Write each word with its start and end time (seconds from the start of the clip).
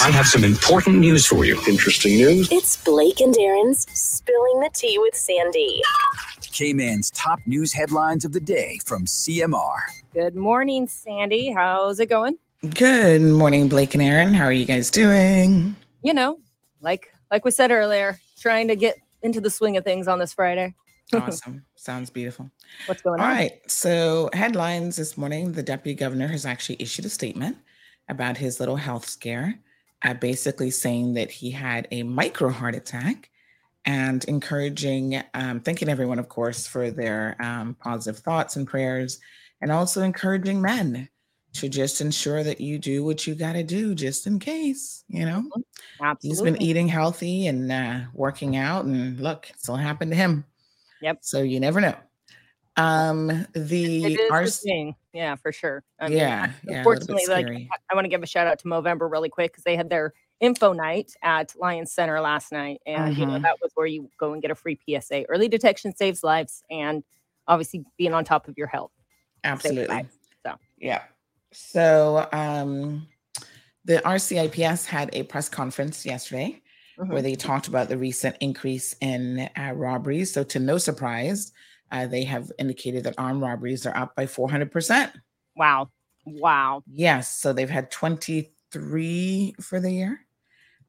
Big 0.00 0.06
news. 0.06 0.14
I 0.14 0.16
have 0.16 0.26
some 0.26 0.44
important 0.44 0.98
news 0.98 1.26
for 1.26 1.44
you. 1.44 1.60
Interesting 1.68 2.16
news. 2.16 2.48
It's 2.50 2.76
Blake 2.84 3.20
and 3.20 3.36
Aaron's 3.38 3.86
Spilling 3.92 4.60
the 4.60 4.70
Tea 4.74 4.98
with 4.98 5.14
Sandy. 5.14 5.82
Cayman's 6.40 7.10
top 7.10 7.38
news 7.46 7.72
headlines 7.72 8.24
of 8.24 8.32
the 8.32 8.40
day 8.40 8.78
from 8.84 9.04
CMR. 9.06 9.76
Good 10.12 10.34
morning, 10.36 10.86
Sandy. 10.88 11.52
How's 11.52 12.00
it 12.00 12.08
going? 12.08 12.38
Good 12.74 13.22
morning, 13.22 13.68
Blake 13.68 13.94
and 13.94 14.02
Aaron. 14.02 14.34
How 14.34 14.44
are 14.44 14.52
you 14.52 14.66
guys 14.66 14.90
doing? 14.90 15.76
You 16.02 16.14
know, 16.14 16.38
like 16.80 17.12
like 17.30 17.44
we 17.44 17.50
said 17.50 17.70
earlier, 17.70 18.18
trying 18.38 18.68
to 18.68 18.76
get 18.76 18.96
into 19.22 19.40
the 19.40 19.50
swing 19.50 19.76
of 19.76 19.84
things 19.84 20.08
on 20.08 20.18
this 20.18 20.34
Friday. 20.34 20.74
Awesome. 21.12 21.64
Sounds 21.74 22.08
beautiful. 22.08 22.52
What's 22.86 23.02
going 23.02 23.18
All 23.18 23.26
on? 23.26 23.32
All 23.32 23.36
right. 23.36 23.68
So, 23.68 24.30
headlines 24.32 24.94
this 24.94 25.18
morning 25.18 25.50
the 25.50 25.62
deputy 25.62 25.92
governor 25.94 26.28
has 26.28 26.46
actually 26.46 26.76
issued 26.78 27.04
a 27.04 27.08
statement 27.08 27.56
about 28.08 28.36
his 28.36 28.60
little 28.60 28.76
health 28.76 29.08
scare, 29.08 29.58
uh, 30.02 30.14
basically 30.14 30.70
saying 30.70 31.14
that 31.14 31.30
he 31.30 31.50
had 31.50 31.88
a 31.90 32.02
micro 32.02 32.48
heart 32.48 32.74
attack 32.74 33.30
and 33.84 34.24
encouraging, 34.24 35.22
um, 35.34 35.60
thanking 35.60 35.88
everyone, 35.88 36.18
of 36.18 36.28
course, 36.28 36.66
for 36.66 36.90
their 36.90 37.36
um, 37.40 37.74
positive 37.74 38.22
thoughts 38.22 38.56
and 38.56 38.66
prayers, 38.66 39.18
and 39.60 39.72
also 39.72 40.02
encouraging 40.02 40.60
men 40.60 41.08
to 41.52 41.68
just 41.68 42.00
ensure 42.00 42.44
that 42.44 42.60
you 42.60 42.78
do 42.78 43.04
what 43.04 43.26
you 43.26 43.34
got 43.34 43.54
to 43.54 43.62
do 43.62 43.94
just 43.94 44.26
in 44.26 44.38
case, 44.38 45.04
you 45.08 45.24
know? 45.24 45.44
Absolutely. 46.00 46.28
He's 46.28 46.42
been 46.42 46.62
eating 46.62 46.88
healthy 46.88 47.46
and 47.46 47.72
uh, 47.72 48.00
working 48.14 48.56
out, 48.56 48.84
and 48.84 49.18
look, 49.18 49.50
it 49.50 49.58
still 49.58 49.76
happened 49.76 50.12
to 50.12 50.16
him. 50.16 50.44
Yep. 51.02 51.18
So 51.22 51.42
you 51.42 51.58
never 51.58 51.80
know. 51.80 51.96
Um, 52.76 53.46
the 53.52 54.04
is 54.04 54.14
a 54.14 54.32
RC 54.32 54.62
thing. 54.62 54.94
Yeah, 55.12 55.34
for 55.36 55.52
sure. 55.52 55.82
I 55.98 56.08
mean, 56.08 56.18
yeah, 56.18 56.52
yeah, 56.64 56.84
little 56.84 57.06
bit 57.06 57.08
unfortunately, 57.08 57.26
like. 57.26 57.68
I- 57.90 57.94
want 57.94 58.04
to 58.04 58.08
give 58.08 58.22
a 58.22 58.26
shout 58.26 58.46
out 58.46 58.58
to 58.60 58.66
Movember 58.66 59.10
really 59.10 59.28
quick 59.28 59.52
because 59.52 59.64
they 59.64 59.76
had 59.76 59.90
their 59.90 60.14
info 60.38 60.72
night 60.72 61.12
at 61.22 61.52
Lions 61.58 61.92
Center 61.92 62.20
last 62.20 62.52
night, 62.52 62.80
and 62.86 63.16
you 63.16 63.26
know 63.26 63.32
Mhm. 63.32 63.42
that 63.42 63.60
was 63.60 63.72
where 63.74 63.86
you 63.86 64.08
go 64.18 64.32
and 64.32 64.40
get 64.40 64.50
a 64.50 64.54
free 64.54 64.76
PSA. 64.76 65.24
Early 65.28 65.48
detection 65.48 65.94
saves 65.94 66.22
lives, 66.22 66.62
and 66.70 67.02
obviously 67.46 67.84
being 67.98 68.14
on 68.14 68.24
top 68.24 68.48
of 68.48 68.56
your 68.56 68.68
health. 68.68 68.92
Absolutely. 69.44 69.86
lives. 69.88 70.16
So 70.46 70.56
Yeah. 70.78 71.02
So 71.52 72.28
um, 72.32 73.08
the 73.84 73.98
RCIPS 74.04 74.86
had 74.86 75.10
a 75.12 75.24
press 75.24 75.48
conference 75.48 76.06
yesterday 76.06 76.62
where 76.96 77.20
mhm. 77.20 77.22
they 77.22 77.34
talked 77.34 77.66
about 77.66 77.88
the 77.88 77.96
recent 77.96 78.36
increase 78.40 78.94
in 79.00 79.48
uh, 79.56 79.72
robberies. 79.74 80.32
So, 80.32 80.44
to 80.44 80.58
no 80.58 80.78
surprise, 80.78 81.52
uh, 81.90 82.06
they 82.06 82.24
have 82.24 82.50
indicated 82.58 83.04
that 83.04 83.14
armed 83.18 83.42
robberies 83.42 83.86
are 83.86 83.96
up 83.96 84.14
by 84.14 84.26
400%. 84.26 85.12
wow, 85.56 85.90
wow. 86.24 86.82
Yes. 86.86 87.34
So, 87.36 87.52
they've 87.52 87.68
had 87.68 87.90
23 87.90 89.54
for 89.60 89.80
the 89.80 89.92
year. 89.92 90.20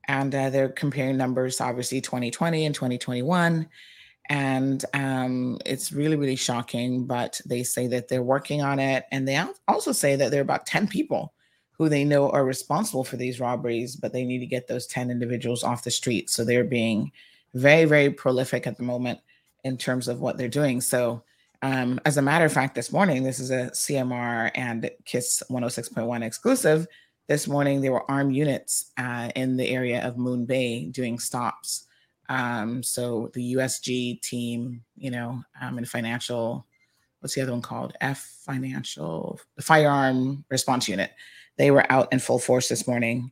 And 0.08 0.34
uh, 0.34 0.50
they're 0.50 0.70
comparing 0.70 1.18
numbers, 1.18 1.62
obviously, 1.62 2.02
2020 2.02 2.66
and 2.66 2.76
2021. 2.76 3.68
And 4.30 4.86
um, 4.94 5.60
it's 5.66 5.92
really, 5.92 6.16
really 6.16 6.36
shocking. 6.36 7.06
But 7.06 7.40
they 7.46 7.64
say 7.64 7.88
that 7.88 8.08
they're 8.08 8.24
working 8.24 8.62
on 8.62 8.80
it. 8.80 9.06
And 9.12 9.28
they 9.28 9.42
also 9.68 9.92
say 9.92 10.16
that 10.16 10.32
there 10.32 10.40
are 10.40 10.44
about 10.44 10.66
10 10.66 10.88
people 10.88 11.34
who 11.82 11.90
they 11.90 12.04
know 12.04 12.30
are 12.30 12.46
responsible 12.46 13.04
for 13.04 13.18
these 13.18 13.40
robberies, 13.40 13.96
but 13.96 14.14
they 14.14 14.24
need 14.24 14.40
to 14.40 14.46
get 14.46 14.68
those 14.68 14.86
10 14.88 15.10
individuals 15.10 15.64
off 15.64 15.84
the 15.84 15.92
street. 15.92 16.30
So 16.30 16.44
they're 16.44 16.64
being 16.64 17.12
very, 17.54 17.86
very 17.86 18.12
prolific 18.12 18.68
at 18.68 18.78
the 18.78 18.84
moment 18.84 19.20
in 19.64 19.78
terms 19.78 20.08
of 20.08 20.20
what 20.20 20.38
they're 20.38 20.48
doing. 20.48 20.82
So, 20.82 21.24
um, 21.62 22.00
as 22.06 22.18
a 22.18 22.22
matter 22.22 22.46
of 22.46 22.54
fact, 22.54 22.74
this 22.74 22.92
morning, 22.92 23.22
this 23.22 23.40
is 23.40 23.52
a 23.52 23.70
CMR 23.72 24.50
and 24.56 24.90
KISS 25.06 25.44
106.1 25.50 26.24
exclusive. 26.24 26.88
This 27.28 27.48
morning, 27.48 27.82
there 27.82 27.92
were 27.92 28.10
armed 28.10 28.36
units 28.36 28.92
uh, 28.98 29.30
in 29.36 29.58
the 29.58 29.70
area 29.70 30.06
of 30.06 30.18
Moon 30.18 30.46
Bay 30.46 30.86
doing 30.86 31.20
stops. 31.20 31.86
Um, 32.30 32.82
so 32.82 33.30
the 33.34 33.56
USG 33.56 34.22
team, 34.22 34.84
you 34.96 35.12
know, 35.12 35.44
um, 35.62 35.78
and 35.78 35.88
financial, 35.88 36.66
what's 37.20 37.36
the 37.36 37.42
other 37.42 37.52
one 37.52 37.62
called? 37.62 37.94
F 38.02 38.40
Financial, 38.46 39.40
the 39.56 39.62
Firearm 39.62 40.44
Response 40.50 40.90
Unit. 40.90 41.12
They 41.58 41.72
were 41.72 41.90
out 41.92 42.12
in 42.12 42.20
full 42.20 42.40
force 42.40 42.70
this 42.70 42.88
morning. 42.88 43.32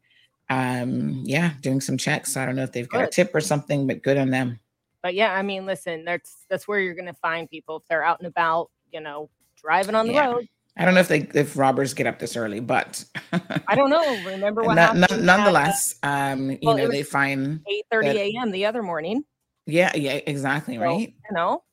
Um, 0.50 1.24
yeah, 1.26 1.54
doing 1.62 1.82
some 1.82 1.98
checks. 1.98 2.36
I 2.36 2.46
don't 2.46 2.56
know 2.56 2.64
if 2.64 2.72
they've 2.72 2.90
got 2.90 3.04
a 3.04 3.08
tip 3.08 3.34
or 3.34 3.42
something, 3.42 3.88
but 3.88 4.04
good 4.04 4.18
on 4.18 4.32
them. 4.32 4.60
But 5.02 5.14
yeah, 5.16 5.34
I 5.34 5.42
mean, 5.42 5.66
listen, 5.66 6.04
that's 6.06 6.46
that's 6.50 6.68
where 6.68 6.80
you're 6.80 6.94
gonna 6.96 7.14
find 7.14 7.50
people 7.50 7.78
if 7.78 7.84
they're 7.88 8.04
out 8.04 8.20
and 8.20 8.28
about, 8.28 8.70
you 8.92 9.00
know, 9.00 9.30
driving 9.56 9.96
on 9.96 10.08
the 10.08 10.14
Yeah. 10.14 10.28
road. 10.34 10.48
I 10.78 10.86
don't 10.86 10.94
know 10.94 11.00
if 11.02 11.08
they 11.10 11.28
if 11.34 11.58
robbers 11.58 11.94
get 11.94 12.08
up 12.08 12.20
this 12.20 12.36
early, 12.38 12.60
but 12.60 13.04
I 13.68 13.76
don't 13.76 13.90
know. 13.90 14.16
Remember 14.24 14.64
what 14.64 14.78
happened? 14.78 15.08
none- 15.10 15.26
nonetheless, 15.26 15.96
um, 16.04 16.52
you 16.52 16.60
Well, 16.64 16.78
know, 16.78 16.88
they 16.88 17.04
find 17.04 17.62
eight 17.70 17.86
thirty 17.92 18.18
a.m. 18.36 18.52
the 18.52 18.66
other 18.66 18.82
morning. 18.84 19.24
yeah, 19.66 19.96
yeah, 19.96 20.20
exactly, 20.26 20.76
So, 20.76 20.82
right. 20.82 21.08
You 21.30 21.36
know, 21.36 21.64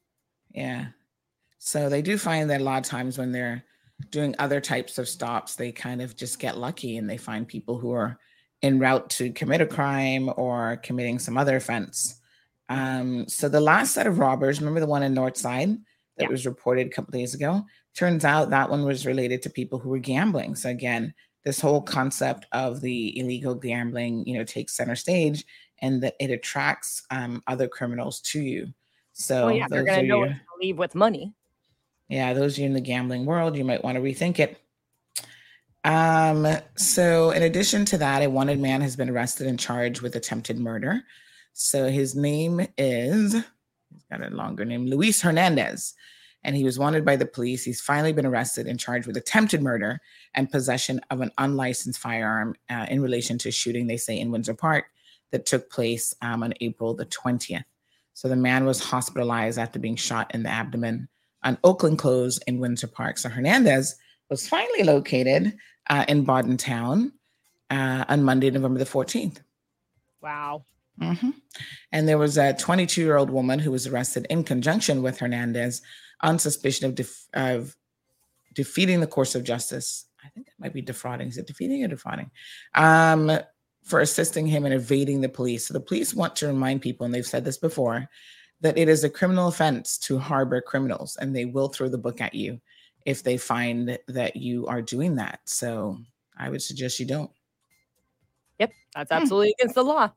Yeah. 0.53 0.86
So 1.59 1.88
they 1.88 2.03
do 2.03 2.16
find 2.19 2.48
that 2.50 2.60
a 2.60 2.65
lot 2.65 2.78
of 2.84 2.88
times 2.88 3.19
when 3.19 3.32
they're 3.32 3.65
doing 4.10 4.34
other 4.38 4.60
types 4.60 4.98
of 4.98 5.09
stops, 5.09 5.54
they 5.56 5.72
kind 5.72 6.00
of 6.03 6.16
just 6.16 6.38
get 6.38 6.59
lucky 6.59 6.97
and 6.97 7.09
they 7.09 7.16
find 7.16 7.47
people 7.48 7.78
who 7.78 7.92
are 7.92 8.19
en 8.62 8.78
route 8.78 9.09
to 9.10 9.32
commit 9.32 9.60
a 9.60 9.66
crime 9.66 10.31
or 10.36 10.76
committing 10.82 11.19
some 11.19 11.36
other 11.36 11.56
offense. 11.56 12.20
Um, 12.69 13.28
so 13.28 13.49
the 13.49 13.60
last 13.60 13.94
set 13.94 14.06
of 14.06 14.19
robbers, 14.19 14.60
remember 14.60 14.81
the 14.81 14.87
one 14.87 15.03
in 15.03 15.15
Northside 15.15 15.78
that 16.16 16.25
Yeah. 16.25 16.28
was 16.31 16.47
reported 16.47 16.87
a 16.87 16.91
couple 16.91 17.12
days 17.12 17.34
ago? 17.34 17.65
Turns 17.94 18.25
out 18.25 18.50
that 18.50 18.69
one 18.71 18.84
was 18.84 19.06
related 19.06 19.43
to 19.43 19.50
people 19.50 19.78
who 19.78 19.88
were 19.91 19.99
gambling. 19.99 20.54
So 20.56 20.69
again, 20.69 21.15
this 21.44 21.60
whole 21.60 21.81
concept 21.81 22.47
of 22.53 22.81
the 22.81 23.19
illegal 23.19 23.54
gambling, 23.54 24.27
you 24.27 24.37
know, 24.37 24.44
takes 24.44 24.77
center 24.77 24.97
stage 24.97 25.44
and 25.81 26.03
that 26.03 26.15
it 26.19 26.31
attracts 26.31 27.03
um, 27.10 27.43
other 27.47 27.69
criminals 27.69 28.21
to 28.22 28.41
you. 28.43 28.72
So 29.12 29.47
well, 29.47 29.54
yeah, 29.54 29.66
they're 29.69 29.84
gonna 29.84 29.98
are 29.98 30.03
know 30.03 30.19
your- 30.25 30.28
to 30.28 30.41
leave 30.60 30.77
with 30.78 30.94
money. 30.94 31.33
yeah, 32.09 32.33
those 32.34 32.54
of 32.54 32.59
you 32.59 32.66
in 32.66 32.72
the 32.75 32.81
gambling 32.81 33.25
world, 33.27 33.56
you 33.56 33.65
might 33.65 33.84
want 33.84 33.97
to 33.97 34.03
rethink 34.03 34.38
it. 34.41 34.59
Um, 35.84 36.48
so 36.75 37.31
in 37.31 37.43
addition 37.44 37.84
to 37.87 37.98
that, 37.98 38.22
a 38.22 38.28
wanted 38.28 38.59
man 38.59 38.81
has 38.81 38.97
been 38.97 39.09
arrested 39.09 39.47
and 39.47 39.59
charged 39.59 40.00
with 40.00 40.16
attempted 40.16 40.59
murder. 40.59 41.04
So 41.58 41.88
his 41.88 42.14
name 42.14 42.66
is 42.76 43.32
he's 43.32 44.04
got 44.10 44.22
a 44.22 44.28
longer 44.28 44.66
name, 44.66 44.84
Luis 44.84 45.22
Hernandez. 45.22 45.94
And 46.44 46.54
he 46.54 46.64
was 46.64 46.78
wanted 46.78 47.02
by 47.02 47.16
the 47.16 47.24
police. 47.24 47.64
He's 47.64 47.80
finally 47.80 48.12
been 48.12 48.26
arrested 48.26 48.66
and 48.66 48.78
charged 48.78 49.06
with 49.06 49.16
attempted 49.16 49.62
murder 49.62 49.98
and 50.34 50.52
possession 50.52 51.00
of 51.10 51.22
an 51.22 51.32
unlicensed 51.38 51.98
firearm 51.98 52.56
uh, 52.68 52.84
in 52.90 53.00
relation 53.00 53.38
to 53.38 53.50
shooting, 53.50 53.86
they 53.86 53.96
say, 53.96 54.20
in 54.20 54.30
Windsor 54.30 54.52
Park 54.52 54.84
that 55.32 55.46
took 55.46 55.70
place 55.70 56.14
um, 56.20 56.42
on 56.42 56.52
April 56.60 56.92
the 56.92 57.06
20th. 57.06 57.64
So 58.12 58.28
the 58.28 58.36
man 58.36 58.66
was 58.66 58.84
hospitalized 58.84 59.59
after 59.59 59.78
being 59.78 59.97
shot 59.97 60.34
in 60.34 60.42
the 60.42 60.50
abdomen 60.50 61.09
on 61.42 61.56
Oakland 61.64 61.98
Close 61.98 62.36
in 62.47 62.60
Windsor 62.60 62.88
Park. 62.88 63.16
So 63.16 63.30
Hernandez 63.30 63.97
was 64.28 64.47
finally 64.47 64.82
located 64.82 65.56
uh, 65.88 66.04
in 66.06 66.24
Bodden 66.24 66.59
Town 66.59 67.12
uh, 67.70 68.04
on 68.09 68.22
Monday, 68.24 68.50
November 68.50 68.78
the 68.78 68.84
14th. 68.84 69.38
Wow. 70.20 70.66
Mhm. 71.01 71.34
And 71.93 72.09
there 72.09 72.19
was 72.19 72.39
a 72.39 72.54
22 72.54 73.03
year 73.03 73.16
old 73.16 73.31
woman 73.31 73.59
who 73.59 73.71
was 73.71 73.87
arrested 73.87 74.27
in 74.31 74.45
conjunction 74.45 75.03
with 75.03 75.19
Hernandez 75.19 75.83
on 76.22 76.39
suspicion 76.39 76.87
of, 76.87 76.95
def- 76.95 77.27
of 77.34 77.77
defeating 78.54 79.01
the 79.01 79.07
course 79.07 79.34
of 79.34 79.45
justice. 79.45 80.07
I 80.25 80.28
think 80.31 80.48
it 80.48 80.54
might 80.59 80.72
be 80.72 80.81
defrauding. 80.83 81.28
Is 81.28 81.37
it 81.39 81.47
defeating 81.47 81.84
or 81.84 81.89
defrauding? 81.89 82.31
Um, 82.75 83.31
for 83.84 84.01
assisting 84.01 84.47
him 84.47 84.66
in 84.66 84.72
evading 84.72 85.21
the 85.21 85.28
police. 85.28 85.66
So 85.66 85.75
the 85.75 85.81
police 85.81 86.13
want 86.15 86.34
to 86.37 86.48
remind 86.48 86.83
people, 86.83 87.04
and 87.04 87.15
they've 87.15 87.25
said 87.27 87.45
this 87.45 87.59
before, 87.59 88.09
that 88.63 88.77
it 88.77 88.89
is 88.89 89.04
a 89.04 89.10
criminal 89.10 89.47
offense 89.48 89.98
to 89.98 90.19
harbor 90.19 90.60
criminals, 90.60 91.16
and 91.21 91.37
they 91.37 91.45
will 91.45 91.69
throw 91.69 91.89
the 91.89 91.98
book 91.98 92.21
at 92.21 92.34
you 92.34 92.60
if 93.04 93.22
they 93.22 93.37
find 93.37 93.97
that 94.09 94.34
you 94.34 94.66
are 94.66 94.83
doing 94.83 95.15
that. 95.16 95.39
So 95.45 95.98
I 96.37 96.48
would 96.51 96.63
suggest 96.63 96.98
you 96.98 97.07
don't. 97.07 97.31
Yep, 98.59 98.72
that's 98.95 99.10
Hmm. 99.13 99.16
absolutely 99.19 99.54
against 99.60 99.75
the 99.77 99.84
law. 99.84 100.10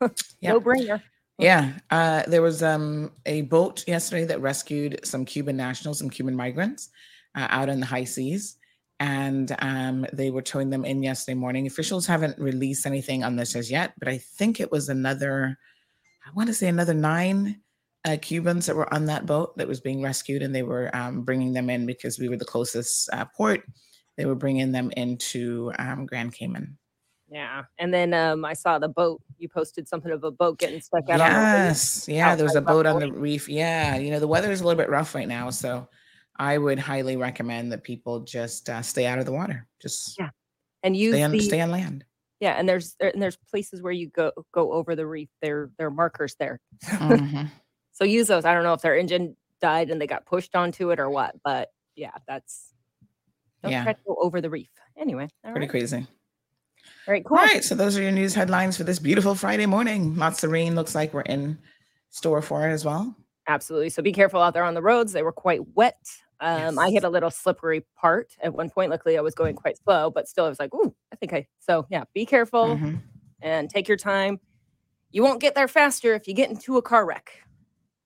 Yeah. 0.40 0.52
No 0.52 0.60
brainer. 0.60 1.02
Yeah, 1.38 1.72
uh, 1.90 2.22
there 2.26 2.42
was 2.42 2.62
um, 2.62 3.12
a 3.24 3.42
boat 3.42 3.82
yesterday 3.88 4.26
that 4.26 4.42
rescued 4.42 5.00
some 5.04 5.24
Cuban 5.24 5.56
nationals, 5.56 5.98
some 5.98 6.10
Cuban 6.10 6.36
migrants 6.36 6.90
uh, 7.34 7.46
out 7.48 7.70
in 7.70 7.80
the 7.80 7.86
high 7.86 8.04
seas, 8.04 8.58
and 9.00 9.56
um, 9.60 10.06
they 10.12 10.30
were 10.30 10.42
towing 10.42 10.68
them 10.68 10.84
in 10.84 11.02
yesterday 11.02 11.34
morning. 11.34 11.66
Officials 11.66 12.06
haven't 12.06 12.38
released 12.38 12.84
anything 12.84 13.24
on 13.24 13.36
this 13.36 13.56
as 13.56 13.70
yet, 13.70 13.94
but 13.98 14.08
I 14.08 14.18
think 14.18 14.60
it 14.60 14.70
was 14.70 14.90
another, 14.90 15.56
I 16.26 16.30
want 16.34 16.48
to 16.48 16.54
say 16.54 16.68
another 16.68 16.92
nine 16.92 17.62
uh, 18.04 18.18
Cubans 18.20 18.66
that 18.66 18.76
were 18.76 18.92
on 18.92 19.06
that 19.06 19.24
boat 19.24 19.56
that 19.56 19.68
was 19.68 19.80
being 19.80 20.02
rescued, 20.02 20.42
and 20.42 20.54
they 20.54 20.62
were 20.62 20.94
um, 20.94 21.22
bringing 21.22 21.54
them 21.54 21.70
in 21.70 21.86
because 21.86 22.18
we 22.18 22.28
were 22.28 22.36
the 22.36 22.44
closest 22.44 23.08
uh, 23.14 23.24
port. 23.34 23.62
They 24.18 24.26
were 24.26 24.34
bringing 24.34 24.72
them 24.72 24.90
into 24.94 25.72
um, 25.78 26.04
Grand 26.04 26.34
Cayman. 26.34 26.76
Yeah. 27.30 27.62
And 27.78 27.94
then 27.94 28.12
um, 28.12 28.44
I 28.44 28.54
saw 28.54 28.78
the 28.78 28.88
boat. 28.88 29.22
You 29.38 29.48
posted 29.48 29.86
something 29.88 30.10
of 30.10 30.24
a 30.24 30.30
boat 30.30 30.58
getting 30.58 30.80
stuck 30.80 31.08
out 31.08 31.20
on 31.20 31.30
the. 31.30 31.36
Yes. 31.36 32.08
Yeah. 32.08 32.34
There 32.34 32.44
was 32.44 32.56
a 32.56 32.60
boat 32.60 32.86
on 32.86 32.98
the 33.00 33.12
reef. 33.12 33.48
Yeah. 33.48 33.96
You 33.96 34.10
know, 34.10 34.18
the 34.20 34.26
weather 34.26 34.50
is 34.50 34.60
a 34.60 34.64
little 34.64 34.76
bit 34.78 34.90
rough 34.90 35.14
right 35.14 35.28
now. 35.28 35.50
So 35.50 35.88
I 36.36 36.58
would 36.58 36.78
highly 36.78 37.16
recommend 37.16 37.70
that 37.72 37.84
people 37.84 38.20
just 38.20 38.68
uh, 38.68 38.82
stay 38.82 39.06
out 39.06 39.18
of 39.20 39.26
the 39.26 39.32
water. 39.32 39.66
Just 39.80 40.18
Yeah. 40.18 40.30
And 40.82 40.96
use 40.96 41.14
stay 41.14 41.28
the 41.28 41.40
stay 41.40 41.60
on 41.60 41.70
land. 41.70 42.04
Yeah, 42.40 42.52
and 42.58 42.66
there's 42.66 42.96
there- 42.98 43.10
and 43.10 43.22
there's 43.22 43.36
places 43.36 43.82
where 43.82 43.92
you 43.92 44.08
go 44.08 44.32
go 44.50 44.72
over 44.72 44.96
the 44.96 45.06
reef. 45.06 45.28
There 45.42 45.70
there 45.76 45.88
are 45.88 45.90
markers 45.90 46.34
there. 46.40 46.58
Mhm. 46.84 47.48
So 47.92 48.04
use 48.04 48.28
those. 48.28 48.46
I 48.46 48.54
don't 48.54 48.62
know 48.62 48.72
if 48.72 48.80
their 48.80 48.96
engine 48.96 49.36
died 49.60 49.90
and 49.90 50.00
they 50.00 50.06
got 50.06 50.24
pushed 50.24 50.56
onto 50.56 50.90
it 50.90 50.98
or 50.98 51.10
what, 51.10 51.34
but 51.44 51.68
yeah, 51.96 52.12
that's 52.26 52.72
don't 53.62 53.72
Yeah. 53.72 53.82
try 53.84 53.92
to 53.92 53.98
go 54.06 54.16
over 54.22 54.40
the 54.40 54.48
reef. 54.48 54.70
Anyway, 54.96 55.28
Pretty 55.44 55.60
right. 55.60 55.68
crazy. 55.68 56.06
All 57.08 57.12
right, 57.12 57.24
cool. 57.24 57.38
All 57.38 57.44
right, 57.44 57.64
so 57.64 57.74
those 57.74 57.96
are 57.98 58.02
your 58.02 58.12
news 58.12 58.34
headlines 58.34 58.76
for 58.76 58.84
this 58.84 58.98
beautiful 58.98 59.34
Friday 59.34 59.66
morning. 59.66 60.16
Lots 60.16 60.44
of 60.44 60.50
rain. 60.50 60.74
Looks 60.74 60.94
like 60.94 61.12
we're 61.14 61.22
in 61.22 61.58
store 62.10 62.42
for 62.42 62.68
it 62.68 62.72
as 62.72 62.84
well. 62.84 63.16
Absolutely. 63.48 63.88
So 63.90 64.02
be 64.02 64.12
careful 64.12 64.40
out 64.40 64.54
there 64.54 64.64
on 64.64 64.74
the 64.74 64.82
roads. 64.82 65.12
They 65.12 65.22
were 65.22 65.32
quite 65.32 65.60
wet. 65.74 65.98
Um, 66.40 66.78
I 66.78 66.90
hit 66.90 67.04
a 67.04 67.08
little 67.08 67.30
slippery 67.30 67.84
part 68.00 68.28
at 68.42 68.54
one 68.54 68.70
point. 68.70 68.90
Luckily, 68.90 69.18
I 69.18 69.20
was 69.20 69.34
going 69.34 69.56
quite 69.56 69.76
slow, 69.84 70.10
but 70.10 70.28
still, 70.28 70.46
I 70.46 70.48
was 70.48 70.58
like, 70.58 70.72
"Ooh, 70.74 70.94
I 71.12 71.16
think 71.16 71.32
I." 71.34 71.46
So 71.58 71.86
yeah, 71.90 72.04
be 72.14 72.24
careful 72.24 72.76
Mhm. 72.76 72.98
and 73.42 73.68
take 73.68 73.88
your 73.88 73.98
time. 73.98 74.40
You 75.10 75.22
won't 75.22 75.40
get 75.40 75.54
there 75.54 75.68
faster 75.68 76.14
if 76.14 76.26
you 76.28 76.32
get 76.34 76.48
into 76.48 76.76
a 76.78 76.82
car 76.82 77.04
wreck. 77.04 77.30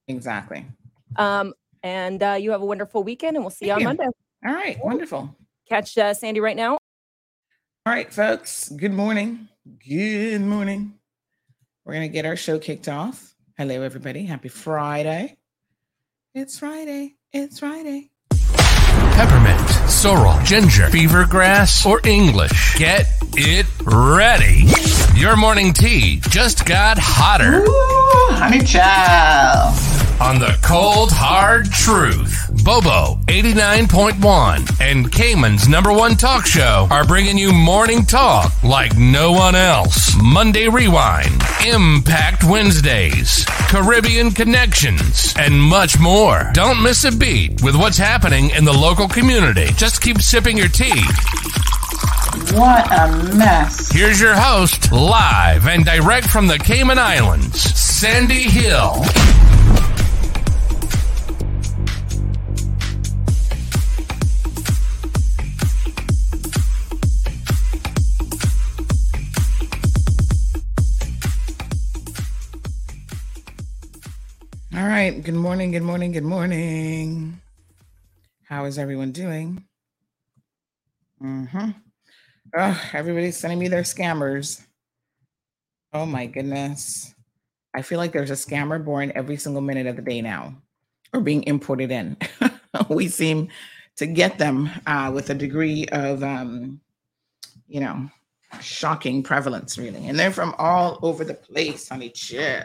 Exactly. 0.07 0.65
Um, 1.15 1.53
and 1.83 2.21
uh, 2.21 2.33
you 2.33 2.51
have 2.51 2.61
a 2.61 2.65
wonderful 2.65 3.03
weekend, 3.03 3.37
and 3.37 3.43
we'll 3.45 3.51
see 3.51 3.67
you 3.67 3.73
on 3.73 3.79
you. 3.79 3.85
Monday. 3.85 4.07
All 4.45 4.53
right, 4.53 4.77
wonderful. 4.83 5.33
Catch 5.69 5.97
uh, 5.97 6.13
Sandy 6.13 6.39
right 6.41 6.57
now. 6.57 6.77
All 7.87 7.93
right, 7.93 8.11
folks. 8.11 8.67
Good 8.69 8.93
morning. 8.93 9.47
Good 9.87 10.41
morning. 10.41 10.95
We're 11.85 11.93
gonna 11.93 12.07
get 12.07 12.25
our 12.25 12.35
show 12.35 12.57
kicked 12.57 12.87
off. 12.87 13.35
Hello, 13.59 13.83
everybody. 13.83 14.25
Happy 14.25 14.49
Friday. 14.49 15.37
It's 16.33 16.57
Friday. 16.57 17.13
It's 17.31 17.59
Friday. 17.59 18.09
peppermint, 18.31 19.69
sorrel, 19.87 20.35
ginger, 20.43 20.87
fever 20.89 21.25
grass, 21.25 21.85
or 21.85 22.01
English. 22.05 22.73
Get 22.75 23.05
it 23.33 23.67
ready. 23.85 24.65
Your 25.19 25.35
morning 25.37 25.71
tea 25.71 26.21
just 26.29 26.65
got 26.65 26.97
hotter 26.99 27.61
Ooh, 27.61 28.35
honey 28.35 28.61
child. 28.65 29.75
On 30.21 30.39
the 30.39 30.57
cold, 30.63 31.09
hard 31.11 31.65
truth. 31.71 32.49
Bobo 32.63 33.19
89.1 33.27 34.81
and 34.81 35.11
Cayman's 35.11 35.67
number 35.67 35.91
one 35.91 36.15
talk 36.15 36.45
show 36.45 36.87
are 36.89 37.05
bringing 37.05 37.37
you 37.37 37.51
morning 37.51 38.05
talk 38.05 38.51
like 38.63 38.97
no 38.97 39.31
one 39.31 39.55
else. 39.55 40.15
Monday 40.21 40.67
Rewind, 40.67 41.41
Impact 41.67 42.43
Wednesdays, 42.43 43.45
Caribbean 43.69 44.31
Connections, 44.31 45.33
and 45.37 45.61
much 45.61 45.99
more. 45.99 46.49
Don't 46.53 46.81
miss 46.81 47.03
a 47.03 47.11
beat 47.11 47.61
with 47.61 47.75
what's 47.75 47.97
happening 47.97 48.51
in 48.51 48.63
the 48.65 48.73
local 48.73 49.07
community. 49.07 49.67
Just 49.73 50.01
keep 50.01 50.21
sipping 50.21 50.57
your 50.57 50.69
tea. 50.69 51.01
What 52.53 52.91
a 52.91 53.33
mess. 53.35 53.91
Here's 53.91 54.19
your 54.19 54.35
host, 54.35 54.91
live 54.91 55.67
and 55.67 55.83
direct 55.85 56.27
from 56.27 56.47
the 56.47 56.57
Cayman 56.57 56.99
Islands, 56.99 57.59
Sandy 57.61 58.43
Hill. 58.43 59.03
Right. 74.95 75.21
Good 75.21 75.35
morning. 75.35 75.71
Good 75.71 75.83
morning. 75.83 76.13
Good 76.13 76.23
morning. 76.23 77.41
How 78.45 78.63
is 78.63 78.79
everyone 78.79 79.11
doing? 79.11 79.65
Mm-hmm. 81.21 81.71
Oh, 82.57 82.81
everybody's 82.93 83.35
sending 83.35 83.59
me 83.59 83.67
their 83.67 83.81
scammers. 83.81 84.65
Oh 85.91 86.05
my 86.05 86.27
goodness. 86.27 87.13
I 87.73 87.81
feel 87.81 87.97
like 87.97 88.13
there's 88.13 88.31
a 88.31 88.35
scammer 88.35 88.83
born 88.83 89.11
every 89.15 89.35
single 89.35 89.61
minute 89.61 89.85
of 89.85 89.97
the 89.97 90.01
day 90.01 90.21
now, 90.21 90.55
or 91.11 91.19
being 91.19 91.43
imported 91.43 91.91
in. 91.91 92.15
we 92.89 93.09
seem 93.09 93.49
to 93.97 94.05
get 94.05 94.37
them 94.37 94.69
uh, 94.87 95.11
with 95.13 95.29
a 95.29 95.33
degree 95.33 95.87
of, 95.91 96.23
um, 96.23 96.79
you 97.67 97.81
know, 97.81 98.09
shocking 98.61 99.23
prevalence, 99.23 99.77
really. 99.77 100.07
And 100.07 100.17
they're 100.17 100.31
from 100.31 100.55
all 100.57 100.99
over 101.01 101.25
the 101.25 101.33
place, 101.33 101.89
honey. 101.89 102.11
Chill. 102.11 102.63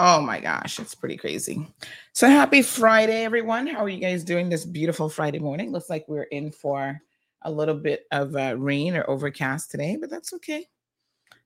Oh 0.00 0.20
my 0.20 0.38
gosh, 0.38 0.78
it's 0.78 0.94
pretty 0.94 1.16
crazy. 1.16 1.66
So 2.12 2.28
happy 2.28 2.62
Friday, 2.62 3.24
everyone. 3.24 3.66
How 3.66 3.78
are 3.78 3.88
you 3.88 3.98
guys 3.98 4.22
doing 4.22 4.48
this 4.48 4.64
beautiful 4.64 5.08
Friday 5.08 5.40
morning? 5.40 5.72
Looks 5.72 5.90
like 5.90 6.04
we're 6.06 6.22
in 6.22 6.52
for 6.52 7.00
a 7.42 7.50
little 7.50 7.74
bit 7.74 8.06
of 8.12 8.36
uh, 8.36 8.54
rain 8.56 8.94
or 8.94 9.10
overcast 9.10 9.72
today, 9.72 9.96
but 10.00 10.08
that's 10.08 10.32
okay. 10.34 10.68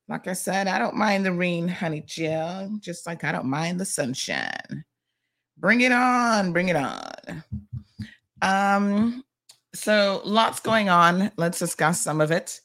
Like 0.06 0.28
I 0.28 0.34
said, 0.34 0.68
I 0.68 0.78
don't 0.78 0.96
mind 0.96 1.24
the 1.24 1.32
rain, 1.32 1.66
honey 1.66 2.02
Jill, 2.06 2.76
just 2.78 3.06
like 3.06 3.24
I 3.24 3.32
don't 3.32 3.46
mind 3.46 3.80
the 3.80 3.86
sunshine. 3.86 4.84
Bring 5.56 5.80
it 5.80 5.92
on, 5.92 6.52
bring 6.52 6.68
it 6.68 6.76
on. 6.76 7.42
Um, 8.42 9.24
so 9.74 10.20
lots 10.26 10.60
going 10.60 10.90
on. 10.90 11.32
Let's 11.38 11.58
discuss 11.58 12.02
some 12.02 12.20
of 12.20 12.30
it. 12.30 12.60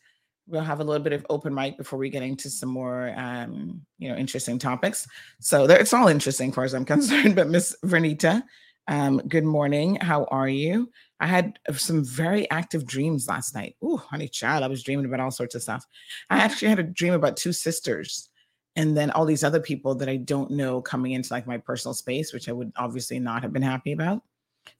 We'll 0.47 0.61
have 0.61 0.79
a 0.79 0.83
little 0.83 1.03
bit 1.03 1.13
of 1.13 1.25
open 1.29 1.53
mic 1.53 1.77
before 1.77 1.99
we 1.99 2.09
get 2.09 2.23
into 2.23 2.49
some 2.49 2.69
more, 2.69 3.13
um, 3.17 3.81
you 3.97 4.09
know, 4.09 4.15
interesting 4.15 4.57
topics. 4.57 5.07
So 5.39 5.67
there, 5.67 5.79
it's 5.79 5.93
all 5.93 6.07
interesting, 6.07 6.49
as 6.49 6.55
far 6.55 6.63
as 6.63 6.73
I'm 6.73 6.85
concerned. 6.95 7.35
But 7.35 7.49
Miss 7.49 7.75
Vernita, 7.85 8.43
um, 8.87 9.17
good 9.27 9.43
morning. 9.43 9.95
How 9.95 10.23
are 10.25 10.47
you? 10.47 10.89
I 11.19 11.27
had 11.27 11.59
some 11.73 12.03
very 12.05 12.49
active 12.49 12.85
dreams 12.85 13.27
last 13.27 13.55
night. 13.55 13.75
oh 13.81 13.97
honey 13.97 14.27
child, 14.27 14.63
I 14.63 14.67
was 14.67 14.83
dreaming 14.83 15.05
about 15.05 15.19
all 15.19 15.31
sorts 15.31 15.55
of 15.55 15.63
stuff. 15.63 15.85
I 16.29 16.37
actually 16.37 16.69
had 16.69 16.79
a 16.79 16.83
dream 16.83 17.13
about 17.13 17.37
two 17.37 17.51
sisters 17.51 18.29
and 18.77 18.95
then 18.95 19.09
all 19.11 19.25
these 19.25 19.43
other 19.43 19.59
people 19.59 19.95
that 19.95 20.07
I 20.07 20.17
don't 20.17 20.51
know 20.51 20.81
coming 20.81 21.13
into 21.13 21.33
like 21.33 21.47
my 21.47 21.57
personal 21.57 21.95
space, 21.95 22.31
which 22.31 22.47
I 22.47 22.51
would 22.51 22.71
obviously 22.77 23.19
not 23.19 23.41
have 23.41 23.51
been 23.51 23.63
happy 23.63 23.91
about. 23.91 24.21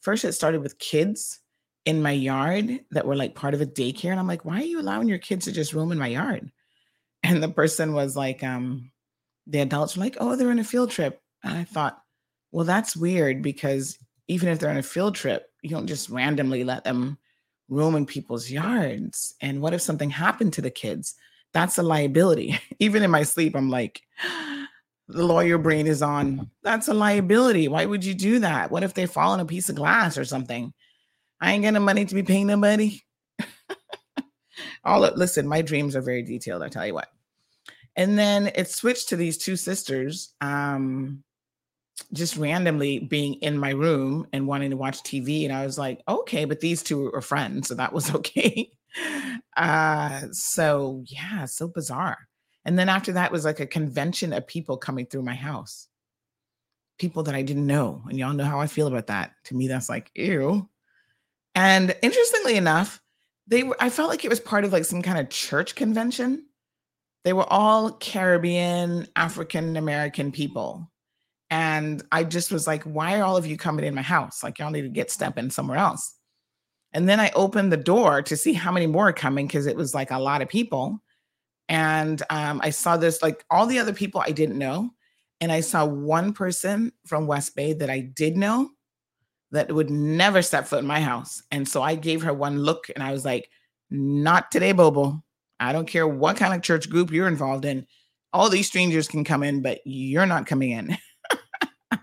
First, 0.02 0.24
it 0.24 0.34
started 0.34 0.62
with 0.62 0.78
kids 0.78 1.40
in 1.88 2.02
my 2.02 2.12
yard 2.12 2.82
that 2.92 3.08
were 3.08 3.16
like 3.16 3.34
part 3.34 3.54
of 3.54 3.62
a 3.62 3.66
daycare. 3.66 4.12
And 4.12 4.20
I'm 4.20 4.28
like, 4.28 4.44
why 4.44 4.58
are 4.60 4.66
you 4.66 4.82
allowing 4.82 5.08
your 5.08 5.20
kids 5.20 5.46
to 5.46 5.54
just 5.54 5.74
roam 5.74 5.94
in 5.94 5.98
my 5.98 6.08
yard? 6.08 6.52
And 7.24 7.42
the 7.42 7.48
person 7.48 7.94
was 7.94 8.14
like, 8.14 8.44
um, 8.44 8.92
the 9.48 9.62
adults 9.62 9.96
were 9.96 10.04
like, 10.04 10.18
oh, 10.20 10.36
they're 10.36 10.50
on 10.50 10.60
a 10.60 10.66
field 10.66 10.92
trip. 10.92 11.22
And 11.46 11.58
I 11.58 11.64
thought, 11.64 11.98
well, 12.52 12.66
that's 12.66 12.98
weird 12.98 13.42
because 13.42 13.98
even 14.28 14.50
if 14.50 14.60
they're 14.60 14.70
on 14.70 14.76
a 14.76 14.84
field 14.84 15.16
trip, 15.16 15.50
you 15.62 15.70
don't 15.70 15.88
just 15.88 16.10
randomly 16.10 16.66
let 16.66 16.84
them 16.84 17.18
roam 17.70 17.96
in 17.96 18.06
people's 18.06 18.52
yards. 18.52 19.34
And 19.42 19.62
what 19.62 19.74
if 19.74 19.82
something 19.82 20.10
happened 20.10 20.52
to 20.54 20.62
the 20.62 20.70
kids? 20.70 21.16
That's 21.54 21.78
a 21.78 21.84
liability. 21.84 22.60
even 22.80 23.02
in 23.02 23.12
my 23.12 23.24
sleep, 23.24 23.56
I'm 23.56 23.70
like, 23.70 24.02
the 25.08 25.26
lawyer 25.26 25.58
brain 25.58 25.88
is 25.88 26.02
on. 26.02 26.52
That's 26.64 26.90
a 26.90 26.94
liability. 26.94 27.70
Why 27.70 27.86
would 27.86 28.04
you 28.04 28.14
do 28.14 28.40
that? 28.40 28.72
What 28.72 28.84
if 28.84 28.94
they 28.94 29.06
fall 29.06 29.32
on 29.32 29.40
a 29.40 29.46
piece 29.46 29.70
of 29.70 29.76
glass 29.76 30.18
or 30.18 30.26
something? 30.26 30.74
I 31.40 31.54
ain't 31.54 31.64
getting 31.64 31.82
money 31.82 32.06
to 32.06 32.16
be 32.16 32.24
paying 32.24 32.48
nobody. 32.48 33.00
All 34.84 35.04
of, 35.06 35.18
listen, 35.18 35.48
my 35.48 35.62
dreams 35.62 35.96
are 35.96 36.02
very 36.02 36.24
detailed. 36.24 36.64
I 36.64 36.70
tell 36.70 36.86
you 36.86 36.94
what. 36.94 37.10
And 37.96 38.18
then 38.18 38.52
it 38.56 38.70
switched 38.70 39.10
to 39.10 39.16
these 39.16 39.38
two 39.38 39.56
sisters, 39.56 40.34
um, 40.42 41.24
just 42.14 42.38
randomly 42.38 43.00
being 43.00 43.36
in 43.36 43.58
my 43.58 43.72
room 43.72 44.28
and 44.34 44.48
wanting 44.48 44.70
to 44.70 44.78
watch 44.78 45.02
TV. 45.02 45.46
And 45.46 45.54
I 45.54 45.66
was 45.66 45.78
like, 45.78 46.02
okay, 46.08 46.46
but 46.46 46.60
these 46.60 46.84
two 46.84 47.12
are 47.14 47.22
friends, 47.22 47.68
so 47.68 47.76
that 47.76 47.94
was 47.94 48.14
okay. 48.16 48.72
uh, 49.58 50.22
so 50.32 51.04
yeah, 51.08 51.46
so 51.46 51.68
bizarre. 51.68 52.28
And 52.66 52.78
then 52.78 52.90
after 52.90 53.14
that 53.14 53.32
was 53.32 53.46
like 53.46 53.60
a 53.60 53.66
convention 53.66 54.34
of 54.34 54.46
people 54.46 54.78
coming 54.78 55.06
through 55.06 55.24
my 55.24 55.36
house. 55.36 55.88
People 57.00 57.24
that 57.24 57.36
I 57.36 57.42
didn't 57.42 57.66
know. 57.66 58.04
And 58.10 58.18
y'all 58.18 58.34
know 58.34 58.44
how 58.44 58.60
I 58.60 58.68
feel 58.68 58.88
about 58.88 59.08
that. 59.08 59.32
To 59.46 59.56
me, 59.56 59.68
that's 59.68 59.88
like, 59.90 60.12
ew. 60.16 60.68
And 61.58 61.96
interestingly 62.04 62.56
enough, 62.56 63.02
they 63.48 63.64
were 63.64 63.76
I 63.80 63.90
felt 63.90 64.10
like 64.10 64.24
it 64.24 64.30
was 64.30 64.40
part 64.40 64.64
of 64.64 64.72
like 64.72 64.86
some 64.86 65.02
kind 65.02 65.18
of 65.18 65.30
church 65.30 65.74
convention. 65.74 66.46
They 67.24 67.34
were 67.34 67.52
all 67.52 67.94
Caribbean, 67.94 69.08
African 69.16 69.76
American 69.76 70.32
people. 70.32 70.92
And 71.50 72.04
I 72.12 72.26
just 72.26 72.52
was 72.52 72.68
like, 72.68 72.84
why 72.84 73.20
are 73.20 73.24
all 73.24 73.38
of 73.38 73.48
you 73.48 73.58
coming 73.58 73.86
in 73.86 73.96
my 73.96 74.04
house? 74.04 74.44
Like, 74.44 74.60
y'all 74.60 74.70
need 74.70 74.84
to 74.84 74.90
get 74.90 75.10
stepping 75.10 75.50
somewhere 75.50 75.80
else. 75.80 76.14
And 76.94 77.10
then 77.10 77.20
I 77.20 77.32
opened 77.32 77.72
the 77.72 77.78
door 77.78 78.22
to 78.22 78.38
see 78.38 78.54
how 78.54 78.72
many 78.72 78.86
more 78.86 79.10
are 79.10 79.14
coming 79.14 79.48
because 79.48 79.66
it 79.66 79.76
was 79.76 79.96
like 79.96 80.12
a 80.12 80.20
lot 80.20 80.44
of 80.44 80.50
people. 80.50 81.02
And 81.70 82.22
um, 82.30 82.62
I 82.64 82.70
saw 82.70 82.98
this, 82.98 83.24
like 83.24 83.44
all 83.50 83.66
the 83.66 83.80
other 83.80 83.94
people 83.94 84.22
I 84.22 84.32
didn't 84.32 84.60
know. 84.60 84.92
And 85.42 85.52
I 85.52 85.62
saw 85.62 85.86
one 85.86 86.34
person 86.34 86.92
from 87.08 87.26
West 87.26 87.56
Bay 87.56 87.74
that 87.74 87.90
I 87.90 88.02
did 88.02 88.38
know 88.38 88.70
that 89.52 89.72
would 89.72 89.90
never 89.90 90.42
step 90.42 90.68
foot 90.68 90.80
in 90.80 90.88
my 90.88 91.02
house. 91.02 91.42
And 91.52 91.68
so 91.68 91.82
I 91.82 91.96
gave 91.96 92.22
her 92.24 92.34
one 92.34 92.60
look 92.60 92.90
and 92.94 93.04
I 93.04 93.12
was 93.12 93.26
like, 93.26 93.50
not 93.90 94.52
today, 94.52 94.74
Bobo. 94.74 95.24
I 95.60 95.72
don't 95.74 95.88
care 95.88 96.08
what 96.08 96.38
kind 96.38 96.54
of 96.54 96.62
church 96.62 96.90
group 96.90 97.12
you're 97.12 97.28
involved 97.28 97.66
in. 97.66 97.88
All 98.34 98.50
these 98.50 98.68
strangers 98.68 99.08
can 99.08 99.24
come 99.24 99.44
in, 99.44 99.62
but 99.62 99.80
you're 99.86 100.26
not 100.26 100.46
coming 100.46 100.72
in. 100.72 100.98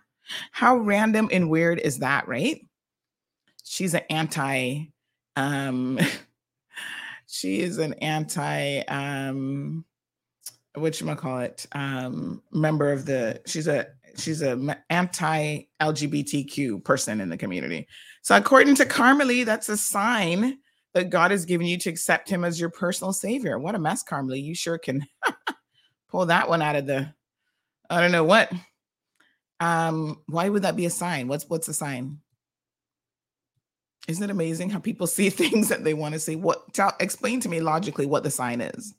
How 0.50 0.76
random 0.76 1.28
and 1.30 1.50
weird 1.50 1.78
is 1.78 1.98
that, 1.98 2.26
right? 2.26 2.66
She's 3.62 3.94
an 3.94 4.02
anti, 4.10 4.86
um, 5.36 5.98
she 7.34 7.60
is 7.60 7.78
an 7.78 7.94
anti 7.94 8.78
um 8.88 9.84
what 10.74 11.00
you 11.00 11.14
call 11.14 11.40
it 11.40 11.66
um 11.72 12.42
member 12.52 12.92
of 12.92 13.06
the 13.06 13.40
she's 13.46 13.66
a 13.66 13.86
she's 14.18 14.42
a 14.42 14.78
anti 14.90 15.62
lgbtq 15.80 16.84
person 16.84 17.20
in 17.20 17.28
the 17.28 17.36
community. 17.36 17.86
So 18.22 18.36
according 18.36 18.74
to 18.76 18.86
carmelie 18.86 19.44
that's 19.44 19.68
a 19.68 19.76
sign 19.76 20.58
that 20.94 21.10
god 21.10 21.30
has 21.30 21.44
given 21.44 21.66
you 21.66 21.78
to 21.78 21.90
accept 21.90 22.28
him 22.28 22.44
as 22.44 22.60
your 22.60 22.70
personal 22.70 23.12
savior. 23.12 23.58
What 23.58 23.74
a 23.74 23.78
mess 23.78 24.02
carmelie 24.02 24.40
you 24.40 24.54
sure 24.54 24.78
can 24.78 25.06
pull 26.10 26.26
that 26.26 26.48
one 26.48 26.62
out 26.62 26.76
of 26.76 26.86
the 26.86 27.12
i 27.90 28.00
don't 28.00 28.12
know 28.12 28.24
what. 28.24 28.52
Um 29.60 30.22
why 30.26 30.48
would 30.48 30.62
that 30.62 30.76
be 30.76 30.86
a 30.86 30.90
sign? 30.90 31.28
What's 31.28 31.48
what's 31.48 31.68
a 31.68 31.74
sign? 31.74 32.18
Isn't 34.06 34.24
it 34.24 34.30
amazing 34.30 34.70
how 34.70 34.78
people 34.78 35.06
see 35.08 35.30
things 35.30 35.68
that 35.68 35.84
they 35.84 35.94
want 35.94 36.14
to 36.14 36.20
see? 36.20 36.36
What 36.36 36.72
tell 36.72 36.94
explain 37.00 37.40
to 37.40 37.48
me 37.48 37.60
logically 37.60 38.06
what 38.06 38.22
the 38.22 38.30
sign 38.30 38.60
is. 38.60 38.94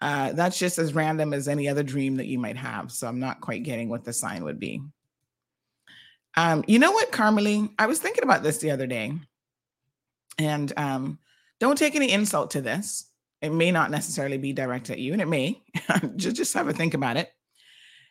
Uh, 0.00 0.32
that's 0.32 0.58
just 0.58 0.78
as 0.78 0.94
random 0.94 1.34
as 1.34 1.46
any 1.46 1.68
other 1.68 1.82
dream 1.82 2.16
that 2.16 2.26
you 2.26 2.38
might 2.38 2.56
have. 2.56 2.90
So 2.90 3.06
I'm 3.06 3.20
not 3.20 3.40
quite 3.40 3.62
getting 3.62 3.88
what 3.88 4.04
the 4.04 4.12
sign 4.12 4.44
would 4.44 4.58
be. 4.58 4.82
Um, 6.36 6.64
you 6.66 6.78
know 6.78 6.92
what, 6.92 7.12
Carmelie? 7.12 7.70
I 7.78 7.86
was 7.86 7.98
thinking 7.98 8.24
about 8.24 8.42
this 8.42 8.58
the 8.58 8.70
other 8.70 8.86
day, 8.86 9.12
and 10.38 10.72
um, 10.76 11.18
don't 11.58 11.76
take 11.76 11.96
any 11.96 12.12
insult 12.12 12.52
to 12.52 12.62
this. 12.62 13.06
It 13.42 13.50
may 13.50 13.70
not 13.70 13.90
necessarily 13.90 14.38
be 14.38 14.52
directed 14.52 14.92
at 14.92 14.98
you, 15.00 15.12
and 15.12 15.20
it 15.20 15.28
may. 15.28 15.62
just 16.16 16.36
just 16.36 16.54
have 16.54 16.68
a 16.68 16.72
think 16.72 16.94
about 16.94 17.16
it, 17.16 17.30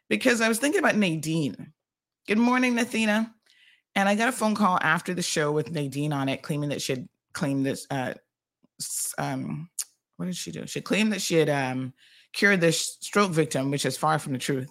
because 0.09 0.41
I 0.41 0.49
was 0.49 0.59
thinking 0.59 0.79
about 0.79 0.97
Nadine. 0.97 1.71
Good 2.27 2.37
morning, 2.37 2.75
Nathina. 2.75 3.31
And 3.95 4.07
I 4.07 4.15
got 4.15 4.29
a 4.29 4.33
phone 4.33 4.53
call 4.53 4.77
after 4.81 5.13
the 5.13 5.21
show 5.21 5.51
with 5.51 5.71
Nadine 5.71 6.13
on 6.13 6.29
it, 6.29 6.41
claiming 6.41 6.69
that 6.69 6.81
she 6.81 6.93
had 6.93 7.09
claimed 7.33 7.65
this. 7.65 7.87
Uh, 7.89 8.13
um, 9.17 9.69
what 10.19 10.25
did 10.25 10.35
she 10.35 10.51
do? 10.51 10.67
She 10.67 10.81
claimed 10.81 11.13
that 11.13 11.21
she 11.21 11.35
had 11.35 11.49
um, 11.49 11.93
cured 12.33 12.59
this 12.59 12.97
stroke 12.99 13.31
victim, 13.31 13.71
which 13.71 13.85
is 13.85 13.95
far 13.95 14.19
from 14.19 14.33
the 14.33 14.39
truth, 14.39 14.69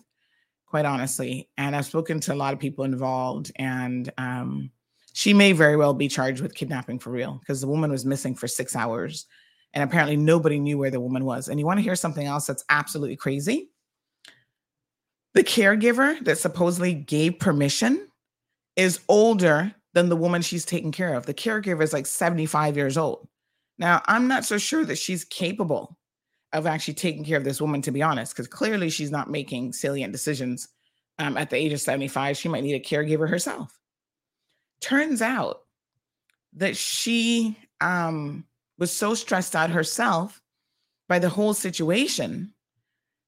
quite 0.66 0.84
honestly. 0.84 1.48
And 1.56 1.74
I've 1.74 1.86
spoken 1.86 2.20
to 2.20 2.34
a 2.34 2.36
lot 2.36 2.52
of 2.52 2.60
people 2.60 2.84
involved, 2.84 3.50
and 3.56 4.12
um, 4.18 4.70
she 5.14 5.32
may 5.32 5.52
very 5.52 5.78
well 5.78 5.94
be 5.94 6.06
charged 6.06 6.42
with 6.42 6.54
kidnapping 6.54 6.98
for 6.98 7.08
real 7.08 7.38
because 7.40 7.62
the 7.62 7.66
woman 7.66 7.90
was 7.90 8.04
missing 8.04 8.34
for 8.34 8.46
six 8.46 8.76
hours. 8.76 9.24
And 9.72 9.82
apparently, 9.82 10.18
nobody 10.18 10.60
knew 10.60 10.76
where 10.76 10.90
the 10.90 11.00
woman 11.00 11.24
was. 11.24 11.48
And 11.48 11.58
you 11.58 11.64
want 11.64 11.78
to 11.78 11.82
hear 11.82 11.96
something 11.96 12.26
else 12.26 12.44
that's 12.44 12.64
absolutely 12.68 13.16
crazy? 13.16 13.70
The 15.32 15.44
caregiver 15.44 16.22
that 16.26 16.36
supposedly 16.36 16.92
gave 16.92 17.38
permission 17.38 18.06
is 18.76 19.00
older 19.08 19.74
than 19.94 20.10
the 20.10 20.16
woman 20.16 20.42
she's 20.42 20.66
taking 20.66 20.92
care 20.92 21.14
of. 21.14 21.24
The 21.24 21.32
caregiver 21.32 21.82
is 21.82 21.94
like 21.94 22.04
75 22.04 22.76
years 22.76 22.98
old. 22.98 23.28
Now, 23.78 24.02
I'm 24.06 24.26
not 24.26 24.44
so 24.44 24.58
sure 24.58 24.84
that 24.84 24.98
she's 24.98 25.24
capable 25.24 25.96
of 26.52 26.66
actually 26.66 26.94
taking 26.94 27.24
care 27.24 27.38
of 27.38 27.44
this 27.44 27.60
woman, 27.60 27.82
to 27.82 27.92
be 27.92 28.02
honest, 28.02 28.34
because 28.34 28.48
clearly 28.48 28.90
she's 28.90 29.10
not 29.10 29.30
making 29.30 29.72
salient 29.72 30.12
decisions 30.12 30.68
um, 31.18 31.36
at 31.36 31.50
the 31.50 31.56
age 31.56 31.72
of 31.72 31.80
75. 31.80 32.36
She 32.36 32.48
might 32.48 32.64
need 32.64 32.74
a 32.74 32.80
caregiver 32.80 33.28
herself. 33.28 33.78
Turns 34.80 35.22
out 35.22 35.62
that 36.54 36.76
she 36.76 37.56
um, 37.80 38.44
was 38.78 38.92
so 38.92 39.14
stressed 39.14 39.54
out 39.54 39.70
herself 39.70 40.40
by 41.08 41.18
the 41.18 41.28
whole 41.28 41.54
situation 41.54 42.52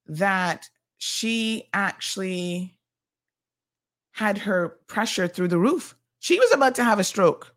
that 0.07 0.69
she 0.99 1.69
actually 1.73 2.76
had 4.12 4.38
her 4.38 4.76
pressure 4.87 5.28
through 5.28 5.49
the 5.49 5.59
roof. 5.59 5.97
She 6.19 6.38
was 6.38 6.52
about 6.52 6.75
to 6.76 6.85
have 6.85 6.99
a 6.99 7.04
stroke. 7.04 7.54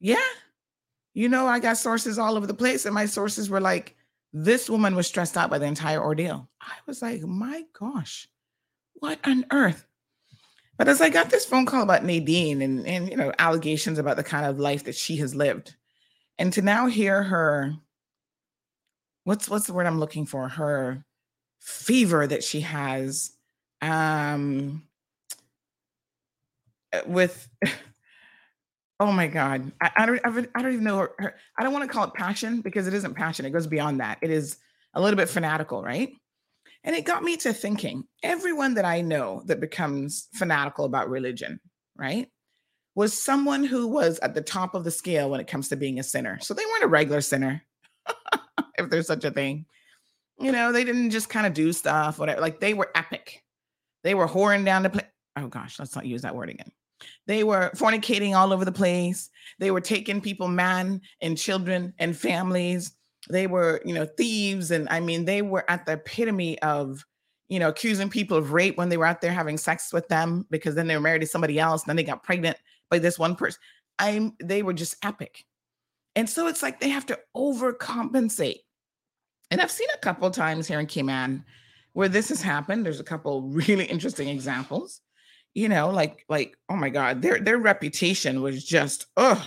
Yeah. 0.00 0.16
You 1.18 1.28
know, 1.28 1.48
I 1.48 1.58
got 1.58 1.76
sources 1.76 2.16
all 2.16 2.36
over 2.36 2.46
the 2.46 2.54
place, 2.54 2.84
and 2.84 2.94
my 2.94 3.06
sources 3.06 3.50
were 3.50 3.60
like, 3.60 3.96
this 4.32 4.70
woman 4.70 4.94
was 4.94 5.08
stressed 5.08 5.36
out 5.36 5.50
by 5.50 5.58
the 5.58 5.66
entire 5.66 6.00
ordeal. 6.00 6.48
I 6.60 6.74
was 6.86 7.02
like, 7.02 7.22
my 7.22 7.64
gosh, 7.76 8.28
what 8.92 9.18
on 9.24 9.44
earth? 9.50 9.84
But 10.76 10.86
as 10.86 11.00
I 11.00 11.08
got 11.08 11.28
this 11.28 11.44
phone 11.44 11.66
call 11.66 11.82
about 11.82 12.04
Nadine 12.04 12.62
and, 12.62 12.86
and 12.86 13.10
you 13.10 13.16
know, 13.16 13.32
allegations 13.36 13.98
about 13.98 14.16
the 14.16 14.22
kind 14.22 14.46
of 14.46 14.60
life 14.60 14.84
that 14.84 14.94
she 14.94 15.16
has 15.16 15.34
lived, 15.34 15.74
and 16.38 16.52
to 16.52 16.62
now 16.62 16.86
hear 16.86 17.24
her, 17.24 17.74
what's 19.24 19.50
what's 19.50 19.66
the 19.66 19.72
word 19.72 19.88
I'm 19.88 19.98
looking 19.98 20.24
for? 20.24 20.48
Her 20.48 21.04
fever 21.58 22.28
that 22.28 22.44
she 22.44 22.60
has, 22.60 23.32
um, 23.82 24.84
with 27.06 27.48
oh 29.00 29.12
my 29.12 29.26
god. 29.26 29.72
I, 29.80 29.90
I, 29.96 30.06
don't 30.06 30.20
I 30.24 30.62
don't 30.62 30.72
even 30.72 30.84
know 30.84 30.98
her, 30.98 31.10
her, 31.18 31.34
I 31.58 31.62
don't 31.62 31.72
want 31.72 31.88
to 31.88 31.92
call 31.92 32.04
it 32.04 32.14
passion 32.14 32.60
because 32.60 32.86
it 32.86 32.94
isn't 32.94 33.14
passion 33.14 33.46
it 33.46 33.50
goes 33.50 33.66
beyond 33.66 34.00
that. 34.00 34.18
It 34.22 34.30
is 34.30 34.56
a 34.94 35.00
little 35.00 35.16
bit 35.16 35.28
fanatical 35.28 35.82
right? 35.82 36.10
And 36.84 36.94
it 36.94 37.04
got 37.04 37.22
me 37.22 37.36
to 37.38 37.52
thinking 37.52 38.04
everyone 38.22 38.74
that 38.74 38.84
I 38.84 39.00
know 39.00 39.42
that 39.46 39.60
becomes 39.60 40.28
fanatical 40.34 40.84
about 40.84 41.10
religion 41.10 41.60
right 41.96 42.28
was 42.94 43.22
someone 43.22 43.64
who 43.64 43.86
was 43.86 44.18
at 44.20 44.34
the 44.34 44.40
top 44.40 44.74
of 44.74 44.82
the 44.82 44.90
scale 44.90 45.30
when 45.30 45.40
it 45.40 45.46
comes 45.46 45.68
to 45.68 45.76
being 45.76 46.00
a 46.00 46.02
sinner. 46.02 46.38
So 46.40 46.52
they 46.54 46.64
weren't 46.64 46.84
a 46.84 46.88
regular 46.88 47.20
sinner 47.20 47.62
if 48.78 48.90
there's 48.90 49.06
such 49.06 49.24
a 49.24 49.30
thing. 49.30 49.66
You 50.40 50.52
know 50.52 50.72
they 50.72 50.84
didn't 50.84 51.10
just 51.10 51.28
kind 51.28 51.46
of 51.46 51.54
do 51.54 51.72
stuff 51.72 52.18
whatever 52.18 52.40
like 52.40 52.60
they 52.60 52.74
were 52.74 52.90
epic. 52.94 53.42
They 54.04 54.14
were 54.14 54.28
whoring 54.28 54.64
down 54.64 54.82
the 54.82 54.90
place 54.90 55.06
oh 55.36 55.48
gosh 55.48 55.78
let's 55.78 55.94
not 55.94 56.06
use 56.06 56.22
that 56.22 56.34
word 56.34 56.50
again 56.50 56.70
they 57.26 57.44
were 57.44 57.70
fornicating 57.74 58.36
all 58.36 58.52
over 58.52 58.64
the 58.64 58.72
place. 58.72 59.30
They 59.58 59.70
were 59.70 59.80
taking 59.80 60.20
people, 60.20 60.48
man 60.48 61.00
and 61.20 61.36
children 61.36 61.92
and 61.98 62.16
families. 62.16 62.92
They 63.28 63.46
were, 63.46 63.80
you 63.84 63.94
know, 63.94 64.06
thieves. 64.06 64.70
And 64.70 64.88
I 64.90 65.00
mean, 65.00 65.24
they 65.24 65.42
were 65.42 65.68
at 65.70 65.86
the 65.86 65.92
epitome 65.92 66.60
of, 66.62 67.04
you 67.48 67.58
know, 67.58 67.68
accusing 67.68 68.08
people 68.08 68.36
of 68.36 68.52
rape 68.52 68.76
when 68.76 68.88
they 68.88 68.96
were 68.96 69.06
out 69.06 69.20
there 69.20 69.32
having 69.32 69.58
sex 69.58 69.92
with 69.92 70.08
them 70.08 70.46
because 70.50 70.74
then 70.74 70.86
they 70.86 70.94
were 70.94 71.00
married 71.00 71.20
to 71.20 71.26
somebody 71.26 71.58
else. 71.58 71.82
Then 71.82 71.96
they 71.96 72.04
got 72.04 72.22
pregnant 72.22 72.56
by 72.90 72.98
this 72.98 73.18
one 73.18 73.36
person. 73.36 73.60
I'm 73.98 74.34
they 74.42 74.62
were 74.62 74.72
just 74.72 74.96
epic. 75.04 75.44
And 76.14 76.28
so 76.28 76.46
it's 76.46 76.62
like 76.62 76.80
they 76.80 76.88
have 76.88 77.06
to 77.06 77.18
overcompensate. 77.36 78.60
And 79.50 79.60
I've 79.60 79.70
seen 79.70 79.88
a 79.94 79.98
couple 79.98 80.30
times 80.30 80.66
here 80.66 80.80
in 80.80 80.86
Cayman 80.86 81.44
where 81.92 82.08
this 82.08 82.28
has 82.28 82.42
happened. 82.42 82.84
There's 82.84 83.00
a 83.00 83.04
couple 83.04 83.42
really 83.42 83.84
interesting 83.84 84.28
examples 84.28 85.00
you 85.54 85.68
know, 85.68 85.90
like 85.90 86.24
like 86.28 86.56
oh 86.68 86.76
my 86.76 86.88
god, 86.88 87.22
their 87.22 87.40
their 87.40 87.58
reputation 87.58 88.42
was 88.42 88.64
just 88.64 89.06
ugh, 89.16 89.40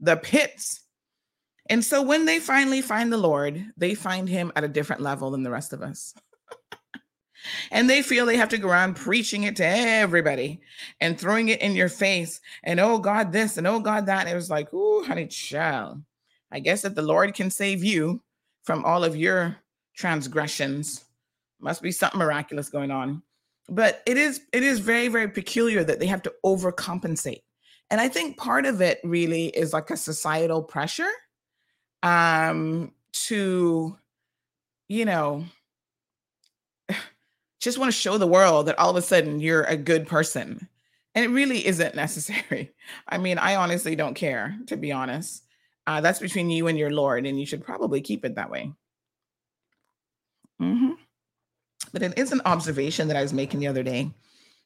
the 0.00 0.16
pits. 0.16 0.80
And 1.70 1.84
so 1.84 2.02
when 2.02 2.24
they 2.24 2.38
finally 2.40 2.82
find 2.82 3.12
the 3.12 3.18
Lord, 3.18 3.64
they 3.76 3.94
find 3.94 4.28
him 4.28 4.52
at 4.56 4.64
a 4.64 4.68
different 4.68 5.00
level 5.00 5.30
than 5.30 5.42
the 5.42 5.50
rest 5.50 5.72
of 5.72 5.80
us. 5.80 6.12
and 7.70 7.88
they 7.88 8.02
feel 8.02 8.26
they 8.26 8.36
have 8.36 8.48
to 8.50 8.58
go 8.58 8.68
around 8.68 8.96
preaching 8.96 9.44
it 9.44 9.56
to 9.56 9.64
everybody 9.64 10.60
and 11.00 11.18
throwing 11.18 11.48
it 11.48 11.62
in 11.62 11.76
your 11.76 11.88
face 11.88 12.40
and 12.64 12.80
oh 12.80 12.98
God, 12.98 13.32
this 13.32 13.56
and 13.56 13.66
oh 13.66 13.80
God, 13.80 14.06
that. 14.06 14.26
It 14.26 14.34
was 14.34 14.50
like, 14.50 14.68
oh, 14.72 15.04
honey, 15.04 15.26
child. 15.26 16.02
I 16.50 16.58
guess 16.60 16.82
that 16.82 16.94
the 16.94 17.02
Lord 17.02 17.34
can 17.34 17.50
save 17.50 17.82
you 17.84 18.22
from 18.64 18.84
all 18.84 19.04
of 19.04 19.16
your 19.16 19.56
transgressions. 19.96 21.04
Must 21.60 21.80
be 21.80 21.92
something 21.92 22.18
miraculous 22.18 22.68
going 22.68 22.90
on 22.90 23.22
but 23.68 24.02
it 24.06 24.16
is 24.16 24.42
it 24.52 24.62
is 24.62 24.80
very 24.80 25.08
very 25.08 25.28
peculiar 25.28 25.84
that 25.84 26.00
they 26.00 26.06
have 26.06 26.22
to 26.22 26.32
overcompensate. 26.44 27.42
And 27.90 28.00
i 28.00 28.08
think 28.08 28.36
part 28.36 28.66
of 28.66 28.80
it 28.80 29.00
really 29.04 29.46
is 29.46 29.72
like 29.72 29.90
a 29.90 29.96
societal 29.96 30.62
pressure 30.62 31.10
um 32.02 32.92
to 33.12 33.96
you 34.88 35.04
know 35.04 35.44
just 37.60 37.78
want 37.78 37.92
to 37.92 37.98
show 37.98 38.18
the 38.18 38.26
world 38.26 38.66
that 38.66 38.78
all 38.78 38.90
of 38.90 38.96
a 38.96 39.02
sudden 39.02 39.40
you're 39.40 39.64
a 39.64 39.76
good 39.76 40.06
person. 40.06 40.68
And 41.14 41.26
it 41.26 41.28
really 41.28 41.66
isn't 41.66 41.94
necessary. 41.94 42.72
I 43.08 43.18
mean 43.18 43.38
i 43.38 43.56
honestly 43.56 43.96
don't 43.96 44.14
care 44.14 44.56
to 44.66 44.76
be 44.76 44.92
honest. 44.92 45.44
Uh, 45.84 46.00
that's 46.00 46.20
between 46.20 46.48
you 46.48 46.68
and 46.68 46.78
your 46.78 46.90
lord 46.90 47.26
and 47.26 47.38
you 47.38 47.46
should 47.46 47.64
probably 47.64 48.00
keep 48.00 48.24
it 48.24 48.36
that 48.36 48.50
way. 48.50 48.72
Mm-hmm. 50.60 50.92
But 51.92 52.02
it 52.02 52.18
is 52.18 52.32
an 52.32 52.42
observation 52.44 53.08
that 53.08 53.16
I 53.16 53.22
was 53.22 53.32
making 53.32 53.60
the 53.60 53.68
other 53.68 53.82
day 53.82 54.10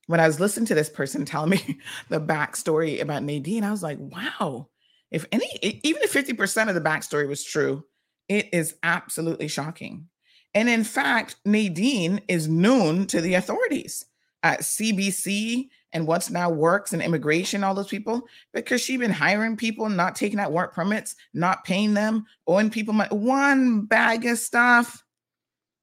when 0.06 0.20
I 0.20 0.26
was 0.26 0.40
listening 0.40 0.66
to 0.66 0.74
this 0.74 0.88
person 0.88 1.24
tell 1.24 1.46
me 1.46 1.78
the 2.08 2.20
backstory 2.20 3.00
about 3.00 3.22
Nadine. 3.22 3.64
I 3.64 3.70
was 3.70 3.82
like, 3.82 3.98
wow, 3.98 4.68
if 5.10 5.26
any, 5.32 5.48
even 5.62 6.02
if 6.02 6.12
50% 6.12 6.68
of 6.68 6.74
the 6.74 6.80
backstory 6.80 7.28
was 7.28 7.44
true, 7.44 7.84
it 8.28 8.48
is 8.52 8.76
absolutely 8.82 9.48
shocking. 9.48 10.08
And 10.54 10.68
in 10.68 10.84
fact, 10.84 11.36
Nadine 11.44 12.22
is 12.28 12.48
known 12.48 13.06
to 13.08 13.20
the 13.20 13.34
authorities 13.34 14.06
at 14.42 14.60
CBC 14.60 15.68
and 15.92 16.06
what's 16.06 16.30
now 16.30 16.50
works 16.50 16.92
and 16.92 17.02
immigration, 17.02 17.64
all 17.64 17.74
those 17.74 17.88
people, 17.88 18.26
because 18.52 18.80
she's 18.80 18.98
been 18.98 19.10
hiring 19.10 19.56
people, 19.56 19.88
not 19.88 20.14
taking 20.14 20.40
out 20.40 20.52
work 20.52 20.74
permits, 20.74 21.14
not 21.34 21.64
paying 21.64 21.94
them, 21.94 22.26
owing 22.46 22.70
people 22.70 22.94
money, 22.94 23.14
one 23.14 23.82
bag 23.82 24.24
of 24.26 24.38
stuff. 24.38 25.04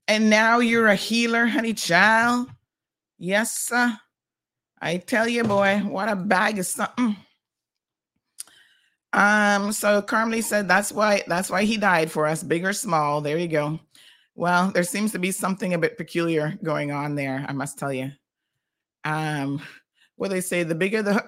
And 0.08 0.30
now 0.30 0.60
you're 0.60 0.88
a 0.88 0.96
healer, 0.96 1.46
honey 1.46 1.74
child. 1.74 2.50
Yes, 3.18 3.58
sir. 3.58 3.98
I 4.82 4.98
tell 4.98 5.28
you, 5.28 5.44
boy, 5.44 5.80
what 5.80 6.10
a 6.10 6.16
bag 6.16 6.60
of 6.60 6.66
something. 6.66 7.16
Um, 9.14 9.72
so 9.72 10.02
Carmely 10.02 10.44
said 10.44 10.68
that's 10.68 10.92
why 10.92 11.24
that's 11.28 11.50
why 11.50 11.64
he 11.64 11.78
died 11.78 12.12
for 12.12 12.26
us, 12.26 12.44
big 12.44 12.66
or 12.66 12.74
small. 12.74 13.22
There 13.22 13.38
you 13.38 13.48
go. 13.48 13.80
Well, 14.36 14.72
there 14.72 14.84
seems 14.84 15.12
to 15.12 15.20
be 15.20 15.32
something 15.32 15.74
a 15.74 15.78
bit 15.78 15.98
peculiar 15.98 16.58
going 16.64 16.92
on 16.92 17.16
there, 17.16 17.46
I 17.48 17.54
must 17.54 17.78
tell 17.78 17.94
you. 17.94 18.12
Um, 19.06 19.62
what 20.16 20.32
they 20.32 20.42
say, 20.42 20.64
the 20.64 20.76
bigger 20.76 21.04
the 21.04 21.24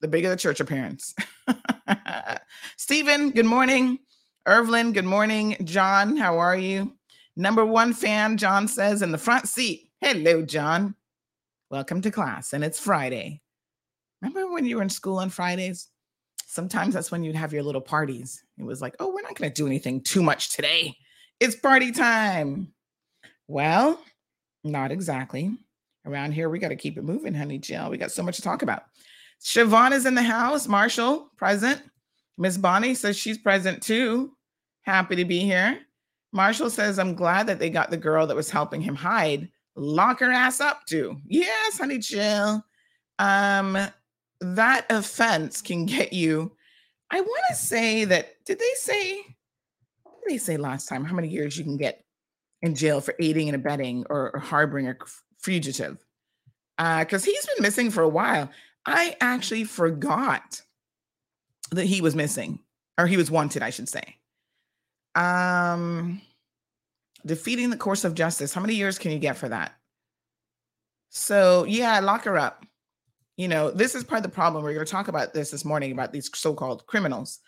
the 0.00 0.08
bigger 0.08 0.28
the 0.28 0.36
church 0.36 0.60
appearance. 0.60 1.14
Stephen, 2.76 3.30
good 3.30 3.46
morning. 3.46 4.00
Irvlin, 4.46 4.92
good 4.92 5.04
morning. 5.04 5.56
John, 5.64 6.16
how 6.16 6.38
are 6.38 6.56
you? 6.56 6.92
Number 7.36 7.66
one 7.66 7.92
fan, 7.92 8.36
John 8.36 8.68
says, 8.68 9.02
in 9.02 9.10
the 9.10 9.18
front 9.18 9.48
seat. 9.48 9.90
Hello, 10.00 10.42
John. 10.42 10.94
Welcome 11.68 12.00
to 12.02 12.10
class. 12.12 12.52
And 12.52 12.62
it's 12.62 12.78
Friday. 12.78 13.40
Remember 14.22 14.52
when 14.52 14.66
you 14.66 14.76
were 14.76 14.82
in 14.82 14.88
school 14.88 15.18
on 15.18 15.30
Fridays? 15.30 15.88
Sometimes 16.46 16.94
that's 16.94 17.10
when 17.10 17.24
you'd 17.24 17.34
have 17.34 17.52
your 17.52 17.64
little 17.64 17.80
parties. 17.80 18.44
It 18.56 18.62
was 18.62 18.80
like, 18.80 18.94
oh, 19.00 19.12
we're 19.12 19.22
not 19.22 19.34
going 19.34 19.50
to 19.50 19.54
do 19.54 19.66
anything 19.66 20.00
too 20.00 20.22
much 20.22 20.50
today. 20.50 20.94
It's 21.40 21.56
party 21.56 21.90
time. 21.90 22.72
Well, 23.48 24.00
not 24.62 24.92
exactly. 24.92 25.58
Around 26.06 26.32
here, 26.32 26.48
we 26.48 26.60
got 26.60 26.68
to 26.68 26.76
keep 26.76 26.96
it 26.96 27.02
moving, 27.02 27.34
honey 27.34 27.58
Jill. 27.58 27.90
We 27.90 27.98
got 27.98 28.12
so 28.12 28.22
much 28.22 28.36
to 28.36 28.42
talk 28.42 28.62
about. 28.62 28.84
Siobhan 29.42 29.90
is 29.90 30.06
in 30.06 30.14
the 30.14 30.22
house. 30.22 30.68
Marshall, 30.68 31.30
present. 31.36 31.82
Miss 32.38 32.56
Bonnie 32.56 32.94
says 32.94 33.16
she's 33.16 33.38
present 33.38 33.82
too. 33.82 34.36
Happy 34.82 35.16
to 35.16 35.24
be 35.24 35.40
here. 35.40 35.80
Marshall 36.34 36.68
says, 36.68 36.98
I'm 36.98 37.14
glad 37.14 37.46
that 37.46 37.60
they 37.60 37.70
got 37.70 37.90
the 37.90 37.96
girl 37.96 38.26
that 38.26 38.36
was 38.36 38.50
helping 38.50 38.80
him 38.80 38.96
hide. 38.96 39.48
Lock 39.76 40.18
her 40.18 40.32
ass 40.32 40.60
up 40.60 40.84
too. 40.84 41.16
Yes, 41.26 41.78
honey 41.78 42.00
chill. 42.00 42.64
Um, 43.20 43.78
that 44.40 44.86
offense 44.90 45.62
can 45.62 45.86
get 45.86 46.12
you. 46.12 46.52
I 47.10 47.20
want 47.20 47.42
to 47.50 47.54
say 47.54 48.04
that, 48.04 48.44
did 48.44 48.58
they 48.58 48.72
say, 48.74 49.20
what 50.02 50.16
did 50.24 50.34
they 50.34 50.38
say 50.38 50.56
last 50.56 50.88
time? 50.88 51.04
How 51.04 51.14
many 51.14 51.28
years 51.28 51.56
you 51.56 51.62
can 51.62 51.76
get 51.76 52.04
in 52.62 52.74
jail 52.74 53.00
for 53.00 53.14
aiding 53.20 53.48
and 53.48 53.54
abetting 53.54 54.04
or, 54.10 54.32
or 54.34 54.40
harboring 54.40 54.88
a 54.88 54.96
fugitive? 55.38 56.04
Because 56.76 57.22
uh, 57.22 57.26
he's 57.26 57.46
been 57.46 57.62
missing 57.62 57.92
for 57.92 58.02
a 58.02 58.08
while. 58.08 58.50
I 58.86 59.16
actually 59.20 59.64
forgot 59.64 60.62
that 61.70 61.86
he 61.86 62.00
was 62.00 62.16
missing, 62.16 62.58
or 62.98 63.06
he 63.06 63.16
was 63.16 63.30
wanted, 63.30 63.62
I 63.62 63.70
should 63.70 63.88
say. 63.88 64.16
Um, 65.14 66.20
defeating 67.24 67.70
the 67.70 67.76
course 67.76 68.04
of 68.04 68.14
justice. 68.14 68.52
How 68.52 68.60
many 68.60 68.74
years 68.74 68.98
can 68.98 69.12
you 69.12 69.18
get 69.18 69.36
for 69.36 69.48
that? 69.48 69.74
So 71.10 71.64
yeah, 71.64 72.00
lock 72.00 72.24
her 72.24 72.36
up. 72.36 72.64
You 73.36 73.48
know, 73.48 73.70
this 73.70 73.94
is 73.94 74.04
part 74.04 74.18
of 74.18 74.22
the 74.24 74.34
problem. 74.34 74.62
We're 74.62 74.74
going 74.74 74.86
to 74.86 74.92
talk 74.92 75.08
about 75.08 75.32
this 75.32 75.50
this 75.50 75.64
morning 75.64 75.92
about 75.92 76.12
these 76.12 76.30
so-called 76.34 76.86
criminals. 76.86 77.40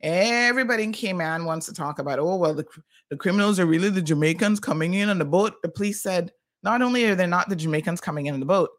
Everybody 0.00 0.84
in 0.84 0.92
Cayman 0.92 1.44
wants 1.44 1.66
to 1.66 1.72
talk 1.72 1.98
about, 1.98 2.18
oh, 2.18 2.36
well, 2.36 2.54
the, 2.54 2.66
the 3.10 3.16
criminals 3.16 3.58
are 3.58 3.66
really 3.66 3.90
the 3.90 4.02
Jamaicans 4.02 4.60
coming 4.60 4.94
in 4.94 5.08
on 5.08 5.18
the 5.18 5.24
boat. 5.24 5.60
The 5.62 5.68
police 5.68 6.02
said, 6.02 6.32
not 6.62 6.82
only 6.82 7.04
are 7.06 7.14
they 7.14 7.26
not 7.26 7.48
the 7.48 7.56
Jamaicans 7.56 8.00
coming 8.00 8.26
in 8.26 8.34
on 8.34 8.40
the 8.40 8.46
boat, 8.46 8.70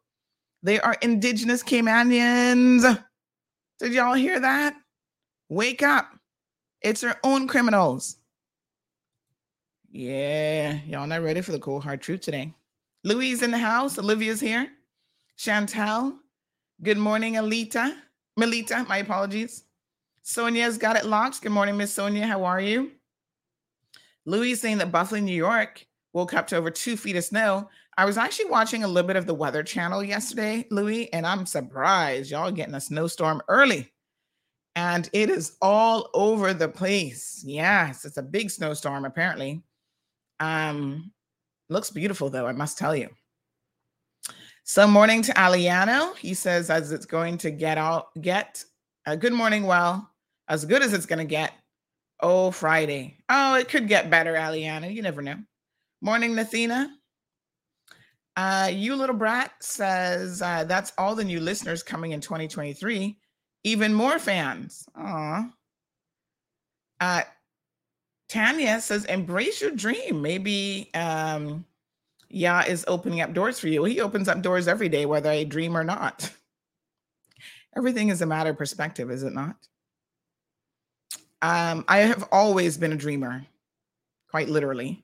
they 0.63 0.79
are 0.79 0.97
indigenous 1.01 1.63
Caymanians. 1.63 3.03
Did 3.79 3.93
y'all 3.93 4.13
hear 4.13 4.39
that? 4.39 4.75
Wake 5.49 5.84
up. 5.84 6.10
It's 6.81 7.01
their 7.01 7.19
own 7.23 7.47
criminals. 7.47 8.17
Yeah, 9.97 10.79
y'all 10.86 11.08
not 11.08 11.21
ready 11.21 11.39
for 11.39 11.53
the 11.53 11.60
cold 11.60 11.81
hard 11.81 12.01
truth 12.01 12.19
today. 12.19 12.53
Louise 13.05 13.41
in 13.41 13.51
the 13.51 13.58
house. 13.58 13.97
Olivia's 13.97 14.41
here. 14.41 14.67
Chantel. 15.38 16.17
Good 16.84 16.97
morning, 16.97 17.36
Alita. 17.36 17.95
Melita, 18.36 18.86
my 18.89 18.97
apologies. 18.97 19.63
Sonia's 20.21 20.77
got 20.77 20.97
it 20.97 21.05
locked. 21.05 21.41
Good 21.41 21.53
morning, 21.53 21.77
Miss 21.77 21.93
Sonia. 21.93 22.27
How 22.27 22.43
are 22.43 22.60
you? 22.60 22.91
Louis 24.25 24.55
saying 24.55 24.79
that 24.79 24.91
Buffalo, 24.91 25.21
New 25.21 25.34
York 25.34 25.88
woke 26.12 26.34
up 26.34 26.47
to 26.47 26.58
over 26.58 26.71
two 26.71 26.97
feet 26.97 27.15
of 27.15 27.23
snow. 27.23 27.69
I 27.97 28.03
was 28.03 28.17
actually 28.17 28.49
watching 28.49 28.84
a 28.84 28.89
little 28.89 29.08
bit 29.08 29.15
of 29.15 29.27
the 29.27 29.34
Weather 29.34 29.63
Channel 29.63 30.03
yesterday, 30.03 30.67
Louis, 30.71 31.12
and 31.13 31.25
I'm 31.25 31.45
surprised 31.45 32.31
y'all 32.31 32.51
getting 32.51 32.75
a 32.75 32.81
snowstorm 32.81 33.41
early 33.47 33.93
and 34.75 35.10
it 35.13 35.29
is 35.29 35.55
all 35.62 36.10
over 36.13 36.53
the 36.53 36.67
place. 36.67 37.41
Yes, 37.45 38.03
it's 38.03 38.17
a 38.17 38.21
big 38.21 38.49
snowstorm 38.49 39.05
apparently. 39.05 39.63
Um 40.39 41.12
looks 41.69 41.89
beautiful 41.89 42.30
though, 42.30 42.48
I 42.48 42.52
must 42.52 42.78
tell 42.78 42.95
you. 42.95 43.10
So 44.63 44.88
morning 44.88 45.21
to 45.24 45.34
Aliano. 45.34 46.15
He 46.17 46.34
says 46.34 46.69
as 46.69 46.91
it's 46.91 47.06
going 47.06 47.38
to 47.39 47.52
get 47.52 47.78
out 47.78 48.08
get 48.21 48.63
a 49.06 49.15
good 49.15 49.34
morning 49.34 49.63
well, 49.65 50.10
as 50.48 50.65
good 50.65 50.82
as 50.82 50.93
it's 50.93 51.06
going 51.06 51.19
to 51.19 51.26
get. 51.26 51.54
Oh, 52.21 52.50
Friday. 52.50 53.17
Oh, 53.28 53.56
it 53.56 53.67
could 53.67 53.89
get 53.89 54.10
better, 54.10 54.34
Aliana. 54.34 54.91
You 54.91 55.02
never 55.02 55.21
know. 55.21 55.36
Morning, 56.02 56.34
Nathina. 56.34 56.88
Uh, 58.38 58.69
you 58.74 58.95
little 58.95 59.15
brat 59.15 59.52
says 59.60 60.41
uh, 60.41 60.63
that's 60.63 60.93
all 60.98 61.13
the 61.13 61.24
new 61.24 61.39
listeners 61.39 61.84
coming 61.84 62.12
in 62.12 62.21
2023 62.21 63.17
even 63.65 63.93
more 63.93 64.19
fans. 64.19 64.86
Aw. 64.95 65.50
Uh, 67.02 67.21
Tanya 68.27 68.81
says, 68.81 69.05
embrace 69.05 69.61
your 69.61 69.71
dream. 69.71 70.21
Maybe 70.21 70.89
um, 70.93 71.65
Yah 72.29 72.63
is 72.67 72.85
opening 72.88 73.21
up 73.21 73.33
doors 73.33 73.59
for 73.59 73.67
you. 73.67 73.83
He 73.83 74.01
opens 74.01 74.27
up 74.27 74.41
doors 74.41 74.67
every 74.67 74.89
day, 74.89 75.05
whether 75.05 75.29
I 75.29 75.43
dream 75.43 75.77
or 75.77 75.83
not. 75.83 76.31
Everything 77.77 78.09
is 78.09 78.21
a 78.21 78.25
matter 78.25 78.51
of 78.51 78.57
perspective, 78.57 79.11
is 79.11 79.23
it 79.23 79.33
not? 79.33 79.55
Um, 81.41 81.85
I 81.88 81.99
have 81.99 82.27
always 82.31 82.77
been 82.77 82.93
a 82.93 82.97
dreamer, 82.97 83.45
quite 84.29 84.49
literally. 84.49 85.03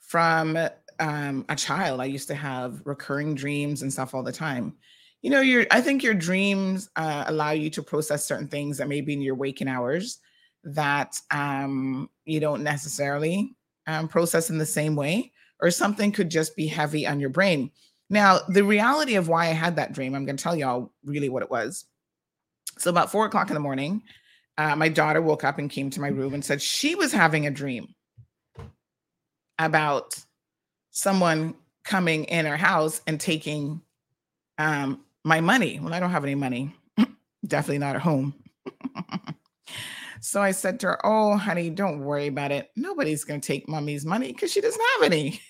From 0.00 0.58
um, 0.98 1.44
a 1.48 1.56
child, 1.56 2.00
I 2.00 2.06
used 2.06 2.28
to 2.28 2.34
have 2.34 2.82
recurring 2.84 3.34
dreams 3.34 3.82
and 3.82 3.92
stuff 3.92 4.12
all 4.12 4.24
the 4.24 4.32
time 4.32 4.74
you 5.22 5.30
know 5.30 5.40
your 5.40 5.66
i 5.70 5.80
think 5.80 6.02
your 6.02 6.14
dreams 6.14 6.88
uh, 6.96 7.24
allow 7.26 7.50
you 7.50 7.70
to 7.70 7.82
process 7.82 8.24
certain 8.24 8.48
things 8.48 8.78
that 8.78 8.88
may 8.88 9.00
be 9.00 9.12
in 9.12 9.22
your 9.22 9.34
waking 9.34 9.68
hours 9.68 10.18
that 10.64 11.18
um, 11.30 12.08
you 12.24 12.40
don't 12.40 12.62
necessarily 12.62 13.54
um, 13.86 14.08
process 14.08 14.50
in 14.50 14.58
the 14.58 14.66
same 14.66 14.96
way 14.96 15.32
or 15.60 15.70
something 15.70 16.12
could 16.12 16.30
just 16.30 16.56
be 16.56 16.66
heavy 16.66 17.06
on 17.06 17.20
your 17.20 17.30
brain 17.30 17.70
now 18.08 18.38
the 18.48 18.62
reality 18.62 19.14
of 19.14 19.28
why 19.28 19.46
i 19.46 19.52
had 19.52 19.76
that 19.76 19.92
dream 19.92 20.14
i'm 20.14 20.24
going 20.24 20.36
to 20.36 20.42
tell 20.42 20.56
y'all 20.56 20.92
really 21.04 21.28
what 21.28 21.42
it 21.42 21.50
was 21.50 21.86
so 22.78 22.90
about 22.90 23.10
four 23.10 23.26
o'clock 23.26 23.48
in 23.48 23.54
the 23.54 23.60
morning 23.60 24.02
uh, 24.58 24.76
my 24.76 24.88
daughter 24.88 25.22
woke 25.22 25.44
up 25.44 25.58
and 25.58 25.70
came 25.70 25.88
to 25.90 26.00
my 26.00 26.08
room 26.08 26.34
and 26.34 26.44
said 26.44 26.60
she 26.60 26.94
was 26.94 27.12
having 27.12 27.46
a 27.46 27.50
dream 27.50 27.94
about 29.58 30.14
someone 30.90 31.54
coming 31.84 32.24
in 32.24 32.46
her 32.46 32.56
house 32.56 33.00
and 33.06 33.20
taking 33.20 33.80
um, 34.58 35.00
my 35.24 35.40
money. 35.40 35.80
Well, 35.80 35.94
I 35.94 36.00
don't 36.00 36.10
have 36.10 36.24
any 36.24 36.34
money. 36.34 36.74
Definitely 37.46 37.78
not 37.78 37.96
at 37.96 38.02
home. 38.02 38.34
so 40.20 40.42
I 40.42 40.50
said 40.50 40.78
to 40.80 40.88
her, 40.88 41.06
Oh, 41.06 41.36
honey, 41.36 41.70
don't 41.70 42.00
worry 42.00 42.26
about 42.26 42.52
it. 42.52 42.70
Nobody's 42.76 43.24
going 43.24 43.40
to 43.40 43.46
take 43.46 43.68
mommy's 43.68 44.04
money 44.04 44.32
because 44.32 44.52
she 44.52 44.60
doesn't 44.60 44.82
have 44.94 45.12
any. 45.12 45.40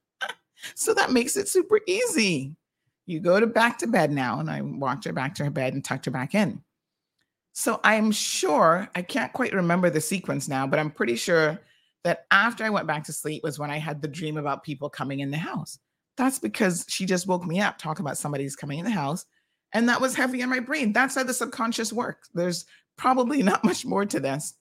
so 0.74 0.94
that 0.94 1.12
makes 1.12 1.36
it 1.36 1.48
super 1.48 1.80
easy. 1.86 2.56
You 3.06 3.20
go 3.20 3.38
to 3.38 3.46
back 3.46 3.78
to 3.78 3.86
bed 3.86 4.10
now. 4.10 4.40
And 4.40 4.50
I 4.50 4.62
walked 4.62 5.04
her 5.04 5.12
back 5.12 5.34
to 5.36 5.44
her 5.44 5.50
bed 5.50 5.74
and 5.74 5.84
tucked 5.84 6.06
her 6.06 6.10
back 6.10 6.34
in. 6.34 6.62
So 7.52 7.80
I'm 7.84 8.10
sure, 8.10 8.88
I 8.94 9.02
can't 9.02 9.32
quite 9.32 9.52
remember 9.52 9.90
the 9.90 10.00
sequence 10.00 10.48
now, 10.48 10.66
but 10.66 10.78
I'm 10.78 10.90
pretty 10.90 11.16
sure 11.16 11.60
that 12.02 12.26
after 12.30 12.64
I 12.64 12.70
went 12.70 12.86
back 12.86 13.04
to 13.04 13.12
sleep 13.12 13.42
was 13.42 13.58
when 13.58 13.70
I 13.70 13.78
had 13.78 14.02
the 14.02 14.08
dream 14.08 14.36
about 14.36 14.64
people 14.64 14.90
coming 14.90 15.20
in 15.20 15.30
the 15.30 15.36
house. 15.36 15.78
That's 16.16 16.38
because 16.38 16.84
she 16.88 17.06
just 17.06 17.26
woke 17.26 17.44
me 17.44 17.60
up 17.60 17.78
talking 17.78 18.04
about 18.04 18.18
somebody's 18.18 18.56
coming 18.56 18.78
in 18.78 18.84
the 18.84 18.90
house. 18.90 19.24
And 19.72 19.88
that 19.88 20.00
was 20.00 20.14
heavy 20.14 20.40
in 20.40 20.50
my 20.50 20.60
brain. 20.60 20.92
That's 20.92 21.16
how 21.16 21.24
the 21.24 21.34
subconscious 21.34 21.92
works. 21.92 22.28
There's 22.34 22.64
probably 22.96 23.42
not 23.44 23.64
much 23.64 23.84
more 23.84 24.04
to 24.06 24.20
this. 24.20 24.54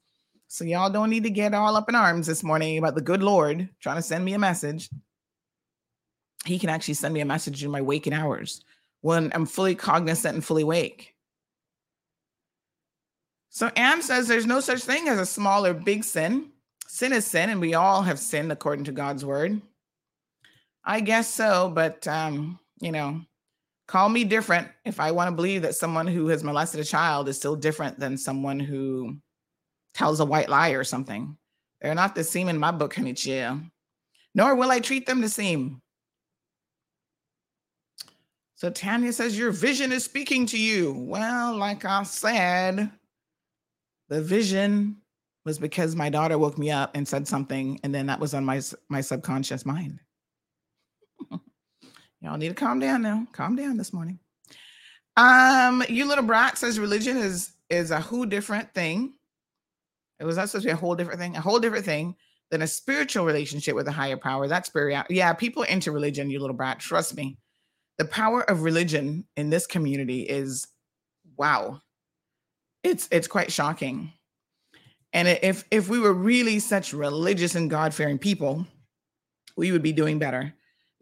So 0.48 0.64
y'all 0.66 0.90
don't 0.90 1.10
need 1.10 1.24
to 1.24 1.30
get 1.30 1.54
all 1.54 1.76
up 1.76 1.90
in 1.90 1.96
arms 1.96 2.28
this 2.28 2.44
morning 2.44 2.78
about 2.78 2.96
the 2.96 3.02
good 3.02 3.24
Lord 3.24 3.70
trying 3.80 3.96
to 3.96 4.04
send 4.04 4.24
me 4.24 4.34
a 4.34 4.40
message. 4.40 4.90
He 6.46 6.60
can 6.60 6.70
actually 6.70 6.94
send 6.96 7.14
me 7.14 7.22
a 7.22 7.26
message 7.26 7.64
in 7.64 7.72
my 7.72 7.82
waking 7.82 8.14
hours 8.14 8.64
when 9.02 9.32
I'm 9.34 9.46
fully 9.46 9.76
cognizant 9.76 10.36
and 10.36 10.46
fully 10.46 10.64
awake. 10.64 11.16
So 13.50 13.72
Anne 13.76 14.02
says 14.02 14.28
there's 14.28 14.46
no 14.46 14.60
such 14.60 14.82
thing 14.82 15.08
as 15.08 15.20
a 15.20 15.26
small 15.26 15.66
or 15.66 15.74
big 15.74 16.04
sin. 16.04 16.50
Sin 16.88 17.14
is 17.14 17.26
sin, 17.26 17.50
and 17.50 17.62
we 17.62 17.74
all 17.74 18.02
have 18.02 18.20
sinned 18.20 18.52
according 18.52 18.86
to 18.86 18.92
God's 18.92 19.26
word. 19.26 19.62
I 20.84 21.00
guess 21.00 21.34
so, 21.34 21.72
but 21.74 22.08
um, 22.08 22.60
you 22.80 22.92
know, 22.92 23.22
call 23.88 24.10
me 24.10 24.24
different 24.24 24.70
if 24.86 25.00
I 25.00 25.12
want 25.12 25.30
to 25.30 25.36
believe 25.36 25.62
that 25.64 25.76
someone 25.76 26.08
who 26.08 26.28
has 26.28 26.44
molested 26.44 26.80
a 26.80 26.86
child 26.86 27.28
is 27.28 27.38
still 27.38 27.56
different 27.56 28.00
than 28.00 28.18
someone 28.18 28.60
who 28.60 29.18
tells 29.94 30.20
a 30.20 30.26
white 30.26 30.50
lie 30.50 30.70
or 30.70 30.84
something. 30.84 31.38
They're 31.82 31.96
not 31.96 32.16
the 32.16 32.24
same 32.24 32.50
in 32.50 32.58
my 32.58 32.72
book, 32.72 32.98
chill. 33.16 33.62
Nor 34.36 34.56
will 34.56 34.72
I 34.72 34.80
treat 34.80 35.06
them 35.06 35.22
the 35.22 35.30
same. 35.30 35.82
So 38.56 38.70
Tanya 38.70 39.12
says, 39.12 39.38
Your 39.38 39.52
vision 39.52 39.92
is 39.92 40.06
speaking 40.06 40.46
to 40.48 40.58
you. 40.58 40.94
Well, 40.94 41.58
like 41.58 41.84
I 41.84 42.04
said, 42.04 42.90
The 44.08 44.22
vision 44.22 45.02
was 45.46 45.60
because 45.60 45.96
my 45.96 46.10
daughter 46.10 46.38
woke 46.38 46.58
me 46.58 46.72
up 46.72 46.96
and 46.96 47.06
said 47.06 47.28
something, 47.28 47.80
and 47.84 47.94
then 47.94 48.06
that 48.06 48.22
was 48.22 48.34
on 48.34 48.46
my 48.46 48.62
my 48.88 49.02
subconscious 49.02 49.66
mind. 49.66 50.00
Y'all 52.24 52.38
need 52.38 52.48
to 52.48 52.56
calm 52.56 52.80
down 52.80 53.02
now. 53.02 53.28
Calm 53.34 53.56
down 53.58 53.76
this 53.76 53.92
morning. 53.92 54.18
Um, 55.18 55.84
you 55.90 56.08
little 56.08 56.24
brat 56.24 56.58
says 56.58 56.80
religion 56.80 57.18
is 57.18 57.52
is 57.70 57.92
a 57.92 58.00
who 58.00 58.26
different 58.26 58.74
thing. 58.74 59.14
It 60.20 60.24
was 60.24 60.38
not 60.38 60.50
supposed 60.50 60.64
to 60.64 60.70
be 60.70 60.74
a 60.74 60.78
whole 60.78 60.96
different 60.96 61.20
thing, 61.20 61.36
a 61.36 61.42
whole 61.42 61.60
different 61.60 61.86
thing 61.86 62.16
than 62.50 62.62
a 62.62 62.68
spiritual 62.68 63.26
relationship 63.26 63.76
with 63.76 63.88
a 63.90 63.92
higher 63.92 64.16
power. 64.16 64.48
That's 64.48 64.70
spirit. 64.70 65.06
Yeah, 65.10 65.34
people 65.34 65.64
into 65.64 65.92
religion, 65.92 66.30
you 66.30 66.40
little 66.40 66.56
brat. 66.56 66.80
Trust 66.80 67.18
me. 67.18 67.38
The 67.98 68.06
power 68.06 68.50
of 68.50 68.64
religion 68.64 69.26
in 69.36 69.50
this 69.50 69.68
community 69.68 70.22
is 70.22 70.66
wow. 71.36 71.82
It's 72.84 73.10
it's 73.12 73.28
quite 73.28 73.52
shocking. 73.52 74.14
And 75.12 75.28
if 75.28 75.66
if 75.72 75.90
we 75.90 76.00
were 76.00 76.14
really 76.14 76.60
such 76.60 76.94
religious 76.94 77.56
and 77.56 77.70
God-fearing 77.70 78.18
people, 78.18 78.66
we 79.58 79.74
would 79.74 79.84
be 79.84 79.94
doing 79.94 80.20
better 80.20 80.54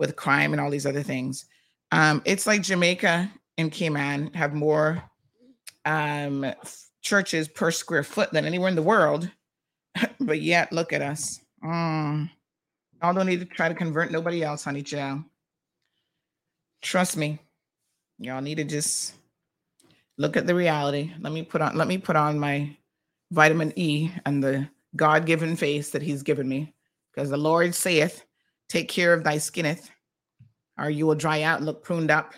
with 0.02 0.16
crime 0.16 0.52
and 0.52 0.60
all 0.60 0.72
these 0.72 0.88
other 0.88 1.04
things. 1.04 1.46
Um, 1.92 2.24
it's 2.26 2.48
like 2.48 2.64
Jamaica 2.64 3.32
and 3.60 3.72
Cayman 3.72 4.34
have 4.34 4.56
more 4.56 5.02
um, 5.86 6.52
churches 7.04 7.48
per 7.48 7.70
square 7.70 8.04
foot 8.04 8.32
than 8.32 8.46
anywhere 8.46 8.70
in 8.70 8.76
the 8.76 8.82
world, 8.82 9.30
but 10.20 10.42
yet 10.42 10.74
look 10.74 10.92
at 10.92 11.04
us. 11.04 11.40
Mm. 11.64 12.32
Y'all 13.00 13.14
don't 13.14 13.28
need 13.28 13.42
to 13.42 13.46
try 13.46 13.70
to 13.70 13.76
convert 13.76 14.12
nobody 14.12 14.44
else, 14.44 14.64
honey 14.64 14.82
child. 14.82 15.22
Trust 16.82 17.16
me, 17.16 17.38
y'all 18.18 18.42
need 18.42 18.56
to 18.56 18.64
just 18.64 19.14
look 20.18 20.36
at 20.36 20.48
the 20.48 20.56
reality. 20.56 21.14
Let 21.20 21.32
me 21.32 21.44
put 21.44 21.62
on. 21.62 21.78
Let 21.78 21.88
me 21.88 22.00
put 22.00 22.16
on 22.16 22.40
my 22.40 22.76
vitamin 23.30 23.72
E 23.76 24.10
and 24.26 24.44
the 24.44 24.68
God 24.96 25.28
given 25.28 25.56
face 25.56 25.92
that 25.92 26.02
He's 26.02 26.24
given 26.24 26.50
me. 26.50 26.74
Because 27.14 27.30
the 27.30 27.38
Lord 27.38 27.76
saith, 27.76 28.26
Take 28.71 28.88
care 28.88 29.13
of 29.13 29.25
thy 29.25 29.38
skinneth, 29.38 29.91
or 30.79 30.89
you 30.89 31.05
will 31.05 31.15
dry 31.15 31.41
out 31.41 31.57
and 31.57 31.65
look 31.65 31.84
pruned 31.84 32.10
up 32.10 32.34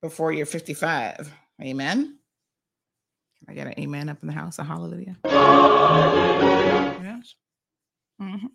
before 0.00 0.32
you're 0.32 0.46
55. 0.46 1.30
Amen. 1.62 2.18
I 3.46 3.52
got 3.52 3.66
an 3.66 3.74
amen 3.78 4.08
up 4.08 4.16
in 4.22 4.28
the 4.28 4.32
house. 4.32 4.58
A 4.58 4.64
hallelujah. 4.64 5.18
Yes. 5.26 5.34
Mm-hmm. 8.22 8.46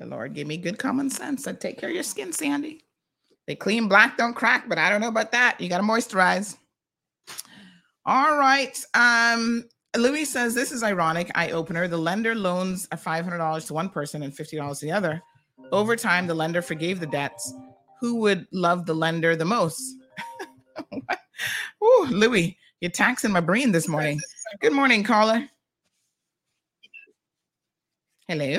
The 0.00 0.06
Lord 0.06 0.34
gave 0.34 0.46
me 0.46 0.58
good 0.58 0.78
common 0.78 1.08
sense. 1.08 1.44
Said, 1.44 1.62
take 1.62 1.78
care 1.78 1.88
of 1.88 1.94
your 1.94 2.04
skin, 2.04 2.30
Sandy. 2.30 2.84
They 3.46 3.54
clean 3.54 3.88
black, 3.88 4.18
don't 4.18 4.34
crack, 4.34 4.68
but 4.68 4.76
I 4.76 4.90
don't 4.90 5.00
know 5.00 5.08
about 5.08 5.32
that. 5.32 5.58
You 5.62 5.70
got 5.70 5.78
to 5.78 5.84
moisturize. 5.84 6.58
All 8.04 8.36
right. 8.36 8.78
Um, 8.92 9.64
Louis 9.96 10.26
says 10.26 10.54
this 10.54 10.72
is 10.72 10.82
ironic. 10.82 11.30
Eye 11.34 11.52
opener. 11.52 11.88
The 11.88 11.96
lender 11.96 12.34
loans 12.34 12.86
a 12.92 12.98
$500 12.98 13.66
to 13.66 13.72
one 13.72 13.88
person 13.88 14.22
and 14.22 14.34
$50 14.34 14.80
to 14.80 14.84
the 14.84 14.92
other. 14.92 15.22
Over 15.72 15.96
time, 15.96 16.26
the 16.26 16.34
lender 16.34 16.62
forgave 16.62 17.00
the 17.00 17.06
debts. 17.06 17.52
Who 18.00 18.16
would 18.16 18.46
love 18.52 18.86
the 18.86 18.94
lender 18.94 19.34
the 19.34 19.44
most? 19.44 19.82
Ooh, 21.82 22.06
Louis, 22.10 22.56
you're 22.80 22.90
taxing 22.90 23.32
my 23.32 23.40
brain 23.40 23.72
this 23.72 23.88
morning. 23.88 24.20
Good 24.60 24.72
morning, 24.72 25.02
caller. 25.02 25.48
Hello. 28.28 28.58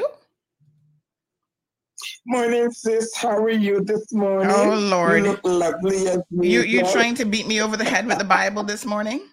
Morning, 2.25 2.71
sis. 2.71 3.15
How 3.15 3.37
are 3.37 3.49
you 3.49 3.81
this 3.81 4.11
morning? 4.11 4.49
Oh 4.51 4.75
Lord, 4.75 5.23
you 5.23 5.31
look 5.31 5.41
lovely. 5.43 6.07
As 6.07 6.19
me. 6.31 6.49
you 6.49 6.61
you 6.61 6.83
trying 6.85 7.15
to 7.15 7.25
beat 7.25 7.47
me 7.47 7.61
over 7.61 7.77
the 7.77 7.83
head 7.83 8.05
with 8.05 8.17
the 8.17 8.23
Bible 8.23 8.63
this 8.63 8.85
morning? 8.85 9.29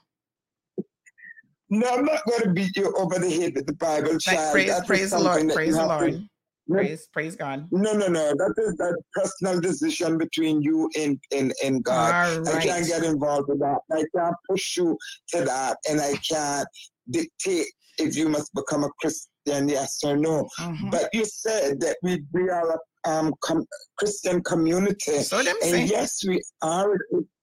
No, 1.70 1.88
I'm 1.88 2.04
not 2.04 2.20
going 2.26 2.42
to 2.42 2.50
beat 2.50 2.76
you 2.76 2.94
over 2.98 3.18
the 3.18 3.30
head 3.30 3.54
with 3.54 3.66
the 3.66 3.72
Bible, 3.72 4.18
child. 4.18 4.52
Praise, 4.52 4.80
praise 4.86 5.10
the 5.10 5.18
Lord. 5.18 5.50
Praise 5.54 5.74
the 5.74 5.86
Lord. 5.86 6.28
Praise, 6.70 7.08
praise 7.12 7.36
God. 7.36 7.66
No, 7.72 7.92
no, 7.92 8.06
no. 8.06 8.34
That 8.34 8.54
is 8.58 8.76
that 8.76 9.02
personal 9.14 9.60
decision 9.60 10.16
between 10.16 10.62
you 10.62 10.88
and 10.98 11.18
and, 11.34 11.52
and 11.64 11.82
God. 11.82 12.46
Right. 12.46 12.56
I 12.56 12.62
can't 12.62 12.86
get 12.86 13.02
involved 13.02 13.48
with 13.48 13.58
that. 13.60 13.78
I 13.90 14.04
can't 14.16 14.36
push 14.48 14.76
you 14.76 14.96
to 15.28 15.44
that, 15.44 15.76
and 15.88 16.00
I 16.00 16.14
can't 16.16 16.68
dictate 17.10 17.66
if 17.98 18.16
you 18.16 18.28
must 18.28 18.52
become 18.54 18.84
a 18.84 18.90
Christian, 19.00 19.68
yes 19.68 19.98
or 20.04 20.16
no. 20.16 20.48
Mm-hmm. 20.60 20.90
But 20.90 21.08
you 21.12 21.24
said 21.24 21.80
that 21.80 21.96
we 22.02 22.22
we 22.32 22.48
are 22.48 22.78
a 23.06 23.10
um, 23.10 23.34
com- 23.42 23.66
Christian 23.98 24.42
community, 24.42 25.18
so 25.18 25.38
and 25.38 25.48
say. 25.62 25.84
yes, 25.84 26.24
we 26.26 26.40
are. 26.62 26.96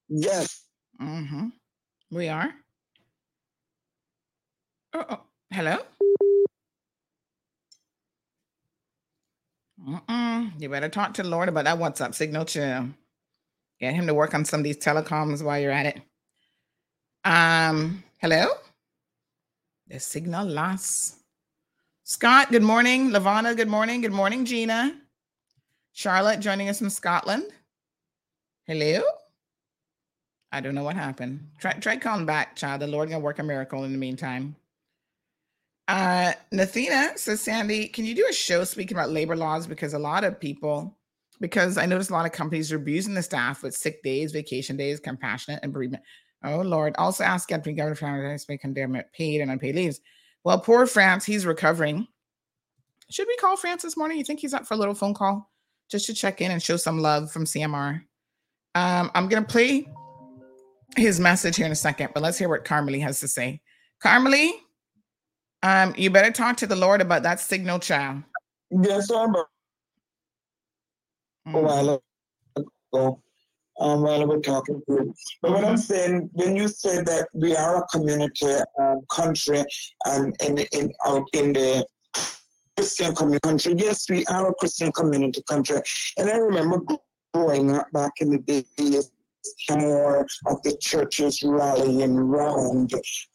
Yes, 0.07 0.65
mm-hmm. 1.01 1.47
we 2.09 2.29
are. 2.29 2.53
Oh, 4.93 5.19
hello? 5.51 5.77
Mm-mm. 9.87 10.51
You 10.59 10.69
better 10.69 10.89
talk 10.89 11.13
to 11.15 11.23
the 11.23 11.29
Lord 11.29 11.49
about 11.49 11.65
that 11.65 11.77
WhatsApp 11.77 12.13
signal 12.13 12.45
too. 12.45 12.93
Get 13.79 13.93
him 13.93 14.07
to 14.07 14.13
work 14.13 14.33
on 14.33 14.43
some 14.43 14.59
of 14.59 14.63
these 14.63 14.77
telecoms 14.77 15.41
while 15.41 15.59
you're 15.59 15.71
at 15.71 15.85
it. 15.85 16.01
Um, 17.23 18.03
hello? 18.19 18.47
The 19.87 19.99
signal 19.99 20.47
lost. 20.47 21.17
Scott, 22.03 22.51
good 22.51 22.63
morning. 22.63 23.11
Lavana, 23.11 23.55
good 23.55 23.67
morning. 23.67 24.01
Good 24.01 24.11
morning, 24.11 24.43
Gina. 24.43 24.95
Charlotte 25.93 26.39
joining 26.39 26.69
us 26.69 26.79
from 26.79 26.89
Scotland. 26.89 27.45
Hello? 28.65 29.01
I 30.51 30.59
don't 30.59 30.75
know 30.75 30.83
what 30.83 30.95
happened. 30.95 31.47
Try 31.59 31.73
try 31.73 31.97
calling 31.97 32.25
back, 32.25 32.55
child. 32.55 32.81
The 32.81 32.87
Lord 32.87 33.09
gonna 33.09 33.19
work 33.23 33.39
a 33.39 33.43
miracle 33.43 33.83
in 33.83 33.91
the 33.91 33.97
meantime. 33.97 34.55
Uh, 35.89 36.33
Nathina 36.53 37.17
says, 37.17 37.41
Sandy, 37.41 37.87
can 37.87 38.05
you 38.05 38.13
do 38.13 38.27
a 38.29 38.33
show 38.33 38.63
speaking 38.63 38.95
about 38.95 39.09
labor 39.09 39.35
laws? 39.35 39.65
Because 39.65 39.95
a 39.95 39.99
lot 39.99 40.23
of 40.23 40.39
people, 40.39 40.95
because 41.41 41.79
I 41.79 41.87
noticed 41.87 42.11
a 42.11 42.13
lot 42.13 42.27
of 42.27 42.31
companies 42.31 42.71
are 42.71 42.75
abusing 42.75 43.15
the 43.15 43.23
staff 43.23 43.63
with 43.63 43.75
sick 43.75 44.03
days, 44.03 44.31
vacation 44.31 44.77
days, 44.77 44.99
compassionate 44.99 45.61
and 45.63 45.73
bereavement. 45.73 46.03
Oh 46.43 46.61
Lord. 46.61 46.95
Also 46.99 47.23
ask 47.23 47.49
Deputy 47.49 47.75
Governor 47.75 47.95
Franz 47.95 48.45
Manderson 48.45 49.03
paid 49.13 49.41
and 49.41 49.49
unpaid 49.49 49.75
leaves. 49.75 49.99
Well, 50.43 50.59
poor 50.59 50.85
Franz, 50.85 51.25
he's 51.25 51.47
recovering. 51.47 52.07
Should 53.09 53.27
we 53.27 53.35
call 53.37 53.57
Franz 53.57 53.81
this 53.81 53.97
morning? 53.97 54.19
You 54.19 54.23
think 54.23 54.41
he's 54.41 54.53
up 54.53 54.67
for 54.67 54.75
a 54.75 54.77
little 54.77 54.93
phone 54.93 55.15
call 55.15 55.49
just 55.89 56.05
to 56.05 56.13
check 56.13 56.39
in 56.39 56.51
and 56.51 56.61
show 56.61 56.77
some 56.77 56.99
love 56.99 57.31
from 57.31 57.45
CMR? 57.45 58.03
Um, 58.75 59.09
I'm 59.15 59.27
gonna 59.27 59.43
play 59.43 59.91
his 60.95 61.19
message 61.19 61.55
here 61.55 61.65
in 61.65 61.71
a 61.71 61.75
second, 61.75 62.11
but 62.13 62.21
let's 62.21 62.37
hear 62.37 62.47
what 62.47 62.63
Carmelie 62.63 62.99
has 62.99 63.19
to 63.21 63.27
say. 63.27 63.61
Carmelie, 63.99 64.53
um, 65.63 65.93
you 65.97 66.09
better 66.09 66.31
talk 66.31 66.57
to 66.57 66.67
the 66.67 66.75
Lord 66.75 67.01
about 67.01 67.23
that 67.23 67.39
signal 67.39 67.79
child. 67.79 68.23
Yes, 68.71 69.07
sir. 69.07 69.27
Mm. 71.47 71.53
A 71.53 71.61
while 71.61 72.01
ago, 72.55 73.21
um, 73.79 74.01
while 74.01 74.27
we're 74.27 74.39
talking 74.39 74.81
to 74.87 74.93
you. 74.93 75.13
But 75.41 75.51
what 75.51 75.65
I'm 75.65 75.77
saying, 75.77 76.29
when 76.33 76.55
you 76.55 76.67
say 76.67 77.01
that 77.01 77.27
we 77.33 77.55
are 77.55 77.83
a 77.83 77.87
community 77.87 78.55
um, 78.79 79.01
country 79.09 79.63
and 80.05 80.35
in, 80.41 80.59
in 80.71 80.91
out 81.05 81.23
in 81.33 81.53
the 81.53 81.85
Christian 82.77 83.15
community 83.15 83.47
country, 83.47 83.73
yes, 83.77 84.09
we 84.09 84.25
are 84.27 84.49
a 84.49 84.53
Christian 84.55 84.91
community 84.91 85.41
country. 85.49 85.81
And 86.17 86.29
I 86.29 86.37
remember 86.37 86.79
growing 87.33 87.75
up 87.75 87.87
back 87.91 88.11
in 88.19 88.29
the 88.31 88.39
days 88.39 89.11
more 89.71 90.25
of 90.47 90.61
the 90.63 90.77
churches 90.81 91.41
rallying 91.43 92.17
around 92.17 92.91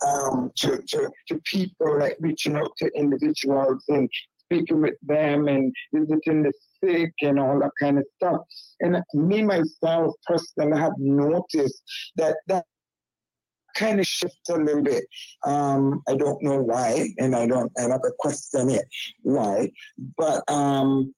um, 0.07 0.51
to, 0.57 0.83
to, 0.89 1.11
to 1.29 1.41
people, 1.45 1.99
like 1.99 2.17
reaching 2.21 2.57
out 2.57 2.71
to 2.79 2.91
individuals 2.95 3.85
and 3.89 4.09
speaking 4.39 4.81
with 4.81 4.95
them 5.03 5.49
and 5.49 5.73
visiting 5.93 6.43
the 6.43 6.53
sick 6.83 7.13
and 7.23 7.39
all 7.39 7.59
that 7.59 7.71
kind 7.81 7.99
of 7.99 8.05
stuff. 8.17 8.41
And 8.81 9.03
me, 9.15 9.43
myself, 9.43 10.15
personally, 10.27 10.79
have 10.79 10.93
noticed 10.99 11.83
that 12.17 12.37
that 12.49 12.65
kind 13.75 13.99
of 13.99 14.07
shifts 14.07 14.49
a 14.51 14.57
little 14.57 14.83
bit. 14.83 15.05
Um, 15.45 16.03
I 16.09 16.15
don't 16.15 16.43
know 16.43 16.61
why, 16.61 17.09
and 17.19 17.35
I 17.35 17.47
don't, 17.47 17.73
I 17.79 17.87
never 17.87 18.15
question 18.19 18.71
it 18.71 18.87
why, 19.23 19.71
but 20.17 20.49
um, 20.49 21.13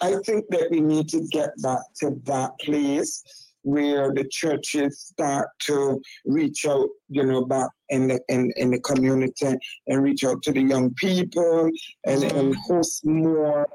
I 0.00 0.16
think 0.26 0.44
that 0.50 0.68
we 0.70 0.80
need 0.80 1.08
to 1.10 1.20
get 1.30 1.50
back 1.62 1.80
to 2.00 2.20
that 2.24 2.52
place 2.60 3.22
where 3.66 4.14
the 4.14 4.24
churches 4.30 5.00
start 5.00 5.48
to 5.58 6.00
reach 6.24 6.64
out, 6.66 6.88
you 7.08 7.24
know, 7.24 7.44
back 7.44 7.68
in 7.88 8.06
the 8.06 8.20
in, 8.28 8.52
in 8.56 8.70
the 8.70 8.78
community 8.78 9.56
and 9.88 10.02
reach 10.04 10.22
out 10.22 10.40
to 10.42 10.52
the 10.52 10.62
young 10.62 10.94
people 10.94 11.68
and, 12.06 12.22
and 12.22 12.54
host 12.68 13.04
more 13.04 13.66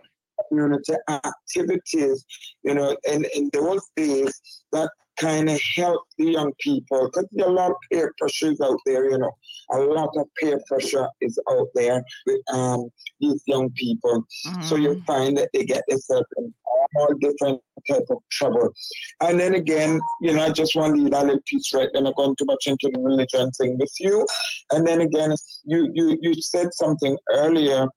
community 0.48 0.94
activities, 1.10 2.26
you 2.64 2.74
know, 2.74 2.96
and 3.06 3.26
in 3.36 3.50
those 3.52 3.86
days 3.98 4.42
that 4.72 4.90
kind 5.22 5.50
of 5.50 5.60
help 5.76 6.02
the 6.18 6.32
young 6.32 6.52
people 6.60 7.06
because 7.06 7.28
there 7.32 7.48
are 7.48 7.52
a 7.52 7.54
lot 7.54 7.72
of 7.72 7.78
peer 7.92 8.14
pressures 8.18 8.60
out 8.62 8.80
there, 8.86 9.10
you 9.10 9.18
know. 9.18 9.32
A 9.74 9.80
lot 9.80 10.10
of 10.18 10.28
peer 10.40 10.60
pressure 10.68 11.08
is 11.22 11.40
out 11.52 11.68
there 11.76 12.04
with 12.26 12.42
um, 12.54 12.90
these 13.20 13.42
young 13.46 13.70
people. 13.72 14.26
So 14.60 14.76
you 14.76 14.96
Mhm. 14.96 15.06
find 15.06 15.38
that 15.38 15.50
they 15.54 15.64
get 15.66 15.84
themselves 15.88 16.28
in 16.38 16.54
all 16.96 17.14
different 17.20 17.62
type 17.90 18.04
of 18.10 18.18
trouble. 18.32 18.74
And 19.22 19.40
then 19.40 19.56
again, 19.56 20.00
you 20.22 20.34
know, 20.34 20.44
I 20.44 20.52
just 20.52 20.76
want 20.76 20.96
to 20.96 21.02
leave 21.02 21.12
that 21.12 21.26
little 21.26 21.42
piece 21.48 21.74
right 21.74 21.90
then. 21.94 22.08
I'm 22.08 22.14
going 22.18 22.36
too 22.36 22.46
much 22.46 22.66
into 22.68 22.90
the 22.94 23.00
religion 23.00 23.52
thing 23.52 23.78
with 23.78 23.94
you. 24.00 24.26
And 24.72 24.86
then 24.86 25.02
again, 25.02 25.34
you 25.64 25.90
you 25.94 26.18
you 26.22 26.34
said 26.36 26.74
something 26.74 27.18
earlier 27.32 27.88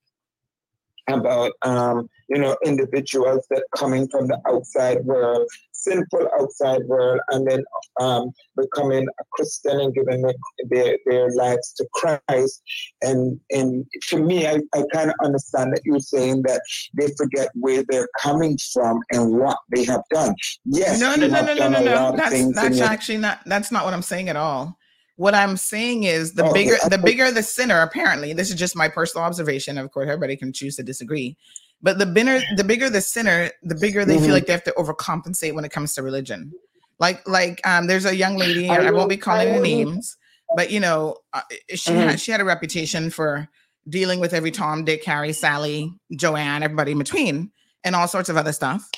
about 1.08 1.52
um, 1.62 2.08
you 2.28 2.38
know 2.38 2.56
individuals 2.64 3.46
that 3.50 3.64
coming 3.76 4.08
from 4.08 4.28
the 4.28 4.38
outside 4.48 5.04
world, 5.04 5.48
sinful 5.84 6.28
outside 6.40 6.82
world, 6.84 7.20
and 7.30 7.46
then 7.46 7.62
um, 8.00 8.30
becoming 8.56 9.06
a 9.06 9.24
Christian 9.32 9.80
and 9.80 9.94
giving 9.94 10.22
their, 10.22 10.34
their 10.70 10.98
their 11.06 11.30
lives 11.30 11.72
to 11.74 11.86
Christ. 11.94 12.62
And 13.02 13.38
and 13.50 13.86
to 14.08 14.18
me, 14.18 14.46
I, 14.46 14.60
I 14.74 14.84
kind 14.92 15.10
of 15.10 15.16
understand 15.22 15.72
that 15.74 15.82
you're 15.84 16.00
saying 16.00 16.42
that 16.42 16.62
they 16.94 17.08
forget 17.16 17.48
where 17.54 17.84
they're 17.88 18.08
coming 18.20 18.58
from 18.72 19.00
and 19.10 19.38
what 19.38 19.58
they 19.74 19.84
have 19.84 20.02
done. 20.12 20.34
Yes, 20.64 21.00
no, 21.00 21.14
no, 21.14 21.26
no, 21.26 21.42
no, 21.42 21.54
no, 21.54 21.68
no, 21.68 21.80
no. 21.80 22.16
That's 22.16 22.54
that's 22.54 22.78
your- 22.78 22.86
actually 22.86 23.18
not. 23.18 23.40
That's 23.46 23.70
not 23.70 23.84
what 23.84 23.94
I'm 23.94 24.02
saying 24.02 24.28
at 24.28 24.36
all. 24.36 24.78
What 25.16 25.34
I'm 25.34 25.56
saying 25.56 26.04
is 26.04 26.32
the 26.32 26.44
Okay, 26.44 26.64
bigger 26.64 26.76
the 26.90 26.98
bigger 26.98 27.30
the 27.30 27.42
sinner. 27.42 27.80
Apparently, 27.82 28.32
this 28.32 28.50
is 28.50 28.56
just 28.56 28.74
my 28.74 28.88
personal 28.88 29.24
observation. 29.24 29.78
Of 29.78 29.92
course, 29.92 30.08
everybody 30.08 30.36
can 30.36 30.52
choose 30.52 30.74
to 30.76 30.82
disagree. 30.82 31.36
But 31.84 31.98
the 31.98 32.06
bigger 32.06 32.40
the 32.56 32.64
bigger 32.64 32.88
the 32.90 33.00
sinner, 33.00 33.50
the 33.62 33.76
bigger 33.76 34.04
they 34.04 34.16
Mhm. 34.16 34.24
feel 34.24 34.32
like 34.34 34.46
they 34.46 34.52
have 34.52 34.64
to 34.64 34.74
overcompensate 34.76 35.54
when 35.54 35.64
it 35.64 35.70
comes 35.70 35.94
to 35.94 36.02
religion. 36.02 36.52
Like 36.98 37.28
like 37.28 37.60
um, 37.66 37.86
there's 37.86 38.06
a 38.06 38.16
young 38.16 38.36
lady. 38.36 38.68
I 38.68 38.86
I, 38.86 38.90
won't 38.90 39.08
be 39.10 39.16
calling 39.18 39.52
will- 39.54 39.60
names, 39.62 40.16
but 40.56 40.70
you 40.70 40.80
know, 40.80 41.18
uh, 41.34 41.42
she 41.74 41.90
Mhm. 41.92 42.08
had 42.08 42.20
she 42.20 42.32
had 42.32 42.40
a 42.40 42.44
reputation 42.44 43.10
for 43.10 43.48
dealing 43.88 44.18
with 44.18 44.32
every 44.32 44.50
Tom, 44.50 44.84
Dick, 44.84 45.04
Harry, 45.04 45.32
Sally, 45.34 45.92
Joanne, 46.16 46.62
everybody 46.62 46.92
in 46.92 46.98
between, 46.98 47.52
and 47.84 47.94
all 47.94 48.08
sorts 48.08 48.30
of 48.30 48.36
other 48.38 48.52
stuff. 48.52 48.88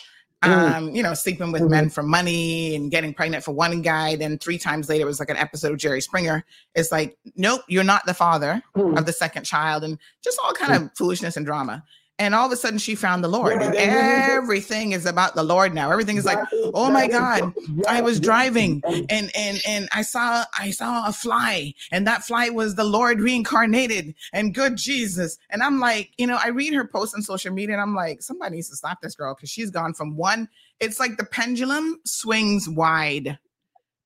Mhm. 0.45 0.75
Um, 0.77 0.91
you 0.95 1.03
know, 1.03 1.15
sleeping 1.15 1.51
with 1.51 1.63
Mhm. 1.63 1.71
men 1.71 1.91
for 1.91 2.05
money 2.05 2.77
and 2.77 2.89
getting 2.91 3.13
pregnant 3.15 3.43
for 3.43 3.51
one 3.53 3.83
guy. 3.83 4.15
Then 4.15 4.39
three 4.39 4.59
times 4.59 4.89
later, 4.89 5.03
it 5.03 5.07
was 5.07 5.19
like 5.19 5.31
an 5.31 5.39
episode 5.39 5.73
of 5.73 5.79
Jerry 5.79 6.01
Springer. 6.01 6.45
It's 6.77 6.93
like, 6.93 7.17
nope, 7.35 7.63
you're 7.67 7.83
not 7.83 8.07
the 8.07 8.15
father 8.15 8.63
Mhm. 8.77 8.97
of 8.97 9.07
the 9.07 9.13
second 9.13 9.43
child, 9.45 9.83
and 9.83 9.99
just 10.23 10.39
all 10.45 10.53
kind 10.53 10.75
of 10.75 10.91
foolishness 10.97 11.37
and 11.37 11.45
drama. 11.47 11.83
And 12.19 12.35
all 12.35 12.47
of 12.47 12.53
a 12.53 12.57
sudden, 12.57 12.79
she 12.79 12.95
found 12.95 13.23
the 13.23 13.29
Lord, 13.29 13.59
but 13.59 13.67
and 13.67 13.75
then 13.75 13.89
you 13.91 14.21
need 14.21 14.27
to- 14.27 14.33
everything 14.33 14.93
is 14.93 15.05
about 15.05 15.35
the 15.35 15.43
Lord 15.43 15.75
now. 15.75 15.91
Everything 15.93 16.17
is 16.17 16.25
like, 16.25 16.39
oh 16.73 16.91
my 16.91 17.09
God, 17.09 17.53
yeah, 17.75 17.85
I 17.87 18.01
was 18.01 18.19
driving 18.21 18.81
And- 18.87 19.11
and 19.11 19.31
and 19.37 19.61
and 19.69 19.89
I 19.93 20.01
saw 20.01 20.45
I 20.59 20.71
saw 20.71 21.07
a 21.07 21.13
fly 21.13 21.75
and 21.93 22.07
that 22.07 22.25
fly 22.25 22.49
was 22.49 22.75
the 22.75 22.85
Lord 22.85 23.21
reincarnated 23.21 24.15
and 24.33 24.55
good 24.55 24.77
Jesus. 24.77 25.37
And 25.51 25.63
I'm 25.63 25.79
like 25.79 26.13
you 26.17 26.27
know 26.27 26.39
I 26.43 26.49
read 26.49 26.73
her 26.73 26.87
posts 26.87 27.15
on 27.15 27.21
social 27.21 27.53
media 27.53 27.75
and 27.75 27.83
I'm 27.83 27.95
like 27.95 28.23
somebody 28.23 28.57
needs 28.57 28.71
to 28.71 28.77
stop 28.77 29.03
this 29.03 29.15
girl 29.15 29.35
because 29.35 29.51
she's 29.51 29.71
gone 29.71 29.93
from 29.93 30.17
one. 30.17 30.49
It's 30.81 30.99
like 30.99 31.19
the 31.19 31.25
pendulum 31.27 32.01
swings 32.07 32.67
wide. 32.67 33.39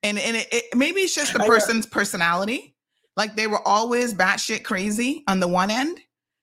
And 0.02 0.18
and 0.18 0.36
it, 0.36 0.48
it 0.50 0.64
maybe 0.76 1.02
it's 1.02 1.14
just 1.14 1.32
the 1.32 1.40
person's 1.40 1.86
personality. 1.86 2.74
Like 3.16 3.36
they 3.36 3.46
were 3.46 3.66
always 3.68 4.14
batshit 4.14 4.64
crazy 4.64 5.22
on 5.28 5.38
the 5.38 5.46
one 5.48 5.70
end 5.70 6.00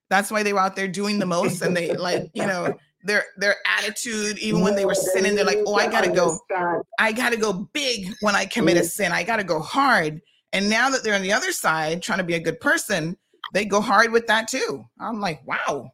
that's 0.10 0.32
why 0.32 0.44
they 0.44 0.54
were 0.54 0.60
out 0.60 0.76
there 0.76 0.88
doing 0.88 1.20
the 1.20 1.26
most 1.26 1.62
and 1.62 1.76
they 1.76 1.94
like 1.96 2.30
you 2.34 2.46
know 2.46 2.76
their 3.04 3.26
their 3.38 3.56
attitude 3.66 4.38
even 4.40 4.62
when 4.62 4.76
they 4.76 4.86
were 4.86 4.96
sinning 4.96 5.36
they're 5.36 5.46
like 5.46 5.60
oh 5.66 5.76
I 5.76 5.88
gotta 5.88 6.12
go. 6.12 6.40
I 7.00 7.12
got 7.12 7.32
to 7.32 7.38
go 7.38 7.70
big 7.74 8.14
when 8.22 8.36
I 8.36 8.46
commit 8.46 8.78
a 8.78 8.84
sin. 8.84 9.12
I 9.12 9.24
got 9.24 9.38
to 9.38 9.44
go 9.44 9.60
hard. 9.60 10.22
And 10.54 10.70
now 10.70 10.90
that 10.90 11.04
they're 11.04 11.16
on 11.16 11.22
the 11.22 11.34
other 11.34 11.52
side 11.52 12.02
trying 12.02 12.20
to 12.20 12.24
be 12.24 12.34
a 12.34 12.40
good 12.40 12.60
person, 12.60 13.18
they 13.54 13.66
go 13.66 13.82
hard 13.82 14.12
with 14.12 14.28
that 14.28 14.48
too. 14.48 14.84
I'm 15.00 15.20
like, 15.20 15.46
wow. 15.46 15.92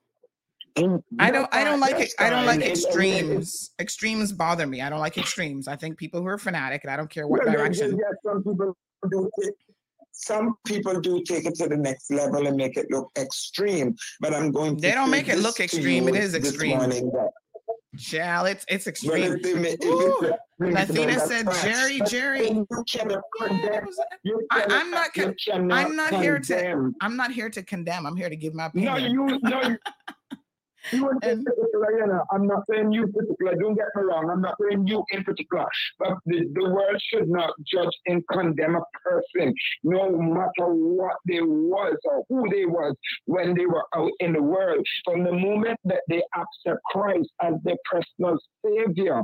I 1.19 1.30
don't 1.30 1.47
I 1.54 1.63
don't 1.63 1.80
like 1.80 1.99
it. 1.99 2.13
I 2.17 2.32
don't 2.32 2.45
like 2.45 2.62
extremes. 2.62 3.71
Extremes 3.80 4.32
bother 4.32 4.65
me. 4.65 4.82
I 4.82 4.89
don't 4.89 4.99
like 4.99 5.17
extremes. 5.17 5.67
I 5.67 5.76
think 5.76 5.97
people 5.97 6.19
who 6.21 6.28
are 6.28 6.39
fanatic 6.39 6.84
and 6.84 6.91
I 6.91 6.97
don't 6.97 7.10
care 7.10 7.28
what 7.28 7.43
direction. 7.43 7.99
Some 10.23 10.55
people 10.65 10.99
do 10.99 11.21
take, 11.23 11.43
some 11.43 11.43
people 11.43 11.43
do 11.43 11.43
take 11.43 11.45
it 11.45 11.55
to 11.55 11.67
the 11.69 11.77
next 11.77 12.12
level 12.12 12.47
and 12.47 12.57
make 12.57 12.77
it 12.77 12.89
look 12.89 13.12
extreme. 13.17 13.95
But 14.19 14.33
I'm 14.33 14.51
going. 14.51 14.75
To 14.77 14.81
They 14.81 14.91
don't 14.91 15.09
make 15.12 15.27
it 15.29 15.39
look 15.39 15.59
extreme. 15.59 16.07
It 16.07 16.15
is 16.15 16.33
extreme. 16.36 16.77
morning 16.77 17.12
that- 17.12 17.31
it's 18.47 18.65
it's 18.67 18.88
extreme. 18.88 19.33
if 19.33 19.41
they 19.43 19.53
make- 19.53 19.77
if 19.79 19.86
Ooh, 19.86 20.25
it's 20.25 20.33
extreme, 20.33 20.77
Athena 20.77 21.27
then 21.27 21.27
said. 21.27 21.63
Jerry, 21.63 22.01
Jerry. 22.07 22.47
You 22.49 22.67
cannot 22.89 23.21
condemn. 23.39 23.88
You 24.23 24.47
I- 24.51 24.65
I'm 24.69 24.89
not 24.89 25.13
con- 25.13 25.36
I'm 25.71 25.95
not 25.95 26.13
here 26.15 26.39
to- 26.39 26.91
I'm 27.01 27.15
not 27.15 27.31
here 27.31 27.49
to 27.49 27.62
condemn. 27.63 28.05
I'm 28.05 28.15
here 28.15 28.29
to 28.29 28.36
give 28.36 28.53
my 28.55 28.71
No, 28.73 28.93
opinion. 28.93 29.12
you, 29.12 29.39
no, 29.43 29.77
you, 30.91 31.00
you 31.00 31.10
in 31.10 31.17
And- 31.24 31.46
particular, 31.46 32.00
you 32.00 32.08
know, 32.08 32.24
I'm 32.32 32.48
not 32.48 32.63
saying 32.69 32.91
you 32.91 33.04
in 33.04 33.12
particular, 33.13 33.56
don't 33.56 33.76
get 33.76 33.88
me 33.96 34.04
wrong, 34.04 34.30
I'm 34.30 34.41
not 34.41 34.56
saying 34.62 34.88
you 34.88 35.04
in 35.12 35.24
particular, 35.24 35.65
but 36.00 36.17
the, 36.26 36.46
the 36.54 36.69
world 36.69 37.02
should 37.12 37.30
not 37.30 37.52
judge 37.72 37.93
and 38.08 38.24
condemn 38.32 38.76
a 38.76 38.84
person, 39.04 39.54
no 39.84 40.12
matter 40.12 40.67
what 40.74 41.15
they 41.28 41.41
was 41.41 41.96
or 42.06 42.24
who 42.30 42.50
they 42.50 42.65
was 42.65 42.96
when 43.26 43.54
they 43.56 43.65
were 43.65 43.86
out 43.96 44.12
in 44.19 44.34
the 44.34 44.41
world. 44.41 44.86
From 45.06 45.24
the 45.24 45.32
moment 45.32 45.80
that 45.86 46.02
they 46.10 46.24
accept 46.36 46.82
Christ 46.86 47.30
as 47.41 47.54
their 47.63 47.78
personal 47.89 48.38
savior, 48.65 49.22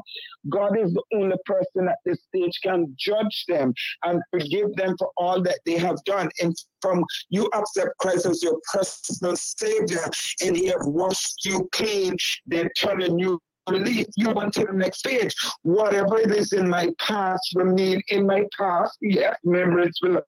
God 0.50 0.78
is 0.78 0.93
the 0.93 1.04
only 1.13 1.36
person 1.45 1.88
at 1.89 1.98
this 2.06 2.17
stage 2.28 2.60
can 2.63 2.95
judge 3.00 3.45
them 3.48 3.74
and 4.04 4.22
forgive 4.32 4.74
them 4.76 4.95
for 4.98 5.10
all 5.17 5.41
that 5.41 5.60
they 5.65 5.78
have 5.78 5.98
done. 6.06 6.30
And 6.41 6.56
from 6.82 7.04
you 7.30 7.50
accept 7.54 7.98
Christ 8.00 8.26
as 8.26 8.41
your 8.43 8.60
personal 8.74 9.36
savior, 9.36 10.06
and 10.45 10.56
he 10.56 10.67
have 10.67 10.86
washed 10.86 11.45
you 11.45 11.48
clean, 11.71 12.15
then 12.45 12.69
turn 12.77 13.01
a 13.01 13.07
new 13.07 13.39
leaf. 13.67 14.07
You 14.15 14.31
went 14.31 14.53
to 14.53 14.65
the 14.65 14.73
next 14.73 14.99
stage. 14.99 15.35
Whatever 15.62 16.17
it 16.19 16.31
is 16.31 16.53
in 16.53 16.67
my 16.69 16.89
past 16.99 17.41
remain 17.55 18.01
in 18.09 18.25
my 18.25 18.45
past. 18.57 18.97
Yes, 19.01 19.35
memories 19.43 19.97
will 20.01 20.21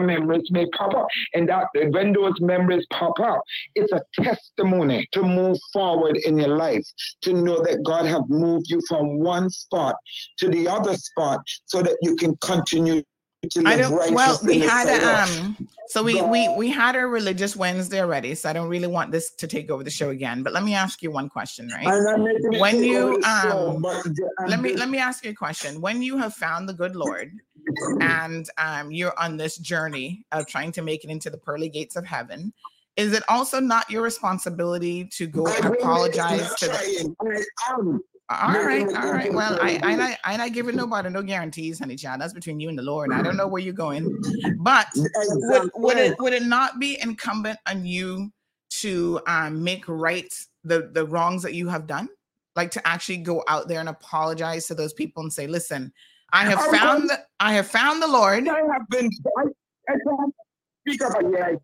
memories 0.00 0.50
may 0.50 0.66
pop 0.70 0.94
up. 0.94 1.06
And 1.34 1.48
that 1.48 1.68
when 1.74 2.12
those 2.12 2.40
memories 2.40 2.86
pop 2.90 3.18
up, 3.20 3.40
it's 3.74 3.92
a 3.92 4.02
testimony 4.20 5.06
to 5.12 5.22
move 5.22 5.58
forward 5.72 6.16
in 6.16 6.38
your 6.38 6.56
life, 6.56 6.84
to 7.22 7.32
know 7.32 7.62
that 7.62 7.82
God 7.84 8.06
have 8.06 8.28
moved 8.28 8.68
you 8.68 8.80
from 8.88 9.20
one 9.20 9.48
spot 9.50 9.96
to 10.38 10.48
the 10.48 10.68
other 10.68 10.96
spot 10.96 11.40
so 11.66 11.82
that 11.82 11.96
you 12.02 12.16
can 12.16 12.36
continue 12.38 13.02
I 13.64 13.76
don't. 13.76 14.14
Well, 14.14 14.38
we 14.44 14.60
had 14.60 14.88
a, 14.88 15.22
um. 15.22 15.68
So 15.88 16.02
we 16.02 16.22
we 16.22 16.48
we 16.56 16.70
had 16.70 16.94
a 16.94 17.00
religious 17.00 17.56
Wednesday 17.56 18.00
already. 18.00 18.36
So 18.36 18.48
I 18.48 18.52
don't 18.52 18.68
really 18.68 18.86
want 18.86 19.10
this 19.10 19.32
to 19.32 19.48
take 19.48 19.68
over 19.68 19.82
the 19.82 19.90
show 19.90 20.10
again. 20.10 20.44
But 20.44 20.52
let 20.52 20.62
me 20.62 20.74
ask 20.74 21.02
you 21.02 21.10
one 21.10 21.28
question, 21.28 21.68
right? 21.68 21.86
I'm 21.86 22.04
not 22.04 22.20
making 22.20 22.52
it 22.52 22.60
When 22.60 22.84
you, 22.84 23.20
show, 23.22 23.76
um, 23.76 23.82
let 24.46 24.60
me 24.60 24.74
let 24.74 24.88
me 24.88 24.98
ask 24.98 25.24
you 25.24 25.32
a 25.32 25.34
question. 25.34 25.80
When 25.80 26.02
you 26.02 26.16
have 26.18 26.34
found 26.34 26.68
the 26.68 26.72
good 26.72 26.94
Lord, 26.94 27.32
and 28.00 28.48
um, 28.58 28.92
you're 28.92 29.18
on 29.18 29.36
this 29.36 29.58
journey 29.58 30.24
of 30.30 30.46
trying 30.46 30.70
to 30.72 30.82
make 30.82 31.02
it 31.02 31.10
into 31.10 31.28
the 31.28 31.38
pearly 31.38 31.68
gates 31.68 31.96
of 31.96 32.06
heaven, 32.06 32.52
is 32.96 33.12
it 33.12 33.24
also 33.28 33.58
not 33.58 33.90
your 33.90 34.02
responsibility 34.02 35.04
to 35.06 35.26
go 35.26 35.46
and 35.46 35.64
apologize 35.64 36.54
to 36.54 36.66
the? 36.68 38.00
Trying. 38.30 38.56
I 38.56 38.76
am. 38.76 38.88
All 38.88 38.92
right, 38.92 39.04
all 39.04 39.12
right. 39.12 39.32
Well, 39.32 39.58
I 39.60 39.80
I 39.82 39.94
not 39.94 40.18
I 40.24 40.36
not 40.36 40.52
giving 40.52 40.76
nobody 40.76 41.10
no 41.10 41.22
guarantees, 41.22 41.78
honey 41.78 41.96
child. 41.96 42.20
That's 42.20 42.32
between 42.32 42.60
you 42.60 42.68
and 42.68 42.78
the 42.78 42.82
Lord. 42.82 43.12
I 43.12 43.22
don't 43.22 43.36
know 43.36 43.46
where 43.46 43.62
you're 43.62 43.74
going, 43.74 44.20
but 44.58 44.86
would 44.94 45.70
would 45.74 45.98
it 45.98 46.18
would 46.18 46.32
it 46.32 46.44
not 46.44 46.78
be 46.78 46.98
incumbent 47.00 47.58
on 47.66 47.84
you 47.84 48.30
to 48.80 49.20
um, 49.26 49.62
make 49.62 49.84
right 49.86 50.32
the 50.64 50.90
the 50.92 51.06
wrongs 51.06 51.42
that 51.42 51.54
you 51.54 51.68
have 51.68 51.86
done 51.86 52.08
like 52.56 52.70
to 52.70 52.86
actually 52.86 53.18
go 53.18 53.42
out 53.48 53.68
there 53.68 53.80
and 53.80 53.88
apologize 53.88 54.66
to 54.66 54.74
those 54.74 54.92
people 54.92 55.22
and 55.22 55.32
say 55.32 55.46
listen 55.46 55.92
i 56.32 56.44
have 56.44 56.60
found 56.66 57.08
the 57.08 57.18
i 57.40 57.52
have 57.52 57.66
found 57.66 58.02
the 58.02 58.06
lord 58.06 58.46
I 58.48 58.58
have 58.72 58.88
been. 58.88 59.10
I, 59.38 59.42
I 59.88 59.92
can't 59.92 60.34
speak 60.86 61.00
about 61.02 61.24
yeah. 61.32 61.54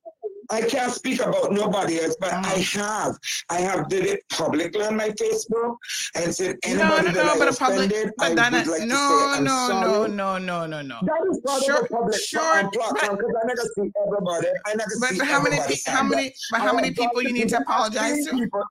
I 0.51 0.63
can't 0.63 0.93
speak 0.93 1.21
about 1.21 1.53
nobody 1.53 2.01
else, 2.01 2.17
but 2.19 2.33
I 2.33 2.55
Mm. 2.59 2.77
have. 2.81 3.19
I 3.51 3.61
have 3.61 3.89
did 3.89 4.07
it 4.07 4.21
publicly 4.31 4.83
on 4.83 4.97
my 4.97 5.11
Facebook 5.11 5.77
and 6.15 6.35
said 6.35 6.57
no 6.65 6.71
anybody 6.71 7.07
no 7.09 7.13
that 7.13 7.27
no 7.27 7.33
I 7.33 7.39
but 7.39 7.55
a 7.55 7.57
public 7.57 7.91
but 8.17 8.25
I 8.31 8.35
that 8.35 8.53
would 8.53 8.67
like 8.67 8.81
to 8.81 8.87
no 8.87 8.95
say 8.97 9.39
I'm 9.39 9.45
no 9.45 9.69
no 9.69 9.69
sorry. 9.69 10.11
no 10.11 10.39
no 10.39 10.67
no 10.67 10.83
no 10.83 10.99
That 11.03 11.21
is 11.31 11.41
part 11.45 11.63
Sure, 11.65 11.87
public 11.89 12.21
sure, 12.21 12.71
platform 12.71 13.17
because 13.17 13.35
I 13.43 13.47
never 13.47 13.63
see 13.75 13.91
everybody. 14.07 14.49
I 14.67 14.75
never 14.75 14.91
but 15.01 15.09
see 15.11 15.19
how 15.25 15.43
many 15.43 15.57
pe- 15.69 15.93
how 15.93 16.03
many 16.03 16.35
but 16.51 16.61
how 16.61 16.73
many 16.73 16.91
people 16.93 17.23
you 17.23 17.33
need 17.33 17.49
to 17.51 17.59
apologize 17.59 18.25
to 18.27 18.31
people- 18.35 18.65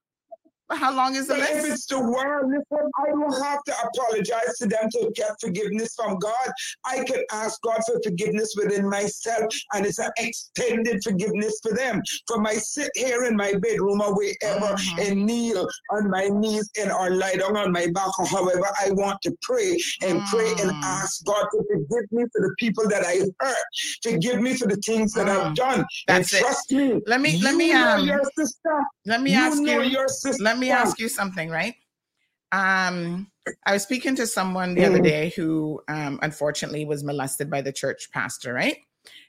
how 0.72 0.94
long 0.94 1.16
is 1.16 1.28
the 1.28 1.36
But 1.36 1.50
if 1.50 1.66
it's 1.66 1.86
the 1.86 2.00
world, 2.00 2.52
listen, 2.52 2.90
I 3.00 3.10
don't 3.12 3.44
have 3.44 3.64
to 3.64 3.74
apologize 3.86 4.58
to 4.60 4.68
them 4.68 4.90
to 4.92 5.12
get 5.16 5.32
forgiveness 5.40 5.96
from 5.96 6.18
God. 6.20 6.52
I 6.86 7.04
can 7.04 7.24
ask 7.32 7.62
God 7.62 7.80
for 7.86 8.00
forgiveness 8.04 8.54
within 8.58 8.90
myself, 8.90 9.46
and 9.74 9.86
it's 9.86 10.00
an 10.00 10.12
extended 10.18 11.02
forgiveness 11.04 11.60
for 11.64 11.74
them. 11.74 12.02
From 12.28 12.46
I 12.46 12.54
sit 12.56 12.90
here 12.96 13.24
in 13.24 13.36
my 13.36 13.54
bedroom 13.54 14.02
or 14.02 14.14
wherever 14.16 14.74
Mhm. 14.76 15.08
and 15.08 15.26
kneel 15.26 15.68
on 15.92 16.10
my 16.10 16.28
knees 16.28 16.70
and 16.80 16.92
or 16.92 17.12
lie 17.12 17.36
down 17.36 17.56
on 17.56 17.72
my 17.72 17.88
back 17.88 18.18
or 18.20 18.26
however 18.28 18.68
I 18.84 18.92
want 18.92 19.22
to 19.24 19.36
pray 19.42 19.78
and 20.02 20.24
pray 20.26 20.54
and 20.62 20.72
Mm. 20.72 20.80
ask 20.84 21.24
God 21.26 21.46
to 21.52 21.64
forgive 21.72 22.12
me 22.12 22.26
for 22.32 22.42
the 22.42 22.54
people 22.60 22.88
that 22.90 23.06
I 23.06 23.22
hurt, 23.40 23.58
forgive 24.04 24.42
me 24.42 24.56
for 24.56 24.68
the 24.68 24.78
things 24.78 25.14
that 25.14 25.28
Mm. 25.28 25.48
I've 25.48 25.56
done. 25.56 25.86
That's 26.08 26.34
it. 26.34 26.38
and 26.38 26.46
trust 26.46 26.72
me. 26.72 27.02
Let 27.06 27.22
me- 27.22 27.38
let 27.42 27.56
me, 27.56 27.72
um, 27.72 28.06
your 28.06 28.22
sister. 28.38 28.82
Let 29.06 29.22
me 29.22 29.32
you 29.32 29.38
ask 29.38 29.62
you. 29.62 29.82
your 29.84 30.08
sister. 30.08 30.44
Let 30.44 30.57
me 30.60 30.72
ask 30.72 31.00
you 31.00 31.10
something, 31.10 31.50
right? 31.50 31.76
Um, 32.52 33.30
I 33.66 33.74
was 33.74 33.84
speaking 33.84 34.16
to 34.16 34.28
someone 34.28 34.74
the 34.76 34.86
other 34.86 35.00
Mhm. 35.00 35.04
day 35.04 35.34
who 35.36 35.82
um, 35.88 36.20
unfortunately 36.22 36.86
was 36.86 37.04
molested 37.04 37.50
by 37.50 37.62
the 37.62 37.72
church 37.74 38.10
pastor, 38.12 38.54
right? 38.54 38.78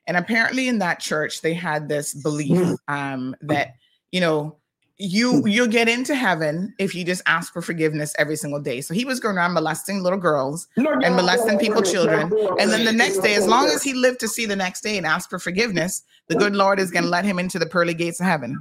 And 0.07 0.17
apparently 0.17 0.69
in 0.69 0.79
that 0.79 1.01
church 1.01 1.41
they 1.41 1.55
had 1.55 1.89
this 1.89 2.15
belief 2.15 2.59
Mhm. 2.59 2.77
um, 2.89 3.37
that 3.43 3.75
you 4.13 4.21
know 4.21 4.57
you 5.01 5.47
you'll 5.47 5.69
get 5.69 5.89
into 5.89 6.15
heaven 6.17 6.75
if 6.79 6.93
you 6.93 7.05
just 7.05 7.23
ask 7.27 7.53
for 7.53 7.63
forgiveness 7.63 8.15
every 8.19 8.35
single 8.35 8.59
day. 8.61 8.81
So 8.81 8.95
he 8.95 9.05
was 9.05 9.21
going 9.21 9.37
around 9.37 9.53
molesting 9.53 10.03
little 10.03 10.19
girls 10.19 10.67
and 10.77 11.15
molesting 11.15 11.57
people, 11.59 11.83
children. 11.83 12.33
And 12.59 12.73
then 12.73 12.85
the 12.85 12.93
next 12.93 13.19
day, 13.19 13.35
as 13.37 13.47
long 13.47 13.67
as 13.69 13.83
he 13.85 13.93
lived 13.95 14.19
to 14.21 14.29
see 14.29 14.45
the 14.47 14.57
next 14.57 14.81
day 14.81 14.97
and 14.99 15.07
ask 15.07 15.31
for 15.31 15.39
forgiveness, 15.39 16.03
the 16.27 16.35
good 16.35 16.57
Lord 16.57 16.81
is 16.81 16.91
going 16.91 17.05
to 17.05 17.11
let 17.11 17.25
him 17.25 17.39
into 17.39 17.61
the 17.61 17.67
pearly 17.67 17.95
gates 17.95 18.19
of 18.19 18.27
heaven. 18.27 18.59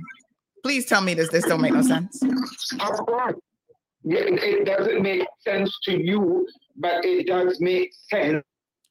Please 0.67 0.85
tell 0.85 0.99
me 0.99 1.13
this. 1.13 1.29
This 1.29 1.45
don't 1.45 1.61
make 1.61 1.71
no 1.71 1.81
sense. 1.81 2.21
Of 2.21 2.97
course. 3.05 3.35
Yeah, 4.03 4.19
it 4.25 4.65
doesn't 4.65 5.01
make 5.01 5.25
sense 5.39 5.73
to 5.83 5.97
you, 5.97 6.45
but 6.75 7.05
it 7.05 7.27
does 7.27 7.61
make 7.61 7.93
sense. 8.09 8.43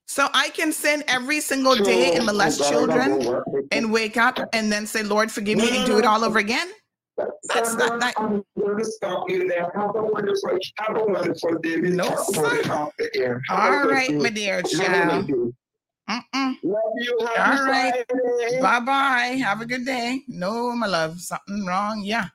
So 0.07 0.29
I 0.33 0.49
can 0.49 0.73
sin 0.73 1.05
every 1.07 1.43
single 1.43 1.77
day 1.77 2.15
and 2.15 2.25
molest 2.25 2.67
children 2.67 3.43
and 3.73 3.93
wake 3.93 4.17
up 4.17 4.39
and 4.55 4.73
then 4.73 4.87
say, 4.87 5.03
Lord, 5.03 5.31
forgive 5.31 5.59
me 5.59 5.77
and 5.77 5.85
do 5.85 5.99
it 5.99 6.07
all 6.07 6.25
over 6.25 6.39
again. 6.39 6.71
That's 7.53 7.75
not 7.75 8.01
that. 8.01 8.15
I'm 8.17 8.43
going 8.59 8.79
to 8.79 8.85
stop 8.87 9.29
you 9.29 9.47
there. 9.47 9.71
Have 9.75 9.97
a 9.97 10.03
wonderful, 10.03 10.59
have 10.79 10.97
a 10.97 11.05
wonderful 11.05 11.59
day. 11.59 11.77
No, 11.77 12.05
talk 12.05 12.29
about 12.31 12.53
sir. 12.53 12.57
it 12.57 12.71
off 12.71 12.93
the 12.99 13.11
air. 13.17 13.43
Have 13.51 13.59
a 13.59 13.77
All 13.77 13.85
right, 13.87 14.15
my 14.15 14.31
dear 14.31 14.63
child. 14.63 15.31
Mm-mm. 16.09 16.57
Love 16.63 16.93
you. 16.97 17.19
All 17.21 17.65
right. 17.65 18.05
Bye 18.61 18.81
bye. 18.81 19.41
Have 19.43 19.61
a 19.61 19.67
good 19.67 19.85
day. 19.85 20.23
No, 20.29 20.73
my 20.73 20.87
love. 20.87 21.21
Something 21.21 21.67
wrong. 21.67 22.03
Yeah. 22.05 22.29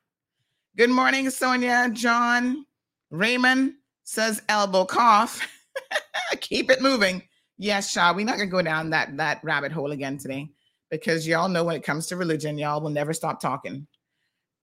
Good 0.76 0.90
morning, 0.90 1.30
Sonia. 1.30 1.90
John 1.94 2.66
Raymond 3.12 3.74
says 4.04 4.42
elbow 4.50 4.86
cough. 4.86 5.48
Keep 6.42 6.70
it 6.72 6.82
moving. 6.82 7.24
Yes, 7.58 7.92
Shaw. 7.92 8.14
We're 8.14 8.26
not 8.26 8.38
gonna 8.38 8.48
go 8.48 8.62
down 8.62 8.90
that 8.90 9.16
that 9.18 9.44
rabbit 9.44 9.72
hole 9.72 9.92
again 9.92 10.18
today 10.18 10.50
because 10.90 11.28
y'all 11.28 11.48
know 11.50 11.64
when 11.64 11.76
it 11.76 11.84
comes 11.84 12.08
to 12.08 12.18
religion, 12.18 12.58
y'all 12.58 12.82
will 12.82 12.90
never 12.90 13.14
stop 13.14 13.40
talking. 13.40 13.88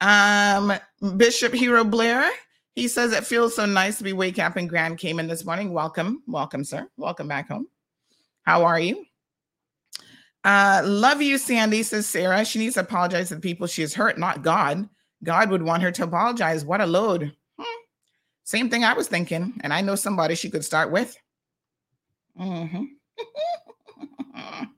Um, 0.00 0.72
Bishop 1.16 1.54
Hero 1.54 1.84
Blair. 1.84 2.30
He 2.74 2.86
says 2.86 3.12
it 3.12 3.26
feels 3.26 3.56
so 3.56 3.66
nice 3.66 3.98
to 3.98 4.04
be 4.04 4.12
wake 4.12 4.38
up 4.38 4.56
in 4.56 4.68
Grand 4.68 4.98
Cayman 4.98 5.26
this 5.26 5.44
morning. 5.44 5.72
Welcome, 5.72 6.22
welcome, 6.28 6.62
sir. 6.62 6.88
Welcome 6.96 7.26
back 7.26 7.48
home. 7.48 7.66
How 8.48 8.64
are 8.64 8.80
you? 8.80 9.04
Uh, 10.42 10.80
love 10.82 11.20
you, 11.20 11.36
Sandy, 11.36 11.82
says 11.82 12.06
Sarah. 12.06 12.46
She 12.46 12.58
needs 12.58 12.76
to 12.76 12.80
apologize 12.80 13.28
to 13.28 13.34
the 13.34 13.42
people 13.42 13.66
she 13.66 13.82
has 13.82 13.92
hurt, 13.92 14.16
not 14.16 14.40
God. 14.40 14.88
God 15.22 15.50
would 15.50 15.60
want 15.60 15.82
her 15.82 15.90
to 15.90 16.04
apologize. 16.04 16.64
What 16.64 16.80
a 16.80 16.86
load. 16.86 17.36
Hmm. 17.58 17.80
Same 18.44 18.70
thing 18.70 18.84
I 18.84 18.94
was 18.94 19.06
thinking. 19.06 19.60
And 19.62 19.70
I 19.70 19.82
know 19.82 19.96
somebody 19.96 20.34
she 20.34 20.48
could 20.48 20.64
start 20.64 20.90
with. 20.90 21.14
Mhm. 22.40 22.86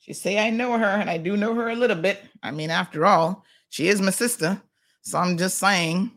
she 0.00 0.12
say 0.12 0.44
I 0.44 0.50
know 0.50 0.76
her, 0.76 0.84
and 0.84 1.08
I 1.08 1.18
do 1.18 1.36
know 1.36 1.54
her 1.54 1.68
a 1.68 1.76
little 1.76 2.02
bit. 2.02 2.20
I 2.42 2.50
mean, 2.50 2.70
after 2.70 3.06
all, 3.06 3.44
she 3.70 3.86
is 3.86 4.00
my 4.00 4.10
sister. 4.10 4.60
So 5.02 5.18
I'm 5.18 5.38
just 5.38 5.58
saying. 5.58 6.10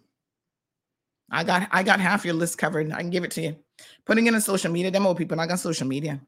I 1.30 1.44
got 1.44 1.68
I 1.72 1.84
got 1.84 2.00
half 2.00 2.26
your 2.26 2.34
list 2.34 2.58
covered. 2.58 2.92
I 2.92 3.02
can 3.02 3.12
give 3.12 3.24
it 3.24 3.30
to 3.34 3.42
you. 3.44 3.56
Putting 4.08 4.26
in 4.26 4.42
social 4.42 4.72
media. 4.72 4.90
demo 4.90 5.14
people 5.14 5.38
not 5.38 5.50
got 5.50 5.60
social 5.60 5.86
media. 5.86 6.20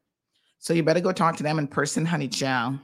So 0.58 0.74
you 0.74 0.82
better 0.82 1.00
go 1.00 1.12
talk 1.12 1.36
to 1.36 1.42
them 1.42 1.58
in 1.58 1.68
person, 1.68 2.04
honey 2.04 2.28
child. 2.28 2.78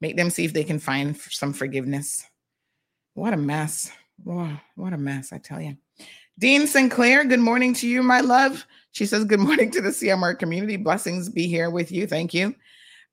Make 0.00 0.16
them 0.16 0.30
see 0.30 0.44
if 0.44 0.52
they 0.52 0.64
can 0.64 0.78
find 0.78 1.16
some 1.16 1.52
forgiveness. 1.52 2.24
What 3.14 3.34
a 3.34 3.36
mess. 3.36 3.92
Wow, 4.24 4.60
what 4.74 4.92
a 4.92 4.98
mess, 4.98 5.32
I 5.32 5.38
tell 5.38 5.60
you. 5.60 5.76
Dean 6.38 6.66
Sinclair, 6.66 7.24
good 7.24 7.40
morning 7.40 7.74
to 7.74 7.86
you, 7.86 8.02
my 8.02 8.20
love. 8.20 8.66
She 8.92 9.06
says, 9.06 9.24
Good 9.24 9.40
morning 9.40 9.70
to 9.72 9.80
the 9.80 9.90
CMR 9.90 10.38
community. 10.38 10.76
Blessings 10.76 11.28
be 11.28 11.46
here 11.46 11.70
with 11.70 11.92
you. 11.92 12.06
Thank 12.06 12.34
you. 12.34 12.54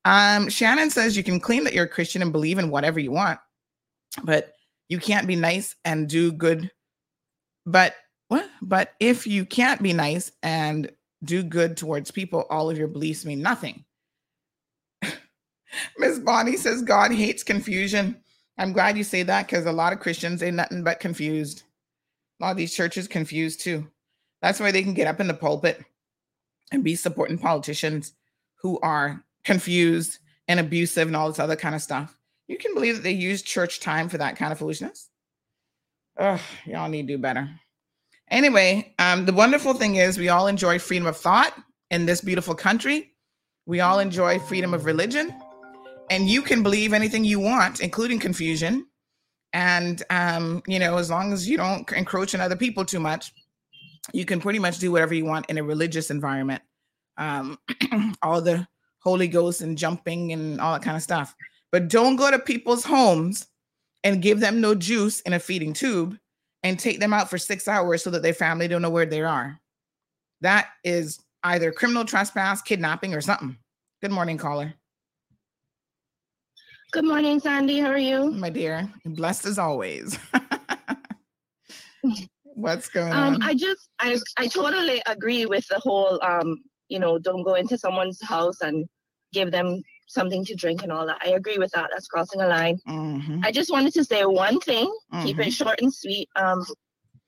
Um, 0.06 0.50
Shannon 0.50 0.90
says 0.90 1.18
you 1.18 1.24
can 1.24 1.40
claim 1.40 1.64
that 1.66 1.74
you're 1.74 1.86
a 1.86 1.90
Christian 1.90 2.22
and 2.22 2.32
believe 2.32 2.58
in 2.58 2.72
whatever 2.72 3.00
you 3.00 3.12
want, 3.12 3.40
but 4.24 4.54
you 4.88 5.00
can't 5.00 5.28
be 5.28 5.36
nice 5.36 5.76
and 5.86 6.08
do 6.08 6.32
good. 6.32 6.72
But 7.66 7.96
what? 8.30 8.50
But 8.62 8.94
if 9.00 9.28
you 9.28 9.46
can't 9.46 9.82
be 9.82 9.94
nice 9.94 10.32
and 10.42 10.90
do 11.24 11.44
good 11.44 11.76
towards 11.76 12.12
people, 12.12 12.46
all 12.50 12.70
of 12.70 12.78
your 12.78 12.88
beliefs 12.88 13.26
mean 13.26 13.42
nothing. 13.42 13.84
Miss 15.98 16.20
Bonnie 16.20 16.58
says 16.58 16.82
God 16.82 17.12
hates 17.12 17.44
confusion. 17.44 18.22
I'm 18.58 18.74
glad 18.74 18.98
you 18.98 19.04
say 19.04 19.24
that 19.24 19.48
because 19.48 19.66
a 19.66 19.72
lot 19.72 19.94
of 19.94 20.00
Christians 20.00 20.44
ain't 20.44 20.58
nothing 20.58 20.84
but 20.84 21.00
confused. 21.00 21.64
A 22.40 22.46
lot 22.46 22.52
of 22.52 22.58
these 22.58 22.76
churches 22.76 23.08
confused 23.08 23.62
too. 23.62 23.88
That's 24.42 24.60
why 24.60 24.72
they 24.72 24.84
can 24.84 24.94
get 24.94 25.08
up 25.08 25.20
in 25.20 25.28
the 25.28 25.34
pulpit 25.34 25.84
and 26.72 26.84
be 26.84 26.96
supporting 26.96 27.38
politicians 27.38 28.14
who 28.62 28.80
are 28.82 29.24
confused 29.44 30.20
and 30.48 30.60
abusive 30.60 31.08
and 31.08 31.16
all 31.16 31.30
this 31.30 31.40
other 31.40 31.56
kind 31.56 31.76
of 31.76 31.82
stuff. 31.82 32.18
You 32.48 32.58
can 32.58 32.74
believe 32.74 32.96
that 32.96 33.04
they 33.04 33.12
use 33.12 33.42
church 33.42 33.80
time 33.80 34.10
for 34.10 34.18
that 34.18 34.36
kind 34.36 34.52
of 34.52 34.60
foolishness. 34.60 35.10
Ugh, 36.18 36.40
y'all 36.66 36.90
need 36.90 37.08
to 37.08 37.14
do 37.14 37.18
better. 37.18 37.50
Anyway, 38.30 38.94
um, 39.00 39.26
the 39.26 39.34
wonderful 39.34 39.74
thing 39.74 39.96
is 39.96 40.18
we 40.18 40.30
all 40.30 40.48
enjoy 40.48 40.80
freedom 40.80 41.08
of 41.08 41.18
thought 41.18 41.54
in 41.92 42.06
this 42.06 42.22
beautiful 42.22 42.56
country. 42.56 43.14
We 43.66 43.80
all 43.80 44.00
enjoy 44.00 44.40
freedom 44.40 44.74
of 44.74 44.86
religion 44.86 45.34
and 46.10 46.30
you 46.30 46.42
can 46.42 46.64
believe 46.64 46.94
anything 46.94 47.24
you 47.24 47.40
want, 47.40 47.80
including 47.80 48.20
confusion. 48.20 48.88
And 49.54 50.04
um, 50.10 50.62
you 50.68 50.80
know, 50.80 50.98
as 50.98 51.10
long 51.10 51.34
as 51.34 51.48
you 51.48 51.58
don't 51.58 51.92
encroach 51.92 52.36
on 52.36 52.42
other 52.42 52.56
people 52.56 52.86
too 52.86 53.00
much, 53.00 53.34
you 54.14 54.26
can 54.26 54.40
pretty 54.40 54.60
much 54.60 54.80
do 54.80 54.92
whatever 54.92 55.14
you 55.14 55.26
want 55.26 55.50
in 55.50 55.58
a 55.58 55.64
religious 55.64 56.12
environment. 56.12 56.62
Um, 57.18 57.60
all 58.22 58.42
the 58.42 58.68
Holy 59.00 59.28
Ghost 59.28 59.62
and 59.62 59.78
jumping 59.78 60.32
and 60.34 60.60
all 60.60 60.74
that 60.74 60.84
kind 60.84 60.98
of 60.98 61.04
stuff. 61.04 61.36
But 61.72 61.88
don't 61.88 62.16
go 62.16 62.32
to 62.32 62.40
people's 62.40 62.84
homes 62.84 63.48
and 64.04 64.22
give 64.22 64.40
them 64.40 64.62
no 64.62 64.76
juice 64.76 65.20
in 65.22 65.34
a 65.34 65.40
feeding 65.40 65.74
tube 65.74 66.18
and 66.64 66.80
take 66.80 67.00
them 67.00 67.14
out 67.14 67.30
for 67.30 67.38
six 67.38 67.68
hours 67.68 68.04
so 68.04 68.10
that 68.10 68.22
their 68.22 68.34
family 68.34 68.68
don't 68.68 68.82
know 68.82 68.90
where 68.90 69.06
they 69.06 69.22
are. 69.22 69.60
That 70.42 70.70
is 70.84 71.20
either 71.44 71.72
criminal 71.72 72.06
trespass, 72.06 72.62
kidnapping, 72.62 73.14
or 73.14 73.22
something. 73.22 73.58
Good 74.02 74.12
morning, 74.12 74.38
caller. 74.38 74.74
Good 76.92 77.06
morning, 77.06 77.40
Sandy. 77.40 77.80
How 77.80 77.92
are 77.92 77.98
you? 78.00 78.32
My 78.32 78.50
dear, 78.50 78.90
blessed 79.06 79.46
as 79.46 79.60
always. 79.60 80.18
What's 82.44 82.90
going 82.90 83.14
Um, 83.14 83.36
on? 83.36 83.44
I 83.44 83.54
just, 83.54 83.90
I, 84.00 84.18
I 84.38 84.48
totally 84.48 85.02
agree 85.08 85.46
with 85.46 85.68
the 85.68 85.80
whole, 85.80 86.20
um, 86.24 86.58
you 86.88 87.00
know, 87.00 87.20
don't 87.20 87.44
go 87.44 87.54
into 87.54 87.78
someone's 87.78 88.20
house 88.24 88.62
and 88.62 88.88
give 89.34 89.52
them 89.52 89.82
something 90.08 90.44
to 90.46 90.56
drink 90.56 90.82
and 90.82 90.92
all 90.92 91.06
that. 91.06 91.20
I 91.24 91.30
agree 91.30 91.60
with 91.60 91.72
that. 91.72 91.90
That's 91.94 92.08
crossing 92.08 92.42
a 92.42 92.48
line. 92.48 92.80
Mhm, 92.88 93.46
I 93.46 93.52
just 93.52 93.72
wanted 93.72 93.94
to 93.94 94.04
say 94.04 94.26
one 94.26 94.60
thing. 94.60 94.92
Keep 95.22 95.38
mhm. 95.38 95.48
it 95.48 95.54
short 95.54 95.80
and 95.82 95.94
sweet. 95.94 96.28
Um, 96.36 96.66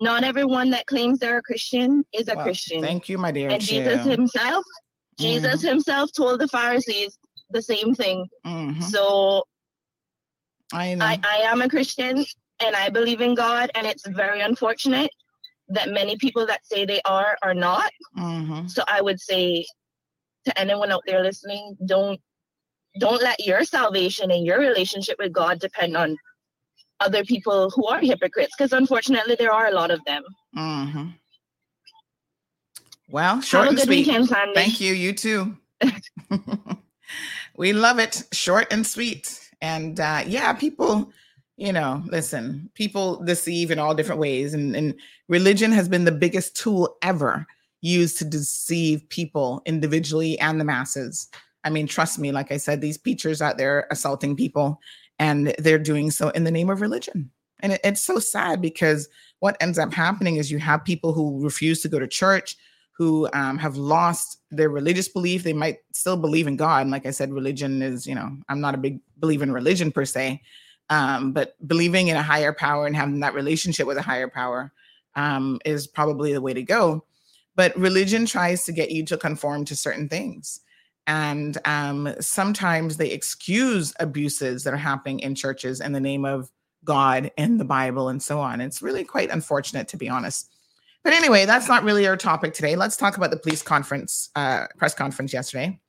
not 0.02 0.24
everyone 0.24 0.72
that 0.72 0.88
claims 0.88 1.20
they're 1.20 1.38
a 1.38 1.44
Christian 1.44 2.04
is 2.14 2.28
a 2.28 2.36
Well, 2.36 2.46
Christian. 2.46 2.82
Thank 2.82 3.08
you, 3.10 3.20
my 3.20 3.32
dear. 3.32 3.52
and 3.52 3.62
Jesus 3.62 4.02
chill. 4.02 4.12
himself, 4.12 4.66
Jesus 5.20 5.62
himself 5.62 6.10
told 6.18 6.42
the 6.42 6.48
Pharisees 6.48 7.16
the 7.52 7.62
same 7.62 7.94
thing. 7.94 8.28
Mhm. 8.46 8.82
So 8.82 9.44
I 10.74 10.94
know. 10.96 11.06
I, 11.06 11.20
I 11.24 11.38
am 11.52 11.62
a 11.62 11.70
Christian 11.70 12.26
and 12.64 12.76
I 12.76 12.90
believe 12.90 13.22
in 13.22 13.36
God, 13.36 13.72
and 13.76 13.86
it's 13.88 14.08
very 14.08 14.42
unfortunate 14.42 15.12
that 15.70 15.90
many 15.90 16.16
people 16.18 16.46
that 16.48 16.66
say 16.66 16.86
they 16.86 17.02
are 17.06 17.38
are 17.44 17.54
not. 17.54 17.92
Mhm. 18.18 18.70
So 18.70 18.84
I 18.88 19.02
would 19.02 19.20
say 19.20 19.66
to 20.46 20.60
anyone 20.60 20.92
out 20.92 21.04
there 21.06 21.22
listening, 21.24 21.78
don't 21.86 22.20
don't 23.00 23.22
let 23.22 23.40
your 23.46 23.64
salvation 23.64 24.32
and 24.32 24.46
your 24.46 24.60
relationship 24.60 25.16
with 25.18 25.32
God 25.32 25.60
depend 25.60 25.96
on 25.96 26.18
other 27.00 27.24
people 27.24 27.70
who 27.72 27.88
are 27.88 28.00
hypocrites, 28.00 28.54
because 28.58 28.74
unfortunately 28.74 29.36
there 29.40 29.52
are 29.52 29.68
a 29.68 29.72
lot 29.72 29.92
of 29.92 30.04
them. 30.06 30.24
Mhm. 30.56 31.14
Well, 33.10 33.42
short 33.42 33.66
Have 33.66 33.68
a 33.68 33.70
and 33.70 33.78
good 33.78 33.86
sweet. 33.88 34.08
weekend, 34.08 34.28
Sandy. 34.28 34.54
Thank 34.56 34.80
you. 34.82 34.94
You 34.94 35.14
too. 35.14 35.58
we 37.58 37.74
love 37.74 38.00
it. 38.00 38.24
Short 38.32 38.68
and 38.72 38.86
sweet. 38.86 39.41
And 39.62 40.00
uh, 40.00 40.24
yeah, 40.26 40.54
people, 40.54 41.12
you 41.58 41.72
know, 41.72 42.04
listen, 42.08 42.70
people 42.74 43.24
deceive 43.24 43.72
in 43.72 43.80
all 43.80 43.94
different 43.94 44.22
ways, 44.22 44.54
and, 44.54 44.76
and 44.76 44.96
religion 45.30 45.72
has 45.72 45.88
been 45.88 46.06
the 46.06 46.12
biggest 46.12 46.56
tool 46.56 46.98
ever 47.02 47.46
used 47.82 48.18
to 48.20 48.26
deceive 48.26 49.08
people 49.10 49.62
individually 49.66 50.40
and 50.40 50.60
the 50.60 50.66
masses. 50.66 51.28
I 51.64 51.70
mean, 51.70 51.88
trust 51.88 52.20
me, 52.20 52.32
like 52.32 52.52
I 52.52 52.58
said, 52.58 52.82
these 52.82 52.98
preachers 52.98 53.42
out 53.42 53.58
there 53.58 53.88
assaulting 53.92 54.36
people, 54.36 54.80
and 55.20 55.54
they're 55.60 55.80
doing 55.80 56.12
so 56.12 56.30
in 56.30 56.44
the 56.44 56.52
name 56.52 56.70
of 56.70 56.82
religion. 56.82 57.30
And 57.60 57.74
it, 57.74 57.82
it's 57.84 58.02
so 58.02 58.18
sad 58.18 58.62
because 58.62 59.08
what 59.40 59.58
ends 59.62 59.78
up 59.78 59.94
happening 59.94 60.38
is 60.38 60.52
you 60.52 60.60
have 60.60 60.84
people 60.84 61.14
who 61.14 61.44
refuse 61.44 61.82
to 61.82 61.90
go 61.90 62.00
to 62.00 62.08
church, 62.08 62.56
who 62.92 63.28
um, 63.34 63.58
have 63.58 63.78
lost 63.78 64.40
their 64.52 64.70
religious 64.70 65.08
belief. 65.08 65.44
They 65.44 65.54
might 65.54 65.80
still 65.94 66.18
believe 66.18 66.48
in 66.48 66.56
God. 66.56 66.82
And 66.82 66.92
like 66.92 67.06
I 67.06 67.12
said, 67.12 67.34
religion 67.34 67.82
is, 67.82 68.06
you 68.06 68.16
know, 68.16 68.38
I'm 68.50 68.62
not 68.62 68.76
a 68.76 68.80
big 68.80 69.00
believer 69.18 69.44
in 69.44 69.52
religion 69.52 69.92
per 69.92 70.06
se, 70.06 70.42
um, 70.90 71.32
but 71.32 71.56
believing 71.68 72.10
in 72.10 72.18
a 72.18 72.24
higher 72.24 72.54
power 72.54 72.86
and 72.86 72.96
having 72.96 73.22
that 73.22 73.34
relationship 73.34 73.88
with 73.88 73.98
a 73.98 74.02
higher 74.02 74.28
power 74.28 74.72
um, 75.16 75.60
is 75.66 75.88
probably 75.88 76.34
the 76.34 76.42
way 76.42 76.54
to 76.54 76.64
go. 76.64 77.04
But 77.56 77.76
religion 77.78 78.26
tries 78.26 78.66
to 78.66 78.72
get 78.72 78.92
you 78.92 79.06
to 79.06 79.18
conform 79.18 79.66
to 79.66 79.76
certain 79.76 80.08
things. 80.08 80.62
And 81.08 81.58
um, 81.66 82.14
sometimes 82.20 82.98
they 82.98 83.10
excuse 83.10 83.94
abuses 84.00 84.64
that 84.64 84.74
are 84.74 84.78
happening 84.78 85.20
in 85.20 85.36
churches 85.36 85.82
in 85.82 85.92
the 85.92 86.00
name 86.00 86.26
of 86.26 86.52
God 86.84 87.32
and 87.38 87.60
the 87.60 87.66
Bible 87.66 88.10
and 88.10 88.22
so 88.22 88.40
on. 88.40 88.62
It's 88.62 88.82
really 88.82 89.04
quite 89.04 89.30
unfortunate, 89.30 89.88
to 89.90 89.98
be 89.98 90.10
honest. 90.10 90.50
But 91.04 91.14
anyway, 91.14 91.46
that's 91.46 91.68
not 91.68 91.84
really 91.84 92.08
our 92.08 92.18
topic 92.18 92.54
today. 92.54 92.76
Let's 92.76 92.98
talk 92.98 93.18
about 93.18 93.32
the 93.32 93.38
police 93.38 93.64
conference, 93.64 94.30
uh, 94.36 94.68
press 94.78 94.94
conference 94.94 95.34
yesterday. 95.34 95.80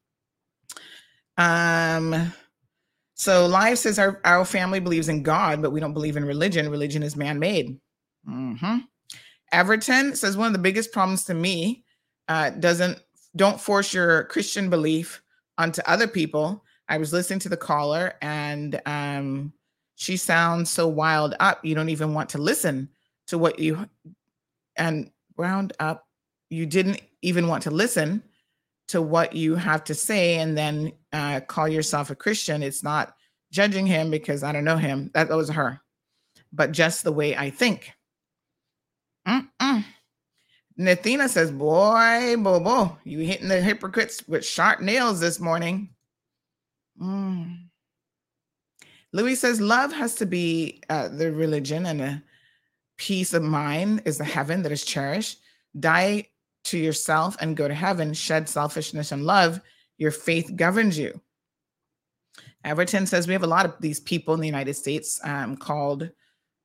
Um, 1.36 2.32
so 3.14 3.46
Live 3.46 3.78
says 3.78 3.98
our, 3.98 4.20
our 4.24 4.44
family 4.44 4.80
believes 4.80 5.08
in 5.08 5.22
God, 5.22 5.60
but 5.60 5.70
we 5.70 5.80
don't 5.80 5.92
believe 5.92 6.16
in 6.16 6.24
religion. 6.24 6.70
Religion 6.70 7.02
is 7.02 7.16
man-made. 7.16 7.78
Mm-hmm. 8.28 8.78
Everton 9.52 10.16
says 10.16 10.36
one 10.36 10.46
of 10.46 10.54
the 10.54 10.58
biggest 10.58 10.92
problems 10.92 11.24
to 11.24 11.34
me 11.34 11.84
uh, 12.28 12.50
doesn't 12.50 12.98
don't 13.36 13.60
force 13.60 13.92
your 13.92 14.24
Christian 14.24 14.70
belief 14.70 15.22
onto 15.58 15.82
other 15.86 16.08
people. 16.08 16.64
I 16.88 16.98
was 16.98 17.12
listening 17.12 17.38
to 17.40 17.48
the 17.48 17.56
caller 17.56 18.14
and 18.22 18.80
um, 18.86 19.52
she 19.96 20.16
sounds 20.16 20.70
so 20.70 20.88
wild 20.88 21.34
up. 21.40 21.64
You 21.64 21.74
don't 21.74 21.88
even 21.88 22.14
want 22.14 22.30
to 22.30 22.38
listen 22.38 22.88
to 23.28 23.38
what 23.38 23.58
you 23.58 23.86
and 24.76 25.10
wound 25.36 25.72
up. 25.78 26.06
You 26.50 26.66
didn't 26.66 27.00
even 27.22 27.48
want 27.48 27.62
to 27.64 27.70
listen 27.70 28.22
to 28.88 29.00
what 29.00 29.34
you 29.34 29.54
have 29.54 29.84
to 29.84 29.94
say 29.94 30.38
and 30.38 30.56
then 30.56 30.92
uh, 31.12 31.40
call 31.40 31.68
yourself 31.68 32.10
a 32.10 32.14
Christian. 32.14 32.62
It's 32.62 32.82
not 32.82 33.14
judging 33.50 33.86
him 33.86 34.10
because 34.10 34.42
I 34.42 34.52
don't 34.52 34.64
know 34.64 34.76
him. 34.76 35.10
That 35.14 35.30
was 35.30 35.50
her, 35.50 35.80
but 36.52 36.72
just 36.72 37.04
the 37.04 37.12
way 37.12 37.36
I 37.36 37.50
think. 37.50 37.92
Mm-mm. 39.26 39.84
Nathina 40.78 41.28
says, 41.28 41.50
Boy, 41.50 42.34
Bobo, 42.38 42.98
you 43.04 43.20
hitting 43.20 43.48
the 43.48 43.60
hypocrites 43.60 44.26
with 44.26 44.44
sharp 44.44 44.80
nails 44.80 45.20
this 45.20 45.38
morning. 45.38 45.90
Mm. 47.00 47.66
Louis 49.12 49.36
says, 49.36 49.60
Love 49.60 49.92
has 49.92 50.14
to 50.16 50.26
be 50.26 50.82
uh, 50.88 51.08
the 51.08 51.30
religion, 51.30 51.86
and 51.86 52.22
peace 53.02 53.34
of 53.34 53.42
mind 53.42 54.02
is 54.04 54.18
the 54.18 54.24
heaven 54.24 54.62
that 54.62 54.70
is 54.70 54.84
cherished. 54.84 55.40
Die 55.78 56.28
to 56.64 56.78
yourself 56.78 57.36
and 57.40 57.56
go 57.56 57.66
to 57.66 57.74
heaven. 57.74 58.14
Shed 58.14 58.48
selfishness 58.48 59.10
and 59.10 59.24
love. 59.24 59.60
Your 59.98 60.12
faith 60.12 60.52
governs 60.54 60.96
you. 60.96 61.20
Everton 62.64 63.06
says, 63.06 63.26
We 63.26 63.32
have 63.32 63.42
a 63.42 63.48
lot 63.48 63.66
of 63.66 63.74
these 63.80 63.98
people 63.98 64.34
in 64.34 64.40
the 64.40 64.46
United 64.46 64.74
States 64.74 65.20
um, 65.24 65.56
called 65.56 66.10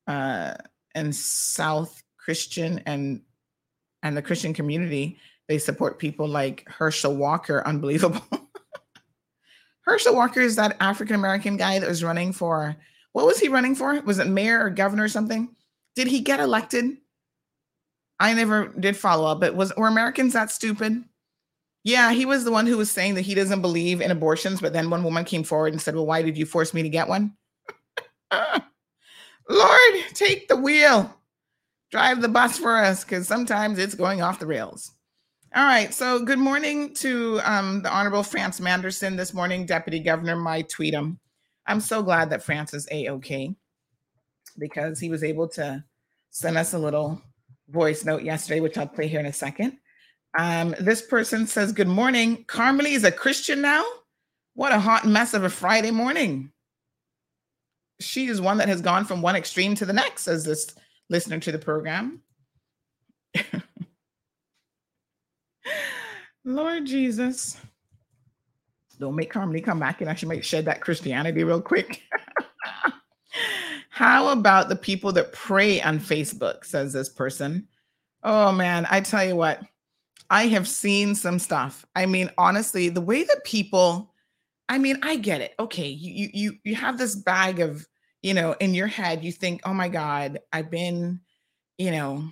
uh, 0.06 0.54
and 0.94 1.16
South 1.16 2.04
Christian 2.18 2.84
and 2.86 3.22
and 4.04 4.16
the 4.16 4.22
Christian 4.22 4.54
community, 4.54 5.18
they 5.48 5.58
support 5.58 5.98
people 5.98 6.28
like 6.28 6.64
Herschel 6.68 7.16
Walker. 7.16 7.66
Unbelievable. 7.66 8.22
Herschel 9.82 10.16
Walker 10.16 10.40
is 10.40 10.56
that 10.58 10.78
African 10.80 11.16
American 11.16 11.58
guy 11.58 11.80
that 11.80 11.90
was 11.90 12.04
running 12.04 12.32
for 12.32 12.76
what 13.14 13.26
was 13.26 13.40
he 13.40 13.48
running 13.48 13.74
for? 13.74 14.00
Was 14.02 14.20
it 14.20 14.28
mayor 14.28 14.64
or 14.64 14.70
governor 14.70 15.06
or 15.06 15.10
something? 15.10 15.50
Did 15.98 16.08
he 16.08 16.22
get 16.22 16.40
elected? 16.40 16.98
I 18.20 18.34
never 18.34 18.68
did 18.68 18.96
follow 18.96 19.30
up, 19.30 19.42
but 19.42 19.56
was 19.56 19.74
were 19.76 19.88
Americans 19.88 20.34
that 20.34 20.52
stupid? 20.52 21.04
Yeah, 21.84 22.12
he 22.12 22.26
was 22.26 22.44
the 22.44 22.52
one 22.52 22.68
who 22.68 22.78
was 22.78 22.92
saying 22.92 23.16
that 23.16 23.22
he 23.22 23.34
doesn't 23.34 23.62
believe 23.62 24.00
in 24.00 24.12
abortions, 24.12 24.62
but 24.62 24.74
then 24.74 24.90
one 24.90 25.04
woman 25.04 25.26
came 25.26 25.44
forward 25.44 25.74
and 25.74 25.82
said, 25.82 25.96
Well, 25.96 26.06
why 26.06 26.22
did 26.22 26.38
you 26.38 26.46
force 26.46 26.74
me 26.74 26.84
to 26.84 26.90
get 26.90 27.10
one? 27.10 27.36
Lord, 29.50 29.94
take 30.14 30.48
the 30.48 30.56
wheel 30.56 31.18
drive 31.92 32.22
the 32.22 32.28
bus 32.28 32.58
for 32.58 32.78
us 32.78 33.04
because 33.04 33.28
sometimes 33.28 33.80
it's 33.80 33.96
going 33.96 34.22
off 34.22 34.40
the 34.40 34.46
rails. 34.46 34.92
All 35.56 35.66
right. 35.66 35.94
So, 35.94 36.24
good 36.24 36.40
morning 36.40 36.94
to 36.96 37.40
um, 37.44 37.82
the 37.82 37.90
Honorable 37.92 38.24
Franz 38.24 38.60
Manderson 38.60 39.16
this 39.16 39.34
morning, 39.34 39.66
Deputy 39.66 40.00
Governor 40.00 40.36
My 40.36 40.62
Tweedum. 40.64 41.20
I'm 41.66 41.80
so 41.80 42.04
glad 42.04 42.30
that 42.30 42.44
Franz 42.44 42.74
is 42.74 42.88
a 42.92 43.10
okay 43.10 43.56
because 44.58 45.00
he 45.00 45.10
was 45.10 45.24
able 45.24 45.48
to 45.50 45.84
send 46.38 46.56
us 46.56 46.74
a 46.74 46.80
little 46.80 47.20
voice 47.68 48.06
note 48.06 48.22
yesterday, 48.22 48.60
which 48.60 48.78
I'll 48.78 48.88
play 48.88 49.08
here 49.08 49.20
in 49.20 49.26
a 49.26 49.34
second. 49.34 49.76
Um, 50.38 50.76
this 50.80 51.02
person 51.02 51.48
says, 51.48 51.72
Good 51.72 51.88
morning. 51.88 52.46
Carmely 52.46 52.92
is 52.92 53.04
a 53.04 53.12
Christian 53.12 53.60
now. 53.60 53.84
What 54.54 54.72
a 54.72 54.80
hot 54.80 55.08
mess 55.08 55.34
of 55.34 55.44
a 55.44 55.50
Friday 55.50 55.90
morning. 55.90 56.52
She 58.00 58.28
is 58.28 58.40
one 58.40 58.58
that 58.58 58.68
has 58.68 58.82
gone 58.82 59.06
from 59.06 59.24
one 59.24 59.36
extreme 59.36 59.74
to 59.76 59.86
the 59.86 59.94
next, 59.94 60.24
says 60.24 60.44
this 60.44 60.76
listener 61.10 61.40
to 61.40 61.52
the 61.52 61.58
program. 61.58 62.22
Lord 66.46 66.86
Jesus. 66.86 67.60
Don't 69.00 69.16
make 69.16 69.34
Carmely 69.34 69.64
come 69.64 69.80
back 69.80 70.02
and 70.02 70.10
actually 70.10 70.36
might 70.36 70.46
shed 70.46 70.66
that 70.66 70.82
Christianity 70.82 71.44
real 71.44 71.62
quick. 71.62 72.04
How 73.98 74.30
about 74.30 74.70
the 74.70 74.76
people 74.76 75.12
that 75.14 75.34
pray 75.34 75.82
on 75.82 76.00
Facebook? 76.00 76.66
Says 76.66 76.94
this 76.94 77.10
person. 77.10 77.68
Oh 78.24 78.52
man, 78.52 78.86
I 78.90 79.02
tell 79.02 79.26
you 79.26 79.36
what, 79.36 79.62
I 80.30 80.48
have 80.48 80.68
seen 80.68 81.16
some 81.16 81.40
stuff. 81.40 81.86
I 81.96 82.06
mean, 82.06 82.30
honestly, 82.38 82.90
the 82.90 83.02
way 83.02 83.24
that 83.24 83.44
people, 83.44 84.14
I 84.70 84.78
mean, 84.78 85.00
I 85.02 85.16
get 85.16 85.42
it. 85.42 85.56
Okay, 85.60 85.88
you 85.88 86.30
you 86.34 86.58
you 86.64 86.76
have 86.76 86.98
this 86.98 87.16
bag 87.16 87.60
of 87.60 87.88
you 88.22 88.34
know, 88.34 88.54
in 88.60 88.74
your 88.74 88.88
head, 88.88 89.24
you 89.24 89.32
think, 89.32 89.62
oh 89.64 89.74
my 89.74 89.88
God, 89.88 90.40
I've 90.52 90.70
been, 90.72 91.22
you 91.78 91.92
know, 91.92 92.30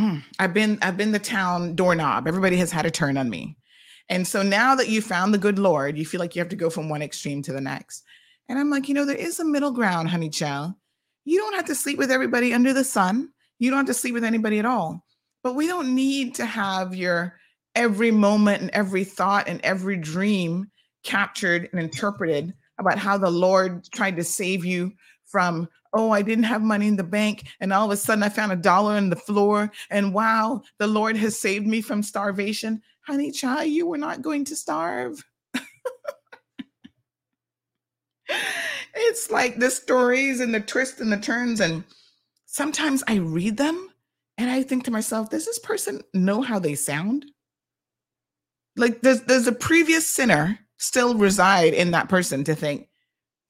mm, 0.00 0.22
I've 0.38 0.54
been, 0.54 0.78
I've 0.82 0.96
been 0.96 1.12
the 1.12 1.18
town 1.18 1.74
doorknob. 1.74 2.28
Everybody 2.28 2.56
has 2.56 2.70
had 2.70 2.86
a 2.86 2.90
turn 2.90 3.16
on 3.16 3.28
me. 3.28 3.56
And 4.08 4.26
so 4.26 4.42
now 4.42 4.74
that 4.74 4.88
you 4.88 5.02
found 5.02 5.32
the 5.34 5.38
good 5.38 5.58
Lord, 5.58 5.96
you 5.98 6.06
feel 6.06 6.18
like 6.20 6.34
you 6.34 6.40
have 6.40 6.48
to 6.48 6.56
go 6.56 6.70
from 6.70 6.88
one 6.88 7.02
extreme 7.02 7.42
to 7.42 7.52
the 7.52 7.60
next. 7.60 8.04
And 8.50 8.58
I'm 8.58 8.68
like, 8.68 8.88
you 8.88 8.94
know, 8.94 9.04
there 9.04 9.14
is 9.14 9.38
a 9.38 9.44
middle 9.44 9.70
ground, 9.70 10.08
honey 10.08 10.28
child. 10.28 10.72
You 11.24 11.38
don't 11.38 11.54
have 11.54 11.66
to 11.66 11.74
sleep 11.76 11.98
with 11.98 12.10
everybody 12.10 12.52
under 12.52 12.72
the 12.72 12.82
sun. 12.82 13.28
You 13.60 13.70
don't 13.70 13.76
have 13.76 13.86
to 13.86 13.94
sleep 13.94 14.12
with 14.12 14.24
anybody 14.24 14.58
at 14.58 14.64
all. 14.64 15.06
But 15.44 15.54
we 15.54 15.68
don't 15.68 15.94
need 15.94 16.34
to 16.34 16.44
have 16.44 16.92
your 16.92 17.38
every 17.76 18.10
moment 18.10 18.60
and 18.60 18.70
every 18.72 19.04
thought 19.04 19.46
and 19.46 19.60
every 19.62 19.96
dream 19.96 20.68
captured 21.04 21.68
and 21.70 21.80
interpreted 21.80 22.52
about 22.80 22.98
how 22.98 23.16
the 23.16 23.30
Lord 23.30 23.84
tried 23.92 24.16
to 24.16 24.24
save 24.24 24.64
you 24.64 24.94
from, 25.26 25.68
oh, 25.92 26.10
I 26.10 26.22
didn't 26.22 26.44
have 26.44 26.60
money 26.60 26.88
in 26.88 26.96
the 26.96 27.04
bank. 27.04 27.46
And 27.60 27.72
all 27.72 27.84
of 27.84 27.92
a 27.92 27.96
sudden 27.96 28.24
I 28.24 28.30
found 28.30 28.50
a 28.50 28.56
dollar 28.56 28.94
on 28.94 29.10
the 29.10 29.16
floor. 29.16 29.70
And 29.90 30.12
wow, 30.12 30.62
the 30.78 30.88
Lord 30.88 31.16
has 31.18 31.38
saved 31.38 31.68
me 31.68 31.82
from 31.82 32.02
starvation. 32.02 32.82
Honey, 33.06 33.30
child, 33.30 33.68
you 33.68 33.86
were 33.86 33.96
not 33.96 34.22
going 34.22 34.44
to 34.46 34.56
starve. 34.56 35.24
it's 38.94 39.30
like 39.30 39.58
the 39.58 39.70
stories 39.70 40.40
and 40.40 40.54
the 40.54 40.60
twists 40.60 41.00
and 41.00 41.12
the 41.12 41.18
turns. 41.18 41.60
And 41.60 41.84
sometimes 42.46 43.02
I 43.06 43.16
read 43.16 43.56
them 43.56 43.90
and 44.38 44.50
I 44.50 44.62
think 44.62 44.84
to 44.84 44.90
myself, 44.90 45.30
does 45.30 45.46
this 45.46 45.58
person 45.58 46.02
know 46.14 46.42
how 46.42 46.58
they 46.58 46.74
sound? 46.74 47.26
Like 48.76 49.02
does 49.02 49.22
there's 49.24 49.46
a 49.46 49.52
previous 49.52 50.06
sinner 50.06 50.58
still 50.78 51.14
reside 51.14 51.74
in 51.74 51.90
that 51.90 52.08
person 52.08 52.44
to 52.44 52.54
think, 52.54 52.88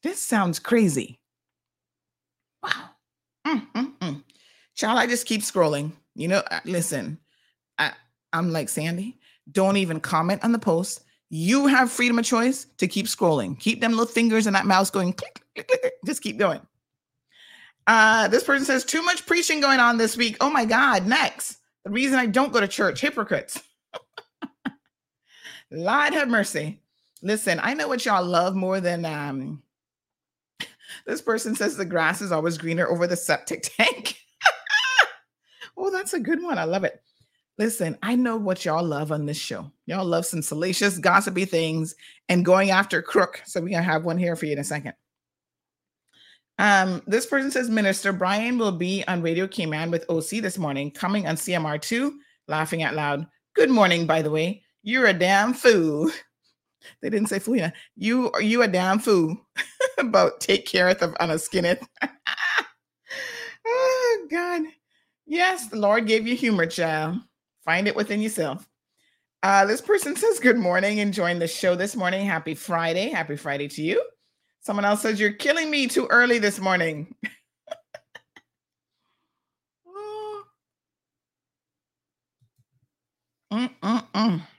this 0.02 0.20
sounds 0.20 0.58
crazy. 0.58 1.20
Wow. 2.62 2.90
Mm, 3.46 4.24
Shall 4.74 4.96
I 4.96 5.06
just 5.06 5.26
keep 5.26 5.42
scrolling? 5.42 5.92
You 6.14 6.28
know, 6.28 6.42
uh, 6.50 6.60
listen, 6.64 7.18
I, 7.78 7.92
I'm 8.32 8.50
like 8.50 8.68
Sandy. 8.68 9.18
Don't 9.52 9.76
even 9.76 10.00
comment 10.00 10.42
on 10.42 10.52
the 10.52 10.58
post. 10.58 11.02
You 11.30 11.68
have 11.68 11.92
freedom 11.92 12.18
of 12.18 12.24
choice 12.24 12.66
to 12.78 12.88
keep 12.88 13.06
scrolling. 13.06 13.58
Keep 13.58 13.80
them 13.80 13.92
little 13.92 14.06
fingers 14.06 14.46
and 14.46 14.56
that 14.56 14.66
mouse 14.66 14.90
going 14.90 15.12
click, 15.12 15.40
click, 15.54 15.68
click. 15.68 15.92
Just 16.04 16.22
keep 16.22 16.38
going. 16.38 16.60
Uh, 17.86 18.28
this 18.28 18.42
person 18.42 18.66
says, 18.66 18.84
too 18.84 19.02
much 19.02 19.26
preaching 19.26 19.60
going 19.60 19.78
on 19.80 19.96
this 19.96 20.16
week. 20.16 20.36
Oh 20.40 20.50
my 20.50 20.64
God. 20.64 21.06
Next. 21.06 21.58
The 21.84 21.90
reason 21.90 22.18
I 22.18 22.26
don't 22.26 22.52
go 22.52 22.60
to 22.60 22.68
church, 22.68 23.00
hypocrites. 23.00 23.62
Lord 25.70 26.12
have 26.14 26.28
mercy. 26.28 26.82
Listen, 27.22 27.60
I 27.62 27.74
know 27.74 27.86
what 27.86 28.04
y'all 28.04 28.24
love 28.24 28.56
more 28.56 28.80
than 28.80 29.04
um 29.04 29.62
this 31.06 31.22
person 31.22 31.54
says 31.54 31.76
the 31.76 31.84
grass 31.84 32.20
is 32.20 32.32
always 32.32 32.58
greener 32.58 32.88
over 32.88 33.06
the 33.06 33.16
septic 33.16 33.62
tank. 33.62 34.16
oh, 35.76 35.90
that's 35.90 36.14
a 36.14 36.20
good 36.20 36.42
one. 36.42 36.58
I 36.58 36.64
love 36.64 36.84
it. 36.84 37.02
Listen, 37.61 37.98
I 38.02 38.14
know 38.14 38.38
what 38.38 38.64
y'all 38.64 38.82
love 38.82 39.12
on 39.12 39.26
this 39.26 39.36
show. 39.36 39.70
Y'all 39.84 40.06
love 40.06 40.24
some 40.24 40.40
salacious, 40.40 40.96
gossipy 40.96 41.44
things 41.44 41.94
and 42.30 42.42
going 42.42 42.70
after 42.70 43.02
crook. 43.02 43.42
So 43.44 43.61
we're 43.61 43.68
gonna 43.68 43.82
have 43.82 44.06
one 44.06 44.16
here 44.16 44.34
for 44.34 44.46
you 44.46 44.54
in 44.54 44.61
a 44.61 44.64
second. 44.64 44.94
Um, 46.58 47.02
this 47.06 47.26
person 47.26 47.50
says, 47.50 47.68
Minister 47.68 48.14
Brian 48.14 48.56
will 48.56 48.72
be 48.72 49.04
on 49.08 49.20
Radio 49.20 49.46
Cayman 49.46 49.90
with 49.90 50.08
OC 50.08 50.40
this 50.40 50.56
morning, 50.56 50.90
coming 50.90 51.28
on 51.28 51.36
CMR2, 51.36 52.12
laughing 52.48 52.82
out 52.82 52.94
loud. 52.94 53.26
Good 53.54 53.68
morning, 53.68 54.06
by 54.06 54.22
the 54.22 54.30
way. 54.30 54.62
You're 54.82 55.08
a 55.08 55.12
damn 55.12 55.52
fool. 55.52 56.11
They 57.02 57.11
didn't 57.11 57.28
say 57.28 57.40
fool. 57.40 57.56
Yeah. 57.56 57.72
You 57.94 58.32
you 58.40 58.62
a 58.62 58.68
damn 58.68 59.00
fool 59.00 59.36
about 59.98 60.40
take 60.40 60.64
care 60.64 60.88
of 60.88 61.14
on 61.20 61.30
a 61.30 61.38
skinneth. 61.38 61.86
oh 63.66 64.26
God. 64.30 64.62
Yes, 65.26 65.68
the 65.68 65.76
Lord 65.76 66.06
gave 66.06 66.26
you 66.26 66.34
humor, 66.34 66.64
child. 66.64 67.20
Find 67.70 67.86
it 67.86 67.94
within 67.94 68.20
yourself. 68.20 68.68
Uh, 69.44 69.64
this 69.64 69.80
person 69.80 70.16
says, 70.16 70.40
Good 70.40 70.58
morning, 70.58 70.98
enjoying 70.98 71.38
the 71.38 71.46
show 71.46 71.76
this 71.76 71.94
morning. 71.94 72.26
Happy 72.26 72.56
Friday. 72.56 73.10
Happy 73.10 73.36
Friday 73.36 73.68
to 73.68 73.80
you. 73.80 74.02
Someone 74.60 74.84
else 74.84 75.02
says, 75.02 75.20
You're 75.20 75.34
killing 75.34 75.70
me 75.70 75.86
too 75.86 76.08
early 76.10 76.40
this 76.40 76.58
morning. 76.58 77.14
Mm-mm-mm. 83.52 84.42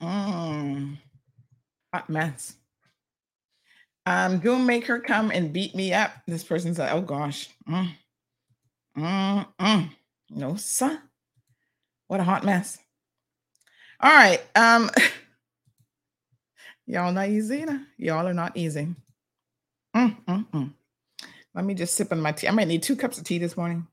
Mm. 0.00 0.96
Hot 1.92 2.08
mess. 2.08 2.54
Um, 4.06 4.38
go 4.38 4.56
make 4.58 4.86
her 4.86 5.00
come 5.00 5.30
and 5.30 5.52
beat 5.52 5.74
me 5.74 5.92
up. 5.92 6.12
This 6.26 6.44
person's 6.44 6.78
like, 6.78 6.92
oh 6.92 7.02
gosh. 7.02 7.48
Mm. 7.68 7.90
Mm, 8.96 9.46
mm. 9.60 9.90
No, 10.30 10.56
sir. 10.56 11.00
What 12.06 12.20
a 12.20 12.24
hot 12.24 12.44
mess. 12.44 12.78
All 14.00 14.12
right. 14.12 14.40
Um, 14.54 14.90
y'all 16.86 17.12
not 17.12 17.28
easy. 17.28 17.64
Y'all 17.96 18.26
are 18.26 18.34
not 18.34 18.56
easy. 18.56 18.88
Mm, 19.96 20.16
mm, 20.24 20.46
mm. 20.50 20.72
Let 21.54 21.64
me 21.64 21.74
just 21.74 21.94
sip 21.94 22.12
on 22.12 22.20
my 22.20 22.32
tea. 22.32 22.48
I 22.48 22.52
might 22.52 22.68
need 22.68 22.82
two 22.82 22.96
cups 22.96 23.18
of 23.18 23.24
tea 23.24 23.38
this 23.38 23.56
morning. 23.56 23.86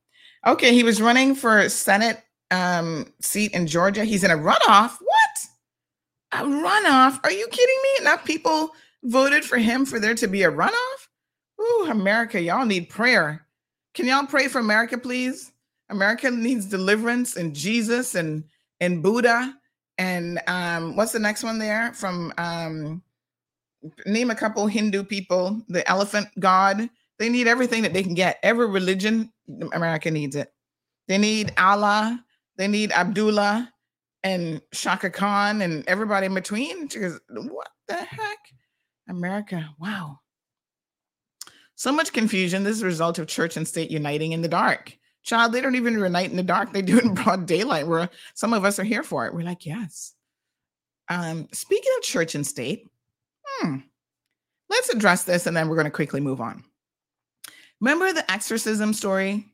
Okay, 0.45 0.73
he 0.73 0.83
was 0.83 1.01
running 1.01 1.35
for 1.35 1.67
Senate 1.69 2.21
um 2.51 3.11
seat 3.21 3.53
in 3.53 3.65
Georgia. 3.65 4.05
He's 4.05 4.23
in 4.23 4.31
a 4.31 4.37
runoff. 4.37 4.97
What? 4.99 5.35
A 6.33 6.43
runoff? 6.43 7.19
Are 7.23 7.31
you 7.31 7.47
kidding 7.47 7.79
me? 7.83 8.01
Enough 8.01 8.25
people 8.25 8.71
voted 9.03 9.43
for 9.43 9.57
him 9.57 9.85
for 9.85 9.99
there 9.99 10.15
to 10.15 10.27
be 10.27 10.43
a 10.43 10.51
runoff? 10.51 11.07
Ooh, 11.59 11.87
America, 11.89 12.39
y'all 12.39 12.65
need 12.65 12.89
prayer. 12.89 13.47
Can 13.93 14.05
y'all 14.05 14.27
pray 14.27 14.47
for 14.47 14.59
America, 14.59 14.97
please? 14.97 15.51
America 15.89 16.31
needs 16.31 16.65
deliverance 16.65 17.35
and 17.35 17.55
Jesus 17.55 18.15
and 18.15 18.43
and 18.79 19.01
Buddha 19.03 19.55
and 19.97 20.41
um 20.47 20.95
what's 20.95 21.11
the 21.11 21.19
next 21.19 21.43
one 21.43 21.59
there 21.59 21.93
from 21.93 22.33
um 22.37 23.01
name 24.05 24.31
a 24.31 24.35
couple 24.35 24.65
Hindu 24.67 25.03
people, 25.03 25.61
the 25.67 25.87
elephant 25.89 26.27
god. 26.39 26.89
They 27.17 27.29
need 27.29 27.47
everything 27.47 27.83
that 27.83 27.93
they 27.93 28.03
can 28.03 28.13
get. 28.13 28.39
Every 28.43 28.67
religion, 28.67 29.31
America 29.73 30.11
needs 30.11 30.35
it. 30.35 30.53
They 31.07 31.17
need 31.17 31.53
Allah. 31.57 32.23
They 32.57 32.67
need 32.67 32.91
Abdullah 32.91 33.71
and 34.23 34.61
Chaka 34.73 35.09
Khan 35.09 35.61
and 35.61 35.87
everybody 35.87 36.25
in 36.25 36.33
between. 36.33 36.89
She 36.89 36.99
goes, 36.99 37.19
What 37.29 37.69
the 37.87 37.95
heck? 37.95 38.39
America, 39.07 39.69
wow. 39.79 40.19
So 41.75 41.91
much 41.91 42.11
confusion. 42.11 42.63
This 42.63 42.77
is 42.77 42.81
a 42.81 42.87
result 42.87 43.19
of 43.19 43.27
church 43.27 43.57
and 43.57 43.67
state 43.67 43.91
uniting 43.91 44.31
in 44.31 44.41
the 44.41 44.47
dark. 44.47 44.97
Child, 45.25 45.51
they 45.51 45.61
don't 45.61 45.75
even 45.75 45.93
unite 45.99 46.29
in 46.29 46.37
the 46.37 46.43
dark. 46.43 46.71
They 46.71 46.83
do 46.83 46.97
it 46.97 47.03
in 47.03 47.13
broad 47.15 47.47
daylight. 47.47 47.87
Where 47.87 48.09
some 48.35 48.53
of 48.53 48.63
us 48.63 48.79
are 48.79 48.83
here 48.83 49.03
for 49.03 49.25
it. 49.25 49.33
We're 49.33 49.43
like, 49.43 49.65
yes. 49.65 50.13
Um, 51.09 51.47
speaking 51.51 51.91
of 51.97 52.03
church 52.03 52.35
and 52.35 52.45
state, 52.45 52.87
hmm, 53.45 53.77
let's 54.69 54.89
address 54.89 55.23
this 55.23 55.45
and 55.45 55.55
then 55.55 55.67
we're 55.67 55.75
going 55.75 55.85
to 55.85 55.91
quickly 55.91 56.21
move 56.21 56.41
on. 56.41 56.63
Remember 57.81 58.13
the 58.13 58.29
exorcism 58.31 58.93
story 58.93 59.45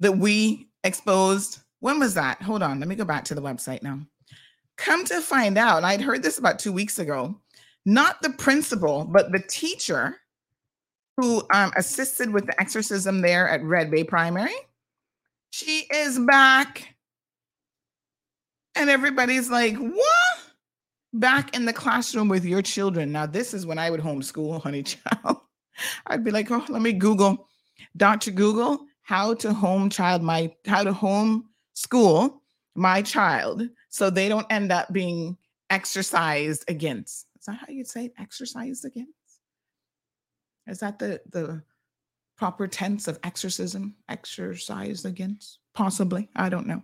that 0.00 0.16
we 0.16 0.68
exposed? 0.84 1.60
When 1.80 2.00
was 2.00 2.14
that? 2.14 2.40
Hold 2.42 2.62
on, 2.62 2.80
let 2.80 2.88
me 2.88 2.94
go 2.94 3.04
back 3.04 3.24
to 3.26 3.34
the 3.34 3.42
website 3.42 3.82
now. 3.82 4.00
Come 4.76 5.04
to 5.06 5.20
find 5.20 5.58
out, 5.58 5.84
I'd 5.84 6.00
heard 6.00 6.22
this 6.22 6.38
about 6.38 6.58
two 6.58 6.72
weeks 6.72 6.98
ago. 6.98 7.34
Not 7.84 8.20
the 8.22 8.30
principal, 8.30 9.04
but 9.04 9.30
the 9.30 9.42
teacher 9.48 10.16
who 11.16 11.42
um, 11.52 11.72
assisted 11.76 12.32
with 12.32 12.46
the 12.46 12.60
exorcism 12.60 13.20
there 13.20 13.48
at 13.48 13.62
Red 13.62 13.90
Bay 13.90 14.04
Primary. 14.04 14.54
She 15.56 15.86
is 15.90 16.18
back. 16.18 16.96
And 18.74 18.90
everybody's 18.90 19.48
like, 19.48 19.74
what? 19.78 20.38
Back 21.14 21.56
in 21.56 21.64
the 21.64 21.72
classroom 21.72 22.28
with 22.28 22.44
your 22.44 22.60
children. 22.60 23.10
Now, 23.10 23.24
this 23.24 23.54
is 23.54 23.64
when 23.64 23.78
I 23.78 23.88
would 23.88 24.00
homeschool, 24.00 24.60
honey 24.62 24.82
child. 24.82 25.38
I'd 26.08 26.22
be 26.22 26.30
like, 26.30 26.50
oh, 26.50 26.62
let 26.68 26.82
me 26.82 26.92
Google, 26.92 27.48
Dr. 27.96 28.32
Google, 28.32 28.84
how 29.00 29.32
to 29.32 29.54
home 29.54 29.88
child 29.88 30.22
my, 30.22 30.52
how 30.66 30.84
to 30.84 30.92
home 30.92 31.48
school 31.72 32.42
my 32.74 33.00
child 33.00 33.62
so 33.88 34.10
they 34.10 34.28
don't 34.28 34.46
end 34.50 34.72
up 34.72 34.92
being 34.92 35.38
exercised 35.70 36.66
against. 36.68 37.28
Is 37.38 37.46
that 37.46 37.56
how 37.60 37.68
you'd 37.70 37.88
say 37.88 38.04
it? 38.04 38.12
Exercised 38.18 38.84
against? 38.84 39.10
Is 40.66 40.80
that 40.80 40.98
the 40.98 41.22
the 41.30 41.62
proper 42.36 42.66
tense 42.66 43.08
of 43.08 43.18
exorcism? 43.22 43.96
Exercised 44.08 45.06
against? 45.06 45.58
Possibly. 45.74 46.28
I 46.36 46.48
don't 46.48 46.66
know. 46.66 46.82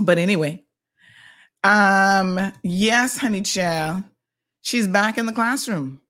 But 0.00 0.18
anyway. 0.18 0.64
Um, 1.64 2.52
yes, 2.62 3.18
honey 3.18 3.42
child. 3.42 4.04
She's 4.62 4.86
back 4.86 5.18
in 5.18 5.26
the 5.26 5.32
classroom. 5.32 6.00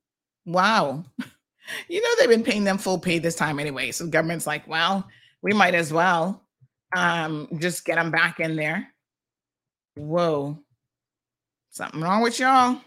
Wow. 0.44 1.04
You 1.86 2.00
know 2.00 2.08
they've 2.18 2.30
been 2.30 2.44
paying 2.44 2.64
them 2.64 2.78
full 2.78 2.98
pay 2.98 3.18
this 3.18 3.34
time 3.34 3.58
anyway. 3.58 3.92
So 3.92 4.06
government's 4.06 4.46
like, 4.46 4.66
well, 4.66 5.06
we 5.42 5.52
might 5.52 5.74
as 5.74 5.92
well 5.92 6.42
um 6.96 7.48
just 7.58 7.84
get 7.84 7.96
them 7.96 8.10
back 8.10 8.40
in 8.40 8.56
there. 8.56 8.88
Whoa. 9.96 10.58
Something 11.70 12.00
wrong 12.00 12.22
with 12.22 12.38
y'all. 12.38 12.80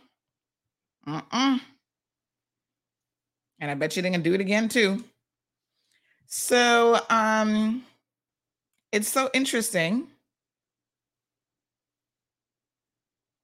Uh-uh. 1.06 1.60
And 3.60 3.72
I 3.72 3.76
bet 3.76 3.96
you 3.96 4.02
they're 4.02 4.12
gonna 4.12 4.24
do 4.24 4.34
it 4.34 4.42
again 4.42 4.68
too. 4.70 5.04
So 6.34 6.98
um 7.10 7.84
it's 8.94 9.10
so 9.10 9.30
interesting. 9.34 10.08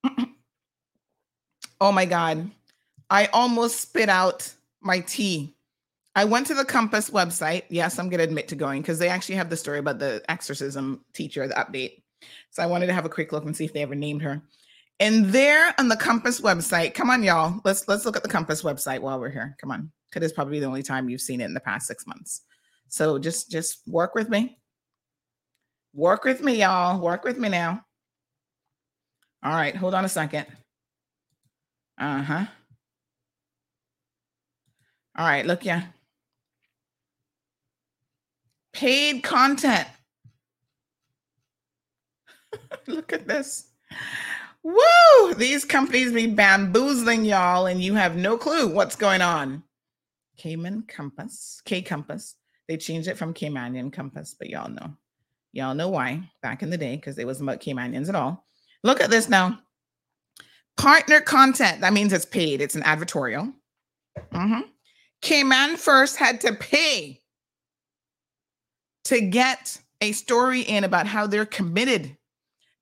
oh 1.81 1.91
my 1.91 2.05
god. 2.05 2.49
I 3.09 3.25
almost 3.27 3.81
spit 3.81 4.07
out 4.07 4.53
my 4.81 5.01
tea. 5.01 5.53
I 6.15 6.23
went 6.23 6.47
to 6.47 6.53
the 6.53 6.63
Compass 6.63 7.09
website. 7.09 7.63
Yes, 7.69 7.99
I'm 7.99 8.07
going 8.09 8.19
to 8.19 8.23
admit 8.23 8.47
to 8.49 8.55
going 8.55 8.81
because 8.81 8.99
they 8.99 9.09
actually 9.09 9.35
have 9.35 9.49
the 9.49 9.57
story 9.57 9.79
about 9.79 9.99
the 9.99 10.23
exorcism 10.29 11.03
teacher, 11.13 11.47
the 11.47 11.53
update. 11.55 12.03
So 12.51 12.63
I 12.63 12.67
wanted 12.67 12.87
to 12.87 12.93
have 12.93 13.05
a 13.05 13.09
quick 13.09 13.31
look 13.31 13.45
and 13.45 13.55
see 13.55 13.65
if 13.65 13.73
they 13.73 13.81
ever 13.83 13.95
named 13.95 14.21
her. 14.23 14.41
And 14.99 15.25
there 15.27 15.73
on 15.77 15.89
the 15.89 15.95
Compass 15.97 16.41
website, 16.41 16.93
come 16.93 17.09
on, 17.09 17.21
y'all. 17.21 17.59
Let's 17.65 17.87
let's 17.87 18.05
look 18.05 18.15
at 18.15 18.23
the 18.23 18.29
Compass 18.29 18.63
website 18.63 19.01
while 19.01 19.19
we're 19.19 19.29
here. 19.29 19.55
Come 19.59 19.71
on, 19.71 19.91
because 20.09 20.25
it's 20.25 20.35
probably 20.35 20.59
the 20.59 20.65
only 20.65 20.83
time 20.83 21.09
you've 21.09 21.21
seen 21.21 21.41
it 21.41 21.45
in 21.45 21.53
the 21.53 21.59
past 21.59 21.85
six 21.87 22.07
months. 22.07 22.43
So 22.89 23.19
just 23.19 23.49
just 23.51 23.81
work 23.87 24.15
with 24.15 24.29
me. 24.29 24.59
Work 25.93 26.23
with 26.23 26.41
me, 26.43 26.61
y'all. 26.61 26.99
Work 26.99 27.23
with 27.23 27.37
me 27.37 27.49
now. 27.49 27.81
All 29.43 29.53
right, 29.53 29.75
hold 29.75 29.93
on 29.93 30.05
a 30.05 30.09
second. 30.09 30.47
Uh 31.99 32.21
huh. 32.21 32.45
All 35.17 35.25
right, 35.25 35.45
look, 35.45 35.65
yeah. 35.65 35.85
Paid 38.73 39.23
content. 39.23 39.87
look 42.87 43.13
at 43.13 43.27
this. 43.27 43.71
Woo! 44.63 45.33
These 45.35 45.65
companies 45.65 46.11
be 46.13 46.27
bamboozling 46.27 47.25
y'all, 47.25 47.65
and 47.65 47.81
you 47.81 47.95
have 47.95 48.15
no 48.15 48.37
clue 48.37 48.67
what's 48.67 48.95
going 48.95 49.21
on. 49.21 49.63
Cayman 50.37 50.83
Compass, 50.87 51.61
K 51.65 51.81
Compass. 51.81 52.35
They 52.67 52.77
changed 52.77 53.07
it 53.07 53.17
from 53.17 53.33
Caymanian 53.33 53.91
Compass, 53.93 54.35
but 54.37 54.49
y'all 54.49 54.69
know. 54.69 54.93
Y'all 55.53 55.75
know 55.75 55.89
why 55.89 56.29
back 56.41 56.61
in 56.61 56.69
the 56.69 56.77
day, 56.77 56.95
because 56.95 57.17
it 57.17 57.25
wasn't 57.25 57.49
about 57.49 57.61
Caymanians 57.61 58.09
at 58.09 58.15
all. 58.15 58.45
Look 58.83 59.01
at 59.01 59.09
this 59.09 59.29
now. 59.29 59.59
Partner 60.77 61.21
content. 61.21 61.81
That 61.81 61.93
means 61.93 62.13
it's 62.13 62.25
paid. 62.25 62.61
It's 62.61 62.75
an 62.75 62.83
advertorial. 62.83 63.53
Mm-hmm. 64.31 64.61
Cayman 65.21 65.77
First 65.77 66.17
had 66.17 66.41
to 66.41 66.53
pay 66.53 67.21
to 69.05 69.21
get 69.21 69.79
a 70.01 70.11
story 70.11 70.61
in 70.61 70.83
about 70.83 71.07
how 71.07 71.25
they're 71.25 71.45
committed 71.45 72.15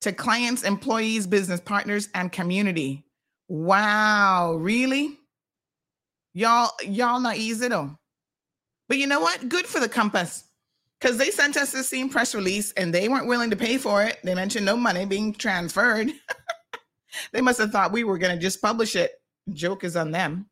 to 0.02 0.12
clients, 0.12 0.64
employees, 0.64 1.28
business 1.28 1.62
partners, 1.62 2.10
and 2.14 2.32
community. 2.32 3.06
Wow, 3.48 4.56
really? 4.56 5.18
Y'all, 6.34 6.72
y'all 6.84 7.22
not 7.22 7.38
easy 7.38 7.68
though. 7.68 7.98
But 8.88 8.98
you 8.98 9.08
know 9.08 9.20
what? 9.20 9.50
Good 9.50 9.66
for 9.66 9.80
the 9.80 9.90
compass. 9.90 10.46
Because 11.00 11.18
they 11.18 11.30
sent 11.30 11.58
us 11.58 11.72
the 11.72 11.84
same 11.84 12.10
press 12.10 12.34
release 12.34 12.72
and 12.74 12.94
they 12.94 13.10
weren't 13.10 13.28
willing 13.28 13.50
to 13.50 13.56
pay 13.56 13.78
for 13.78 14.04
it. 14.04 14.18
They 14.24 14.34
mentioned 14.34 14.66
no 14.66 14.78
money 14.78 15.06
being 15.06 15.34
transferred. 15.34 16.12
they 17.34 17.42
must 17.42 17.60
have 17.60 17.72
thought 17.72 17.92
we 17.92 18.04
were 18.04 18.18
going 18.18 18.36
to 18.36 18.42
just 18.42 18.62
publish 18.62 18.96
it. 18.96 19.14
Joke 19.54 19.84
is 19.84 19.96
on 19.96 20.12
them. 20.12 20.48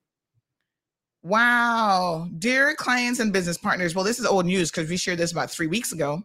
Wow. 1.23 2.27
Dear 2.37 2.75
clients 2.75 3.19
and 3.19 3.31
business 3.31 3.57
partners. 3.57 3.95
Well, 3.95 4.03
this 4.03 4.19
is 4.19 4.25
old 4.25 4.45
news 4.45 4.69
because 4.69 4.89
we 4.89 4.97
shared 4.97 5.19
this 5.19 5.31
about 5.31 5.49
three 5.49 5.67
weeks 5.67 5.93
ago 5.93 6.21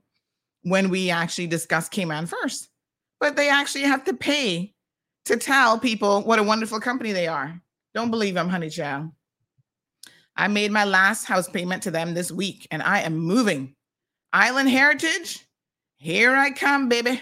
when 0.62 0.88
we 0.90 1.10
actually 1.10 1.46
discussed 1.46 1.92
Cayman 1.92 2.26
first. 2.26 2.68
But 3.20 3.36
they 3.36 3.48
actually 3.48 3.84
have 3.84 4.04
to 4.04 4.14
pay 4.14 4.74
to 5.26 5.36
tell 5.36 5.78
people 5.78 6.22
what 6.22 6.38
a 6.38 6.42
wonderful 6.42 6.80
company 6.80 7.12
they 7.12 7.28
are. 7.28 7.60
Don't 7.94 8.10
believe 8.10 8.34
them, 8.34 8.48
honey 8.48 8.70
child. 8.70 9.10
I 10.38 10.46
made 10.46 10.70
my 10.70 10.84
last 10.84 11.24
house 11.24 11.48
payment 11.48 11.82
to 11.82 11.90
them 11.90 12.14
this 12.14 12.30
week 12.30 12.68
and 12.70 12.80
I 12.80 13.00
am 13.00 13.16
moving. 13.16 13.74
Island 14.32 14.70
Heritage, 14.70 15.44
here 15.96 16.36
I 16.36 16.52
come, 16.52 16.88
baby. 16.88 17.20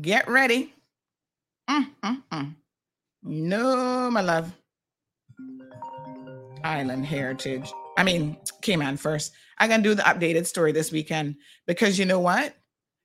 Get 0.00 0.26
ready. 0.26 0.72
Mm, 1.68 1.90
mm, 2.02 2.22
mm. 2.32 2.54
No, 3.22 4.10
my 4.10 4.22
love. 4.22 4.50
Island 6.64 7.04
Heritage. 7.04 7.70
I 7.98 8.02
mean, 8.02 8.38
Cayman 8.62 8.96
first. 8.96 9.32
I'm 9.58 9.68
going 9.68 9.82
to 9.82 9.88
do 9.90 9.94
the 9.94 10.02
updated 10.02 10.46
story 10.46 10.72
this 10.72 10.90
weekend 10.90 11.36
because 11.66 11.98
you 11.98 12.06
know 12.06 12.20
what? 12.20 12.54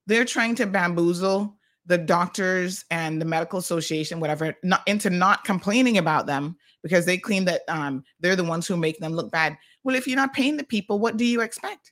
They're 0.07 0.25
trying 0.25 0.55
to 0.55 0.65
bamboozle 0.65 1.57
the 1.85 1.97
doctors 1.97 2.85
and 2.89 3.21
the 3.21 3.25
medical 3.25 3.59
association, 3.59 4.21
whatever, 4.21 4.55
not 4.63 4.81
into 4.87 5.09
not 5.09 5.43
complaining 5.43 5.97
about 5.97 6.25
them 6.25 6.55
because 6.83 7.05
they 7.05 7.17
claim 7.17 7.45
that 7.45 7.61
um, 7.67 8.03
they're 8.19 8.35
the 8.35 8.43
ones 8.43 8.67
who 8.67 8.77
make 8.77 8.99
them 8.99 9.13
look 9.13 9.31
bad. 9.31 9.57
Well, 9.83 9.95
if 9.95 10.07
you're 10.07 10.15
not 10.15 10.33
paying 10.33 10.57
the 10.57 10.63
people, 10.63 10.99
what 10.99 11.17
do 11.17 11.25
you 11.25 11.41
expect? 11.41 11.91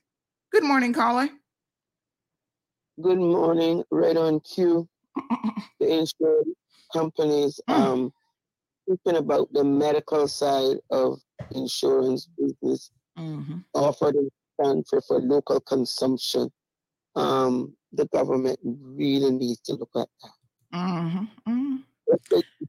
Good 0.52 0.64
morning, 0.64 0.92
caller. 0.92 1.28
Good 3.00 3.18
morning. 3.18 3.84
Right 3.90 4.16
on 4.16 4.40
cue. 4.40 4.88
the 5.80 5.86
insurance 5.86 6.48
companies 6.92 7.60
mm. 7.68 7.74
um 7.74 8.12
speaking 8.88 9.18
about 9.18 9.52
the 9.52 9.64
medical 9.64 10.26
side 10.26 10.78
of 10.90 11.18
insurance 11.52 12.28
business 12.38 12.90
mm-hmm. 13.18 13.58
offered 13.74 14.14
in 14.14 14.30
transfer 14.60 15.00
for 15.06 15.20
local 15.20 15.60
consumption. 15.60 16.50
Um, 17.14 17.74
the 17.92 18.06
government 18.06 18.58
really 18.62 19.30
needs 19.30 19.60
to 19.62 19.74
look 19.74 19.90
at 19.96 20.06
that. 20.22 20.30
Mm-hmm. 20.74 21.50
Mm-hmm. 21.50 21.76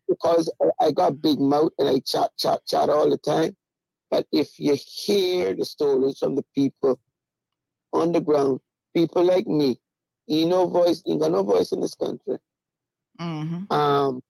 Because 0.08 0.52
I 0.82 0.92
got 0.92 1.22
big 1.22 1.40
mouth 1.40 1.72
and 1.78 1.88
I 1.90 2.00
chat, 2.00 2.32
chat, 2.38 2.66
chat 2.68 2.90
all 2.90 3.10
the 3.10 3.18
time. 3.18 3.56
But 4.12 4.28
if 4.32 4.60
you 4.60 4.76
hear 4.76 5.54
the 5.56 5.66
stories 5.66 6.18
from 6.18 6.36
the 6.36 6.44
people 6.56 7.00
on 7.94 8.12
the 8.12 8.22
ground, 8.22 8.60
people 8.96 9.24
like 9.24 9.48
me, 9.48 9.80
you 10.28 10.46
know 10.46 10.68
voice, 10.68 11.02
you 11.06 11.18
got 11.20 11.32
no 11.32 11.44
voice 11.44 11.72
in 11.72 11.82
this 11.82 11.96
country. 11.96 12.38
Mm-hmm. 13.20 13.72
Um, 13.74 14.22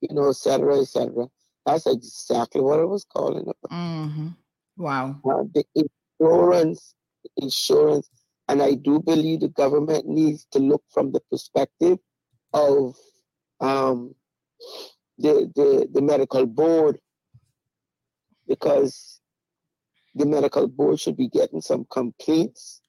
you 0.00 0.14
know, 0.14 0.28
et 0.28 0.36
cetera, 0.36 0.80
et 0.80 0.88
cetera. 0.88 1.26
That's 1.66 1.86
exactly 1.86 2.60
what 2.60 2.80
I 2.80 2.84
was 2.84 3.04
calling 3.04 3.42
about. 3.42 3.70
Mm-hmm. 3.70 4.28
Wow. 4.76 5.20
Uh, 5.24 5.44
the 5.52 5.64
insurance, 5.74 6.94
the 7.24 7.44
insurance, 7.44 8.08
and 8.48 8.62
I 8.62 8.74
do 8.74 9.00
believe 9.00 9.40
the 9.40 9.48
government 9.48 10.06
needs 10.06 10.46
to 10.52 10.58
look 10.58 10.82
from 10.90 11.12
the 11.12 11.20
perspective 11.30 11.98
of 12.52 12.96
um, 13.60 14.14
the, 15.18 15.50
the 15.54 15.88
the 15.92 16.02
medical 16.02 16.46
board 16.46 16.98
because 18.46 19.20
the 20.14 20.26
medical 20.26 20.66
board 20.68 20.98
should 20.98 21.16
be 21.16 21.28
getting 21.28 21.60
some 21.60 21.86
complaints 21.90 22.80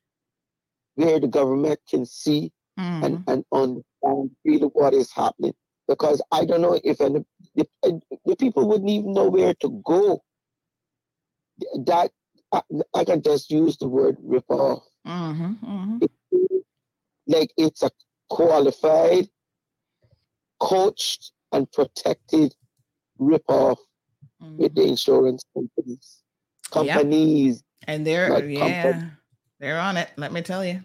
where 0.96 1.20
the 1.20 1.28
government 1.28 1.80
can 1.90 2.06
see 2.06 2.52
mm. 2.78 3.06
and, 3.06 3.24
and 3.28 3.46
understand 3.52 4.32
really 4.44 4.68
what 4.74 4.94
is 4.94 5.12
happening. 5.12 5.54
Because 5.88 6.22
I 6.32 6.46
don't 6.46 6.62
know 6.62 6.80
if 6.84 7.02
any, 7.02 7.26
the, 7.56 7.68
the 8.26 8.36
people 8.36 8.68
wouldn't 8.68 8.90
even 8.90 9.14
know 9.14 9.28
where 9.28 9.54
to 9.56 9.82
go. 9.84 10.22
That 11.86 12.12
I, 12.52 12.62
I 12.94 13.04
can 13.04 13.22
just 13.22 13.50
use 13.50 13.78
the 13.78 13.88
word 13.88 14.18
rip 14.22 14.46
off. 14.50 14.84
Mm-hmm, 15.08 15.66
mm-hmm. 15.66 15.98
It, 16.02 16.12
like 17.28 17.52
it's 17.58 17.84
a 17.84 17.92
qualified, 18.30 19.28
coached, 20.60 21.32
and 21.52 21.72
protected 21.72 22.54
rip 23.18 23.44
off 23.48 23.80
mm-hmm. 24.42 24.58
with 24.58 24.76
the 24.76 24.84
insurance 24.84 25.44
companies. 25.54 26.22
Companies. 26.72 27.56
Yep. 27.56 27.64
And 27.88 28.08
they're 28.08 28.46
yeah, 28.46 28.84
companies. 28.84 29.12
they're 29.60 29.80
on 29.80 29.98
it. 29.98 30.10
Let 30.18 30.32
me 30.32 30.42
tell 30.42 30.64
you. 30.64 30.82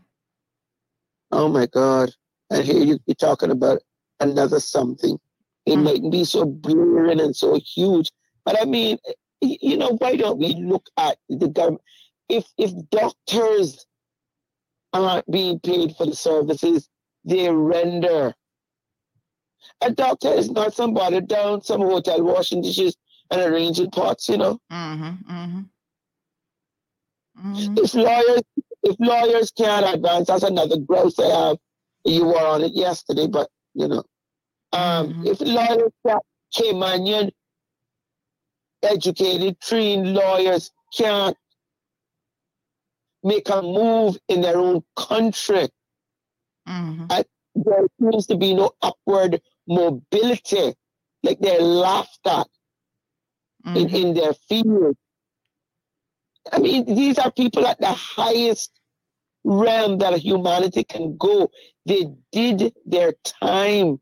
Oh 1.30 1.48
my 1.48 1.66
God. 1.66 2.10
And 2.50 2.64
here 2.64 2.82
you, 2.82 2.98
are 3.10 3.14
talking 3.14 3.50
about 3.50 3.82
another 4.20 4.60
something. 4.60 5.18
It 5.66 5.76
mm. 5.76 5.82
might 5.82 6.10
be 6.10 6.24
so 6.24 6.44
brilliant 6.44 7.20
and 7.20 7.34
so 7.34 7.58
huge. 7.58 8.10
But 8.44 8.60
I 8.60 8.64
mean, 8.64 8.98
you 9.40 9.76
know, 9.76 9.96
why 9.98 10.16
don't 10.16 10.38
we 10.38 10.54
look 10.54 10.86
at 10.96 11.18
the 11.28 11.48
government? 11.48 11.82
If 12.28 12.44
if 12.56 12.72
doctors 12.90 13.84
aren't 14.92 15.30
being 15.30 15.58
paid 15.60 15.96
for 15.96 16.06
the 16.06 16.14
services 16.14 16.88
they 17.24 17.50
render, 17.50 18.34
a 19.80 19.90
doctor 19.90 20.28
is 20.28 20.50
not 20.50 20.74
somebody 20.74 21.20
down 21.20 21.62
some 21.62 21.80
hotel 21.80 22.22
washing 22.22 22.62
dishes 22.62 22.96
and 23.30 23.40
arranging 23.40 23.90
pots, 23.90 24.28
you 24.28 24.36
know. 24.36 24.58
Mm-hmm, 24.72 25.32
mm-hmm. 25.32 25.60
Mm-hmm. 27.46 27.78
If 27.78 27.94
lawyers 27.94 28.42
if 28.82 28.96
lawyers 28.98 29.50
can't 29.50 29.94
advance, 29.94 30.28
that's 30.28 30.42
another 30.42 30.78
gross 30.78 31.18
I 31.18 31.26
have. 31.26 31.56
You 32.04 32.26
were 32.26 32.38
on 32.38 32.62
it 32.62 32.74
yesterday, 32.74 33.26
but 33.26 33.48
you 33.74 33.88
know, 33.88 34.04
um, 34.72 35.08
mm-hmm. 35.08 35.26
if 35.26 35.40
lawyers 35.40 35.92
can't, 36.06 37.34
educated, 38.82 39.58
trained 39.60 40.12
lawyers 40.12 40.70
can't 40.96 41.36
make 43.22 43.48
a 43.48 43.62
move 43.62 44.18
in 44.28 44.42
their 44.42 44.58
own 44.58 44.84
country, 44.96 45.68
mm-hmm. 46.68 47.06
there 47.54 47.86
seems 47.98 48.26
to 48.26 48.36
be 48.36 48.54
no 48.54 48.70
upward 48.82 49.40
mobility, 49.66 50.74
like 51.22 51.38
they're 51.40 51.60
laughed 51.60 52.26
at 52.26 52.46
mm-hmm. 53.66 53.76
in, 53.76 53.94
in 53.94 54.14
their 54.14 54.34
field. 54.48 54.96
I 56.52 56.58
mean, 56.58 56.84
these 56.84 57.18
are 57.18 57.32
people 57.32 57.66
at 57.66 57.80
the 57.80 57.92
highest 57.92 58.70
realm 59.44 59.98
that 59.98 60.18
humanity 60.18 60.84
can 60.84 61.16
go. 61.16 61.50
They 61.86 62.06
did 62.32 62.74
their 62.84 63.14
time. 63.24 64.00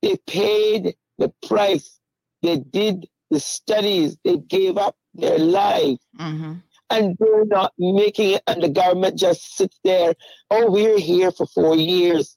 They 0.00 0.16
paid 0.26 0.94
the 1.18 1.32
price. 1.46 1.98
They 2.42 2.58
did 2.58 3.06
the 3.30 3.40
studies. 3.40 4.16
They 4.24 4.38
gave 4.38 4.76
up 4.76 4.96
their 5.14 5.38
lives. 5.38 6.00
Mm-hmm. 6.18 6.54
And 6.90 7.16
they're 7.18 7.46
not 7.46 7.72
making 7.78 8.32
it, 8.32 8.42
and 8.46 8.62
the 8.62 8.68
government 8.68 9.16
just 9.18 9.56
sits 9.56 9.78
there. 9.82 10.14
Oh, 10.50 10.70
we're 10.70 10.98
here 10.98 11.30
for 11.30 11.46
four 11.46 11.74
years. 11.74 12.36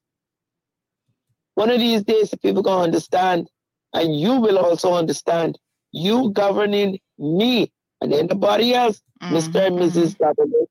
One 1.56 1.70
of 1.70 1.80
these 1.80 2.04
days, 2.04 2.30
the 2.30 2.38
people 2.38 2.62
going 2.62 2.80
to 2.80 2.84
understand, 2.84 3.50
and 3.94 4.18
you 4.18 4.40
will 4.40 4.58
also 4.58 4.94
understand. 4.94 5.58
You 5.92 6.32
governing 6.32 7.00
me 7.18 7.72
and 8.02 8.14
anybody 8.14 8.74
else 8.74 9.02
mm-hmm. 9.22 9.36
Mr. 9.36 9.68
and 9.68 9.78
Mrs. 9.78 10.18
Government, 10.18 10.70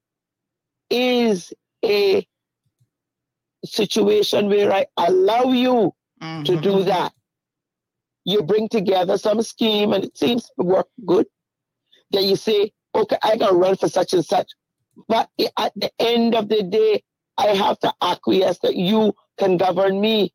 is 0.90 1.52
a 1.84 2.26
situation 3.64 4.48
where 4.48 4.72
I 4.72 4.86
allow 4.96 5.44
you 5.44 5.94
mm-hmm. 6.22 6.42
to 6.44 6.60
do 6.60 6.70
mm-hmm. 6.70 6.88
that. 6.88 7.12
You 8.24 8.42
bring 8.42 8.68
together 8.68 9.18
some 9.18 9.42
scheme 9.42 9.92
and 9.92 10.04
it 10.04 10.16
seems 10.16 10.44
to 10.44 10.64
work 10.64 10.88
good. 11.04 11.26
Then 12.10 12.24
you 12.24 12.36
say, 12.36 12.72
okay, 12.94 13.16
I 13.22 13.36
can 13.36 13.54
run 13.56 13.76
for 13.76 13.88
such 13.88 14.12
and 14.12 14.24
such. 14.24 14.50
But 15.08 15.28
at 15.58 15.72
the 15.76 15.90
end 15.98 16.34
of 16.34 16.48
the 16.48 16.62
day, 16.62 17.02
I 17.36 17.48
have 17.48 17.78
to 17.80 17.92
acquiesce 18.00 18.60
that 18.60 18.76
you 18.76 19.14
can 19.38 19.56
govern 19.56 20.00
me. 20.00 20.32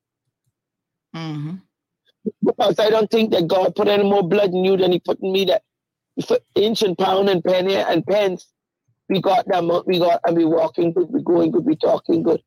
Mm-hmm. 1.16 1.56
Because 2.44 2.80
I 2.80 2.90
don't 2.90 3.10
think 3.10 3.32
that 3.32 3.48
God 3.48 3.76
put 3.76 3.88
any 3.88 4.04
more 4.04 4.28
blood 4.28 4.50
in 4.50 4.64
you 4.64 4.78
than 4.78 4.92
He 4.92 5.00
put 5.00 5.20
in 5.22 5.32
me 5.32 5.46
that 5.46 5.64
for 6.26 6.40
inch 6.56 6.82
and 6.82 6.98
pound 6.98 7.30
and 7.30 7.44
penny 7.44 7.76
and 7.76 8.06
pence. 8.06 8.52
We 9.08 9.22
got 9.22 9.48
that 9.48 9.62
them, 9.66 9.82
we 9.88 9.98
got, 9.98 10.22
and 10.26 10.38
we 10.38 10.46
walking 10.46 10.94
good, 10.94 11.10
we 11.10 11.24
going 11.24 11.52
good, 11.52 11.66
we 11.66 11.76
talking 11.76 12.22
good. 12.22 12.42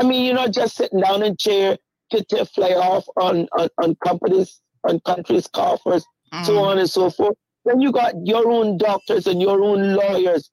I 0.00 0.04
mean, 0.04 0.24
you're 0.24 0.34
not 0.34 0.52
just 0.52 0.76
sitting 0.76 1.00
down 1.00 1.22
in 1.22 1.36
chair 1.36 1.76
to, 2.10 2.24
to 2.24 2.46
fly 2.46 2.70
off 2.70 3.04
on, 3.16 3.48
on, 3.58 3.68
on 3.82 3.94
companies, 3.96 4.60
on 4.88 5.00
countries' 5.00 5.46
coffers, 5.46 6.04
mm. 6.32 6.44
so 6.46 6.58
on 6.58 6.78
and 6.78 6.88
so 6.88 7.10
forth. 7.10 7.36
Then 7.64 7.80
you 7.82 7.92
got 7.92 8.14
your 8.24 8.50
own 8.50 8.78
doctors 8.78 9.26
and 9.26 9.42
your 9.42 9.62
own 9.62 9.94
lawyers 9.94 10.50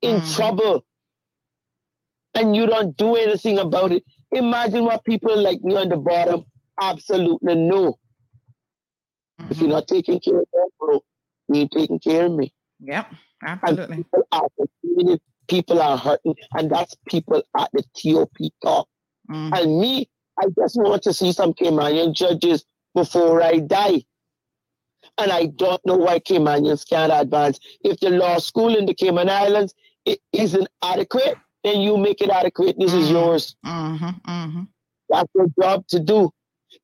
in 0.00 0.20
mm. 0.20 0.36
trouble, 0.36 0.84
and 2.34 2.56
you 2.56 2.66
don't 2.66 2.96
do 2.96 3.14
anything 3.16 3.58
about 3.58 3.92
it. 3.92 4.04
Imagine 4.32 4.84
what 4.84 5.04
people 5.04 5.36
like 5.40 5.62
me 5.62 5.76
on 5.76 5.88
the 5.88 5.96
bottom 5.96 6.44
absolutely 6.80 7.54
know. 7.54 7.98
Mm-hmm. 9.40 9.52
If 9.52 9.60
you're 9.60 9.70
not 9.70 9.88
taking 9.88 10.20
care 10.20 10.40
of 10.40 10.46
them, 10.52 10.68
bro, 10.78 11.02
you 11.48 11.60
ain't 11.60 11.72
taking 11.72 11.98
care 11.98 12.26
of 12.26 12.32
me. 12.32 12.52
Yep, 12.80 13.14
absolutely. 13.44 13.96
And 13.96 14.04
people 14.04 14.28
are 14.32 14.48
people 15.48 15.80
are 15.80 15.96
hurting, 15.96 16.34
and 16.52 16.70
that's 16.70 16.94
people 17.08 17.42
at 17.56 17.70
the 17.72 17.82
TOP 17.96 18.36
top. 18.62 18.88
Mm. 19.30 19.58
And 19.58 19.80
me, 19.80 20.08
I 20.40 20.46
just 20.58 20.76
want 20.76 21.02
to 21.04 21.12
see 21.12 21.32
some 21.32 21.54
Caymanian 21.54 22.14
judges 22.14 22.64
before 22.94 23.42
I 23.42 23.58
die. 23.58 24.04
And 25.16 25.32
I 25.32 25.46
don't 25.46 25.84
know 25.86 25.96
why 25.96 26.18
Caymanians 26.20 26.88
can't 26.88 27.12
advance. 27.12 27.58
If 27.82 27.98
the 28.00 28.10
law 28.10 28.38
school 28.38 28.76
in 28.76 28.86
the 28.86 28.94
Cayman 28.94 29.28
Islands 29.28 29.74
it 30.08 30.20
isn't 30.32 30.68
adequate, 30.82 31.36
then 31.68 31.80
you 31.80 31.96
make 31.96 32.20
it 32.20 32.30
adequate. 32.30 32.76
This 32.78 32.92
is 32.94 33.10
yours. 33.10 33.56
Mm-hmm, 33.64 34.30
mm-hmm. 34.30 34.62
That's 35.10 35.30
your 35.34 35.46
job 35.60 35.86
to 35.88 36.00
do. 36.00 36.30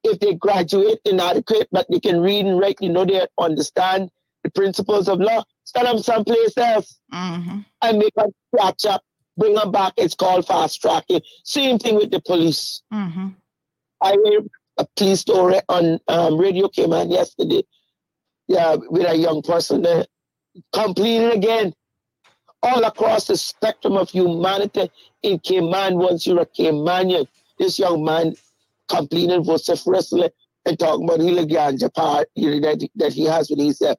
If 0.03 0.19
they 0.21 0.35
graduate 0.35 0.99
inadequate, 1.05 1.69
but 1.73 1.87
they 1.91 2.01
can 2.01 2.21
read 2.21 2.47
and 2.47 2.61
write, 2.61 2.77
you 2.81 2.91
know, 2.91 3.05
they 3.05 3.27
understand 3.39 4.11
the 4.45 4.51
principles 4.51 5.09
of 5.09 5.21
law, 5.21 5.43
send 5.65 5.87
them 5.87 5.99
someplace 5.99 6.57
else 6.59 6.99
Mm-hmm. 7.13 7.61
and 7.83 7.99
make 7.99 8.15
them 8.15 8.31
catch 8.59 8.85
up, 8.87 9.03
bring 9.37 9.55
them 9.55 9.71
back. 9.73 9.95
It's 9.97 10.15
called 10.15 10.47
fast 10.47 10.81
tracking. 10.83 11.21
Same 11.45 11.79
thing 11.79 11.95
with 11.97 12.11
the 12.11 12.21
police. 12.21 12.83
Mm-hmm. 12.93 13.29
I 14.03 14.11
heard 14.11 14.49
a 14.79 14.87
police 14.97 15.21
story 15.21 15.61
on 15.69 16.01
um, 16.09 16.37
Radio 16.39 16.69
Cayman 16.69 17.11
yesterday. 17.11 17.63
Yeah, 18.49 18.77
with 18.77 19.09
a 19.09 19.17
young 19.17 19.43
person 19.43 19.83
there 19.83 20.07
complaining 20.73 21.31
again. 21.33 21.73
All 22.65 22.83
across 22.85 23.27
the 23.27 23.37
spectrum 23.37 23.97
of 23.99 24.09
humanity 24.11 24.91
in 25.23 25.39
Cayman, 25.41 25.99
once 25.99 26.27
you're 26.27 26.41
a 26.41 26.47
Caymanian, 26.47 27.27
this 27.59 27.79
young 27.79 28.03
man 28.03 28.35
complaining 28.89 29.45
vociferously 29.45 30.31
and 30.67 30.79
talking 30.79 31.05
about 31.05 31.19
the 31.19 31.47
ganja 31.55 31.93
part 31.93 32.27
you 32.35 32.49
know, 32.59 32.61
that, 32.61 32.89
that 32.97 33.13
he 33.13 33.25
has 33.27 33.51
with 33.51 33.59
his 33.59 33.83
uh, 33.83 33.95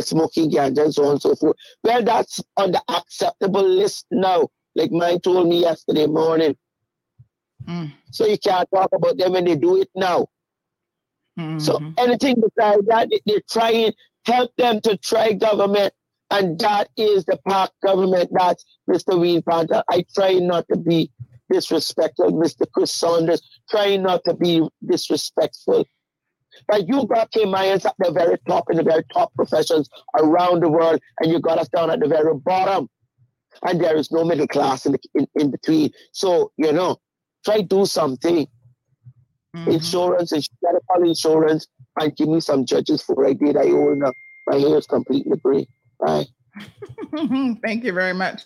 smoking 0.00 0.50
ganja 0.50 0.84
and 0.84 0.94
so 0.94 1.04
on 1.04 1.12
and 1.12 1.22
so 1.22 1.34
forth. 1.36 1.56
Well, 1.84 2.02
that's 2.02 2.42
on 2.56 2.72
the 2.72 2.82
acceptable 2.88 3.66
list 3.66 4.06
now, 4.10 4.48
like 4.74 4.90
mine 4.90 5.20
told 5.20 5.48
me 5.48 5.60
yesterday 5.60 6.06
morning. 6.06 6.56
Mm. 7.68 7.92
So 8.10 8.26
you 8.26 8.38
can't 8.38 8.68
talk 8.74 8.90
about 8.92 9.16
them 9.16 9.32
when 9.32 9.44
they 9.44 9.54
do 9.56 9.80
it 9.80 9.90
now. 9.94 10.26
So 11.58 11.78
Mm-hmm. 11.78 11.90
anything 11.98 12.34
besides 12.42 12.84
that, 12.88 13.10
they- 13.10 13.22
they're 13.24 13.42
trying 13.48 13.92
help 14.26 14.50
them 14.56 14.80
to 14.82 14.96
try 14.96 15.32
government, 15.32 15.92
and 16.30 16.58
that 16.60 16.88
is 16.96 17.24
the 17.24 17.38
park 17.48 17.70
government. 17.84 18.30
That's 18.32 18.64
Mr. 18.88 19.18
Wayne 19.20 19.42
Panton. 19.42 19.82
I 19.90 20.04
try 20.14 20.34
not 20.34 20.66
to 20.72 20.78
be 20.78 21.10
disrespectful, 21.50 22.32
Mr. 22.32 22.66
Chris 22.72 22.92
Saunders. 22.94 23.42
Trying 23.70 24.02
not 24.02 24.22
to 24.24 24.34
be 24.34 24.66
disrespectful. 24.86 25.86
But 26.66 26.88
you 26.88 27.06
got 27.06 27.30
Caymanians 27.32 27.84
at 27.86 27.94
the 27.98 28.10
very 28.10 28.36
top 28.46 28.64
in 28.70 28.76
the 28.76 28.82
very 28.82 29.04
top 29.12 29.32
professions 29.34 29.88
around 30.18 30.62
the 30.62 30.68
world, 30.68 31.00
and 31.20 31.30
you 31.32 31.40
got 31.40 31.58
us 31.58 31.68
down 31.68 31.90
at 31.90 32.00
the 32.00 32.08
very 32.08 32.34
bottom. 32.34 32.88
And 33.62 33.80
there 33.80 33.96
is 33.96 34.10
no 34.12 34.24
middle 34.24 34.46
class 34.46 34.86
in, 34.86 34.92
the, 34.92 34.98
in, 35.14 35.26
in 35.34 35.50
between. 35.50 35.90
So, 36.12 36.52
you 36.56 36.72
know, 36.72 36.98
try 37.44 37.62
do 37.62 37.86
something 37.86 38.46
Mm-hmm. 39.56 39.70
insurance, 39.72 40.32
ins- 40.32 40.48
medical 40.62 41.08
insurance, 41.08 41.66
and 41.98 42.14
give 42.16 42.28
me 42.28 42.38
some 42.40 42.66
judges 42.66 43.02
for 43.02 43.26
I 43.26 43.32
did. 43.32 43.56
I 43.56 43.70
own 43.70 44.04
up. 44.04 44.14
My 44.46 44.58
hair 44.58 44.76
is 44.78 44.86
completely 44.86 45.38
gray. 45.38 45.66
Bye. 46.00 46.26
Thank 47.62 47.84
you 47.84 47.92
very 47.92 48.14
much. 48.14 48.42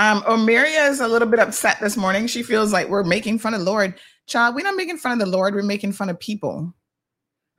Um, 0.00 0.22
Omeria 0.22 0.88
is 0.88 1.00
a 1.00 1.08
little 1.08 1.28
bit 1.28 1.40
upset 1.40 1.78
this 1.80 1.96
morning. 1.96 2.26
She 2.26 2.42
feels 2.42 2.72
like 2.72 2.88
we're 2.88 3.04
making 3.04 3.38
fun 3.38 3.54
of 3.54 3.60
the 3.60 3.66
Lord. 3.66 3.94
Child, 4.26 4.54
we're 4.54 4.62
not 4.62 4.76
making 4.76 4.98
fun 4.98 5.12
of 5.12 5.18
the 5.18 5.26
Lord. 5.26 5.54
We're 5.54 5.62
making 5.62 5.92
fun 5.92 6.10
of 6.10 6.20
people 6.20 6.74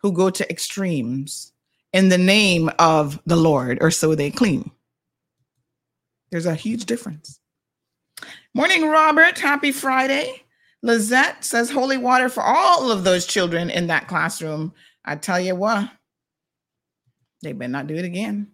who 0.02 0.12
go 0.12 0.30
to 0.30 0.50
extremes 0.50 1.52
in 1.92 2.10
the 2.10 2.18
name 2.18 2.70
of 2.80 3.20
the 3.26 3.36
Lord, 3.36 3.80
or 3.82 3.92
so 3.92 4.16
they 4.16 4.32
claim. 4.32 4.72
There's 6.32 6.46
a 6.46 6.56
huge 6.56 6.86
difference. 6.86 7.40
Morning, 8.54 8.88
Robert. 8.88 9.40
Happy 9.40 9.72
Friday. 9.72 10.44
Lizette 10.82 11.44
says 11.44 11.70
holy 11.70 11.98
water 11.98 12.30
for 12.30 12.44
all 12.44 12.92
of 12.92 13.04
those 13.04 13.26
children 13.26 13.70
in 13.70 13.88
that 13.88 14.08
classroom. 14.08 14.74
I 15.04 15.16
tell 15.16 15.40
you 15.40 15.56
what, 15.56 15.90
they 17.42 17.52
better 17.52 17.72
not 17.72 17.88
do 17.88 17.96
it 17.96 18.06
again. 18.06 18.52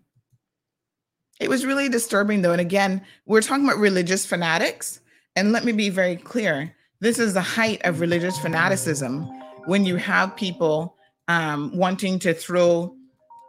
It 1.39 1.49
was 1.49 1.65
really 1.65 1.89
disturbing, 1.89 2.41
though. 2.41 2.53
And 2.53 2.61
again, 2.61 3.01
we're 3.25 3.41
talking 3.41 3.65
about 3.65 3.77
religious 3.77 4.25
fanatics. 4.25 5.01
And 5.35 5.51
let 5.51 5.65
me 5.65 5.73
be 5.73 5.89
very 5.89 6.15
clear 6.15 6.73
this 7.01 7.19
is 7.19 7.33
the 7.33 7.41
height 7.41 7.81
of 7.83 7.99
religious 7.99 8.39
fanaticism 8.39 9.23
when 9.65 9.85
you 9.85 9.97
have 9.97 10.35
people 10.35 10.95
um, 11.27 11.75
wanting 11.75 12.19
to 12.19 12.33
throw 12.33 12.95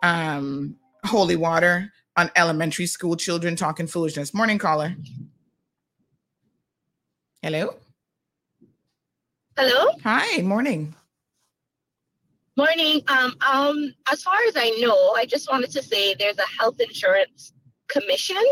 um, 0.02 0.76
holy 1.04 1.36
water 1.36 1.92
on 2.16 2.30
elementary 2.34 2.86
school 2.86 3.16
children 3.16 3.54
talking 3.54 3.86
foolishness. 3.86 4.34
Morning, 4.34 4.58
caller. 4.58 4.96
Hello. 7.42 7.76
Hello. 9.56 9.92
Hi. 10.02 10.42
Morning. 10.42 10.94
Morning. 12.56 13.02
Um, 13.06 13.36
um, 13.46 13.94
as 14.10 14.22
far 14.22 14.38
as 14.48 14.54
I 14.56 14.70
know, 14.80 15.12
I 15.12 15.26
just 15.26 15.48
wanted 15.48 15.70
to 15.70 15.82
say 15.82 16.14
there's 16.14 16.38
a 16.38 16.58
health 16.58 16.80
insurance 16.80 17.52
commission 17.88 18.42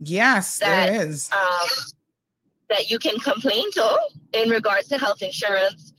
Yes, 0.00 0.58
that 0.58 0.86
there 0.86 1.06
is. 1.06 1.30
um, 1.32 1.68
that 2.68 2.90
you 2.90 2.98
can 2.98 3.18
complain 3.20 3.70
to 3.72 3.98
in 4.34 4.50
regards 4.50 4.88
to 4.88 4.98
health 4.98 5.22
insurance. 5.22 5.92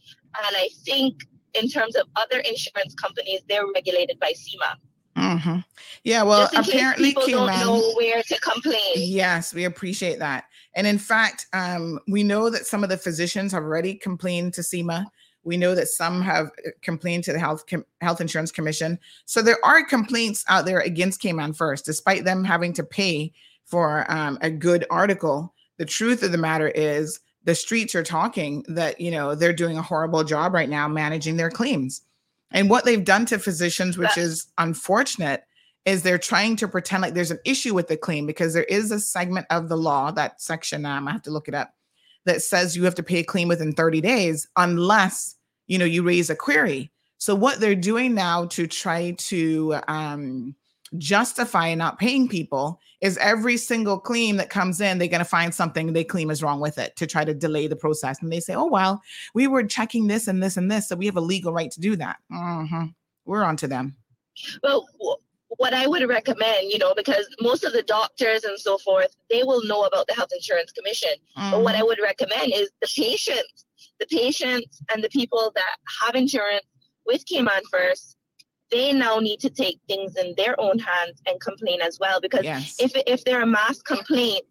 And 0.46 0.56
I 0.56 0.70
think 0.86 1.24
in 1.54 1.68
terms 1.70 1.96
of 1.96 2.08
other 2.16 2.40
insurance 2.40 2.94
companies, 2.96 3.42
they're 3.50 3.66
regulated 3.74 4.20
by 4.20 4.34
CIMA. 4.34 4.78
Mhm. 5.18 5.66
Yeah, 6.04 6.22
well, 6.24 6.42
Just 6.42 6.54
in 6.54 6.64
case 6.64 6.74
apparently, 6.74 7.08
people 7.10 7.28
don't 7.28 7.60
know 7.60 7.94
where 7.96 8.22
to 8.22 8.40
complain. 8.40 8.94
Yes, 8.96 9.54
we 9.54 9.64
appreciate 9.66 10.20
that. 10.20 10.44
And 10.76 10.86
in 10.86 11.00
fact, 11.00 11.48
um, 11.54 12.00
we 12.08 12.22
know 12.22 12.52
that 12.52 12.68
some 12.68 12.84
of 12.84 12.90
the 12.90 12.98
physicians 12.98 13.52
have 13.52 13.64
already 13.64 13.96
complained 13.96 14.54
to 14.56 14.64
CIMA. 14.64 15.08
We 15.48 15.58
know 15.58 15.74
that 15.74 15.88
some 15.88 16.22
have 16.22 16.48
uh, 16.48 16.72
complained 16.82 17.24
to 17.24 17.34
the 17.34 17.40
Health 17.40 17.66
Com- 17.66 17.86
Health 18.02 18.22
Insurance 18.22 18.52
Commission. 18.52 19.00
So 19.26 19.42
there 19.42 19.64
are 19.64 19.84
complaints 19.84 20.46
out 20.50 20.66
there 20.66 20.80
against 20.80 21.22
Cayman 21.22 21.54
First, 21.54 21.86
despite 21.86 22.26
them 22.26 22.44
having 22.44 22.74
to 22.74 22.84
pay 22.84 23.34
for 23.66 24.10
um, 24.12 24.38
a 24.42 24.52
good 24.52 24.86
article. 24.92 25.54
The 25.78 25.86
truth 25.86 26.22
of 26.22 26.32
the 26.32 26.38
matter 26.38 26.68
is, 26.68 27.20
the 27.46 27.56
streets 27.56 27.96
are 27.96 28.04
talking 28.04 28.66
that 28.68 29.00
you 29.00 29.10
know 29.10 29.34
they're 29.34 29.54
doing 29.54 29.78
a 29.78 29.82
horrible 29.82 30.24
job 30.24 30.54
right 30.54 30.70
now 30.70 30.88
managing 30.88 31.38
their 31.38 31.50
claims. 31.50 32.02
And 32.52 32.70
what 32.70 32.86
they've 32.86 33.04
done 33.04 33.26
to 33.28 33.40
physicians, 33.40 33.98
which 33.98 34.18
is 34.18 34.48
unfortunate, 34.58 35.44
is 35.88 36.04
they're 36.04 36.18
trying 36.18 36.58
to 36.58 36.68
pretend 36.68 37.02
like 37.02 37.14
there's 37.14 37.32
an 37.32 37.40
issue 37.46 37.74
with 37.74 37.88
the 37.88 37.96
claim 37.96 38.26
because 38.26 38.54
there 38.54 38.66
is 38.66 38.92
a 38.92 39.00
segment 39.00 39.48
of 39.50 39.70
the 39.70 39.78
law, 39.78 40.12
that 40.12 40.42
section, 40.42 40.86
um, 40.86 41.08
I 41.08 41.14
have 41.14 41.22
to 41.24 41.32
look 41.32 41.48
it 41.48 41.56
up, 41.56 41.74
that 42.26 42.42
says 42.42 42.76
you 42.76 42.84
have 42.84 42.96
to 42.96 43.04
pay 43.04 43.20
a 43.20 43.24
claim 43.24 43.48
within 43.48 43.72
30 43.72 44.02
days 44.02 44.48
unless 44.58 45.37
you 45.68 45.78
know 45.78 45.86
you 45.86 46.04
raise 46.04 46.30
a 46.30 46.36
query. 46.36 46.92
So 47.18 47.34
what 47.34 47.60
they're 47.60 47.76
doing 47.76 48.14
now 48.14 48.46
to 48.48 48.68
try 48.68 49.12
to 49.12 49.78
um, 49.88 50.56
justify 50.98 51.74
not 51.74 52.00
paying 52.00 52.28
people 52.28 52.80
is 53.02 53.18
every 53.18 53.58
single 53.58 54.00
claim 54.00 54.38
that 54.38 54.50
comes 54.50 54.82
in, 54.82 54.98
they're 54.98 55.08
going 55.08 55.20
to 55.20 55.26
find 55.26 55.54
something 55.54 55.94
they 55.94 56.04
claim 56.04 56.32
is 56.32 56.42
wrong 56.42 56.60
with 56.60 56.78
it 56.78 56.96
to 56.96 57.06
try 57.06 57.24
to 57.26 57.34
delay 57.34 57.68
the 57.68 57.76
process. 57.76 58.22
And 58.22 58.32
they 58.32 58.40
say, 58.40 58.56
oh, 58.56 58.66
well, 58.66 59.02
we 59.34 59.48
were 59.48 59.64
checking 59.64 60.08
this 60.08 60.28
and 60.28 60.42
this 60.42 60.58
and 60.58 60.72
this. 60.72 60.88
So 60.90 60.96
we 60.96 61.06
have 61.06 61.18
a 61.18 61.22
legal 61.22 61.54
right 61.54 61.72
to 61.72 61.80
do 61.80 61.96
that. 61.98 62.18
Mhm. 62.32 62.94
We're 63.26 63.44
on 63.44 63.58
to 63.58 63.68
them. 63.68 63.96
Well, 64.64 64.88
what 65.58 65.74
I 65.74 65.88
would 65.88 66.08
recommend, 66.08 66.72
you 66.72 66.78
know, 66.78 66.94
because 66.94 67.28
most 67.42 67.64
of 67.64 67.74
the 67.74 67.84
doctors 67.84 68.44
and 68.44 68.60
so 68.60 68.78
forth, 68.78 69.16
they 69.30 69.44
will 69.44 69.64
know 69.66 69.84
about 69.84 70.08
the 70.08 70.14
Health 70.14 70.30
Insurance 70.34 70.72
Commission. 70.72 71.10
But 71.36 71.64
what 71.64 71.76
I 71.76 71.84
would 71.84 72.00
recommend 72.02 72.54
is 72.54 72.70
the 72.82 72.88
patients, 72.96 73.66
the 74.00 74.06
patients 74.08 74.82
and 74.94 75.04
the 75.04 75.10
people 75.10 75.52
that 75.56 75.76
have 76.02 76.16
insurance 76.16 76.66
with 77.06 77.26
Cayman 77.26 77.64
First, 77.72 78.18
they 78.72 78.92
now 78.94 79.20
need 79.20 79.40
to 79.42 79.50
take 79.50 79.80
things 79.88 80.16
in 80.18 80.34
their 80.38 80.60
own 80.60 80.78
hands 80.80 81.22
and 81.28 81.40
complain 81.40 81.82
as 81.82 81.98
well. 82.00 82.20
Because 82.20 82.44
Yes. 82.44 82.76
if 82.80 82.92
if 83.08 83.24
there 83.24 83.40
are 83.40 83.44
a 83.44 83.48
mass 83.48 83.82
complaints, 83.82 84.48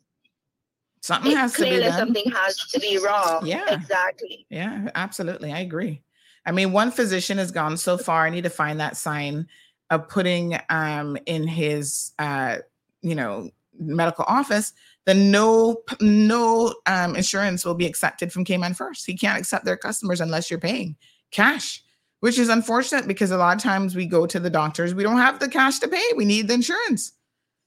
Something 1.03 1.33
it's 1.33 1.41
has 1.41 1.53
to 1.55 1.63
be 1.65 1.71
that 1.79 1.81
done. 1.91 1.99
something 1.99 2.31
has 2.33 2.57
to 2.57 2.81
be 2.81 2.99
wrong. 2.99 3.47
Yeah. 3.47 3.73
exactly. 3.73 4.47
Yeah, 4.51 4.91
absolutely. 4.95 5.53
I 5.53 5.61
agree. 5.61 6.03
I 6.45 6.53
mean, 6.53 6.73
one 6.73 6.91
physician 6.91 7.39
has 7.39 7.51
gone 7.53 7.77
so 7.77 7.97
far. 7.99 8.25
I 8.27 8.31
need 8.31 8.45
to 8.45 8.51
find 8.51 8.81
that 8.81 8.97
sign 8.97 9.47
of 9.91 10.09
putting 10.09 10.59
um 10.69 11.17
in 11.27 11.47
his 11.47 12.13
uh 12.19 12.57
you 13.03 13.15
know 13.15 13.51
medical 13.79 14.25
office 14.27 14.73
the 15.07 15.15
no 15.15 15.83
no 16.01 16.75
um 16.87 17.17
insurance 17.17 17.65
will 17.65 17.75
be 17.75 17.87
accepted 17.87 18.33
from 18.33 18.45
Cayman 18.45 18.75
First. 18.75 19.07
He 19.07 19.17
can't 19.17 19.39
accept 19.39 19.65
their 19.65 19.77
customers 19.77 20.21
unless 20.21 20.51
you're 20.51 20.61
paying 20.61 20.97
cash, 21.31 21.83
which 22.21 22.39
is 22.39 22.49
unfortunate 22.49 23.09
because 23.09 23.31
a 23.31 23.39
lot 23.39 23.57
of 23.57 23.63
times 23.63 23.95
we 23.97 24.07
go 24.07 24.27
to 24.27 24.39
the 24.39 24.51
doctors, 24.51 24.95
we 24.95 25.03
don't 25.03 25.17
have 25.17 25.39
the 25.39 25.49
cash 25.49 25.79
to 25.79 25.89
pay. 25.89 26.05
We 26.17 26.25
need 26.25 26.49
the 26.49 26.55
insurance. 26.55 27.13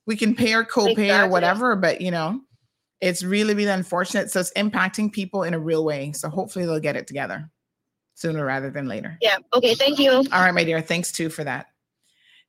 We 0.05 0.15
can 0.15 0.35
pay 0.35 0.53
our 0.53 0.65
copay 0.65 1.23
or 1.23 1.29
whatever, 1.29 1.75
but 1.75 2.01
you 2.01 2.11
know, 2.11 2.41
it's 3.01 3.23
really, 3.23 3.53
really 3.53 3.71
unfortunate. 3.71 4.31
So 4.31 4.41
it's 4.41 4.51
impacting 4.53 5.11
people 5.11 5.43
in 5.43 5.53
a 5.53 5.59
real 5.59 5.85
way. 5.85 6.11
So 6.11 6.29
hopefully 6.29 6.65
they'll 6.65 6.79
get 6.79 6.95
it 6.95 7.07
together 7.07 7.49
sooner 8.15 8.45
rather 8.45 8.69
than 8.69 8.87
later. 8.87 9.17
Yeah. 9.21 9.37
Okay. 9.53 9.75
Thank 9.75 9.99
you. 9.99 10.11
All 10.11 10.23
right, 10.41 10.53
my 10.53 10.63
dear. 10.63 10.81
Thanks 10.81 11.11
too 11.11 11.29
for 11.29 11.43
that. 11.45 11.67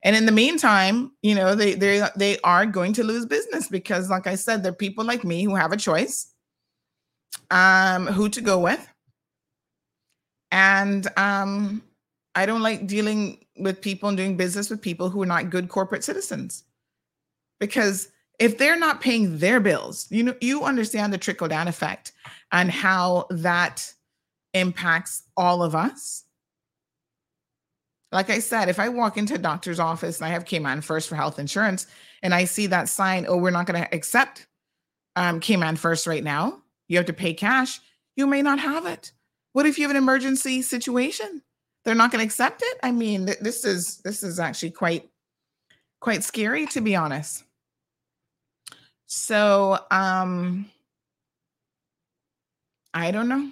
And 0.03 0.17
in 0.17 0.25
the 0.27 0.33
meantime, 0.33 1.13
you 1.23 1.35
know, 1.35 1.55
they 1.55 1.75
they 1.75 2.03
they 2.17 2.39
are 2.41 2.65
going 2.67 2.93
to 2.95 3.05
lose 3.05 3.27
business 3.27 3.69
because, 3.69 4.09
like 4.09 4.27
I 4.27 4.35
said, 4.35 4.63
there 4.63 4.73
are 4.73 4.75
people 4.75 5.05
like 5.05 5.25
me 5.25 5.45
who 5.45 5.55
have 5.55 5.73
a 5.73 5.77
choice 5.77 6.33
um 7.51 8.07
who 8.07 8.29
to 8.29 8.41
go 8.41 8.59
with. 8.59 8.87
And 10.51 11.07
um 11.17 11.83
I 12.35 12.47
don't 12.47 12.63
like 12.63 12.87
dealing 12.87 13.45
with 13.59 13.81
people 13.81 14.09
and 14.09 14.17
doing 14.17 14.37
business 14.37 14.71
with 14.71 14.81
people 14.81 15.11
who 15.11 15.23
are 15.23 15.27
not 15.27 15.51
good 15.51 15.69
corporate 15.69 16.05
citizens. 16.05 16.65
Because 17.59 18.09
if 18.39 18.57
they're 18.57 18.79
not 18.79 19.03
paying 19.03 19.39
their 19.39 19.61
bills, 19.61 20.07
you 20.11 20.23
know, 20.23 20.35
you 20.41 20.65
understand 20.65 21.13
the 21.13 21.19
trickle 21.19 21.49
down 21.49 21.69
effect 21.69 22.13
and 22.53 22.71
how 22.71 23.27
that 23.31 23.93
impacts 24.55 25.25
all 25.37 25.63
of 25.63 25.75
us. 25.75 26.25
Like 28.13 28.31
I 28.31 28.41
said, 28.41 28.69
if 28.69 28.81
I 28.81 28.89
walk 28.89 29.17
into 29.17 29.35
a 29.35 29.39
doctor's 29.39 29.79
office 29.79 30.19
and 30.19 30.27
I 30.27 30.31
have 30.31 30.45
Cayman 30.45 30.81
First 30.81 31.09
for 31.09 31.15
health 31.15 31.39
insurance 31.39 31.87
and 32.23 32.35
I 32.35 32.45
see 32.45 32.67
that 32.67 32.89
sign, 32.89 33.25
oh, 33.29 33.37
we're 33.37 33.51
not 33.51 33.67
going 33.67 33.81
to 33.81 33.95
accept 33.95 34.47
um, 35.17 35.41
Cayman 35.41 35.77
First 35.77 36.07
right 36.07 36.25
now, 36.25 36.63
you 36.89 36.97
have 36.97 37.07
to 37.07 37.13
pay 37.13 37.35
cash, 37.35 37.81
you 38.17 38.27
may 38.27 38.43
not 38.43 38.59
have 38.59 38.87
it. 38.87 39.13
What 39.53 39.67
if 39.67 39.79
you 39.79 39.85
have 39.85 39.91
an 39.91 39.97
emergency 39.97 40.63
situation? 40.63 41.43
They're 41.85 41.95
not 41.95 42.11
going 42.11 42.21
to 42.21 42.27
accept 42.27 42.63
it? 42.63 42.79
I 42.83 42.91
mean, 42.91 43.27
th- 43.27 43.39
this 43.39 43.65
is 43.65 43.99
this 43.99 44.23
is 44.23 44.39
actually 44.39 44.73
quite 44.73 45.09
quite 46.01 46.23
scary 46.25 46.67
to 46.67 46.81
be 46.81 46.97
honest. 46.97 47.45
So, 49.07 49.79
um 49.91 50.67
I 52.93 53.11
don't 53.13 53.29
know. 53.29 53.51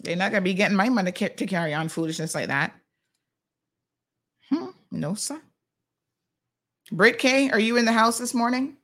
They're 0.00 0.16
not 0.16 0.30
going 0.30 0.42
to 0.42 0.44
be 0.44 0.54
getting 0.54 0.76
my 0.76 0.88
money 0.88 1.12
to, 1.12 1.28
to 1.28 1.46
carry 1.46 1.74
on 1.74 1.88
foolishness 1.88 2.34
like 2.34 2.48
that. 2.48 2.72
No, 4.90 5.14
sir. 5.14 5.40
Britt 6.92 7.18
K, 7.18 7.50
are 7.50 7.58
you 7.58 7.76
in 7.76 7.84
the 7.84 7.92
house 7.92 8.18
this 8.18 8.34
morning? 8.34 8.76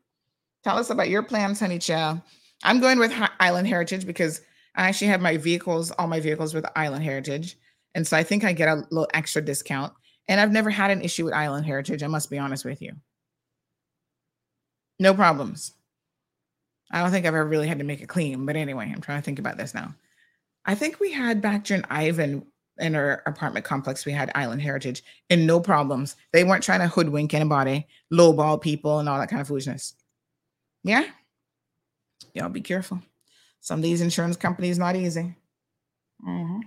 Tell 0.64 0.76
us 0.76 0.90
about 0.90 1.09
your 1.09 1.22
plans, 1.22 1.61
honey 1.61 1.78
child. 1.78 2.20
I'm 2.64 2.80
going 2.80 2.98
with 2.98 3.12
Island 3.40 3.68
Heritage 3.68 4.07
because 4.07 4.40
I 4.74 4.88
actually 4.88 5.09
have 5.09 5.20
my 5.20 5.36
vehicles, 5.36 5.90
all 5.92 6.07
my 6.07 6.20
vehicles 6.20 6.55
with 6.55 6.66
Island 6.76 7.05
Heritage. 7.05 7.57
And 7.94 8.07
so 8.07 8.16
I 8.16 8.22
think 8.22 8.44
I 8.44 8.53
get 8.53 8.68
a 8.68 8.86
little 8.90 9.09
extra 9.12 9.42
discount. 9.42 9.92
And 10.28 10.40
I've 10.40 10.53
never 10.53 10.70
had 10.70 10.90
an 10.90 11.03
issue 11.03 11.24
with 11.24 11.34
Island 11.34 11.66
Heritage. 11.66 12.03
I 12.03 12.07
must 12.07 12.30
be 12.30 12.38
honest 12.38 12.64
with 12.64 12.80
you. 12.80 12.92
No 14.98 15.14
problems. 15.14 15.72
I 16.90 17.00
don't 17.00 17.11
think 17.11 17.26
I've 17.26 17.34
ever 17.34 17.44
really 17.44 17.66
had 17.66 17.78
to 17.78 17.84
make 17.84 18.03
a 18.03 18.07
claim. 18.07 18.46
But 18.46 18.57
anyway, 18.57 18.90
I'm 18.94 19.00
trying 19.00 19.18
to 19.18 19.24
think 19.24 19.38
about 19.38 19.57
this 19.57 19.74
now. 19.74 19.94
I 20.64 20.76
think 20.76 21.00
we 21.00 21.11
had 21.12 21.42
back 21.42 21.64
during 21.64 21.84
Ivan 21.90 22.46
in 22.83 22.95
our 22.95 23.22
apartment 23.26 23.64
complex, 23.64 24.05
we 24.05 24.12
had 24.12 24.30
Island 24.35 24.61
Heritage 24.61 25.03
and 25.30 25.47
no 25.47 25.61
problems. 25.61 26.16
They 26.33 26.45
weren't 26.45 26.64
trying 26.64 26.80
to 26.80 26.89
hoodwink 26.89 27.33
anybody, 27.33 27.87
lowball 28.12 28.61
people, 28.61 28.99
and 28.99 29.09
all 29.09 29.18
that 29.18 29.30
kind 29.30 29.41
of 29.41 29.49
foolishness. 29.49 29.95
Yeah. 30.85 31.05
Y'all 32.35 32.49
be 32.49 32.61
careful. 32.61 33.01
Some 33.61 33.78
of 33.78 33.83
these 33.83 34.01
insurance 34.01 34.37
companies 34.37 34.78
not 34.78 34.97
easy. 34.97 35.35
Mm-hmm. 36.26 36.61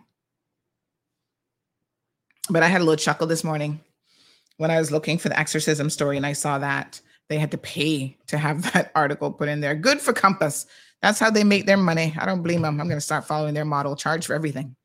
But 2.49 2.63
I 2.63 2.67
had 2.67 2.81
a 2.81 2.83
little 2.83 2.95
chuckle 2.95 3.27
this 3.27 3.43
morning 3.43 3.81
when 4.57 4.71
I 4.71 4.79
was 4.79 4.91
looking 4.91 5.17
for 5.17 5.29
the 5.29 5.39
exorcism 5.39 5.89
story 5.89 6.17
and 6.17 6.25
I 6.25 6.33
saw 6.33 6.57
that 6.59 7.01
they 7.27 7.37
had 7.37 7.51
to 7.51 7.57
pay 7.57 8.17
to 8.27 8.37
have 8.37 8.71
that 8.73 8.91
article 8.95 9.31
put 9.31 9.49
in 9.49 9.59
there. 9.59 9.75
Good 9.75 9.99
for 9.99 10.13
Compass. 10.13 10.65
That's 11.01 11.19
how 11.19 11.29
they 11.29 11.43
make 11.43 11.65
their 11.65 11.77
money. 11.77 12.15
I 12.17 12.25
don't 12.25 12.41
blame 12.41 12.61
them. 12.61 12.79
I'm 12.79 12.87
going 12.87 12.97
to 12.97 13.01
start 13.01 13.25
following 13.25 13.53
their 13.53 13.65
model, 13.65 13.95
charge 13.95 14.25
for 14.25 14.33
everything. 14.33 14.75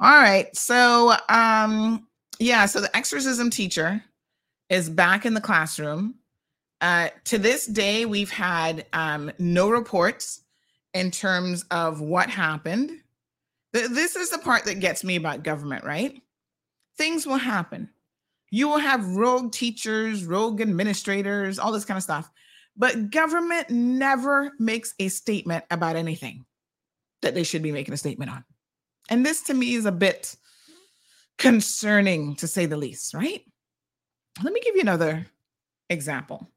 All 0.00 0.16
right. 0.16 0.54
So, 0.56 1.14
um, 1.28 2.06
yeah, 2.38 2.66
so 2.66 2.80
the 2.80 2.94
exorcism 2.96 3.50
teacher 3.50 4.02
is 4.68 4.90
back 4.90 5.24
in 5.24 5.34
the 5.34 5.40
classroom. 5.40 6.16
Uh, 6.80 7.08
to 7.24 7.38
this 7.38 7.66
day, 7.66 8.04
we've 8.04 8.30
had 8.30 8.86
um, 8.92 9.30
no 9.38 9.70
reports 9.70 10.42
in 10.92 11.10
terms 11.10 11.64
of 11.70 12.00
what 12.00 12.28
happened. 12.28 12.90
This 13.72 14.16
is 14.16 14.30
the 14.30 14.38
part 14.38 14.64
that 14.64 14.80
gets 14.80 15.02
me 15.02 15.16
about 15.16 15.42
government, 15.42 15.84
right? 15.84 16.20
Things 16.96 17.26
will 17.26 17.36
happen. 17.36 17.90
You 18.50 18.68
will 18.68 18.78
have 18.78 19.16
rogue 19.16 19.52
teachers, 19.52 20.24
rogue 20.24 20.60
administrators, 20.60 21.58
all 21.58 21.72
this 21.72 21.84
kind 21.84 21.96
of 21.96 22.04
stuff. 22.04 22.30
But 22.76 23.10
government 23.10 23.70
never 23.70 24.52
makes 24.58 24.94
a 24.98 25.08
statement 25.08 25.64
about 25.70 25.96
anything 25.96 26.44
that 27.22 27.34
they 27.34 27.42
should 27.42 27.62
be 27.62 27.72
making 27.72 27.94
a 27.94 27.96
statement 27.96 28.30
on. 28.30 28.44
And 29.10 29.24
this 29.24 29.42
to 29.42 29.54
me 29.54 29.74
is 29.74 29.84
a 29.84 29.92
bit 29.92 30.36
concerning 31.38 32.36
to 32.36 32.46
say 32.46 32.66
the 32.66 32.76
least, 32.76 33.14
right? 33.14 33.42
Let 34.42 34.52
me 34.52 34.60
give 34.60 34.74
you 34.74 34.82
another 34.82 35.26
example. 35.90 36.50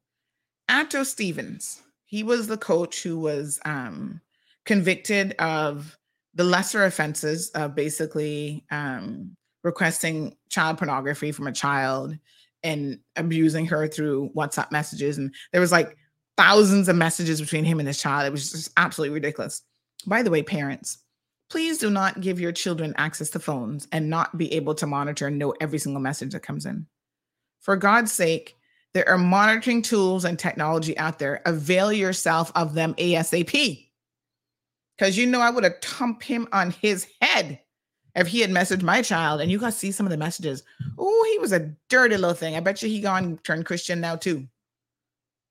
Ato 0.70 1.04
Stevens, 1.04 1.82
he 2.06 2.24
was 2.24 2.48
the 2.48 2.58
coach 2.58 3.04
who 3.04 3.20
was 3.20 3.60
um, 3.66 4.22
convicted 4.66 5.34
of 5.40 5.98
the 6.34 6.44
lesser 6.44 6.86
offenses 6.86 7.50
of 7.52 7.76
basically 7.76 8.66
um, 8.72 9.36
requesting 9.64 10.36
child 10.50 10.78
pornography 10.78 11.32
from 11.32 11.48
a 11.48 11.52
child 11.52 12.16
and 12.64 13.00
abusing 13.16 13.66
her 13.66 13.88
through 13.88 14.32
WhatsApp 14.36 14.72
messages. 14.72 15.18
And 15.18 15.34
there 15.52 15.62
was 15.62 15.72
like 15.72 15.98
thousands 16.38 16.90
of 16.90 16.96
messages 16.96 17.42
between 17.42 17.66
him 17.66 17.80
and 17.80 17.88
his 17.88 18.02
child. 18.02 18.28
It 18.28 18.32
was 18.32 18.52
just 18.52 18.72
absolutely 18.78 19.14
ridiculous. 19.14 19.62
By 20.06 20.22
the 20.22 20.30
way, 20.30 20.44
parents, 20.44 21.00
please 21.50 21.78
do 21.78 21.90
not 21.90 22.22
give 22.22 22.40
your 22.40 22.52
children 22.52 22.94
access 22.98 23.30
to 23.32 23.40
phones 23.40 23.88
and 23.92 24.10
not 24.10 24.38
be 24.38 24.54
able 24.54 24.76
to 24.76 24.88
monitor 24.88 25.28
and 25.28 25.38
know 25.38 25.54
every 25.62 25.80
single 25.80 26.02
message 26.02 26.34
that 26.34 26.42
comes 26.42 26.66
in. 26.66 26.86
For 27.62 27.76
God's 27.76 28.12
sake, 28.12 28.58
there 28.94 29.08
are 29.08 29.18
monitoring 29.18 29.82
tools 29.82 30.26
and 30.26 30.38
technology 30.38 30.98
out 30.98 31.20
there. 31.20 31.42
Avail 31.46 31.94
yourself 31.94 32.52
of 32.56 32.74
them 32.74 32.94
ASAP. 32.96 33.88
Because 34.98 35.18
you 35.18 35.26
know, 35.26 35.42
I 35.42 35.50
would 35.50 35.64
have 35.64 35.82
thumped 35.82 36.24
him 36.24 36.48
on 36.52 36.72
his 36.72 37.08
head 37.22 37.60
if 38.16 38.28
he 38.28 38.40
had 38.40 38.50
messaged 38.50 38.82
my 38.82 39.02
child 39.02 39.42
and 39.42 39.52
you 39.52 39.60
got 39.60 39.68
to 39.68 39.72
see 39.78 39.92
some 39.92 40.06
of 40.06 40.10
the 40.10 40.18
messages. 40.18 40.64
Oh, 40.98 41.30
he 41.32 41.40
was 41.40 41.52
a 41.52 41.72
dirty 41.90 42.18
little 42.18 42.34
thing. 42.34 42.56
I 42.56 42.60
bet 42.60 42.82
you 42.82 42.90
he 42.90 43.00
gone 43.00 43.38
turned 43.44 43.66
Christian 43.66 44.02
now 44.02 44.16
too. 44.16 44.48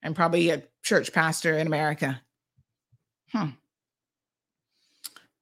And 0.03 0.17
probably 0.17 0.51
a 0.51 0.65
church 0.83 1.13
pastor 1.13 1.57
in 1.57 1.67
America. 1.67 2.21
Hmm. 3.31 3.51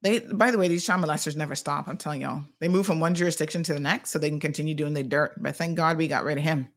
They 0.04 0.20
by 0.20 0.50
the 0.50 0.58
way, 0.58 0.68
these 0.68 0.84
child 0.84 1.02
molesters 1.02 1.34
never 1.34 1.54
stop. 1.54 1.88
I'm 1.88 1.96
telling 1.96 2.20
y'all. 2.20 2.44
They 2.60 2.68
move 2.68 2.86
from 2.86 3.00
one 3.00 3.14
jurisdiction 3.14 3.62
to 3.64 3.72
the 3.72 3.80
next 3.80 4.10
so 4.10 4.18
they 4.18 4.28
can 4.28 4.38
continue 4.38 4.74
doing 4.74 4.92
the 4.92 5.02
dirt. 5.02 5.32
But 5.42 5.56
thank 5.56 5.76
God 5.76 5.96
we 5.96 6.06
got 6.06 6.24
rid 6.24 6.38
of 6.38 6.44
him. 6.44 6.68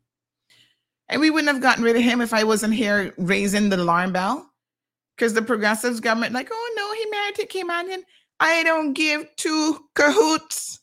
And 1.10 1.22
we 1.22 1.30
wouldn't 1.30 1.54
have 1.54 1.62
gotten 1.62 1.84
rid 1.84 1.98
of 1.98 2.02
him 2.02 2.22
if 2.22 2.34
I 2.34 2.46
wasn't 2.46 2.74
here 2.74 3.14
raising 3.18 3.70
the 3.70 3.76
alarm 3.76 4.14
bell 4.14 4.50
because 5.16 5.34
the 5.34 5.42
progressives 5.42 6.00
government 6.00 6.34
like, 6.34 6.50
oh 6.52 6.74
no, 6.76 6.94
he 6.94 7.06
married 7.12 7.36
to 7.36 7.48
Caymanian. 7.48 8.04
I 8.40 8.64
don't 8.64 8.94
give 8.94 9.28
two 9.36 9.78
cahoots. 9.94 10.80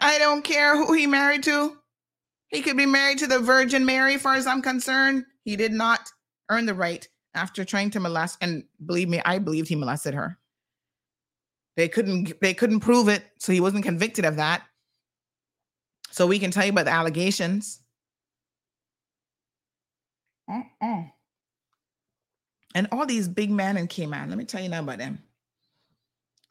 I 0.00 0.18
don't 0.18 0.42
care 0.42 0.76
who 0.76 0.92
he 0.92 1.06
married 1.06 1.42
to. 1.44 1.76
He 2.48 2.60
could 2.60 2.76
be 2.76 2.86
married 2.86 3.18
to 3.18 3.26
the 3.26 3.38
Virgin 3.38 3.86
Mary, 3.86 4.18
far 4.18 4.34
as 4.34 4.46
I'm 4.46 4.60
concerned. 4.60 5.24
He 5.44 5.56
did 5.56 5.72
not 5.72 6.10
earn 6.50 6.66
the 6.66 6.74
right 6.74 7.06
after 7.34 7.64
trying 7.64 7.90
to 7.90 8.00
molest, 8.00 8.36
and 8.42 8.64
believe 8.84 9.08
me, 9.08 9.22
I 9.24 9.38
believed 9.38 9.68
he 9.68 9.74
molested 9.74 10.12
her. 10.12 10.38
They 11.76 11.88
couldn't 11.88 12.40
they 12.40 12.54
couldn't 12.54 12.80
prove 12.80 13.08
it, 13.08 13.24
so 13.38 13.52
he 13.52 13.60
wasn't 13.60 13.84
convicted 13.84 14.24
of 14.24 14.36
that. 14.36 14.62
So 16.10 16.26
we 16.26 16.38
can 16.38 16.50
tell 16.50 16.64
you 16.64 16.72
about 16.72 16.84
the 16.84 16.92
allegations. 16.92 17.80
Uh-uh. 20.50 21.04
And 22.74 22.88
all 22.92 23.06
these 23.06 23.28
big 23.28 23.50
men 23.50 23.76
and 23.76 23.88
Cayman, 23.88 24.28
let 24.28 24.38
me 24.38 24.44
tell 24.44 24.62
you 24.62 24.68
now 24.68 24.80
about 24.80 24.98
them. 24.98 25.22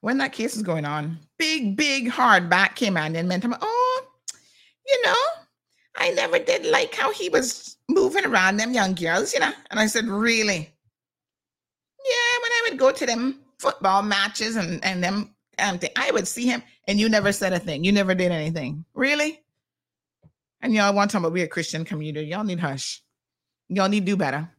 When 0.01 0.17
that 0.17 0.33
case 0.33 0.55
is 0.55 0.63
going 0.63 0.85
on, 0.85 1.19
big, 1.37 1.77
big 1.77 2.07
hard 2.07 2.49
back 2.49 2.75
Cayman 2.75 3.15
and 3.15 3.27
meant, 3.27 3.45
oh, 3.45 4.07
you 4.87 5.01
know, 5.03 5.15
I 5.97 6.09
never 6.11 6.39
did 6.39 6.65
like 6.65 6.95
how 6.95 7.11
he 7.11 7.29
was 7.29 7.77
moving 7.87 8.25
around 8.25 8.57
them 8.57 8.73
young 8.73 8.95
girls, 8.95 9.33
you 9.33 9.39
know. 9.39 9.51
And 9.69 9.79
I 9.79 9.85
said, 9.85 10.05
really? 10.05 10.73
Yeah, 12.03 12.39
when 12.41 12.51
I 12.51 12.67
would 12.69 12.79
go 12.79 12.91
to 12.91 13.05
them 13.05 13.39
football 13.61 14.01
matches 14.01 14.55
and, 14.55 14.83
and 14.83 15.03
them 15.03 15.35
um, 15.59 15.79
I 15.95 16.09
would 16.11 16.27
see 16.27 16.45
him 16.47 16.63
and 16.87 16.99
you 16.99 17.07
never 17.07 17.31
said 17.31 17.53
a 17.53 17.59
thing. 17.59 17.83
You 17.83 17.91
never 17.91 18.15
did 18.15 18.31
anything. 18.31 18.83
Really? 18.95 19.39
And 20.61 20.73
y'all 20.73 20.93
want 20.93 21.11
to 21.11 21.13
talk 21.13 21.21
about 21.21 21.33
we 21.33 21.43
a 21.43 21.47
Christian 21.47 21.85
community. 21.85 22.27
Y'all 22.27 22.43
need 22.43 22.59
hush. 22.59 23.03
Y'all 23.69 23.89
need 23.89 24.01
to 24.01 24.11
do 24.11 24.17
better. 24.17 24.49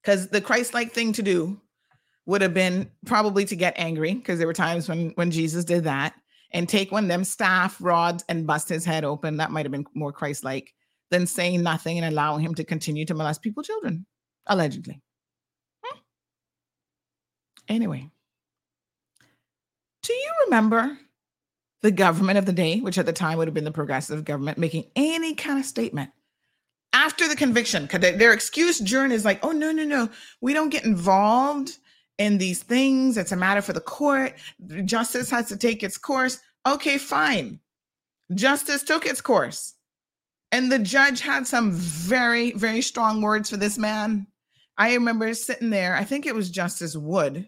Because 0.00 0.28
the 0.28 0.40
Christ-like 0.40 0.92
thing 0.92 1.12
to 1.12 1.22
do 1.22 1.60
would 2.26 2.42
have 2.42 2.54
been 2.54 2.90
probably 3.06 3.44
to 3.44 3.56
get 3.56 3.74
angry, 3.76 4.14
because 4.14 4.38
there 4.38 4.46
were 4.46 4.54
times 4.54 4.88
when 4.88 5.10
when 5.16 5.30
Jesus 5.30 5.64
did 5.64 5.84
that, 5.84 6.14
and 6.52 6.68
take 6.68 6.92
one 6.92 7.04
of 7.04 7.08
them 7.08 7.24
staff 7.24 7.76
rods 7.80 8.24
and 8.28 8.46
bust 8.46 8.68
his 8.68 8.84
head 8.84 9.04
open. 9.04 9.38
That 9.38 9.50
might 9.50 9.64
have 9.64 9.72
been 9.72 9.86
more 9.94 10.12
Christ-like 10.12 10.72
than 11.10 11.26
saying 11.26 11.62
nothing 11.62 11.98
and 11.98 12.06
allowing 12.06 12.42
him 12.42 12.54
to 12.54 12.64
continue 12.64 13.04
to 13.06 13.14
molest 13.14 13.42
people, 13.42 13.62
children, 13.62 14.06
allegedly. 14.46 15.00
Anyway, 17.68 18.10
do 20.02 20.12
you 20.12 20.32
remember 20.46 20.98
the 21.84 21.90
government 21.90 22.38
of 22.38 22.46
the 22.46 22.52
day, 22.52 22.80
which 22.80 22.96
at 22.96 23.04
the 23.04 23.12
time 23.12 23.36
would 23.36 23.46
have 23.46 23.54
been 23.54 23.64
the 23.64 23.70
progressive 23.70 24.24
government, 24.24 24.56
making 24.56 24.86
any 24.96 25.34
kind 25.34 25.58
of 25.58 25.66
statement 25.66 26.10
after 26.94 27.28
the 27.28 27.36
conviction. 27.36 27.82
Because 27.82 28.00
their 28.00 28.32
excuse 28.32 28.78
during 28.78 29.12
is 29.12 29.26
like, 29.26 29.38
oh, 29.44 29.50
no, 29.50 29.70
no, 29.70 29.84
no, 29.84 30.08
we 30.40 30.54
don't 30.54 30.70
get 30.70 30.86
involved 30.86 31.76
in 32.16 32.38
these 32.38 32.62
things. 32.62 33.18
It's 33.18 33.32
a 33.32 33.36
matter 33.36 33.60
for 33.60 33.74
the 33.74 33.82
court. 33.82 34.32
Justice 34.86 35.28
has 35.30 35.48
to 35.48 35.58
take 35.58 35.82
its 35.82 35.98
course. 35.98 36.40
Okay, 36.66 36.96
fine. 36.96 37.60
Justice 38.34 38.82
took 38.82 39.04
its 39.04 39.20
course. 39.20 39.74
And 40.52 40.72
the 40.72 40.78
judge 40.78 41.20
had 41.20 41.46
some 41.46 41.72
very, 41.72 42.52
very 42.52 42.80
strong 42.80 43.20
words 43.20 43.50
for 43.50 43.58
this 43.58 43.76
man. 43.76 44.26
I 44.78 44.94
remember 44.94 45.34
sitting 45.34 45.68
there, 45.68 45.94
I 45.94 46.04
think 46.04 46.24
it 46.24 46.34
was 46.34 46.50
Justice 46.50 46.96
Wood. 46.96 47.46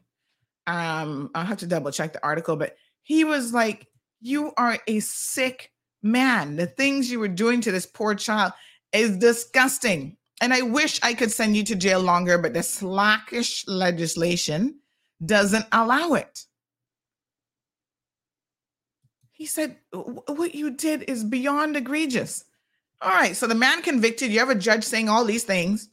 Um, 0.66 1.30
I'll 1.34 1.44
have 1.44 1.58
to 1.58 1.66
double 1.66 1.90
check 1.90 2.12
the 2.12 2.24
article, 2.24 2.56
but 2.56 2.76
he 3.02 3.24
was 3.24 3.52
like, 3.52 3.86
You 4.20 4.52
are 4.56 4.78
a 4.86 5.00
sick 5.00 5.72
man. 6.02 6.56
The 6.56 6.66
things 6.66 7.10
you 7.10 7.20
were 7.20 7.28
doing 7.28 7.60
to 7.62 7.72
this 7.72 7.86
poor 7.86 8.14
child 8.14 8.52
is 8.92 9.16
disgusting. 9.16 10.16
And 10.40 10.52
I 10.52 10.62
wish 10.62 11.00
I 11.02 11.14
could 11.14 11.32
send 11.32 11.56
you 11.56 11.62
to 11.64 11.74
jail 11.74 12.00
longer, 12.00 12.38
but 12.38 12.52
the 12.52 12.62
slackish 12.62 13.66
legislation 13.66 14.80
doesn't 15.24 15.66
allow 15.72 16.14
it. 16.14 16.44
He 19.32 19.46
said, 19.46 19.76
What 19.92 20.54
you 20.54 20.70
did 20.70 21.04
is 21.08 21.24
beyond 21.24 21.76
egregious. 21.76 22.44
All 23.02 23.10
right. 23.10 23.36
So 23.36 23.46
the 23.46 23.54
man 23.54 23.82
convicted, 23.82 24.30
you 24.30 24.38
have 24.38 24.50
a 24.50 24.54
judge 24.54 24.84
saying 24.84 25.08
all 25.08 25.24
these 25.24 25.44
things, 25.44 25.90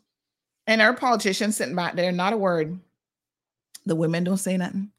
and 0.65 0.81
our 0.81 0.93
politicians 0.93 1.57
sitting 1.57 1.75
back 1.75 1.95
there, 1.95 2.11
not 2.11 2.33
a 2.33 2.37
word. 2.37 2.79
The 3.85 3.95
women 3.95 4.23
don't 4.23 4.37
say 4.37 4.57
nothing. 4.57 4.91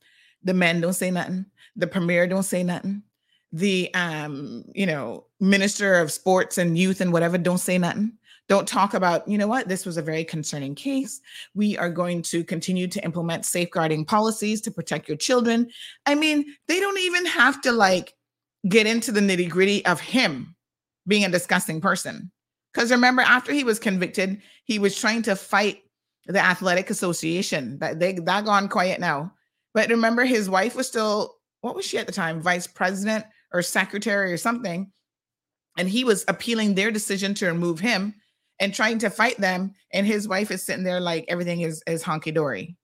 The 0.43 0.55
men 0.55 0.81
don't 0.81 0.93
say 0.93 1.11
nothing. 1.11 1.47
The 1.77 1.87
premier 1.87 2.27
don't 2.27 2.43
say 2.43 2.63
nothing. 2.63 3.03
The 3.53 3.93
um, 3.95 4.65
you 4.75 4.87
know, 4.87 5.27
minister 5.41 5.95
of 5.95 6.13
sports 6.13 6.59
and 6.59 6.77
youth 6.77 7.01
and 7.01 7.13
whatever 7.13 7.39
don't 7.39 7.59
say 7.59 7.79
nothing. 7.79 8.13
Don't 8.47 8.69
talk 8.69 8.93
about, 8.93 9.27
you 9.27 9.39
know 9.39 9.47
what, 9.47 9.69
this 9.69 9.87
was 9.87 9.97
a 9.97 10.03
very 10.03 10.23
concerning 10.23 10.75
case. 10.75 11.21
We 11.55 11.79
are 11.79 11.89
going 11.89 12.21
to 12.23 12.45
continue 12.45 12.87
to 12.89 13.03
implement 13.03 13.47
safeguarding 13.47 14.05
policies 14.05 14.61
to 14.63 14.71
protect 14.71 15.09
your 15.09 15.17
children. 15.17 15.71
I 16.05 16.15
mean, 16.15 16.45
they 16.69 16.79
don't 16.79 16.99
even 16.99 17.25
have 17.25 17.63
to 17.63 17.73
like 17.73 18.13
get 18.69 18.87
into 18.87 19.13
the 19.13 19.21
nitty 19.21 19.49
gritty 19.49 19.85
of 19.87 19.99
him 19.99 20.55
being 21.07 21.25
a 21.25 21.31
disgusting 21.31 21.81
person. 21.81 22.31
Because 22.73 22.91
remember, 22.91 23.23
after 23.23 23.53
he 23.53 23.65
was 23.65 23.79
convicted, 23.79 24.43
he 24.65 24.79
was 24.79 24.97
trying 24.97 25.23
to 25.23 25.37
fight 25.37 25.84
the 26.27 26.45
athletic 26.45 26.91
association. 26.91 27.79
That 27.79 28.01
they 28.01 28.13
that 28.13 28.45
gone 28.45 28.69
quiet 28.69 29.01
now. 29.01 29.33
But 29.73 29.89
remember, 29.89 30.25
his 30.25 30.49
wife 30.49 30.75
was 30.77 30.89
still 30.89 31.37
what 31.61 31.75
was 31.75 31.85
she 31.85 31.99
at 31.99 32.07
the 32.07 32.13
time, 32.13 32.41
vice 32.41 32.67
president 32.67 33.25
or 33.53 33.63
secretary 33.63 34.33
or 34.33 34.37
something, 34.37 34.91
and 35.79 35.89
he 35.89 36.05
was 36.05 36.25
appealing 36.29 36.75
their 36.75 36.91
decision 36.91 37.35
to 37.35 37.47
remove 37.47 37.81
him 37.81 38.15
and 38.61 38.73
trying 38.73 38.99
to 38.99 39.11
fight 39.11 39.39
them. 39.39 39.75
And 39.93 40.07
his 40.07 40.29
wife 40.29 40.51
is 40.51 40.63
sitting 40.63 40.85
there 40.85 41.01
like 41.01 41.25
everything 41.29 41.61
is 41.61 41.83
is 41.87 42.03
honky 42.03 42.33
dory. 42.33 42.77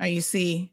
Now 0.00 0.06
you 0.06 0.20
see, 0.20 0.72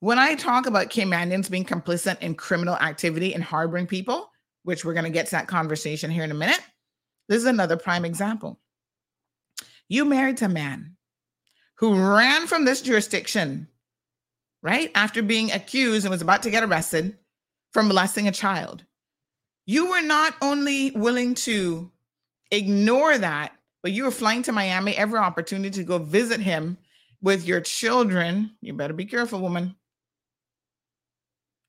when 0.00 0.18
I 0.18 0.34
talk 0.34 0.66
about 0.66 0.90
Caymanians 0.90 1.50
being 1.50 1.64
complicit 1.64 2.20
in 2.20 2.34
criminal 2.34 2.76
activity 2.76 3.34
and 3.34 3.42
harboring 3.42 3.86
people, 3.86 4.30
which 4.62 4.84
we're 4.84 4.94
going 4.94 5.04
to 5.04 5.10
get 5.10 5.26
to 5.26 5.32
that 5.32 5.48
conversation 5.48 6.10
here 6.10 6.24
in 6.24 6.30
a 6.30 6.34
minute, 6.34 6.60
this 7.28 7.38
is 7.38 7.46
another 7.46 7.76
prime 7.76 8.04
example. 8.04 8.60
You 9.88 10.04
married 10.04 10.40
a 10.42 10.48
man 10.48 10.96
who 11.80 11.94
ran 11.94 12.46
from 12.46 12.64
this 12.64 12.82
jurisdiction, 12.82 13.66
right? 14.62 14.90
After 14.94 15.22
being 15.22 15.50
accused 15.50 16.04
and 16.04 16.10
was 16.10 16.22
about 16.22 16.42
to 16.42 16.50
get 16.50 16.62
arrested 16.62 17.16
for 17.72 17.82
molesting 17.82 18.28
a 18.28 18.32
child. 18.32 18.84
You 19.64 19.90
were 19.90 20.02
not 20.02 20.34
only 20.42 20.90
willing 20.90 21.34
to 21.36 21.90
ignore 22.50 23.16
that, 23.16 23.52
but 23.82 23.92
you 23.92 24.04
were 24.04 24.10
flying 24.10 24.42
to 24.42 24.52
Miami 24.52 24.94
every 24.94 25.18
opportunity 25.18 25.78
to 25.78 25.84
go 25.84 25.98
visit 25.98 26.40
him 26.40 26.76
with 27.22 27.46
your 27.46 27.62
children. 27.62 28.50
You 28.60 28.74
better 28.74 28.92
be 28.92 29.06
careful, 29.06 29.40
woman 29.40 29.74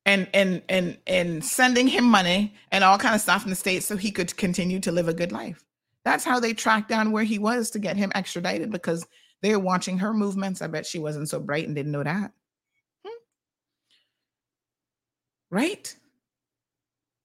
and 0.05 0.27
and 0.33 0.61
and 0.67 0.97
and 1.07 1.45
sending 1.45 1.87
him 1.87 2.03
money 2.03 2.53
and 2.71 2.83
all 2.83 2.97
kind 2.97 3.15
of 3.15 3.21
stuff 3.21 3.43
in 3.43 3.49
the 3.49 3.55
states 3.55 3.85
so 3.85 3.95
he 3.95 4.11
could 4.11 4.35
continue 4.35 4.79
to 4.79 4.91
live 4.91 5.07
a 5.07 5.13
good 5.13 5.31
life 5.31 5.63
that's 6.03 6.23
how 6.23 6.39
they 6.39 6.53
tracked 6.53 6.89
down 6.89 7.11
where 7.11 7.23
he 7.23 7.37
was 7.37 7.69
to 7.69 7.79
get 7.79 7.97
him 7.97 8.11
extradited 8.15 8.71
because 8.71 9.05
they 9.41 9.55
were 9.55 9.61
watching 9.61 9.97
her 9.97 10.13
movements 10.13 10.61
i 10.61 10.67
bet 10.67 10.85
she 10.85 10.99
wasn't 10.99 11.29
so 11.29 11.39
bright 11.39 11.65
and 11.65 11.75
didn't 11.75 11.91
know 11.91 12.03
that 12.03 12.31
hmm. 13.05 13.13
right 15.49 15.95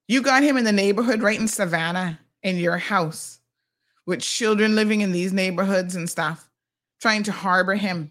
you 0.08 0.22
got 0.22 0.42
him 0.42 0.56
in 0.56 0.64
the 0.64 0.72
neighborhood 0.72 1.22
right 1.22 1.40
in 1.40 1.48
savannah 1.48 2.18
in 2.42 2.56
your 2.56 2.78
house 2.78 3.40
with 4.06 4.20
children 4.20 4.74
living 4.74 5.00
in 5.00 5.12
these 5.12 5.32
neighborhoods 5.32 5.96
and 5.96 6.08
stuff 6.08 6.48
trying 7.00 7.22
to 7.22 7.32
harbor 7.32 7.74
him 7.74 8.10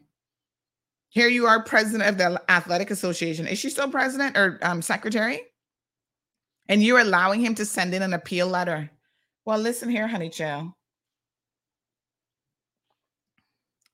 here 1.15 1.29
you 1.29 1.47
are, 1.47 1.63
president 1.63 2.09
of 2.09 2.17
the 2.17 2.41
Athletic 2.51 2.91
Association. 2.91 3.47
Is 3.47 3.57
she 3.57 3.69
still 3.69 3.89
president 3.89 4.35
or 4.37 4.59
um, 4.61 4.81
secretary? 4.81 5.39
And 6.67 6.83
you're 6.83 6.99
allowing 6.99 7.39
him 7.39 7.55
to 7.55 7.65
send 7.65 7.95
in 7.95 8.01
an 8.01 8.13
appeal 8.13 8.47
letter. 8.47 8.91
Well, 9.45 9.57
listen 9.57 9.87
here, 9.87 10.07
honey 10.09 10.29
child. 10.29 10.71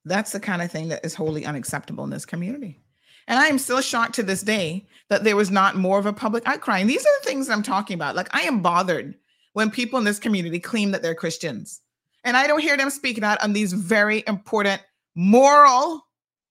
That's 0.04 0.32
the 0.32 0.40
kind 0.40 0.62
of 0.62 0.70
thing 0.70 0.88
that 0.88 1.04
is 1.04 1.14
wholly 1.14 1.44
unacceptable 1.46 2.04
in 2.04 2.10
this 2.10 2.26
community. 2.26 2.80
And 3.28 3.38
I 3.38 3.46
am 3.46 3.58
still 3.58 3.80
shocked 3.80 4.16
to 4.16 4.22
this 4.22 4.42
day 4.42 4.88
that 5.08 5.24
there 5.24 5.36
was 5.36 5.50
not 5.50 5.76
more 5.76 5.98
of 5.98 6.06
a 6.06 6.12
public 6.12 6.46
outcry. 6.46 6.78
And 6.78 6.90
these 6.90 7.02
are 7.02 7.20
the 7.20 7.28
things 7.28 7.48
I'm 7.48 7.62
talking 7.62 7.94
about. 7.94 8.16
Like, 8.16 8.34
I 8.34 8.40
am 8.42 8.62
bothered 8.62 9.14
when 9.52 9.70
people 9.70 9.98
in 9.98 10.04
this 10.04 10.18
community 10.18 10.58
claim 10.58 10.90
that 10.90 11.02
they're 11.02 11.14
Christians. 11.14 11.80
And 12.24 12.36
I 12.36 12.46
don't 12.46 12.60
hear 12.60 12.76
them 12.76 12.90
speaking 12.90 13.24
out 13.24 13.42
on 13.42 13.52
these 13.52 13.72
very 13.72 14.24
important 14.26 14.82
moral 15.14 16.06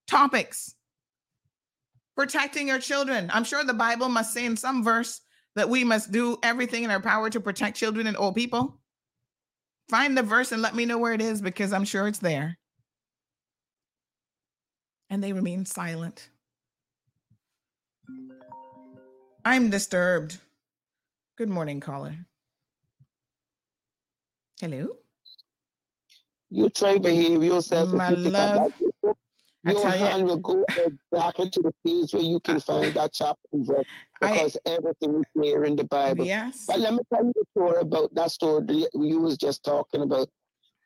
topics. 0.08 0.76
Protecting 2.16 2.68
your 2.68 2.80
children. 2.80 3.30
I'm 3.34 3.44
sure 3.44 3.64
the 3.64 3.74
Bible 3.74 4.10
must 4.10 4.34
say 4.34 4.46
in 4.46 4.58
some 4.58 4.84
verse 4.84 5.22
that 5.56 5.70
we 5.70 5.84
must 5.84 6.12
do 6.12 6.38
everything 6.44 6.84
in 6.84 6.92
our 6.92 7.02
power 7.02 7.30
to 7.30 7.40
protect 7.40 7.78
children 7.78 8.08
and 8.08 8.18
old 8.18 8.36
people. 8.36 8.80
Find 9.90 10.18
the 10.18 10.24
verse 10.24 10.52
and 10.52 10.62
let 10.62 10.76
me 10.76 10.86
know 10.86 10.98
where 10.98 11.14
it 11.14 11.22
is 11.22 11.42
because 11.42 11.74
I'm 11.74 11.84
sure 11.84 12.08
it's 12.08 12.20
there. 12.20 12.58
And 15.12 15.22
they 15.22 15.34
remain 15.34 15.66
silent. 15.66 16.30
I'm 19.44 19.70
disturbed. 19.70 20.40
Good 21.38 21.50
morning, 21.50 21.82
caller. 21.82 22.16
Hello. 24.62 24.88
You 26.50 26.70
try 26.70 26.94
to 26.94 27.00
behave 27.02 27.44
yourself. 27.44 27.92
My 27.92 28.12
love. 28.12 28.72
Your 29.66 29.90
hand 29.90 30.26
will 30.26 30.38
go 30.38 30.66
back 31.12 31.40
into 31.40 31.62
the 31.62 31.74
page 31.86 32.14
where 32.14 32.24
you 32.24 32.40
can 32.40 32.62
find 32.62 32.94
that 32.94 33.12
chapter 33.14 33.36
because 33.52 34.58
I, 34.66 34.70
everything 34.70 35.18
is 35.18 35.26
there 35.36 35.66
in 35.66 35.76
the 35.76 35.84
Bible. 35.84 36.26
Yes. 36.26 36.64
But 36.68 36.80
let 36.80 36.94
me 36.94 37.00
tell 37.14 37.26
you 37.26 37.34
the 37.36 37.46
story 37.52 37.82
about 37.82 38.16
that 38.16 38.32
story 38.32 38.88
you 38.94 39.20
was 39.20 39.36
just 39.38 39.64
talking 39.66 40.04
about. 40.04 40.30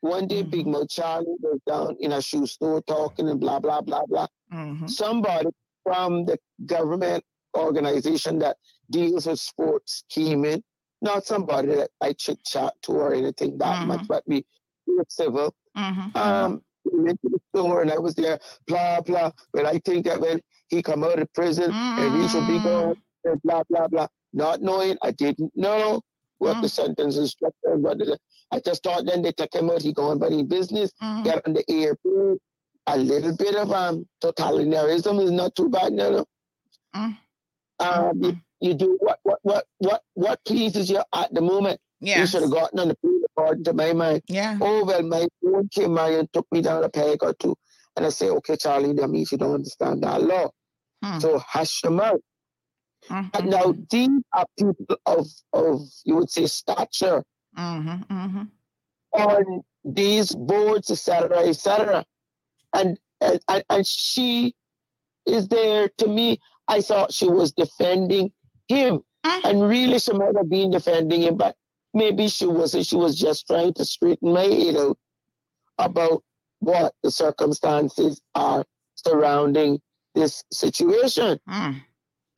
One 0.06 0.28
day, 0.28 0.42
mm-hmm. 0.42 0.52
Big 0.52 0.68
Mo 0.68 0.86
Charlie 0.86 1.26
was 1.42 1.60
down 1.66 1.98
in 2.00 2.12
a 2.12 2.22
shoe 2.22 2.46
store 2.46 2.82
talking 2.82 3.28
and 3.28 3.40
blah 3.40 3.60
blah 3.60 3.82
blah 3.82 4.06
blah. 4.06 4.28
Mm-hmm. 4.54 4.86
Somebody 4.86 5.50
from 5.84 6.26
the 6.26 6.38
government 6.66 7.24
organization 7.58 8.38
that 8.40 8.58
deals 8.92 9.26
with 9.26 9.40
sports 9.40 10.04
came 10.10 10.46
in. 10.46 10.64
Not 11.02 11.26
somebody 11.26 11.70
that 11.70 11.90
I 12.02 12.14
chit 12.14 12.44
chat 12.46 12.74
to 12.84 12.92
or 12.92 13.14
anything 13.16 13.58
that 13.58 13.78
mm-hmm. 13.78 13.88
much, 13.88 14.08
but 14.08 14.24
we, 14.28 14.46
we 14.86 14.96
were 14.96 15.06
civil. 15.10 15.56
Mm-hmm. 15.76 16.16
Um, 16.16 16.62
we 16.92 17.04
went 17.04 17.22
to 17.24 17.30
the 17.30 17.40
store 17.56 17.82
and 17.82 17.92
I 17.92 17.98
was 17.98 18.14
there, 18.14 18.40
blah, 18.68 19.02
blah. 19.02 19.32
But 19.54 19.66
I 19.66 19.80
think 19.80 20.06
that 20.06 20.22
when 20.22 20.40
he 20.68 20.84
come 20.84 21.04
out 21.04 21.20
of 21.20 21.34
prison 21.34 21.72
and 21.74 22.22
he 22.22 22.28
should 22.28 22.48
be 22.48 22.60
gone, 22.60 22.96
and 23.24 23.42
blah, 23.44 23.64
blah, 23.70 23.88
blah. 23.88 24.08
Not 24.34 24.62
knowing, 24.62 24.98
I 25.02 25.12
didn't 25.12 25.52
know 25.56 26.02
what 26.46 26.58
mm. 26.58 26.62
the 26.62 26.70
sentence 26.70 27.18
is 27.18 27.32
structured. 27.32 27.82
But 27.82 27.98
I 28.52 28.60
just 28.60 28.84
thought 28.84 29.06
then 29.06 29.24
they 29.24 29.32
took 29.32 29.54
him 29.54 29.70
out, 29.70 29.82
he 29.82 29.92
going 29.92 30.18
about 30.18 30.32
his 30.32 30.44
business, 30.44 30.92
mm. 31.02 31.24
get 31.24 31.46
on 31.46 31.54
the 31.54 31.64
airplane. 31.70 32.38
A 32.88 32.98
little 32.98 33.36
bit 33.36 33.56
of 33.56 33.72
um 33.72 34.08
totalitarianism 34.24 35.24
is 35.24 35.32
not 35.32 35.56
too 35.56 35.70
bad, 35.70 35.92
you 35.92 35.98
know. 35.98 36.26
Mm. 36.96 37.18
Um, 37.80 38.24
you, 38.24 38.38
you 38.62 38.74
do 38.76 38.98
what 39.02 39.20
what 39.24 39.40
what 39.42 39.66
what 39.80 40.02
what 40.14 40.40
pleases 40.46 40.90
you 40.90 41.02
at 41.14 41.34
the 41.34 41.42
moment. 41.42 41.80
Yeah. 42.00 42.20
You 42.20 42.28
should 42.28 42.44
have 42.44 42.52
gotten 42.52 42.80
on 42.80 42.90
the 42.90 42.96
plane 42.96 43.24
according 43.32 43.64
to 43.64 43.74
my 43.74 43.94
mind. 43.94 44.22
Yeah. 44.28 44.58
Oh 44.62 44.86
well, 44.86 45.02
my 45.02 45.28
phone 45.42 45.68
came 45.70 45.96
by 45.96 46.12
and 46.12 46.32
took 46.32 46.46
me 46.52 46.62
down 46.62 46.84
a 46.84 46.90
peg 46.90 47.24
or 47.24 47.34
two. 47.34 47.56
And 47.98 48.06
I 48.06 48.10
say, 48.10 48.30
okay, 48.30 48.58
Charlie, 48.58 48.94
that 48.94 49.10
means 49.10 49.32
you 49.32 49.38
don't 49.38 49.56
understand 49.56 50.04
that 50.04 50.22
law. 50.22 50.50
Hmm. 51.02 51.20
So 51.20 51.40
hush 51.40 51.82
your 51.84 51.94
mouth. 51.94 52.20
Mm-hmm. 53.10 53.28
And 53.34 53.50
now 53.50 53.76
these 53.90 54.10
are 54.34 54.46
people 54.58 54.98
of 55.06 55.28
of 55.54 55.82
you 56.04 56.16
would 56.16 56.30
say 56.30 56.48
stature 56.48 57.24
mm-hmm, 57.58 58.14
mm-hmm. 58.14 58.44
on 59.14 59.64
these 59.84 60.34
boards, 60.36 60.90
etc., 60.90 61.40
etc. 61.48 62.06
And, 62.74 63.00
and 63.22 63.64
and 63.70 63.86
she 63.88 64.56
is 65.26 65.48
there 65.48 65.90
to 65.98 66.08
me. 66.08 66.40
I 66.68 66.82
thought 66.82 67.14
she 67.14 67.28
was 67.28 67.52
defending 67.52 68.32
him 68.68 69.02
And 69.44 69.68
really, 69.68 70.00
she 70.00 70.14
might 70.14 70.36
have 70.38 70.50
been 70.50 70.72
defending 70.72 71.24
him, 71.24 71.38
but 71.38 71.56
maybe 71.94 72.28
she 72.28 72.46
wasn't. 72.46 72.86
She 72.86 72.96
was 72.96 73.18
just 73.18 73.48
trying 73.48 73.74
to 73.76 73.86
straighten 73.86 74.34
my 74.34 74.44
head 74.44 74.76
out 74.76 74.98
about 75.80 76.24
what 76.60 76.94
the 77.04 77.12
circumstances 77.12 78.22
are 78.36 78.66
surrounding 78.96 79.80
this 80.14 80.44
situation. 80.52 81.40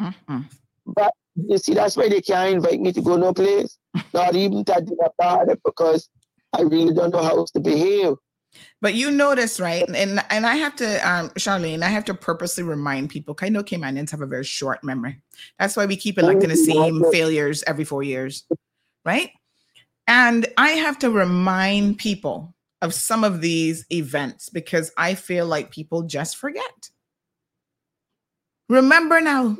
Mm-hmm. 0.01 0.41
But 0.85 1.13
you 1.35 1.57
see, 1.57 1.73
that's 1.73 1.97
why 1.97 2.09
they 2.09 2.21
can't 2.21 2.55
invite 2.55 2.79
me 2.79 2.91
to 2.93 3.01
go 3.01 3.17
no 3.17 3.33
place, 3.33 3.77
not 4.13 4.35
even 4.35 4.63
to 4.65 4.81
dinner 4.81 5.09
party, 5.19 5.53
because 5.63 6.09
I 6.53 6.61
really 6.61 6.93
don't 6.93 7.11
know 7.11 7.23
how 7.23 7.45
to 7.45 7.59
behave. 7.59 8.13
But 8.81 8.93
you 8.95 9.11
notice, 9.11 9.59
right? 9.59 9.87
And 9.87 10.23
and 10.29 10.45
I 10.45 10.55
have 10.55 10.75
to, 10.77 11.09
um, 11.09 11.29
Charlene, 11.31 11.83
I 11.83 11.89
have 11.89 12.05
to 12.05 12.13
purposely 12.13 12.63
remind 12.63 13.09
people. 13.09 13.37
I 13.41 13.49
know 13.49 13.63
Caymanians 13.63 14.11
have 14.11 14.21
a 14.21 14.25
very 14.25 14.45
short 14.45 14.83
memory. 14.83 15.21
That's 15.59 15.75
why 15.75 15.85
we 15.85 15.95
keep 15.95 16.17
electing 16.17 16.49
the 16.49 16.55
same 16.55 17.03
failures 17.11 17.63
every 17.67 17.83
four 17.83 18.03
years, 18.03 18.45
right? 19.05 19.29
And 20.07 20.47
I 20.57 20.69
have 20.69 20.97
to 20.99 21.11
remind 21.11 21.97
people 21.97 22.55
of 22.81 22.93
some 22.93 23.23
of 23.23 23.41
these 23.41 23.85
events 23.91 24.49
because 24.49 24.91
I 24.97 25.15
feel 25.15 25.45
like 25.45 25.71
people 25.71 26.03
just 26.03 26.37
forget. 26.37 26.89
Remember 28.69 29.19
now, 29.21 29.57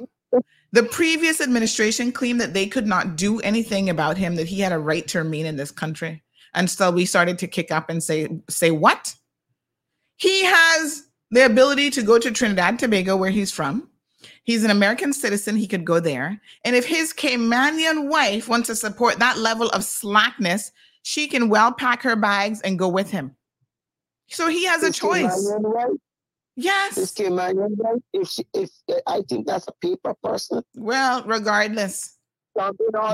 the 0.72 0.84
previous 0.84 1.40
administration 1.42 2.12
claimed 2.12 2.42
that 2.42 2.54
they 2.54 2.68
could 2.68 2.88
not 2.88 3.16
do 3.16 3.40
anything 3.40 3.90
about 3.90 4.18
him, 4.18 4.36
that 4.36 4.48
he 4.48 4.60
had 4.60 4.72
a 4.72 4.80
right 4.80 5.08
to 5.08 5.20
remain 5.20 5.46
in 5.46 5.56
this 5.56 5.72
country. 5.72 6.22
And 6.54 6.70
so 6.70 6.92
we 6.92 7.06
started 7.06 7.38
to 7.40 7.48
kick 7.48 7.72
up 7.72 7.90
and 7.90 8.04
say, 8.04 8.28
say 8.50 8.72
what? 8.72 9.16
He 10.18 10.44
has 10.44 11.08
the 11.32 11.46
ability 11.46 11.92
to 11.92 12.02
go 12.02 12.20
to 12.20 12.32
Trinidad 12.32 12.80
Tobago, 12.80 13.16
where 13.16 13.30
he's 13.30 13.52
from. 13.52 13.90
He's 14.44 14.64
an 14.64 14.72
American 14.72 15.14
citizen. 15.14 15.56
He 15.56 15.68
could 15.68 15.86
go 15.86 16.00
there. 16.00 16.40
And 16.64 16.76
if 16.76 16.86
his 16.86 17.14
Caymanian 17.14 18.10
wife 18.10 18.48
wants 18.48 18.68
to 18.68 18.76
support 18.76 19.20
that 19.20 19.38
level 19.38 19.70
of 19.70 19.84
slackness, 19.84 20.72
she 21.04 21.28
can 21.28 21.50
well 21.50 21.72
pack 21.72 22.02
her 22.04 22.16
bags 22.16 22.62
and 22.62 22.80
go 22.80 22.88
with 22.88 23.12
him. 23.12 23.36
So 24.30 24.48
he 24.48 24.66
has 24.66 24.84
a 24.84 24.92
choice. 24.92 25.54
Yes. 26.58 26.96
this 26.96 27.14
Caymanian 27.14 27.78
wife, 27.78 28.02
if 28.14 28.28
she, 28.28 28.44
if 28.56 28.70
I 29.06 29.22
think 29.30 29.46
that's 29.46 29.68
a 29.68 29.74
paper 29.74 30.16
person. 30.24 30.64
Well, 30.76 31.24
regardless, 31.24 32.18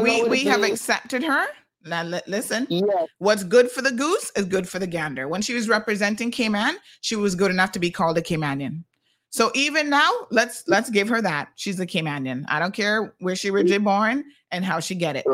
we 0.02 0.24
we 0.24 0.46
have 0.46 0.64
accepted 0.64 1.24
her. 1.24 1.48
Now 1.84 2.04
li- 2.04 2.22
listen. 2.26 2.66
Yes. 2.70 3.08
What's 3.18 3.44
good 3.44 3.70
for 3.70 3.82
the 3.82 3.92
goose 3.92 4.32
is 4.38 4.46
good 4.46 4.68
for 4.70 4.80
the 4.80 4.88
gander. 4.88 5.28
When 5.28 5.42
she 5.42 5.54
was 5.54 5.68
representing 5.68 6.32
Cayman, 6.32 6.78
she 7.02 7.18
was 7.18 7.36
good 7.36 7.52
enough 7.52 7.74
to 7.74 7.80
be 7.80 7.92
called 7.92 8.18
a 8.18 8.22
Caymanian. 8.22 8.86
So 9.30 9.52
even 9.56 9.90
now, 9.90 10.10
let's 10.32 10.64
let's 10.68 10.90
give 10.90 11.10
her 11.10 11.22
that. 11.22 11.50
She's 11.56 11.82
a 11.82 11.86
Caymanian. 11.86 12.46
I 12.48 12.60
don't 12.60 12.74
care 12.74 13.14
where 13.20 13.36
she 13.36 13.50
originally 13.50 13.80
born 13.80 14.24
and 14.52 14.64
how 14.64 14.80
she 14.80 14.96
get 14.96 15.18
it. 15.18 15.26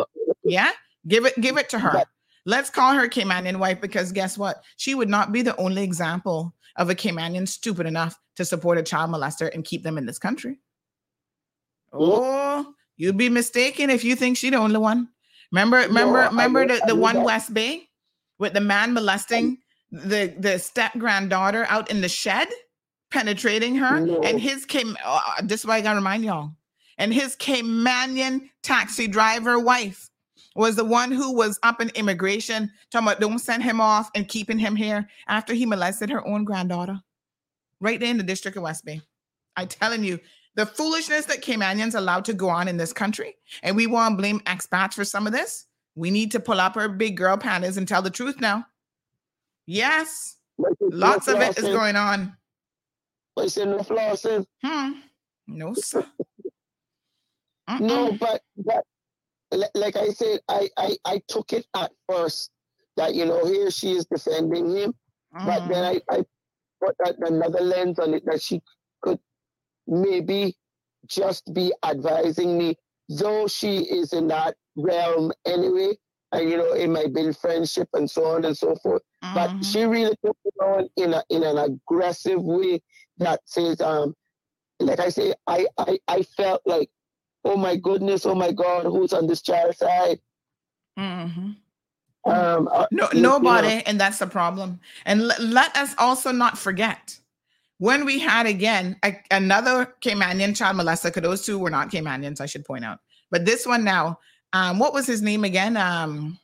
Yeah, 0.44 0.72
give 1.08 1.26
it 1.26 1.40
give 1.40 1.58
it 1.58 1.70
to 1.70 1.80
her. 1.80 2.04
Let's 2.46 2.72
call 2.72 2.96
her 2.96 3.08
Caymanian 3.08 3.58
wife 3.58 3.80
because 3.80 4.12
guess 4.12 4.36
what? 4.36 4.64
She 4.78 4.96
would 4.96 5.10
not 5.10 5.32
be 5.32 5.44
the 5.44 5.56
only 5.58 5.84
example 5.84 6.56
of 6.80 6.90
a 6.90 6.96
Caymanian 6.96 7.48
stupid 7.48 7.86
enough 7.86 8.18
to 8.38 8.44
support 8.46 8.80
a 8.80 8.84
child 8.84 9.12
molester 9.12 9.54
and 9.54 9.64
keep 9.64 9.84
them 9.84 9.98
in 10.00 10.08
this 10.08 10.18
country. 10.18 10.58
Oh, 11.94 12.74
you'd 12.98 13.18
be 13.18 13.30
mistaken 13.30 13.90
if 13.90 14.04
you 14.04 14.16
think 14.16 14.38
she 14.38 14.50
the 14.50 14.58
only 14.58 14.78
one. 14.78 15.10
Remember, 15.52 15.78
remember, 15.78 16.20
I 16.20 16.28
remember 16.28 16.66
know- 16.66 16.80
the, 16.80 16.86
the 16.88 16.96
one 16.96 17.16
that. 17.16 17.26
West 17.26 17.54
Bay 17.54 17.88
with 18.38 18.54
the 18.54 18.62
man 18.62 18.94
molesting 18.94 19.58
the 19.92 20.34
the 20.38 20.60
step 20.60 20.94
granddaughter 20.98 21.66
out 21.68 21.90
in 21.90 22.02
the 22.02 22.10
shed, 22.10 22.48
penetrating 23.12 23.76
her, 23.76 24.00
No. 24.00 24.22
and 24.22 24.40
his 24.40 24.66
came. 24.66 24.96
Uh, 25.04 25.20
this 25.44 25.62
is 25.62 25.66
why 25.66 25.78
I 25.78 25.82
gotta 25.82 25.98
remind 25.98 26.24
y'all. 26.24 26.52
And 27.00 27.14
his 27.14 27.36
Caymanian 27.38 28.50
taxi 28.62 29.08
driver 29.08 29.58
wife 29.58 30.09
was 30.60 30.76
the 30.76 30.84
one 30.84 31.10
who 31.10 31.34
was 31.34 31.58
up 31.64 31.80
in 31.80 31.88
immigration, 31.92 32.70
talking 32.92 33.08
about 33.08 33.22
don't 33.22 33.40
send 33.40 33.64
him 33.64 33.80
off 33.80 34.12
and 34.14 34.28
keeping 34.28 34.60
him 34.60 34.76
here 34.76 35.08
after 35.30 35.54
he 35.54 35.66
molested 35.66 36.10
her 36.10 36.28
own 36.28 36.44
granddaughter, 36.44 37.00
right 37.80 37.98
there 37.98 38.12
in 38.12 38.18
the 38.18 38.24
district 38.24 38.58
of 38.58 38.64
West 38.64 38.84
Bay. 38.84 39.02
I 39.56 39.64
telling 39.64 40.04
you, 40.04 40.20
the 40.56 40.66
foolishness 40.66 41.26
that 41.28 41.42
Caymanians 41.42 41.96
allowed 41.96 42.26
to 42.26 42.34
go 42.34 42.50
on 42.50 42.68
in 42.68 42.76
this 42.76 42.92
country, 42.92 43.38
and 43.64 43.74
we 43.74 43.88
want 43.88 44.12
to 44.12 44.18
blame 44.18 44.42
expats 44.42 44.96
for 44.96 45.06
some 45.06 45.26
of 45.26 45.32
this. 45.32 45.66
We 45.96 46.12
need 46.12 46.30
to 46.32 46.42
pull 46.42 46.60
up 46.60 46.76
our 46.76 46.90
big 46.90 47.16
girl 47.16 47.38
panties 47.38 47.78
and 47.78 47.88
tell 47.88 48.02
the 48.02 48.10
truth 48.10 48.42
now. 48.42 48.66
Yes, 49.66 50.36
lots 50.82 51.30
of 51.30 51.40
it 51.40 51.58
is 51.58 51.70
going 51.70 51.96
on. 51.96 52.36
Say 53.48 53.64
no 53.64 53.78
flossing. 53.78 54.46
Hmm. 54.62 54.92
No, 55.48 55.74
sir. 55.74 56.06
No, 57.80 58.12
but 58.12 58.42
but 58.58 58.84
like 59.52 59.96
I 59.96 60.10
said, 60.10 60.40
I, 60.48 60.70
I 60.78 60.98
I 61.06 61.22
took 61.28 61.54
it 61.54 61.66
at 61.76 61.92
first 62.08 62.52
that 62.98 63.16
you 63.16 63.26
know 63.26 63.46
here 63.46 63.72
she 63.72 63.92
is 63.94 64.06
defending 64.06 64.76
him, 64.76 64.94
but 65.46 65.68
then 65.68 65.84
I 65.84 66.02
I 66.10 66.26
put 66.84 66.96
another 67.20 67.62
lens 67.62 68.00
on 68.00 68.14
it 68.14 68.24
that 68.26 68.42
she 68.42 68.62
could 69.02 69.20
maybe 69.88 70.56
just 71.08 71.52
be 71.54 71.74
advising 71.84 72.58
me, 72.58 72.76
though 73.10 73.48
she 73.48 73.78
is 73.80 74.14
in 74.14 74.28
that 74.28 74.56
realm 74.76 75.32
anyway, 75.46 75.98
and 76.32 76.50
you 76.50 76.58
know 76.58 76.74
it 76.74 76.88
might 76.88 77.14
build 77.14 77.36
friendship 77.38 77.90
and 77.94 78.10
so 78.10 78.26
on 78.28 78.46
and 78.46 78.58
so 78.58 78.76
forth. 78.76 79.02
But 79.34 79.64
she 79.64 79.84
really 79.84 80.16
took 80.24 80.38
it 80.46 80.54
on 80.62 80.90
in 80.96 81.14
a 81.14 81.24
in 81.30 81.44
an 81.44 81.58
aggressive 81.58 82.42
way 82.44 82.82
that 83.18 83.42
says 83.46 83.82
um 83.82 84.16
like 84.82 85.00
I 85.00 85.10
say, 85.10 85.34
I, 85.46 85.68
I, 85.78 86.00
I 86.08 86.22
felt 86.24 86.62
like, 86.66 86.90
oh 87.46 87.56
my 87.58 87.76
goodness, 87.76 88.26
oh 88.26 88.36
my 88.36 88.52
God, 88.52 88.84
who's 88.86 89.14
on 89.14 89.28
this 89.28 89.42
child's 89.42 89.78
side? 89.78 90.20
Mhm. 90.98 91.56
Um, 92.26 92.68
uh, 92.72 92.86
No, 92.92 93.04
you- 93.12 93.18
you 93.18 93.22
know, 93.22 93.38
nobody, 93.38 93.82
and 93.86 94.00
that's 94.00 94.20
the 94.20 94.28
problem. 94.28 94.80
And 95.06 95.28
le- 95.28 95.40
let 95.40 95.76
us 95.78 95.96
also 95.98 96.32
not 96.32 96.58
forget 96.58 97.18
when 97.78 98.04
we 98.06 98.20
had 98.20 98.46
again 98.46 98.98
a- 99.06 99.24
another 99.32 99.96
Caymanian 100.02 100.56
child 100.56 100.76
molester. 100.78 101.06
Because 101.06 101.24
those 101.24 101.46
two 101.46 101.58
were 101.58 101.70
not 101.70 101.90
Caymanians, 101.90 102.42
I 102.42 102.46
should 102.46 102.66
point 102.66 102.84
out. 102.84 103.00
But 103.32 103.46
this 103.46 103.66
one 103.66 103.84
now, 103.86 104.20
um, 104.52 104.80
what 104.80 104.94
was 104.94 105.08
his 105.08 105.22
name 105.22 105.46
again? 105.46 105.78
Um, 105.78 106.38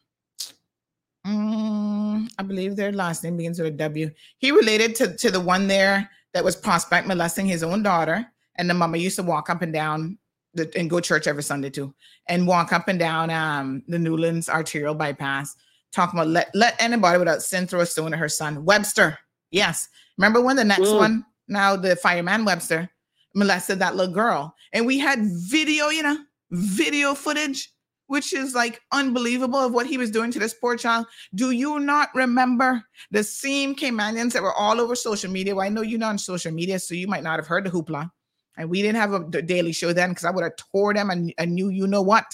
mm, 1.28 2.30
I 2.38 2.44
believe 2.44 2.76
their 2.76 2.92
last 2.94 3.24
name 3.24 3.38
begins 3.38 3.60
with 3.60 3.68
a 3.68 3.72
W. 3.78 4.12
He 4.38 4.52
related 4.52 4.96
to 4.96 5.16
to 5.18 5.32
the 5.32 5.42
one 5.42 5.68
there 5.68 6.10
that 6.34 6.44
was 6.44 6.56
prospect 6.56 7.08
molesting 7.08 7.46
his 7.48 7.64
own 7.64 7.84
daughter, 7.84 8.26
and 8.56 8.70
the 8.70 8.74
mama 8.74 8.98
used 8.98 9.16
to 9.18 9.24
walk 9.24 9.50
up 9.50 9.62
and 9.62 9.74
down 9.74 10.18
the, 10.56 10.72
and 10.78 10.90
go 10.90 11.00
church 11.00 11.28
every 11.28 11.44
Sunday 11.44 11.70
too, 11.70 11.94
and 12.28 12.48
walk 12.48 12.74
up 12.74 12.88
and 12.88 12.98
down 12.98 13.30
um 13.30 13.84
the 13.88 14.00
Newlands 14.00 14.50
arterial 14.50 14.96
bypass, 14.96 15.56
talking 15.94 16.20
about 16.20 16.30
let 16.30 16.50
let 16.54 16.76
anybody 16.80 17.20
without 17.20 17.44
sin 17.44 17.68
throw 17.68 17.82
a 17.82 17.86
stone 17.86 18.14
at 18.14 18.20
her 18.20 18.30
son. 18.30 18.66
Webster, 18.66 19.18
yes. 19.52 19.88
Remember 20.18 20.42
when 20.42 20.56
the 20.56 20.64
next 20.64 20.90
Mm. 20.90 20.98
one, 20.98 21.26
now 21.48 21.76
the 21.76 21.96
fireman 21.98 22.46
Webster, 22.46 22.90
molested 23.36 23.80
that 23.80 23.96
little 23.96 24.14
girl, 24.14 24.56
and 24.74 24.86
we 24.86 24.98
had 24.98 25.20
video, 25.22 25.90
you 25.90 26.04
know, 26.04 26.18
video 26.52 27.14
footage, 27.14 27.70
which 28.08 28.32
is 28.34 28.56
like 28.56 28.82
unbelievable 28.94 29.60
of 29.60 29.74
what 29.74 29.88
he 29.88 29.98
was 29.98 30.10
doing 30.12 30.32
to 30.32 30.40
this 30.40 30.54
poor 30.54 30.78
child. 30.78 31.06
Do 31.34 31.52
you 31.52 31.80
not 31.80 32.10
remember 32.16 32.84
the 33.12 33.24
same 33.24 33.76
Caymanians 33.76 34.32
that 34.34 34.44
were 34.44 34.54
all 34.54 34.80
over 34.80 34.96
social 34.96 35.30
media? 35.30 35.54
Well, 35.54 35.66
I 35.66 35.70
know 35.70 35.82
you're 35.82 36.00
not 36.00 36.12
on 36.12 36.18
social 36.18 36.52
media, 36.52 36.80
so 36.80 36.94
you 36.94 37.08
might 37.08 37.24
not 37.24 37.40
have 37.40 37.48
heard 37.48 37.66
the 37.66 37.72
hoopla. 37.72 38.10
And 38.58 38.70
we 38.70 38.82
didn't 38.82 38.98
have 38.98 39.14
a 39.14 39.42
daily 39.42 39.74
show 39.74 39.94
then 39.94 40.10
because 40.10 40.26
I 40.26 40.32
would 40.32 40.44
have 40.44 40.56
tore 40.56 40.94
them 40.94 41.10
and, 41.10 41.34
and 41.38 41.54
knew 41.54 41.70
you 41.70 41.88
know 41.88 42.02
what. 42.02 42.26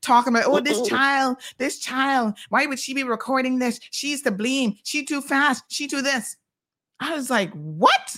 Talking 0.00 0.32
about, 0.34 0.46
oh, 0.46 0.60
this 0.60 0.88
child, 0.88 1.36
this 1.58 1.78
child, 1.78 2.34
why 2.48 2.64
would 2.64 2.78
she 2.78 2.94
be 2.94 3.04
recording 3.04 3.58
this? 3.58 3.78
She's 3.90 4.22
to 4.22 4.30
blame. 4.30 4.76
She 4.84 5.04
too 5.04 5.20
fast. 5.20 5.64
She 5.68 5.86
too 5.86 6.00
this. 6.00 6.36
I 6.98 7.14
was 7.14 7.28
like, 7.28 7.52
what? 7.52 8.16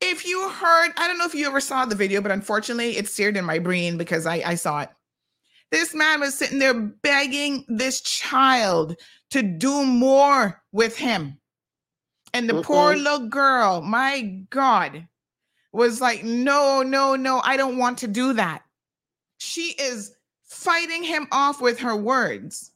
If 0.00 0.26
you 0.26 0.48
heard, 0.48 0.92
I 0.96 1.06
don't 1.06 1.18
know 1.18 1.26
if 1.26 1.34
you 1.34 1.46
ever 1.46 1.60
saw 1.60 1.84
the 1.84 1.94
video, 1.94 2.20
but 2.20 2.32
unfortunately, 2.32 2.96
it's 2.96 3.12
seared 3.12 3.36
in 3.36 3.44
my 3.44 3.58
brain 3.58 3.96
because 3.96 4.26
I, 4.26 4.42
I 4.44 4.54
saw 4.54 4.80
it. 4.80 4.88
This 5.70 5.94
man 5.94 6.20
was 6.20 6.34
sitting 6.34 6.58
there 6.58 6.74
begging 6.74 7.64
this 7.68 8.00
child 8.00 8.96
to 9.30 9.42
do 9.42 9.84
more 9.84 10.60
with 10.72 10.96
him. 10.96 11.38
And 12.34 12.48
the 12.48 12.62
poor 12.62 12.94
Mhm. 12.94 13.02
little 13.04 13.28
girl, 13.28 13.82
my 13.82 14.22
God, 14.50 15.06
was 15.72 16.00
like, 16.00 16.24
no, 16.24 16.82
no, 16.82 17.14
no, 17.16 17.40
I 17.44 17.56
don't 17.56 17.78
want 17.78 17.98
to 17.98 18.08
do 18.08 18.32
that. 18.34 18.62
She 19.38 19.74
is 19.78 20.14
fighting 20.44 21.02
him 21.02 21.28
off 21.30 21.60
with 21.60 21.78
her 21.78 21.96
words. 21.96 22.72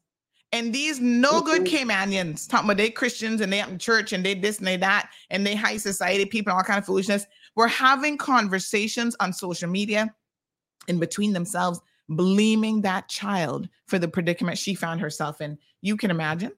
And 0.53 0.73
these 0.73 1.01
no 1.01 1.41
good 1.41 1.65
mm-hmm. 1.65 1.91
Caymanians, 1.91 2.49
talking 2.49 2.67
about 2.67 2.77
they 2.77 2.89
Christians 2.89 3.41
and 3.41 3.53
they 3.53 3.61
up 3.61 3.69
in 3.69 3.79
church 3.79 4.13
and 4.13 4.25
they 4.25 4.35
this 4.35 4.59
and 4.59 4.67
they 4.67 4.77
that, 4.77 5.11
and 5.31 5.45
they 5.45 5.57
high 5.57 5.79
society 5.79 6.25
people, 6.27 6.53
and 6.53 6.59
all 6.59 6.65
kind 6.65 6.79
of 6.79 6.87
foolishness, 6.87 7.27
were 7.57 7.67
having 7.67 8.17
conversations 8.17 9.17
on 9.19 9.33
social 9.33 9.69
media 9.69 10.15
in 10.87 11.01
between 11.01 11.33
themselves, 11.33 11.81
blaming 12.09 12.83
that 12.83 13.09
child 13.09 13.69
for 13.87 13.99
the 13.99 14.07
predicament 14.07 14.57
she 14.57 14.77
found 14.77 15.01
herself 15.01 15.41
in. 15.41 15.59
You 15.83 15.97
can 15.97 16.13
imagine. 16.13 16.53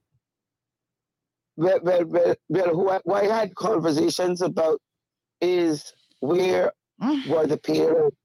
well, 1.56 1.78
well, 1.82 2.04
well, 2.04 2.34
well, 2.50 2.74
who 2.74 3.00
what 3.04 3.24
I 3.24 3.34
had 3.34 3.54
conversations 3.54 4.42
about 4.42 4.78
is 5.40 5.92
where 6.26 6.72
Mm. 7.02 7.26
were 7.26 7.46
the 7.46 7.58
parents? 7.58 8.16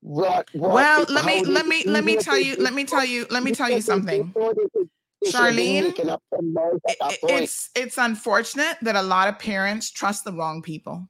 what, 0.00 0.48
what 0.52 0.74
well, 0.74 1.06
let 1.08 1.24
me 1.24 1.42
let 1.44 1.66
me 1.66 1.82
let 1.86 2.04
me 2.04 2.16
tell 2.16 2.38
you 2.38 2.56
let 2.56 2.74
me 2.74 2.84
tell 2.84 3.04
you 3.04 3.26
let 3.30 3.42
me 3.42 3.52
tell 3.52 3.70
you 3.70 3.80
something. 3.80 4.34
Charlene, 5.24 5.94
it's 7.22 7.70
it's 7.74 7.96
unfortunate 7.96 8.76
that 8.82 8.96
a 8.96 9.02
lot 9.02 9.28
of 9.28 9.38
parents 9.38 9.90
trust 9.90 10.24
the 10.24 10.32
wrong 10.32 10.60
people. 10.60 11.08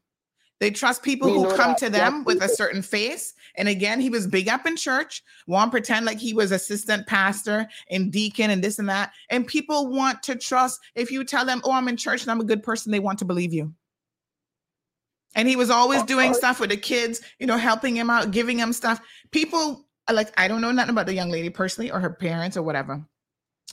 They 0.60 0.70
trust 0.70 1.02
people 1.02 1.28
we 1.28 1.34
who 1.34 1.56
come 1.56 1.70
that, 1.70 1.78
to 1.78 1.90
them 1.90 2.22
with 2.24 2.40
a 2.40 2.48
certain 2.48 2.80
face. 2.80 3.34
And 3.56 3.68
again, 3.68 4.00
he 4.00 4.08
was 4.08 4.28
big 4.28 4.48
up 4.48 4.66
in 4.66 4.76
church, 4.76 5.22
want 5.48 5.68
to 5.68 5.70
pretend 5.72 6.06
like 6.06 6.18
he 6.18 6.32
was 6.32 6.52
assistant 6.52 7.08
pastor 7.08 7.68
and 7.90 8.12
deacon 8.12 8.50
and 8.50 8.62
this 8.62 8.78
and 8.78 8.88
that. 8.88 9.12
And 9.30 9.46
people 9.46 9.88
want 9.88 10.22
to 10.22 10.36
trust. 10.36 10.78
If 10.94 11.10
you 11.10 11.24
tell 11.24 11.44
them, 11.44 11.60
"Oh, 11.64 11.72
I'm 11.72 11.88
in 11.88 11.96
church 11.96 12.22
and 12.22 12.30
I'm 12.30 12.40
a 12.40 12.44
good 12.44 12.62
person," 12.62 12.92
they 12.92 13.00
want 13.00 13.18
to 13.18 13.24
believe 13.24 13.52
you. 13.52 13.74
And 15.34 15.48
he 15.48 15.56
was 15.56 15.70
always 15.70 16.02
doing 16.04 16.32
stuff 16.34 16.60
with 16.60 16.70
the 16.70 16.76
kids, 16.76 17.20
you 17.38 17.46
know, 17.46 17.56
helping 17.56 17.96
him 17.96 18.10
out, 18.10 18.30
giving 18.30 18.58
him 18.58 18.72
stuff. 18.72 19.00
People 19.32 19.86
like 20.12 20.32
I 20.38 20.48
don't 20.48 20.60
know 20.60 20.72
nothing 20.72 20.90
about 20.90 21.06
the 21.06 21.14
young 21.14 21.30
lady 21.30 21.50
personally 21.50 21.90
or 21.90 22.00
her 22.00 22.10
parents 22.10 22.56
or 22.56 22.62
whatever. 22.62 23.04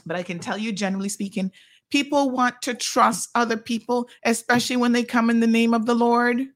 But 0.05 0.15
I 0.15 0.23
can 0.23 0.39
tell 0.39 0.57
you, 0.57 0.71
generally 0.71 1.09
speaking, 1.09 1.51
people 1.91 2.31
want 2.31 2.61
to 2.63 2.73
trust 2.73 3.29
other 3.35 3.57
people, 3.57 4.09
especially 4.23 4.77
when 4.77 4.93
they 4.93 5.03
come 5.03 5.29
in 5.29 5.39
the 5.39 5.47
name 5.47 5.73
of 5.73 5.85
the 5.85 5.93
Lord. 5.93 6.47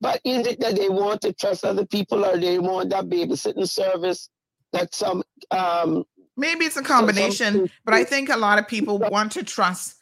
But 0.00 0.20
is 0.24 0.46
it 0.46 0.60
that 0.60 0.76
they 0.76 0.88
want 0.88 1.22
to 1.22 1.32
trust 1.32 1.64
other 1.64 1.86
people 1.86 2.24
or 2.24 2.36
they 2.36 2.58
want 2.58 2.90
that 2.90 3.06
babysitting 3.06 3.68
service 3.68 4.28
that 4.72 4.94
some 4.94 5.22
um 5.50 6.04
maybe 6.36 6.66
it's 6.66 6.76
a 6.76 6.82
combination, 6.82 7.70
but 7.84 7.94
I 7.94 8.04
think 8.04 8.28
a 8.28 8.36
lot 8.36 8.58
of 8.58 8.68
people 8.68 8.98
want 8.98 9.32
to 9.32 9.42
trust. 9.42 9.95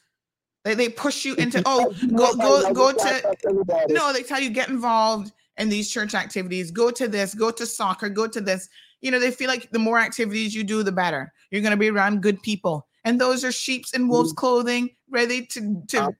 They 0.65 0.75
they 0.75 0.89
push 0.89 1.25
you 1.25 1.35
into 1.35 1.63
oh 1.67 1.93
go 2.17 2.35
go 2.35 2.73
go 2.73 2.93
to 2.93 3.87
no, 3.91 4.13
they 4.13 4.23
tell 4.23 4.41
you 4.41 4.51
get 4.51 4.69
involved 4.69 5.33
in 5.57 5.69
these 5.69 5.91
church 5.91 6.15
activities, 6.15 6.71
go 6.71 6.91
to 6.91 7.07
this, 7.07 7.35
go 7.35 7.51
to 7.51 7.67
soccer, 7.67 8.09
go 8.09 8.27
to 8.27 8.41
this 8.41 8.69
you 9.05 9.11
know, 9.11 9.21
they 9.21 9.31
feel 9.31 9.49
like 9.49 9.71
the 9.71 9.79
more 9.79 9.99
activities 9.99 10.55
you 10.55 10.65
do, 10.65 10.83
the 10.83 10.91
better. 10.91 11.31
You're 11.51 11.61
going 11.61 11.73
to 11.73 11.77
be 11.77 11.91
around 11.91 12.23
good 12.23 12.43
people. 12.43 12.89
And 13.05 13.21
those 13.21 13.45
are 13.45 13.53
sheep's 13.53 13.93
and 13.93 14.09
wolves' 14.09 14.33
mm. 14.33 14.37
clothing, 14.37 14.91
ready 15.11 15.45
to, 15.45 15.83
to 15.89 16.11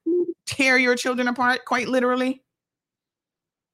tear 0.45 0.77
your 0.77 0.95
children 0.95 1.27
apart, 1.29 1.65
quite 1.65 1.89
literally. 1.89 2.43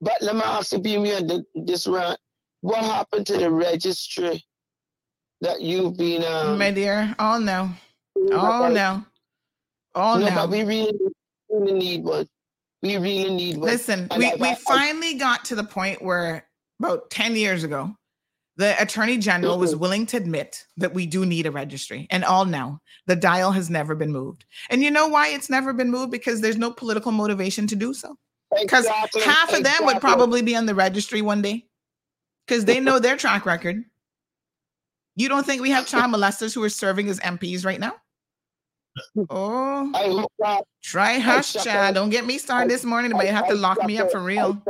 But 0.00 0.14
let 0.22 0.36
me 0.36 0.42
ask 0.44 0.72
you, 0.72 0.78
on 0.78 1.44
this 1.66 1.88
run, 1.88 2.16
what 2.60 2.84
happened 2.84 3.26
to 3.26 3.36
the 3.36 3.50
registry 3.50 4.44
that 5.40 5.60
you've 5.60 5.96
been? 5.96 6.22
Um, 6.22 6.56
My 6.56 6.70
dear, 6.70 7.12
oh 7.18 7.38
no, 7.38 7.68
oh 8.30 8.70
no, 8.72 9.04
oh 9.94 10.18
no. 10.18 10.28
no. 10.28 10.46
we 10.46 10.62
really, 10.64 10.98
really 11.48 11.72
need 11.72 12.04
one. 12.04 12.26
We 12.82 12.96
really 12.96 13.34
need 13.34 13.56
one. 13.58 13.68
Listen, 13.68 14.08
we, 14.16 14.32
we 14.36 14.54
finally 14.56 15.14
got 15.14 15.44
to 15.46 15.54
the 15.54 15.64
point 15.64 16.02
where 16.02 16.46
about 16.78 17.10
10 17.10 17.36
years 17.36 17.62
ago, 17.62 17.94
the 18.56 18.80
attorney 18.80 19.16
general 19.16 19.58
was 19.58 19.76
willing 19.76 20.06
to 20.06 20.16
admit 20.16 20.64
that 20.76 20.92
we 20.92 21.06
do 21.06 21.24
need 21.24 21.46
a 21.46 21.50
registry. 21.50 22.06
And 22.10 22.24
all 22.24 22.44
now, 22.44 22.80
the 23.06 23.16
dial 23.16 23.52
has 23.52 23.70
never 23.70 23.94
been 23.94 24.12
moved. 24.12 24.44
And 24.68 24.82
you 24.82 24.90
know 24.90 25.08
why 25.08 25.28
it's 25.28 25.48
never 25.48 25.72
been 25.72 25.90
moved? 25.90 26.10
Because 26.10 26.40
there's 26.40 26.58
no 26.58 26.70
political 26.70 27.12
motivation 27.12 27.66
to 27.68 27.76
do 27.76 27.94
so. 27.94 28.16
Because 28.60 28.84
exactly. 28.84 29.22
half 29.22 29.52
of 29.52 29.62
them 29.62 29.86
would 29.86 30.00
probably 30.00 30.42
be 30.42 30.56
on 30.56 30.66
the 30.66 30.74
registry 30.74 31.22
one 31.22 31.40
day 31.40 31.66
because 32.46 32.64
they 32.64 32.80
know 32.80 32.98
their 33.00 33.16
track 33.16 33.46
record. 33.46 33.84
You 35.16 35.28
don't 35.28 35.46
think 35.46 35.62
we 35.62 35.70
have 35.70 35.86
child 35.86 36.12
molesters 36.12 36.54
who 36.54 36.62
are 36.62 36.68
serving 36.68 37.08
as 37.08 37.20
MPs 37.20 37.64
right 37.64 37.80
now? 37.80 37.94
Oh, 39.30 39.92
I 39.94 40.08
hope. 40.08 40.66
Try 40.82 41.18
hush, 41.18 41.52
child. 41.52 41.94
Don't 41.94 42.10
get 42.10 42.26
me 42.26 42.38
started 42.38 42.70
this 42.70 42.84
morning. 42.84 43.12
But 43.12 43.26
you 43.26 43.32
have 43.32 43.48
to 43.48 43.54
lock 43.54 43.84
me 43.84 43.98
up 43.98 44.10
for 44.10 44.20
real. 44.20 44.60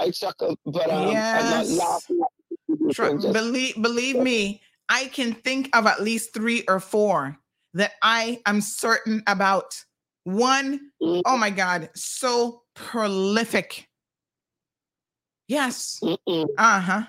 I 0.00 0.10
chuckle, 0.10 0.56
but 0.64 0.88
um, 0.90 1.08
yes. 1.08 1.42
I'm 1.42 1.76
not 1.76 1.84
laughing 1.84 2.20
believe 3.32 3.80
believe 3.80 4.16
me, 4.16 4.62
I 4.88 5.06
can 5.06 5.34
think 5.34 5.74
of 5.76 5.86
at 5.86 6.02
least 6.02 6.34
three 6.34 6.64
or 6.68 6.80
four 6.80 7.36
that 7.74 7.92
I 8.02 8.40
am 8.46 8.60
certain 8.60 9.22
about. 9.26 9.82
One, 10.24 10.90
mm-hmm. 11.02 11.20
oh 11.24 11.36
my 11.36 11.50
God, 11.50 11.90
so 11.94 12.62
prolific. 12.74 13.88
Yes. 15.46 16.00
Uh 16.26 16.80
huh. 16.80 17.02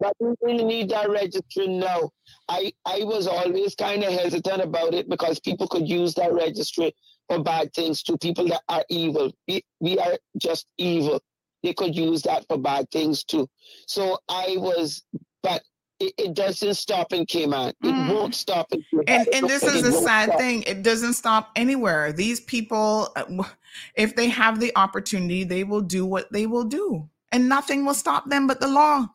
But 0.00 0.16
we 0.18 0.34
really 0.42 0.64
need 0.64 0.88
that 0.90 1.10
registry 1.10 1.68
now. 1.68 2.10
I, 2.48 2.72
I 2.86 3.04
was 3.04 3.26
always 3.26 3.74
kind 3.74 4.02
of 4.02 4.12
hesitant 4.12 4.62
about 4.62 4.94
it 4.94 5.08
because 5.08 5.38
people 5.40 5.68
could 5.68 5.86
use 5.88 6.14
that 6.14 6.32
registry 6.32 6.94
for 7.28 7.42
bad 7.42 7.72
things 7.74 8.02
to 8.04 8.16
people 8.18 8.48
that 8.48 8.62
are 8.68 8.84
evil. 8.88 9.30
We, 9.46 9.62
we 9.80 9.98
are 9.98 10.16
just 10.38 10.66
evil 10.78 11.20
they 11.62 11.74
could 11.74 11.96
use 11.96 12.22
that 12.22 12.46
for 12.48 12.58
bad 12.58 12.90
things 12.90 13.24
too. 13.24 13.48
So 13.86 14.18
I 14.28 14.56
was, 14.58 15.02
but 15.42 15.62
it, 15.98 16.14
it 16.16 16.34
doesn't 16.34 16.74
stop 16.74 17.12
in 17.12 17.26
Cayman. 17.26 17.68
It 17.68 17.74
mm. 17.82 18.14
won't 18.14 18.34
stop 18.34 18.68
in 18.72 18.82
Cayman. 18.90 19.04
And, 19.08 19.28
and 19.28 19.48
this 19.48 19.62
is 19.62 19.86
a 19.86 19.92
sad 19.92 20.30
stop. 20.30 20.38
thing. 20.38 20.62
It 20.62 20.82
doesn't 20.82 21.14
stop 21.14 21.50
anywhere. 21.56 22.12
These 22.12 22.40
people, 22.40 23.12
uh, 23.16 23.44
if 23.94 24.16
they 24.16 24.28
have 24.28 24.60
the 24.60 24.72
opportunity, 24.76 25.44
they 25.44 25.64
will 25.64 25.82
do 25.82 26.06
what 26.06 26.32
they 26.32 26.46
will 26.46 26.64
do. 26.64 27.08
And 27.32 27.48
nothing 27.48 27.84
will 27.84 27.94
stop 27.94 28.28
them 28.28 28.46
but 28.46 28.60
the 28.60 28.68
law. 28.68 29.06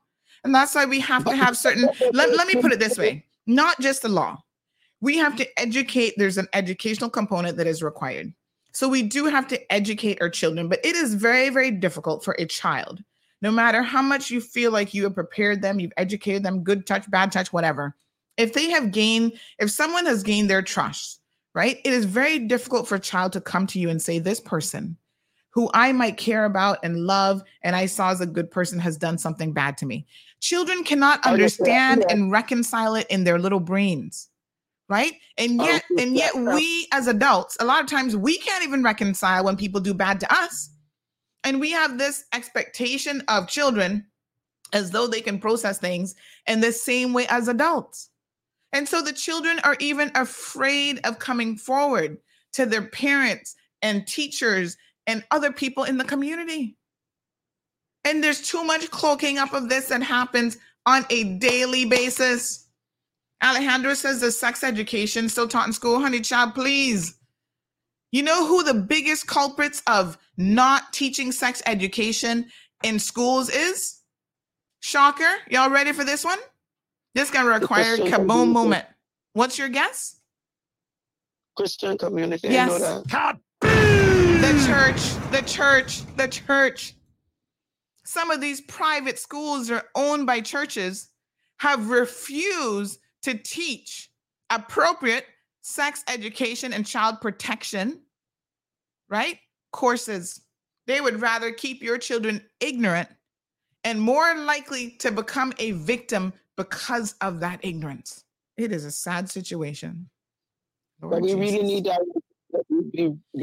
And 0.45 0.53
that's 0.53 0.75
why 0.75 0.85
we 0.85 0.99
have 1.01 1.25
to 1.25 1.35
have 1.35 1.57
certain, 1.57 1.89
let, 2.13 2.29
let 2.29 2.47
me 2.47 2.61
put 2.61 2.71
it 2.71 2.79
this 2.79 2.97
way 2.97 3.25
not 3.47 3.79
just 3.79 4.01
the 4.01 4.09
law. 4.09 4.41
We 5.01 5.17
have 5.17 5.35
to 5.35 5.59
educate, 5.59 6.15
there's 6.17 6.37
an 6.37 6.47
educational 6.53 7.09
component 7.09 7.57
that 7.57 7.67
is 7.67 7.83
required. 7.83 8.33
So 8.71 8.87
we 8.87 9.03
do 9.03 9.25
have 9.25 9.47
to 9.49 9.71
educate 9.71 10.19
our 10.19 10.29
children, 10.29 10.67
but 10.67 10.83
it 10.83 10.95
is 10.95 11.13
very, 11.13 11.49
very 11.49 11.69
difficult 11.69 12.23
for 12.23 12.35
a 12.39 12.45
child. 12.45 13.03
No 13.41 13.51
matter 13.51 13.83
how 13.83 14.01
much 14.01 14.31
you 14.31 14.41
feel 14.41 14.71
like 14.71 14.93
you 14.93 15.03
have 15.03 15.13
prepared 15.13 15.61
them, 15.61 15.79
you've 15.79 15.93
educated 15.97 16.43
them, 16.43 16.63
good 16.63 16.87
touch, 16.87 17.09
bad 17.11 17.31
touch, 17.31 17.53
whatever. 17.53 17.95
If 18.37 18.53
they 18.53 18.69
have 18.71 18.91
gained, 18.91 19.33
if 19.59 19.69
someone 19.69 20.05
has 20.07 20.23
gained 20.23 20.49
their 20.49 20.61
trust, 20.61 21.21
right? 21.53 21.79
It 21.85 21.93
is 21.93 22.05
very 22.05 22.39
difficult 22.39 22.87
for 22.87 22.95
a 22.95 22.99
child 22.99 23.33
to 23.33 23.41
come 23.41 23.67
to 23.67 23.79
you 23.79 23.89
and 23.89 24.01
say, 24.01 24.19
This 24.19 24.39
person 24.39 24.97
who 25.55 25.69
I 25.73 25.93
might 25.93 26.17
care 26.17 26.43
about 26.43 26.79
and 26.83 27.07
love, 27.07 27.41
and 27.63 27.77
I 27.77 27.85
saw 27.85 28.09
as 28.09 28.19
a 28.19 28.25
good 28.25 28.51
person 28.51 28.77
has 28.79 28.97
done 28.97 29.17
something 29.17 29.53
bad 29.53 29.77
to 29.77 29.85
me. 29.85 30.05
Children 30.41 30.83
cannot 30.83 31.25
understand 31.25 32.05
and 32.09 32.31
reconcile 32.31 32.95
it 32.95 33.07
in 33.09 33.23
their 33.23 33.39
little 33.39 33.59
brains 33.59 34.29
right? 34.89 35.13
And 35.37 35.59
oh, 35.59 35.65
yet 35.65 35.83
and 35.97 36.15
yet 36.15 36.35
we 36.35 36.87
as 36.91 37.07
adults 37.07 37.57
a 37.59 37.65
lot 37.65 37.83
of 37.83 37.89
times 37.89 38.15
we 38.15 38.37
can't 38.37 38.63
even 38.63 38.83
reconcile 38.83 39.43
when 39.43 39.57
people 39.57 39.81
do 39.81 39.93
bad 39.93 40.19
to 40.21 40.33
us. 40.33 40.69
And 41.43 41.59
we 41.59 41.71
have 41.71 41.97
this 41.97 42.25
expectation 42.33 43.23
of 43.27 43.47
children 43.47 44.05
as 44.73 44.91
though 44.91 45.07
they 45.07 45.21
can 45.21 45.39
process 45.39 45.77
things 45.77 46.15
in 46.47 46.59
the 46.59 46.71
same 46.71 47.13
way 47.13 47.27
as 47.29 47.47
adults. 47.47 48.09
And 48.73 48.87
so 48.87 49.01
the 49.01 49.13
children 49.13 49.59
are 49.63 49.77
even 49.79 50.11
afraid 50.15 50.99
of 51.05 51.19
coming 51.19 51.55
forward 51.55 52.17
to 52.53 52.65
their 52.65 52.87
parents 52.87 53.55
and 53.81 54.07
teachers 54.07 54.75
and 55.07 55.23
other 55.31 55.51
people 55.51 55.83
in 55.83 55.97
the 55.97 56.03
community 56.03 56.75
and 58.05 58.23
there's 58.23 58.41
too 58.41 58.63
much 58.63 58.89
cloaking 58.91 59.37
up 59.37 59.53
of 59.53 59.67
this 59.67 59.89
that 59.89 60.01
happens 60.01 60.57
on 60.85 61.05
a 61.09 61.35
daily 61.39 61.85
basis 61.85 62.65
Alejandro 63.45 63.93
says 63.93 64.21
the 64.21 64.31
sex 64.31 64.63
education 64.63 65.29
still 65.29 65.47
taught 65.47 65.67
in 65.67 65.73
school. 65.73 65.99
Honey 65.99 66.19
child, 66.21 66.55
please. 66.55 67.15
You 68.11 68.23
know 68.23 68.47
who 68.47 68.63
the 68.63 68.73
biggest 68.73 69.27
culprits 69.27 69.83
of 69.87 70.17
not 70.37 70.91
teaching 70.93 71.31
sex 71.31 71.61
education 71.65 72.47
in 72.83 72.97
schools 72.97 73.49
is? 73.49 74.01
Shocker. 74.79 75.31
Y'all 75.49 75.69
ready 75.69 75.91
for 75.91 76.03
this 76.03 76.23
one? 76.23 76.39
This 77.13 77.29
gonna 77.29 77.49
require 77.49 77.97
kaboom 77.97 78.51
moment. 78.51 78.85
What's 79.33 79.59
your 79.59 79.69
guess? 79.69 80.19
Christian 81.55 81.97
community. 81.97 82.47
Yes. 82.49 83.03
The 83.61 84.65
church, 84.65 85.31
the 85.31 85.41
church, 85.45 86.01
the 86.15 86.27
church. 86.27 86.94
Some 88.05 88.29
of 88.29 88.39
these 88.39 88.61
private 88.61 89.17
schools 89.17 89.71
are 89.71 89.83
owned 89.95 90.27
by 90.27 90.41
churches 90.41 91.09
have 91.57 91.89
refused 91.89 92.99
to 93.23 93.35
teach 93.35 94.11
appropriate 94.49 95.25
sex 95.61 96.03
education 96.07 96.71
and 96.71 96.85
child 96.85 97.19
protection, 97.19 98.01
right? 99.09 99.39
Courses. 99.71 100.41
They 100.85 101.01
would 101.01 101.19
rather 101.19 101.51
keep 101.51 101.81
your 101.81 101.97
children 101.97 102.45
ignorant 102.59 103.09
and 103.83 103.99
more 103.99 104.35
likely 104.35 104.91
to 104.99 105.11
become 105.11 105.53
a 105.57 105.71
victim 105.71 106.33
because 106.55 107.15
of 107.21 107.39
that 107.39 107.59
ignorance. 107.63 108.23
It 108.57 108.71
is 108.71 108.85
a 108.85 108.91
sad 108.91 109.29
situation. 109.29 110.09
Lord 111.01 111.13
but 111.13 111.21
we 111.21 111.29
Jesus. 111.29 111.41
really 111.41 111.63
need 111.63 111.85
that. 111.85 112.01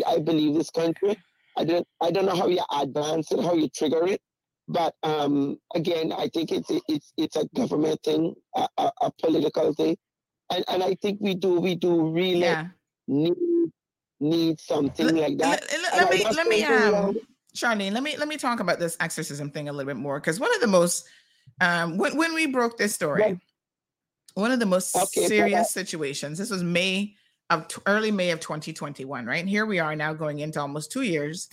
I 0.07 0.19
believe 0.19 0.55
this 0.55 0.71
country. 0.71 1.19
I 1.59 1.65
don't. 1.65 1.87
I 2.01 2.11
don't 2.11 2.25
know 2.25 2.35
how 2.35 2.47
you 2.47 2.63
advance 2.73 3.31
it, 3.33 3.41
how 3.41 3.55
you 3.55 3.69
trigger 3.69 4.07
it, 4.07 4.23
but 4.69 4.95
um, 5.03 5.59
again, 5.75 6.13
I 6.13 6.29
think 6.29 6.53
it's 6.53 6.71
it's 6.89 7.13
it's 7.17 7.37
a 7.37 7.47
government 7.55 8.01
thing, 8.05 8.35
a, 8.55 8.69
a, 8.79 8.93
a, 9.03 9.11
political 9.21 9.75
thing, 9.75 9.97
and 10.51 10.65
and 10.69 10.83
I 10.83 10.95
think 11.03 11.19
we 11.21 11.35
do 11.35 11.61
we 11.61 11.75
do 11.75 12.09
really 12.11 12.41
yeah. 12.41 12.69
need 13.09 13.35
need 14.21 14.61
something 14.61 15.17
like 15.17 15.39
that. 15.39 15.67
Let, 15.71 15.97
let 15.97 16.11
me 16.11 16.25
let 16.25 16.47
me 16.47 16.65
um 16.65 17.19
Charlene, 17.55 17.93
let 17.93 18.03
me 18.03 18.17
let 18.17 18.29
me 18.29 18.37
talk 18.37 18.61
about 18.61 18.79
this 18.79 18.97
exorcism 19.01 19.51
thing 19.51 19.69
a 19.69 19.73
little 19.73 19.93
bit 19.93 20.01
more 20.01 20.19
because 20.21 20.41
one 20.41 20.55
of 20.55 20.61
the 20.61 20.69
most 20.69 21.07
um 21.61 21.99
when 21.99 22.17
when 22.17 22.33
we 22.33 22.47
broke 22.47 22.79
this 22.79 22.95
story, 22.95 23.41
one 24.35 24.53
of 24.53 24.61
the 24.61 24.67
most 24.67 24.97
Okay, 24.97 25.27
serious 25.27 25.71
situations. 25.71 26.39
This 26.39 26.51
was 26.51 26.63
May 26.63 27.15
of 27.51 27.69
t- 27.69 27.83
early 27.87 28.11
May 28.11 28.31
of 28.31 28.41
2021, 28.41 29.27
right? 29.27 29.41
And 29.41 29.49
here 29.49 29.67
we 29.67 29.79
are 29.79 29.95
now 29.95 30.15
going 30.15 30.39
into 30.39 30.61
almost 30.61 30.91
two 30.91 31.03
years, 31.03 31.49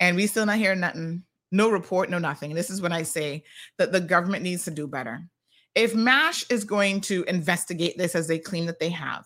and 0.00 0.16
we 0.16 0.26
still 0.26 0.46
not 0.46 0.56
hearing 0.56 0.80
nothing, 0.80 1.24
no 1.52 1.70
report, 1.70 2.10
no 2.10 2.18
nothing. 2.18 2.54
This 2.54 2.70
is 2.70 2.80
when 2.80 2.92
I 2.92 3.02
say 3.02 3.44
that 3.78 3.92
the 3.92 4.00
government 4.00 4.42
needs 4.42 4.64
to 4.64 4.70
do 4.70 4.86
better. 4.86 5.28
If 5.74 5.94
MASH 5.94 6.46
is 6.50 6.64
going 6.64 7.00
to 7.02 7.24
investigate 7.24 7.98
this 7.98 8.14
as 8.14 8.28
they 8.28 8.38
claim 8.38 8.66
that 8.66 8.78
they 8.78 8.90
have, 8.90 9.24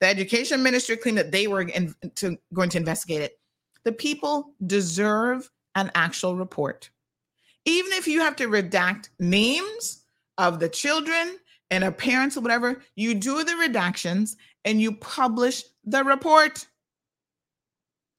the 0.00 0.06
education 0.06 0.62
ministry 0.62 0.96
claimed 0.96 1.18
that 1.18 1.32
they 1.32 1.46
were 1.46 1.62
in, 1.62 1.94
to, 2.16 2.36
going 2.52 2.70
to 2.70 2.78
investigate 2.78 3.22
it. 3.22 3.38
The 3.84 3.92
people 3.92 4.54
deserve 4.66 5.50
an 5.74 5.90
actual 5.94 6.36
report. 6.36 6.90
Even 7.64 7.92
if 7.92 8.06
you 8.06 8.20
have 8.20 8.36
to 8.36 8.48
redact 8.48 9.10
names 9.18 10.04
of 10.38 10.60
the 10.60 10.68
children 10.68 11.38
and 11.70 11.82
their 11.82 11.92
parents 11.92 12.36
or 12.36 12.40
whatever, 12.40 12.82
you 12.96 13.14
do 13.14 13.44
the 13.44 13.52
redactions 13.52 14.36
and 14.64 14.80
you 14.80 14.92
publish 14.96 15.64
the 15.84 16.02
report. 16.02 16.66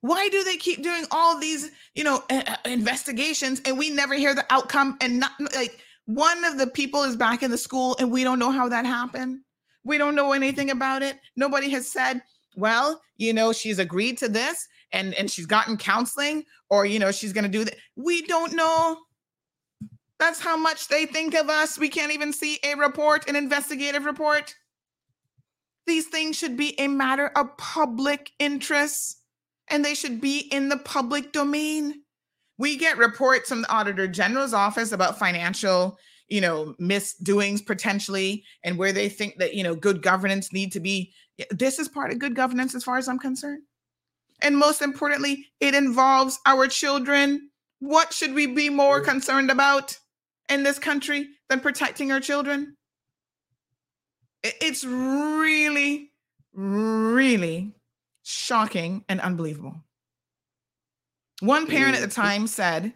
Why 0.02 0.30
do 0.30 0.44
they 0.44 0.58
keep 0.58 0.82
doing 0.82 1.06
all 1.12 1.40
these, 1.40 1.72
you 1.94 2.04
know, 2.04 2.24
investigations 2.66 3.62
and 3.66 3.78
we 3.78 3.92
never 3.92 4.16
hear 4.16 4.34
the 4.34 4.46
outcome 4.50 4.98
and 5.00 5.20
not 5.20 5.32
like 5.56 5.80
one 6.06 6.44
of 6.44 6.58
the 6.58 6.68
people 6.68 7.04
is 7.04 7.16
back 7.16 7.44
in 7.44 7.52
the 7.52 7.58
school 7.58 7.96
and 8.00 8.12
we 8.12 8.24
don't 8.24 8.40
know 8.40 8.52
how 8.52 8.68
that 8.70 8.86
happened. 8.86 9.40
We 9.84 10.00
don't 10.00 10.16
know 10.16 10.34
anything 10.34 10.72
about 10.72 11.04
it. 11.04 11.20
Nobody 11.36 11.70
has 11.70 11.88
said, 11.88 12.22
well, 12.56 13.02
you 13.18 13.32
know, 13.32 13.54
she's 13.54 13.80
agreed 13.80 14.18
to 14.20 14.28
this 14.28 14.68
and 14.92 15.14
and 15.14 15.30
she's 15.30 15.46
gotten 15.46 15.78
counseling 15.78 16.46
or 16.70 16.86
you 16.86 16.98
know, 17.00 17.12
she's 17.12 17.34
going 17.34 17.44
to 17.44 17.50
do 17.50 17.64
that. 17.64 17.76
We 17.96 18.24
don't 18.24 18.54
know. 18.54 18.98
That's 20.20 20.42
how 20.42 20.58
much 20.58 20.88
they 20.88 21.06
think 21.06 21.36
of 21.36 21.50
us. 21.50 21.78
We 21.80 21.90
can't 21.90 22.12
even 22.12 22.34
see 22.34 22.60
a 22.64 22.76
report, 22.76 23.30
an 23.30 23.36
investigative 23.36 24.06
report. 24.06 24.56
These 25.88 26.08
things 26.08 26.38
should 26.38 26.58
be 26.58 26.80
a 26.80 26.88
matter 26.88 27.28
of 27.36 27.56
public 27.58 28.32
interest 28.40 29.21
and 29.72 29.84
they 29.84 29.96
should 29.96 30.22
be 30.22 30.40
in 30.52 30.70
the 30.70 30.78
public 30.78 31.32
domain. 31.32 32.04
We 32.58 32.76
get 32.76 32.98
reports 32.98 33.50
from 33.50 33.64
the 33.64 33.74
Auditor 33.74 34.08
General's 34.08 34.54
office 34.54 34.92
about 34.92 35.18
financial, 35.18 35.98
you 36.28 36.42
know, 36.42 36.76
misdoings 36.78 37.62
potentially 37.62 38.44
and 38.64 38.78
where 38.78 38.92
they 38.92 39.10
think 39.10 39.38
that, 39.38 39.56
you 39.56 39.64
know, 39.64 39.74
good 39.74 40.04
governance 40.04 40.54
need 40.54 40.72
to 40.74 40.80
be. 40.80 41.14
This 41.50 41.80
is 41.80 41.88
part 41.88 42.12
of 42.12 42.20
good 42.20 42.36
governance 42.36 42.76
as 42.76 42.84
far 42.84 42.98
as 42.98 43.08
I'm 43.08 43.18
concerned. 43.18 43.64
And 44.42 44.58
most 44.58 44.82
importantly, 44.82 45.48
it 45.60 45.74
involves 45.74 46.40
our 46.46 46.68
children. 46.68 47.50
What 47.80 48.14
should 48.14 48.34
we 48.34 48.48
be 48.48 48.70
more 48.70 49.00
concerned 49.02 49.50
about 49.50 49.98
in 50.50 50.64
this 50.64 50.78
country 50.78 51.30
than 51.50 51.62
protecting 51.62 52.12
our 52.12 52.20
children? 52.20 52.76
It's 54.44 54.84
really, 54.84 56.12
really 56.54 57.76
shocking 58.24 59.04
and 59.10 59.20
unbelievable. 59.22 59.84
One 61.42 61.68
parent 61.68 61.96
at 61.96 62.02
the 62.02 62.08
mm-hmm. 62.08 62.22
time 62.22 62.48
said 62.48 62.94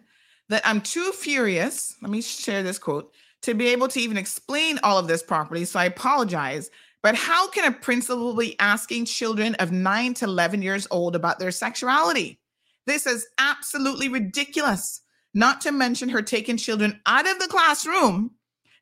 that 0.48 0.62
I'm 0.64 0.80
too 0.80 1.12
furious. 1.12 1.96
Let 2.00 2.10
me 2.10 2.22
share 2.22 2.62
this 2.62 2.78
quote 2.78 3.12
to 3.42 3.54
be 3.54 3.68
able 3.68 3.88
to 3.88 4.00
even 4.00 4.16
explain 4.16 4.78
all 4.82 4.98
of 4.98 5.08
this 5.08 5.22
properly. 5.22 5.64
So 5.64 5.78
I 5.78 5.84
apologize. 5.84 6.70
But 7.02 7.14
how 7.14 7.48
can 7.48 7.70
a 7.70 7.76
principal 7.76 8.34
be 8.34 8.58
asking 8.58 9.04
children 9.04 9.54
of 9.56 9.70
nine 9.70 10.14
to 10.14 10.24
11 10.24 10.62
years 10.62 10.88
old 10.90 11.14
about 11.14 11.38
their 11.38 11.50
sexuality? 11.50 12.40
This 12.86 13.06
is 13.06 13.26
absolutely 13.38 14.08
ridiculous. 14.08 15.02
Not 15.34 15.60
to 15.62 15.72
mention 15.72 16.08
her 16.08 16.22
taking 16.22 16.56
children 16.56 17.00
out 17.04 17.28
of 17.28 17.38
the 17.38 17.48
classroom 17.48 18.32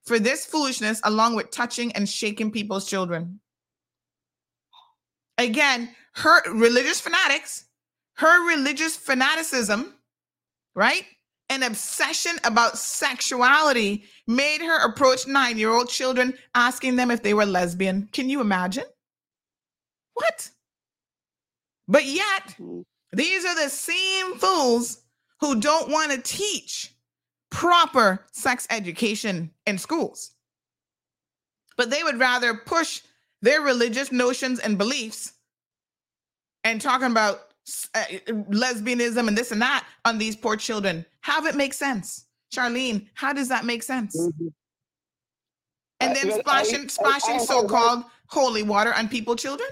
for 0.04 0.18
this 0.18 0.46
foolishness, 0.46 1.00
along 1.04 1.34
with 1.34 1.50
touching 1.50 1.92
and 1.92 2.08
shaking 2.08 2.50
people's 2.50 2.88
children. 2.88 3.40
Again, 5.38 5.90
her 6.14 6.42
religious 6.52 7.00
fanatics, 7.00 7.64
her 8.14 8.48
religious 8.48 8.96
fanaticism, 8.96 9.94
right? 10.74 11.04
An 11.50 11.62
obsession 11.62 12.36
about 12.44 12.78
sexuality 12.78 14.04
made 14.26 14.60
her 14.60 14.86
approach 14.86 15.26
nine 15.26 15.58
year 15.58 15.70
old 15.70 15.88
children 15.88 16.34
asking 16.54 16.96
them 16.96 17.10
if 17.10 17.22
they 17.22 17.34
were 17.34 17.46
lesbian. 17.46 18.08
Can 18.12 18.30
you 18.30 18.40
imagine? 18.40 18.84
What? 20.14 20.50
But 21.86 22.06
yet, 22.06 22.54
mm. 22.58 22.84
these 23.12 23.44
are 23.44 23.54
the 23.54 23.68
same 23.68 24.36
fools 24.36 25.02
who 25.40 25.60
don't 25.60 25.90
want 25.90 26.12
to 26.12 26.22
teach 26.22 26.94
proper 27.50 28.24
sex 28.32 28.66
education 28.70 29.50
in 29.66 29.78
schools. 29.78 30.30
But 31.76 31.90
they 31.90 32.02
would 32.02 32.18
rather 32.18 32.54
push 32.54 33.02
their 33.44 33.60
religious 33.60 34.10
notions 34.10 34.58
and 34.58 34.78
beliefs 34.78 35.34
and 36.64 36.80
talking 36.80 37.10
about 37.10 37.52
uh, 37.94 38.04
lesbianism 38.50 39.28
and 39.28 39.36
this 39.36 39.52
and 39.52 39.60
that 39.60 39.86
on 40.06 40.16
these 40.16 40.34
poor 40.34 40.56
children. 40.56 41.04
Have 41.20 41.44
it 41.44 41.54
make 41.54 41.74
sense? 41.74 42.24
Charlene, 42.54 43.06
how 43.12 43.34
does 43.34 43.48
that 43.50 43.66
make 43.66 43.82
sense? 43.82 44.18
And 46.00 46.16
then 46.16 46.32
I- 46.32 46.38
splashing, 46.38 46.84
I- 46.84 46.86
splashing 46.86 47.34
I 47.34 47.38
so-called 47.38 48.04
holy 48.28 48.62
water 48.62 48.94
on 48.94 49.08
people, 49.08 49.36
children. 49.36 49.68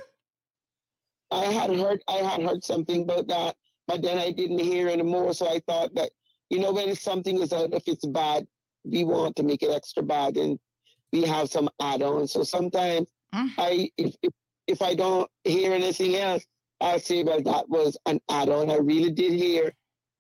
I 1.30 1.46
had 1.46 1.70
heard 1.74 2.02
I 2.08 2.18
had 2.18 2.42
heard 2.42 2.62
something 2.62 3.04
about 3.04 3.26
that, 3.28 3.56
but 3.86 4.02
then 4.02 4.18
I 4.18 4.32
didn't 4.32 4.58
hear 4.58 4.90
anymore. 4.90 5.32
So 5.32 5.48
I 5.48 5.60
thought 5.66 5.94
that 5.94 6.10
you 6.50 6.60
know 6.60 6.72
when 6.72 6.94
something 6.94 7.40
is 7.40 7.54
out, 7.54 7.72
if 7.72 7.84
it's 7.86 8.04
bad, 8.04 8.46
we 8.84 9.04
want 9.04 9.34
to 9.36 9.42
make 9.42 9.62
it 9.62 9.70
extra 9.70 10.02
bad, 10.02 10.36
and 10.36 10.58
we 11.10 11.22
have 11.22 11.48
some 11.48 11.70
add-ons. 11.80 12.32
So 12.32 12.42
sometimes 12.42 13.08
Mm-hmm. 13.34 13.60
I 13.60 13.90
if, 13.96 14.14
if 14.22 14.32
if 14.68 14.82
I 14.82 14.94
don't 14.94 15.28
hear 15.44 15.72
anything 15.72 16.16
else, 16.16 16.44
I'll 16.80 16.98
say, 16.98 17.22
well, 17.22 17.42
that 17.42 17.68
was 17.68 17.96
an 18.06 18.20
add-on. 18.30 18.70
I 18.70 18.76
really 18.76 19.10
did 19.10 19.32
hear 19.32 19.72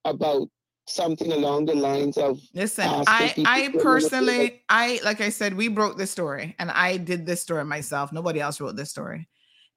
about 0.04 0.48
something 0.88 1.30
along 1.32 1.66
the 1.66 1.74
lines 1.74 2.18
of 2.18 2.40
Listen, 2.54 2.86
I 3.06 3.34
I 3.46 3.68
personally 3.80 4.62
I 4.68 5.00
like 5.04 5.20
I 5.20 5.28
said 5.28 5.54
we 5.54 5.68
broke 5.68 5.96
this 5.96 6.10
story 6.10 6.56
and 6.58 6.70
I 6.70 6.96
did 6.96 7.24
this 7.24 7.40
story 7.40 7.64
myself. 7.64 8.12
Nobody 8.12 8.40
else 8.40 8.60
wrote 8.60 8.76
this 8.76 8.90
story. 8.90 9.28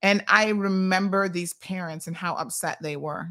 And 0.02 0.24
I 0.28 0.50
remember 0.50 1.30
these 1.30 1.54
parents 1.54 2.08
and 2.08 2.16
how 2.16 2.36
upset 2.36 2.78
they 2.82 2.96
were 2.96 3.30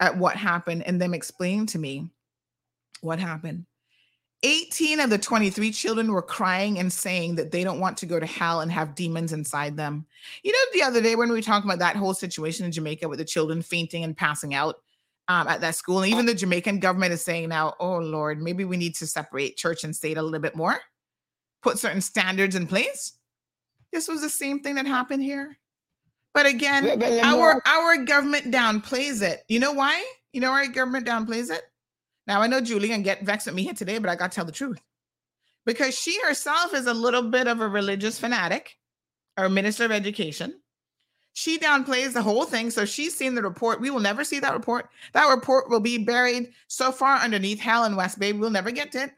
at 0.00 0.16
what 0.16 0.36
happened 0.36 0.84
and 0.86 1.00
them 1.00 1.14
explaining 1.14 1.66
to 1.66 1.78
me 1.78 2.08
what 3.00 3.18
happened. 3.18 3.66
18 4.44 5.00
of 5.00 5.08
the 5.08 5.16
23 5.16 5.72
children 5.72 6.12
were 6.12 6.20
crying 6.20 6.78
and 6.78 6.92
saying 6.92 7.36
that 7.36 7.50
they 7.50 7.64
don't 7.64 7.80
want 7.80 7.96
to 7.96 8.06
go 8.06 8.20
to 8.20 8.26
hell 8.26 8.60
and 8.60 8.70
have 8.70 8.94
demons 8.94 9.32
inside 9.32 9.74
them. 9.74 10.06
You 10.42 10.52
know, 10.52 10.58
the 10.74 10.82
other 10.82 11.00
day 11.00 11.16
when 11.16 11.30
we 11.30 11.34
were 11.34 11.42
talking 11.42 11.68
about 11.68 11.78
that 11.78 11.96
whole 11.96 12.12
situation 12.12 12.66
in 12.66 12.70
Jamaica 12.72 13.08
with 13.08 13.18
the 13.18 13.24
children 13.24 13.62
fainting 13.62 14.04
and 14.04 14.14
passing 14.14 14.54
out 14.54 14.76
um, 15.28 15.48
at 15.48 15.62
that 15.62 15.76
school, 15.76 16.02
and 16.02 16.12
even 16.12 16.26
the 16.26 16.34
Jamaican 16.34 16.80
government 16.80 17.14
is 17.14 17.24
saying 17.24 17.48
now, 17.48 17.74
oh 17.80 17.96
Lord, 17.96 18.42
maybe 18.42 18.66
we 18.66 18.76
need 18.76 18.94
to 18.96 19.06
separate 19.06 19.56
church 19.56 19.82
and 19.82 19.96
state 19.96 20.18
a 20.18 20.22
little 20.22 20.38
bit 20.38 20.54
more, 20.54 20.76
put 21.62 21.78
certain 21.78 22.02
standards 22.02 22.54
in 22.54 22.66
place. 22.66 23.14
This 23.92 24.08
was 24.08 24.20
the 24.20 24.28
same 24.28 24.60
thing 24.60 24.74
that 24.74 24.86
happened 24.86 25.22
here. 25.22 25.56
But 26.34 26.44
again, 26.44 26.84
But- 26.84 26.98
but 26.98 27.12
let 27.12 27.24
me 27.24 27.40
our 27.40 27.62
our 27.64 27.96
government 28.04 28.52
downplays 28.52 29.22
it. 29.22 29.42
You 29.48 29.60
know 29.60 29.72
why? 29.72 30.04
You 30.34 30.42
know 30.42 30.50
our 30.50 30.66
government 30.66 31.06
downplays 31.06 31.50
it? 31.50 31.62
Now 32.26 32.40
I 32.40 32.46
know 32.46 32.60
Julie 32.60 32.88
can 32.88 33.02
get 33.02 33.22
vexed 33.22 33.48
at 33.48 33.54
me 33.54 33.64
here 33.64 33.74
today, 33.74 33.98
but 33.98 34.10
I 34.10 34.16
gotta 34.16 34.34
tell 34.34 34.44
the 34.44 34.52
truth. 34.52 34.80
Because 35.66 35.98
she 35.98 36.20
herself 36.22 36.74
is 36.74 36.86
a 36.86 36.94
little 36.94 37.22
bit 37.22 37.46
of 37.46 37.60
a 37.60 37.68
religious 37.68 38.18
fanatic 38.18 38.76
or 39.38 39.48
minister 39.48 39.84
of 39.84 39.92
education. 39.92 40.60
She 41.32 41.58
downplays 41.58 42.12
the 42.12 42.22
whole 42.22 42.44
thing. 42.44 42.70
So 42.70 42.84
she's 42.84 43.16
seen 43.16 43.34
the 43.34 43.42
report. 43.42 43.80
We 43.80 43.90
will 43.90 44.00
never 44.00 44.22
see 44.24 44.38
that 44.40 44.54
report. 44.54 44.88
That 45.14 45.28
report 45.28 45.68
will 45.68 45.80
be 45.80 45.98
buried 45.98 46.52
so 46.68 46.92
far 46.92 47.16
underneath 47.16 47.60
hell 47.60 47.84
in 47.84 47.96
West 47.96 48.18
Bay, 48.18 48.32
we'll 48.32 48.50
never 48.50 48.70
get 48.70 48.92
to 48.92 49.04
it. 49.04 49.10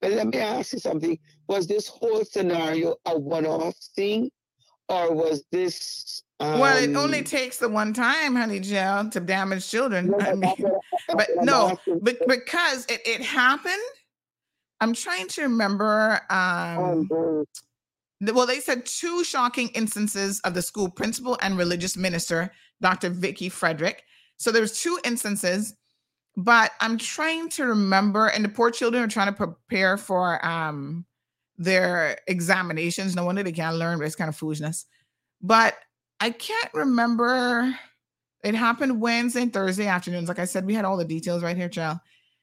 But 0.00 0.10
let 0.10 0.26
me 0.26 0.38
ask 0.38 0.72
you 0.72 0.80
something. 0.80 1.16
Was 1.46 1.68
this 1.68 1.86
whole 1.86 2.24
scenario 2.24 2.96
a 3.06 3.16
one-off 3.16 3.76
thing, 3.94 4.32
or 4.88 5.14
was 5.14 5.44
this? 5.52 6.24
Um, 6.42 6.58
well, 6.58 6.76
it 6.76 6.94
only 6.96 7.22
takes 7.22 7.58
the 7.58 7.68
one 7.68 7.92
time, 7.92 8.34
honey 8.34 8.58
Jill, 8.58 9.08
to 9.10 9.20
damage 9.20 9.68
children. 9.68 10.12
I 10.20 10.34
mean, 10.34 10.56
but 11.14 11.28
no, 11.42 11.78
but 12.00 12.16
because 12.26 12.84
it, 12.86 13.00
it 13.06 13.22
happened. 13.22 13.82
I'm 14.80 14.92
trying 14.92 15.28
to 15.28 15.42
remember. 15.42 16.20
Um, 16.30 17.08
oh, 17.12 17.44
well, 18.20 18.46
they 18.46 18.58
said 18.58 18.84
two 18.84 19.22
shocking 19.22 19.68
instances 19.68 20.40
of 20.40 20.54
the 20.54 20.62
school 20.62 20.90
principal 20.90 21.38
and 21.42 21.56
religious 21.56 21.96
minister, 21.96 22.52
Dr. 22.80 23.10
Vicky 23.10 23.48
Frederick. 23.48 24.02
So 24.38 24.50
there's 24.50 24.80
two 24.80 24.98
instances, 25.04 25.74
but 26.36 26.72
I'm 26.80 26.98
trying 26.98 27.48
to 27.50 27.66
remember. 27.66 28.26
And 28.26 28.44
the 28.44 28.48
poor 28.48 28.72
children 28.72 29.04
are 29.04 29.08
trying 29.08 29.28
to 29.28 29.32
prepare 29.32 29.96
for 29.96 30.44
um 30.44 31.06
their 31.56 32.18
examinations. 32.26 33.14
No 33.14 33.24
wonder 33.24 33.44
they 33.44 33.52
can't 33.52 33.76
learn, 33.76 33.98
but 33.98 34.06
it's 34.06 34.16
kind 34.16 34.28
of 34.28 34.36
foolishness. 34.36 34.86
But 35.40 35.76
I 36.22 36.30
can't 36.30 36.72
remember 36.72 37.76
It 38.44 38.54
happened 38.54 39.00
Wednesday 39.00 39.42
and 39.42 39.52
Thursday 39.52 39.86
afternoons. 39.86 40.28
Like 40.28 40.38
I 40.38 40.44
said, 40.44 40.64
we 40.64 40.74
had 40.74 40.84
all 40.84 40.96
the 40.96 41.04
details 41.04 41.42
right 41.42 41.56
here, 41.56 41.68
child. 41.68 41.98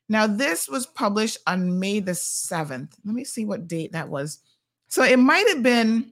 Now, 0.09 0.27
this 0.27 0.67
was 0.67 0.85
published 0.85 1.37
on 1.47 1.79
May 1.79 2.01
the 2.01 2.11
7th. 2.11 2.93
Let 3.05 3.15
me 3.15 3.23
see 3.23 3.45
what 3.45 3.67
date 3.67 3.93
that 3.93 4.09
was. 4.09 4.39
So 4.89 5.03
it 5.03 5.17
might 5.17 5.47
have 5.47 5.63
been 5.63 6.11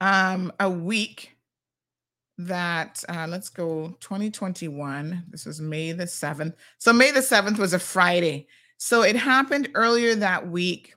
um, 0.00 0.52
a 0.58 0.68
week 0.68 1.36
that, 2.38 3.02
uh, 3.08 3.26
let's 3.28 3.48
go 3.48 3.96
2021. 4.00 5.24
This 5.30 5.46
was 5.46 5.60
May 5.60 5.92
the 5.92 6.04
7th. 6.04 6.54
So 6.78 6.92
May 6.92 7.12
the 7.12 7.20
7th 7.20 7.58
was 7.58 7.74
a 7.74 7.78
Friday. 7.78 8.48
So 8.76 9.02
it 9.02 9.14
happened 9.14 9.68
earlier 9.74 10.16
that 10.16 10.48
week 10.48 10.94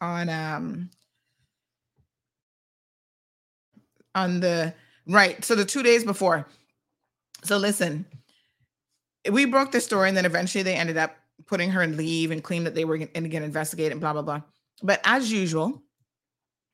on 0.00 0.28
um 0.28 0.90
on 4.16 4.40
the 4.40 4.74
right 5.06 5.44
so 5.44 5.54
the 5.54 5.64
two 5.64 5.84
days 5.84 6.02
before. 6.02 6.48
So 7.44 7.56
listen 7.56 8.04
we 9.30 9.44
broke 9.44 9.72
the 9.72 9.80
story 9.80 10.08
and 10.08 10.16
then 10.16 10.24
eventually 10.24 10.62
they 10.62 10.74
ended 10.74 10.96
up 10.96 11.16
putting 11.46 11.70
her 11.70 11.82
in 11.82 11.96
leave 11.96 12.30
and 12.30 12.42
claimed 12.42 12.66
that 12.66 12.74
they 12.74 12.84
were 12.84 12.98
going 12.98 13.08
to 13.08 13.28
get 13.28 13.42
investigated 13.42 13.92
and 13.92 14.00
blah 14.00 14.12
blah 14.12 14.22
blah. 14.22 14.40
But 14.82 15.00
as 15.04 15.30
usual 15.30 15.82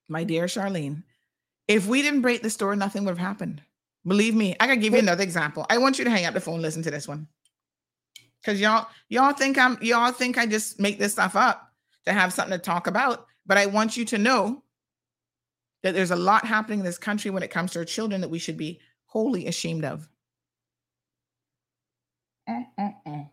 my 0.09 0.24
dear 0.24 0.44
charlene 0.44 1.02
if 1.69 1.86
we 1.86 2.02
didn't 2.02 2.23
break 2.23 2.43
the 2.43 2.51
story 2.51 2.77
nothing 2.77 3.05
would 3.05 3.16
have 3.16 3.27
happened. 3.27 3.62
Believe 4.06 4.35
me 4.35 4.56
i 4.60 4.66
gotta 4.66 4.81
give 4.81 4.93
you 4.93 4.98
another 4.98 5.23
example. 5.23 5.66
I 5.70 5.78
want 5.78 5.98
you 5.98 6.05
to 6.05 6.10
hang 6.10 6.27
up 6.27 6.35
the 6.35 6.40
phone 6.40 6.62
listen 6.62 6.82
to 6.82 6.90
this 6.90 7.09
one. 7.09 7.28
Because 8.40 8.60
y'all 8.60 8.89
y'all 9.09 9.32
think 9.32 9.59
i'm 9.59 9.78
y'all 9.81 10.12
think 10.12 10.39
i 10.39 10.47
just 10.47 10.81
make 10.81 10.98
this 10.98 11.12
stuff 11.12 11.36
up 11.36 11.73
to 12.06 12.12
have 12.12 12.32
something 12.32 12.59
to 12.59 12.62
talk 12.62 12.86
about 12.86 13.27
but 13.47 13.59
i 13.59 13.66
want 13.66 13.97
you 13.97 14.05
to 14.06 14.19
know 14.19 14.62
that 15.82 15.94
there's 15.94 16.10
a 16.10 16.16
lot 16.16 16.46
happening 16.46 16.80
in 16.80 16.84
this 16.84 16.98
country 16.98 17.30
when 17.30 17.42
it 17.42 17.50
comes 17.50 17.72
to 17.72 17.80
our 17.80 17.84
children 17.84 18.20
that 18.20 18.28
we 18.28 18.38
should 18.38 18.56
be 18.56 18.80
wholly 19.06 19.46
ashamed 19.46 19.84
of. 19.84 20.09
Uh-uh-uh. 22.48 23.24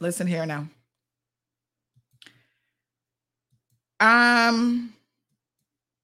Listen 0.00 0.26
here 0.26 0.44
now. 0.44 0.68
Um, 3.98 4.92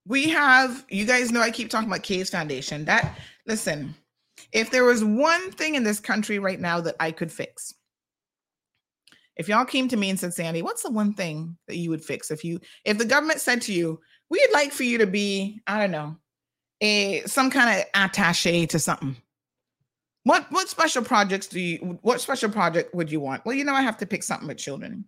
we 0.07 0.31
have 0.31 0.85
you 0.89 1.05
guys 1.05 1.31
know 1.31 1.41
I 1.41 1.51
keep 1.51 1.69
talking 1.69 1.89
about 1.89 2.03
CAYS 2.03 2.31
Foundation. 2.31 2.87
That 2.87 3.19
listen, 3.47 3.95
if 4.53 4.70
there 4.70 4.85
was 4.85 5.05
one 5.05 5.51
thing 5.53 5.74
in 5.74 5.85
this 5.85 6.01
country 6.01 6.39
right 6.39 6.59
now 6.59 6.81
that 6.81 6.97
I 7.01 7.11
could 7.11 7.31
fix, 7.31 7.74
if 9.37 9.49
y'all 9.49 9.65
came 9.65 9.89
to 9.89 9.97
me 9.97 10.11
and 10.11 10.19
said, 10.19 10.35
Sandy, 10.35 10.63
what's 10.63 10.83
the 10.83 10.91
one 10.91 11.15
thing 11.15 11.57
that 11.67 11.77
you 11.77 11.91
would 11.91 12.05
fix 12.05 12.31
if 12.31 12.45
you 12.45 12.61
if 12.85 12.99
the 12.99 13.05
government 13.05 13.41
said 13.41 13.63
to 13.63 13.73
you, 13.73 14.01
we'd 14.31 14.53
like 14.53 14.73
for 14.73 14.85
you 14.85 14.99
to 14.99 15.07
be, 15.07 15.61
I 15.67 15.79
don't 15.79 15.91
know, 15.91 16.17
a 16.81 17.23
some 17.23 17.51
kind 17.51 17.81
of 17.81 17.87
attache 17.95 18.67
to 18.67 18.79
something. 18.79 19.17
What 20.25 20.47
what 20.51 20.69
special 20.69 21.03
projects 21.03 21.47
do 21.47 21.61
you 21.61 21.99
what 22.03 22.21
special 22.21 22.51
project 22.51 22.95
would 22.95 23.11
you 23.11 23.21
want? 23.21 23.45
Well, 23.45 23.57
you 23.57 23.65
know, 23.65 23.75
I 23.75 23.83
have 23.83 23.99
to 23.99 24.07
pick 24.07 24.23
something 24.23 24.49
with 24.49 24.59
children. 24.59 25.05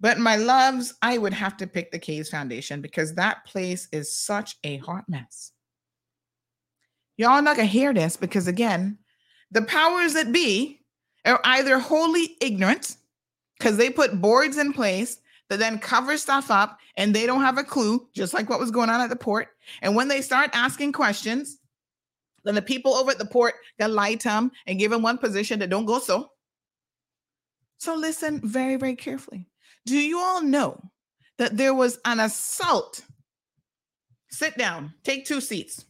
But 0.00 0.18
my 0.18 0.36
loves, 0.36 0.94
I 1.02 1.18
would 1.18 1.32
have 1.32 1.56
to 1.56 1.66
pick 1.66 1.90
the 1.90 1.98
CAYS 1.98 2.30
Foundation 2.30 2.80
because 2.80 3.14
that 3.14 3.44
place 3.44 3.88
is 3.90 4.14
such 4.14 4.56
a 4.62 4.76
hot 4.78 5.04
mess. 5.08 5.50
Y'all 7.16 7.42
not 7.42 7.56
gonna 7.56 7.66
hear 7.66 7.92
this 7.92 8.16
because 8.16 8.46
again, 8.46 8.98
the 9.50 9.62
powers 9.62 10.14
that 10.14 10.32
be 10.32 10.80
are 11.24 11.40
either 11.44 11.78
wholly 11.78 12.36
ignorant 12.40 12.96
because 13.58 13.76
they 13.76 13.90
put 13.90 14.20
boards 14.20 14.56
in 14.56 14.72
place 14.72 15.20
that 15.48 15.58
then 15.58 15.78
cover 15.78 16.16
stuff 16.16 16.50
up 16.50 16.78
and 16.96 17.14
they 17.14 17.26
don't 17.26 17.40
have 17.40 17.58
a 17.58 17.64
clue, 17.64 18.06
just 18.14 18.34
like 18.34 18.48
what 18.48 18.60
was 18.60 18.70
going 18.70 18.90
on 18.90 19.00
at 19.00 19.10
the 19.10 19.16
port. 19.16 19.48
And 19.82 19.96
when 19.96 20.08
they 20.08 20.20
start 20.20 20.50
asking 20.52 20.92
questions, 20.92 21.58
then 22.44 22.54
the 22.54 22.62
people 22.62 22.94
over 22.94 23.10
at 23.10 23.18
the 23.18 23.24
port 23.24 23.54
got 23.78 23.90
lied 23.90 24.20
to 24.20 24.28
them 24.28 24.52
and 24.66 24.78
give 24.78 24.90
them 24.90 25.02
one 25.02 25.18
position 25.18 25.58
that 25.58 25.70
don't 25.70 25.86
go 25.86 25.98
so. 25.98 26.30
So 27.78 27.94
listen 27.94 28.40
very, 28.42 28.76
very 28.76 28.96
carefully. 28.96 29.46
Do 29.86 29.96
you 29.96 30.18
all 30.18 30.42
know 30.42 30.80
that 31.38 31.56
there 31.56 31.74
was 31.74 31.98
an 32.04 32.20
assault? 32.20 33.02
Sit 34.30 34.58
down, 34.58 34.92
take 35.04 35.24
two 35.24 35.40
seats. 35.40 35.84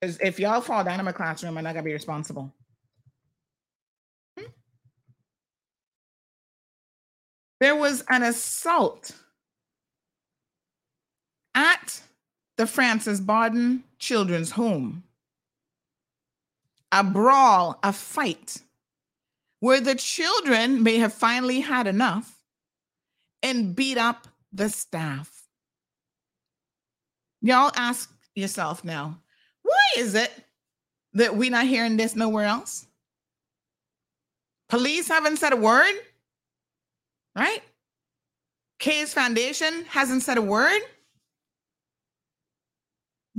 Because 0.00 0.18
if 0.20 0.38
y'all 0.38 0.60
fall 0.60 0.84
down 0.84 0.98
in 0.98 1.04
my 1.04 1.12
classroom, 1.12 1.56
I'm 1.56 1.64
not 1.64 1.74
gonna 1.74 1.84
be 1.84 1.92
responsible. 1.92 2.54
There 7.62 7.76
was 7.76 8.02
an 8.08 8.24
assault 8.24 9.14
at 11.54 12.02
the 12.56 12.66
Frances 12.66 13.20
Bodden 13.20 13.84
Children's 14.00 14.50
Home. 14.50 15.04
A 16.90 17.04
brawl, 17.04 17.78
a 17.84 17.92
fight, 17.92 18.62
where 19.60 19.80
the 19.80 19.94
children 19.94 20.82
may 20.82 20.98
have 20.98 21.14
finally 21.14 21.60
had 21.60 21.86
enough 21.86 22.42
and 23.44 23.76
beat 23.76 23.96
up 23.96 24.26
the 24.52 24.68
staff. 24.68 25.30
Y'all 27.42 27.70
ask 27.76 28.10
yourself 28.34 28.82
now, 28.82 29.20
why 29.62 29.86
is 29.98 30.16
it 30.16 30.32
that 31.12 31.36
we're 31.36 31.52
not 31.52 31.68
hearing 31.68 31.96
this 31.96 32.16
nowhere 32.16 32.46
else? 32.46 32.88
Police 34.68 35.06
haven't 35.06 35.36
said 35.36 35.52
a 35.52 35.56
word 35.56 35.94
right? 37.36 37.62
CAYS 38.78 39.14
Foundation 39.14 39.84
hasn't 39.88 40.22
said 40.22 40.38
a 40.38 40.42
word. 40.42 40.80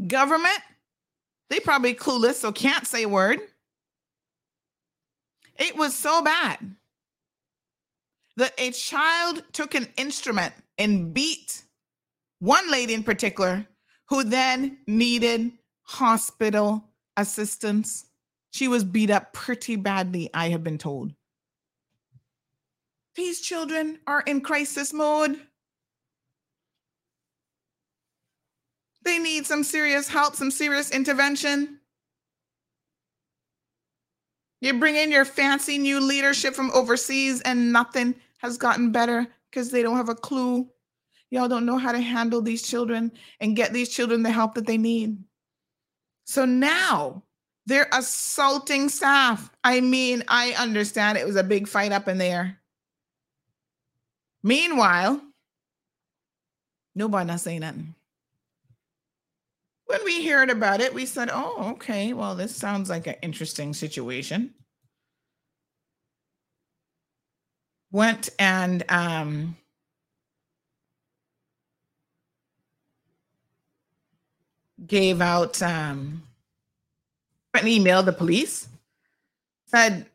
Government, 0.07 0.59
they 1.49 1.59
probably 1.59 1.93
clueless, 1.93 2.35
so 2.35 2.51
can't 2.51 2.87
say 2.87 3.03
a 3.03 3.09
word. 3.09 3.39
It 5.57 5.77
was 5.77 5.95
so 5.95 6.23
bad 6.23 6.75
that 8.37 8.53
a 8.57 8.71
child 8.71 9.43
took 9.51 9.75
an 9.75 9.87
instrument 9.97 10.53
and 10.77 11.13
beat 11.13 11.63
one 12.39 12.71
lady 12.71 12.93
in 12.93 13.03
particular 13.03 13.67
who 14.09 14.23
then 14.23 14.79
needed 14.87 15.51
hospital 15.83 16.83
assistance. 17.17 18.05
She 18.51 18.67
was 18.67 18.83
beat 18.83 19.11
up 19.11 19.33
pretty 19.33 19.75
badly, 19.75 20.29
I 20.33 20.49
have 20.49 20.63
been 20.63 20.77
told. 20.77 21.13
These 23.15 23.41
children 23.41 23.99
are 24.07 24.21
in 24.21 24.41
crisis 24.41 24.91
mode. 24.91 25.39
They 29.03 29.19
need 29.19 29.45
some 29.45 29.63
serious 29.63 30.07
help, 30.07 30.35
some 30.35 30.49
serious 30.49 30.91
intervention. 30.91 31.79
You 34.61 34.79
bring 34.79 34.95
in 34.95 35.11
your 35.11 35.25
fancy 35.25 35.77
new 35.77 35.99
leadership 35.99 36.55
from 36.55 36.71
overseas, 36.71 37.41
and 37.41 37.73
nothing 37.73 38.15
has 38.37 38.57
gotten 38.57 38.91
better 38.91 39.27
because 39.51 39.69
they 39.69 39.83
don't 39.83 39.97
have 39.97 40.09
a 40.09 40.15
clue. 40.15 40.69
Y'all 41.29 41.49
don't 41.49 41.65
know 41.65 41.77
how 41.77 41.91
to 41.91 41.99
handle 41.99 42.41
these 42.41 42.61
children 42.61 43.11
and 43.41 43.55
get 43.55 43.73
these 43.73 43.89
children 43.89 44.23
the 44.23 44.31
help 44.31 44.55
that 44.55 44.65
they 44.65 44.77
need. 44.77 45.17
So 46.25 46.45
now 46.45 47.23
they're 47.65 47.89
assaulting 47.91 48.87
staff. 48.87 49.51
I 49.63 49.81
mean, 49.81 50.23
I 50.29 50.51
understand 50.53 51.17
it 51.17 51.27
was 51.27 51.35
a 51.35 51.43
big 51.43 51.67
fight 51.67 51.91
up 51.91 52.07
in 52.07 52.17
there. 52.17 52.59
Meanwhile, 54.43 55.21
nobody 56.93 57.27
not 57.27 57.39
saying 57.39 57.61
nothing. 57.61 57.95
When 59.85 60.03
we 60.03 60.27
heard 60.27 60.49
about 60.49 60.81
it, 60.81 60.93
we 60.93 61.05
said, 61.05 61.29
oh, 61.31 61.71
okay, 61.73 62.13
well, 62.13 62.35
this 62.35 62.55
sounds 62.55 62.89
like 62.89 63.07
an 63.07 63.15
interesting 63.21 63.73
situation. 63.73 64.53
Went 67.91 68.29
and 68.39 68.83
um, 68.89 69.55
gave 74.87 75.21
out 75.21 75.61
um, 75.61 76.23
an 77.53 77.67
email 77.67 77.99
to 77.99 78.07
the 78.07 78.13
police, 78.13 78.67
said, 79.67 80.07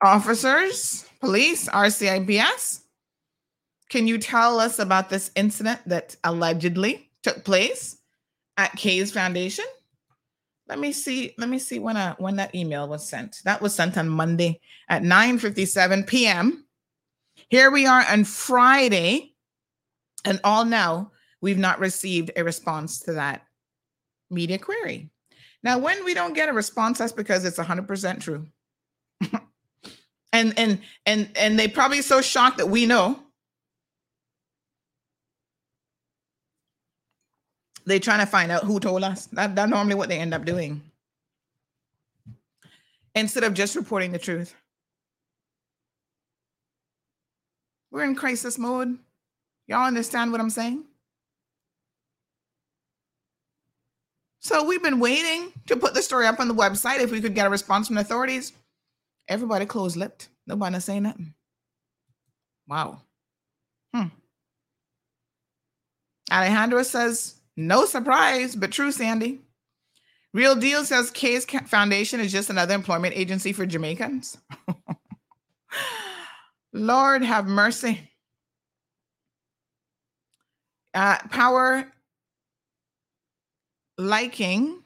officers, 0.00 1.04
police, 1.20 1.68
RCIPS, 1.68 2.80
can 3.88 4.06
you 4.06 4.18
tell 4.18 4.58
us 4.60 4.78
about 4.78 5.10
this 5.10 5.30
incident 5.36 5.80
that 5.86 6.16
allegedly 6.24 7.10
took 7.22 7.44
place 7.44 7.98
at 8.56 8.72
CAYS 8.72 9.12
Foundation? 9.12 9.64
Let 10.68 10.78
me 10.80 10.92
see. 10.92 11.34
Let 11.38 11.48
me 11.48 11.60
see 11.60 11.78
when 11.78 11.96
uh, 11.96 12.16
when 12.18 12.36
that 12.36 12.54
email 12.54 12.88
was 12.88 13.08
sent. 13.08 13.40
That 13.44 13.62
was 13.62 13.74
sent 13.74 13.96
on 13.96 14.08
Monday 14.08 14.60
at 14.88 15.02
9:57 15.02 16.06
p.m. 16.06 16.64
Here 17.48 17.70
we 17.70 17.86
are 17.86 18.04
on 18.10 18.24
Friday, 18.24 19.34
and 20.24 20.40
all 20.42 20.64
now 20.64 21.12
we've 21.40 21.58
not 21.58 21.78
received 21.78 22.32
a 22.36 22.42
response 22.42 22.98
to 23.00 23.12
that 23.12 23.46
media 24.28 24.58
query. 24.58 25.10
Now, 25.62 25.78
when 25.78 26.04
we 26.04 26.14
don't 26.14 26.34
get 26.34 26.48
a 26.48 26.52
response, 26.52 26.98
that's 26.98 27.12
because 27.12 27.44
it's 27.44 27.58
100% 27.58 28.20
true. 28.20 28.46
and 30.32 30.58
and 30.58 30.80
and 31.06 31.30
and 31.36 31.58
they 31.58 31.68
probably 31.68 32.02
so 32.02 32.20
shocked 32.20 32.58
that 32.58 32.68
we 32.68 32.86
know 32.86 33.25
They're 37.86 38.00
trying 38.00 38.20
to 38.20 38.26
find 38.26 38.50
out 38.50 38.64
who 38.64 38.80
told 38.80 39.04
us. 39.04 39.26
That, 39.26 39.54
that's 39.54 39.70
normally 39.70 39.94
what 39.94 40.08
they 40.08 40.18
end 40.18 40.34
up 40.34 40.44
doing. 40.44 40.82
Instead 43.14 43.44
of 43.44 43.54
just 43.54 43.76
reporting 43.76 44.12
the 44.12 44.18
truth. 44.18 44.54
We're 47.90 48.04
in 48.04 48.16
crisis 48.16 48.58
mode. 48.58 48.98
Y'all 49.68 49.86
understand 49.86 50.32
what 50.32 50.40
I'm 50.40 50.50
saying? 50.50 50.84
So 54.40 54.64
we've 54.64 54.82
been 54.82 55.00
waiting 55.00 55.52
to 55.66 55.76
put 55.76 55.94
the 55.94 56.02
story 56.02 56.26
up 56.26 56.38
on 56.38 56.48
the 56.48 56.54
website 56.54 57.00
if 57.00 57.10
we 57.10 57.20
could 57.20 57.34
get 57.34 57.46
a 57.46 57.50
response 57.50 57.86
from 57.86 57.96
the 57.96 58.02
authorities. 58.02 58.52
Everybody 59.28 59.66
closed 59.66 59.96
lipped. 59.96 60.28
Nobody 60.46 60.78
saying 60.78 61.04
nothing. 61.04 61.34
Wow. 62.68 63.00
Hmm. 63.94 64.08
Alejandro 66.30 66.82
says, 66.82 67.36
no 67.56 67.86
surprise, 67.86 68.56
but 68.56 68.72
true, 68.72 68.92
Sandy. 68.92 69.40
Real 70.32 70.54
Deal 70.54 70.84
says 70.84 71.10
CAYS 71.10 71.46
Foundation 71.66 72.20
is 72.20 72.30
just 72.30 72.50
another 72.50 72.74
employment 72.74 73.16
agency 73.16 73.52
for 73.52 73.64
Jamaicans. 73.64 74.36
Lord 76.72 77.22
have 77.22 77.46
mercy. 77.46 78.10
Uh, 80.92 81.18
power 81.30 81.90
liking 83.98 84.82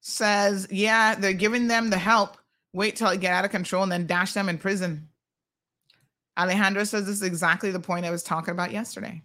says, 0.00 0.68
yeah, 0.70 1.16
they're 1.16 1.32
giving 1.32 1.66
them 1.66 1.90
the 1.90 1.98
help. 1.98 2.36
Wait 2.72 2.94
till 2.94 3.08
it 3.08 3.20
get 3.20 3.32
out 3.32 3.44
of 3.44 3.50
control 3.50 3.82
and 3.82 3.90
then 3.90 4.06
dash 4.06 4.32
them 4.32 4.48
in 4.48 4.58
prison. 4.58 5.08
Alejandro 6.38 6.84
says 6.84 7.06
this 7.06 7.16
is 7.16 7.22
exactly 7.22 7.70
the 7.70 7.80
point 7.80 8.06
I 8.06 8.10
was 8.10 8.22
talking 8.22 8.52
about 8.52 8.70
yesterday. 8.70 9.22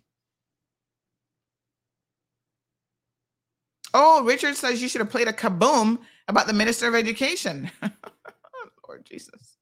Oh, 3.94 4.24
Richard 4.24 4.56
says 4.56 4.82
you 4.82 4.88
should 4.88 5.02
have 5.02 5.10
played 5.10 5.28
a 5.28 5.34
kaboom 5.34 6.00
about 6.28 6.48
the 6.48 6.54
Minister 6.54 6.88
of 6.88 6.96
Education. 6.96 7.70
Lord 8.88 9.06
Jesus. 9.06 9.58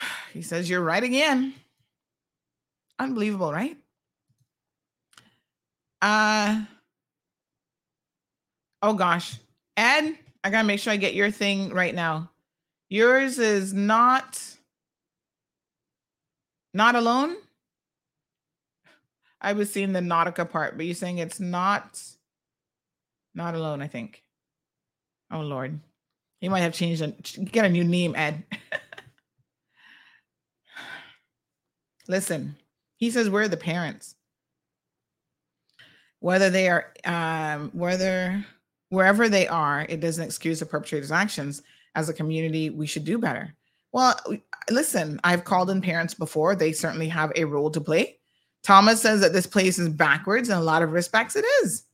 He 0.32 0.42
says 0.42 0.68
you're 0.68 0.82
right 0.82 1.02
again. 1.02 1.54
Unbelievable, 2.98 3.52
right? 3.52 3.76
Uh 6.02 6.64
Oh 8.82 8.92
gosh. 8.92 9.38
Ed, 9.78 10.18
I 10.42 10.50
got 10.50 10.60
to 10.60 10.66
make 10.66 10.78
sure 10.78 10.92
I 10.92 10.96
get 10.96 11.14
your 11.14 11.30
thing 11.30 11.70
right 11.70 11.94
now. 11.94 12.30
Yours 12.90 13.38
is 13.38 13.72
not 13.72 14.38
not 16.74 16.94
alone. 16.94 17.36
I 19.40 19.54
was 19.54 19.72
seeing 19.72 19.92
the 19.92 20.00
Nautica 20.00 20.48
part, 20.50 20.76
but 20.76 20.84
you're 20.84 20.94
saying 20.94 21.18
it's 21.18 21.40
not 21.40 21.98
not 23.34 23.54
alone, 23.54 23.82
I 23.82 23.88
think. 23.88 24.22
Oh 25.30 25.40
Lord. 25.40 25.78
He 26.40 26.48
might 26.48 26.60
have 26.60 26.74
changed 26.74 27.02
and 27.02 27.50
get 27.50 27.64
a 27.64 27.70
new 27.70 27.84
name, 27.84 28.14
Ed. 28.16 28.44
Listen, 32.08 32.56
he 32.96 33.10
says 33.10 33.30
we're 33.30 33.48
the 33.48 33.56
parents. 33.56 34.14
Whether 36.20 36.50
they 36.50 36.68
are 36.68 36.92
um 37.04 37.70
whether 37.72 38.44
wherever 38.90 39.28
they 39.28 39.48
are, 39.48 39.86
it 39.88 40.00
doesn't 40.00 40.24
excuse 40.24 40.60
the 40.60 40.66
perpetrator's 40.66 41.12
actions. 41.12 41.62
As 41.96 42.08
a 42.08 42.14
community, 42.14 42.70
we 42.70 42.86
should 42.86 43.04
do 43.04 43.18
better. 43.18 43.54
Well, 43.92 44.18
listen, 44.68 45.20
I've 45.22 45.44
called 45.44 45.70
in 45.70 45.80
parents 45.80 46.14
before. 46.14 46.56
They 46.56 46.72
certainly 46.72 47.08
have 47.08 47.30
a 47.36 47.44
role 47.44 47.70
to 47.70 47.80
play. 47.80 48.18
Thomas 48.64 49.00
says 49.00 49.20
that 49.20 49.32
this 49.32 49.46
place 49.46 49.78
is 49.78 49.88
backwards 49.88 50.48
in 50.48 50.56
a 50.56 50.62
lot 50.62 50.82
of 50.82 50.92
respects. 50.92 51.36
It 51.36 51.44
is. 51.62 51.84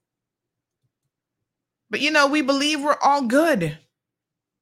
But 1.90 2.00
you 2.00 2.10
know, 2.10 2.26
we 2.26 2.42
believe 2.42 2.80
we're 2.80 2.96
all 3.02 3.22
good 3.22 3.76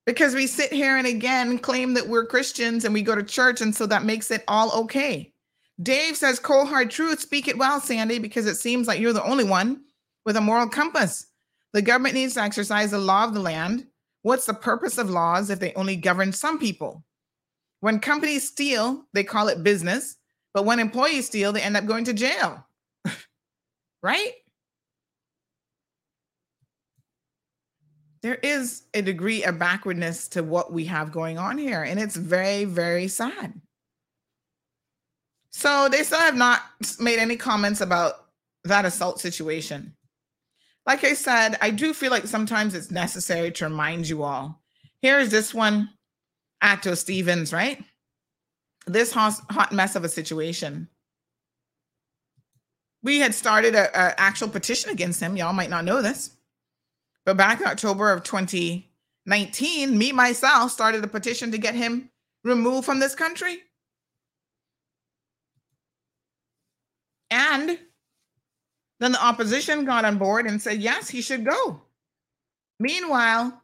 because 0.06 0.34
we 0.34 0.46
sit 0.46 0.72
here 0.72 0.96
and 0.96 1.06
again 1.06 1.58
claim 1.58 1.94
that 1.94 2.08
we're 2.08 2.26
Christians 2.26 2.84
and 2.84 2.94
we 2.94 3.02
go 3.02 3.14
to 3.14 3.22
church, 3.22 3.60
and 3.60 3.74
so 3.74 3.86
that 3.86 4.04
makes 4.04 4.30
it 4.30 4.44
all 4.48 4.72
okay. 4.82 5.32
Dave 5.80 6.16
says, 6.16 6.40
cold 6.40 6.68
hard 6.68 6.90
truth, 6.90 7.20
speak 7.20 7.46
it 7.46 7.58
well, 7.58 7.80
Sandy, 7.80 8.18
because 8.18 8.46
it 8.46 8.56
seems 8.56 8.88
like 8.88 8.98
you're 8.98 9.12
the 9.12 9.22
only 9.22 9.44
one 9.44 9.82
with 10.24 10.36
a 10.36 10.40
moral 10.40 10.68
compass. 10.68 11.26
The 11.72 11.82
government 11.82 12.14
needs 12.14 12.34
to 12.34 12.42
exercise 12.42 12.90
the 12.90 12.98
law 12.98 13.24
of 13.24 13.34
the 13.34 13.40
land. 13.40 13.86
What's 14.22 14.46
the 14.46 14.54
purpose 14.54 14.98
of 14.98 15.10
laws 15.10 15.50
if 15.50 15.60
they 15.60 15.72
only 15.74 15.94
govern 15.94 16.32
some 16.32 16.58
people? 16.58 17.04
When 17.80 18.00
companies 18.00 18.48
steal, 18.48 19.04
they 19.12 19.22
call 19.22 19.48
it 19.48 19.62
business, 19.62 20.16
but 20.52 20.64
when 20.64 20.80
employees 20.80 21.26
steal, 21.26 21.52
they 21.52 21.62
end 21.62 21.76
up 21.76 21.86
going 21.86 22.04
to 22.04 22.12
jail. 22.12 22.66
right? 24.02 24.32
There 28.22 28.36
is 28.36 28.82
a 28.94 29.02
degree 29.02 29.44
of 29.44 29.58
backwardness 29.58 30.28
to 30.28 30.42
what 30.42 30.72
we 30.72 30.84
have 30.86 31.12
going 31.12 31.38
on 31.38 31.58
here, 31.58 31.82
and 31.82 32.00
it's 32.00 32.16
very, 32.16 32.64
very 32.64 33.08
sad. 33.08 33.60
So 35.52 35.88
they 35.88 36.02
still 36.02 36.20
have 36.20 36.36
not 36.36 36.62
made 37.00 37.18
any 37.18 37.36
comments 37.36 37.80
about 37.80 38.26
that 38.64 38.84
assault 38.84 39.20
situation 39.20 39.94
like 40.88 41.04
I 41.04 41.12
said, 41.12 41.58
I 41.60 41.68
do 41.68 41.92
feel 41.92 42.10
like 42.10 42.26
sometimes 42.26 42.74
it's 42.74 42.90
necessary 42.90 43.52
to 43.52 43.66
remind 43.66 44.08
you 44.08 44.22
all. 44.22 44.62
Here's 45.02 45.28
this 45.28 45.52
one, 45.52 45.90
Ato 46.62 46.94
Stevens, 46.94 47.52
right? 47.52 47.84
This 48.86 49.12
hot, 49.12 49.34
hot 49.50 49.70
mess 49.70 49.96
of 49.96 50.04
a 50.04 50.08
situation. 50.08 50.88
We 53.02 53.18
had 53.18 53.34
started 53.34 53.74
an 53.74 53.90
actual 53.92 54.48
petition 54.48 54.90
against 54.90 55.20
him. 55.20 55.36
Y'all 55.36 55.52
might 55.52 55.68
not 55.68 55.84
know 55.84 56.00
this. 56.00 56.30
But 57.28 57.36
back 57.36 57.60
in 57.60 57.66
October 57.66 58.10
of 58.10 58.22
2019, 58.22 59.98
me 59.98 60.12
myself 60.12 60.70
started 60.70 61.04
a 61.04 61.08
petition 61.08 61.50
to 61.50 61.58
get 61.58 61.74
him 61.74 62.08
removed 62.42 62.86
from 62.86 63.00
this 63.00 63.14
country. 63.14 63.58
And 67.30 67.78
then 68.98 69.12
the 69.12 69.22
opposition 69.22 69.84
got 69.84 70.06
on 70.06 70.16
board 70.16 70.46
and 70.46 70.62
said, 70.62 70.80
yes, 70.80 71.10
he 71.10 71.20
should 71.20 71.44
go. 71.44 71.82
Meanwhile, 72.80 73.60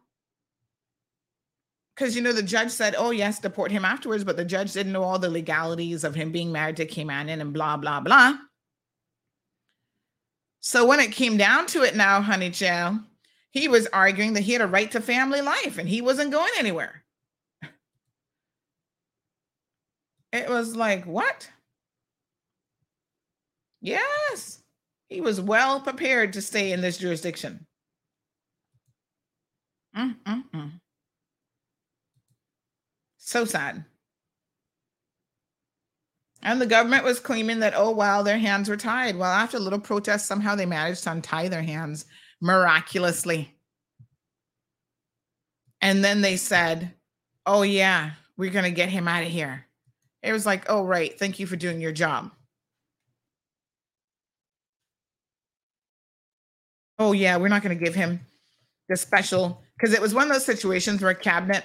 because 1.96 2.14
you 2.14 2.20
know 2.20 2.34
the 2.34 2.42
judge 2.42 2.70
said, 2.70 2.94
"Oh 2.98 3.12
yes, 3.12 3.38
deport 3.38 3.70
him 3.70 3.86
afterwards," 3.86 4.24
but 4.24 4.36
the 4.36 4.44
judge 4.44 4.74
didn't 4.74 4.92
know 4.92 5.04
all 5.04 5.18
the 5.18 5.30
legalities 5.30 6.04
of 6.04 6.14
him 6.14 6.32
being 6.32 6.52
married 6.52 6.76
to 6.76 6.86
Caymanan 6.86 7.40
and 7.40 7.54
blah 7.54 7.78
blah 7.78 8.00
blah. 8.00 8.36
So 10.60 10.84
when 10.84 11.00
it 11.00 11.12
came 11.12 11.38
down 11.38 11.66
to 11.68 11.82
it, 11.82 11.96
now, 11.96 12.20
honey 12.20 12.50
child, 12.50 12.98
he 13.54 13.68
was 13.68 13.86
arguing 13.92 14.32
that 14.32 14.42
he 14.42 14.52
had 14.52 14.60
a 14.60 14.66
right 14.66 14.90
to 14.90 15.00
family 15.00 15.40
life 15.40 15.78
and 15.78 15.88
he 15.88 16.02
wasn't 16.02 16.32
going 16.32 16.50
anywhere. 16.58 17.04
It 20.32 20.48
was 20.50 20.74
like 20.74 21.06
what? 21.06 21.48
Yes. 23.80 24.60
He 25.08 25.20
was 25.20 25.40
well 25.40 25.80
prepared 25.80 26.32
to 26.32 26.42
stay 26.42 26.72
in 26.72 26.80
this 26.80 26.98
jurisdiction. 26.98 27.64
Mm-mm-mm. 29.96 30.80
So 33.18 33.44
sad. 33.44 33.84
And 36.42 36.60
the 36.60 36.66
government 36.66 37.04
was 37.04 37.20
claiming 37.20 37.60
that, 37.60 37.74
oh, 37.76 37.90
wow, 37.90 38.22
their 38.22 38.38
hands 38.38 38.68
were 38.68 38.76
tied. 38.76 39.16
Well, 39.16 39.30
after 39.30 39.58
a 39.58 39.60
little 39.60 39.78
protest, 39.78 40.26
somehow 40.26 40.56
they 40.56 40.66
managed 40.66 41.04
to 41.04 41.12
untie 41.12 41.48
their 41.48 41.62
hands 41.62 42.06
miraculously. 42.40 43.52
And 45.80 46.02
then 46.02 46.20
they 46.22 46.36
said, 46.36 46.92
oh, 47.46 47.62
yeah, 47.62 48.12
we're 48.36 48.50
going 48.50 48.64
to 48.64 48.70
get 48.70 48.88
him 48.88 49.06
out 49.06 49.22
of 49.22 49.28
here. 49.28 49.66
It 50.22 50.32
was 50.32 50.46
like, 50.46 50.64
oh, 50.68 50.84
right. 50.84 51.18
Thank 51.18 51.38
you 51.38 51.46
for 51.46 51.56
doing 51.56 51.80
your 51.80 51.92
job. 51.92 52.30
oh 56.98 57.12
yeah, 57.12 57.36
we're 57.36 57.48
not 57.48 57.62
going 57.62 57.76
to 57.76 57.84
give 57.84 57.94
him 57.94 58.20
the 58.88 58.96
special 58.96 59.62
because 59.76 59.94
it 59.94 60.00
was 60.00 60.14
one 60.14 60.24
of 60.24 60.32
those 60.32 60.44
situations 60.44 61.02
where 61.02 61.14
cabinet 61.14 61.64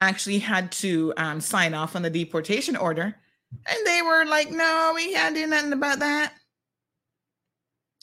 actually 0.00 0.38
had 0.38 0.72
to 0.72 1.12
um, 1.16 1.40
sign 1.40 1.74
off 1.74 1.94
on 1.94 2.02
the 2.02 2.10
deportation 2.10 2.76
order, 2.76 3.14
and 3.66 3.86
they 3.86 4.02
were 4.02 4.24
like, 4.24 4.50
"No, 4.50 4.92
we 4.94 5.12
can't 5.12 5.34
do 5.34 5.46
nothing 5.46 5.72
about 5.72 6.00
that." 6.00 6.34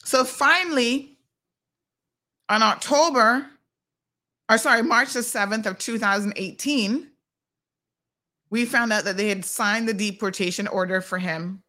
So 0.04 0.24
finally, 0.24 1.18
on 2.48 2.62
October, 2.62 3.46
or 4.48 4.58
sorry, 4.58 4.82
March 4.82 5.12
the 5.12 5.22
seventh 5.22 5.66
of 5.66 5.78
two 5.78 5.98
thousand 5.98 6.32
eighteen, 6.36 7.10
we 8.50 8.64
found 8.64 8.92
out 8.92 9.04
that 9.04 9.16
they 9.16 9.28
had 9.28 9.44
signed 9.44 9.88
the 9.88 9.94
deportation 9.94 10.66
order 10.66 11.00
for 11.00 11.18
him 11.18 11.62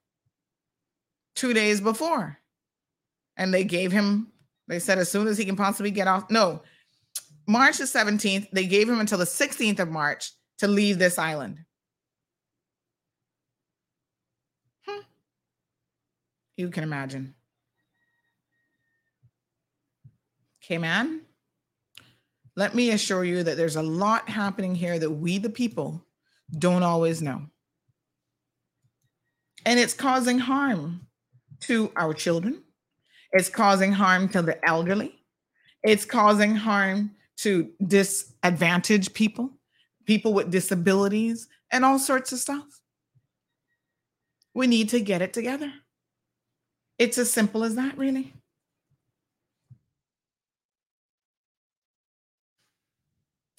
two 1.35 1.53
days 1.53 1.79
before. 1.79 2.37
And 3.37 3.53
they 3.53 3.63
gave 3.63 3.91
him 3.91 4.31
they 4.67 4.79
said 4.79 4.97
as 4.97 5.11
soon 5.11 5.27
as 5.27 5.37
he 5.37 5.45
can 5.45 5.55
possibly 5.55 5.91
get 5.91 6.07
off 6.07 6.29
no 6.29 6.61
march 7.47 7.77
the 7.77 7.83
17th 7.83 8.47
they 8.51 8.65
gave 8.65 8.87
him 8.87 8.99
until 8.99 9.17
the 9.17 9.25
16th 9.25 9.79
of 9.79 9.89
march 9.89 10.31
to 10.59 10.67
leave 10.67 10.99
this 10.99 11.17
island. 11.17 11.57
Hmm. 14.87 15.01
you 16.55 16.69
can 16.69 16.83
imagine 16.83 17.35
Cayman, 20.71 21.19
let 22.55 22.73
me 22.73 22.91
assure 22.91 23.25
you 23.25 23.43
that 23.43 23.57
there's 23.57 23.75
a 23.75 23.83
lot 23.83 24.29
happening 24.29 24.73
here 24.73 24.97
that 24.97 25.09
we, 25.11 25.37
the 25.37 25.49
people, 25.49 26.01
don't 26.57 26.81
always 26.81 27.21
know. 27.21 27.41
And 29.65 29.77
it's 29.77 29.93
causing 29.93 30.39
harm 30.39 31.07
to 31.61 31.91
our 31.97 32.13
children. 32.13 32.63
It's 33.33 33.49
causing 33.49 33.91
harm 33.91 34.29
to 34.29 34.41
the 34.41 34.65
elderly. 34.65 35.19
It's 35.83 36.05
causing 36.05 36.55
harm 36.55 37.11
to 37.39 37.69
disadvantaged 37.85 39.13
people, 39.13 39.49
people 40.05 40.33
with 40.33 40.51
disabilities, 40.51 41.49
and 41.69 41.83
all 41.83 41.99
sorts 41.99 42.31
of 42.31 42.39
stuff. 42.39 42.81
We 44.53 44.67
need 44.67 44.87
to 44.89 45.01
get 45.01 45.21
it 45.21 45.33
together. 45.33 45.73
It's 46.97 47.17
as 47.17 47.29
simple 47.29 47.65
as 47.65 47.75
that, 47.75 47.97
really. 47.97 48.31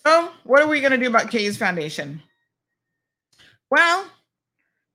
So, 0.06 0.30
what 0.44 0.62
are 0.62 0.68
we 0.68 0.80
going 0.80 0.92
to 0.92 0.98
do 0.98 1.08
about 1.08 1.30
CAYS 1.30 1.56
Foundation? 1.56 2.20
Well, 3.70 4.06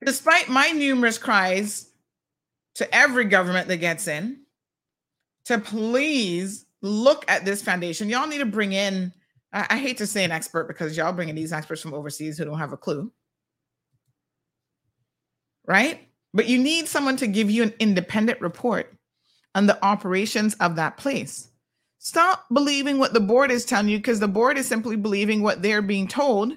despite 0.04 0.48
my 0.48 0.68
numerous 0.68 1.18
cries 1.18 1.90
to 2.76 2.94
every 2.94 3.24
government 3.24 3.68
that 3.68 3.78
gets 3.78 4.06
in 4.06 4.40
to 5.46 5.58
please 5.58 6.66
look 6.82 7.24
at 7.28 7.44
this 7.44 7.62
foundation, 7.62 8.08
y'all 8.08 8.28
need 8.28 8.38
to 8.38 8.46
bring 8.46 8.72
in, 8.72 9.12
I, 9.52 9.66
I 9.70 9.78
hate 9.78 9.96
to 9.98 10.06
say 10.06 10.24
an 10.24 10.30
expert 10.30 10.68
because 10.68 10.96
y'all 10.96 11.12
bringing 11.12 11.34
these 11.34 11.52
experts 11.52 11.80
from 11.80 11.94
overseas 11.94 12.38
who 12.38 12.44
don't 12.44 12.58
have 12.58 12.72
a 12.72 12.76
clue. 12.76 13.10
Right? 15.66 16.08
But 16.34 16.46
you 16.46 16.58
need 16.58 16.86
someone 16.86 17.16
to 17.16 17.26
give 17.26 17.50
you 17.50 17.62
an 17.62 17.74
independent 17.78 18.40
report 18.40 18.94
on 19.54 19.66
the 19.66 19.82
operations 19.84 20.54
of 20.56 20.76
that 20.76 20.98
place. 20.98 21.47
Stop 22.08 22.46
believing 22.50 22.98
what 22.98 23.12
the 23.12 23.20
board 23.20 23.50
is 23.50 23.66
telling 23.66 23.90
you 23.90 23.98
because 23.98 24.18
the 24.18 24.26
board 24.26 24.56
is 24.56 24.66
simply 24.66 24.96
believing 24.96 25.42
what 25.42 25.60
they're 25.60 25.82
being 25.82 26.08
told 26.08 26.56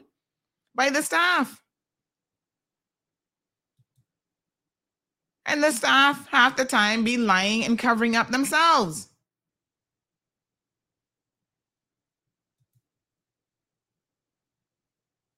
by 0.76 0.90
the 0.90 1.04
staff. 1.04 1.62
And 5.46 5.62
the 5.62 5.74
staff 5.74 6.26
half 6.30 6.56
the 6.56 6.64
time 6.64 7.04
be 7.04 7.18
lying 7.18 7.66
and 7.66 7.78
covering 7.78 8.16
up 8.16 8.30
themselves. 8.30 9.10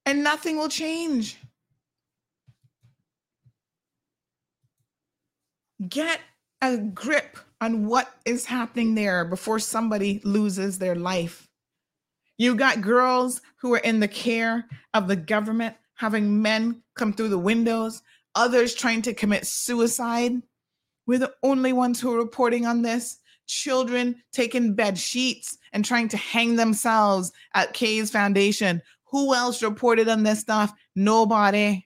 And 0.06 0.24
nothing 0.24 0.58
will 0.58 0.70
change. 0.70 1.40
Get 5.90 6.20
a 6.62 6.78
grip 6.78 7.40
on 7.64 7.88
what 7.88 8.14
is 8.26 8.46
happening 8.46 8.94
there 8.94 9.24
before 9.26 9.58
somebody 9.58 10.20
loses 10.24 10.78
their 10.78 10.96
life. 10.96 11.48
You 12.38 12.56
got 12.56 12.82
girls 12.82 13.42
who 13.62 13.74
are 13.74 13.80
in 13.80 14.00
the 14.00 14.08
care 14.08 14.66
of 14.94 15.08
the 15.08 15.16
government 15.16 15.76
having 15.96 16.42
men 16.42 16.84
come 16.96 17.14
through 17.14 17.30
the 17.30 17.38
windows, 17.38 18.02
others 18.36 18.76
trying 18.76 19.02
to 19.04 19.14
commit 19.14 19.48
suicide. 19.48 20.34
We're 21.08 21.20
the 21.20 21.34
only 21.42 21.72
ones 21.72 22.02
who 22.02 22.14
are 22.14 22.18
reporting 22.18 22.66
on 22.66 22.82
this. 22.82 23.20
Children 23.48 24.22
taking 24.32 24.74
bed 24.74 24.98
sheets 24.98 25.58
and 25.72 25.86
trying 25.86 26.08
to 26.10 26.18
hang 26.18 26.56
themselves 26.56 27.32
at 27.54 27.74
CAYS 27.74 28.12
Foundation. 28.12 28.82
Who 29.12 29.34
else 29.34 29.62
reported 29.62 30.10
on 30.10 30.24
this 30.24 30.40
stuff? 30.40 30.74
Nobody. 30.96 31.86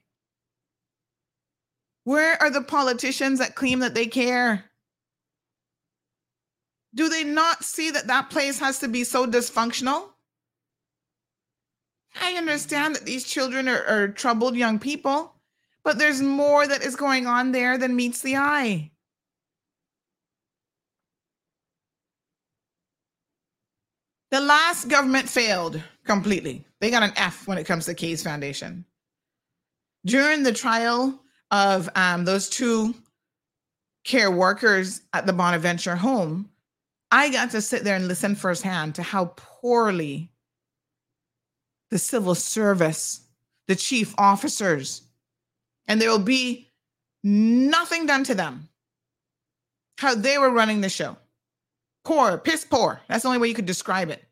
Where 2.04 2.40
are 2.40 2.50
the 2.50 2.62
politicians 2.62 3.38
that 3.38 3.54
claim 3.54 3.80
that 3.80 3.94
they 3.94 4.06
care? 4.06 4.67
Do 6.94 7.08
they 7.08 7.24
not 7.24 7.64
see 7.64 7.90
that 7.90 8.06
that 8.06 8.30
place 8.30 8.58
has 8.58 8.78
to 8.80 8.88
be 8.88 9.04
so 9.04 9.26
dysfunctional? 9.26 10.08
I 12.20 12.32
understand 12.34 12.94
that 12.94 13.04
these 13.04 13.24
children 13.24 13.68
are, 13.68 13.84
are, 13.84 14.08
troubled 14.08 14.56
young 14.56 14.78
people, 14.78 15.34
but 15.84 15.98
there's 15.98 16.22
more 16.22 16.66
that 16.66 16.82
is 16.82 16.96
going 16.96 17.26
on 17.26 17.52
there 17.52 17.78
than 17.78 17.94
meets 17.94 18.22
the 18.22 18.36
eye. 18.36 18.90
The 24.30 24.40
last 24.40 24.88
government 24.88 25.28
failed 25.28 25.82
completely. 26.04 26.64
They 26.80 26.90
got 26.90 27.02
an 27.02 27.12
F 27.16 27.46
when 27.46 27.58
it 27.58 27.64
comes 27.64 27.86
to 27.86 27.94
CAYS 27.94 28.22
Foundation. 28.22 28.84
During 30.04 30.42
the 30.42 30.52
trial 30.52 31.20
of 31.50 31.88
um, 31.94 32.24
those 32.24 32.48
two 32.48 32.94
care 34.04 34.30
workers 34.30 35.02
at 35.12 35.26
the 35.26 35.32
Bonaventure 35.32 35.96
home, 35.96 36.50
I 37.10 37.30
got 37.30 37.50
to 37.52 37.62
sit 37.62 37.84
there 37.84 37.96
and 37.96 38.08
listen 38.08 38.34
firsthand 38.34 38.96
to 38.96 39.02
how 39.02 39.32
poorly 39.36 40.30
the 41.90 41.98
civil 41.98 42.34
service, 42.34 43.22
the 43.66 43.76
chief 43.76 44.14
officers, 44.18 45.02
and 45.86 46.00
there 46.00 46.10
will 46.10 46.18
be 46.18 46.70
nothing 47.24 48.06
done 48.06 48.24
to 48.24 48.34
them, 48.34 48.68
how 49.98 50.14
they 50.14 50.38
were 50.38 50.50
running 50.50 50.80
the 50.80 50.88
show. 50.88 51.16
Poor, 52.04 52.38
piss 52.38 52.64
poor. 52.64 53.00
That's 53.08 53.22
the 53.22 53.28
only 53.28 53.40
way 53.40 53.48
you 53.48 53.54
could 53.54 53.66
describe 53.66 54.10
it. 54.10 54.24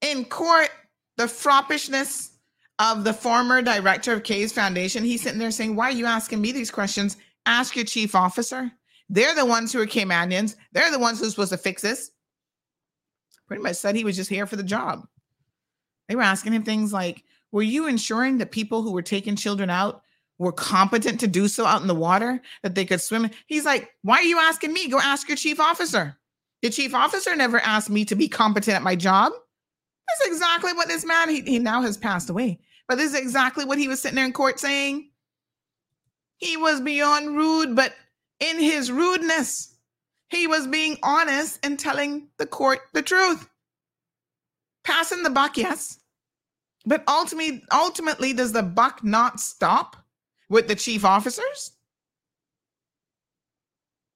In 0.00 0.24
court, 0.24 0.70
the 1.16 1.24
froppishness 1.24 2.30
of 2.78 3.04
the 3.04 3.12
former 3.12 3.60
director 3.60 4.12
of 4.12 4.22
CAYS 4.22 4.52
Foundation, 4.52 5.04
he's 5.04 5.22
sitting 5.22 5.38
there 5.38 5.50
saying, 5.50 5.76
Why 5.76 5.88
are 5.88 5.92
you 5.92 6.06
asking 6.06 6.40
me 6.40 6.52
these 6.52 6.70
questions? 6.70 7.16
Ask 7.44 7.76
your 7.76 7.84
chief 7.84 8.14
officer. 8.14 8.72
They're 9.10 9.34
the 9.34 9.44
ones 9.44 9.72
who 9.72 9.80
are 9.80 9.86
Caymanians. 9.86 10.54
They're 10.72 10.92
the 10.92 10.98
ones 10.98 11.18
who's 11.18 11.30
supposed 11.30 11.50
to 11.50 11.58
fix 11.58 11.82
this. 11.82 12.12
Pretty 13.48 13.62
much 13.62 13.76
said 13.76 13.96
he 13.96 14.04
was 14.04 14.14
just 14.14 14.30
here 14.30 14.46
for 14.46 14.54
the 14.54 14.62
job. 14.62 15.06
They 16.08 16.14
were 16.14 16.22
asking 16.22 16.52
him 16.52 16.62
things 16.62 16.92
like, 16.92 17.24
Were 17.50 17.62
you 17.62 17.88
ensuring 17.88 18.38
that 18.38 18.52
people 18.52 18.82
who 18.82 18.92
were 18.92 19.02
taking 19.02 19.34
children 19.34 19.68
out 19.68 20.02
were 20.38 20.52
competent 20.52 21.18
to 21.20 21.26
do 21.26 21.48
so 21.48 21.66
out 21.66 21.82
in 21.82 21.88
the 21.88 21.94
water, 21.94 22.40
that 22.62 22.76
they 22.76 22.84
could 22.84 23.00
swim? 23.00 23.28
He's 23.46 23.64
like, 23.64 23.90
Why 24.02 24.18
are 24.18 24.22
you 24.22 24.38
asking 24.38 24.72
me? 24.72 24.88
Go 24.88 25.00
ask 25.00 25.28
your 25.28 25.36
chief 25.36 25.58
officer. 25.58 26.16
The 26.62 26.70
chief 26.70 26.94
officer 26.94 27.34
never 27.34 27.58
asked 27.60 27.90
me 27.90 28.04
to 28.04 28.14
be 28.14 28.28
competent 28.28 28.76
at 28.76 28.82
my 28.82 28.94
job. 28.94 29.32
That's 30.06 30.32
exactly 30.32 30.72
what 30.72 30.88
this 30.88 31.04
man, 31.04 31.28
he, 31.28 31.40
he 31.40 31.58
now 31.58 31.82
has 31.82 31.96
passed 31.96 32.30
away, 32.30 32.60
but 32.88 32.96
this 32.96 33.12
is 33.12 33.20
exactly 33.20 33.64
what 33.64 33.78
he 33.78 33.88
was 33.88 34.00
sitting 34.00 34.16
there 34.16 34.24
in 34.24 34.32
court 34.32 34.60
saying. 34.60 35.10
He 36.36 36.56
was 36.56 36.80
beyond 36.80 37.36
rude, 37.36 37.74
but 37.74 37.94
in 38.40 38.58
his 38.58 38.90
rudeness, 38.90 39.76
he 40.28 40.46
was 40.46 40.66
being 40.66 40.96
honest 41.02 41.58
and 41.64 41.78
telling 41.78 42.28
the 42.38 42.46
court 42.46 42.80
the 42.92 43.02
truth. 43.02 43.48
Passing 44.84 45.22
the 45.22 45.30
buck, 45.30 45.56
yes. 45.56 45.98
But 46.86 47.04
ultimately, 47.06 47.62
ultimately, 47.72 48.32
does 48.32 48.52
the 48.52 48.62
buck 48.62 49.04
not 49.04 49.38
stop 49.38 49.96
with 50.48 50.68
the 50.68 50.74
chief 50.74 51.04
officers? 51.04 51.72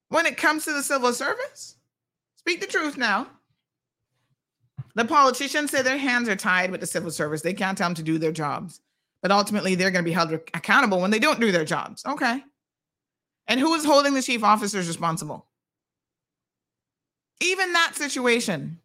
When 0.08 0.26
it 0.26 0.36
comes 0.36 0.64
to 0.64 0.72
the 0.72 0.82
civil 0.82 1.12
service? 1.12 1.76
Speak 2.36 2.60
the 2.60 2.66
truth 2.66 2.96
now. 2.96 3.26
The 4.94 5.04
politicians 5.04 5.72
say 5.72 5.82
their 5.82 5.98
hands 5.98 6.28
are 6.28 6.36
tied 6.36 6.70
with 6.70 6.80
the 6.80 6.86
civil 6.86 7.10
service. 7.10 7.42
They 7.42 7.52
can't 7.52 7.76
tell 7.76 7.88
them 7.88 7.96
to 7.96 8.02
do 8.02 8.18
their 8.18 8.32
jobs. 8.32 8.80
But 9.22 9.32
ultimately, 9.32 9.74
they're 9.74 9.90
going 9.90 10.04
to 10.04 10.08
be 10.08 10.14
held 10.14 10.32
accountable 10.32 11.00
when 11.00 11.10
they 11.10 11.18
don't 11.18 11.40
do 11.40 11.50
their 11.50 11.64
jobs. 11.64 12.04
Okay. 12.06 12.42
And 13.46 13.60
who 13.60 13.74
is 13.74 13.84
holding 13.84 14.14
the 14.14 14.22
chief 14.22 14.42
officers 14.42 14.88
responsible? 14.88 15.46
Even 17.40 17.72
that 17.72 17.92
situation, 17.94 18.80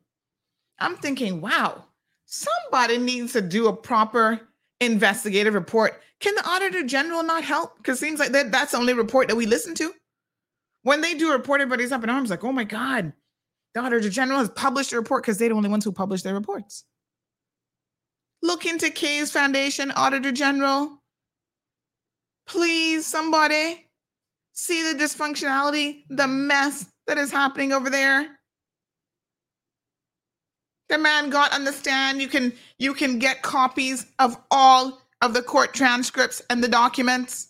I'm 0.80 0.98
thinking, 0.98 1.40
wow, 1.42 1.86
somebody 2.26 2.98
needs 2.98 3.34
to 3.34 3.42
do 3.42 3.68
a 3.68 3.76
proper 3.76 4.42
investigative 4.82 5.54
report. 5.54 6.02
Can 6.20 6.36
the 6.36 6.48
auditor 6.48 6.84
general 6.84 7.24
not 7.24 7.44
help? 7.44 7.78
Because 7.78 7.98
it 7.98 8.02
seems 8.02 8.20
like 8.20 8.32
that, 8.32 8.52
that's 8.52 8.72
the 8.72 8.78
only 8.78 8.94
report 8.94 9.28
that 9.30 9.36
we 9.36 9.46
listen 9.46 9.76
to. 9.76 9.94
When 10.84 11.02
they 11.02 11.14
do 11.14 11.30
a 11.30 11.34
report, 11.34 11.62
everybody's 11.62 11.92
up 11.92 12.04
in 12.04 12.10
arms, 12.10 12.30
like, 12.30 12.44
oh 12.44 12.52
my 12.52 12.64
God, 12.64 13.14
the 13.74 13.82
auditor 13.82 14.10
general 14.10 14.40
has 14.40 14.50
published 14.50 14.92
a 14.94 14.98
report 14.98 15.24
because 15.24 15.38
they're 15.38 15.50
the 15.50 15.56
only 15.56 15.70
ones 15.70 15.86
who 15.86 15.92
publish 15.92 16.22
their 16.22 16.34
reports. 16.34 16.84
Look 18.42 18.66
into 18.66 18.90
CAYS 18.90 19.32
Foundation, 19.32 19.92
Auditor 19.92 20.32
General. 20.32 21.02
Please, 22.48 23.06
somebody 23.06 23.86
see 24.60 24.92
the 24.92 25.00
dysfunctionality, 25.02 26.04
the 26.10 26.28
mess 26.28 26.86
that 27.08 27.18
is 27.18 27.32
happening 27.32 27.72
over 27.72 27.90
there. 27.90 28.28
The 30.90 30.98
man 30.98 31.30
got 31.30 31.54
on 31.54 31.64
the 31.64 31.72
stand. 31.72 32.22
You 32.22 32.28
can 32.28 32.54
you 32.78 32.94
can 32.94 33.20
get 33.20 33.42
copies 33.42 34.06
of 34.18 34.38
all 34.52 35.02
of 35.22 35.34
the 35.34 35.42
court 35.42 35.74
transcripts 35.74 36.42
and 36.50 36.64
the 36.64 36.68
documents. 36.68 37.48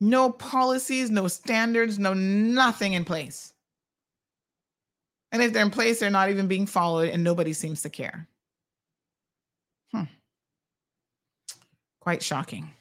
No 0.00 0.30
policies, 0.30 1.10
no 1.10 1.28
standards, 1.28 1.98
no 1.98 2.14
nothing 2.14 2.94
in 2.94 3.04
place. 3.04 3.52
And 5.30 5.42
if 5.42 5.52
they're 5.52 5.62
in 5.62 5.70
place, 5.70 6.00
they're 6.00 6.10
not 6.10 6.30
even 6.30 6.48
being 6.48 6.66
followed, 6.66 7.10
and 7.10 7.22
nobody 7.22 7.52
seems 7.52 7.82
to 7.82 7.90
care. 7.90 8.26
Hmm. 9.92 10.04
Quite 12.00 12.22
shocking. 12.22 12.72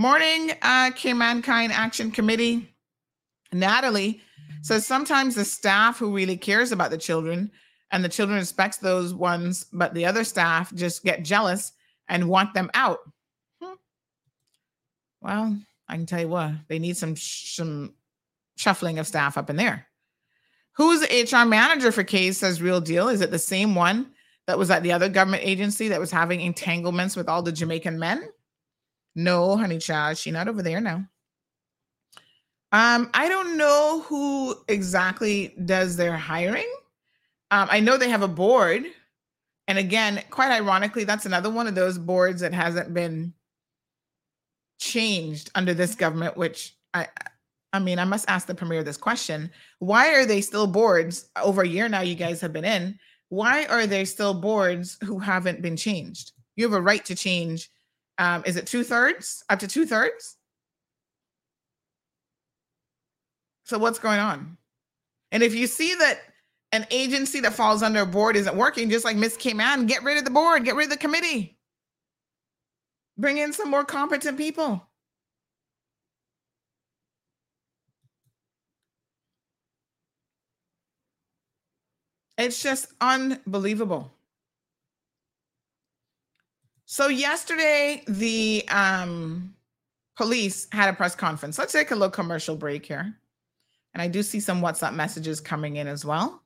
Morning, 0.00 0.52
uh, 0.62 0.92
Mankind 1.06 1.72
Action 1.72 2.12
Committee. 2.12 2.72
Natalie 3.52 4.20
says 4.62 4.86
sometimes 4.86 5.34
the 5.34 5.44
staff 5.44 5.98
who 5.98 6.14
really 6.14 6.36
cares 6.36 6.70
about 6.70 6.92
the 6.92 6.98
children 6.98 7.50
and 7.90 8.04
the 8.04 8.08
children 8.08 8.38
respects 8.38 8.76
those 8.76 9.12
ones, 9.12 9.66
but 9.72 9.94
the 9.94 10.06
other 10.06 10.22
staff 10.22 10.72
just 10.72 11.02
get 11.02 11.24
jealous 11.24 11.72
and 12.08 12.28
want 12.28 12.54
them 12.54 12.70
out. 12.74 13.00
Hmm. 13.60 13.74
Well, 15.20 15.58
I 15.88 15.96
can 15.96 16.06
tell 16.06 16.20
you 16.20 16.28
what, 16.28 16.52
they 16.68 16.78
need 16.78 16.96
some 16.96 17.16
some 17.16 17.94
shuffling 18.56 19.00
of 19.00 19.06
staff 19.08 19.36
up 19.36 19.50
in 19.50 19.56
there. 19.56 19.88
Who's 20.76 21.00
the 21.00 21.28
HR 21.28 21.44
manager 21.44 21.90
for 21.90 22.04
Case 22.04 22.38
says 22.38 22.62
real 22.62 22.80
deal? 22.80 23.08
Is 23.08 23.20
it 23.20 23.32
the 23.32 23.38
same 23.38 23.74
one 23.74 24.12
that 24.46 24.58
was 24.58 24.70
at 24.70 24.84
the 24.84 24.92
other 24.92 25.08
government 25.08 25.42
agency 25.44 25.88
that 25.88 25.98
was 25.98 26.12
having 26.12 26.40
entanglements 26.40 27.16
with 27.16 27.28
all 27.28 27.42
the 27.42 27.50
Jamaican 27.50 27.98
men? 27.98 28.28
No, 29.18 29.56
honey 29.56 29.78
child, 29.78 30.16
she 30.16 30.30
not 30.30 30.46
over 30.46 30.62
there 30.62 30.80
now. 30.80 31.04
Um, 32.70 33.10
I 33.12 33.28
don't 33.28 33.56
know 33.56 34.04
who 34.06 34.54
exactly 34.68 35.56
does 35.64 35.96
their 35.96 36.16
hiring. 36.16 36.70
Um, 37.50 37.66
I 37.68 37.80
know 37.80 37.96
they 37.96 38.10
have 38.10 38.22
a 38.22 38.28
board. 38.28 38.84
And 39.66 39.76
again, 39.76 40.22
quite 40.30 40.52
ironically, 40.52 41.02
that's 41.02 41.26
another 41.26 41.50
one 41.50 41.66
of 41.66 41.74
those 41.74 41.98
boards 41.98 42.42
that 42.42 42.54
hasn't 42.54 42.94
been 42.94 43.34
changed 44.78 45.50
under 45.56 45.74
this 45.74 45.96
government, 45.96 46.36
which 46.36 46.76
I 46.94 47.08
I 47.72 47.80
mean, 47.80 47.98
I 47.98 48.04
must 48.04 48.30
ask 48.30 48.46
the 48.46 48.54
premier 48.54 48.84
this 48.84 48.96
question. 48.96 49.50
Why 49.80 50.14
are 50.14 50.26
they 50.26 50.42
still 50.42 50.68
boards 50.68 51.28
over 51.42 51.62
a 51.62 51.68
year 51.68 51.88
now 51.88 52.02
you 52.02 52.14
guys 52.14 52.40
have 52.40 52.52
been 52.52 52.64
in? 52.64 53.00
Why 53.30 53.66
are 53.66 53.88
there 53.88 54.06
still 54.06 54.32
boards 54.32 54.96
who 55.02 55.18
haven't 55.18 55.60
been 55.60 55.76
changed? 55.76 56.30
You 56.54 56.66
have 56.66 56.78
a 56.78 56.80
right 56.80 57.04
to 57.06 57.16
change. 57.16 57.68
Um, 58.18 58.42
is 58.46 58.56
it 58.56 58.66
two 58.66 58.84
thirds? 58.84 59.44
Up 59.48 59.60
to 59.60 59.68
two 59.68 59.86
thirds? 59.86 60.36
So 63.64 63.78
what's 63.78 63.98
going 63.98 64.18
on? 64.18 64.56
And 65.30 65.42
if 65.42 65.54
you 65.54 65.66
see 65.66 65.94
that 65.94 66.20
an 66.72 66.86
agency 66.90 67.40
that 67.40 67.54
falls 67.54 67.82
under 67.82 68.00
a 68.00 68.06
board 68.06 68.36
isn't 68.36 68.56
working, 68.56 68.90
just 68.90 69.04
like 69.04 69.16
Miss 69.16 69.36
Cayman, 69.36 69.86
get 69.86 70.02
rid 70.02 70.18
of 70.18 70.24
the 70.24 70.30
board, 70.30 70.64
get 70.64 70.74
rid 70.74 70.84
of 70.84 70.90
the 70.90 70.96
committee. 70.96 71.58
Bring 73.16 73.38
in 73.38 73.52
some 73.52 73.70
more 73.70 73.84
competent 73.84 74.38
people. 74.38 74.88
It's 82.38 82.62
just 82.62 82.86
unbelievable. 83.00 84.12
So 86.90 87.08
yesterday, 87.08 88.02
the 88.08 88.66
um, 88.70 89.54
police 90.16 90.68
had 90.72 90.88
a 90.88 90.94
press 90.94 91.14
conference. 91.14 91.58
Let's 91.58 91.74
take 91.74 91.90
a 91.90 91.94
little 91.94 92.08
commercial 92.08 92.56
break 92.56 92.86
here. 92.86 93.14
And 93.92 94.00
I 94.00 94.08
do 94.08 94.22
see 94.22 94.40
some 94.40 94.62
WhatsApp 94.62 94.94
messages 94.94 95.38
coming 95.38 95.76
in 95.76 95.86
as 95.86 96.06
well. 96.06 96.42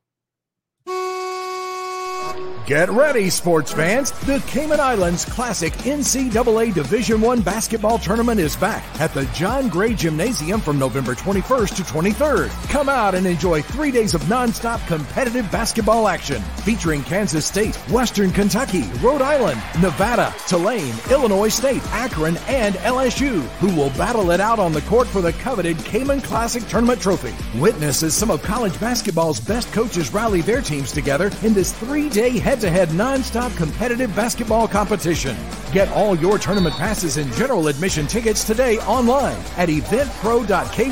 Get 2.66 2.88
ready, 2.90 3.28
sports 3.28 3.72
fans. 3.72 4.12
The 4.20 4.38
Cayman 4.46 4.78
Islands 4.78 5.24
Classic 5.24 5.72
NCAA 5.72 6.72
Division 6.72 7.20
One 7.20 7.42
basketball 7.42 7.98
tournament 7.98 8.38
is 8.38 8.54
back 8.54 8.84
at 9.00 9.12
the 9.12 9.26
John 9.34 9.68
Gray 9.68 9.94
Gymnasium 9.94 10.60
from 10.60 10.78
November 10.78 11.16
21st 11.16 11.76
to 11.76 11.82
23rd. 11.82 12.70
Come 12.70 12.88
out 12.88 13.16
and 13.16 13.26
enjoy 13.26 13.62
three 13.62 13.90
days 13.90 14.14
of 14.14 14.22
nonstop 14.22 14.86
competitive 14.86 15.50
basketball 15.50 16.06
action 16.06 16.40
featuring 16.64 17.02
Kansas 17.02 17.44
State, 17.44 17.74
Western 17.90 18.30
Kentucky, 18.30 18.84
Rhode 19.02 19.22
Island, 19.22 19.60
Nevada, 19.80 20.32
Tulane, 20.46 20.94
Illinois 21.10 21.48
State, 21.48 21.82
Akron, 21.88 22.36
and 22.46 22.76
LSU, 22.76 23.40
who 23.58 23.74
will 23.76 23.90
battle 23.90 24.30
it 24.30 24.40
out 24.40 24.60
on 24.60 24.72
the 24.72 24.82
court 24.82 25.08
for 25.08 25.20
the 25.20 25.32
coveted 25.34 25.76
Cayman 25.78 26.20
Classic 26.20 26.64
Tournament 26.68 27.02
trophy. 27.02 27.34
Witness 27.58 28.04
as 28.04 28.14
some 28.14 28.30
of 28.30 28.40
college 28.42 28.78
basketball's 28.78 29.40
best 29.40 29.70
coaches 29.72 30.14
rally 30.14 30.42
their 30.42 30.62
teams 30.62 30.92
together 30.92 31.30
in 31.42 31.52
this 31.52 31.72
three-day 32.12 32.38
head 32.38 32.60
to 32.60 32.68
head 32.68 32.92
non-stop 32.94 33.52
competitive 33.54 34.14
basketball 34.14 34.68
competition. 34.68 35.36
Get 35.72 35.88
all 35.92 36.14
your 36.14 36.38
tournament 36.38 36.74
passes 36.74 37.16
and 37.16 37.32
general 37.32 37.68
admission 37.68 38.06
tickets 38.06 38.44
today 38.44 38.78
online 38.80 39.38
at 39.56 39.70
eventpro.ky 39.70 40.90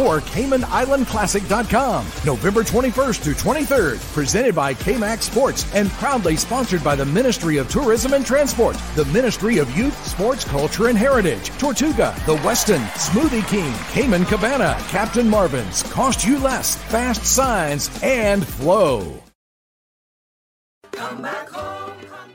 or 0.00 0.20
CaymanIslandClassic.com. 0.20 2.06
November 2.24 2.62
21st 2.62 3.18
through 3.20 3.34
23rd, 3.34 4.12
presented 4.12 4.54
by 4.54 4.74
KMAX 4.74 5.22
Sports 5.22 5.74
and 5.74 5.90
proudly 5.90 6.36
sponsored 6.36 6.84
by 6.84 6.94
the 6.94 7.06
Ministry 7.06 7.56
of 7.56 7.68
Tourism 7.68 8.12
and 8.12 8.24
Transport, 8.24 8.76
the 8.94 9.04
Ministry 9.06 9.58
of 9.58 9.76
Youth, 9.76 10.06
Sports, 10.06 10.44
Culture, 10.44 10.88
and 10.88 10.96
Heritage, 10.96 11.48
Tortuga, 11.58 12.14
The 12.24 12.36
Westin, 12.36 12.84
Smoothie 12.94 13.46
King, 13.48 13.74
Cayman 13.90 14.26
Cabana, 14.26 14.76
Captain 14.88 15.28
Marvin's, 15.28 15.82
Cost 15.84 16.24
You 16.24 16.38
Less, 16.38 16.76
Fast 16.76 17.24
Signs, 17.24 17.90
and 18.02 18.46
Flow. 18.46 19.21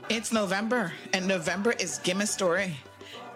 It's 0.08 0.32
November, 0.32 0.92
and 1.12 1.26
November 1.28 1.72
is 1.72 1.98
Gimme 1.98 2.26
Story. 2.26 2.76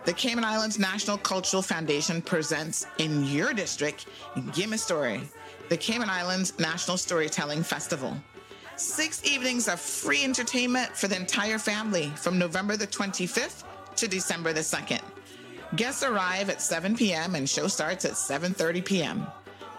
The 0.05 0.12
Cayman 0.12 0.44
Islands 0.44 0.78
National 0.78 1.16
Cultural 1.16 1.62
Foundation 1.62 2.20
presents 2.23 2.86
in 2.99 3.24
your 3.24 3.53
district 3.53 4.07
Gimme 4.53 4.77
Story, 4.77 5.20
the 5.69 5.77
Cayman 5.77 6.11
Islands 6.11 6.59
National 6.59 6.97
Storytelling 6.97 7.62
Festival. 7.62 8.16
Six 8.77 9.23
evenings 9.24 9.69
of 9.69 9.81
free 9.81 10.24
entertainment 10.24 10.97
for 10.97 11.07
the 11.07 11.16
entire 11.16 11.59
family 11.59 12.11
from 12.16 12.39
November 12.39 12.77
the 12.77 12.86
25th 12.86 13.65
to 13.97 14.09
December 14.09 14.53
the 14.53 14.61
2nd. 14.61 15.03
Guests 15.77 16.03
arrive 16.03 16.51
at 16.51 16.61
7 16.61 16.97
p.m. 16.97 17.35
and 17.36 17.49
show 17.49 17.69
starts 17.69 18.05
at 18.05 18.12
7:30 18.12 18.85
p.m. 18.85 19.27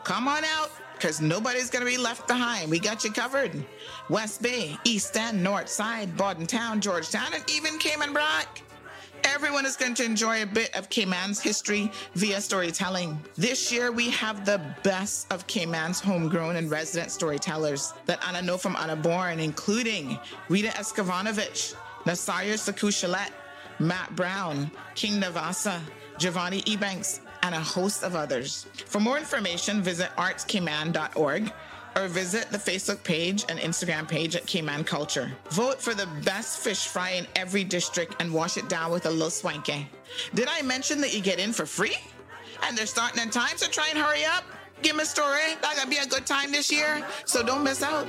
Come 0.03 0.27
on 0.27 0.43
out 0.45 0.71
because 1.03 1.19
nobody's 1.19 1.69
going 1.69 1.83
to 1.83 1.91
be 1.91 1.97
left 1.97 2.29
behind. 2.29 2.71
We 2.71 2.79
got 2.79 3.03
you 3.03 3.11
covered. 3.11 3.51
West 4.07 4.41
Bay, 4.41 4.77
East 4.85 5.17
End, 5.17 5.43
North 5.43 5.67
Side, 5.67 6.15
Bodden 6.15 6.47
Town, 6.47 6.79
Georgetown, 6.79 7.33
and 7.33 7.43
even 7.49 7.77
Cayman 7.77 8.13
Brac. 8.13 8.61
Everyone 9.25 9.65
is 9.65 9.75
going 9.75 9.95
to 9.95 10.05
enjoy 10.05 10.43
a 10.43 10.45
bit 10.45 10.73
of 10.77 10.87
Cayman's 10.87 11.41
history 11.41 11.91
via 12.15 12.39
storytelling. 12.39 13.19
This 13.35 13.69
year, 13.69 13.91
we 13.91 14.11
have 14.11 14.45
the 14.45 14.61
best 14.83 15.29
of 15.29 15.45
Cayman's 15.45 15.99
homegrown 15.99 16.55
and 16.55 16.71
resident 16.71 17.11
storytellers 17.11 17.93
that 18.05 18.25
Anna 18.25 18.41
know 18.41 18.57
from 18.57 18.77
Anna 18.77 18.95
Born, 18.95 19.41
including 19.41 20.17
Rita 20.47 20.69
Eskavanovich, 20.69 21.75
Nasaya 22.05 22.53
Sakushalet, 22.53 23.31
Matt 23.77 24.15
Brown, 24.15 24.71
King 24.95 25.19
Navasa, 25.19 25.81
Giovanni 26.17 26.61
Ebanks, 26.61 27.19
and 27.43 27.53
a 27.53 27.59
host 27.59 28.03
of 28.03 28.15
others. 28.15 28.65
For 28.87 28.99
more 28.99 29.17
information, 29.17 29.83
visit 29.83 30.09
artscayman.org 30.17 31.53
or 31.95 32.07
visit 32.07 32.49
the 32.49 32.57
Facebook 32.57 33.03
page 33.03 33.45
and 33.49 33.59
Instagram 33.59 34.07
page 34.07 34.35
at 34.35 34.47
Cayman 34.47 34.83
Culture. 34.83 35.31
Vote 35.51 35.79
for 35.79 35.93
the 35.93 36.07
best 36.23 36.59
fish 36.59 36.87
fry 36.87 37.11
in 37.11 37.27
every 37.35 37.63
district 37.63 38.15
and 38.19 38.33
wash 38.33 38.57
it 38.57 38.67
down 38.67 38.91
with 38.91 39.05
a 39.05 39.09
little 39.11 39.29
swanky. 39.29 39.87
Did 40.33 40.47
I 40.49 40.63
mention 40.63 41.01
that 41.01 41.13
you 41.13 41.21
get 41.21 41.37
in 41.37 41.53
for 41.53 41.67
free? 41.67 41.97
And 42.63 42.77
they're 42.77 42.85
starting 42.85 43.21
in 43.21 43.29
time, 43.29 43.57
so 43.57 43.67
try 43.67 43.89
and 43.89 43.97
hurry 43.99 44.25
up. 44.25 44.43
Give 44.81 44.95
me 44.95 45.03
a 45.03 45.05
story. 45.05 45.55
That's 45.61 45.77
gonna 45.77 45.89
be 45.89 45.97
a 45.97 46.05
good 46.05 46.25
time 46.25 46.51
this 46.51 46.71
year, 46.71 47.05
so 47.25 47.43
don't 47.43 47.63
miss 47.63 47.83
out. 47.83 48.07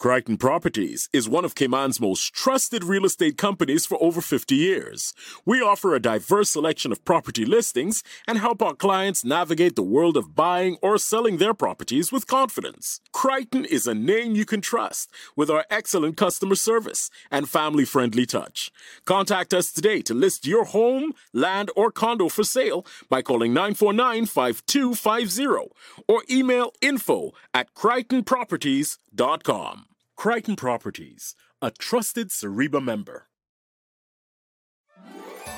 Crichton 0.00 0.36
Properties 0.38 1.10
is 1.12 1.28
one 1.28 1.44
of 1.44 1.54
Cayman's 1.54 2.00
most 2.00 2.32
trusted 2.32 2.84
real 2.84 3.04
estate 3.04 3.36
companies 3.36 3.84
for 3.84 4.02
over 4.02 4.22
50 4.22 4.54
years. 4.54 5.12
We 5.44 5.60
offer 5.60 5.94
a 5.94 6.00
diverse 6.00 6.48
selection 6.48 6.90
of 6.90 7.04
property 7.04 7.44
listings 7.44 8.02
and 8.26 8.38
help 8.38 8.62
our 8.62 8.72
clients 8.72 9.26
navigate 9.26 9.76
the 9.76 9.82
world 9.82 10.16
of 10.16 10.34
buying 10.34 10.78
or 10.80 10.96
selling 10.96 11.36
their 11.36 11.52
properties 11.52 12.10
with 12.10 12.26
confidence. 12.26 13.02
Crichton 13.12 13.66
is 13.66 13.86
a 13.86 13.94
name 13.94 14.34
you 14.34 14.46
can 14.46 14.62
trust 14.62 15.10
with 15.36 15.50
our 15.50 15.66
excellent 15.68 16.16
customer 16.16 16.54
service 16.54 17.10
and 17.30 17.46
family 17.46 17.84
friendly 17.84 18.24
touch. 18.24 18.72
Contact 19.04 19.52
us 19.52 19.70
today 19.70 20.00
to 20.00 20.14
list 20.14 20.46
your 20.46 20.64
home, 20.64 21.12
land, 21.34 21.70
or 21.76 21.92
condo 21.92 22.30
for 22.30 22.42
sale 22.42 22.86
by 23.10 23.20
calling 23.20 23.52
949 23.52 24.24
5250 24.24 25.74
or 26.08 26.22
email 26.30 26.72
info 26.80 27.32
at 27.52 27.74
crichtonproperties.com. 27.74 29.84
Crichton 30.20 30.54
Properties, 30.54 31.34
a 31.62 31.70
trusted 31.70 32.28
CIREBA 32.28 32.84
member. 32.84 33.28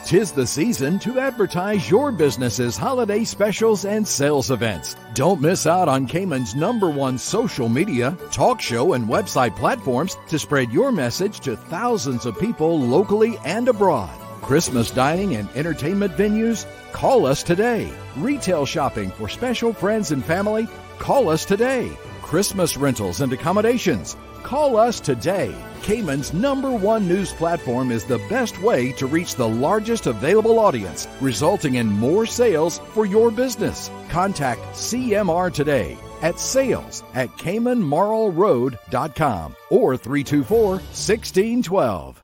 Tis 0.05 0.31
the 0.31 0.47
season 0.47 1.01
to 1.01 1.19
advertise 1.19 1.91
your 1.91 2.13
business's 2.13 2.77
holiday 2.77 3.25
specials 3.25 3.85
and 3.85 4.07
sales 4.07 4.53
events. 4.53 4.95
Don't 5.15 5.41
miss 5.41 5.67
out 5.67 5.89
on 5.89 6.07
Cayman's 6.07 6.55
number 6.55 6.89
one 6.89 7.19
social 7.19 7.69
media, 7.69 8.17
talk 8.31 8.61
show, 8.61 8.93
and 8.93 9.09
website 9.09 9.57
platforms 9.57 10.17
to 10.29 10.39
spread 10.39 10.71
your 10.71 10.93
message 10.93 11.41
to 11.41 11.57
thousands 11.57 12.25
of 12.25 12.39
people 12.39 12.79
locally 12.79 13.37
and 13.45 13.67
abroad. 13.67 14.17
Christmas 14.43 14.93
dining 14.93 15.35
and 15.35 15.49
entertainment 15.57 16.13
venues? 16.13 16.67
Call 16.93 17.27
us 17.27 17.43
today. 17.43 17.93
Retail 18.17 18.65
shopping 18.65 19.11
for 19.11 19.29
special 19.29 19.73
friends 19.73 20.13
and 20.13 20.25
family? 20.25 20.69
Call 21.01 21.29
us 21.29 21.45
today. 21.45 21.91
Christmas 22.23 22.77
rentals 22.77 23.23
and 23.23 23.33
accommodations? 23.33 24.17
Call 24.43 24.77
us 24.77 25.01
today 25.01 25.55
Cayman's 25.83 26.33
number 26.33 26.71
one 26.71 27.07
news 27.09 27.33
platform 27.33 27.91
is 27.91 28.05
the 28.05 28.21
best 28.31 28.63
way 28.63 28.93
to 28.93 29.07
reach 29.07 29.35
the 29.35 29.49
largest 29.49 30.07
available 30.07 30.61
audience, 30.61 31.09
resulting 31.21 31.75
in 31.75 31.89
more 31.89 32.25
sales 32.25 32.79
for 32.95 33.05
your 33.05 33.33
business. 33.33 33.91
Contact 34.09 34.61
CMR 34.73 35.53
today 35.53 35.99
at 36.23 36.39
sales 36.39 37.03
at 37.15 37.29
caymanmarlroad.com 37.31 39.57
or 39.71 39.97
324 39.97 40.71
1612. 40.71 42.23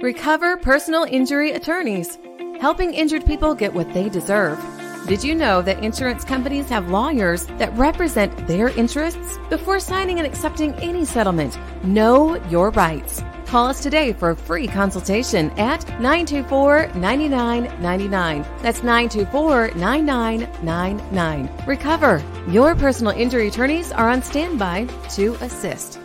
Recover 0.00 0.56
Personal 0.58 1.04
Injury 1.04 1.52
Attorneys, 1.52 2.18
helping 2.60 2.92
injured 2.92 3.24
people 3.24 3.54
get 3.54 3.72
what 3.72 3.94
they 3.94 4.08
deserve. 4.08 4.58
Did 5.06 5.22
you 5.22 5.36
know 5.36 5.62
that 5.62 5.84
insurance 5.84 6.24
companies 6.24 6.68
have 6.68 6.90
lawyers 6.90 7.46
that 7.58 7.72
represent 7.78 8.48
their 8.48 8.70
interests? 8.70 9.38
Before 9.48 9.78
signing 9.78 10.18
and 10.18 10.26
accepting 10.26 10.74
any 10.74 11.04
settlement, 11.04 11.56
know 11.84 12.34
your 12.48 12.70
rights. 12.72 13.22
Call 13.46 13.68
us 13.68 13.80
today 13.80 14.12
for 14.12 14.30
a 14.30 14.36
free 14.36 14.66
consultation 14.66 15.50
at 15.50 15.88
924 16.00 16.88
9999. 16.96 18.42
That's 18.62 18.82
924 18.82 19.70
9999. 19.76 21.66
Recover. 21.68 22.20
Your 22.48 22.74
personal 22.74 23.12
injury 23.12 23.46
attorneys 23.46 23.92
are 23.92 24.08
on 24.08 24.24
standby 24.24 24.86
to 25.10 25.34
assist. 25.34 26.00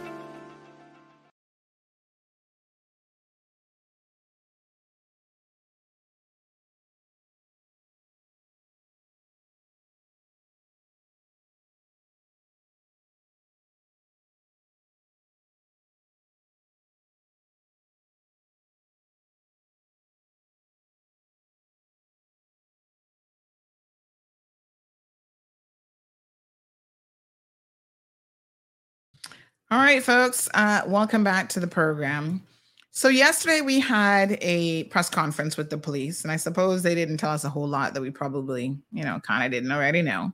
All 29.71 29.77
right, 29.77 30.03
folks, 30.03 30.49
uh, 30.53 30.81
welcome 30.85 31.23
back 31.23 31.47
to 31.47 31.61
the 31.61 31.67
program. 31.67 32.43
So, 32.91 33.07
yesterday 33.07 33.61
we 33.61 33.79
had 33.79 34.37
a 34.41 34.83
press 34.85 35.09
conference 35.09 35.55
with 35.55 35.69
the 35.69 35.77
police, 35.77 36.23
and 36.23 36.31
I 36.31 36.35
suppose 36.35 36.83
they 36.83 36.93
didn't 36.93 37.19
tell 37.19 37.31
us 37.31 37.45
a 37.45 37.49
whole 37.49 37.69
lot 37.69 37.93
that 37.93 38.01
we 38.01 38.09
probably, 38.09 38.77
you 38.91 39.05
know, 39.05 39.21
kind 39.21 39.45
of 39.45 39.51
didn't 39.51 39.71
already 39.71 40.01
know. 40.01 40.33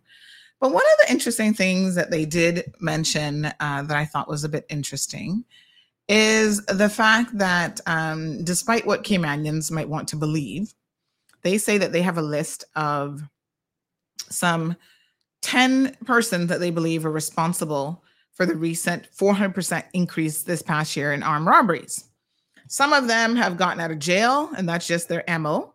But 0.59 0.71
one 0.71 0.81
of 0.81 1.05
the 1.05 1.13
interesting 1.13 1.53
things 1.53 1.93
that 1.93 2.09
they 2.09 2.25
did 2.25 2.73
mention 2.79 3.45
uh, 3.59 3.83
that 3.83 3.95
I 3.95 4.05
thought 4.05 4.27
was 4.27 4.43
a 4.43 4.49
bit 4.49 4.65
interesting 4.69 5.45
is 6.09 6.65
the 6.65 6.89
fact 6.89 7.37
that 7.37 7.79
um, 7.85 8.43
despite 8.43 8.87
what 8.87 9.03
Caymanians 9.03 9.69
might 9.69 9.87
want 9.87 10.07
to 10.07 10.15
believe, 10.15 10.73
they 11.43 11.59
say 11.59 11.77
that 11.77 11.91
they 11.91 12.01
have 12.01 12.17
a 12.17 12.23
list 12.23 12.63
of 12.75 13.21
some 14.31 14.75
10 15.43 15.95
persons 16.05 16.49
that 16.49 16.59
they 16.59 16.71
believe 16.71 17.05
are 17.05 17.11
responsible 17.11 18.03
for 18.37 18.45
the 18.45 18.55
recent 18.55 19.07
400% 19.11 19.83
increase 19.93 20.43
this 20.43 20.61
past 20.61 20.95
year 20.95 21.11
in 21.11 21.23
armed 21.23 21.47
robberies. 21.47 22.05
Some 22.67 22.93
of 22.93 23.07
them 23.07 23.35
have 23.35 23.57
gotten 23.57 23.81
out 23.81 23.89
of 23.89 23.97
jail, 23.97 24.51
and 24.55 24.69
that's 24.69 24.85
just 24.85 25.09
their 25.09 25.23
MO. 25.39 25.73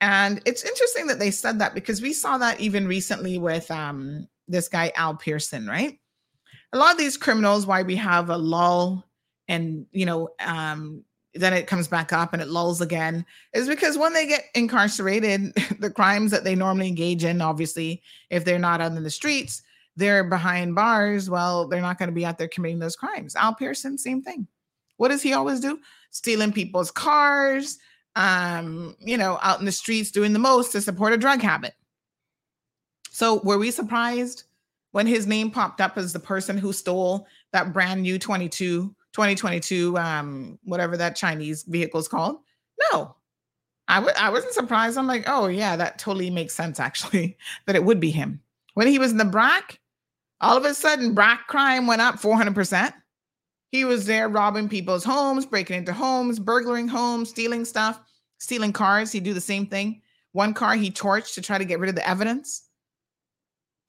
And 0.00 0.42
it's 0.44 0.64
interesting 0.64 1.06
that 1.06 1.20
they 1.20 1.30
said 1.30 1.60
that 1.60 1.74
because 1.74 2.02
we 2.02 2.12
saw 2.12 2.38
that 2.38 2.58
even 2.58 2.88
recently 2.88 3.38
with 3.38 3.70
um, 3.70 4.26
this 4.48 4.68
guy, 4.68 4.90
Al 4.96 5.14
Pearson, 5.14 5.68
right? 5.68 5.96
A 6.72 6.78
lot 6.78 6.90
of 6.90 6.98
these 6.98 7.16
criminals, 7.16 7.66
why 7.66 7.82
we 7.82 7.94
have 7.96 8.30
a 8.30 8.36
lull 8.36 9.06
and, 9.46 9.86
you 9.92 10.04
know, 10.04 10.30
um, 10.40 11.04
then 11.34 11.52
it 11.54 11.68
comes 11.68 11.86
back 11.86 12.12
up 12.12 12.32
and 12.32 12.42
it 12.42 12.48
lulls 12.48 12.80
again, 12.80 13.24
is 13.52 13.68
because 13.68 13.96
when 13.96 14.12
they 14.12 14.26
get 14.26 14.46
incarcerated, 14.56 15.54
the 15.78 15.90
crimes 15.90 16.32
that 16.32 16.42
they 16.42 16.56
normally 16.56 16.88
engage 16.88 17.22
in, 17.22 17.40
obviously, 17.40 18.02
if 18.28 18.44
they're 18.44 18.58
not 18.58 18.80
out 18.80 18.92
in 18.92 19.02
the 19.04 19.10
streets, 19.10 19.62
they're 19.96 20.24
behind 20.24 20.74
bars, 20.74 21.28
well, 21.28 21.68
they're 21.68 21.80
not 21.80 21.98
going 21.98 22.08
to 22.08 22.14
be 22.14 22.24
out 22.24 22.38
there 22.38 22.48
committing 22.48 22.78
those 22.78 22.96
crimes. 22.96 23.36
Al 23.36 23.54
Pearson, 23.54 23.98
same 23.98 24.22
thing. 24.22 24.46
What 24.96 25.08
does 25.08 25.22
he 25.22 25.32
always 25.32 25.60
do? 25.60 25.78
Stealing 26.10 26.52
people's 26.52 26.90
cars, 26.90 27.78
um, 28.16 28.96
you 29.00 29.16
know, 29.16 29.38
out 29.42 29.60
in 29.60 29.66
the 29.66 29.72
streets 29.72 30.10
doing 30.10 30.32
the 30.32 30.38
most 30.38 30.72
to 30.72 30.80
support 30.80 31.12
a 31.12 31.16
drug 31.18 31.40
habit. 31.40 31.74
So 33.10 33.40
were 33.44 33.58
we 33.58 33.70
surprised 33.70 34.44
when 34.92 35.06
his 35.06 35.26
name 35.26 35.50
popped 35.50 35.80
up 35.80 35.98
as 35.98 36.12
the 36.12 36.20
person 36.20 36.56
who 36.56 36.72
stole 36.72 37.26
that 37.52 37.72
brand 37.72 38.02
new 38.02 38.18
22 38.18 38.94
2022 39.12 39.98
um 39.98 40.58
whatever 40.64 40.96
that 40.96 41.16
Chinese 41.16 41.64
vehicle 41.64 42.00
is 42.00 42.08
called? 42.08 42.38
No. 42.92 43.16
I 43.88 43.96
w- 43.96 44.14
I 44.18 44.30
wasn't 44.30 44.54
surprised. 44.54 44.96
I'm 44.96 45.06
like, 45.06 45.24
"Oh 45.26 45.48
yeah, 45.48 45.76
that 45.76 45.98
totally 45.98 46.30
makes 46.30 46.54
sense 46.54 46.80
actually 46.80 47.36
that 47.66 47.76
it 47.76 47.84
would 47.84 48.00
be 48.00 48.10
him." 48.10 48.40
When 48.74 48.86
he 48.86 48.98
was 48.98 49.10
in 49.10 49.18
the 49.18 49.24
BRAC, 49.24 49.78
all 50.42 50.56
of 50.56 50.64
a 50.64 50.74
sudden, 50.74 51.14
Brac 51.14 51.46
crime 51.46 51.86
went 51.86 52.02
up 52.02 52.16
400%. 52.16 52.92
He 53.70 53.84
was 53.84 54.04
there 54.04 54.28
robbing 54.28 54.68
people's 54.68 55.04
homes, 55.04 55.46
breaking 55.46 55.76
into 55.76 55.92
homes, 55.92 56.38
burglaring 56.38 56.88
homes, 56.88 57.30
stealing 57.30 57.64
stuff, 57.64 58.00
stealing 58.38 58.72
cars. 58.72 59.12
He'd 59.12 59.22
do 59.24 59.32
the 59.32 59.40
same 59.40 59.66
thing. 59.66 60.02
One 60.32 60.52
car 60.52 60.74
he 60.74 60.90
torched 60.90 61.34
to 61.34 61.42
try 61.42 61.58
to 61.58 61.64
get 61.64 61.78
rid 61.78 61.88
of 61.88 61.96
the 61.96 62.06
evidence. 62.06 62.64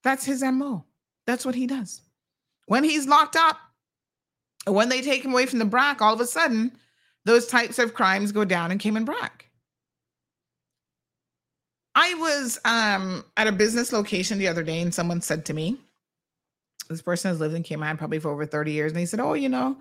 That's 0.04 0.24
his 0.24 0.44
MO. 0.44 0.86
That's 1.26 1.46
what 1.46 1.56
he 1.56 1.68
does. 1.68 2.02
When 2.68 2.84
he's 2.84 3.08
locked 3.08 3.36
up, 3.36 3.58
when 4.66 4.90
they 4.90 5.02
take 5.02 5.26
him 5.26 5.32
away 5.32 5.48
from 5.48 5.60
the 5.60 5.66
BRAC, 5.66 6.02
all 6.02 6.14
of 6.14 6.22
a 6.22 6.26
sudden, 6.26 6.72
those 7.26 7.48
types 7.48 7.80
of 7.80 7.94
crimes 7.94 8.32
go 8.32 8.46
down 8.46 8.72
and 8.72 8.80
came 8.80 8.96
in 8.96 9.06
Cayman 9.06 9.18
BRAC. 9.18 9.46
I 11.96 12.14
was 12.16 12.60
um, 12.66 13.24
at 13.38 13.48
a 13.48 13.52
business 13.52 13.92
location 13.92 14.38
the 14.38 14.48
other 14.48 14.64
day, 14.64 14.82
and 14.82 14.94
someone 14.94 15.22
said 15.22 15.46
to 15.46 15.54
me, 15.54 15.80
this 16.90 17.02
person 17.02 17.30
has 17.30 17.40
lived 17.40 17.56
in 17.56 17.64
Cayman 17.64 17.98
probably 17.98 18.20
for 18.20 18.32
over 18.32 18.46
30 18.46 18.72
years. 18.72 18.92
And 18.92 19.00
he 19.00 19.06
said, 19.06 19.20
Oh, 19.20 19.34
you 19.34 19.50
know, 19.50 19.78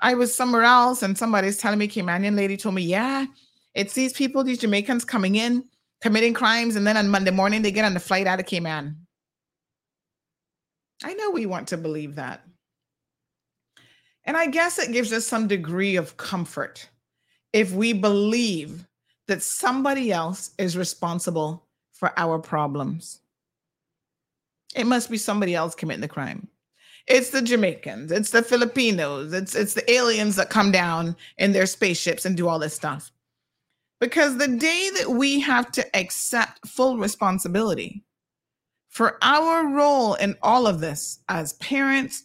I 0.00 0.14
was 0.14 0.34
somewhere 0.34 0.62
else 0.62 1.02
and 1.02 1.16
somebody's 1.16 1.58
telling 1.58 1.78
me, 1.78 1.88
Caymanian 1.88 2.36
lady 2.36 2.56
told 2.56 2.74
me, 2.74 2.82
Yeah, 2.82 3.26
it's 3.74 3.94
these 3.94 4.12
people, 4.12 4.42
these 4.44 4.58
Jamaicans 4.58 5.04
coming 5.04 5.36
in, 5.36 5.64
committing 6.00 6.34
crimes, 6.34 6.76
and 6.76 6.86
then 6.86 6.96
on 6.96 7.08
Monday 7.08 7.30
morning 7.30 7.62
they 7.62 7.70
get 7.70 7.84
on 7.84 7.94
the 7.94 8.00
flight 8.00 8.26
out 8.26 8.40
of 8.40 8.46
Cayman. 8.46 8.96
I 11.04 11.14
know 11.14 11.30
we 11.30 11.46
want 11.46 11.68
to 11.68 11.76
believe 11.76 12.14
that. 12.14 12.42
And 14.24 14.36
I 14.36 14.46
guess 14.46 14.78
it 14.78 14.92
gives 14.92 15.12
us 15.12 15.26
some 15.26 15.46
degree 15.46 15.96
of 15.96 16.16
comfort 16.16 16.88
if 17.52 17.72
we 17.72 17.92
believe 17.92 18.86
that 19.28 19.42
somebody 19.42 20.12
else 20.12 20.50
is 20.58 20.76
responsible 20.76 21.66
for 21.92 22.12
our 22.18 22.38
problems. 22.38 23.20
It 24.76 24.86
must 24.86 25.10
be 25.10 25.16
somebody 25.16 25.54
else 25.54 25.74
committing 25.74 26.02
the 26.02 26.08
crime. 26.08 26.48
It's 27.06 27.30
the 27.30 27.40
Jamaicans, 27.40 28.12
it's 28.12 28.30
the 28.30 28.42
Filipinos, 28.42 29.32
it's 29.32 29.54
it's 29.54 29.74
the 29.74 29.90
aliens 29.90 30.36
that 30.36 30.50
come 30.50 30.70
down 30.70 31.16
in 31.38 31.52
their 31.52 31.66
spaceships 31.66 32.24
and 32.24 32.36
do 32.36 32.48
all 32.48 32.58
this 32.58 32.74
stuff. 32.74 33.10
Because 34.00 34.36
the 34.36 34.48
day 34.48 34.90
that 34.98 35.10
we 35.10 35.40
have 35.40 35.72
to 35.72 35.96
accept 35.96 36.66
full 36.66 36.98
responsibility 36.98 38.04
for 38.88 39.18
our 39.22 39.68
role 39.68 40.14
in 40.14 40.36
all 40.42 40.66
of 40.66 40.80
this 40.80 41.20
as 41.28 41.54
parents, 41.54 42.24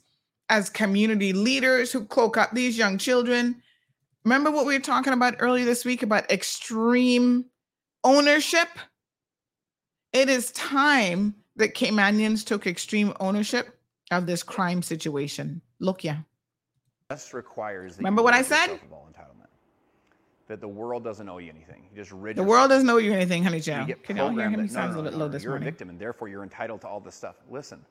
as 0.50 0.70
community 0.70 1.32
leaders 1.32 1.92
who 1.92 2.04
cloak 2.04 2.36
up 2.36 2.52
these 2.52 2.78
young 2.78 2.98
children, 2.98 3.62
remember 4.26 4.52
what 4.52 4.66
we 4.66 4.74
were 4.74 4.84
talking 4.84 5.14
about 5.14 5.36
earlier 5.40 5.64
this 5.64 5.86
week 5.86 6.04
about 6.04 6.30
extreme 6.30 7.46
ownership? 8.04 8.68
It 10.12 10.28
is 10.28 10.52
time 10.52 11.36
that 11.62 11.74
Caymanians 11.76 12.46
took 12.46 12.68
extreme 12.68 13.14
ownership 13.20 13.78
of 14.12 14.26
this 14.26 14.44
crime 14.44 14.82
situation. 14.82 15.62
Look, 15.80 16.04
yeah. 16.04 16.18
Just 17.10 17.34
requires. 17.34 17.98
Remember 17.98 18.22
what 18.22 18.34
I 18.34 18.42
said? 18.42 18.68
entitlement. 18.68 19.48
That 20.48 20.60
the 20.60 20.68
world 20.68 21.04
doesn't 21.04 21.28
owe 21.30 21.38
you 21.38 21.50
anything. 21.50 21.88
You 21.92 22.02
just 22.02 22.12
rid 22.12 22.36
The 22.36 22.44
world 22.44 22.70
doesn't 22.70 22.90
owe 22.90 22.98
you 22.98 23.14
anything, 23.14 23.44
honey 23.44 23.60
Joe. 23.62 23.86
Can 24.04 24.18
y'all 24.18 24.30
hear 24.32 24.42
him? 24.50 24.52
He 24.52 24.56
that- 24.58 24.62
no, 24.64 24.68
sounds 24.68 24.96
no, 24.96 25.00
a 25.00 25.04
no, 25.04 25.04
little 25.06 25.20
no, 25.20 25.26
low 25.26 25.32
this 25.32 25.44
You're 25.44 25.54
morning. 25.54 25.68
a 25.68 25.72
victim, 25.72 25.90
and 25.90 26.00
therefore 26.00 26.28
you're 26.28 26.44
entitled 26.44 26.82
to 26.82 26.88
all 26.88 27.00
this 27.00 27.16
stuff. 27.16 27.36
Listen, 27.50 27.86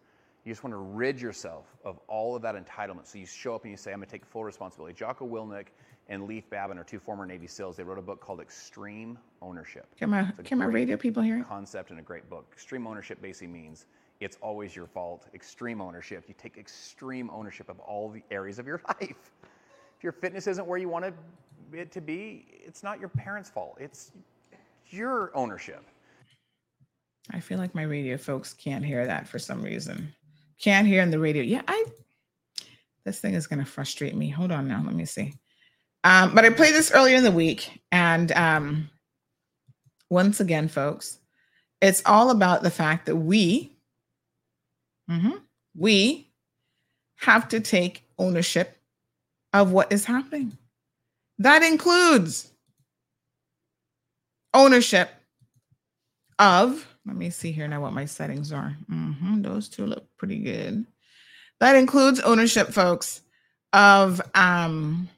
you 0.45 0.53
just 0.53 0.63
want 0.65 0.73
to 0.75 0.79
rid 0.79 1.21
yourself 1.21 1.67
of 1.85 1.99
all 2.09 2.37
of 2.37 2.43
that 2.43 2.55
entitlement. 2.55 3.07
So 3.07 3.19
you 3.19 3.27
show 3.27 3.55
up 3.55 3.63
and 3.65 3.71
you 3.71 3.77
say, 3.77 3.93
"I'm 3.93 3.99
going 3.99 4.09
to 4.09 4.13
take 4.13 4.27
full 4.27 4.45
responsibility." 4.45 4.95
Jocko 4.95 5.27
Willink 5.27 5.69
and 6.11 6.27
Leif 6.27 6.51
Babin 6.51 6.77
are 6.77 6.85
two 6.85 6.99
former 6.99 7.25
Navy 7.25 7.47
SEALs. 7.47 7.77
They 7.77 7.85
wrote 7.85 7.99
a 7.99 8.03
book 8.03 8.21
called 8.21 8.41
Extreme 8.41 9.17
Ownership. 9.41 9.87
Can 9.97 10.11
my, 10.11 10.31
can 10.45 10.59
my 10.59 10.67
radio 10.67 10.97
people 10.97 11.23
hear? 11.23 11.43
Concept 11.49 11.91
and 11.91 11.99
a 12.01 12.03
great 12.03 12.29
book. 12.29 12.47
Extreme 12.53 12.87
ownership 12.87 13.23
basically 13.23 13.47
means 13.47 13.87
it's 14.21 14.37
always 14.43 14.75
your 14.77 14.87
fault. 14.87 15.29
Extreme 15.35 15.81
ownership, 15.81 16.25
you 16.29 16.35
take 16.37 16.59
extreme 16.59 17.31
ownership 17.31 17.69
of 17.71 17.79
all 17.81 18.11
the 18.11 18.23
areas 18.31 18.59
of 18.59 18.67
your 18.67 18.83
life. 18.89 19.31
If 19.97 20.03
your 20.03 20.13
fitness 20.13 20.47
isn't 20.49 20.67
where 20.67 20.79
you 20.79 20.89
want 20.89 21.07
it- 21.07 21.15
it 21.73 21.93
to 21.93 22.01
be, 22.01 22.47
it's 22.51 22.83
not 22.83 22.99
your 22.99 23.09
parents' 23.09 23.49
fault. 23.49 23.77
It's 23.81 24.11
your 24.89 25.31
ownership. 25.37 25.85
I 27.31 27.39
feel 27.39 27.59
like 27.59 27.75
my 27.77 27.85
radio 27.85 28.17
folks 28.17 28.53
can't 28.53 28.85
hear 28.85 29.07
that 29.07 29.29
for 29.29 29.39
some 29.39 29.63
reason. 29.63 30.13
Can't 30.61 30.89
hear 30.89 31.01
in 31.03 31.13
the 31.13 31.19
radio. 31.21 31.45
Yeah, 31.45 31.63
I 31.69 31.85
This 33.05 33.21
thing 33.21 33.35
is 33.35 33.47
going 33.47 33.61
to 33.61 33.65
frustrate 33.65 34.17
me. 34.17 34.29
Hold 34.31 34.51
on 34.51 34.67
now. 34.67 34.83
Let 34.85 34.95
me 34.97 35.05
see. 35.05 35.33
Um, 36.03 36.35
but 36.35 36.45
I 36.45 36.51
played 36.51 36.75
this 36.75 36.91
earlier 36.93 37.17
in 37.17 37.25
the 37.25 37.31
week. 37.31 37.83
And 37.93 38.33
um, 38.33 38.91
once 40.09 40.41
again, 40.41 40.69
folks, 40.69 41.19
it's 41.81 42.03
all 42.07 42.31
about 42.31 42.63
the 42.63 42.71
fact 42.71 43.07
that 43.07 43.17
we, 43.17 43.77
mm-hmm, 45.11 45.37
we 45.77 46.31
have 47.17 47.49
to 47.49 47.61
take 47.61 48.05
ownership 48.19 48.79
of 49.53 49.73
what 49.73 49.93
is 49.93 50.05
happening. 50.05 50.57
That 51.39 51.63
includes 51.63 52.51
ownership 54.53 55.11
of, 56.39 56.87
let 57.07 57.17
me 57.17 57.31
see 57.31 57.53
here 57.53 57.69
now 57.69 57.81
what 57.81 57.93
my 57.93 58.05
settings 58.05 58.53
are. 58.53 58.77
Mm-hmm, 58.91 59.43
those 59.43 59.69
two 59.69 59.87
look 59.87 60.07
pretty 60.17 60.39
good. 60.39 60.87
That 61.61 61.77
includes 61.77 62.21
ownership, 62.21 62.69
folks, 62.69 63.21
of, 63.73 64.21
um, 64.35 65.09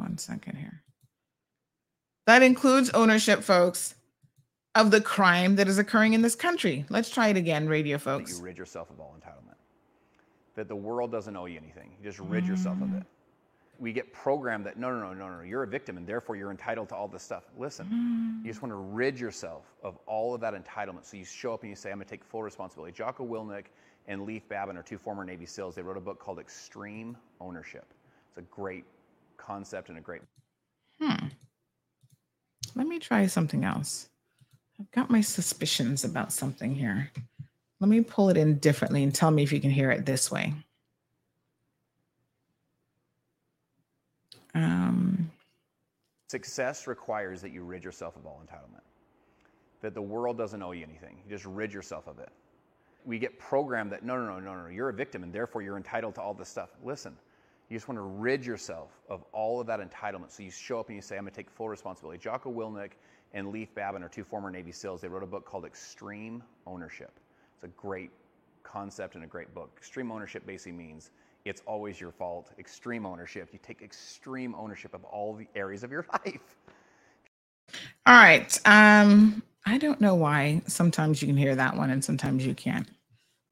one 0.00 0.18
second 0.18 0.56
here. 0.56 0.82
That 2.26 2.42
includes 2.42 2.90
ownership, 2.90 3.42
folks, 3.42 3.94
of 4.74 4.90
the 4.90 5.00
crime 5.00 5.56
that 5.56 5.68
is 5.68 5.78
occurring 5.78 6.14
in 6.14 6.22
this 6.22 6.34
country. 6.34 6.84
Let's 6.88 7.10
try 7.10 7.28
it 7.28 7.36
again, 7.36 7.68
radio 7.68 7.98
folks. 7.98 8.32
That 8.32 8.38
you 8.38 8.44
rid 8.44 8.58
yourself 8.58 8.90
of 8.90 9.00
all 9.00 9.16
entitlement. 9.18 9.56
That 10.54 10.68
the 10.68 10.76
world 10.76 11.10
doesn't 11.10 11.36
owe 11.36 11.46
you 11.46 11.58
anything. 11.58 11.92
You 11.98 12.08
just 12.08 12.20
rid 12.20 12.44
mm. 12.44 12.48
yourself 12.48 12.80
of 12.82 12.94
it. 12.94 13.02
We 13.78 13.92
get 13.92 14.12
programmed 14.12 14.66
that 14.66 14.78
no, 14.78 14.90
no, 14.90 15.12
no, 15.12 15.14
no, 15.14 15.36
no, 15.38 15.42
you're 15.42 15.62
a 15.62 15.66
victim 15.66 15.96
and 15.96 16.06
therefore 16.06 16.36
you're 16.36 16.50
entitled 16.50 16.90
to 16.90 16.94
all 16.94 17.08
this 17.08 17.22
stuff. 17.22 17.44
Listen, 17.58 17.86
mm. 17.86 18.44
you 18.44 18.50
just 18.50 18.62
want 18.62 18.72
to 18.72 18.76
rid 18.76 19.18
yourself 19.18 19.64
of 19.82 19.96
all 20.06 20.34
of 20.34 20.40
that 20.42 20.52
entitlement. 20.52 21.06
So 21.06 21.16
you 21.16 21.24
show 21.24 21.54
up 21.54 21.62
and 21.62 21.70
you 21.70 21.76
say, 21.76 21.90
I'm 21.90 21.96
going 21.96 22.06
to 22.06 22.10
take 22.10 22.22
full 22.22 22.42
responsibility. 22.42 22.92
Jocko 22.92 23.26
Willink 23.26 23.66
and 24.06 24.26
Leif 24.26 24.46
Babin 24.48 24.76
are 24.76 24.82
two 24.82 24.98
former 24.98 25.24
Navy 25.24 25.46
SEALs. 25.46 25.74
They 25.74 25.82
wrote 25.82 25.96
a 25.96 26.00
book 26.00 26.18
called 26.20 26.38
Extreme 26.38 27.16
Ownership. 27.40 27.86
It's 28.28 28.38
a 28.38 28.42
great 28.42 28.84
concept 29.40 29.88
and 29.88 29.98
a 29.98 30.00
great. 30.00 30.22
Hmm. 31.00 31.26
Let 32.74 32.86
me 32.86 32.98
try 32.98 33.26
something 33.26 33.64
else. 33.64 34.08
I've 34.78 34.90
got 34.92 35.10
my 35.10 35.20
suspicions 35.20 36.04
about 36.04 36.32
something 36.32 36.74
here. 36.74 37.10
Let 37.80 37.88
me 37.88 38.00
pull 38.02 38.28
it 38.28 38.36
in 38.36 38.58
differently 38.58 39.02
and 39.02 39.14
tell 39.14 39.30
me 39.30 39.42
if 39.42 39.52
you 39.52 39.60
can 39.60 39.70
hear 39.70 39.90
it 39.90 40.06
this 40.06 40.30
way. 40.30 40.54
Um, 44.54 45.30
Success 46.28 46.86
requires 46.86 47.40
that 47.42 47.50
you 47.50 47.62
rid 47.62 47.82
yourself 47.82 48.16
of 48.16 48.26
all 48.26 48.42
entitlement, 48.44 48.82
that 49.80 49.94
the 49.94 50.02
world 50.02 50.36
doesn't 50.38 50.62
owe 50.62 50.72
you 50.72 50.84
anything. 50.84 51.16
You 51.24 51.30
just 51.30 51.46
rid 51.46 51.72
yourself 51.72 52.06
of 52.06 52.18
it. 52.18 52.30
We 53.04 53.18
get 53.18 53.38
programmed 53.38 53.90
that 53.92 54.04
no, 54.04 54.16
no, 54.16 54.38
no, 54.38 54.40
no, 54.40 54.62
no, 54.62 54.68
you're 54.68 54.90
a 54.90 54.94
victim 54.94 55.22
and 55.22 55.32
therefore 55.32 55.62
you're 55.62 55.76
entitled 55.76 56.14
to 56.16 56.22
all 56.22 56.34
this 56.34 56.48
stuff. 56.48 56.70
Listen, 56.84 57.16
you 57.70 57.76
just 57.76 57.86
want 57.88 57.96
to 57.98 58.02
rid 58.02 58.44
yourself 58.44 58.90
of 59.08 59.24
all 59.32 59.60
of 59.60 59.66
that 59.68 59.80
entitlement. 59.80 60.32
So 60.32 60.42
you 60.42 60.50
show 60.50 60.80
up 60.80 60.88
and 60.88 60.96
you 60.96 61.02
say, 61.02 61.16
I'm 61.16 61.22
going 61.22 61.30
to 61.30 61.36
take 61.36 61.48
full 61.48 61.68
responsibility. 61.68 62.18
Jocko 62.18 62.52
Willink 62.52 62.90
and 63.32 63.52
Leif 63.52 63.72
Babin 63.76 64.02
are 64.02 64.08
two 64.08 64.24
former 64.24 64.50
Navy 64.50 64.72
SEALs. 64.72 65.00
They 65.00 65.08
wrote 65.08 65.22
a 65.22 65.26
book 65.26 65.46
called 65.46 65.64
Extreme 65.64 66.42
Ownership. 66.66 67.12
It's 67.54 67.62
a 67.64 67.68
great 67.68 68.10
concept 68.64 69.14
and 69.14 69.22
a 69.22 69.26
great 69.26 69.54
book. 69.54 69.70
Extreme 69.76 70.10
ownership 70.10 70.44
basically 70.44 70.72
means 70.72 71.12
it's 71.44 71.62
always 71.64 72.00
your 72.00 72.10
fault. 72.10 72.50
Extreme 72.58 73.06
ownership, 73.06 73.50
you 73.52 73.60
take 73.62 73.82
extreme 73.82 74.54
ownership 74.56 74.92
of 74.92 75.04
all 75.04 75.34
the 75.34 75.46
areas 75.54 75.84
of 75.84 75.92
your 75.92 76.06
life. 76.12 76.56
All 78.04 78.14
right. 78.14 78.58
Um, 78.64 79.44
I 79.64 79.78
don't 79.78 80.00
know 80.00 80.16
why 80.16 80.62
sometimes 80.66 81.22
you 81.22 81.28
can 81.28 81.36
hear 81.36 81.54
that 81.54 81.76
one 81.76 81.90
and 81.90 82.04
sometimes 82.04 82.44
you 82.44 82.54
can't 82.54 82.88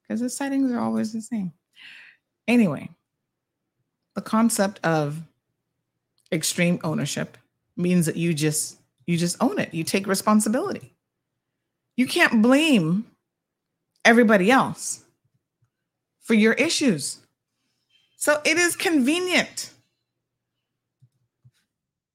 because 0.01 0.19
the 0.19 0.29
settings 0.29 0.71
are 0.73 0.79
always 0.79 1.13
the 1.13 1.21
same. 1.21 1.53
Anyway, 2.47 2.89
the 4.15 4.21
concept 4.21 4.79
of 4.83 5.21
extreme 6.31 6.79
ownership 6.83 7.37
means 7.75 8.05
that 8.05 8.15
you 8.17 8.33
just 8.33 8.77
you 9.05 9.17
just 9.17 9.37
own 9.41 9.57
it. 9.57 9.73
You 9.73 9.83
take 9.83 10.05
responsibility. 10.05 10.93
You 11.95 12.05
can't 12.05 12.41
blame 12.41 13.05
everybody 14.05 14.51
else 14.51 15.03
for 16.21 16.35
your 16.35 16.53
issues. 16.53 17.17
So 18.17 18.39
it 18.45 18.57
is 18.57 18.75
convenient. 18.75 19.71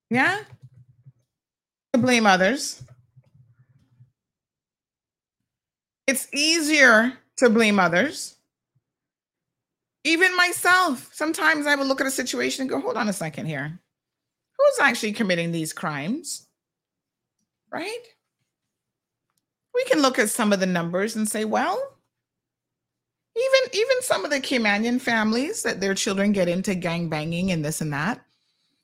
Yeah? 0.08 0.38
To 1.92 1.98
blame 1.98 2.26
others. 2.26 2.82
It's 6.06 6.28
easier 6.32 7.14
to 7.38 7.50
blame 7.50 7.80
others. 7.80 8.36
Even 10.04 10.36
myself, 10.36 11.10
sometimes 11.12 11.66
I 11.66 11.74
will 11.74 11.86
look 11.86 12.00
at 12.00 12.06
a 12.06 12.10
situation 12.10 12.62
and 12.62 12.70
go, 12.70 12.80
hold 12.80 12.96
on 12.96 13.08
a 13.08 13.12
second 13.12 13.46
here. 13.46 13.80
Who's 14.58 14.78
actually 14.80 15.12
committing 15.12 15.50
these 15.50 15.72
crimes? 15.72 16.46
Right? 17.72 18.02
We 19.74 19.84
can 19.84 20.02
look 20.02 20.18
at 20.18 20.30
some 20.30 20.52
of 20.52 20.60
the 20.60 20.66
numbers 20.66 21.16
and 21.16 21.28
say, 21.28 21.44
well, 21.44 21.94
even 23.36 23.70
even 23.72 24.02
some 24.02 24.24
of 24.24 24.30
the 24.30 24.40
Caymanian 24.40 25.00
families 25.00 25.62
that 25.64 25.80
their 25.80 25.94
children 25.94 26.32
get 26.32 26.48
into 26.48 26.74
gang 26.76 27.08
banging 27.08 27.50
and 27.50 27.64
this 27.64 27.80
and 27.80 27.92
that. 27.92 28.24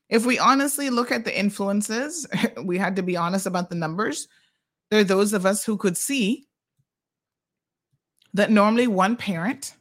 If 0.08 0.26
we 0.26 0.40
honestly 0.40 0.90
look 0.90 1.12
at 1.12 1.24
the 1.24 1.38
influences, 1.38 2.26
we 2.64 2.78
had 2.78 2.96
to 2.96 3.02
be 3.02 3.16
honest 3.16 3.46
about 3.46 3.70
the 3.70 3.76
numbers. 3.76 4.26
There 4.90 5.00
are 5.00 5.04
those 5.04 5.32
of 5.32 5.46
us 5.46 5.64
who 5.64 5.76
could 5.76 5.96
see 5.96 6.48
that 8.34 8.50
normally 8.50 8.88
one 8.88 9.16
parent 9.16 9.74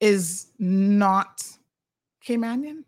is 0.00 0.46
not 0.58 1.44
Caymanian. 2.26 2.84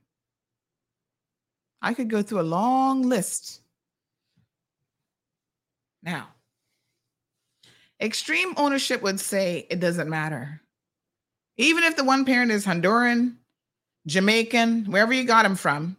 I 1.80 1.94
could 1.94 2.10
go 2.10 2.22
through 2.22 2.40
a 2.40 2.42
long 2.42 3.02
list. 3.02 3.60
Now, 6.02 6.28
extreme 8.00 8.54
ownership 8.56 9.02
would 9.02 9.20
say 9.20 9.66
it 9.70 9.80
doesn't 9.80 10.08
matter. 10.08 10.60
Even 11.56 11.84
if 11.84 11.96
the 11.96 12.04
one 12.04 12.24
parent 12.24 12.50
is 12.50 12.64
Honduran, 12.64 13.36
Jamaican, 14.06 14.86
wherever 14.86 15.12
you 15.12 15.24
got 15.24 15.42
them 15.42 15.56
from, 15.56 15.96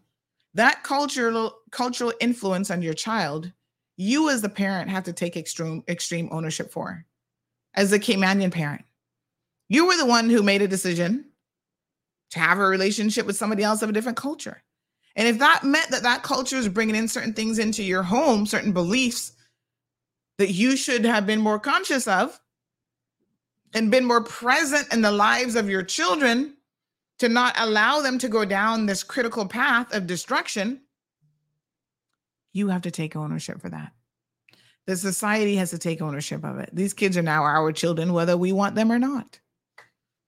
that 0.53 0.83
cultural 0.83 1.55
cultural 1.71 2.13
influence 2.19 2.71
on 2.71 2.81
your 2.81 2.93
child, 2.93 3.51
you 3.97 4.29
as 4.29 4.41
the 4.41 4.49
parent 4.49 4.89
have 4.89 5.03
to 5.03 5.13
take 5.13 5.37
extreme 5.37 5.83
extreme 5.87 6.29
ownership 6.31 6.71
for. 6.71 7.05
As 7.75 7.91
a 7.91 7.99
Caymanian 7.99 8.51
parent, 8.51 8.83
you 9.69 9.85
were 9.85 9.95
the 9.97 10.05
one 10.05 10.29
who 10.29 10.43
made 10.43 10.61
a 10.61 10.67
decision 10.67 11.25
to 12.31 12.39
have 12.39 12.57
a 12.57 12.65
relationship 12.65 13.25
with 13.25 13.37
somebody 13.37 13.63
else 13.63 13.81
of 13.81 13.89
a 13.89 13.93
different 13.93 14.17
culture. 14.17 14.61
And 15.15 15.27
if 15.27 15.39
that 15.39 15.63
meant 15.63 15.89
that 15.89 16.03
that 16.03 16.23
culture 16.23 16.57
is 16.57 16.67
bringing 16.67 16.95
in 16.95 17.07
certain 17.07 17.33
things 17.33 17.59
into 17.59 17.83
your 17.83 18.03
home, 18.03 18.45
certain 18.45 18.73
beliefs 18.73 19.33
that 20.37 20.51
you 20.51 20.75
should 20.75 21.05
have 21.05 21.25
been 21.25 21.41
more 21.41 21.59
conscious 21.59 22.07
of 22.07 22.39
and 23.73 23.91
been 23.91 24.05
more 24.05 24.23
present 24.23 24.91
in 24.93 25.01
the 25.01 25.11
lives 25.11 25.55
of 25.55 25.69
your 25.69 25.83
children 25.83 26.55
to 27.19 27.29
not 27.29 27.53
allow 27.59 28.01
them 28.01 28.17
to 28.17 28.29
go 28.29 28.45
down 28.45 28.85
this 28.85 29.03
critical 29.03 29.45
path 29.45 29.93
of 29.93 30.07
destruction, 30.07 30.81
you 32.53 32.69
have 32.69 32.81
to 32.81 32.91
take 32.91 33.15
ownership 33.15 33.61
for 33.61 33.69
that. 33.69 33.91
The 34.87 34.95
society 34.95 35.55
has 35.57 35.69
to 35.71 35.77
take 35.77 36.01
ownership 36.01 36.43
of 36.43 36.57
it. 36.59 36.69
These 36.73 36.93
kids 36.93 37.17
are 37.17 37.21
now 37.21 37.43
our 37.43 37.71
children, 37.71 38.13
whether 38.13 38.37
we 38.37 38.51
want 38.53 38.75
them 38.75 38.91
or 38.91 38.97
not. 38.97 39.39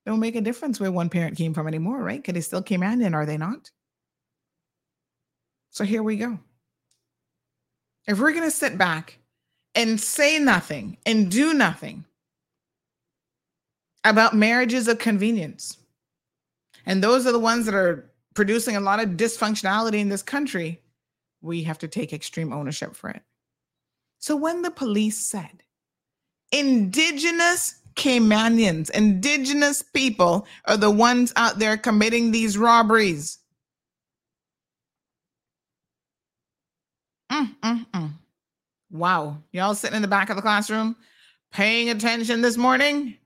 Don't 0.05 0.19
make 0.19 0.35
a 0.35 0.41
difference 0.41 0.79
where 0.79 0.91
one 0.91 1.09
parent 1.09 1.37
came 1.37 1.53
from 1.53 1.67
anymore, 1.67 2.01
right? 2.03 2.19
Because 2.19 2.33
they 2.33 2.41
still 2.41 2.63
came 2.63 2.83
in, 2.83 3.01
and 3.01 3.13
are 3.13 3.25
they 3.25 3.37
not? 3.37 3.69
So 5.69 5.83
here 5.83 6.03
we 6.03 6.17
go. 6.17 6.39
If 8.07 8.19
we're 8.19 8.33
going 8.33 8.43
to 8.43 8.51
sit 8.51 8.77
back 8.77 9.19
and 9.75 9.99
say 10.01 10.39
nothing 10.39 10.97
and 11.05 11.29
do 11.29 11.53
nothing 11.53 12.03
about 14.03 14.35
marriages 14.35 14.87
of 14.87 14.97
convenience, 14.97 15.77
and 16.85 17.03
those 17.03 17.27
are 17.27 17.31
the 17.31 17.39
ones 17.39 17.65
that 17.67 17.75
are 17.75 18.09
producing 18.33 18.75
a 18.75 18.81
lot 18.81 18.99
of 18.99 19.09
dysfunctionality 19.09 19.99
in 19.99 20.09
this 20.09 20.23
country, 20.23 20.81
we 21.41 21.63
have 21.63 21.77
to 21.77 21.87
take 21.87 22.11
extreme 22.11 22.51
ownership 22.51 22.95
for 22.95 23.11
it. 23.11 23.21
So 24.17 24.35
when 24.35 24.61
the 24.61 24.71
police 24.71 25.17
said 25.17 25.63
indigenous 26.51 27.80
Caymanians, 27.95 28.89
indigenous 28.91 29.81
people 29.81 30.47
are 30.65 30.77
the 30.77 30.91
ones 30.91 31.33
out 31.35 31.59
there 31.59 31.77
committing 31.77 32.31
these 32.31 32.57
robberies. 32.57 33.39
Mm, 37.31 37.55
mm, 37.61 37.85
mm. 37.93 38.11
Wow. 38.91 39.37
Y'all 39.51 39.75
sitting 39.75 39.95
in 39.95 40.01
the 40.01 40.07
back 40.07 40.29
of 40.29 40.35
the 40.35 40.41
classroom 40.41 40.95
paying 41.51 41.89
attention 41.89 42.41
this 42.41 42.57
morning? 42.57 43.17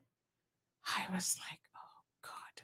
I 0.85 1.13
was 1.13 1.37
like, 1.49 1.59
oh 1.75 2.03
God. 2.21 2.63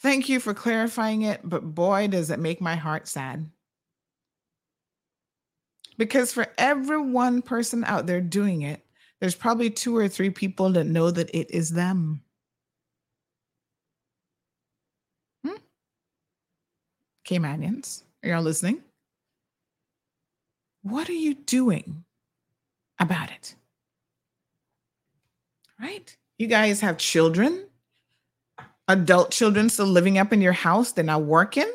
Thank 0.00 0.28
you 0.28 0.40
for 0.40 0.52
clarifying 0.52 1.22
it, 1.22 1.40
but 1.42 1.62
boy, 1.74 2.08
does 2.08 2.30
it 2.30 2.38
make 2.38 2.60
my 2.60 2.76
heart 2.76 3.08
sad. 3.08 3.50
Because 5.96 6.32
for 6.32 6.46
every 6.58 7.00
one 7.00 7.40
person 7.40 7.84
out 7.84 8.06
there 8.06 8.20
doing 8.20 8.62
it, 8.62 8.83
there's 9.24 9.34
probably 9.34 9.70
two 9.70 9.96
or 9.96 10.06
three 10.06 10.28
people 10.28 10.68
that 10.68 10.84
know 10.84 11.10
that 11.10 11.34
it 11.34 11.50
is 11.50 11.70
them. 11.70 12.20
Hmm? 15.42 15.54
manions 17.40 18.04
are 18.22 18.28
y'all 18.28 18.42
listening? 18.42 18.82
What 20.82 21.08
are 21.08 21.14
you 21.14 21.32
doing 21.32 22.04
about 22.98 23.30
it? 23.30 23.54
Right? 25.80 26.14
You 26.36 26.46
guys 26.46 26.82
have 26.82 26.98
children, 26.98 27.66
adult 28.88 29.30
children 29.30 29.70
still 29.70 29.86
living 29.86 30.18
up 30.18 30.34
in 30.34 30.42
your 30.42 30.52
house, 30.52 30.92
they're 30.92 31.02
not 31.02 31.22
working, 31.22 31.72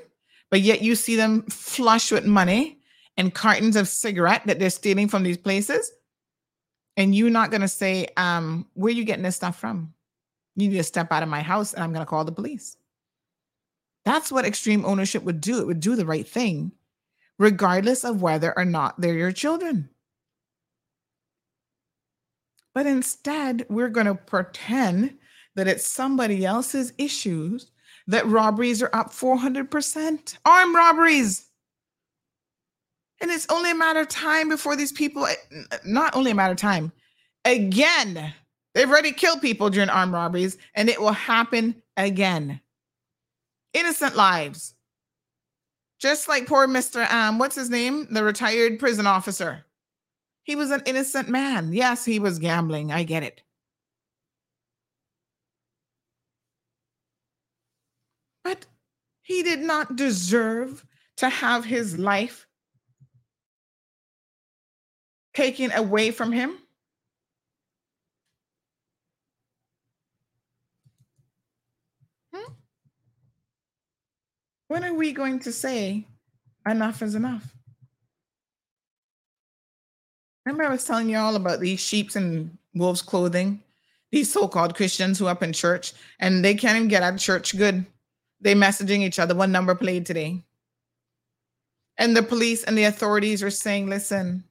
but 0.51 0.61
yet 0.61 0.83
you 0.83 0.93
see 0.93 1.15
them 1.15 1.41
flush 1.49 2.11
with 2.11 2.27
money 2.27 2.77
and 3.17 3.33
cartons 3.33 3.75
of 3.75 3.87
cigarette 3.87 4.43
that 4.45 4.59
they're 4.59 4.69
stealing 4.69 5.07
from 5.07 5.23
these 5.23 5.35
places 5.35 5.91
and 6.99 7.15
you're 7.15 7.29
not 7.29 7.49
going 7.49 7.61
to 7.61 7.67
say, 7.69 8.09
um, 8.17 8.67
where 8.73 8.89
are 8.89 8.95
you 8.95 9.05
getting 9.05 9.23
this 9.23 9.37
stuff 9.37 9.57
from? 9.57 9.93
You 10.57 10.67
need 10.67 10.75
to 10.75 10.83
step 10.83 11.13
out 11.13 11.23
of 11.23 11.29
my 11.29 11.41
house 11.41 11.73
and 11.73 11.81
I'm 11.81 11.93
going 11.93 12.05
to 12.05 12.09
call 12.09 12.25
the 12.25 12.31
police. 12.33 12.75
That's 14.03 14.33
what 14.33 14.45
extreme 14.45 14.83
ownership 14.83 15.23
would 15.23 15.39
do. 15.39 15.61
It 15.61 15.67
would 15.67 15.79
do 15.79 15.95
the 15.95 16.05
right 16.05 16.27
thing, 16.27 16.73
regardless 17.37 18.03
of 18.03 18.21
whether 18.21 18.55
or 18.57 18.65
not 18.65 18.99
they're 18.99 19.13
your 19.13 19.31
children. 19.31 19.89
But 22.75 22.85
instead, 22.85 23.65
we're 23.69 23.89
going 23.89 24.05
to 24.05 24.15
pretend 24.15 25.17
that 25.55 25.69
it's 25.69 25.85
somebody 25.85 26.45
else's 26.45 26.91
issues 26.97 27.71
that 28.07 28.27
robberies 28.27 28.83
are 28.83 28.93
up 28.93 29.11
400%. 29.11 30.37
Armed 30.45 30.75
robberies. 30.75 31.48
And 33.21 33.31
it's 33.31 33.47
only 33.49 33.71
a 33.71 33.75
matter 33.75 33.99
of 33.99 34.07
time 34.07 34.49
before 34.49 34.75
these 34.75 34.91
people, 34.91 35.25
eh, 35.25 35.35
not 35.85 36.15
only 36.15 36.31
a 36.31 36.35
matter 36.35 36.53
of 36.53 36.57
time, 36.57 36.91
again, 37.45 38.33
they've 38.73 38.89
already 38.89 39.11
killed 39.11 39.41
people 39.41 39.69
during 39.69 39.89
armed 39.89 40.13
robberies, 40.13 40.57
and 40.75 40.89
it 40.89 41.01
will 41.01 41.11
happen 41.11 41.81
again. 41.97 42.61
Innocent 43.73 44.15
lives. 44.15 44.73
Just 45.99 46.29
like 46.29 46.47
poor 46.47 46.65
Mr. 46.65 47.09
Um, 47.11 47.39
what's 47.39 47.55
his 47.55 47.69
name? 47.69 48.07
The 48.09 48.23
retired 48.23 48.79
prison 48.79 49.05
officer. 49.05 49.65
He 50.43 50.55
was 50.55 50.71
an 50.71 50.81
innocent 50.85 51.27
man. 51.29 51.73
Yes, 51.73 52.05
he 52.05 52.19
was 52.19 52.39
gambling. 52.39 52.91
I 52.91 53.03
get 53.03 53.21
it. 53.21 53.41
But 58.43 58.65
he 59.21 59.43
did 59.43 59.59
not 59.59 59.97
deserve 59.97 60.85
to 61.17 61.29
have 61.29 61.65
his 61.65 61.99
life 61.99 62.47
taken 65.39 65.71
away 65.71 66.11
from 66.11 66.33
him? 66.33 66.57
Hmm? 72.33 72.51
When 74.67 74.83
are 74.83 74.93
we 74.93 75.13
going 75.13 75.39
to 75.39 75.53
say 75.53 76.05
enough 76.67 77.01
is 77.01 77.15
enough? 77.15 77.55
Remember, 80.45 80.65
I 80.65 80.71
was 80.71 80.83
telling 80.83 81.09
you 81.09 81.17
all 81.17 81.37
about 81.37 81.61
these 81.61 81.79
sheep's 81.79 82.17
and 82.17 82.57
wolves' 82.73 83.01
clothing, 83.01 83.61
these 84.11 84.29
so 84.29 84.45
called 84.45 84.75
Christians 84.75 85.17
who 85.17 85.27
up 85.27 85.41
in 85.41 85.53
church 85.53 85.93
and 86.19 86.43
they 86.43 86.53
can't 86.53 86.75
even 86.75 86.89
get 86.89 87.01
out 87.01 87.13
of 87.13 87.19
church 87.19 87.57
good. 87.57 87.85
They 88.41 88.55
messaging 88.55 89.03
each 89.03 89.19
other. 89.19 89.35
What 89.35 89.49
number 89.49 89.73
played 89.73 90.05
today? 90.05 90.43
And 91.97 92.15
the 92.15 92.23
police 92.23 92.65
and 92.65 92.77
the 92.77 92.85
authorities 92.85 93.41
are 93.41 93.51
saying, 93.51 93.87
listen, 93.87 94.43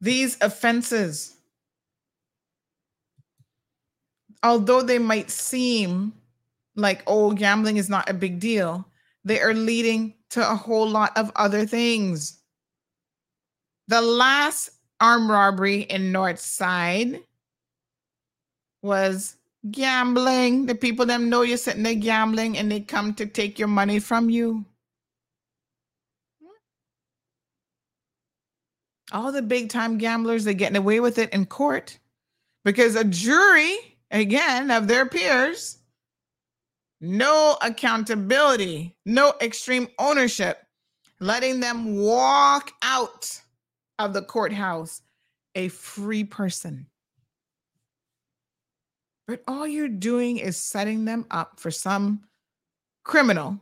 these 0.00 0.36
offenses, 0.40 1.36
although 4.42 4.82
they 4.82 4.98
might 4.98 5.30
seem 5.30 6.12
like, 6.76 7.02
oh, 7.06 7.32
gambling 7.32 7.76
is 7.76 7.88
not 7.88 8.08
a 8.08 8.14
big 8.14 8.38
deal, 8.38 8.86
they 9.24 9.40
are 9.40 9.54
leading 9.54 10.14
to 10.30 10.40
a 10.48 10.54
whole 10.54 10.88
lot 10.88 11.16
of 11.16 11.32
other 11.36 11.66
things. 11.66 12.38
The 13.88 14.00
last 14.00 14.70
armed 15.00 15.30
robbery 15.30 15.80
in 15.82 16.12
North 16.12 16.38
Side 16.38 17.20
was 18.82 19.36
gambling. 19.70 20.66
The 20.66 20.74
people 20.74 21.06
them 21.06 21.28
know 21.28 21.42
you're 21.42 21.56
sitting 21.56 21.82
there 21.82 21.94
gambling 21.94 22.56
and 22.58 22.70
they 22.70 22.80
come 22.80 23.14
to 23.14 23.26
take 23.26 23.58
your 23.58 23.68
money 23.68 23.98
from 23.98 24.30
you. 24.30 24.64
All 29.12 29.32
the 29.32 29.42
big 29.42 29.70
time 29.70 29.98
gamblers 29.98 30.46
are 30.46 30.52
getting 30.52 30.76
away 30.76 31.00
with 31.00 31.18
it 31.18 31.32
in 31.32 31.46
court 31.46 31.98
because 32.64 32.96
a 32.96 33.04
jury, 33.04 33.76
again, 34.10 34.70
of 34.70 34.88
their 34.88 35.06
peers, 35.06 35.78
no 37.00 37.56
accountability, 37.62 38.96
no 39.06 39.34
extreme 39.40 39.88
ownership, 39.98 40.58
letting 41.20 41.60
them 41.60 41.96
walk 41.96 42.72
out 42.82 43.40
of 43.98 44.12
the 44.12 44.22
courthouse 44.22 45.02
a 45.54 45.68
free 45.68 46.24
person. 46.24 46.86
But 49.26 49.42
all 49.46 49.66
you're 49.66 49.88
doing 49.88 50.38
is 50.38 50.56
setting 50.56 51.04
them 51.04 51.26
up 51.30 51.60
for 51.60 51.70
some 51.70 52.24
criminal 53.04 53.60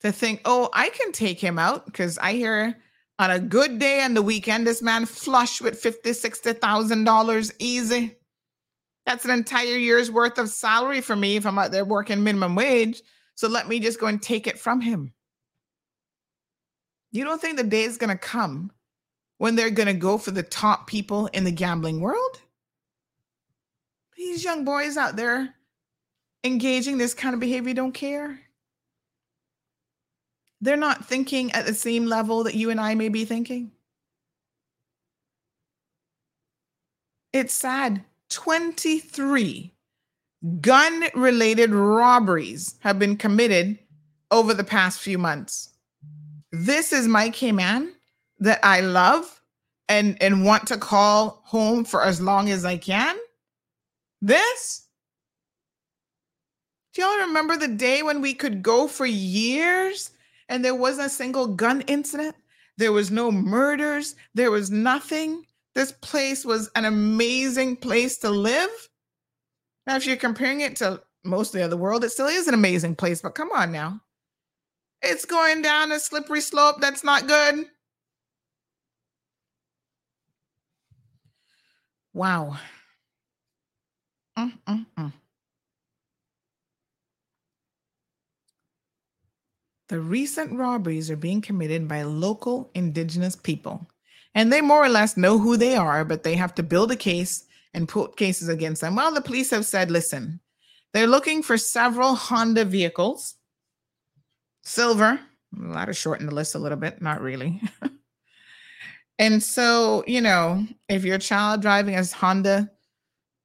to 0.00 0.12
think, 0.12 0.40
oh, 0.44 0.68
I 0.72 0.88
can 0.90 1.12
take 1.12 1.40
him 1.40 1.58
out 1.58 1.86
because 1.86 2.18
I 2.18 2.34
hear 2.34 2.76
on 3.22 3.30
a 3.30 3.38
good 3.38 3.78
day 3.78 4.00
and 4.00 4.16
the 4.16 4.22
weekend, 4.22 4.66
this 4.66 4.82
man 4.82 5.06
flush 5.06 5.60
with 5.60 5.78
fifty, 5.78 6.12
sixty 6.12 6.54
thousand 6.54 7.04
dollars 7.04 7.52
easy. 7.60 8.16
That's 9.06 9.24
an 9.24 9.30
entire 9.30 9.76
year's 9.76 10.10
worth 10.10 10.38
of 10.38 10.48
salary 10.48 11.00
for 11.00 11.14
me 11.14 11.36
if 11.36 11.46
I'm 11.46 11.56
out 11.56 11.70
there 11.70 11.84
working 11.84 12.24
minimum 12.24 12.56
wage. 12.56 13.00
So 13.36 13.46
let 13.46 13.68
me 13.68 13.78
just 13.78 14.00
go 14.00 14.08
and 14.08 14.20
take 14.20 14.48
it 14.48 14.58
from 14.58 14.80
him. 14.80 15.12
You 17.12 17.22
don't 17.22 17.40
think 17.40 17.58
the 17.58 17.62
day 17.62 17.84
is 17.84 17.96
going 17.96 18.10
to 18.10 18.18
come 18.18 18.72
when 19.38 19.54
they're 19.54 19.70
going 19.70 19.86
to 19.86 19.94
go 19.94 20.18
for 20.18 20.32
the 20.32 20.42
top 20.42 20.88
people 20.88 21.28
in 21.28 21.44
the 21.44 21.52
gambling 21.52 22.00
world? 22.00 22.40
These 24.16 24.42
young 24.42 24.64
boys 24.64 24.96
out 24.96 25.14
there 25.14 25.54
engaging 26.42 26.98
this 26.98 27.14
kind 27.14 27.34
of 27.34 27.40
behavior 27.40 27.72
don't 27.72 27.92
care 27.92 28.40
they're 30.62 30.76
not 30.76 31.04
thinking 31.04 31.50
at 31.52 31.66
the 31.66 31.74
same 31.74 32.06
level 32.06 32.44
that 32.44 32.54
you 32.54 32.70
and 32.70 32.80
I 32.80 32.94
may 32.94 33.08
be 33.08 33.24
thinking. 33.24 33.72
It's 37.32 37.52
sad. 37.52 38.04
23 38.30 39.74
gun 40.60 41.04
related 41.14 41.70
robberies 41.70 42.76
have 42.78 42.98
been 42.98 43.16
committed 43.16 43.78
over 44.30 44.54
the 44.54 44.64
past 44.64 45.00
few 45.00 45.18
months. 45.18 45.70
This 46.52 46.92
is 46.92 47.08
my 47.08 47.28
Cayman 47.28 47.92
that 48.38 48.60
I 48.62 48.80
love 48.80 49.40
and, 49.88 50.16
and 50.22 50.44
want 50.44 50.68
to 50.68 50.76
call 50.76 51.42
home 51.44 51.84
for 51.84 52.04
as 52.04 52.20
long 52.20 52.50
as 52.50 52.64
I 52.64 52.76
can. 52.76 53.16
This? 54.20 54.86
Do 56.94 57.02
y'all 57.02 57.26
remember 57.26 57.56
the 57.56 57.68
day 57.68 58.02
when 58.02 58.20
we 58.20 58.32
could 58.32 58.62
go 58.62 58.86
for 58.86 59.06
years 59.06 60.11
and 60.52 60.62
there 60.62 60.74
wasn't 60.74 61.06
a 61.06 61.10
single 61.10 61.46
gun 61.46 61.80
incident. 61.82 62.36
There 62.76 62.92
was 62.92 63.10
no 63.10 63.32
murders. 63.32 64.14
There 64.34 64.50
was 64.50 64.70
nothing. 64.70 65.46
This 65.74 65.92
place 65.92 66.44
was 66.44 66.70
an 66.76 66.84
amazing 66.84 67.76
place 67.76 68.18
to 68.18 68.28
live. 68.28 68.68
Now, 69.86 69.96
if 69.96 70.06
you're 70.06 70.16
comparing 70.16 70.60
it 70.60 70.76
to 70.76 71.02
most 71.24 71.54
of 71.54 71.58
the 71.58 71.64
other 71.64 71.78
world, 71.78 72.04
it 72.04 72.10
still 72.10 72.26
is 72.26 72.48
an 72.48 72.54
amazing 72.54 72.96
place, 72.96 73.22
but 73.22 73.34
come 73.34 73.50
on 73.50 73.72
now. 73.72 74.02
It's 75.00 75.24
going 75.24 75.62
down 75.62 75.90
a 75.90 75.98
slippery 75.98 76.42
slope 76.42 76.82
that's 76.82 77.02
not 77.02 77.26
good. 77.26 77.64
Wow. 82.12 82.58
Mm, 84.38 84.58
mm, 84.68 84.86
mm. 84.98 85.12
The 89.92 90.00
recent 90.00 90.54
robberies 90.54 91.10
are 91.10 91.16
being 91.16 91.42
committed 91.42 91.86
by 91.86 92.00
local 92.00 92.70
indigenous 92.74 93.36
people. 93.36 93.86
And 94.34 94.50
they 94.50 94.62
more 94.62 94.82
or 94.82 94.88
less 94.88 95.18
know 95.18 95.38
who 95.38 95.58
they 95.58 95.76
are, 95.76 96.02
but 96.02 96.22
they 96.22 96.34
have 96.34 96.54
to 96.54 96.62
build 96.62 96.90
a 96.92 96.96
case 96.96 97.44
and 97.74 97.86
put 97.86 98.16
cases 98.16 98.48
against 98.48 98.80
them. 98.80 98.96
Well, 98.96 99.12
the 99.12 99.20
police 99.20 99.50
have 99.50 99.66
said, 99.66 99.90
listen, 99.90 100.40
they're 100.94 101.06
looking 101.06 101.42
for 101.42 101.58
several 101.58 102.14
Honda 102.14 102.64
vehicles, 102.64 103.34
silver. 104.62 105.20
A 105.60 105.68
lot 105.68 105.90
of 105.90 105.96
shorten 105.98 106.24
the 106.24 106.34
list 106.34 106.54
a 106.54 106.58
little 106.58 106.78
bit, 106.78 107.02
not 107.02 107.20
really. 107.20 107.60
and 109.18 109.42
so, 109.42 110.04
you 110.06 110.22
know, 110.22 110.66
if 110.88 111.04
your 111.04 111.18
child 111.18 111.60
driving 111.60 111.96
a 111.96 112.04
Honda, 112.06 112.70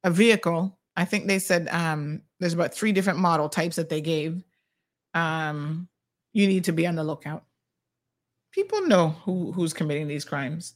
a 0.02 0.10
vehicle, 0.10 0.78
I 0.96 1.04
think 1.04 1.26
they 1.26 1.40
said 1.40 1.68
um, 1.68 2.22
there's 2.40 2.54
about 2.54 2.72
three 2.72 2.92
different 2.92 3.18
model 3.18 3.50
types 3.50 3.76
that 3.76 3.90
they 3.90 4.00
gave. 4.00 4.42
Um, 5.12 5.90
you 6.38 6.46
need 6.46 6.62
to 6.62 6.72
be 6.72 6.86
on 6.86 6.94
the 6.94 7.02
lookout. 7.02 7.42
People 8.52 8.82
know 8.82 9.08
who, 9.24 9.50
who's 9.50 9.72
committing 9.72 10.06
these 10.06 10.24
crimes. 10.24 10.74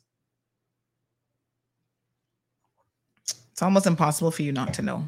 It's 3.52 3.62
almost 3.62 3.86
impossible 3.86 4.32
for 4.32 4.42
you 4.42 4.50
not 4.50 4.74
to 4.74 4.82
know. 4.82 5.04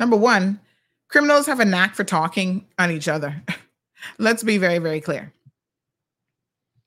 Number 0.00 0.16
one, 0.16 0.58
criminals 1.06 1.46
have 1.46 1.60
a 1.60 1.64
knack 1.64 1.94
for 1.94 2.02
talking 2.02 2.66
on 2.76 2.90
each 2.90 3.06
other. 3.06 3.40
Let's 4.18 4.42
be 4.42 4.58
very, 4.58 4.78
very 4.78 5.00
clear. 5.00 5.32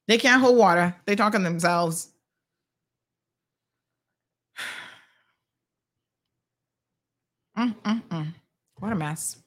They 0.09 0.17
can't 0.17 0.41
hold 0.41 0.57
water. 0.57 0.93
They 1.05 1.15
talk 1.15 1.35
on 1.35 1.43
themselves. 1.43 2.09
Mm, 7.55 7.75
mm, 7.85 8.01
mm. 8.09 8.33
What 8.79 8.91
a 8.91 8.95
mess. 8.95 9.42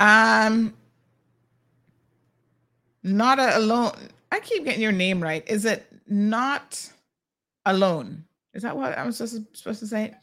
Um, 0.00 0.74
not 3.02 3.38
alone. 3.38 3.92
I 4.32 4.40
keep 4.40 4.64
getting 4.64 4.82
your 4.82 4.92
name 4.92 5.22
right. 5.22 5.44
Is 5.46 5.64
it 5.64 5.86
not 6.06 6.90
alone? 7.64 8.24
Is 8.52 8.62
that 8.62 8.76
what 8.76 8.96
I 8.96 9.04
was 9.04 9.16
supposed 9.16 9.56
supposed 9.56 9.80
to 9.80 9.86
say? 9.86 10.14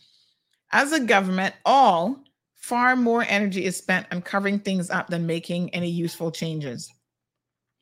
As 0.71 0.91
a 0.91 0.99
government, 0.99 1.55
all 1.65 2.19
far 2.55 2.95
more 2.95 3.23
energy 3.23 3.65
is 3.65 3.77
spent 3.77 4.07
on 4.11 4.21
covering 4.21 4.59
things 4.59 4.89
up 4.89 5.07
than 5.07 5.25
making 5.25 5.73
any 5.73 5.89
useful 5.89 6.31
changes. 6.31 6.91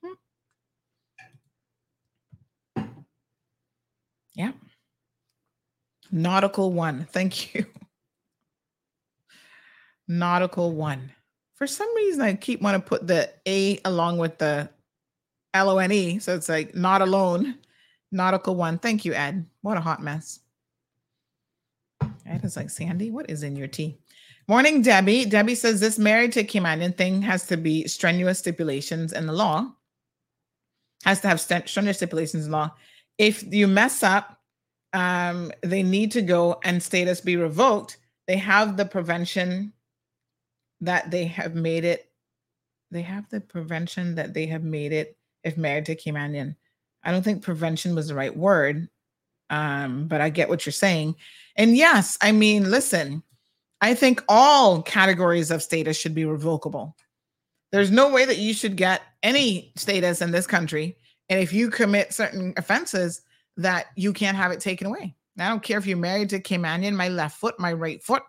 Hmm. 0.04 0.14
Yeah. 4.34 4.52
Nautical 6.12 6.74
one. 6.74 7.08
Thank 7.12 7.54
you. 7.54 7.66
Nautical 10.08 10.74
one. 10.74 11.12
For 11.62 11.68
some 11.68 11.96
reason, 11.96 12.22
I 12.22 12.34
keep 12.34 12.60
want 12.60 12.84
to 12.84 12.90
put 12.90 13.06
the 13.06 13.30
A 13.48 13.80
along 13.86 14.18
with 14.18 14.40
the 14.40 14.68
L 15.54 15.70
O 15.70 15.78
N 15.78 15.92
E. 15.92 16.18
So 16.18 16.34
it's 16.34 16.50
like 16.50 16.74
not 16.74 17.04
alone. 17.04 17.60
Nautical 18.12 18.56
one. 18.56 18.80
Thank 18.80 19.06
you, 19.06 19.14
Ed. 19.14 19.46
What 19.62 19.78
a 19.78 19.80
hot 19.80 20.02
mess. 20.02 20.40
Ed 22.26 22.44
is 22.44 22.58
like, 22.58 22.72
Sandy, 22.72 23.12
what 23.12 23.30
is 23.30 23.44
in 23.44 23.56
your 23.56 23.68
tea? 23.68 24.00
Morning, 24.48 24.82
Debbie. 24.82 25.26
Debbie 25.26 25.54
says 25.54 25.80
this 25.80 26.00
married 26.00 26.32
to 26.32 26.44
Caymanian 26.44 26.98
thing 26.98 27.22
has 27.22 27.46
to 27.46 27.58
be 27.58 27.88
strenuous 27.88 28.40
stipulations 28.40 29.14
in 29.14 29.28
the 29.28 29.34
law. 29.34 29.72
Has 31.06 31.22
to 31.22 31.28
have 31.28 31.40
strenuous 31.40 31.98
stipulations 31.98 32.48
in 32.48 32.52
law. 32.52 32.72
If 33.20 33.44
you 33.54 33.68
mess 33.68 34.02
up, 34.02 34.40
um, 34.94 35.52
they 35.62 35.84
need 35.84 36.12
to 36.14 36.24
go 36.24 36.60
and 36.64 36.82
status 36.82 37.22
be 37.22 37.36
revoked. 37.36 37.98
They 38.26 38.38
have 38.38 38.78
the 38.78 38.86
prevention 38.86 39.74
that 40.82 41.12
they 41.12 41.26
have 41.26 41.56
made 41.56 41.86
it. 41.86 42.10
They 42.92 43.02
have 43.04 43.30
the 43.30 43.40
prevention 43.40 44.16
that 44.16 44.34
they 44.34 44.46
have 44.48 44.64
made 44.64 44.92
it 44.92 45.18
if 45.44 45.58
married 45.58 45.86
to 45.86 45.96
Caymanian. 45.96 46.56
I 47.04 47.12
don't 47.12 47.24
think 47.24 47.44
prevention 47.44 47.96
was 47.96 48.10
the 48.10 48.16
right 48.16 48.36
word, 48.36 48.90
um, 49.50 50.08
but 50.08 50.22
I 50.22 50.30
get 50.30 50.50
what 50.50 50.66
you're 50.66 50.74
saying. 50.74 51.16
And 51.56 51.76
yes, 51.76 52.18
I 52.22 52.32
mean, 52.32 52.70
listen, 52.70 53.24
I 53.80 53.96
think 53.96 54.24
all 54.28 54.82
categories 54.82 55.52
of 55.52 55.64
status 55.64 55.98
should 55.98 56.14
be 56.14 56.26
revocable. 56.26 56.96
There's 57.72 57.92
no 57.92 58.10
way 58.10 58.26
that 58.26 58.38
you 58.38 58.54
should 58.54 58.76
get 58.76 59.02
any 59.24 59.72
status 59.78 60.22
in 60.22 60.32
this 60.32 60.46
country. 60.46 60.98
And 61.30 61.40
if 61.40 61.54
you 61.54 61.70
commit 61.70 62.14
certain 62.14 62.54
offenses, 62.58 63.22
that 63.58 63.88
you 63.96 64.14
can't 64.14 64.38
have 64.38 64.52
it 64.52 64.60
taken 64.60 64.88
away. 64.88 65.16
I 65.40 65.50
don't 65.50 65.64
care 65.64 65.78
if 65.78 65.86
you're 65.86 65.98
married 65.98 66.30
to 66.30 66.42
Caymanian, 66.42 66.94
my 66.94 67.10
left 67.10 67.40
foot, 67.40 67.60
my 67.60 67.74
right 67.74 68.02
foot, 68.04 68.24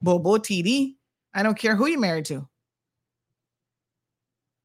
Bobo 0.00 0.36
TD. 0.36 0.96
I 1.34 1.42
don't 1.42 1.58
care 1.58 1.76
who 1.76 1.86
you're 1.86 1.98
married 2.00 2.26
to. 2.26 2.48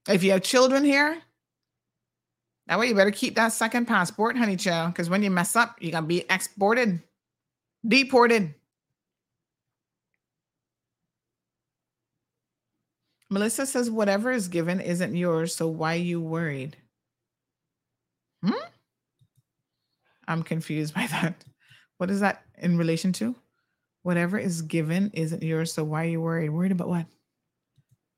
If 0.09 0.23
you 0.23 0.31
have 0.31 0.41
children 0.41 0.83
here, 0.83 1.21
that 2.67 2.79
way 2.79 2.87
you 2.87 2.95
better 2.95 3.11
keep 3.11 3.35
that 3.35 3.53
second 3.53 3.85
passport, 3.87 4.37
honey 4.37 4.57
child, 4.57 4.93
because 4.93 5.09
when 5.09 5.23
you 5.23 5.31
mess 5.31 5.55
up, 5.55 5.77
you're 5.79 5.91
gonna 5.91 6.05
be 6.05 6.25
exported, 6.29 7.01
deported. 7.85 8.53
Melissa 13.29 13.65
says, 13.65 13.89
whatever 13.89 14.31
is 14.31 14.47
given 14.47 14.79
isn't 14.79 15.15
yours, 15.15 15.53
so 15.53 15.67
why 15.67 15.95
you 15.95 16.21
worried? 16.21 16.77
Hmm? 18.43 18.53
I'm 20.27 20.43
confused 20.43 20.93
by 20.93 21.07
that. 21.11 21.43
What 21.97 22.11
is 22.11 22.19
that 22.19 22.43
in 22.57 22.77
relation 22.77 23.11
to? 23.13 23.35
Whatever 24.07 24.39
is 24.39 24.61
given 24.61 25.11
isn't 25.13 25.43
yours, 25.43 25.73
so 25.73 25.83
why 25.83 26.05
are 26.05 26.07
you 26.07 26.21
worried? 26.21 26.49
Worried 26.49 26.71
about 26.71 26.87
what? 26.87 27.07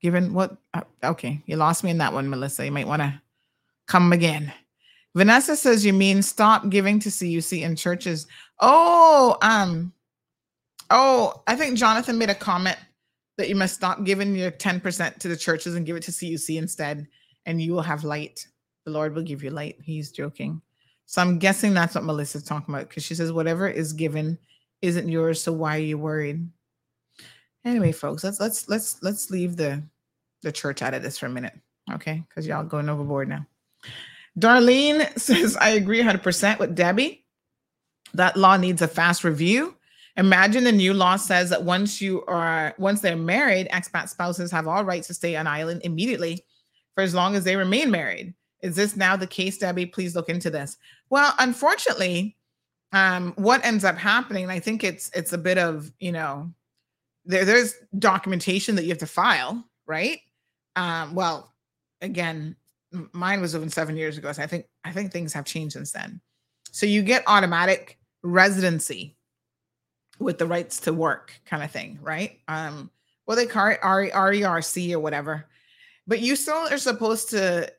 Given 0.03 0.35
what? 0.35 0.55
Uh, 0.71 0.81
okay, 1.03 1.41
you 1.47 1.55
lost 1.55 1.83
me 1.83 1.89
in 1.89 1.97
that 1.97 2.13
one, 2.13 2.29
Melissa. 2.29 2.63
You 2.63 2.71
might 2.71 2.85
want 2.85 3.01
to 3.01 3.19
come 3.87 4.13
again. 4.13 4.53
Vanessa 5.15 5.55
says, 5.55 5.83
"You 5.83 5.93
mean 5.93 6.21
stop 6.21 6.69
giving 6.69 6.99
to 6.99 7.09
CUC 7.09 7.63
in 7.63 7.75
churches?" 7.75 8.27
Oh, 8.59 9.35
um, 9.41 9.91
oh, 10.91 11.41
I 11.47 11.55
think 11.55 11.75
Jonathan 11.75 12.19
made 12.19 12.29
a 12.29 12.35
comment 12.35 12.77
that 13.39 13.49
you 13.49 13.55
must 13.55 13.73
stop 13.73 14.03
giving 14.03 14.35
your 14.35 14.51
10% 14.51 15.17
to 15.17 15.27
the 15.27 15.35
churches 15.35 15.73
and 15.73 15.87
give 15.87 15.95
it 15.95 16.03
to 16.03 16.11
CUC 16.11 16.57
instead, 16.57 17.07
and 17.47 17.59
you 17.59 17.73
will 17.73 17.81
have 17.81 18.03
light. 18.03 18.45
The 18.85 18.91
Lord 18.91 19.15
will 19.15 19.23
give 19.23 19.43
you 19.43 19.49
light. 19.49 19.77
He's 19.81 20.11
joking. 20.11 20.61
So 21.07 21.19
I'm 21.19 21.39
guessing 21.39 21.73
that's 21.73 21.95
what 21.95 22.03
Melissa's 22.03 22.43
talking 22.43 22.75
about 22.75 22.89
because 22.89 23.03
she 23.03 23.15
says, 23.15 23.31
whatever 23.31 23.67
is 23.67 23.91
given 23.91 24.37
isn't 24.81 25.09
yours. 25.09 25.41
So 25.41 25.53
why 25.53 25.77
are 25.77 25.81
you 25.81 25.97
worried? 25.97 26.47
Anyway, 27.65 27.91
folks, 27.91 28.23
let's 28.23 28.39
let's 28.39 28.69
let's 28.69 29.01
let's 29.03 29.29
leave 29.29 29.55
the 29.55 29.83
the 30.41 30.51
church 30.51 30.81
out 30.81 30.93
of 30.93 31.03
this 31.03 31.17
for 31.17 31.25
a 31.25 31.29
minute. 31.29 31.57
Okay, 31.91 32.23
because 32.27 32.47
y'all 32.47 32.63
going 32.63 32.89
overboard 32.89 33.27
now. 33.27 33.45
Darlene 34.37 35.17
says, 35.19 35.57
I 35.57 35.69
agree 35.69 36.01
100% 36.01 36.59
with 36.59 36.75
Debbie. 36.75 37.25
That 38.13 38.37
law 38.37 38.57
needs 38.57 38.81
a 38.81 38.87
fast 38.87 39.23
review 39.23 39.75
Imagine 40.19 40.65
the 40.65 40.73
new 40.73 40.93
law 40.93 41.15
says 41.15 41.49
that 41.49 41.63
once 41.63 42.01
you 42.01 42.25
are 42.25 42.75
once 42.77 42.99
they're 42.99 43.15
married, 43.15 43.69
expat 43.69 44.09
spouses 44.09 44.51
have 44.51 44.67
all 44.67 44.83
rights 44.83 45.07
to 45.07 45.13
stay 45.13 45.37
on 45.37 45.47
island 45.47 45.79
immediately 45.85 46.43
for 46.93 47.01
as 47.01 47.15
long 47.15 47.37
as 47.37 47.45
they 47.45 47.55
remain 47.55 47.89
married. 47.89 48.33
Is 48.61 48.75
this 48.75 48.97
now 48.97 49.15
the 49.15 49.25
case, 49.25 49.57
Debbie? 49.57 49.85
Please 49.85 50.17
look 50.17 50.27
into 50.27 50.49
this. 50.49 50.75
Well, 51.09 51.33
unfortunately, 51.39 52.35
um, 52.91 53.33
what 53.35 53.63
ends 53.65 53.83
up 53.83 53.97
happening, 53.97 54.49
I 54.49 54.59
think 54.59 54.83
it's 54.83 55.11
it's 55.13 55.33
a 55.33 55.37
bit 55.37 55.57
of, 55.57 55.91
you 55.99 56.11
know, 56.11 56.51
there, 57.25 57.45
there's 57.45 57.75
documentation 57.97 58.75
that 58.75 58.83
you 58.83 58.89
have 58.89 58.97
to 58.99 59.07
file, 59.07 59.63
right? 59.85 60.19
Um, 60.75 61.13
well, 61.13 61.53
again, 62.01 62.55
mine 63.13 63.41
was 63.41 63.55
over 63.55 63.69
seven 63.69 63.95
years 63.95 64.17
ago. 64.17 64.31
So 64.31 64.41
I 64.41 64.47
think 64.47 64.65
I 64.83 64.91
think 64.91 65.11
things 65.11 65.33
have 65.33 65.45
changed 65.45 65.73
since 65.73 65.91
then. 65.91 66.21
So 66.71 66.85
you 66.85 67.01
get 67.01 67.23
automatic 67.27 67.99
residency 68.23 69.17
with 70.19 70.37
the 70.37 70.45
rights 70.45 70.79
to 70.81 70.93
work 70.93 71.39
kind 71.45 71.63
of 71.63 71.71
thing, 71.71 71.99
right? 72.01 72.39
Um, 72.47 72.91
well, 73.25 73.37
they 73.37 73.45
call 73.45 73.67
it 73.67 73.81
RERC 73.81 74.93
or 74.93 74.99
whatever. 74.99 75.45
But 76.07 76.19
you 76.21 76.35
still 76.35 76.67
are 76.71 76.77
supposed 76.77 77.29
to, 77.29 77.71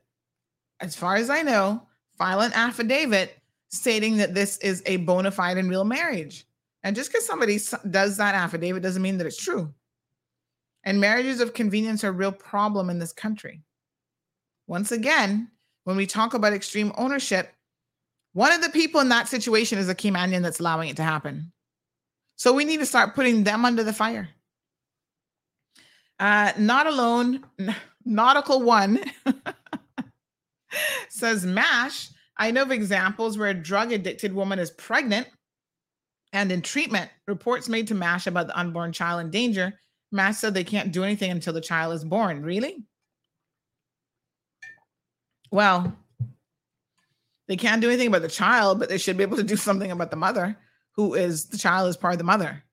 as 0.79 0.95
far 0.95 1.17
as 1.17 1.29
I 1.29 1.43
know, 1.43 1.87
file 2.17 2.41
an 2.41 2.53
affidavit 2.53 3.37
stating 3.71 4.17
that 4.19 4.35
this 4.35 4.59
is 4.59 4.83
a 4.87 4.99
bona 4.99 5.31
fide 5.31 5.59
and 5.59 5.71
real 5.71 5.85
marriage. 5.85 6.47
And 6.83 6.97
just 6.97 7.11
because 7.11 7.27
somebody 7.27 7.59
does 7.91 8.17
that 8.17 8.35
affidavit 8.35 8.83
doesn't 8.83 9.03
mean 9.03 9.19
that 9.19 9.27
it's 9.27 9.43
true. 9.43 9.73
And 10.85 11.01
marriages 11.01 11.41
of 11.41 11.55
convenience 11.55 12.05
are 12.05 12.09
a 12.09 12.13
real 12.13 12.33
problem 12.33 12.91
in 12.91 12.99
this 12.99 13.13
country. 13.13 13.63
Once 14.67 14.93
again, 14.93 15.49
when 15.85 15.97
we 15.97 16.07
talk 16.07 16.35
about 16.35 16.53
extreme 16.53 16.93
ownership, 16.97 17.53
one 18.33 18.53
of 18.53 18.63
the 18.63 18.71
people 18.71 19.01
in 19.01 19.09
that 19.09 19.29
situation 19.29 19.79
is 19.79 19.89
a 19.89 19.95
Caymanian 19.95 20.43
that's 20.43 20.61
allowing 20.61 20.89
it 20.89 20.97
to 20.97 21.03
happen. 21.03 21.53
So 22.37 22.53
we 22.53 22.65
need 22.65 22.79
to 22.79 22.87
start 22.87 23.15
putting 23.15 23.45
them 23.45 23.65
under 23.65 23.85
the 23.85 23.93
fire. 23.93 24.29
Uh, 26.19 26.53
not 26.57 26.87
alone, 26.87 27.45
Nautical 28.05 28.63
One 28.63 29.01
says 31.09 31.45
MASH. 31.45 32.11
I 32.41 32.51
know 32.51 32.63
of 32.63 32.73
examples 32.73 33.37
where 33.37 33.51
a 33.51 33.55
drug 33.55 33.93
addicted 33.93 34.33
woman 34.33 34.59
is 34.59 34.71
pregnant 34.71 35.29
and 36.33 36.51
in 36.51 36.63
treatment. 36.63 37.11
Reports 37.29 37.69
made 37.69 37.87
to 37.89 37.95
MASH 37.95 38.27
about 38.27 38.47
the 38.47 38.59
unborn 38.59 38.93
child 38.93 39.21
in 39.21 39.31
danger. 39.31 39.79
MASH 40.11 40.39
said 40.39 40.55
they 40.55 40.65
can't 40.65 40.91
do 40.91 41.05
anything 41.05 41.31
until 41.31 41.53
the 41.53 41.61
child 41.61 41.95
is 41.95 42.03
born. 42.03 42.43
Really? 42.43 42.83
Well, 45.51 45.95
they 47.47 47.57
can't 47.57 47.83
do 47.83 47.89
anything 47.89 48.09
about 48.09 48.23
the 48.23 48.29
child, 48.29 48.79
but 48.79 48.89
they 48.89 48.97
should 48.97 49.19
be 49.19 49.23
able 49.23 49.37
to 49.37 49.43
do 49.43 49.57
something 49.57 49.91
about 49.91 50.11
the 50.11 50.17
mother 50.17 50.57
who 50.93 51.15
is 51.15 51.47
the 51.47 51.59
child 51.59 51.91
is 51.91 51.97
part 51.97 52.15
of 52.15 52.19
the 52.19 52.25
mother. 52.25 52.65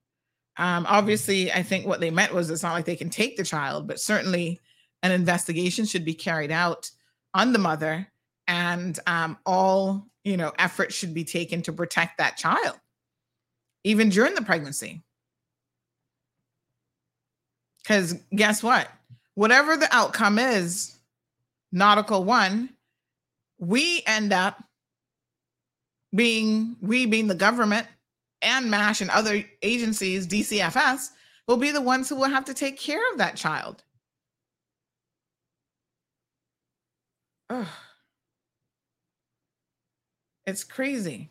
Um, 0.56 0.86
obviously, 0.88 1.52
I 1.52 1.62
think 1.62 1.86
what 1.86 2.00
they 2.00 2.10
meant 2.10 2.32
was 2.32 2.48
it's 2.48 2.62
not 2.62 2.72
like 2.72 2.86
they 2.86 2.96
can 2.96 3.10
take 3.10 3.36
the 3.36 3.44
child, 3.44 3.86
but 3.86 4.00
certainly 4.00 4.60
an 5.02 5.12
investigation 5.12 5.84
should 5.84 6.06
be 6.06 6.14
carried 6.14 6.50
out 6.50 6.90
on 7.34 7.52
the 7.52 7.58
mother, 7.58 8.08
and 8.48 8.98
um, 9.06 9.38
all 9.46 10.08
you 10.24 10.36
know 10.36 10.52
efforts 10.58 10.94
should 10.94 11.14
be 11.14 11.24
taken 11.24 11.62
to 11.62 11.72
protect 11.72 12.18
that 12.18 12.36
child, 12.36 12.80
even 13.84 14.08
during 14.08 14.34
the 14.34 14.42
pregnancy. 14.42 15.04
Because 17.82 18.14
guess 18.34 18.62
what? 18.62 18.90
Whatever 19.34 19.76
the 19.76 19.88
outcome 19.94 20.38
is, 20.38 20.98
nautical 21.70 22.24
one, 22.24 22.70
we 23.58 24.02
end 24.06 24.32
up 24.32 24.64
being 26.14 26.76
we 26.80 27.06
being 27.06 27.28
the 27.28 27.34
government 27.34 27.86
and 28.40 28.70
MASH 28.70 29.00
and 29.00 29.10
other 29.10 29.44
agencies, 29.62 30.26
DCFS, 30.26 31.10
will 31.46 31.56
be 31.56 31.70
the 31.70 31.80
ones 31.80 32.08
who 32.08 32.16
will 32.16 32.28
have 32.28 32.44
to 32.46 32.54
take 32.54 32.78
care 32.78 33.00
of 33.12 33.18
that 33.18 33.36
child. 33.36 33.82
Ugh. 37.50 37.66
It's 40.48 40.64
crazy. 40.64 41.30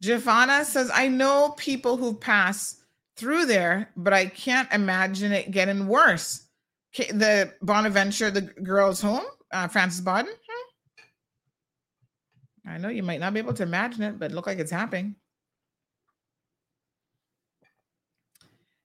Giovanna 0.00 0.64
says, 0.64 0.92
I 0.94 1.08
know 1.08 1.56
people 1.58 1.96
who 1.96 2.14
pass 2.14 2.84
through 3.16 3.46
there, 3.46 3.90
but 3.96 4.12
I 4.12 4.26
can't 4.26 4.72
imagine 4.72 5.32
it 5.32 5.50
getting 5.50 5.88
worse. 5.88 6.46
The 6.96 7.52
Bonaventure, 7.62 8.30
the 8.30 8.42
girls' 8.42 9.00
home, 9.00 9.24
uh, 9.50 9.66
Frances 9.66 10.02
Bodden. 10.02 10.32
Hmm. 10.48 10.62
I 12.64 12.78
know 12.78 12.90
you 12.90 13.02
might 13.02 13.18
not 13.18 13.34
be 13.34 13.40
able 13.40 13.54
to 13.54 13.64
imagine 13.64 14.04
it, 14.04 14.20
but 14.20 14.30
look 14.30 14.46
like 14.46 14.60
it's 14.60 14.70
happening. 14.70 15.16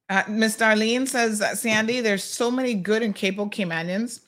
Uh, 0.09 0.23
Miss 0.29 0.55
Darlene 0.55 1.07
says, 1.07 1.43
Sandy, 1.59 2.01
there's 2.01 2.23
so 2.23 2.49
many 2.49 2.73
good 2.73 3.03
and 3.03 3.13
capable 3.13 3.49
Caymanians 3.49 4.21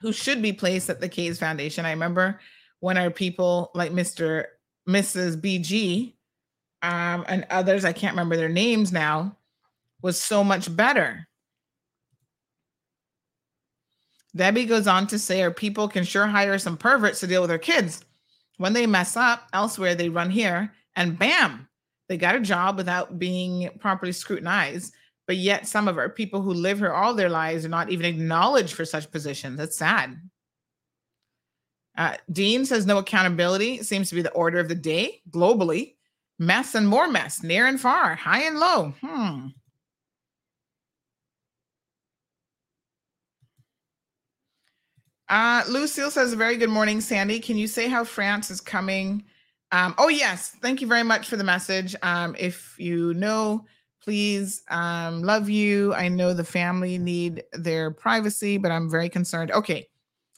who 0.00 0.12
should 0.12 0.42
be 0.42 0.52
placed 0.52 0.90
at 0.90 1.00
the 1.00 1.08
CAYS 1.08 1.38
Foundation. 1.38 1.86
I 1.86 1.90
remember 1.90 2.40
when 2.80 2.98
our 2.98 3.10
people 3.10 3.70
like 3.74 3.92
Mr. 3.92 4.46
Mrs. 4.88 5.40
BG 5.40 6.14
um, 6.82 7.24
and 7.28 7.46
others, 7.50 7.84
I 7.84 7.92
can't 7.92 8.12
remember 8.12 8.36
their 8.36 8.48
names 8.48 8.92
now, 8.92 9.36
was 10.02 10.20
so 10.20 10.42
much 10.42 10.74
better. 10.74 11.26
Debbie 14.34 14.64
goes 14.64 14.86
on 14.86 15.06
to 15.08 15.18
say, 15.18 15.42
our 15.42 15.50
people 15.50 15.88
can 15.88 16.04
sure 16.04 16.26
hire 16.26 16.58
some 16.58 16.76
perverts 16.76 17.20
to 17.20 17.26
deal 17.26 17.42
with 17.42 17.50
their 17.50 17.58
kids. 17.58 18.04
When 18.58 18.72
they 18.72 18.86
mess 18.86 19.16
up 19.16 19.48
elsewhere, 19.52 19.94
they 19.94 20.08
run 20.08 20.30
here 20.30 20.72
and 20.94 21.18
bam, 21.18 21.68
they 22.10 22.16
got 22.16 22.34
a 22.34 22.40
job 22.40 22.76
without 22.76 23.20
being 23.20 23.70
properly 23.78 24.10
scrutinized. 24.10 24.92
But 25.28 25.36
yet, 25.36 25.68
some 25.68 25.86
of 25.86 25.96
our 25.96 26.08
people 26.08 26.42
who 26.42 26.52
live 26.52 26.78
here 26.78 26.92
all 26.92 27.14
their 27.14 27.28
lives 27.28 27.64
are 27.64 27.68
not 27.68 27.88
even 27.88 28.04
acknowledged 28.04 28.74
for 28.74 28.84
such 28.84 29.12
positions. 29.12 29.56
That's 29.56 29.78
sad. 29.78 30.20
Uh, 31.96 32.16
Dean 32.32 32.66
says 32.66 32.84
no 32.84 32.98
accountability 32.98 33.84
seems 33.84 34.08
to 34.08 34.16
be 34.16 34.22
the 34.22 34.32
order 34.32 34.58
of 34.58 34.68
the 34.68 34.74
day 34.74 35.22
globally. 35.30 35.94
Mess 36.40 36.74
and 36.74 36.88
more 36.88 37.06
mess, 37.06 37.44
near 37.44 37.68
and 37.68 37.80
far, 37.80 38.16
high 38.16 38.42
and 38.42 38.58
low. 38.58 38.92
Hmm. 39.00 39.46
Uh, 45.28 45.62
Lucille 45.68 46.10
says, 46.10 46.34
"Very 46.34 46.56
good 46.56 46.70
morning, 46.70 47.00
Sandy. 47.00 47.38
Can 47.38 47.56
you 47.56 47.68
say 47.68 47.86
how 47.86 48.02
Franz 48.02 48.50
is 48.50 48.60
coming?" 48.60 49.22
Um, 49.72 49.94
oh 49.98 50.08
yes, 50.08 50.56
thank 50.60 50.80
you 50.80 50.86
very 50.86 51.02
much 51.02 51.28
for 51.28 51.36
the 51.36 51.44
message. 51.44 51.94
Um, 52.02 52.34
if 52.38 52.74
you 52.78 53.14
know, 53.14 53.64
please, 54.02 54.62
um, 54.68 55.22
love 55.22 55.48
you. 55.48 55.94
I 55.94 56.08
know 56.08 56.34
the 56.34 56.44
family 56.44 56.98
need 56.98 57.44
their 57.52 57.90
privacy, 57.90 58.58
but 58.58 58.72
I'm 58.72 58.90
very 58.90 59.08
concerned. 59.08 59.52
Okay, 59.52 59.88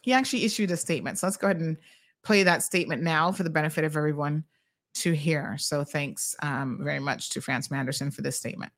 he 0.02 0.12
actually 0.12 0.44
issued 0.44 0.70
a 0.70 0.76
statement, 0.76 1.18
so 1.18 1.26
let's 1.26 1.36
go 1.36 1.46
ahead 1.46 1.60
and 1.60 1.76
play 2.22 2.42
that 2.42 2.62
statement 2.62 3.02
now 3.02 3.32
for 3.32 3.42
the 3.42 3.50
benefit 3.50 3.84
of 3.84 3.96
everyone 3.96 4.44
to 4.94 5.12
hear. 5.12 5.56
So 5.58 5.84
thanks 5.84 6.36
um, 6.42 6.78
very 6.82 7.00
much 7.00 7.30
to 7.30 7.40
Franz 7.40 7.68
Manderson 7.68 8.10
for 8.10 8.22
this 8.22 8.36
statement. 8.36 8.72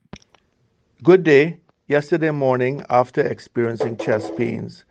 Good 1.03 1.25
day. 1.25 1.59
Yesterday 1.89 2.31
morning, 2.31 2.85
after 2.89 3.21
experiencing 3.21 3.99
chest 3.99 4.35
pains, 4.37 4.85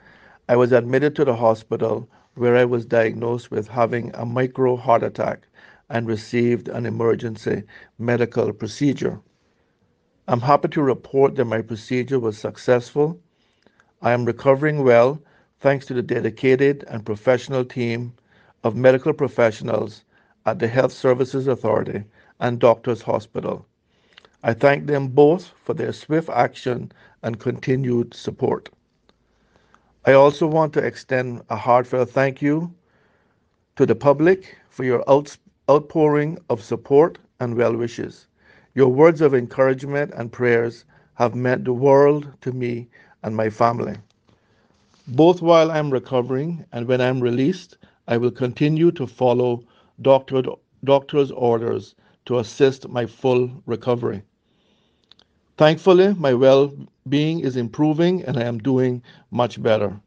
I 0.49 0.55
was 0.55 0.71
admitted 0.73 1.15
to 1.15 1.25
the 1.25 1.35
hospital 1.35 2.07
where 2.35 2.55
I 2.55 2.65
was 2.65 2.85
diagnosed 2.85 3.49
with 3.49 3.67
having 3.67 4.11
a 4.13 4.25
micro 4.25 4.75
heart 4.75 5.01
attack 5.01 5.47
and 5.93 6.07
received 6.07 6.67
an 6.69 6.87
emergency 6.87 7.63
medical 7.99 8.51
procedure. 8.51 9.21
I'm 10.27 10.41
happy 10.41 10.67
to 10.69 10.81
report 10.81 11.35
that 11.35 11.45
my 11.45 11.61
procedure 11.61 12.19
was 12.19 12.35
successful. 12.35 13.21
I 14.01 14.11
am 14.11 14.25
recovering 14.25 14.83
well 14.83 15.21
thanks 15.59 15.85
to 15.85 15.93
the 15.93 16.01
dedicated 16.01 16.83
and 16.87 17.05
professional 17.05 17.63
team 17.63 18.11
of 18.63 18.75
medical 18.75 19.13
professionals 19.13 20.03
at 20.47 20.57
the 20.57 20.67
Health 20.67 20.91
Services 20.91 21.45
Authority 21.47 22.03
and 22.39 22.57
Doctors 22.57 23.03
Hospital. 23.03 23.65
I 24.41 24.53
thank 24.53 24.87
them 24.87 25.09
both 25.09 25.51
for 25.63 25.75
their 25.75 25.93
swift 25.93 26.29
action 26.29 26.91
and 27.21 27.39
continued 27.39 28.15
support. 28.15 28.69
I 30.05 30.13
also 30.13 30.47
want 30.47 30.73
to 30.73 30.83
extend 30.83 31.43
a 31.51 31.55
heartfelt 31.55 32.09
thank 32.09 32.41
you 32.41 32.73
to 33.75 33.85
the 33.85 33.95
public 33.95 34.57
for 34.69 34.83
your 34.83 35.03
outpouring 35.69 36.37
of 36.49 36.61
support 36.63 37.17
and 37.39 37.55
well 37.55 37.75
wishes. 37.75 38.27
Your 38.75 38.89
words 38.89 39.21
of 39.21 39.33
encouragement 39.33 40.11
and 40.15 40.31
prayers 40.31 40.85
have 41.15 41.35
meant 41.35 41.65
the 41.65 41.73
world 41.73 42.27
to 42.41 42.51
me 42.51 42.89
and 43.23 43.35
my 43.35 43.49
family. 43.49 43.95
Both 45.07 45.41
while 45.41 45.71
I'm 45.71 45.91
recovering 45.91 46.65
and 46.71 46.87
when 46.87 47.01
I'm 47.01 47.19
released, 47.21 47.77
I 48.07 48.17
will 48.17 48.31
continue 48.31 48.91
to 48.91 49.05
follow 49.07 49.63
doctor, 50.01 50.41
doctor's 50.83 51.31
orders 51.31 51.95
to 52.25 52.39
assist 52.39 52.87
my 52.89 53.05
full 53.05 53.49
recovery. 53.65 54.23
Thankfully, 55.57 56.13
my 56.15 56.33
well 56.33 56.73
being 57.07 57.39
is 57.41 57.57
improving 57.57 58.23
and 58.23 58.37
I 58.37 58.43
am 58.43 58.57
doing 58.57 59.03
much 59.29 59.61
better. 59.61 59.99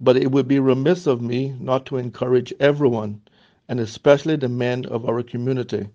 But 0.00 0.16
it 0.16 0.30
would 0.30 0.46
be 0.46 0.58
remiss 0.58 1.06
of 1.06 1.22
me 1.22 1.54
not 1.58 1.86
to 1.86 1.96
encourage 1.96 2.52
everyone, 2.60 3.20
and 3.68 3.80
especially 3.80 4.36
the 4.36 4.48
men 4.48 4.84
of 4.86 5.08
our 5.08 5.22
community, 5.22 5.88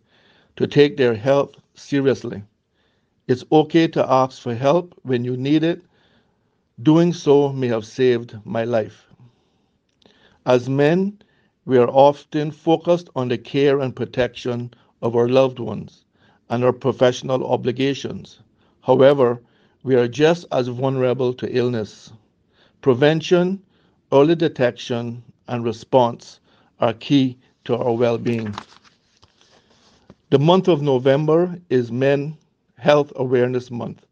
to 0.55 0.67
take 0.67 0.97
their 0.97 1.15
health 1.15 1.55
seriously. 1.73 2.43
It's 3.27 3.43
okay 3.51 3.87
to 3.89 4.11
ask 4.11 4.41
for 4.41 4.55
help 4.55 4.99
when 5.03 5.23
you 5.23 5.37
need 5.37 5.63
it. 5.63 5.81
Doing 6.81 7.13
so 7.13 7.53
may 7.53 7.67
have 7.67 7.85
saved 7.85 8.37
my 8.43 8.63
life. 8.63 9.07
As 10.45 10.67
men, 10.69 11.19
we 11.65 11.77
are 11.77 11.89
often 11.89 12.51
focused 12.51 13.09
on 13.15 13.27
the 13.27 13.37
care 13.37 13.79
and 13.79 13.95
protection 13.95 14.73
of 15.01 15.15
our 15.15 15.29
loved 15.29 15.59
ones 15.59 16.05
and 16.49 16.63
our 16.63 16.73
professional 16.73 17.45
obligations. 17.45 18.39
However, 18.81 19.39
we 19.83 19.95
are 19.95 20.07
just 20.07 20.45
as 20.51 20.67
vulnerable 20.67 21.33
to 21.35 21.55
illness. 21.55 22.11
Prevention, 22.81 23.61
early 24.11 24.35
detection, 24.35 25.21
and 25.47 25.63
response 25.63 26.39
are 26.79 26.93
key 26.93 27.37
to 27.69 27.77
our 27.77 27.93
well 27.93 28.17
being. 28.17 28.53
The 30.31 30.39
month 30.39 30.67
of 30.67 30.81
November 30.81 31.55
is 31.69 31.91
Men 31.91 32.35
Health 32.79 33.13
Awareness 33.15 33.69
Month. 33.69 34.07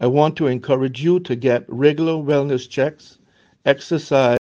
I 0.00 0.06
want 0.06 0.36
to 0.36 0.46
encourage 0.46 1.02
you 1.02 1.18
to 1.20 1.34
get 1.34 1.64
regular 1.66 2.12
wellness 2.12 2.68
checks, 2.68 3.18
exercise. 3.64 4.38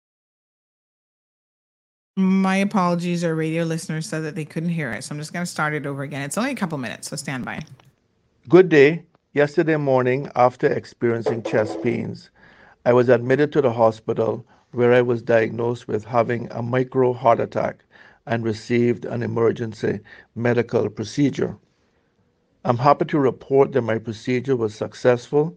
My 2.17 2.57
apologies, 2.57 3.23
our 3.23 3.37
radio 3.37 3.63
listeners 3.63 4.09
said 4.09 4.25
that 4.25 4.35
they 4.35 4.45
couldn't 4.45 4.71
hear 4.71 4.91
it. 4.91 5.05
So 5.05 5.15
I'm 5.15 5.21
just 5.21 5.33
going 5.33 5.45
to 5.45 5.51
start 5.51 5.73
it 5.73 5.87
over 5.87 6.03
again. 6.03 6.23
It's 6.23 6.37
only 6.37 6.51
a 6.51 6.57
couple 6.57 6.79
minutes, 6.79 7.11
so 7.11 7.15
stand 7.15 7.45
by. 7.45 7.61
Good 8.49 8.69
day. 8.69 9.05
Yesterday 9.35 9.77
morning, 9.77 10.29
after 10.35 10.67
experiencing 10.67 11.45
chest 11.45 11.81
pains, 11.81 12.31
I 12.85 12.93
was 12.93 13.09
admitted 13.09 13.53
to 13.53 13.61
the 13.61 13.73
hospital 13.73 14.45
where 14.73 14.93
I 14.93 15.03
was 15.03 15.23
diagnosed 15.23 15.87
with 15.87 16.05
having 16.05 16.51
a 16.51 16.61
micro 16.61 17.13
heart 17.13 17.39
attack 17.39 17.85
and 18.29 18.45
received 18.45 19.07
an 19.07 19.23
emergency 19.23 19.99
medical 20.35 20.89
procedure. 20.91 21.57
I'm 22.65 22.77
happy 22.77 23.07
to 23.07 23.19
report 23.19 23.73
that 23.73 23.83
my 23.83 23.99
procedure 23.99 24.55
was 24.55 24.75
successful. 24.75 25.57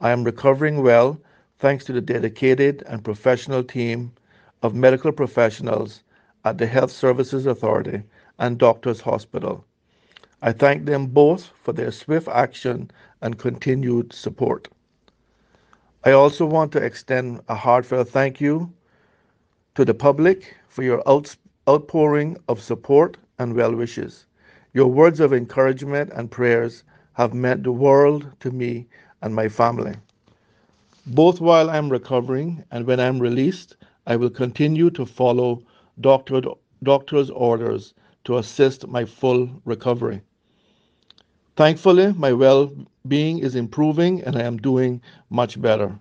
I 0.00 0.10
am 0.10 0.22
recovering 0.22 0.82
well 0.82 1.20
thanks 1.58 1.84
to 1.86 1.92
the 1.92 2.00
dedicated 2.00 2.84
and 2.86 3.04
professional 3.04 3.64
team 3.64 4.12
of 4.62 4.74
medical 4.74 5.10
professionals 5.10 6.04
at 6.44 6.58
the 6.58 6.66
Health 6.66 6.92
Services 6.92 7.44
Authority 7.44 8.04
and 8.38 8.56
Doctors 8.56 9.00
Hospital. 9.00 9.64
I 10.42 10.52
thank 10.52 10.86
them 10.86 11.08
both 11.08 11.50
for 11.64 11.72
their 11.72 11.90
swift 11.90 12.28
action 12.28 12.90
and 13.20 13.36
continued 13.36 14.12
support. 14.12 14.68
I 16.04 16.12
also 16.12 16.46
want 16.46 16.70
to 16.72 16.82
extend 16.82 17.40
a 17.48 17.56
heartfelt 17.56 18.08
thank 18.08 18.40
you 18.40 18.72
to 19.74 19.84
the 19.84 19.92
public 19.92 20.56
for 20.68 20.84
your 20.84 21.02
outpouring 21.70 22.36
of 22.48 22.60
support 22.60 23.16
and 23.38 23.54
well 23.54 23.72
wishes. 23.74 24.26
Your 24.74 24.88
words 24.88 25.20
of 25.20 25.32
encouragement 25.32 26.10
and 26.12 26.28
prayers 26.28 26.82
have 27.12 27.32
meant 27.32 27.62
the 27.62 27.70
world 27.72 28.26
to 28.40 28.50
me 28.50 28.88
and 29.22 29.32
my 29.34 29.48
family. 29.48 29.94
Both 31.06 31.40
while 31.40 31.70
I'm 31.70 31.88
recovering 31.88 32.64
and 32.72 32.86
when 32.86 32.98
I'm 32.98 33.20
released, 33.20 33.76
I 34.04 34.16
will 34.16 34.30
continue 34.30 34.90
to 34.90 35.06
follow 35.06 35.62
doctor, 36.00 36.40
doctor's 36.82 37.30
orders 37.30 37.94
to 38.24 38.38
assist 38.38 38.88
my 38.88 39.04
full 39.04 39.48
recovery. 39.64 40.22
Thankfully, 41.56 42.12
my 42.14 42.32
well 42.32 42.72
being 43.06 43.38
is 43.38 43.54
improving 43.54 44.22
and 44.22 44.34
I 44.36 44.42
am 44.42 44.56
doing 44.56 45.00
much 45.30 45.60
better. 45.60 46.00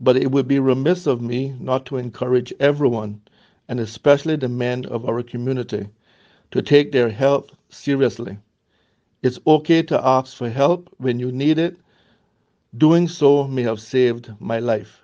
But 0.00 0.16
it 0.16 0.30
would 0.30 0.46
be 0.46 0.60
remiss 0.60 1.06
of 1.06 1.20
me 1.20 1.56
not 1.58 1.86
to 1.86 1.96
encourage 1.96 2.52
everyone, 2.60 3.20
and 3.72 3.80
especially 3.80 4.36
the 4.36 4.50
men 4.50 4.84
of 4.84 5.08
our 5.08 5.22
community, 5.22 5.88
to 6.50 6.60
take 6.60 6.92
their 6.92 7.08
health 7.08 7.46
seriously. 7.70 8.36
It's 9.22 9.38
okay 9.46 9.82
to 9.84 10.06
ask 10.06 10.36
for 10.36 10.50
help 10.50 10.94
when 10.98 11.18
you 11.18 11.32
need 11.32 11.58
it. 11.58 11.78
Doing 12.76 13.08
so 13.08 13.48
may 13.48 13.62
have 13.62 13.80
saved 13.80 14.30
my 14.40 14.58
life. 14.58 15.00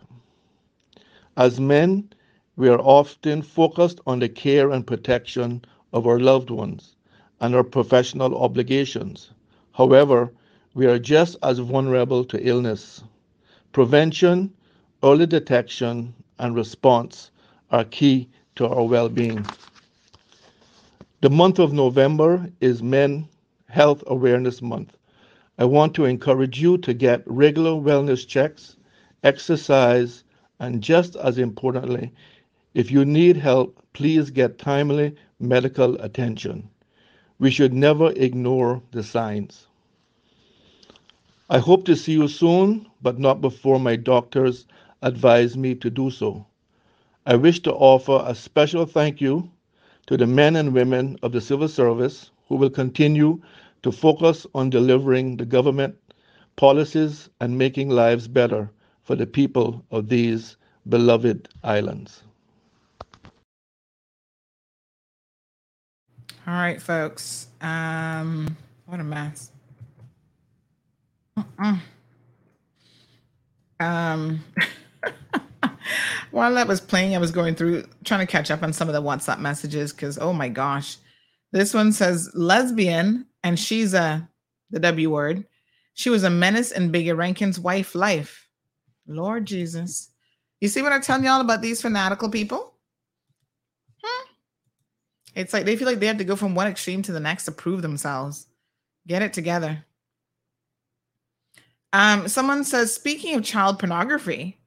As 1.38 1.58
men, 1.58 2.12
we 2.56 2.68
are 2.68 2.78
often 2.80 3.40
focused 3.40 4.00
on 4.06 4.18
the 4.18 4.28
care 4.28 4.70
and 4.70 4.86
protection 4.86 5.64
of 5.94 6.06
our 6.06 6.20
loved 6.20 6.50
ones 6.50 6.94
and 7.40 7.54
our 7.54 7.64
professional 7.64 8.36
obligations. 8.36 9.30
However, 9.72 10.30
we 10.74 10.84
are 10.84 10.98
just 10.98 11.38
as 11.42 11.58
vulnerable 11.58 12.22
to 12.26 12.46
illness. 12.46 13.02
Prevention, 13.72 14.52
early 15.02 15.24
detection, 15.24 16.12
and 16.38 16.54
response 16.54 17.30
are 17.70 17.84
key 17.84 18.28
to 18.58 18.68
our 18.68 18.84
well 18.84 19.08
being. 19.08 19.46
The 21.20 21.30
month 21.30 21.58
of 21.58 21.72
November 21.72 22.50
is 22.60 22.82
Men 22.82 23.28
Health 23.68 24.02
Awareness 24.08 24.60
Month. 24.60 24.96
I 25.58 25.64
want 25.64 25.94
to 25.94 26.04
encourage 26.04 26.60
you 26.60 26.76
to 26.78 26.92
get 26.92 27.22
regular 27.26 27.70
wellness 27.70 28.26
checks, 28.26 28.76
exercise, 29.22 30.24
and 30.58 30.82
just 30.82 31.14
as 31.14 31.38
importantly, 31.38 32.12
if 32.74 32.90
you 32.90 33.04
need 33.04 33.36
help, 33.36 33.80
please 33.92 34.30
get 34.30 34.58
timely 34.58 35.14
medical 35.38 35.94
attention. 36.00 36.68
We 37.38 37.52
should 37.52 37.72
never 37.72 38.10
ignore 38.16 38.82
the 38.90 39.04
signs. 39.04 39.68
I 41.48 41.58
hope 41.58 41.84
to 41.84 41.94
see 41.94 42.12
you 42.12 42.26
soon, 42.26 42.88
but 43.02 43.20
not 43.20 43.40
before 43.40 43.78
my 43.78 43.94
doctors 43.94 44.66
advise 45.02 45.56
me 45.56 45.76
to 45.76 45.90
do 45.90 46.10
so. 46.10 46.47
I 47.28 47.36
wish 47.36 47.60
to 47.64 47.72
offer 47.74 48.24
a 48.26 48.34
special 48.34 48.86
thank 48.86 49.20
you 49.20 49.50
to 50.06 50.16
the 50.16 50.26
men 50.26 50.56
and 50.56 50.72
women 50.72 51.18
of 51.22 51.32
the 51.32 51.42
civil 51.42 51.68
service 51.68 52.30
who 52.48 52.56
will 52.56 52.70
continue 52.70 53.42
to 53.82 53.92
focus 53.92 54.46
on 54.54 54.70
delivering 54.70 55.36
the 55.36 55.44
government 55.44 55.94
policies 56.56 57.28
and 57.42 57.58
making 57.58 57.90
lives 57.90 58.26
better 58.28 58.70
for 59.02 59.14
the 59.14 59.26
people 59.26 59.84
of 59.90 60.08
these 60.08 60.56
beloved 60.88 61.50
islands. 61.62 62.22
All 66.46 66.54
right, 66.54 66.80
folks. 66.80 67.48
Um, 67.60 68.56
what 68.86 69.00
a 69.00 69.04
mess. 69.04 69.50
Um, 73.80 74.42
while 76.30 76.54
that 76.54 76.68
was 76.68 76.80
playing, 76.80 77.14
I 77.14 77.18
was 77.18 77.30
going 77.30 77.54
through 77.54 77.84
trying 78.04 78.26
to 78.26 78.30
catch 78.30 78.50
up 78.50 78.62
on 78.62 78.72
some 78.72 78.88
of 78.88 78.94
the 78.94 79.02
WhatsApp 79.02 79.38
messages 79.38 79.92
because 79.92 80.18
oh 80.18 80.32
my 80.32 80.48
gosh, 80.48 80.96
this 81.52 81.74
one 81.74 81.92
says 81.92 82.30
lesbian 82.34 83.26
and 83.42 83.58
she's 83.58 83.94
a 83.94 84.28
the 84.70 84.80
W 84.80 85.10
word. 85.10 85.46
She 85.94 86.10
was 86.10 86.22
a 86.22 86.30
menace 86.30 86.70
in 86.70 86.92
Biggie 86.92 87.16
Rankin's 87.16 87.58
wife 87.58 87.94
life. 87.94 88.48
Lord 89.06 89.46
Jesus. 89.46 90.10
You 90.60 90.68
see 90.68 90.82
what 90.82 90.92
I'm 90.92 91.02
telling 91.02 91.24
y'all 91.24 91.40
about 91.40 91.62
these 91.62 91.80
fanatical 91.80 92.30
people? 92.30 92.74
Hmm. 94.02 94.28
It's 95.34 95.52
like 95.52 95.64
they 95.64 95.76
feel 95.76 95.88
like 95.88 96.00
they 96.00 96.06
have 96.06 96.18
to 96.18 96.24
go 96.24 96.36
from 96.36 96.54
one 96.54 96.66
extreme 96.66 97.02
to 97.02 97.12
the 97.12 97.20
next 97.20 97.44
to 97.46 97.52
prove 97.52 97.82
themselves. 97.82 98.46
Get 99.06 99.22
it 99.22 99.32
together. 99.32 99.84
Um, 101.92 102.28
someone 102.28 102.64
says, 102.64 102.92
speaking 102.92 103.34
of 103.34 103.44
child 103.44 103.78
pornography, 103.78 104.58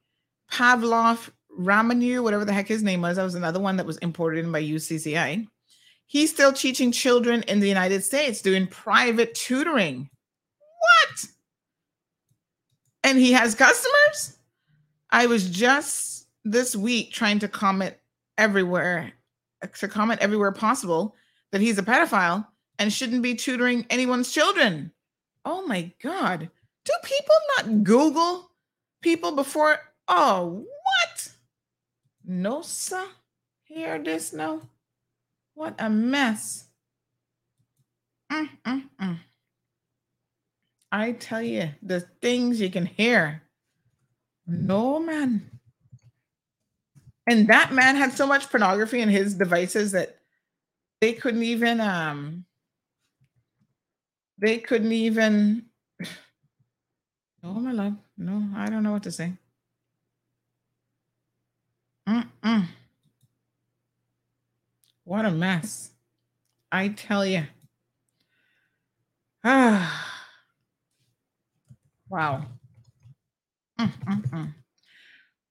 Pavlov 0.52 1.30
Ramanu, 1.60 2.24
whatever 2.24 2.46
the 2.46 2.54
heck 2.54 2.68
his 2.68 2.84
name 2.84 3.02
was, 3.02 3.18
that 3.18 3.24
was 3.24 3.36
another 3.36 3.60
one 3.60 3.78
that 3.78 3.86
was 3.86 3.98
imported 3.98 4.46
in 4.46 4.52
by 4.52 4.62
UCCI. 4.62 5.48
He's 6.08 6.32
still 6.32 6.52
teaching 6.52 6.92
children 6.92 7.44
in 7.44 7.60
the 7.60 7.70
United 7.70 8.04
States 8.04 8.42
doing 8.42 8.68
private 8.68 9.34
tutoring. 9.34 10.10
What? 10.60 11.26
And 13.04 13.18
he 13.18 13.32
has 13.32 13.56
customers? 13.56 14.38
I 15.10 15.26
was 15.26 15.50
just 15.50 16.28
this 16.44 16.76
week 16.76 17.12
trying 17.12 17.40
to 17.40 17.48
comment 17.48 17.96
everywhere, 18.38 19.14
to 19.80 19.88
comment 19.88 20.22
everywhere 20.22 20.52
possible 20.52 21.16
that 21.52 21.62
he's 21.62 21.78
a 21.78 21.84
pedophile 21.84 22.46
and 22.80 22.92
shouldn't 22.92 23.22
be 23.22 23.36
tutoring 23.36 23.86
anyone's 23.90 24.32
children. 24.32 24.92
Oh 25.46 25.66
my 25.66 25.92
God. 26.02 26.50
Do 26.84 26.94
people 27.04 27.36
not 27.58 27.84
Google 27.84 28.52
people 29.02 29.34
before? 29.34 29.78
Oh, 30.08 30.66
what? 30.66 31.30
No, 32.26 32.62
sir. 32.62 33.06
Hear 33.64 34.02
this 34.02 34.34
now? 34.34 34.62
What 35.54 35.76
a 35.80 35.90
mess. 35.90 36.66
Mm, 38.32 38.50
mm, 38.66 38.90
mm. 39.02 39.20
I 40.92 41.14
tell 41.14 41.42
you, 41.42 41.70
the 41.82 42.02
things 42.22 42.60
you 42.60 42.70
can 42.70 42.86
hear. 42.86 43.44
No, 44.46 45.00
man. 45.00 45.50
And 47.28 47.48
that 47.48 47.72
man 47.72 47.96
had 47.96 48.12
so 48.14 48.28
much 48.28 48.50
pornography 48.50 49.00
in 49.00 49.10
his 49.10 49.36
devices 49.36 49.92
that 49.94 50.18
they 51.02 51.14
couldn't 51.14 51.44
even 51.44 51.82
um 51.82 52.46
they 54.38 54.60
couldn't 54.60 54.92
even 54.92 55.66
no 57.44 57.54
my 57.54 57.72
love 57.72 57.96
no 58.18 58.44
i 58.56 58.70
don't 58.70 58.84
know 58.84 58.92
what 58.92 59.04
to 59.04 59.12
say 59.12 59.34
Mm-mm. 62.08 62.68
What 65.04 65.26
a 65.26 65.32
mess. 65.32 65.92
I 66.72 66.90
tell 66.90 67.26
you. 67.26 67.44
Ah. 69.44 70.24
wow. 72.10 72.46
Mm-mm-mm. 73.80 74.54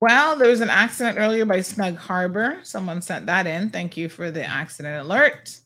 Well, 0.01 0.37
there 0.37 0.49
was 0.49 0.63
an 0.63 0.71
accident 0.71 1.19
earlier 1.19 1.45
by 1.45 1.61
Snug 1.61 1.97
Harbor. 1.97 2.59
Someone 2.63 3.03
sent 3.03 3.27
that 3.27 3.47
in. 3.47 3.69
Thank 3.69 3.99
you 3.99 4.09
for 4.09 4.31
the 4.31 4.45
accident 4.45 5.05
alert. 5.05 5.61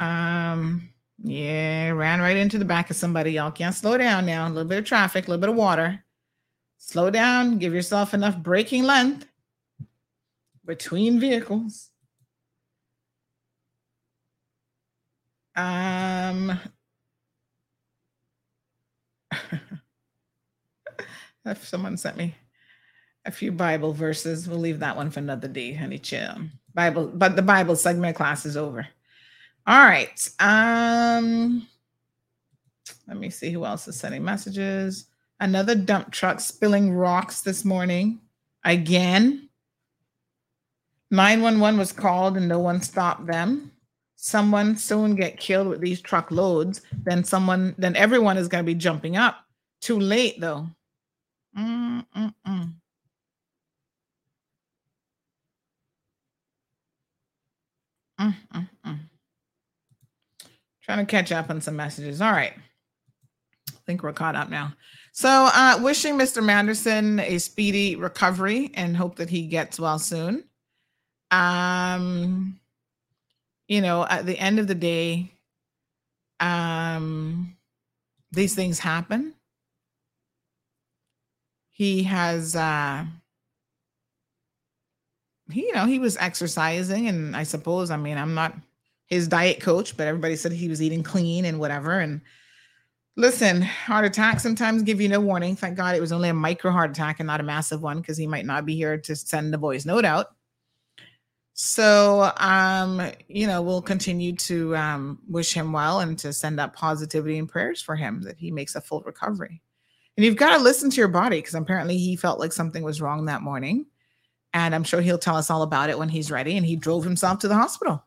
Um, 0.00 0.88
yeah, 1.22 1.90
ran 1.90 2.20
right 2.20 2.36
into 2.36 2.58
the 2.58 2.64
back 2.64 2.90
of 2.90 2.96
somebody. 2.96 3.32
Y'all 3.32 3.52
can't 3.52 3.74
slow 3.74 3.96
down 3.96 4.26
now. 4.26 4.46
A 4.46 4.50
little 4.50 4.68
bit 4.68 4.78
of 4.78 4.84
traffic, 4.84 5.26
a 5.26 5.30
little 5.30 5.40
bit 5.40 5.50
of 5.50 5.56
water. 5.56 6.02
Slow 6.78 7.10
down, 7.10 7.58
give 7.58 7.72
yourself 7.72 8.12
enough 8.12 8.36
braking 8.38 8.84
length 8.84 9.27
between 10.68 11.18
vehicles. 11.18 11.90
Um, 15.56 16.60
if 21.46 21.66
someone 21.66 21.96
sent 21.96 22.18
me 22.18 22.34
a 23.24 23.32
few 23.32 23.50
Bible 23.50 23.94
verses, 23.94 24.46
we'll 24.46 24.58
leave 24.58 24.80
that 24.80 24.96
one 24.96 25.10
for 25.10 25.20
another 25.20 25.48
day, 25.48 25.72
honey. 25.72 25.98
Chill. 25.98 26.36
Bible, 26.74 27.10
but 27.12 27.34
the 27.34 27.42
Bible 27.42 27.74
segment 27.74 28.14
class 28.14 28.44
is 28.44 28.56
over. 28.56 28.86
All 29.66 29.84
right. 29.84 30.30
Um, 30.38 31.66
let 33.08 33.16
me 33.16 33.30
see 33.30 33.50
who 33.50 33.64
else 33.64 33.88
is 33.88 33.96
sending 33.96 34.22
messages. 34.22 35.06
Another 35.40 35.74
dump 35.74 36.12
truck 36.12 36.40
spilling 36.40 36.92
rocks 36.92 37.40
this 37.40 37.64
morning 37.64 38.20
again. 38.64 39.47
911 41.10 41.78
was 41.78 41.92
called 41.92 42.36
and 42.36 42.48
no 42.48 42.58
one 42.58 42.82
stopped 42.82 43.26
them. 43.26 43.72
Someone 44.16 44.76
soon 44.76 45.14
get 45.14 45.38
killed 45.38 45.68
with 45.68 45.80
these 45.80 46.00
truckloads. 46.00 46.82
Then 47.04 47.24
someone, 47.24 47.74
then 47.78 47.96
everyone 47.96 48.36
is 48.36 48.48
going 48.48 48.64
to 48.64 48.66
be 48.66 48.74
jumping 48.74 49.16
up. 49.16 49.36
Too 49.80 49.98
late 49.98 50.40
though. 50.40 50.68
Mm-mm-mm. 51.56 52.74
Mm-mm-mm. 58.20 58.98
Trying 60.82 60.98
to 60.98 61.06
catch 61.06 61.32
up 61.32 61.50
on 61.50 61.60
some 61.60 61.76
messages. 61.76 62.20
All 62.20 62.32
right. 62.32 62.52
I 63.68 63.80
think 63.86 64.02
we're 64.02 64.12
caught 64.12 64.34
up 64.34 64.50
now. 64.50 64.74
So, 65.12 65.48
uh, 65.52 65.78
wishing 65.80 66.14
Mr. 66.14 66.42
Manderson 66.42 67.20
a 67.20 67.38
speedy 67.38 67.96
recovery 67.96 68.70
and 68.74 68.96
hope 68.96 69.16
that 69.16 69.30
he 69.30 69.46
gets 69.46 69.80
well 69.80 69.98
soon 69.98 70.44
um 71.30 72.58
you 73.66 73.80
know 73.80 74.06
at 74.08 74.24
the 74.24 74.38
end 74.38 74.58
of 74.58 74.66
the 74.66 74.74
day 74.74 75.30
um 76.40 77.56
these 78.30 78.54
things 78.54 78.78
happen. 78.78 79.34
He 81.70 82.02
has 82.04 82.56
uh 82.56 83.04
he 85.50 85.62
you 85.62 85.72
know 85.72 85.86
he 85.86 85.98
was 85.98 86.16
exercising 86.18 87.08
and 87.08 87.34
i 87.34 87.42
suppose 87.42 87.90
i 87.90 87.96
mean 87.96 88.18
i'm 88.18 88.34
not 88.34 88.54
his 89.06 89.26
diet 89.26 89.60
coach 89.60 89.96
but 89.96 90.06
everybody 90.06 90.36
said 90.36 90.52
he 90.52 90.68
was 90.68 90.82
eating 90.82 91.02
clean 91.02 91.46
and 91.46 91.58
whatever. 91.58 92.00
And 92.00 92.20
listen 93.16 93.62
heart 93.62 94.04
attacks 94.04 94.42
sometimes 94.42 94.82
give 94.82 95.00
you 95.00 95.08
no 95.08 95.20
warning. 95.20 95.56
Thank 95.56 95.76
god 95.76 95.94
it 95.96 96.00
was 96.00 96.12
only 96.12 96.28
a 96.28 96.34
micro 96.34 96.70
heart 96.70 96.90
attack 96.90 97.20
and 97.20 97.26
not 97.26 97.40
a 97.40 97.44
massive 97.44 97.82
one 97.82 98.00
because 98.00 98.18
he 98.18 98.26
might 98.26 98.44
not 98.44 98.66
be 98.66 98.74
here 98.74 98.98
to 98.98 99.16
send 99.16 99.52
the 99.52 99.58
voice 99.58 99.86
note 99.86 100.04
out 100.04 100.34
So, 101.60 102.30
um, 102.36 103.02
you 103.26 103.48
know, 103.48 103.60
we'll 103.62 103.82
continue 103.82 104.32
to 104.36 104.76
um, 104.76 105.18
wish 105.26 105.52
him 105.52 105.72
well 105.72 105.98
and 105.98 106.16
to 106.20 106.32
send 106.32 106.60
up 106.60 106.72
positivity 106.72 107.36
and 107.36 107.48
prayers 107.48 107.82
for 107.82 107.96
him 107.96 108.22
that 108.22 108.38
he 108.38 108.52
makes 108.52 108.76
a 108.76 108.80
full 108.80 109.00
recovery. 109.00 109.60
And 110.16 110.24
you've 110.24 110.36
got 110.36 110.56
to 110.56 110.62
listen 110.62 110.88
to 110.88 110.96
your 110.96 111.08
body 111.08 111.38
because 111.38 111.56
apparently 111.56 111.98
he 111.98 112.14
felt 112.14 112.38
like 112.38 112.52
something 112.52 112.84
was 112.84 113.00
wrong 113.00 113.24
that 113.24 113.42
morning. 113.42 113.86
And 114.54 114.72
I'm 114.72 114.84
sure 114.84 115.00
he'll 115.00 115.18
tell 115.18 115.34
us 115.34 115.50
all 115.50 115.62
about 115.62 115.90
it 115.90 115.98
when 115.98 116.08
he's 116.08 116.30
ready. 116.30 116.56
And 116.56 116.64
he 116.64 116.76
drove 116.76 117.02
himself 117.02 117.40
to 117.40 117.48
the 117.48 117.56
hospital. 117.56 118.04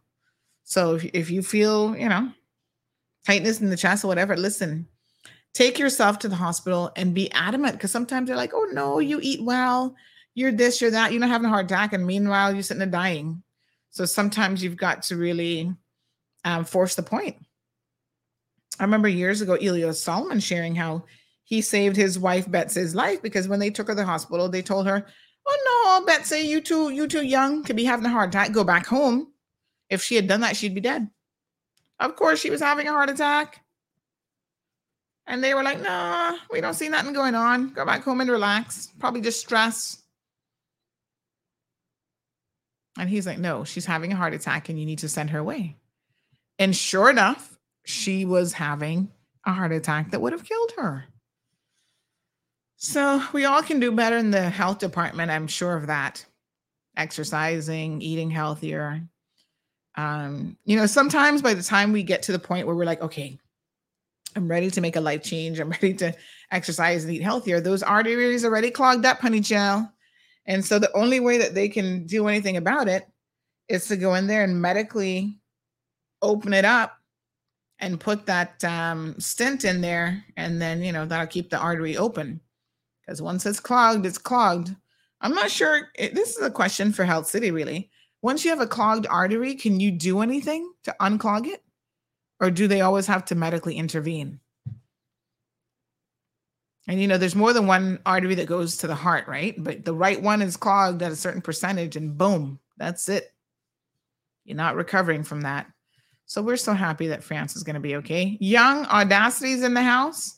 So 0.64 0.96
if, 0.96 1.04
if 1.14 1.30
you 1.30 1.42
feel, 1.42 1.94
you 1.98 2.08
know, 2.08 2.32
tightness 3.28 3.60
in 3.60 3.70
the 3.70 3.76
chest 3.76 4.06
or 4.06 4.08
whatever, 4.08 4.38
listen, 4.38 4.88
take 5.54 5.78
yourself 5.78 6.20
to 6.20 6.30
the 6.30 6.38
hospital 6.38 6.94
and 6.96 7.14
be 7.14 7.30
adamant 7.34 7.74
because 7.74 7.92
sometimes 7.92 8.30
they're 8.30 8.38
like, 8.38 8.54
oh 8.54 8.70
no, 8.72 9.00
you 9.00 9.20
eat 9.22 9.44
well, 9.44 9.94
you're 10.34 10.52
this, 10.52 10.82
you're 10.82 10.92
that, 10.92 11.12
you're 11.12 11.22
not 11.22 11.30
having 11.30 11.46
a 11.46 11.50
heart 11.50 11.66
attack. 11.66 11.94
And 11.94 12.06
meanwhile, 12.06 12.54
you're 12.54 12.64
sitting 12.64 12.80
there 12.80 12.88
dying. 12.88 13.44
So 13.90 14.06
sometimes 14.06 14.64
you've 14.64 14.78
got 14.78 15.04
to 15.04 15.18
really 15.18 15.74
um, 16.46 16.66
force 16.66 16.96
the 16.96 17.04
point. 17.04 17.38
I 18.80 18.84
remember 18.84 19.08
years 19.08 19.42
ago, 19.42 19.56
Elio 19.56 19.92
Solomon 19.92 20.40
sharing 20.40 20.76
how 20.76 21.04
he 21.44 21.62
saved 21.62 21.98
his 21.98 22.18
wife 22.18 22.50
Betsy's 22.50 22.96
life 22.96 23.22
because 23.22 23.48
when 23.48 23.60
they 23.60 23.70
took 23.70 23.88
her 23.88 23.94
to 23.94 24.00
the 24.00 24.06
hospital, 24.06 24.48
they 24.48 24.62
told 24.62 24.88
her, 24.88 25.06
"Oh 25.46 26.00
no, 26.00 26.06
Betsy, 26.06 26.40
you 26.40 26.62
too, 26.62 26.90
you 26.90 27.08
too 27.08 27.26
young 27.26 27.64
to 27.66 27.74
be 27.74 27.84
having 27.84 28.06
a 28.06 28.10
heart 28.10 28.30
attack. 28.30 28.54
Go 28.54 28.64
back 28.64 28.86
home." 28.86 29.28
If 29.90 30.02
she 30.02 30.16
had 30.16 30.28
done 30.28 30.40
that, 30.40 30.56
she'd 30.56 30.74
be 30.74 30.82
dead. 30.82 31.10
Of 32.00 32.16
course, 32.16 32.40
she 32.40 32.50
was 32.50 32.62
having 32.62 32.88
a 32.88 32.92
heart 32.92 33.10
attack. 33.10 33.62
And 35.28 35.44
they 35.44 35.54
were 35.54 35.64
like, 35.64 35.82
nah, 35.82 36.36
we 36.50 36.62
don't 36.62 36.74
see 36.74 36.90
nothing 36.90 37.14
going 37.14 37.36
on. 37.36 37.74
Go 37.74 37.86
back 37.86 38.02
home 38.04 38.22
and 38.22 38.30
relax. 38.30 38.90
Probably 39.00 39.22
just 39.22 39.40
stress. 39.40 40.01
And 42.98 43.10
he's 43.10 43.26
like, 43.26 43.40
no, 43.40 43.64
she's 43.64 43.86
having 43.86 44.12
a 44.12 44.16
heart 44.16 44.34
attack 44.34 44.70
and 44.70 44.80
you 44.80 44.86
need 44.86 45.00
to 45.00 45.10
send 45.10 45.30
her 45.30 45.40
away. 45.40 45.78
And 46.60 46.76
sure 46.76 47.10
enough, 47.10 47.58
she 47.86 48.26
was 48.26 48.54
having 48.54 49.10
a 49.46 49.54
heart 49.54 49.72
attack 49.72 50.12
that 50.12 50.22
would 50.22 50.34
have 50.34 50.44
killed 50.44 50.74
her. 50.78 51.06
So 52.76 53.24
we 53.32 53.46
all 53.46 53.62
can 53.62 53.80
do 53.80 53.92
better 53.92 54.18
in 54.18 54.32
the 54.32 54.50
health 54.50 54.80
department. 54.80 55.32
I'm 55.32 55.48
sure 55.48 55.76
of 55.76 55.88
that. 55.88 56.26
Exercising, 56.98 58.02
eating 58.02 58.30
healthier. 58.30 59.02
Um, 59.96 60.58
you 60.66 60.76
know, 60.76 60.86
sometimes 60.86 61.42
by 61.42 61.54
the 61.54 61.64
time 61.64 61.92
we 61.92 62.04
get 62.04 62.24
to 62.24 62.32
the 62.32 62.40
point 62.40 62.68
where 62.68 62.76
we're 62.76 62.86
like, 62.86 63.02
okay, 63.02 63.40
I'm 64.36 64.48
ready 64.48 64.72
to 64.72 64.82
make 64.82 64.96
a 64.96 65.02
life 65.02 65.24
change. 65.24 65.60
I'm 65.60 65.70
ready 65.82 65.94
to 65.96 66.14
exercise 66.52 67.04
and 67.04 67.14
eat 67.14 67.22
healthier. 67.22 67.62
Those 67.62 67.84
arteries 67.84 68.44
are 68.44 68.48
already 68.48 68.72
clogged 68.72 69.06
up, 69.06 69.20
honey 69.20 69.40
gel. 69.40 69.92
And 70.46 70.66
so 70.66 70.80
the 70.80 70.96
only 70.96 71.20
way 71.20 71.38
that 71.38 71.54
they 71.54 71.70
can 71.70 72.06
do 72.06 72.28
anything 72.28 72.58
about 72.58 72.88
it 72.88 73.08
is 73.70 73.88
to 73.88 73.98
go 73.98 74.16
in 74.16 74.28
there 74.28 74.44
and 74.44 74.62
medically 74.62 75.40
open 76.22 76.54
it 76.54 76.66
up 76.66 76.98
and 77.80 78.00
put 78.00 78.26
that 78.26 78.64
um, 78.64 79.16
stent 79.20 79.66
in 79.66 79.82
there. 79.82 80.24
And 80.38 80.62
then, 80.62 80.84
you 80.84 80.92
know, 80.92 81.06
that'll 81.06 81.28
keep 81.28 81.50
the 81.50 81.58
artery 81.58 81.98
open. 81.98 82.42
Because 83.02 83.22
once 83.22 83.46
it's 83.46 83.60
clogged, 83.60 84.06
it's 84.06 84.18
clogged. 84.18 84.76
I'm 85.22 85.34
not 85.34 85.52
sure. 85.52 85.90
It, 85.96 86.16
this 86.16 86.36
is 86.36 86.44
a 86.44 86.52
question 86.52 86.92
for 86.92 87.06
Health 87.06 87.28
City, 87.28 87.52
really. 87.52 87.90
Once 88.22 88.44
you 88.44 88.52
have 88.52 88.60
a 88.62 88.68
clogged 88.68 89.08
artery, 89.08 89.56
can 89.56 89.80
you 89.80 89.92
do 89.92 90.22
anything 90.22 90.72
to 90.84 90.96
unclog 91.00 91.48
it? 91.48 91.64
Or 92.40 92.52
do 92.52 92.68
they 92.68 92.82
always 92.82 93.08
have 93.08 93.24
to 93.26 93.36
medically 93.36 93.78
intervene? 93.78 94.41
And 96.92 97.00
you 97.00 97.08
know, 97.08 97.18
there's 97.18 97.38
more 97.38 97.54
than 97.54 97.68
one 97.68 98.00
artery 98.06 98.36
that 98.36 98.48
goes 98.48 98.76
to 98.78 98.88
the 98.88 98.96
heart, 98.96 99.26
right? 99.26 99.56
But 99.58 99.86
the 99.86 99.94
right 99.94 100.22
one 100.22 100.42
is 100.42 100.58
clogged 100.58 101.02
at 101.02 101.14
a 101.14 101.16
certain 101.16 101.42
percentage, 101.42 101.96
and 101.96 102.18
boom, 102.18 102.60
that's 102.76 103.08
it. 103.08 103.34
You're 104.44 104.58
not 104.58 104.76
recovering 104.76 105.24
from 105.24 105.44
that. 105.44 105.68
So 106.26 106.42
we're 106.42 106.58
so 106.58 106.74
happy 106.74 107.08
that 107.08 107.24
Franz 107.24 107.56
is 107.56 107.64
going 107.64 107.76
to 107.76 107.80
be 107.80 107.96
okay. 107.96 108.38
Young 108.42 108.84
Audacity's 108.88 109.64
in 109.64 109.74
the 109.74 109.82
house. 109.82 110.38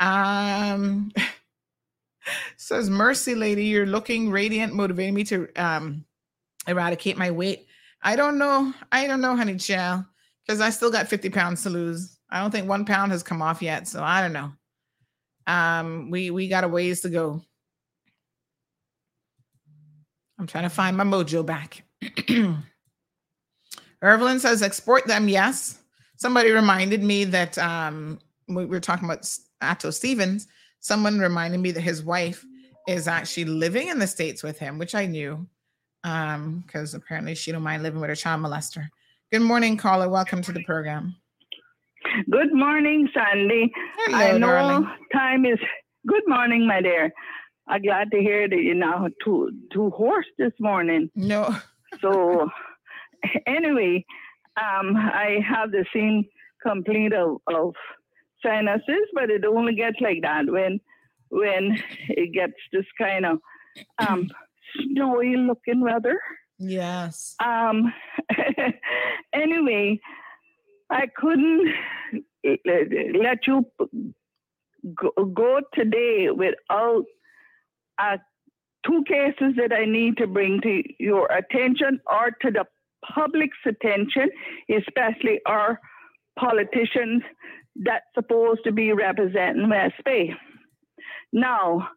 Um 0.00 1.12
says 2.56 2.88
Mercy 2.88 3.34
Lady, 3.34 3.66
you're 3.66 3.84
looking 3.84 4.30
radiant, 4.30 4.72
motivating 4.72 5.12
me 5.12 5.24
to 5.24 5.46
um 5.56 6.06
eradicate 6.66 7.18
my 7.18 7.32
weight. 7.32 7.66
I 8.00 8.16
don't 8.16 8.38
know. 8.38 8.72
I 8.90 9.06
don't 9.06 9.20
know, 9.20 9.36
honey 9.36 9.56
child, 9.56 10.04
because 10.46 10.62
I 10.62 10.70
still 10.70 10.90
got 10.90 11.08
50 11.08 11.28
pounds 11.28 11.64
to 11.64 11.68
lose. 11.68 12.16
I 12.30 12.40
don't 12.40 12.50
think 12.50 12.66
one 12.66 12.86
pound 12.86 13.12
has 13.12 13.22
come 13.22 13.42
off 13.42 13.60
yet. 13.60 13.86
So 13.86 14.02
I 14.02 14.22
don't 14.22 14.32
know. 14.32 14.52
Um, 15.48 16.10
we 16.10 16.30
we 16.30 16.46
got 16.46 16.62
a 16.62 16.68
ways 16.68 17.00
to 17.00 17.08
go. 17.08 17.42
I'm 20.38 20.46
trying 20.46 20.64
to 20.64 20.70
find 20.70 20.96
my 20.96 21.04
mojo 21.04 21.44
back. 21.44 21.82
Evelyn 24.02 24.38
says 24.38 24.62
export 24.62 25.06
them. 25.06 25.28
Yes. 25.28 25.80
Somebody 26.16 26.52
reminded 26.52 27.02
me 27.02 27.24
that 27.24 27.58
um, 27.58 28.20
we 28.46 28.64
were 28.66 28.78
talking 28.78 29.06
about 29.06 29.28
Ato 29.60 29.90
Stevens. 29.90 30.46
Someone 30.80 31.18
reminded 31.18 31.58
me 31.58 31.72
that 31.72 31.80
his 31.80 32.04
wife 32.04 32.44
is 32.86 33.08
actually 33.08 33.46
living 33.46 33.88
in 33.88 33.98
the 33.98 34.06
States 34.06 34.42
with 34.42 34.58
him, 34.58 34.78
which 34.78 34.94
I 34.94 35.06
knew 35.06 35.46
um, 36.04 36.62
because 36.66 36.94
apparently 36.94 37.34
she 37.34 37.52
don't 37.52 37.62
mind 37.62 37.82
living 37.82 38.00
with 38.00 38.10
her 38.10 38.16
child 38.16 38.42
molester. 38.42 38.88
Good 39.32 39.42
morning, 39.42 39.76
caller. 39.76 40.08
Welcome 40.08 40.42
to 40.42 40.52
the 40.52 40.64
program. 40.64 41.16
Good 42.30 42.52
morning, 42.52 43.08
Sandy. 43.14 43.72
Hello, 43.96 44.18
I 44.18 44.38
know 44.38 44.46
darling. 44.46 44.88
time 45.12 45.44
is. 45.44 45.58
Good 46.06 46.22
morning, 46.26 46.66
my 46.66 46.80
dear. 46.80 47.12
I'm 47.68 47.82
glad 47.82 48.10
to 48.12 48.18
hear 48.18 48.48
that 48.48 48.62
you're 48.62 48.74
now 48.74 49.08
too 49.24 49.50
too 49.72 49.90
hoarse 49.90 50.26
this 50.38 50.52
morning. 50.58 51.10
No. 51.14 51.56
so, 52.00 52.48
anyway, 53.46 54.04
um, 54.56 54.96
I 54.96 55.38
have 55.46 55.70
the 55.70 55.84
same 55.94 56.24
complaint 56.62 57.14
of, 57.14 57.38
of 57.46 57.74
sinuses, 58.44 59.08
but 59.14 59.30
it 59.30 59.44
only 59.44 59.74
gets 59.74 60.00
like 60.00 60.22
that 60.22 60.46
when 60.46 60.80
when 61.30 61.78
it 62.08 62.32
gets 62.32 62.54
this 62.72 62.86
kind 62.96 63.26
of 63.26 63.38
um, 63.98 64.28
snowy 64.74 65.36
looking 65.36 65.80
weather. 65.80 66.18
Yes. 66.58 67.34
Um. 67.44 67.92
anyway, 69.32 70.00
I 70.90 71.06
couldn't 71.16 71.74
let 72.44 73.46
you 73.46 73.66
go, 74.94 75.60
today 75.74 76.28
without 76.30 77.04
uh, 77.98 78.16
two 78.86 79.04
cases 79.06 79.54
that 79.56 79.72
I 79.72 79.84
need 79.84 80.16
to 80.18 80.26
bring 80.26 80.60
to 80.62 80.82
your 80.98 81.26
attention 81.26 82.00
or 82.10 82.30
to 82.42 82.50
the 82.50 82.64
public's 83.14 83.58
attention, 83.66 84.30
especially 84.70 85.40
our 85.46 85.78
politicians 86.38 87.22
that's 87.76 88.06
supposed 88.14 88.60
to 88.64 88.72
be 88.72 88.92
representing 88.92 89.68
West 89.68 89.94
Bay. 90.04 90.32
Now, 91.32 91.88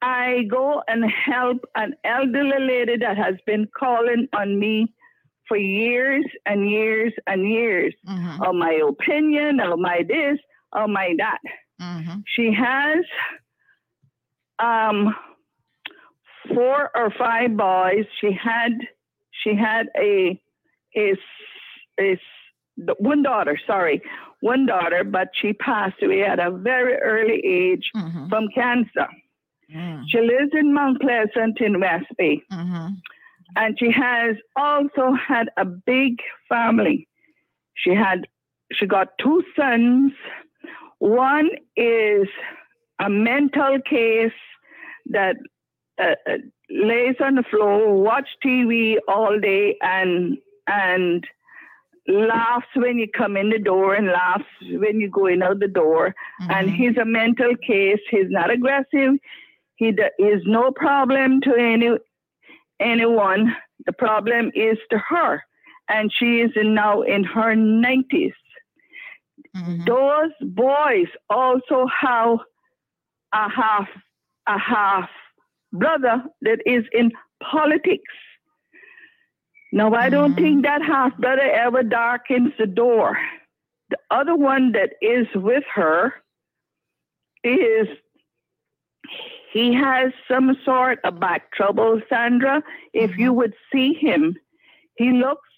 I 0.00 0.44
go 0.50 0.82
and 0.88 1.04
help 1.10 1.58
an 1.76 1.94
elderly 2.04 2.58
lady 2.58 2.96
that 2.98 3.16
has 3.16 3.34
been 3.46 3.68
calling 3.78 4.26
on 4.34 4.58
me 4.58 4.92
for 5.52 5.58
years 5.58 6.24
and 6.46 6.70
years 6.70 7.12
and 7.26 7.48
years 7.48 7.94
Mm-hmm. 8.08 8.42
of 8.42 8.54
my 8.54 8.72
opinion, 8.88 9.60
of 9.60 9.78
my 9.78 9.98
this, 10.08 10.38
of 10.72 10.88
my 10.88 11.14
that. 11.18 11.38
Mm-hmm. 11.80 12.20
She 12.26 12.52
has 12.52 13.04
um, 14.58 15.14
four 16.54 16.90
or 16.94 17.10
five 17.18 17.56
boys. 17.56 18.04
She 18.20 18.30
had 18.32 18.72
she 19.42 19.54
had 19.54 19.86
a 19.98 20.40
a, 20.96 21.16
a 22.00 22.18
one 22.98 23.22
daughter. 23.22 23.58
Sorry, 23.66 24.02
one 24.40 24.66
daughter, 24.66 25.04
but 25.04 25.28
she 25.34 25.52
passed 25.52 26.02
away 26.02 26.22
at 26.24 26.38
a 26.38 26.50
very 26.50 26.94
early 26.96 27.40
age 27.44 27.90
Mm-hmm. 27.94 28.28
from 28.28 28.48
cancer. 28.54 29.08
Mm. 29.74 30.04
She 30.08 30.18
lives 30.20 30.52
in 30.52 30.74
Mount 30.74 31.00
Pleasant 31.00 31.60
in 31.60 31.80
West 31.80 32.06
Bay. 32.18 32.42
Mm-hmm. 32.52 32.88
And 33.56 33.78
she 33.78 33.90
has 33.90 34.36
also 34.56 35.12
had 35.12 35.48
a 35.56 35.64
big 35.64 36.20
family. 36.48 37.08
She 37.74 37.94
had 37.94 38.26
she 38.72 38.86
got 38.86 39.18
two 39.18 39.42
sons. 39.56 40.12
One 40.98 41.50
is 41.76 42.28
a 42.98 43.10
mental 43.10 43.78
case 43.88 44.32
that 45.06 45.36
uh, 45.98 46.14
uh, 46.26 46.38
lays 46.70 47.16
on 47.20 47.34
the 47.34 47.42
floor, 47.42 48.00
watch 48.02 48.28
TV 48.44 48.96
all 49.08 49.38
day, 49.38 49.76
and 49.82 50.38
and 50.66 51.26
laughs 52.08 52.66
when 52.74 52.98
you 52.98 53.06
come 53.08 53.36
in 53.36 53.50
the 53.50 53.58
door 53.58 53.94
and 53.94 54.06
laughs 54.08 54.44
when 54.62 55.00
you 55.00 55.08
go 55.08 55.26
in 55.26 55.42
out 55.42 55.60
the 55.60 55.68
door. 55.68 56.14
And 56.48 56.70
he's 56.70 56.96
a 56.96 57.04
mental 57.04 57.54
case. 57.56 58.00
He's 58.10 58.28
not 58.28 58.50
aggressive. 58.50 59.14
He 59.76 59.88
is 60.18 60.42
no 60.44 60.72
problem 60.72 61.40
to 61.42 61.54
any 61.54 61.90
anyone. 62.82 63.54
The 63.86 63.92
problem 63.92 64.50
is 64.54 64.78
to 64.90 64.98
her, 64.98 65.42
and 65.88 66.12
she 66.12 66.40
is 66.40 66.50
in, 66.56 66.74
now 66.74 67.02
in 67.02 67.24
her 67.24 67.54
90s. 67.54 68.32
Mm-hmm. 69.56 69.84
Those 69.84 70.30
boys 70.40 71.08
also 71.28 71.86
have 72.00 72.38
a 73.34 73.48
half 73.48 73.88
a 74.46 74.58
half 74.58 75.08
brother 75.72 76.22
that 76.42 76.58
is 76.66 76.84
in 76.92 77.12
politics. 77.42 78.14
Now, 79.72 79.94
I 79.94 80.10
don't 80.10 80.34
think 80.34 80.64
mm-hmm. 80.64 80.82
that 80.82 80.82
half 80.82 81.16
brother 81.16 81.50
ever 81.50 81.82
darkens 81.82 82.52
the 82.58 82.66
door. 82.66 83.16
The 83.90 83.98
other 84.10 84.36
one 84.36 84.72
that 84.72 84.90
is 85.00 85.26
with 85.34 85.64
her 85.74 86.14
is 87.42 87.88
he 89.52 89.74
has 89.74 90.12
some 90.26 90.56
sort 90.64 90.98
of 91.04 91.20
back 91.20 91.52
trouble, 91.52 92.00
Sandra. 92.08 92.62
If 92.94 93.18
you 93.18 93.30
mm-hmm. 93.30 93.36
would 93.36 93.54
see 93.70 93.92
him, 93.92 94.36
he 94.96 95.12
looks 95.12 95.48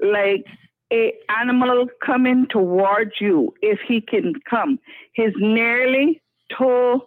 like 0.00 0.44
a 0.92 1.12
animal 1.28 1.86
coming 2.04 2.46
towards 2.48 3.20
you 3.20 3.52
if 3.62 3.80
he 3.86 4.00
can 4.00 4.34
come. 4.48 4.78
He's 5.12 5.34
nearly 5.36 6.22
to 6.58 7.00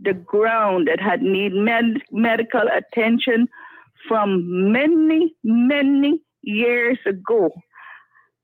the 0.00 0.14
ground 0.14 0.88
that 0.88 1.00
had 1.00 1.20
need 1.20 1.52
med- 1.52 2.02
medical 2.10 2.62
attention 2.62 3.46
from 4.08 4.72
many, 4.72 5.34
many 5.44 6.22
years 6.42 6.98
ago. 7.06 7.50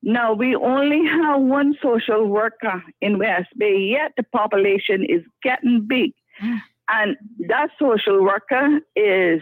Now 0.02 0.34
we 0.34 0.54
only 0.54 1.04
have 1.06 1.40
one 1.40 1.74
social 1.82 2.26
worker 2.26 2.82
in 3.00 3.18
West 3.18 3.48
Bay, 3.56 3.78
yet 3.78 4.12
the 4.18 4.22
population 4.22 5.02
is 5.02 5.22
getting 5.42 5.86
big. 5.88 6.12
Mm. 6.42 6.60
And 6.88 7.16
that 7.48 7.70
social 7.80 8.22
worker 8.22 8.80
is 8.94 9.40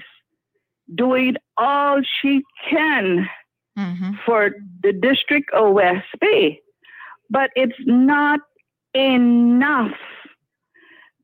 doing 0.94 1.36
all 1.56 2.00
she 2.20 2.42
can 2.68 3.28
mm-hmm. 3.78 4.12
for 4.24 4.52
the 4.82 4.92
district 4.92 5.50
of 5.52 5.74
West 5.74 6.06
Bay. 6.20 6.60
But 7.30 7.50
it's 7.56 7.76
not 7.86 8.40
enough. 8.94 9.92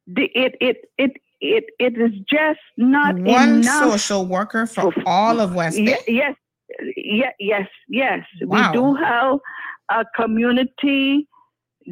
The, 0.06 0.24
it, 0.34 0.56
it, 0.60 0.76
it, 0.98 1.12
it, 1.40 1.64
it 1.78 1.96
is 1.96 2.12
just 2.30 2.60
not 2.76 3.16
enough 3.16 3.32
One 3.32 3.48
enough. 3.60 3.92
social 3.92 4.26
worker 4.26 4.66
for 4.66 4.92
all 5.06 5.40
of 5.40 5.54
West 5.54 5.76
Bay. 5.76 5.96
Ye- 6.06 6.16
Yes, 6.16 6.34
yes, 6.96 7.34
yes, 7.38 7.68
yes. 7.88 8.24
Wow. 8.42 8.70
We 8.72 8.78
do 8.78 8.94
have 8.94 9.38
a 9.90 10.04
community 10.16 11.28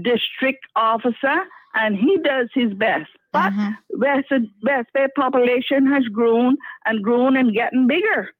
district 0.03 0.65
officer, 0.77 1.45
and 1.75 1.97
he 1.97 2.19
does 2.19 2.49
his 2.55 2.73
best. 2.75 3.11
But 3.33 3.53
West, 3.91 4.29
West 4.63 4.89
Bay 4.95 5.07
population 5.15 5.87
has 5.93 6.05
grown 6.05 6.57
and 6.87 7.03
grown 7.03 7.37
and 7.37 7.55
getting 7.55 7.87
bigger. 7.87 8.31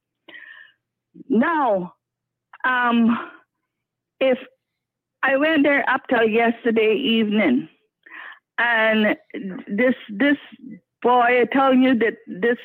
Now, 1.29 1.95
um, 2.65 3.19
if 4.21 4.39
I 5.23 5.37
went 5.37 5.65
there 5.65 5.89
up 5.89 6.03
till 6.09 6.29
yesterday 6.29 6.95
evening, 6.95 7.69
and 8.59 9.17
this 9.69 9.95
this 10.09 10.37
boy, 11.03 11.43
I 11.43 11.45
tell 11.53 11.75
you 11.75 11.95
that 11.99 12.17
this 12.27 12.59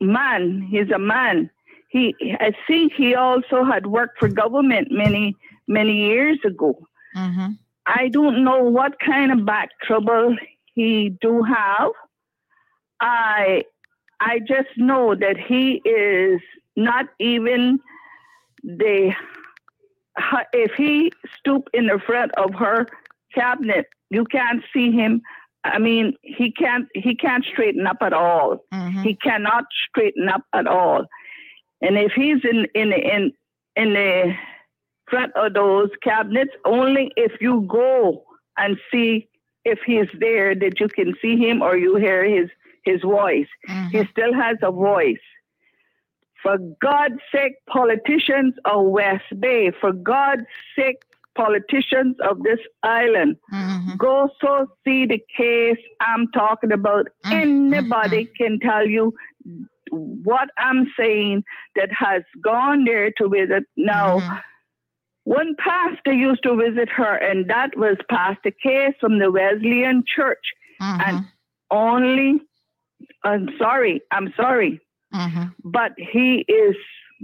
man, 0.00 0.66
he's 0.70 0.90
a 0.90 0.98
man. 0.98 1.50
He, 1.88 2.14
I 2.40 2.52
think 2.66 2.92
he 2.94 3.14
also 3.14 3.64
had 3.64 3.86
worked 3.86 4.18
for 4.18 4.28
government 4.28 4.88
many 4.90 5.36
many 5.66 5.96
years 6.06 6.38
ago. 6.44 6.78
I 7.86 8.08
don't 8.08 8.44
know 8.44 8.62
what 8.62 8.98
kind 9.00 9.32
of 9.32 9.44
back 9.44 9.70
trouble 9.82 10.36
he 10.74 11.16
do 11.20 11.42
have. 11.42 11.90
I 13.00 13.64
I 14.20 14.38
just 14.40 14.68
know 14.76 15.14
that 15.14 15.36
he 15.36 15.82
is 15.84 16.40
not 16.76 17.06
even 17.18 17.80
the 18.62 19.12
if 20.52 20.72
he 20.76 21.12
stoop 21.38 21.68
in 21.72 21.86
the 21.86 21.98
front 22.04 22.32
of 22.36 22.54
her 22.54 22.86
cabinet, 23.34 23.86
you 24.10 24.24
can't 24.24 24.62
see 24.72 24.90
him. 24.90 25.22
I 25.64 25.78
mean, 25.78 26.14
he 26.22 26.52
can't 26.52 26.88
he 26.94 27.14
can't 27.14 27.44
straighten 27.44 27.86
up 27.86 27.98
at 28.00 28.12
all. 28.12 28.64
Mm-hmm. 28.72 29.02
He 29.02 29.14
cannot 29.16 29.64
straighten 29.88 30.28
up 30.28 30.42
at 30.52 30.66
all. 30.66 31.06
And 31.80 31.96
if 31.96 32.12
he's 32.12 32.44
in 32.44 32.66
in 32.74 32.92
in 32.92 33.32
in 33.76 33.94
the 33.94 34.34
front 35.08 35.32
of 35.36 35.54
those 35.54 35.90
cabinets, 36.02 36.52
only 36.64 37.12
if 37.16 37.32
you 37.40 37.66
go 37.68 38.24
and 38.56 38.76
see 38.90 39.28
if 39.64 39.78
he's 39.86 40.08
there 40.18 40.54
that 40.54 40.80
you 40.80 40.88
can 40.88 41.14
see 41.20 41.36
him 41.36 41.62
or 41.62 41.76
you 41.76 41.96
hear 41.96 42.24
his 42.24 42.50
his 42.84 43.00
voice. 43.02 43.46
Mm-hmm. 43.68 43.96
He 43.96 44.06
still 44.10 44.34
has 44.34 44.56
a 44.62 44.72
voice. 44.72 45.22
For 46.42 46.58
God's 46.80 47.20
sake, 47.32 47.54
politicians 47.68 48.54
of 48.64 48.86
West 48.86 49.38
Bay, 49.38 49.70
for 49.80 49.92
God's 49.92 50.42
sake, 50.76 50.96
politicians 51.36 52.16
of 52.28 52.42
this 52.42 52.58
island, 52.82 53.36
mm-hmm. 53.52 53.96
go 53.96 54.28
so 54.40 54.66
see 54.84 55.06
the 55.06 55.22
case 55.36 55.78
I'm 56.00 56.26
talking 56.32 56.72
about. 56.72 57.06
Mm-hmm. 57.24 57.32
Anybody 57.74 58.28
can 58.36 58.58
tell 58.58 58.86
you 58.86 59.14
what 59.92 60.48
I'm 60.58 60.92
saying 60.98 61.44
that 61.76 61.90
has 61.92 62.22
gone 62.42 62.84
there 62.84 63.12
to 63.18 63.28
visit. 63.28 63.64
Now, 63.76 64.40
one 65.24 65.54
pastor 65.56 66.12
used 66.12 66.42
to 66.42 66.56
visit 66.56 66.88
her, 66.88 67.14
and 67.16 67.48
that 67.48 67.76
was 67.76 67.96
Pastor 68.08 68.50
Case 68.50 68.94
from 69.00 69.18
the 69.18 69.30
Wesleyan 69.30 70.04
Church. 70.06 70.52
Mm-hmm. 70.80 71.00
And 71.06 71.26
only, 71.70 72.40
I'm 73.22 73.48
sorry, 73.58 74.00
I'm 74.10 74.32
sorry, 74.36 74.80
mm-hmm. 75.14 75.44
but 75.64 75.92
he 75.96 76.44
is 76.48 76.74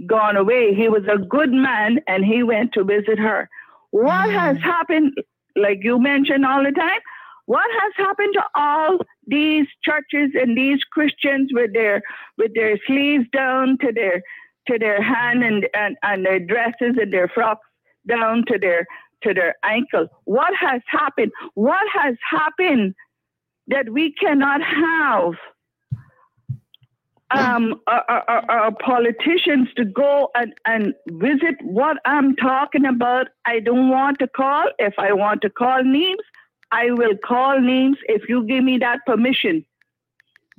gone 0.07 0.37
away. 0.37 0.73
He 0.73 0.87
was 0.87 1.03
a 1.11 1.17
good 1.17 1.51
man, 1.51 1.99
and 2.07 2.23
he 2.23 2.41
went 2.43 2.73
to 2.73 2.83
visit 2.83 3.19
her. 3.19 3.49
What 3.91 4.27
mm-hmm. 4.27 4.37
has 4.37 4.57
happened, 4.59 5.17
like 5.57 5.79
you 5.81 5.99
mentioned 5.99 6.45
all 6.45 6.63
the 6.63 6.71
time, 6.71 6.99
what 7.47 7.69
has 7.81 7.93
happened 7.97 8.33
to 8.35 8.43
all 8.55 8.99
these 9.25 9.65
churches 9.83 10.31
and 10.35 10.55
these 10.55 10.79
Christians 10.83 11.49
with 11.51 11.73
their 11.73 12.01
with 12.37 12.53
their 12.53 12.77
sleeves 12.85 13.25
down 13.33 13.77
to 13.79 13.91
their 13.91 14.21
to 14.67 14.77
their 14.77 15.01
hand 15.01 15.43
and, 15.43 15.67
and, 15.73 15.97
and 16.03 16.25
their 16.25 16.39
dresses 16.39 16.95
and 17.01 17.11
their 17.11 17.27
frocks 17.27 17.65
down 18.07 18.45
to 18.47 18.57
their 18.57 18.85
to 19.23 19.33
their 19.33 19.55
ankles? 19.63 20.09
What 20.25 20.53
has 20.59 20.81
happened? 20.87 21.31
What 21.55 21.85
has 21.93 22.15
happened 22.29 22.95
that 23.67 23.89
we 23.89 24.13
cannot 24.13 24.61
have 24.61 25.33
um, 27.31 27.79
our, 27.87 28.03
our, 28.27 28.51
our 28.51 28.71
politicians 28.71 29.69
to 29.75 29.85
go 29.85 30.29
and, 30.35 30.53
and 30.65 30.93
visit 31.07 31.55
what 31.61 31.97
I'm 32.05 32.35
talking 32.35 32.85
about. 32.85 33.27
I 33.45 33.59
don't 33.59 33.89
want 33.89 34.19
to 34.19 34.27
call. 34.27 34.65
If 34.79 34.95
I 34.97 35.13
want 35.13 35.41
to 35.43 35.49
call 35.49 35.83
names, 35.83 36.21
I 36.71 36.91
will 36.91 37.15
call 37.23 37.59
names 37.59 37.97
if 38.03 38.27
you 38.27 38.45
give 38.45 38.63
me 38.63 38.77
that 38.79 38.99
permission. 39.05 39.65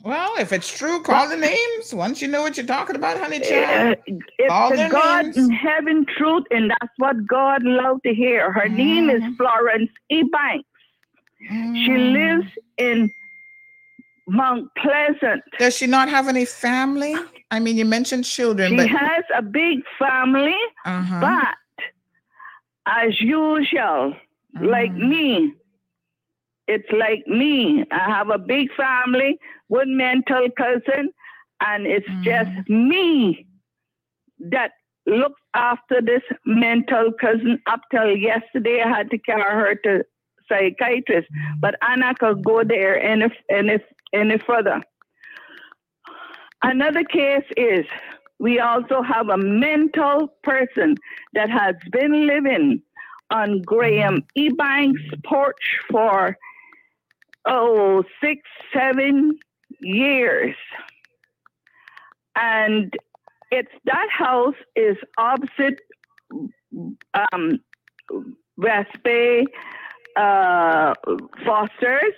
Well, 0.02 0.32
if 0.38 0.52
it's 0.52 0.70
true, 0.72 1.02
call 1.02 1.28
the 1.28 1.36
names. 1.36 1.92
Once 1.92 2.22
you 2.22 2.28
know 2.28 2.40
what 2.42 2.56
you're 2.56 2.66
talking 2.66 2.96
about, 2.96 3.18
honey 3.18 3.36
Uh, 3.38 3.40
child. 3.48 3.96
it's 4.06 4.48
Call 4.48 4.70
the 4.70 4.88
God 4.90 5.24
names. 5.26 5.36
in 5.36 5.50
heaven 5.50 6.06
truth, 6.16 6.44
and 6.50 6.70
that's 6.70 6.92
what 6.96 7.26
God 7.26 7.62
loved 7.64 8.02
to 8.04 8.14
hear. 8.14 8.50
Her 8.52 8.68
name 8.68 9.10
is 9.10 9.22
Mm-hmm. 9.22 9.34
Florence 9.36 9.90
E. 10.10 10.22
Banks. 10.22 10.66
She 11.84 11.96
lives 11.96 12.46
in 12.78 13.10
Mount 14.26 14.68
Pleasant. 14.76 15.42
Does 15.58 15.76
she 15.76 15.86
not 15.86 16.08
have 16.08 16.28
any 16.28 16.44
family? 16.46 17.14
I 17.50 17.58
mean, 17.60 17.76
you 17.76 17.84
mentioned 17.84 18.24
children, 18.24 18.70
She 18.70 18.76
but 18.76 18.88
has 18.88 19.24
a 19.34 19.42
big 19.42 19.80
family, 19.98 20.56
Uh-huh. 20.84 21.20
but 21.20 21.56
as 22.86 23.20
usual, 23.20 24.14
like 24.60 24.92
Mm. 24.92 25.08
me, 25.08 25.54
it's 26.68 26.90
like 26.92 27.26
me. 27.26 27.84
I 27.90 27.98
have 28.16 28.30
a 28.30 28.38
big 28.38 28.72
family, 28.74 29.38
one 29.70 29.96
mental 29.96 30.44
cousin, 30.62 31.04
and 31.60 31.86
it's 31.86 32.08
Mm. 32.08 32.24
just 32.30 32.68
me 32.68 33.46
that 34.54 34.72
looks 35.06 35.40
after 35.54 36.00
this 36.10 36.22
mental 36.44 37.12
cousin 37.24 37.58
up 37.66 37.80
till 37.90 38.10
yesterday. 38.16 38.82
I 38.82 38.88
had 38.88 39.10
to 39.10 39.18
carry 39.18 39.54
her 39.62 39.74
to 39.86 40.04
psychiatrist, 40.48 41.28
but 41.60 41.74
Anna 41.90 42.14
could 42.14 42.44
go 42.44 42.62
there 42.64 42.94
any 43.12 43.28
any 43.48 43.78
any 44.12 44.38
further. 44.38 44.82
Another 46.62 47.04
case 47.04 47.48
is 47.56 47.86
we 48.38 48.58
also 48.60 49.02
have 49.02 49.28
a 49.28 49.36
mental 49.38 50.28
person 50.42 50.96
that 51.34 51.50
has 51.50 51.76
been 51.92 52.26
living 52.26 52.82
on 53.30 53.62
Graham 53.62 54.24
Ebanks' 54.36 55.22
porch 55.24 55.78
for 55.90 56.36
oh 57.46 58.02
six, 58.22 58.40
seven 58.72 59.38
years. 59.80 60.56
And 62.36 62.94
it's 63.50 63.72
that 63.84 64.08
house 64.10 64.54
is 64.76 64.96
opposite 65.18 65.80
um, 67.32 67.60
West 68.56 69.02
Bay 69.02 69.44
uh, 70.16 70.94
Foster's 71.44 72.14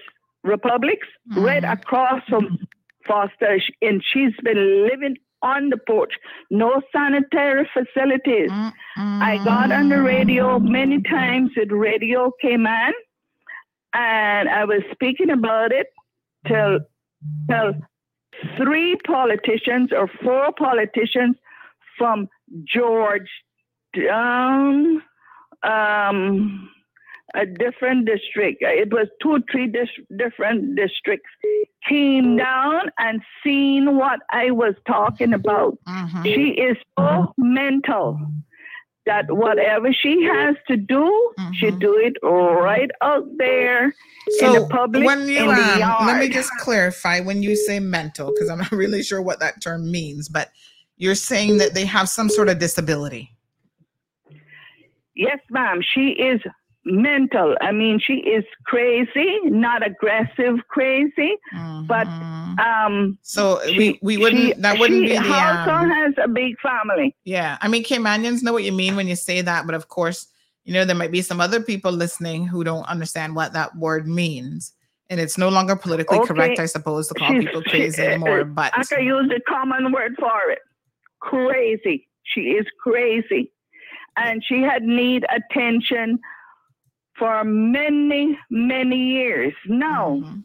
Republix, 0.46 0.98
right 1.36 1.64
across 1.64 2.22
from 2.28 2.58
Foster's, 3.06 3.68
and 3.80 4.02
she's 4.04 4.34
been 4.42 4.88
living 4.88 5.16
on 5.42 5.70
the 5.70 5.76
porch. 5.76 6.14
No 6.50 6.82
sanitary 6.92 7.68
facilities. 7.72 8.50
I 8.96 9.40
got 9.44 9.72
on 9.72 9.88
the 9.88 10.02
radio 10.02 10.58
many 10.58 11.00
times. 11.02 11.50
The 11.56 11.74
radio 11.74 12.32
came 12.40 12.66
on, 12.66 12.92
and 13.94 14.48
I 14.48 14.64
was 14.64 14.82
speaking 14.92 15.30
about 15.30 15.72
it 15.72 15.86
till 16.46 16.80
till 17.48 17.74
three 18.56 18.96
politicians 19.06 19.90
or 19.92 20.08
four 20.22 20.52
politicians 20.52 21.36
from 21.98 22.28
George 22.64 23.28
down 23.94 25.02
um, 25.62 26.68
a 27.34 27.46
different 27.46 28.06
district. 28.06 28.58
It 28.62 28.92
was 28.92 29.08
two, 29.22 29.42
three 29.50 29.68
dis- 29.68 29.88
different 30.16 30.76
districts. 30.76 31.28
Came 31.88 32.36
down 32.36 32.90
and 32.98 33.22
seen 33.42 33.96
what 33.96 34.20
I 34.30 34.50
was 34.50 34.74
talking 34.86 35.32
about. 35.32 35.78
Mm-hmm. 35.88 36.22
She 36.24 36.48
is 36.50 36.76
so 36.98 37.32
mental 37.38 38.18
that 39.06 39.30
whatever 39.30 39.92
she 39.92 40.22
has 40.24 40.54
to 40.68 40.76
do, 40.76 41.32
she 41.54 41.70
do 41.72 41.96
it 41.96 42.14
right 42.24 42.90
out 43.00 43.24
there 43.36 43.86
in 43.86 43.92
So 44.38 44.52
the 44.60 44.68
public, 44.68 45.04
when 45.04 45.26
you 45.28 45.38
in 45.40 45.46
the 45.48 45.72
um, 45.72 45.78
yard. 45.80 46.06
let 46.06 46.20
me 46.20 46.28
just 46.28 46.50
clarify 46.60 47.20
when 47.20 47.42
you 47.42 47.56
say 47.56 47.80
mental 47.80 48.32
because 48.32 48.48
I'm 48.48 48.58
not 48.58 48.72
really 48.72 49.02
sure 49.02 49.20
what 49.20 49.40
that 49.40 49.60
term 49.60 49.90
means, 49.90 50.28
but 50.28 50.50
you're 50.96 51.14
saying 51.16 51.58
that 51.58 51.74
they 51.74 51.84
have 51.84 52.08
some 52.08 52.28
sort 52.28 52.48
of 52.48 52.58
disability. 52.58 53.30
Yes, 55.14 55.38
ma'am. 55.50 55.82
She 55.82 56.10
is 56.10 56.40
mental. 56.84 57.56
I 57.60 57.72
mean, 57.72 57.98
she 57.98 58.14
is 58.14 58.44
crazy, 58.66 59.38
not 59.44 59.86
aggressive 59.86 60.56
crazy, 60.68 61.36
but 61.86 62.06
um. 62.58 63.18
So 63.22 63.60
we 63.66 63.98
we 64.02 64.16
wouldn't 64.18 64.60
that 64.62 64.78
wouldn't 64.78 65.02
she 65.04 65.08
be 65.12 65.18
the 65.18 65.34
also 65.34 65.70
um, 65.70 65.90
has 65.90 66.14
a 66.22 66.28
big 66.28 66.58
family. 66.60 67.14
Yeah, 67.24 67.58
I 67.60 67.68
mean, 67.68 67.84
Caymanians 67.84 68.42
know 68.42 68.52
what 68.52 68.64
you 68.64 68.72
mean 68.72 68.96
when 68.96 69.06
you 69.08 69.16
say 69.16 69.40
that, 69.42 69.66
but 69.66 69.74
of 69.74 69.88
course, 69.88 70.26
you 70.64 70.72
know, 70.72 70.84
there 70.84 70.96
might 70.96 71.12
be 71.12 71.22
some 71.22 71.40
other 71.40 71.60
people 71.62 71.92
listening 71.92 72.46
who 72.46 72.64
don't 72.64 72.84
understand 72.86 73.34
what 73.36 73.52
that 73.52 73.74
word 73.76 74.06
means. 74.08 74.72
And 75.10 75.20
it's 75.20 75.36
no 75.36 75.50
longer 75.50 75.76
politically 75.76 76.24
correct, 76.26 76.58
I 76.58 76.64
suppose, 76.64 77.08
to 77.08 77.14
call 77.14 77.28
She's- 77.28 77.44
people 77.44 77.62
crazy 77.64 78.00
uh, 78.00 78.06
anymore. 78.12 78.40
uh, 78.40 78.44
But 78.44 78.72
I 78.78 78.82
can 78.82 79.04
use 79.04 79.28
the 79.28 79.40
common 79.46 79.92
word 79.92 80.14
for 80.18 80.50
it. 80.50 80.60
Crazy. 81.20 82.08
She 82.22 82.52
is 82.52 82.66
crazy. 82.82 83.52
And 84.16 84.42
she 84.44 84.62
had 84.62 84.82
need 84.82 85.26
attention 85.28 86.18
for 87.22 87.44
many, 87.44 88.36
many 88.50 88.96
years. 88.96 89.54
Now, 89.68 90.22
mm-hmm. 90.24 90.40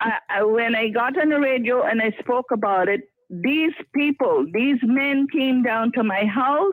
I, 0.00 0.12
I, 0.30 0.44
when 0.44 0.74
I 0.74 0.88
got 0.88 1.20
on 1.20 1.28
the 1.28 1.38
radio 1.38 1.82
and 1.82 2.00
I 2.00 2.16
spoke 2.20 2.46
about 2.52 2.88
it, 2.88 3.02
these 3.28 3.74
people, 3.94 4.46
these 4.50 4.78
men 4.82 5.26
came 5.30 5.62
down 5.62 5.92
to 5.96 6.02
my 6.02 6.24
house 6.24 6.72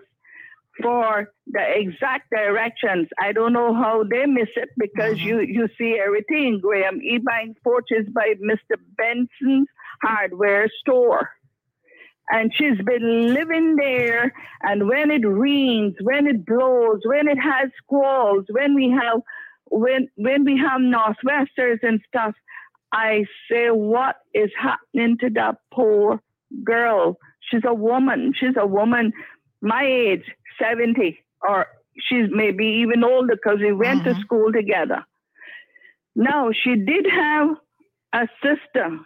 for 0.82 1.30
the 1.46 1.62
exact 1.76 2.30
directions. 2.32 3.10
I 3.20 3.34
don't 3.34 3.52
know 3.52 3.74
how 3.74 4.06
they 4.10 4.26
miss 4.28 4.48
it 4.56 4.70
because 4.78 5.18
mm-hmm. 5.18 5.28
you, 5.28 5.40
you 5.42 5.68
see 5.78 6.00
everything. 6.02 6.62
Graham 6.62 7.02
E-Bank 7.02 7.58
Porches 7.66 8.08
by 8.14 8.36
Mr. 8.42 8.80
Benson's 8.98 9.68
hardware 10.02 10.70
store. 10.80 11.32
And 12.30 12.52
she's 12.54 12.78
been 12.84 13.34
living 13.34 13.76
there. 13.78 14.34
And 14.62 14.88
when 14.88 15.12
it 15.12 15.26
rains, 15.26 15.96
when 16.02 16.28
it 16.28 16.46
blows, 16.46 17.00
when 17.06 17.28
it 17.28 17.38
has 17.38 17.70
squalls, 17.84 18.46
when 18.50 18.76
we 18.76 18.90
have 18.92 19.22
when 19.70 20.08
when 20.16 20.46
we 20.46 20.58
have 20.58 20.82
northwesters 20.82 21.80
and 21.84 22.02
stuff, 22.08 22.34
I 22.92 23.26
say, 23.50 23.68
what 23.70 24.18
is 24.34 24.50
happening 24.58 25.18
to 25.20 25.30
that 25.32 25.58
poor 25.74 26.22
girl? 26.64 27.18
She's 27.50 27.64
a 27.66 27.74
woman. 27.74 28.34
She's 28.38 28.56
a 28.58 28.66
woman 28.66 29.14
my 29.62 29.84
age, 29.86 30.24
70, 30.62 31.20
or 31.48 31.68
she's 32.00 32.28
maybe 32.30 32.66
even 32.66 33.04
older 33.04 33.36
because 33.36 33.60
we 33.60 33.74
went 33.74 34.04
to 34.04 34.12
uh-huh. 34.12 34.22
school 34.22 34.52
together. 34.52 35.04
Now, 36.16 36.50
she 36.52 36.76
did 36.76 37.06
have 37.10 37.50
a 38.14 38.28
sister 38.42 39.00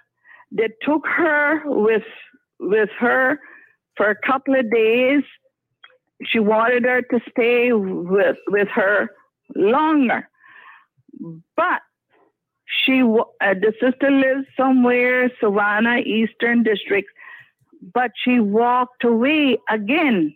that 0.54 0.72
took 0.82 1.06
her 1.06 1.62
with 1.66 2.04
with 2.62 2.90
her 3.00 3.40
for 3.98 4.10
a 4.10 4.16
couple 4.26 4.56
of 4.56 4.72
days. 4.72 5.24
She 6.24 6.40
wanted 6.40 6.86
her 6.86 7.02
to 7.02 7.20
stay 7.32 7.74
with 7.74 8.38
with 8.48 8.68
her 8.70 9.10
longer, 9.56 10.30
but 11.58 11.82
she 12.68 13.02
uh, 13.02 13.54
the 13.56 13.74
sister 13.82 14.12
lives 14.12 14.48
somewhere 14.56 15.30
Savannah 15.42 15.98
Eastern 16.00 16.64
District, 16.64 17.10
but 17.94 18.12
she 18.24 18.40
walked 18.40 19.04
away 19.04 19.58
again. 19.70 20.36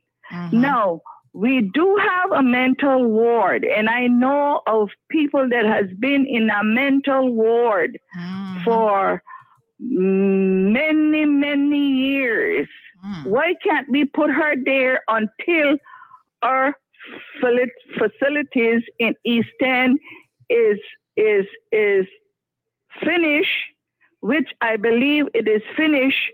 Now 0.52 1.02
we 1.34 1.62
do 1.74 1.98
have 2.02 2.32
a 2.32 2.42
mental 2.44 3.06
ward, 3.06 3.66
and 3.66 3.90
I 3.90 4.08
know 4.08 4.62
of 4.68 4.90
people 5.12 5.48
that 5.50 5.66
has 5.66 5.86
been 6.00 6.26
in 6.26 6.50
a 6.50 6.64
mental 6.64 7.32
ward 7.34 8.00
for 8.64 9.22
many 9.90 11.26
many 11.26 11.88
years. 11.88 12.68
Hmm. 13.04 13.30
Why 13.30 13.54
can't 13.64 13.90
we 13.90 14.06
put 14.06 14.30
her 14.32 14.56
there 14.64 15.02
until 15.08 15.78
our 16.42 16.76
facilities 17.98 18.82
in 19.00 19.16
East 19.24 19.50
End 19.62 20.00
is 20.50 20.80
is 21.18 21.46
is 21.72 22.06
finished, 23.04 23.60
which 24.22 24.50
I 24.62 24.78
believe 24.78 25.26
it 25.34 25.48
is 25.48 25.62
finished, 25.76 26.32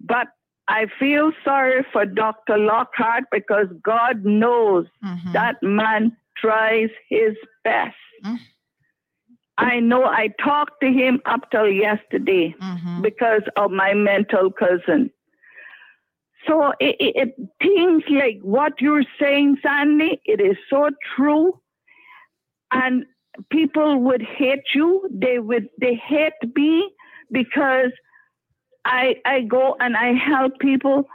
but 0.00 0.28
I 0.68 0.86
feel 0.98 1.32
sorry 1.44 1.84
for 1.92 2.06
Dr. 2.06 2.56
Lockhart 2.56 3.24
because 3.30 3.66
God 3.82 4.24
knows 4.24 4.86
mm-hmm. 5.04 5.32
that 5.32 5.56
man 5.62 6.16
tries 6.36 6.88
his 7.08 7.34
best. 7.64 7.96
Mm-hmm. 8.24 8.36
I 9.58 9.80
know 9.80 10.04
I 10.04 10.30
talked 10.42 10.80
to 10.82 10.92
him 10.92 11.20
up 11.26 11.50
till 11.50 11.68
yesterday 11.68 12.54
mm-hmm. 12.60 13.02
because 13.02 13.42
of 13.56 13.70
my 13.70 13.94
mental 13.94 14.50
cousin. 14.50 15.10
So 16.46 16.72
it, 16.80 16.96
it, 16.98 17.16
it 17.16 17.48
things 17.62 18.02
like 18.10 18.40
what 18.42 18.80
you're 18.80 19.04
saying, 19.18 19.58
Sandy, 19.62 20.20
it 20.24 20.40
is 20.40 20.56
so 20.68 20.90
true. 21.16 21.60
And 22.72 23.06
people 23.50 24.00
would 24.00 24.22
hate 24.22 24.74
you. 24.74 25.08
They 25.10 25.38
would 25.38 25.68
they 25.80 25.94
hate 25.94 26.32
me 26.54 26.90
because 27.30 27.92
I 28.84 29.16
I 29.24 29.42
go 29.42 29.76
and 29.80 29.96
I 29.96 30.12
help 30.12 30.58
people. 30.58 31.08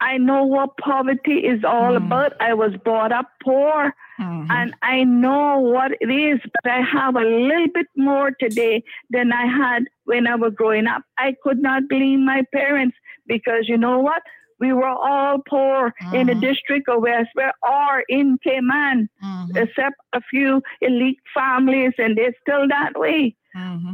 I 0.00 0.18
know 0.18 0.44
what 0.44 0.76
poverty 0.78 1.38
is 1.38 1.62
all 1.62 1.92
mm. 1.92 1.98
about. 1.98 2.32
I 2.40 2.54
was 2.54 2.72
brought 2.82 3.12
up 3.12 3.28
poor 3.42 3.94
Mm-hmm. 4.22 4.50
and 4.50 4.74
I 4.82 5.04
know 5.04 5.58
what 5.58 5.92
it 6.00 6.10
is, 6.10 6.40
but 6.62 6.70
I 6.70 6.80
have 6.80 7.16
a 7.16 7.20
little 7.20 7.68
bit 7.74 7.86
more 7.96 8.30
today 8.30 8.84
than 9.10 9.32
I 9.32 9.46
had 9.46 9.84
when 10.04 10.26
I 10.26 10.36
was 10.36 10.52
growing 10.54 10.86
up. 10.86 11.02
I 11.18 11.34
could 11.42 11.60
not 11.60 11.88
blame 11.88 12.24
my 12.24 12.42
parents 12.52 12.96
because 13.26 13.68
you 13.68 13.76
know 13.76 13.98
what? 13.98 14.22
We 14.60 14.72
were 14.72 14.86
all 14.86 15.38
poor 15.48 15.92
in 16.14 16.28
the 16.28 16.34
mm-hmm. 16.34 16.40
district 16.40 16.88
of 16.88 17.02
Westware 17.02 17.50
or 17.64 18.04
in 18.08 18.38
Cayman, 18.44 19.08
mm-hmm. 19.22 19.56
except 19.56 19.96
a 20.12 20.20
few 20.20 20.62
elite 20.80 21.18
families, 21.34 21.94
and 21.98 22.16
they're 22.16 22.34
still 22.40 22.68
that 22.68 22.92
way. 22.94 23.34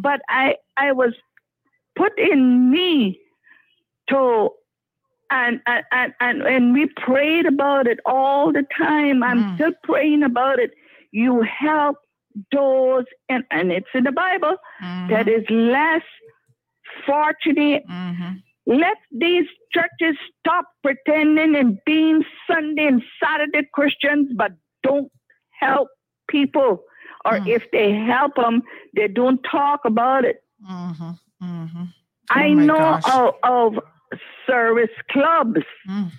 But 0.02 0.20
I, 0.28 0.56
I 0.76 0.92
was 0.92 1.14
put 1.96 2.18
in 2.18 2.70
me 2.70 3.18
to 4.10 4.50
and 5.30 5.60
and, 5.66 6.14
and 6.20 6.42
and 6.42 6.72
we 6.72 6.86
prayed 6.86 7.46
about 7.46 7.86
it 7.86 8.00
all 8.06 8.52
the 8.52 8.64
time. 8.76 9.22
I'm 9.22 9.42
mm. 9.42 9.54
still 9.56 9.72
praying 9.82 10.22
about 10.22 10.58
it. 10.58 10.72
You 11.10 11.42
help 11.42 11.96
those 12.52 13.04
and, 13.28 13.44
and 13.50 13.72
it's 13.72 13.88
in 13.94 14.04
the 14.04 14.12
Bible 14.12 14.56
that 14.80 15.26
mm-hmm. 15.26 15.28
is 15.28 15.44
less 15.50 16.02
fortunate. 17.06 17.84
Mm-hmm. 17.88 18.34
Let 18.66 18.98
these 19.10 19.46
churches 19.72 20.16
stop 20.38 20.66
pretending 20.82 21.56
and 21.56 21.78
being 21.86 22.22
Sunday 22.46 22.86
and 22.86 23.02
Saturday 23.22 23.68
Christians, 23.72 24.30
but 24.36 24.52
don't 24.82 25.10
help 25.58 25.88
people. 26.28 26.84
Or 27.24 27.32
mm. 27.32 27.48
if 27.48 27.64
they 27.72 27.92
help 27.92 28.36
them, 28.36 28.62
they 28.94 29.08
don't 29.08 29.40
talk 29.50 29.80
about 29.84 30.24
it. 30.24 30.42
Mm-hmm. 30.70 31.84
I 32.30 32.48
Oh 32.48 32.54
know 32.54 33.00
of, 33.10 33.34
of 33.42 33.82
service 34.46 34.94
clubs 35.10 35.62
mm. 35.88 36.10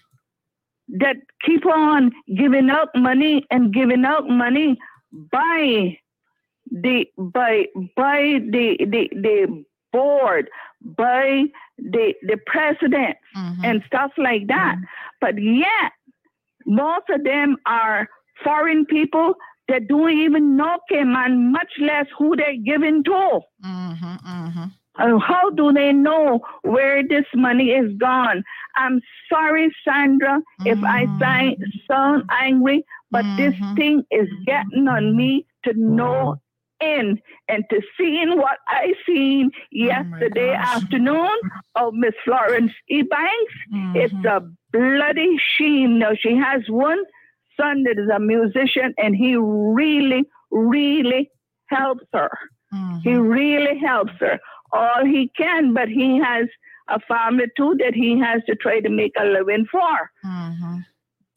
that 0.90 1.16
keep 1.46 1.66
on 1.66 2.12
giving 2.36 2.70
out 2.70 2.90
money 2.96 3.46
and 3.52 3.74
giving 3.74 4.06
out 4.06 4.28
money 4.28 4.78
by 5.32 5.98
the 6.72 7.06
by 7.18 7.66
by 7.96 8.40
the 8.50 8.78
the, 8.80 9.10
the 9.14 9.64
board 9.92 10.50
by 10.82 11.44
the 11.78 12.14
the 12.24 12.38
president 12.46 13.18
mm-hmm. 13.36 13.66
and 13.66 13.84
stuff 13.88 14.12
like 14.18 14.48
that. 14.48 14.76
Mm-hmm. 14.76 14.84
But 15.22 15.42
yet 15.42 15.92
most 16.66 17.10
of 17.10 17.24
them 17.24 17.58
are 17.66 18.08
foreign 18.44 18.86
people 18.86 19.34
that 19.68 19.88
don't 19.88 20.18
even 20.18 20.58
know 20.58 20.80
Cayman, 20.90 21.52
much 21.52 21.72
less 21.80 22.06
who 22.18 22.36
they're 22.36 22.56
giving 22.64 23.04
to. 23.04 23.40
Mm-hmm, 23.66 24.64
Uh, 25.00 25.18
how 25.18 25.50
do 25.52 25.72
they 25.72 25.94
know 25.94 26.42
where 26.64 27.08
this 27.08 27.26
money 27.34 27.70
is 27.70 27.94
gone? 27.98 28.44
I'm 28.76 29.02
sorry, 29.32 29.74
Sandra, 29.88 30.42
if 30.66 30.82
I 30.84 31.06
mm. 31.06 31.58
si- 31.58 31.84
sound 31.90 32.24
angry, 32.30 32.84
but 33.12 33.24
this 33.38 33.56
mm-hmm. 33.56 33.76
thing 33.76 34.04
is 34.12 34.28
getting 34.46 34.88
on 34.88 35.16
me 35.16 35.46
to 35.66 35.74
no 35.76 36.36
end. 36.82 37.20
And 37.48 37.64
to 37.70 37.82
seeing 37.98 38.38
what 38.38 38.58
I 38.68 38.94
seen 39.06 39.52
oh 39.54 39.60
yesterday 39.72 40.54
afternoon 40.54 41.38
of 41.76 41.94
Miss 41.94 42.14
Florence 42.24 42.72
E. 42.90 43.02
Banks, 43.02 43.54
mm-hmm. 43.74 43.96
it's 43.96 44.26
a 44.26 44.42
bloody 44.72 45.38
shame. 45.58 46.00
Now 46.00 46.12
she 46.18 46.36
has 46.36 46.62
one 46.68 47.00
son 47.60 47.84
that 47.84 47.98
is 47.98 48.10
a 48.14 48.20
musician 48.20 48.94
and 48.98 49.16
he 49.16 49.36
really, 49.36 50.26
really 50.52 51.30
helps 51.68 52.06
her. 52.14 52.30
He 52.72 52.78
mm-hmm. 53.10 53.28
really 53.28 53.80
helps 53.80 54.14
her. 54.20 54.40
All 54.72 55.06
he 55.06 55.32
can, 55.38 55.74
but 55.74 55.90
he 55.90 56.20
has 56.20 56.48
a 56.90 57.00
family 57.02 57.46
too 57.56 57.76
that 57.80 57.94
he 57.94 58.20
has 58.20 58.42
to 58.48 58.56
try 58.56 58.80
to 58.80 58.90
make 58.90 59.14
a 59.20 59.26
living 59.26 59.66
for. 59.72 60.12
Mm-hmm. 60.26 60.78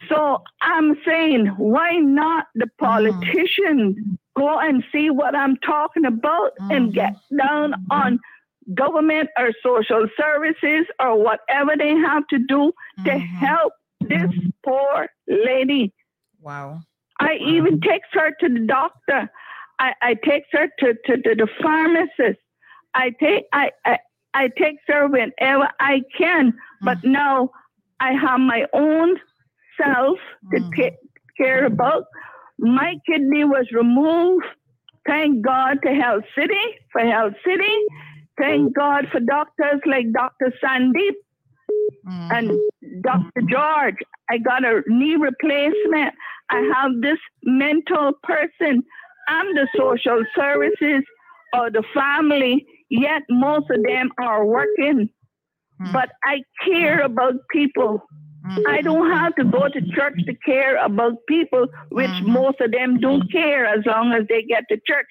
So 0.08 0.42
I'm 0.60 0.96
saying, 1.06 1.46
why 1.58 1.96
not 1.96 2.46
the 2.54 2.66
mm-hmm. 2.66 2.84
politician 2.84 4.18
go 4.36 4.58
and 4.58 4.82
see 4.92 5.10
what 5.10 5.36
I'm 5.36 5.56
talking 5.58 6.04
about 6.04 6.52
and 6.58 6.88
mm-hmm. 6.88 6.94
get 6.94 7.14
down 7.36 7.74
on 7.90 8.18
government 8.74 9.28
or 9.38 9.52
social 9.62 10.06
services 10.16 10.86
or 11.00 11.22
whatever 11.22 11.72
they 11.76 11.94
have 11.96 12.26
to 12.28 12.38
do 12.38 12.72
to 13.04 13.18
help 13.18 13.72
this 14.00 14.30
poor 14.64 15.08
lady. 15.28 15.92
Wow. 16.40 16.80
I 17.20 17.34
even 17.40 17.80
takes 17.80 18.08
her 18.12 18.32
to 18.40 18.48
the 18.48 18.66
doctor. 18.66 19.30
I, 19.78 19.92
I 20.02 20.14
take 20.14 20.44
her 20.52 20.68
to, 20.80 20.94
to, 21.06 21.22
to 21.22 21.34
the 21.34 21.48
pharmacist. 21.60 22.40
I 22.94 23.10
take 23.20 23.44
I, 23.52 23.70
I 23.84 23.98
I 24.34 24.48
take 24.58 24.76
her 24.88 25.08
whenever 25.08 25.68
I 25.80 26.02
can. 26.16 26.54
But 26.80 26.98
mm. 26.98 27.12
now 27.12 27.50
I 28.00 28.12
have 28.12 28.40
my 28.40 28.66
own 28.72 29.16
self 29.80 30.18
to 30.52 30.60
mm. 30.60 30.76
take 30.76 30.94
care 31.36 31.64
about. 31.64 32.04
My 32.58 32.96
kidney 33.06 33.44
was 33.44 33.66
removed. 33.72 34.44
Thank 35.06 35.44
God 35.44 35.78
to 35.84 35.94
Health 35.94 36.24
City 36.36 36.60
for 36.92 37.00
Health 37.00 37.34
City. 37.44 37.76
Thank 38.38 38.68
oh. 38.68 38.80
God 38.80 39.08
for 39.10 39.20
doctors 39.20 39.80
like 39.84 40.12
Dr. 40.12 40.52
Sandeep 40.62 41.14
mm. 42.06 42.32
and 42.32 43.02
Dr. 43.02 43.42
George. 43.48 43.96
I 44.30 44.38
got 44.38 44.64
a 44.64 44.82
knee 44.86 45.16
replacement. 45.16 46.14
I 46.50 46.72
have 46.74 47.00
this 47.00 47.18
mental 47.42 48.12
person. 48.22 48.82
I'm 49.28 49.54
the 49.54 49.68
social 49.76 50.22
services 50.34 51.04
or 51.54 51.70
the 51.70 51.82
family, 51.94 52.66
yet 52.92 53.22
most 53.30 53.70
of 53.70 53.82
them 53.82 54.10
are 54.18 54.44
working. 54.44 55.08
Hmm. 55.80 55.92
But 55.92 56.10
I 56.24 56.42
care 56.64 56.98
hmm. 56.98 57.12
about 57.12 57.34
people. 57.50 58.02
Hmm. 58.46 58.66
I 58.68 58.82
don't 58.82 59.10
have 59.10 59.34
to 59.36 59.44
go 59.44 59.68
to 59.68 59.80
church 59.94 60.18
to 60.26 60.34
care 60.44 60.76
about 60.84 61.14
people, 61.28 61.66
which 61.88 62.10
most 62.22 62.60
of 62.60 62.72
them 62.72 63.00
don't 63.00 63.30
care 63.32 63.66
as 63.66 63.84
long 63.86 64.12
as 64.12 64.26
they 64.28 64.42
get 64.42 64.64
to 64.68 64.78
church. 64.86 65.06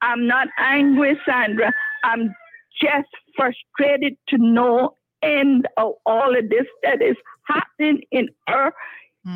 I'm 0.00 0.26
not 0.26 0.48
angry, 0.58 1.18
Sandra. 1.26 1.72
I'm 2.04 2.34
just 2.80 3.08
frustrated 3.34 4.16
to 4.28 4.38
know 4.38 4.94
end 5.22 5.66
of 5.76 5.94
all 6.06 6.38
of 6.38 6.48
this 6.48 6.66
that 6.84 7.02
is 7.02 7.16
happening 7.46 8.02
in 8.12 8.28
our 8.46 8.72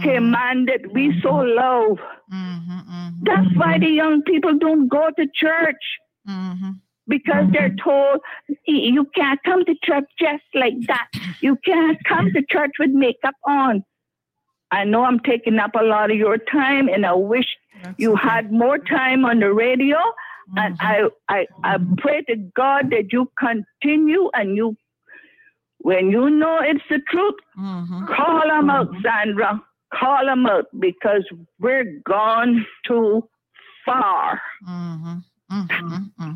Cayman 0.03 0.67
that 0.67 0.93
we 0.95 1.21
so 1.21 1.35
love. 1.35 1.99
That's 3.25 3.57
why 3.57 3.79
the 3.79 3.89
young 3.89 4.23
people 4.23 4.57
don't 4.57 4.89
go 4.89 5.11
to 5.19 5.27
church. 5.35 5.85
Because 7.09 7.47
they're 7.53 7.69
mm-hmm. 7.69 7.91
told 7.91 8.21
you 8.67 9.07
can't 9.15 9.41
come 9.45 9.65
to 9.65 9.75
church 9.83 10.05
just 10.19 10.45
like 10.55 10.75
that. 10.87 11.09
You 11.41 11.59
can't 11.65 11.99
come 12.05 12.33
to 12.33 12.43
church 12.49 12.73
with 12.79 12.91
makeup 12.91 13.35
on. 13.47 13.85
I 14.71 14.85
know 14.85 15.05
I'm 15.05 15.21
taking 15.21 15.59
up 15.59 15.75
a 15.75 15.85
lot 15.85 16.11
of 16.11 16.17
your 16.17 16.39
time, 16.39 16.89
and 16.89 17.05
I 17.05 17.13
wish 17.13 17.47
you 17.99 18.17
had 18.17 18.53
more 18.53 18.79
time 18.79 19.25
on 19.25 19.41
the 19.41 19.53
radio. 19.53 19.99
And 20.57 20.77
I, 20.81 20.95
mm-hmm. 20.95 21.07
I, 21.29 21.47
I 21.65 21.79
pray 21.99 22.23
to 22.23 22.37
God 22.57 22.91
that 22.91 23.13
you 23.13 23.31
continue 23.39 24.31
and 24.35 24.57
you, 24.57 24.77
when 25.79 26.11
you 26.11 26.31
know 26.31 26.61
it's 26.63 26.85
the 26.89 27.01
truth, 27.11 27.35
mm-hmm. 27.59 28.07
call 28.07 28.43
them 28.49 28.71
out, 28.71 28.89
Sandra. 29.03 29.61
Call 29.93 30.25
them 30.25 30.47
out 30.47 30.67
because 30.79 31.25
we're 31.61 32.01
gone 32.07 32.65
too 32.87 33.29
far. 33.85 34.41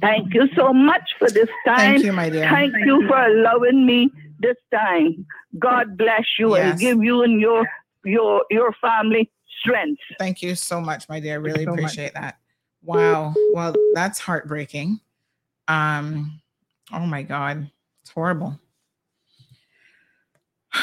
Thank 0.01 0.35
you 0.35 0.49
so 0.55 0.73
much 0.73 1.11
for 1.19 1.31
this 1.31 1.49
time. 1.67 1.77
Thank 1.77 2.05
you, 2.05 2.13
my 2.13 2.29
dear. 2.29 2.49
Thank 2.51 2.75
you 2.85 3.07
for 3.09 3.19
allowing 3.19 3.87
me 3.87 4.11
this 4.41 4.57
time. 4.73 5.27
God 5.59 5.97
bless 5.97 6.25
you 6.39 6.55
and 6.55 6.79
give 6.79 7.03
you 7.03 7.23
and 7.23 7.41
your 7.41 7.67
your 8.05 8.45
your 8.51 8.73
family 8.81 9.31
strength. 9.61 10.03
Thank 10.19 10.43
you 10.43 10.55
so 10.55 10.81
much, 10.81 11.09
my 11.09 11.21
dear. 11.21 11.35
I 11.35 11.37
really 11.37 11.65
so 11.65 11.71
much. 11.71 11.81
appreciate 11.81 12.15
that. 12.15 12.39
Wow. 12.83 13.35
Well, 13.53 13.75
that's 13.95 14.19
heartbreaking. 14.19 15.01
Um, 15.69 16.41
oh 16.93 17.07
my 17.07 17.23
God. 17.23 17.71
It's 18.03 18.11
horrible. 18.13 18.59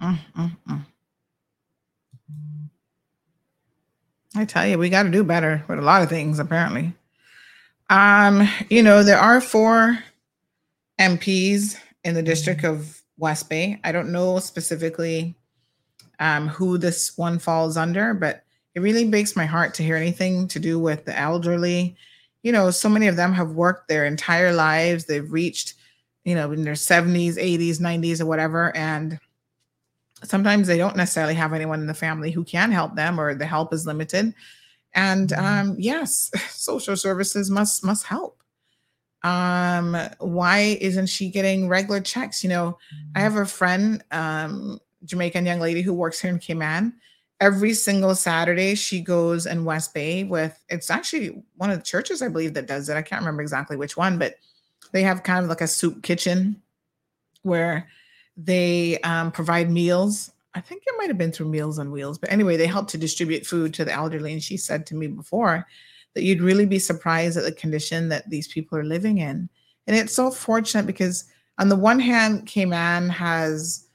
Mm, 0.00 0.16
mm, 0.36 0.56
mm. 0.68 0.86
I 4.38 4.44
tell 4.44 4.66
you, 4.66 4.78
we 4.78 4.88
got 4.88 5.02
to 5.02 5.10
do 5.10 5.24
better 5.24 5.64
with 5.68 5.80
a 5.80 5.82
lot 5.82 6.02
of 6.02 6.08
things, 6.08 6.38
apparently. 6.38 6.92
Um, 7.90 8.48
you 8.70 8.82
know, 8.82 9.02
there 9.02 9.18
are 9.18 9.40
four 9.40 9.98
MPs 11.00 11.76
in 12.04 12.14
the 12.14 12.22
district 12.22 12.64
of 12.64 13.02
West 13.16 13.48
Bay. 13.48 13.80
I 13.82 13.90
don't 13.90 14.12
know 14.12 14.38
specifically 14.38 15.34
um, 16.20 16.46
who 16.46 16.78
this 16.78 17.18
one 17.18 17.40
falls 17.40 17.76
under, 17.76 18.14
but 18.14 18.44
it 18.74 18.80
really 18.80 19.08
breaks 19.08 19.34
my 19.34 19.44
heart 19.44 19.74
to 19.74 19.82
hear 19.82 19.96
anything 19.96 20.46
to 20.48 20.60
do 20.60 20.78
with 20.78 21.04
the 21.04 21.18
elderly. 21.18 21.96
You 22.42 22.52
know, 22.52 22.70
so 22.70 22.88
many 22.88 23.08
of 23.08 23.16
them 23.16 23.32
have 23.32 23.50
worked 23.50 23.88
their 23.88 24.04
entire 24.04 24.52
lives. 24.52 25.04
They've 25.04 25.32
reached, 25.32 25.74
you 26.24 26.36
know, 26.36 26.52
in 26.52 26.62
their 26.62 26.74
70s, 26.74 27.34
80s, 27.34 27.80
90s, 27.80 28.20
or 28.20 28.26
whatever. 28.26 28.76
And 28.76 29.18
sometimes 30.24 30.66
they 30.66 30.78
don't 30.78 30.96
necessarily 30.96 31.34
have 31.34 31.52
anyone 31.52 31.80
in 31.80 31.86
the 31.86 31.94
family 31.94 32.30
who 32.30 32.44
can 32.44 32.70
help 32.70 32.94
them 32.96 33.20
or 33.20 33.34
the 33.34 33.46
help 33.46 33.72
is 33.72 33.86
limited. 33.86 34.34
And 34.94 35.32
um, 35.34 35.76
yes, 35.78 36.30
social 36.50 36.96
services 36.96 37.50
must 37.50 37.84
must 37.84 38.06
help. 38.06 38.42
Um, 39.22 39.96
why 40.20 40.78
isn't 40.80 41.08
she 41.08 41.28
getting 41.28 41.68
regular 41.68 42.00
checks? 42.00 42.42
You 42.42 42.50
know, 42.50 42.78
I 43.14 43.20
have 43.20 43.36
a 43.36 43.46
friend, 43.46 44.02
um, 44.12 44.78
Jamaican 45.04 45.44
young 45.44 45.60
lady 45.60 45.82
who 45.82 45.92
works 45.92 46.20
here 46.20 46.30
in 46.30 46.38
Cayman. 46.38 46.94
Every 47.40 47.74
single 47.74 48.14
Saturday, 48.14 48.74
she 48.74 49.00
goes 49.00 49.46
in 49.46 49.64
West 49.64 49.94
Bay 49.94 50.24
with 50.24 50.58
it's 50.68 50.90
actually 50.90 51.42
one 51.56 51.70
of 51.70 51.78
the 51.78 51.84
churches, 51.84 52.20
I 52.22 52.28
believe, 52.28 52.54
that 52.54 52.66
does 52.66 52.88
it. 52.88 52.96
I 52.96 53.02
can't 53.02 53.20
remember 53.20 53.42
exactly 53.42 53.76
which 53.76 53.96
one, 53.96 54.18
but 54.18 54.36
they 54.92 55.02
have 55.02 55.22
kind 55.22 55.44
of 55.44 55.48
like 55.48 55.60
a 55.60 55.68
soup 55.68 56.02
kitchen 56.02 56.60
where 57.42 57.88
they 58.38 58.98
um, 59.00 59.32
provide 59.32 59.70
meals. 59.70 60.30
I 60.54 60.60
think 60.60 60.82
it 60.86 60.94
might 60.96 61.08
have 61.08 61.18
been 61.18 61.32
through 61.32 61.48
Meals 61.48 61.78
on 61.78 61.90
Wheels, 61.90 62.18
but 62.18 62.32
anyway, 62.32 62.56
they 62.56 62.66
help 62.66 62.88
to 62.88 62.98
distribute 62.98 63.44
food 63.44 63.74
to 63.74 63.84
the 63.84 63.92
elderly. 63.92 64.32
And 64.32 64.42
she 64.42 64.56
said 64.56 64.86
to 64.86 64.94
me 64.94 65.08
before 65.08 65.66
that 66.14 66.22
you'd 66.22 66.40
really 66.40 66.64
be 66.64 66.78
surprised 66.78 67.36
at 67.36 67.44
the 67.44 67.52
condition 67.52 68.08
that 68.08 68.30
these 68.30 68.48
people 68.48 68.78
are 68.78 68.84
living 68.84 69.18
in. 69.18 69.48
And 69.86 69.96
it's 69.96 70.14
so 70.14 70.30
fortunate 70.30 70.86
because, 70.86 71.24
on 71.58 71.68
the 71.68 71.76
one 71.76 72.00
hand, 72.00 72.46
Cayman 72.46 73.10
has 73.10 73.86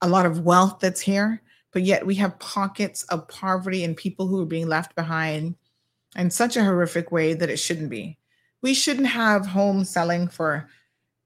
a 0.00 0.08
lot 0.08 0.26
of 0.26 0.40
wealth 0.40 0.80
that's 0.80 1.00
here, 1.00 1.42
but 1.72 1.82
yet 1.82 2.04
we 2.04 2.14
have 2.16 2.38
pockets 2.38 3.04
of 3.04 3.28
poverty 3.28 3.84
and 3.84 3.96
people 3.96 4.26
who 4.26 4.40
are 4.42 4.46
being 4.46 4.68
left 4.68 4.94
behind 4.96 5.54
in 6.16 6.30
such 6.30 6.56
a 6.56 6.64
horrific 6.64 7.12
way 7.12 7.34
that 7.34 7.50
it 7.50 7.58
shouldn't 7.58 7.90
be. 7.90 8.18
We 8.62 8.74
shouldn't 8.74 9.08
have 9.08 9.46
homes 9.46 9.90
selling 9.90 10.28
for 10.28 10.68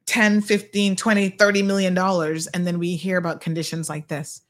10, 0.06 0.40
15, 0.40 0.96
20, 0.96 1.28
30 1.30 1.62
million 1.62 1.94
dollars 1.94 2.46
and 2.48 2.66
then 2.66 2.78
we 2.78 2.96
hear 2.96 3.18
about 3.18 3.40
conditions 3.40 3.88
like 3.88 4.08
this 4.08 4.42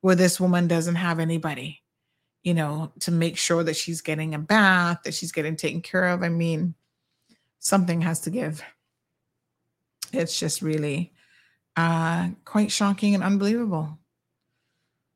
where 0.00 0.16
this 0.16 0.40
woman 0.40 0.66
doesn't 0.66 0.96
have 0.96 1.20
anybody, 1.20 1.80
you 2.42 2.54
know, 2.54 2.92
to 3.00 3.10
make 3.10 3.36
sure 3.36 3.62
that 3.62 3.76
she's 3.76 4.00
getting 4.00 4.34
a 4.34 4.38
bath, 4.38 5.00
that 5.04 5.14
she's 5.14 5.32
getting 5.32 5.56
taken 5.56 5.80
care 5.80 6.08
of. 6.08 6.22
I 6.22 6.28
mean, 6.28 6.74
something 7.60 8.00
has 8.00 8.20
to 8.20 8.30
give. 8.30 8.62
It's 10.12 10.38
just 10.38 10.62
really 10.62 11.12
uh 11.76 12.28
quite 12.44 12.70
shocking 12.70 13.14
and 13.14 13.24
unbelievable. 13.24 13.98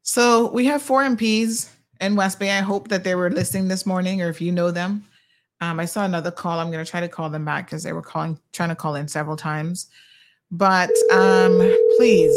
So 0.03 0.51
we 0.53 0.67
have 0.67 0.83
four 0.83 1.03
MPs 1.03 1.69
in 2.01 2.17
West 2.17 2.39
Bay. 2.39 2.57
I 2.57 2.61
hope 2.61 2.89
that 2.89 3.03
they 3.03 3.15
were 3.15 3.31
listening 3.31 3.69
this 3.69 3.85
morning, 3.85 4.23
or 4.23 4.29
if 4.29 4.41
you 4.41 4.53
know 4.53 4.71
them. 4.71 5.05
Um, 5.61 5.81
I 5.81 5.87
saw 5.87 6.05
another 6.05 6.31
call. 6.31 6.59
I'm 6.61 6.71
going 6.71 6.85
to 6.85 6.91
try 6.91 7.01
to 7.01 7.09
call 7.09 7.31
them 7.31 7.45
back 7.45 7.67
because 7.67 7.83
they 7.83 7.93
were 7.93 8.03
calling, 8.03 8.39
trying 8.53 8.69
to 8.69 8.75
call 8.77 8.95
in 8.95 9.09
several 9.09 9.37
times. 9.37 9.87
But 10.51 10.91
um, 11.13 11.57
please, 11.97 12.37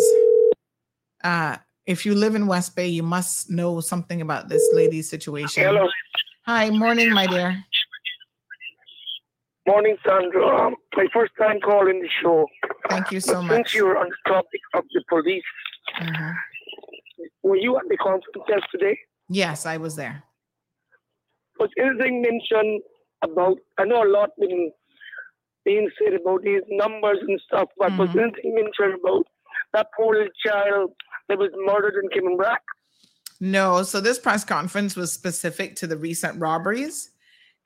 uh, 1.24 1.58
if 1.86 2.06
you 2.06 2.16
live 2.16 2.36
in 2.36 2.48
West 2.48 2.76
Bay, 2.76 2.88
you 2.88 3.04
must 3.04 3.50
know 3.50 3.82
something 3.82 4.22
about 4.22 4.48
this 4.48 4.68
lady's 4.74 5.10
situation. 5.10 5.64
Hello. 5.64 5.88
Hi, 6.46 6.70
morning, 6.70 7.14
my 7.14 7.28
dear. 7.28 7.64
Morning, 9.68 9.98
Sandra. 10.04 10.68
Um, 10.68 10.76
my 10.96 11.06
first 11.14 11.34
time 11.38 11.60
calling 11.60 12.02
the 12.02 12.10
show. 12.24 12.48
Thank 12.90 13.12
you 13.12 13.20
so 13.20 13.34
But 13.36 13.42
much. 13.44 13.56
Since 13.58 13.74
you're 13.76 13.98
on 13.98 14.08
the 14.10 14.32
topic 14.32 14.62
of 14.74 14.84
the 14.94 15.04
police, 15.10 15.44
Mhm. 16.02 16.36
were 17.44 17.58
you 17.58 17.78
at 17.78 17.84
the 17.90 17.98
conference 17.98 18.48
yesterday? 18.48 18.98
Yes, 19.28 19.66
I 19.68 19.78
was 19.78 19.96
there. 19.96 20.24
Was 21.60 21.70
anything 21.78 22.22
mentioned 22.22 22.82
about? 23.24 23.58
I 23.78 23.86
know 23.86 24.04
a 24.04 24.10
lot 24.10 24.30
been 24.40 24.72
being 25.66 25.90
said 26.02 26.14
about 26.20 26.44
these 26.44 26.62
numbers 26.70 27.20
and 27.28 27.40
stuff, 27.46 27.70
but 27.78 27.98
was 27.98 28.10
Mm-hmm. 28.10 28.20
anything 28.20 28.56
mentioned 28.56 29.00
about 29.04 29.26
that 29.74 29.88
poor 29.96 30.16
little 30.16 30.32
child 30.46 30.92
that 31.28 31.38
was 31.38 31.52
murdered 31.56 32.02
in 32.04 32.10
Cayman 32.10 32.38
Brac? 32.38 32.62
No, 33.40 33.84
so 33.84 34.02
this 34.02 34.20
press 34.20 34.44
conference 34.44 34.96
was 34.96 35.14
specific 35.14 35.76
to 35.78 35.88
the 35.88 35.98
recent 35.98 36.40
robberies. 36.40 37.12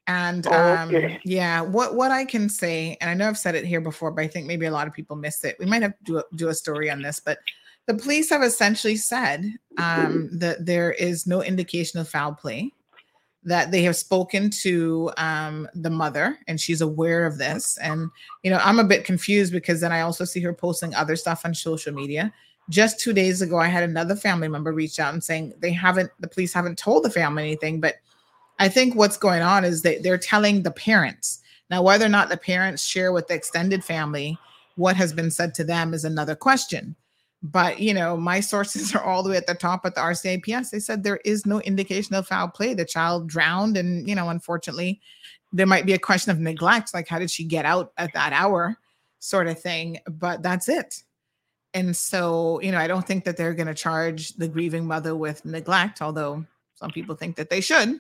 And 0.06 0.46
um, 0.48 0.90
Okay. 0.90 1.20
yeah, 1.24 1.62
what 1.62 1.96
what 1.96 2.12
I 2.12 2.26
can 2.26 2.50
say, 2.50 2.98
and 3.00 3.10
I 3.10 3.14
know 3.14 3.28
I've 3.28 3.38
said 3.38 3.56
it 3.56 3.66
here 3.66 3.80
before, 3.80 4.12
but 4.12 4.24
I 4.24 4.28
think 4.28 4.46
maybe 4.48 4.66
a 4.66 4.72
lot 4.72 4.88
of 4.88 4.94
people 4.94 5.16
missed 5.16 5.46
it. 5.46 5.56
We 5.60 5.66
might 5.66 5.82
have 5.82 5.98
to 5.98 6.04
do 6.04 6.18
a, 6.18 6.24
do 6.36 6.50
a 6.50 6.54
story 6.54 6.92
on 6.92 7.02
this, 7.02 7.22
but 7.22 7.40
the 7.88 7.94
police 7.94 8.30
have 8.30 8.44
essentially 8.44 8.98
said 8.98 9.46
um, 9.78 10.30
that 10.40 10.66
there 10.66 10.92
is 10.92 11.26
no 11.26 11.42
indication 11.42 12.00
of 12.00 12.10
foul 12.10 12.34
play. 12.34 12.72
That 13.46 13.72
they 13.72 13.84
have 13.84 13.98
spoken 13.98 14.50
to 14.62 15.12
um, 15.18 15.68
the 15.76 15.90
mother, 15.90 16.40
and 16.48 16.60
she's 16.60 16.82
aware 16.82 17.26
of 17.26 17.38
this. 17.38 17.78
And 17.78 18.10
you 18.44 18.52
know, 18.52 18.60
I'm 18.64 18.80
a 18.80 18.86
bit 18.86 19.04
confused 19.04 19.52
because 19.52 19.82
then 19.82 19.92
I 19.92 20.02
also 20.02 20.24
see 20.24 20.40
her 20.42 20.54
posting 20.54 20.96
other 20.96 21.16
stuff 21.16 21.42
on 21.46 21.54
social 21.54 21.94
media. 21.94 22.34
Just 22.70 23.00
two 23.00 23.12
days 23.12 23.42
ago, 23.42 23.58
I 23.58 23.68
had 23.68 23.84
another 23.84 24.16
family 24.16 24.48
member 24.48 24.72
reach 24.72 24.98
out 24.98 25.14
and 25.14 25.22
saying 25.22 25.54
they 25.60 25.74
haven't, 25.74 26.10
the 26.22 26.30
police 26.30 26.54
haven't 26.54 26.78
told 26.78 27.04
the 27.04 27.10
family 27.10 27.44
anything, 27.44 27.82
but 27.82 27.96
I 28.60 28.70
think 28.70 28.96
what's 28.96 29.18
going 29.18 29.42
on 29.42 29.66
is 29.66 29.82
that 29.82 30.04
they're 30.04 30.18
telling 30.18 30.64
the 30.64 30.72
parents. 30.72 31.42
Now, 31.70 31.82
whether 31.82 32.06
or 32.06 32.10
not 32.10 32.30
the 32.30 32.38
parents 32.38 32.86
share 32.86 33.12
with 33.12 33.28
the 33.28 33.34
extended 33.34 33.84
family 33.84 34.38
what 34.76 34.96
has 34.96 35.14
been 35.14 35.32
said 35.32 35.54
to 35.56 35.64
them 35.64 35.94
is 35.94 36.06
another 36.06 36.36
question. 36.36 36.96
But 37.44 37.80
you 37.80 37.94
know, 37.94 38.16
my 38.16 38.40
sources 38.40 38.96
are 38.96 39.04
all 39.04 39.22
the 39.22 39.30
way 39.30 39.38
at 39.38 39.48
the 39.48 39.54
top 39.54 39.86
at 39.86 39.96
the 39.96 40.02
RCIPS. 40.02 40.70
They 40.70 40.80
said 40.80 41.04
there 41.04 41.20
is 41.26 41.46
no 41.46 41.60
indication 41.62 42.16
of 42.16 42.28
foul 42.28 42.48
play. 42.48 42.74
The 42.74 42.86
child 42.86 43.28
drowned, 43.28 43.78
and 43.78 44.08
you 44.08 44.16
know, 44.16 44.30
unfortunately, 44.30 45.02
there 45.52 45.68
might 45.68 45.86
be 45.86 45.94
a 45.94 46.00
question 46.00 46.32
of 46.32 46.40
neglect, 46.40 46.94
like 46.94 47.08
how 47.08 47.20
did 47.20 47.30
she 47.30 47.44
get 47.44 47.66
out 47.66 47.92
at 47.98 48.14
that 48.14 48.34
hour, 48.34 48.78
sort 49.20 49.48
of 49.48 49.60
thing. 49.60 50.00
But 50.10 50.42
that's 50.42 50.70
it. 50.70 51.04
And 51.76 51.96
so, 51.96 52.62
you 52.62 52.72
know, 52.72 52.78
I 52.78 52.88
don't 52.88 53.06
think 53.06 53.24
that 53.26 53.36
they're 53.36 53.54
going 53.56 53.68
to 53.68 53.74
charge 53.74 54.34
the 54.34 54.48
grieving 54.48 54.86
mother 54.86 55.16
with 55.16 55.44
neglect, 55.44 56.02
although 56.02 56.46
some 56.76 56.92
people 56.92 57.16
think 57.16 57.36
that 57.38 57.50
they 57.50 57.62
should. 57.62 58.00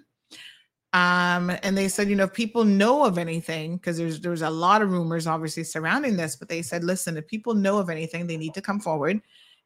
Um, 0.93 1.51
and 1.63 1.75
they 1.75 1.87
said, 1.87 2.07
you 2.07 2.15
know, 2.15 2.25
if 2.25 2.33
people 2.33 2.63
know 2.63 3.03
of 3.03 3.17
anything, 3.17 3.77
because 3.77 3.97
there's 3.97 4.19
there's 4.19 4.43
a 4.43 4.49
lot 4.49 4.83
of 4.83 4.91
rumors 4.91 5.25
obviously 5.25 5.63
surrounding 5.63 6.15
this, 6.15 6.35
but 6.35 6.49
they 6.49 6.61
said, 6.61 6.83
listen, 6.83 7.17
if 7.17 7.27
people 7.27 7.55
know 7.55 7.79
of 7.79 7.89
anything, 7.89 8.27
they 8.27 8.37
need 8.37 8.53
to 8.53 8.61
come 8.61 8.79
forward 8.79 9.19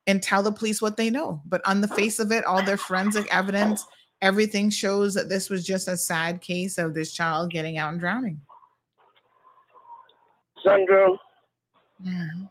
and 0.08 0.24
tell 0.24 0.42
the 0.42 0.52
police 0.54 0.82
what 0.82 0.96
they 0.96 1.10
know. 1.10 1.42
But 1.46 1.62
on 1.68 1.82
the 1.82 1.88
face 1.90 2.20
of 2.20 2.32
it, 2.32 2.46
all 2.46 2.64
their 2.64 2.78
forensic 2.78 3.28
evidence, 3.34 3.86
everything 4.22 4.70
shows 4.70 5.14
that 5.16 5.28
this 5.28 5.50
was 5.50 5.66
just 5.66 5.90
a 5.90 5.98
sad 5.98 6.40
case 6.40 6.78
of 6.78 6.94
this 6.94 7.12
child 7.12 7.52
getting 7.52 7.78
out 7.78 7.92
and 7.92 8.00
drowning. 8.00 8.40
Sandra, 10.64 11.10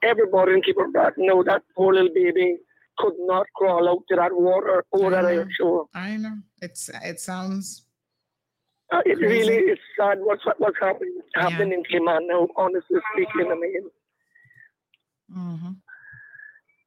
everybody 0.02 0.52
in 0.52 0.60
Cayman 0.60 0.92
Brac 0.92 1.14
know 1.16 1.42
that 1.42 1.62
poor 1.74 1.94
little 1.94 2.12
baby 2.12 2.58
could 2.98 3.14
not 3.20 3.46
crawl 3.56 3.88
out 3.88 4.02
to 4.10 4.16
that 4.16 4.34
water 4.34 4.84
over 4.92 5.10
that 5.10 5.48
shore. 5.58 5.86
I 5.94 6.18
know. 6.18 6.36
It's 6.60 6.90
it 7.02 7.20
sounds 7.20 7.85
Uh, 8.92 9.00
it 9.04 9.18
Crazy. 9.18 9.50
really 9.50 9.56
is 9.72 9.78
sad 9.98 10.18
what's 10.20 10.42
what's 10.58 10.76
happening 10.80 11.18
happening 11.34 11.72
in 11.72 11.82
Cayman 11.84 12.28
now. 12.28 12.46
Honestly 12.56 12.98
speaking, 13.14 13.50
I 13.50 13.54
mean. 13.54 13.90
Mm-hmm. 15.36 15.72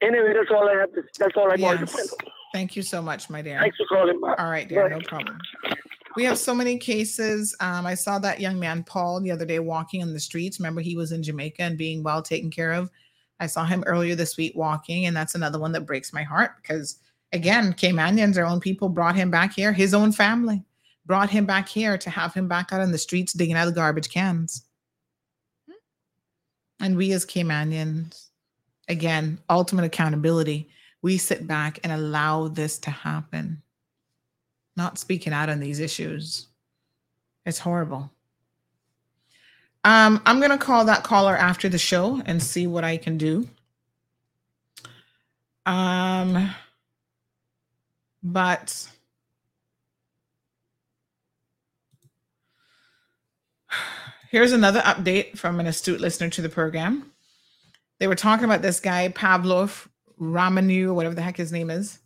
Anyway, 0.01 0.33
that's 0.33 0.49
all 0.49 0.69
I 0.69 0.79
have. 0.79 0.93
To, 0.93 1.03
that's 1.17 1.35
all 1.35 1.51
I 1.51 1.55
wanted 1.57 1.59
to 1.59 1.85
Yes. 1.85 1.91
find 1.91 2.09
out. 2.27 2.33
Thank 2.53 2.75
you 2.75 2.81
so 2.81 3.01
much, 3.01 3.29
my 3.29 3.41
dear. 3.41 3.59
Thanks 3.59 3.77
for 3.77 3.85
calling 3.87 4.19
back. 4.21 4.39
All 4.39 4.49
right, 4.49 4.67
dear, 4.67 4.89
Bye. 4.89 4.95
no 4.95 5.01
problem. 5.01 5.37
We 6.15 6.23
have 6.23 6.37
so 6.39 6.55
many 6.55 6.77
cases. 6.77 7.55
Um, 7.59 7.85
I 7.85 7.93
saw 7.93 8.17
that 8.19 8.39
young 8.39 8.57
man 8.59 8.83
Paul 8.83 9.21
the 9.21 9.31
other 9.31 9.45
day 9.45 9.59
walking 9.59 10.01
in 10.01 10.13
the 10.13 10.19
streets. 10.19 10.59
Remember, 10.59 10.81
he 10.81 10.95
was 10.95 11.11
in 11.11 11.21
Jamaica 11.21 11.61
and 11.61 11.77
being 11.77 12.01
well 12.01 12.21
taken 12.23 12.49
care 12.49 12.71
of. 12.71 12.89
I 13.39 13.45
saw 13.47 13.65
him 13.65 13.83
earlier 13.85 14.15
this 14.15 14.35
week 14.35 14.53
walking, 14.55 15.05
and 15.05 15.15
that's 15.15 15.35
another 15.35 15.59
one 15.59 15.71
that 15.73 15.85
breaks 15.85 16.11
my 16.11 16.23
heart 16.23 16.51
because, 16.61 16.97
again, 17.33 17.73
Caymanians, 17.73 18.37
our 18.37 18.45
own 18.45 18.59
people, 18.59 18.89
brought 18.89 19.15
him 19.15 19.29
back 19.29 19.53
here. 19.53 19.71
His 19.71 19.93
own 19.93 20.11
family 20.11 20.63
brought 21.09 21.31
him 21.31 21.47
back 21.47 21.67
here 21.67 21.97
to 21.97 22.09
have 22.11 22.35
him 22.35 22.47
back 22.47 22.71
out 22.71 22.81
in 22.81 22.91
the 22.91 22.97
streets 22.99 23.33
digging 23.33 23.55
out 23.55 23.65
the 23.65 23.71
garbage 23.71 24.11
cans. 24.11 24.63
And 26.79 26.95
we 26.95 27.11
as 27.13 27.25
Caymanians, 27.25 28.27
again, 28.87 29.39
ultimate 29.49 29.85
accountability. 29.85 30.69
We 31.01 31.17
sit 31.17 31.47
back 31.47 31.79
and 31.83 31.91
allow 31.91 32.49
this 32.49 32.77
to 32.79 32.91
happen, 32.91 33.63
not 34.77 34.99
speaking 34.99 35.33
out 35.33 35.49
on 35.49 35.59
these 35.59 35.79
issues. 35.79 36.45
It's 37.43 37.57
horrible. 37.57 38.11
Um, 39.83 40.21
I'm 40.27 40.37
going 40.37 40.51
to 40.51 40.59
call 40.59 40.85
that 40.85 41.03
caller 41.03 41.35
after 41.35 41.69
the 41.69 41.79
show 41.79 42.21
and 42.27 42.41
see 42.41 42.67
what 42.67 42.83
I 42.83 42.97
can 42.97 43.17
do. 43.17 43.49
Um, 45.65 46.53
but 48.21 48.87
here's 54.29 54.51
another 54.51 54.81
update 54.81 55.37
from 55.37 55.59
an 55.59 55.67
astute 55.67 56.01
listener 56.01 56.29
to 56.29 56.41
the 56.41 56.49
program. 56.49 57.11
They 57.99 58.07
were 58.07 58.15
talking 58.15 58.45
about 58.45 58.61
this 58.61 58.79
guy, 58.79 59.09
Pavlov 59.09 59.87
Ramanu, 60.19 60.93
whatever 60.93 61.15
the 61.15 61.21
heck 61.21 61.37
his 61.37 61.51
name 61.51 61.69
is. 61.69 61.99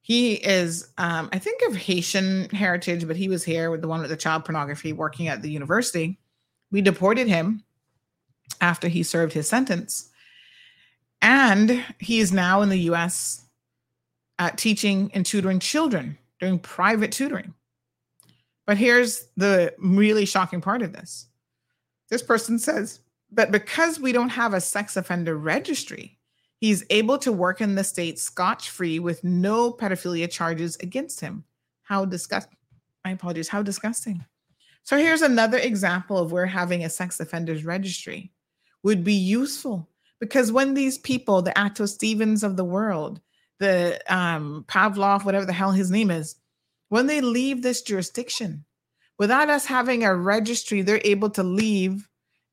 He 0.00 0.34
is, 0.34 0.88
um, 0.98 1.28
I 1.32 1.38
think, 1.38 1.62
of 1.62 1.76
Haitian 1.76 2.48
heritage, 2.50 3.06
but 3.06 3.16
he 3.16 3.28
was 3.28 3.44
here 3.44 3.70
with 3.70 3.80
the 3.80 3.88
one 3.88 4.00
with 4.00 4.10
the 4.10 4.16
child 4.16 4.44
pornography 4.44 4.92
working 4.92 5.28
at 5.28 5.42
the 5.42 5.50
university. 5.50 6.18
We 6.70 6.80
deported 6.80 7.26
him 7.26 7.64
after 8.60 8.88
he 8.88 9.02
served 9.02 9.32
his 9.32 9.48
sentence. 9.48 10.10
And 11.22 11.84
he 11.98 12.20
is 12.20 12.32
now 12.32 12.62
in 12.62 12.68
the 12.68 12.90
US 12.90 13.44
uh, 14.38 14.50
teaching 14.54 15.10
and 15.14 15.24
tutoring 15.24 15.58
children, 15.58 16.18
doing 16.38 16.58
private 16.58 17.10
tutoring. 17.10 17.54
But 18.66 18.78
here's 18.78 19.28
the 19.36 19.74
really 19.78 20.26
shocking 20.26 20.60
part 20.60 20.82
of 20.82 20.92
this 20.92 21.28
this 22.08 22.22
person 22.22 22.58
says, 22.58 23.00
but 23.32 23.50
because 23.50 23.98
we 23.98 24.12
don't 24.12 24.28
have 24.28 24.54
a 24.54 24.60
sex 24.60 24.96
offender 24.96 25.36
registry, 25.36 26.18
he's 26.58 26.84
able 26.90 27.18
to 27.18 27.32
work 27.32 27.60
in 27.60 27.74
the 27.74 27.84
state 27.84 28.18
scotch 28.18 28.70
free 28.70 28.98
with 28.98 29.24
no 29.24 29.72
pedophilia 29.72 30.30
charges 30.30 30.76
against 30.76 31.20
him. 31.20 31.44
How 31.82 32.04
disgusting. 32.04 32.56
My 33.04 33.12
apologies. 33.12 33.48
How 33.48 33.62
disgusting. 33.62 34.24
So 34.82 34.96
here's 34.96 35.22
another 35.22 35.58
example 35.58 36.18
of 36.18 36.30
where 36.30 36.46
having 36.46 36.84
a 36.84 36.90
sex 36.90 37.18
offenders 37.18 37.64
registry 37.64 38.32
would 38.84 39.02
be 39.02 39.14
useful 39.14 39.88
because 40.20 40.52
when 40.52 40.74
these 40.74 40.98
people, 40.98 41.42
the 41.42 41.56
Atto 41.58 41.86
Stevens 41.86 42.42
of 42.42 42.56
the 42.56 42.64
world, 42.64 43.20
the 43.58 44.00
um, 44.08 44.64
Pavlov, 44.68 45.24
whatever 45.24 45.44
the 45.44 45.52
hell 45.52 45.72
his 45.72 45.90
name 45.90 46.10
is, 46.10 46.36
when 46.88 47.06
they 47.06 47.20
leave 47.20 47.62
this 47.62 47.82
jurisdiction, 47.82 48.64
without 49.18 49.50
us 49.50 49.66
having 49.66 50.04
a 50.04 50.14
registry, 50.14 50.82
they're 50.82 51.00
able 51.04 51.30
to 51.30 51.42
leave 51.42 52.08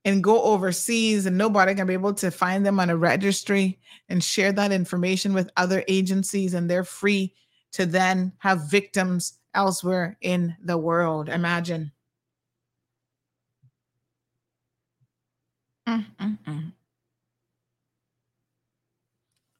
and 0.06 0.24
go 0.24 0.42
overseas, 0.44 1.26
and 1.26 1.38
nobody 1.38 1.74
can 1.76 1.88
be 1.88 1.94
able 1.94 2.14
to 2.14 2.30
find 2.30 2.66
them 2.66 2.80
on 2.80 2.90
a 2.90 2.98
registry 2.98 3.80
and 4.10 4.24
share 4.24 4.52
that 4.52 4.72
information 4.72 5.34
with 5.34 5.50
other 5.56 5.84
agencies, 5.88 6.54
and 6.54 6.70
they're 6.70 6.84
free 6.84 7.34
to 7.72 7.86
then 7.86 8.34
have 8.40 8.70
victims 8.70 9.40
elsewhere 9.54 10.18
in 10.22 10.56
the 10.64 10.78
world. 10.78 11.30
Imagine. 11.30 11.92
Mm, 15.88 16.06
mm, 16.20 16.38
mm. 16.48 16.72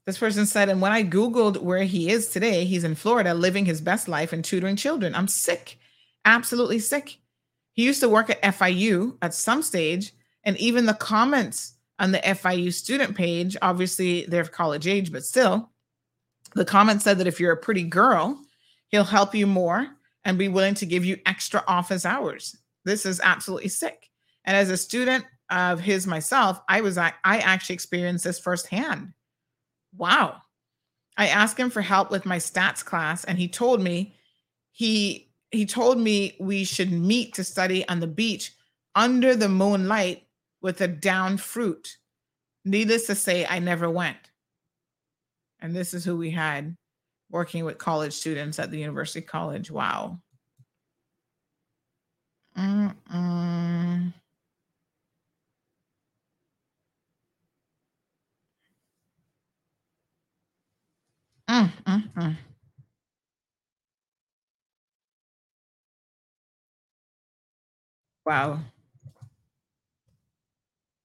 This 0.06 0.18
person 0.18 0.46
said, 0.46 0.68
and 0.68 0.82
when 0.82 0.92
I 0.92 1.04
Googled 1.04 1.62
where 1.62 1.84
he 1.84 2.10
is 2.10 2.28
today, 2.28 2.66
he's 2.66 2.84
in 2.84 2.96
Florida 2.96 3.34
living 3.34 3.66
his 3.66 3.80
best 3.80 4.08
life 4.08 4.34
and 4.34 4.44
tutoring 4.44 4.76
children. 4.76 5.16
I'm 5.16 5.30
sick, 5.30 5.78
absolutely 6.26 6.80
sick. 6.80 7.18
He 7.72 7.86
used 7.86 8.02
to 8.02 8.10
work 8.10 8.30
at 8.30 8.42
FIU 8.42 9.18
at 9.22 9.34
some 9.34 9.62
stage, 9.62 10.14
and 10.44 10.58
even 10.58 10.86
the 10.86 10.94
comments 10.94 11.74
on 12.00 12.12
the 12.12 12.20
FIU 12.20 12.74
student 12.74 13.16
page, 13.16 13.56
obviously 13.62 14.26
they're 14.26 14.44
college 14.44 14.88
age, 14.88 15.12
but 15.12 15.24
still, 15.24 15.70
the 16.54 16.66
comment 16.66 17.02
said 17.02 17.18
that 17.18 17.28
if 17.28 17.40
you're 17.40 17.54
a 17.54 17.58
pretty 17.58 17.84
girl, 17.84 18.40
he'll 18.90 19.04
help 19.04 19.34
you 19.34 19.48
more 19.48 19.88
and 20.26 20.38
be 20.38 20.50
willing 20.50 20.76
to 20.76 20.86
give 20.86 21.06
you 21.06 21.18
extra 21.26 21.64
office 21.68 22.06
hours. 22.06 22.56
This 22.86 23.06
is 23.06 23.22
absolutely 23.24 23.70
sick. 23.70 24.10
And 24.46 24.56
as 24.56 24.70
a 24.70 24.78
student 24.78 25.26
of 25.50 25.80
his 25.80 26.06
myself, 26.06 26.60
I 26.68 26.82
was 26.82 26.98
I 26.98 27.14
I 27.24 27.40
actually 27.40 27.76
experienced 27.76 28.24
this 28.24 28.40
firsthand. 28.40 29.14
Wow. 29.98 30.42
I 31.18 31.28
asked 31.28 31.60
him 31.60 31.70
for 31.70 31.82
help 31.82 32.12
with 32.12 32.26
my 32.26 32.38
stats 32.38 32.84
class 32.84 33.24
and 33.24 33.38
he 33.38 33.48
told 33.48 33.82
me 33.82 34.16
he 34.72 35.30
he 35.52 35.68
told 35.68 36.00
me 36.00 36.36
we 36.40 36.64
should 36.64 36.92
meet 36.92 37.36
to 37.36 37.44
study 37.44 37.88
on 37.88 38.00
the 38.00 38.08
beach 38.08 38.54
under 38.96 39.36
the 39.36 39.50
moonlight 39.50 40.24
with 40.62 40.82
a 40.82 40.88
down 40.88 41.38
fruit. 41.38 41.98
Needless 42.66 43.06
to 43.08 43.16
say, 43.16 43.46
I 43.46 43.60
never 43.60 43.90
went. 43.90 44.18
And 45.60 45.76
this 45.76 45.94
is 45.94 46.04
who 46.04 46.18
we 46.18 46.32
had 46.32 46.76
working 47.30 47.66
with 47.66 47.78
college 47.78 48.14
students 48.14 48.58
at 48.58 48.72
the 48.72 48.80
University 48.80 49.22
College. 49.22 49.70
Wow. 49.70 50.20
Mm-mm. 52.58 54.14
Mm, 61.54 61.70
mm, 61.88 62.02
mm. 62.18 62.38
Wow. 68.26 68.60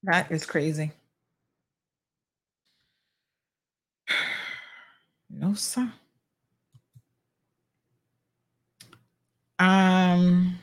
That 0.02 0.32
is 0.32 0.44
crazy. 0.44 0.92
No, 5.30 5.54
sir. 5.54 5.92
Um, 9.60 10.58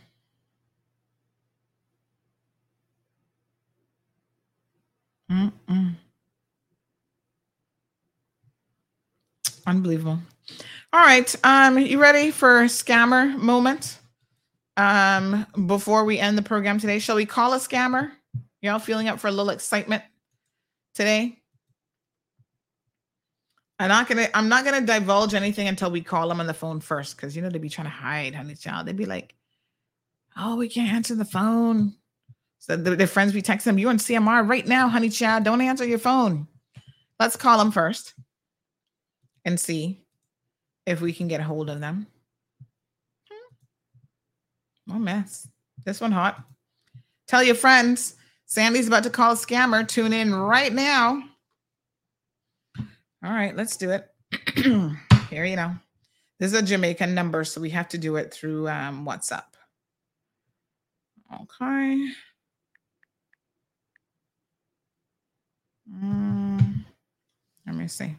mm-mm. 5.30 5.96
Unbelievable. 9.66 10.20
All 10.94 11.02
right. 11.02 11.36
Um, 11.44 11.78
you 11.80 12.00
ready 12.00 12.32
for 12.32 12.64
scammer 12.66 13.36
moment? 13.38 14.00
Um, 14.78 15.46
before 15.66 16.06
we 16.06 16.20
end 16.20 16.38
the 16.38 16.42
program 16.42 16.80
today, 16.80 17.00
shall 17.00 17.16
we 17.16 17.26
call 17.26 17.54
a 17.54 17.58
scammer? 17.58 18.12
Y'all 18.62 18.80
feeling 18.80 19.08
up 19.08 19.20
for 19.20 19.28
a 19.28 19.32
little 19.32 19.50
excitement 19.50 20.04
today? 20.94 21.40
I'm 23.78 23.90
not 23.90 24.08
gonna 24.08 24.30
I'm 24.34 24.48
not 24.48 24.64
gonna 24.64 24.82
divulge 24.82 25.34
anything 25.34 25.68
until 25.68 25.92
we 25.92 26.02
call 26.02 26.30
them 26.30 26.40
on 26.40 26.48
the 26.48 26.54
phone 26.54 26.80
first, 26.80 27.16
because 27.18 27.36
you 27.36 27.42
know 27.42 27.50
they'd 27.50 27.62
be 27.62 27.70
trying 27.70 27.88
to 27.88 27.92
hide, 27.92 28.34
honey 28.34 28.56
child. 28.56 28.86
They'd 28.86 28.96
be 28.96 29.06
like, 29.06 29.36
"Oh, 30.38 30.56
we 30.56 30.70
can't 30.70 30.94
answer 30.94 31.14
the 31.14 31.26
phone." 31.26 31.94
So 32.60 32.78
the, 32.78 32.96
their 32.96 33.06
friends 33.08 33.34
be 33.34 33.42
texting 33.42 33.66
them, 33.66 33.78
You're 33.78 33.90
on 33.90 33.98
CMR 33.98 34.48
right 34.48 34.66
now, 34.66 34.88
honey 34.88 35.10
child? 35.10 35.44
Don't 35.44 35.62
answer 35.62 35.86
your 35.86 36.00
phone." 36.00 36.48
Let's 37.20 37.36
call 37.36 37.58
them 37.58 37.72
first 37.72 38.14
and 39.46 39.60
see 39.60 40.02
if 40.86 41.02
we 41.02 41.14
can 41.14 41.28
get 41.28 41.40
a 41.40 41.44
hold 41.44 41.70
of 41.70 41.80
them. 41.80 42.08
Oh 44.90 45.00
mess. 45.00 45.48
This 45.84 46.02
one 46.02 46.12
hot. 46.12 46.44
Tell 47.28 47.44
your 47.44 47.56
friends. 47.56 48.16
Sandy's 48.46 48.88
about 48.88 49.04
to 49.04 49.10
call 49.10 49.32
a 49.32 49.36
scammer. 49.36 49.88
Tune 49.88 50.14
in 50.14 50.34
right 50.34 50.74
now. 50.74 51.24
All 53.24 53.32
right, 53.32 53.56
let's 53.56 53.78
do 53.78 53.92
it. 53.92 54.08
Here 55.30 55.46
you 55.46 55.56
know. 55.56 55.76
This 56.40 56.54
is 56.54 56.60
a 56.60 56.62
Jamaican 56.62 57.16
number, 57.16 57.44
so 57.44 57.62
we 57.62 57.70
have 57.70 57.88
to 57.90 57.98
do 57.98 58.18
it 58.18 58.34
through 58.34 58.68
um, 58.68 59.06
WhatsApp. 59.06 59.46
Okay. 61.34 62.10
Mm, 65.90 66.86
let 67.66 67.76
me 67.76 67.88
see. 67.88 68.16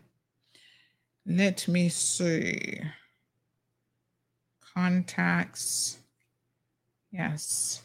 Let 1.26 1.66
me 1.66 1.88
see. 1.88 2.80
Contacts. 4.74 5.98
Yes. 7.10 7.82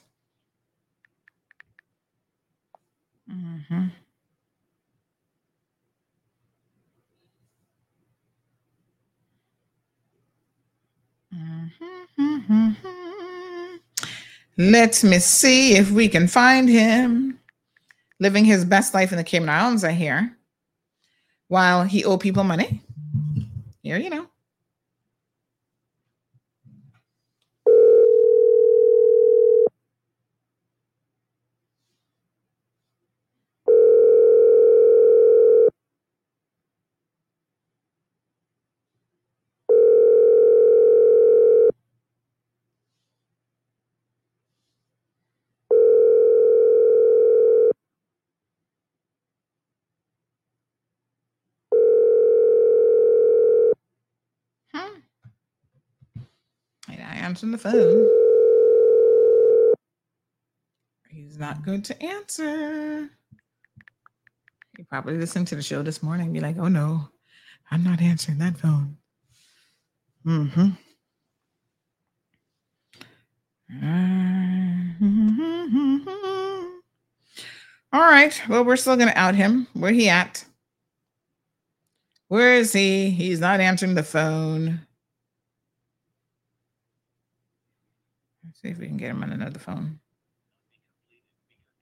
Mm-hmm. 3.31 3.87
Mm-hmm. 11.33 12.71
Let 14.57 15.03
me 15.03 15.19
see 15.19 15.75
if 15.75 15.89
we 15.89 16.07
can 16.07 16.27
find 16.27 16.69
him 16.69 17.39
living 18.19 18.45
his 18.45 18.65
best 18.65 18.93
life 18.93 19.11
in 19.11 19.17
the 19.17 19.23
Cayman 19.23 19.49
Islands, 19.49 19.83
I 19.83 19.93
hear, 19.93 20.37
while 21.47 21.83
he 21.83 22.05
owe 22.05 22.17
people 22.17 22.43
money. 22.43 22.83
You 23.97 24.09
know. 24.09 24.27
Answering 57.31 57.53
the 57.53 57.57
phone. 57.57 58.09
He's 61.09 61.37
not 61.37 61.63
good 61.63 61.85
to 61.85 62.03
answer. 62.03 63.09
He 64.75 64.83
probably 64.83 65.15
listened 65.15 65.47
to 65.47 65.55
the 65.55 65.61
show 65.61 65.81
this 65.81 66.03
morning 66.03 66.25
and 66.25 66.33
be 66.33 66.41
like, 66.41 66.57
oh 66.57 66.67
no, 66.67 67.07
I'm 67.71 67.85
not 67.85 68.01
answering 68.01 68.39
that 68.39 68.57
phone. 68.57 68.97
Mm-hmm. 70.25 70.71
All 77.93 78.01
right. 78.01 78.41
Well, 78.49 78.65
we're 78.65 78.75
still 78.75 78.97
gonna 78.97 79.13
out 79.15 79.35
him. 79.35 79.67
Where 79.71 79.93
he 79.93 80.09
at? 80.09 80.43
Where 82.27 82.55
is 82.55 82.73
he? 82.73 83.09
He's 83.09 83.39
not 83.39 83.61
answering 83.61 83.95
the 83.95 84.03
phone. 84.03 84.81
See 88.61 88.69
if 88.69 88.77
we 88.77 88.87
can 88.87 88.97
get 88.97 89.09
him 89.09 89.23
on 89.23 89.31
another 89.31 89.59
phone. 89.59 89.99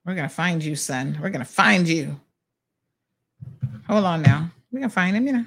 We're 0.05 0.15
gonna 0.15 0.29
find 0.29 0.63
you, 0.63 0.75
son. 0.75 1.17
We're 1.21 1.29
gonna 1.29 1.45
find 1.45 1.87
you. 1.87 2.19
Hold 3.87 4.05
on 4.05 4.21
now. 4.21 4.49
We're 4.71 4.79
gonna 4.79 4.89
find 4.89 5.15
him, 5.15 5.27
you 5.27 5.33
know. 5.33 5.45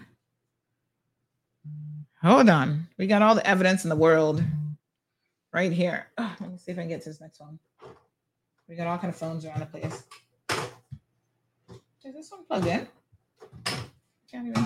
Hold 2.22 2.48
on. 2.48 2.86
We 2.98 3.06
got 3.06 3.22
all 3.22 3.34
the 3.34 3.46
evidence 3.46 3.84
in 3.84 3.90
the 3.90 3.96
world 3.96 4.42
right 5.52 5.72
here. 5.72 6.06
Oh, 6.18 6.36
let 6.40 6.50
me 6.50 6.58
see 6.58 6.70
if 6.72 6.78
I 6.78 6.82
can 6.82 6.88
get 6.88 7.02
to 7.02 7.08
this 7.08 7.20
next 7.20 7.40
one. 7.40 7.58
We 8.68 8.76
got 8.76 8.86
all 8.86 8.98
kind 8.98 9.12
of 9.12 9.18
phones 9.18 9.44
around 9.44 9.60
the 9.60 9.66
place. 9.66 10.04
Is 12.04 12.14
this 12.14 12.30
one 12.30 12.44
plugged 12.44 12.66
in? 12.66 12.86
Can't 14.30 14.48
even. 14.48 14.64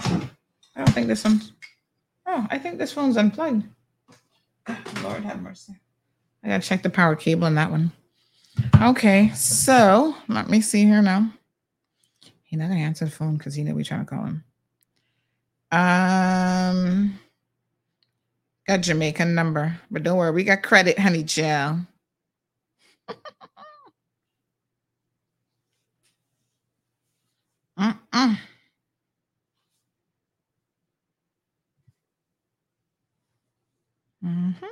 I 0.75 0.85
don't 0.85 0.93
think 0.93 1.07
this 1.07 1.23
one's. 1.23 1.53
Oh, 2.27 2.47
I 2.51 2.59
think 2.59 2.79
this 2.79 2.93
phone's 2.93 3.17
unplugged. 3.17 3.65
Lord 5.03 5.23
have 5.23 5.41
mercy. 5.41 5.77
I 6.45 6.49
gotta 6.49 6.67
check 6.67 6.83
the 6.83 6.91
power 6.91 7.17
cable 7.17 7.45
on 7.45 7.55
that 7.57 7.71
one. 7.71 7.93
Okay, 8.81 9.31
so 9.35 10.15
let 10.29 10.49
me 10.49 10.61
see 10.61 10.85
here 10.85 11.03
now. 11.03 11.33
He's 12.45 12.59
not 12.59 12.69
gonna 12.69 12.81
answer 12.81 13.05
the 13.05 13.11
phone 13.11 13.37
because 13.37 13.55
he 13.55 13.63
knew 13.63 13.75
we 13.75 13.85
trying 13.85 14.05
to 14.05 14.11
call 14.11 14.25
him. 14.25 14.45
Um, 15.73 17.19
got 18.67 18.83
Jamaican 18.83 19.35
number, 19.35 19.79
but 19.91 20.03
don't 20.03 20.17
worry, 20.19 20.31
we 20.31 20.45
got 20.45 20.63
credit, 20.63 20.99
honey 20.99 21.23
gel. 21.25 21.87
Mm-mm. 27.79 28.39
Mm-hmm. 34.25 34.67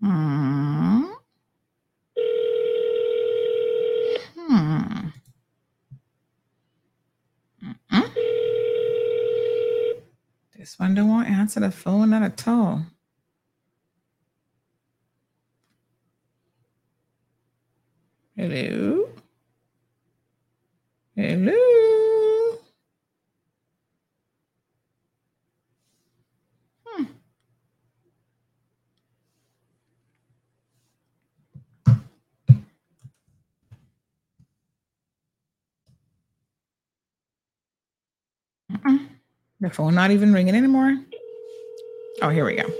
Hmm. 0.00 1.04
Hmm. 4.36 5.08
Mm-mm. 7.62 8.08
Want 10.78 10.96
to 10.96 11.02
answer 11.02 11.60
the 11.60 11.70
phone 11.72 12.10
not 12.10 12.22
at 12.22 12.46
all. 12.48 12.86
Hello. 18.36 19.08
Hmm. 26.86 27.04
Mm-mm. 38.72 39.08
Phone 39.74 39.94
not 39.94 40.10
even 40.10 40.32
ringing 40.32 40.54
anymore. 40.54 40.96
Oh, 42.22 42.30
here 42.30 42.44
we 42.44 42.56
go. 42.56 42.70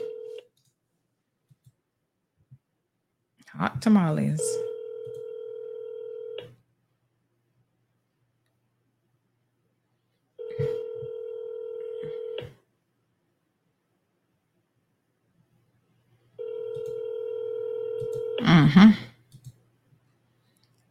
Hot 3.55 3.83
tamales. 3.83 4.41
Mm-hmm. 18.43 18.91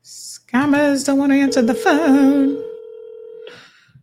Scammers 0.04 1.06
don't 1.06 1.18
want 1.18 1.32
to 1.32 1.38
answer 1.38 1.62
the 1.62 1.74
phone. 1.74 2.67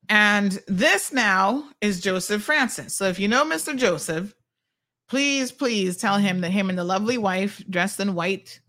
And 0.08 0.62
this 0.66 1.12
now 1.12 1.68
is 1.80 2.00
Joseph 2.00 2.42
Francis. 2.42 2.94
So 2.96 3.06
if 3.06 3.18
you 3.18 3.28
know 3.28 3.44
Mr. 3.44 3.76
Joseph, 3.76 4.34
please, 5.08 5.50
please 5.50 5.96
tell 5.96 6.18
him 6.18 6.40
that 6.40 6.50
him 6.50 6.68
and 6.68 6.78
the 6.78 6.84
lovely 6.84 7.18
wife 7.18 7.62
dressed 7.68 8.00
in 8.00 8.14
white 8.14 8.60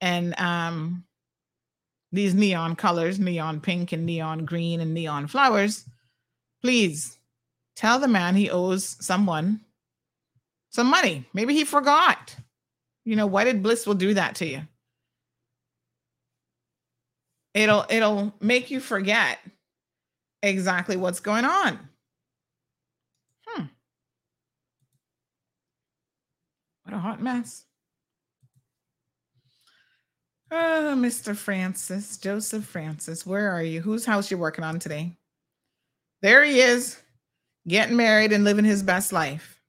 and 0.00 0.38
um 0.38 1.04
these 2.12 2.34
neon 2.34 2.76
colors, 2.76 3.18
neon 3.18 3.60
pink 3.60 3.92
and 3.92 4.06
neon 4.06 4.44
green 4.44 4.80
and 4.80 4.94
neon 4.94 5.26
flowers. 5.26 5.84
Please 6.62 7.18
tell 7.74 7.98
the 7.98 8.08
man 8.08 8.36
he 8.36 8.50
owes 8.50 8.96
someone 9.04 9.60
some 10.70 10.86
money. 10.88 11.24
Maybe 11.32 11.54
he 11.54 11.64
forgot. 11.64 12.34
You 13.04 13.16
know, 13.16 13.26
why 13.26 13.44
did 13.44 13.62
Bliss 13.62 13.86
will 13.86 13.94
do 13.94 14.14
that 14.14 14.36
to 14.36 14.46
you? 14.46 14.62
It'll 17.52 17.84
it'll 17.88 18.34
make 18.40 18.70
you 18.70 18.80
forget 18.80 19.38
exactly 20.48 20.96
what's 20.96 21.20
going 21.20 21.44
on. 21.44 21.78
Hmm. 23.46 23.64
What 26.84 26.94
a 26.94 26.98
hot 26.98 27.22
mess. 27.22 27.64
Oh, 30.50 30.94
Mr. 30.96 31.34
Francis, 31.34 32.16
Joseph 32.16 32.64
Francis, 32.64 33.26
where 33.26 33.50
are 33.50 33.62
you? 33.62 33.80
Whose 33.80 34.04
house 34.04 34.30
you 34.30 34.38
working 34.38 34.64
on 34.64 34.78
today? 34.78 35.16
There 36.22 36.44
he 36.44 36.60
is, 36.60 37.00
getting 37.66 37.96
married 37.96 38.32
and 38.32 38.44
living 38.44 38.64
his 38.64 38.82
best 38.82 39.12
life. 39.12 39.60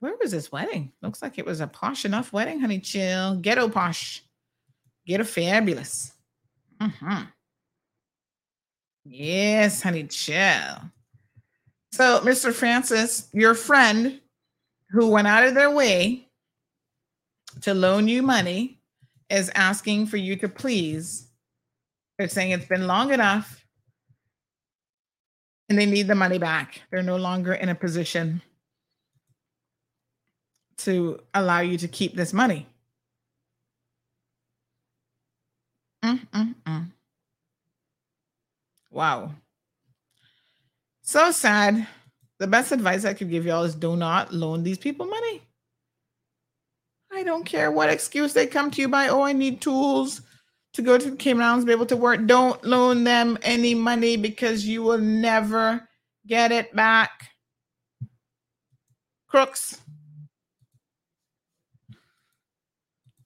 Where 0.00 0.14
was 0.22 0.30
his 0.30 0.52
wedding? 0.52 0.92
Looks 1.02 1.22
like 1.22 1.38
it 1.38 1.46
was 1.46 1.60
a 1.60 1.66
posh 1.66 2.04
enough 2.04 2.32
wedding, 2.32 2.60
honey. 2.60 2.78
Chill, 2.78 3.36
ghetto 3.36 3.68
posh, 3.68 4.22
ghetto 5.06 5.24
fabulous. 5.24 6.12
Mm-hmm. 6.80 7.24
Yes, 9.04 9.82
honey, 9.82 10.04
chill. 10.04 10.76
So, 11.92 12.20
Mr. 12.20 12.52
Francis, 12.52 13.28
your 13.32 13.54
friend 13.54 14.20
who 14.90 15.08
went 15.08 15.26
out 15.26 15.44
of 15.44 15.54
their 15.54 15.70
way 15.70 16.28
to 17.62 17.74
loan 17.74 18.08
you 18.08 18.22
money 18.22 18.80
is 19.30 19.50
asking 19.54 20.06
for 20.06 20.16
you 20.16 20.36
to 20.36 20.48
please. 20.48 21.28
They're 22.18 22.28
saying 22.28 22.50
it's 22.52 22.66
been 22.66 22.86
long 22.86 23.12
enough 23.12 23.64
and 25.68 25.78
they 25.78 25.86
need 25.86 26.08
the 26.08 26.14
money 26.14 26.38
back. 26.38 26.82
They're 26.90 27.02
no 27.02 27.16
longer 27.16 27.52
in 27.52 27.68
a 27.68 27.74
position 27.74 28.42
to 30.78 31.20
allow 31.34 31.60
you 31.60 31.76
to 31.78 31.88
keep 31.88 32.14
this 32.14 32.32
money. 32.32 32.66
Mm-mm-mm. 36.04 36.92
Wow. 38.90 39.32
So 41.02 41.30
sad. 41.30 41.86
The 42.38 42.46
best 42.46 42.72
advice 42.72 43.04
I 43.04 43.14
could 43.14 43.30
give 43.30 43.44
y'all 43.44 43.64
is 43.64 43.74
do 43.74 43.96
not 43.96 44.32
loan 44.32 44.62
these 44.62 44.78
people 44.78 45.06
money. 45.06 45.42
I 47.12 47.22
don't 47.22 47.44
care 47.44 47.70
what 47.70 47.90
excuse 47.90 48.32
they 48.32 48.46
come 48.46 48.70
to 48.70 48.80
you 48.80 48.88
by. 48.88 49.08
Oh, 49.08 49.22
I 49.22 49.32
need 49.32 49.60
tools 49.60 50.22
to 50.74 50.82
go 50.82 50.98
to 50.98 51.10
the 51.10 51.16
Cayman 51.16 51.42
Islands, 51.42 51.64
be 51.64 51.72
able 51.72 51.86
to 51.86 51.96
work. 51.96 52.26
Don't 52.26 52.62
loan 52.64 53.04
them 53.04 53.38
any 53.42 53.74
money 53.74 54.16
because 54.16 54.66
you 54.66 54.82
will 54.82 54.98
never 54.98 55.88
get 56.26 56.52
it 56.52 56.74
back. 56.76 57.10
Crooks. 59.26 59.80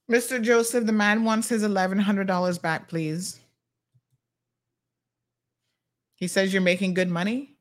Mr. 0.09 0.41
Joseph, 0.41 0.85
the 0.85 0.91
man 0.91 1.23
wants 1.23 1.49
his 1.49 1.63
$1,100 1.63 2.61
back, 2.61 2.89
please. 2.89 3.39
He 6.23 6.27
says 6.27 6.53
you're 6.53 6.61
making 6.61 6.93
good 6.93 7.09
money. 7.09 7.57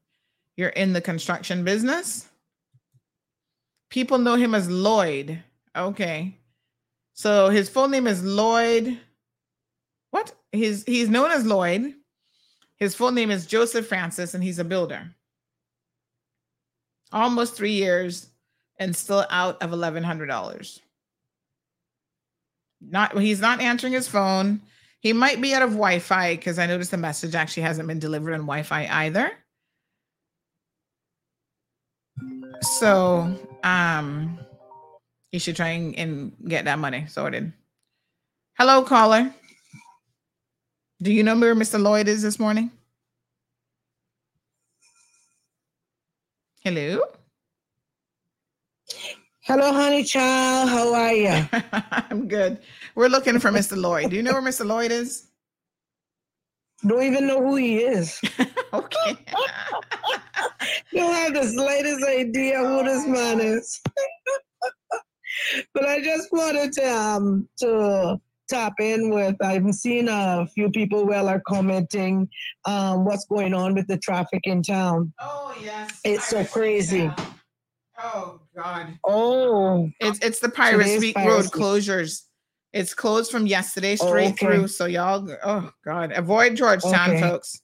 You're 0.56 0.68
in 0.68 0.92
the 0.92 1.00
construction 1.00 1.64
business. 1.64 2.28
People 3.90 4.18
know 4.18 4.36
him 4.36 4.54
as 4.54 4.70
Lloyd. 4.70 5.42
Okay. 5.74 6.38
So 7.12 7.48
his 7.48 7.68
full 7.68 7.88
name 7.88 8.06
is 8.06 8.22
Lloyd. 8.22 9.00
What? 10.12 10.32
He's 10.52 10.84
he's 10.84 11.08
known 11.08 11.32
as 11.32 11.44
Lloyd. 11.44 11.92
His 12.76 12.94
full 12.94 13.10
name 13.10 13.32
is 13.32 13.46
Joseph 13.46 13.88
Francis, 13.88 14.34
and 14.34 14.44
he's 14.44 14.60
a 14.60 14.64
builder. 14.64 15.10
Almost 17.10 17.56
three 17.56 17.72
years 17.72 18.28
and 18.78 18.94
still 18.94 19.26
out 19.28 19.60
of 19.60 19.72
eleven 19.72 20.04
hundred 20.04 20.26
dollars. 20.26 20.78
Not 22.80 23.18
he's 23.18 23.40
not 23.40 23.60
answering 23.60 23.94
his 23.94 24.06
phone. 24.06 24.60
He 25.02 25.12
might 25.12 25.40
be 25.40 25.52
out 25.52 25.62
of 25.62 25.70
Wi-Fi 25.70 26.36
because 26.36 26.60
I 26.60 26.66
noticed 26.66 26.92
the 26.92 26.96
message 26.96 27.34
actually 27.34 27.64
hasn't 27.64 27.88
been 27.88 27.98
delivered 27.98 28.34
on 28.34 28.40
Wi-Fi 28.40 28.86
either. 28.86 29.32
So 32.78 33.36
um 33.64 34.38
you 35.32 35.40
should 35.40 35.56
try 35.56 35.68
and, 35.70 35.98
and 35.98 36.32
get 36.46 36.66
that 36.66 36.78
money 36.78 37.06
sorted. 37.08 37.52
Hello, 38.56 38.82
caller. 38.84 39.34
Do 41.02 41.12
you 41.12 41.24
know 41.24 41.36
where 41.36 41.56
Mr. 41.56 41.82
Lloyd 41.82 42.06
is 42.06 42.22
this 42.22 42.38
morning? 42.38 42.70
Hello. 46.62 47.02
Hello, 49.44 49.72
honey 49.72 50.04
child. 50.04 50.68
How 50.68 50.94
are 50.94 51.12
you? 51.12 51.48
I'm 51.72 52.28
good. 52.28 52.60
We're 52.94 53.08
looking 53.08 53.40
for 53.40 53.50
Mr. 53.50 53.76
Lloyd. 53.76 54.10
Do 54.10 54.14
you 54.16 54.22
know 54.22 54.34
where 54.34 54.40
Mr. 54.42 54.64
Lloyd 54.64 54.92
is? 54.92 55.26
Don't 56.86 57.02
even 57.02 57.26
know 57.26 57.42
who 57.42 57.56
he 57.56 57.78
is. 57.78 58.20
okay. 58.72 59.16
Don't 60.94 61.12
have 61.12 61.34
the 61.34 61.48
slightest 61.48 62.06
idea 62.06 62.58
who 62.60 62.84
this 62.84 63.04
man 63.04 63.40
is. 63.40 63.80
but 65.74 65.88
I 65.88 66.00
just 66.00 66.28
wanted 66.30 66.72
to 66.74 66.84
um 66.96 67.48
to 67.58 68.20
tap 68.48 68.74
in 68.78 69.10
with 69.10 69.34
I've 69.42 69.68
seen 69.74 70.08
a 70.08 70.46
few 70.54 70.70
people 70.70 71.04
well 71.04 71.28
are 71.28 71.42
commenting 71.48 72.28
um 72.64 73.04
what's 73.04 73.24
going 73.24 73.54
on 73.54 73.74
with 73.74 73.88
the 73.88 73.98
traffic 73.98 74.42
in 74.44 74.62
town. 74.62 75.12
Oh 75.18 75.52
yes. 75.60 76.00
It's 76.04 76.28
so 76.28 76.44
crazy. 76.44 77.10
Oh 78.02 78.40
God. 78.56 78.98
Oh. 79.04 79.90
It's 80.00 80.18
it's 80.20 80.40
the 80.40 80.48
Pirates 80.48 80.84
Today's 80.84 81.00
Week 81.00 81.16
Road 81.16 81.46
closures. 81.46 82.22
It's 82.72 82.94
closed 82.94 83.30
from 83.30 83.46
yesterday 83.46 83.96
straight 83.96 84.32
okay. 84.32 84.46
through. 84.46 84.68
So 84.68 84.86
y'all 84.86 85.28
oh 85.44 85.70
God. 85.84 86.12
Avoid 86.12 86.56
George 86.56 86.82
Town, 86.82 87.10
Okay. 87.10 87.20
folks. 87.20 87.60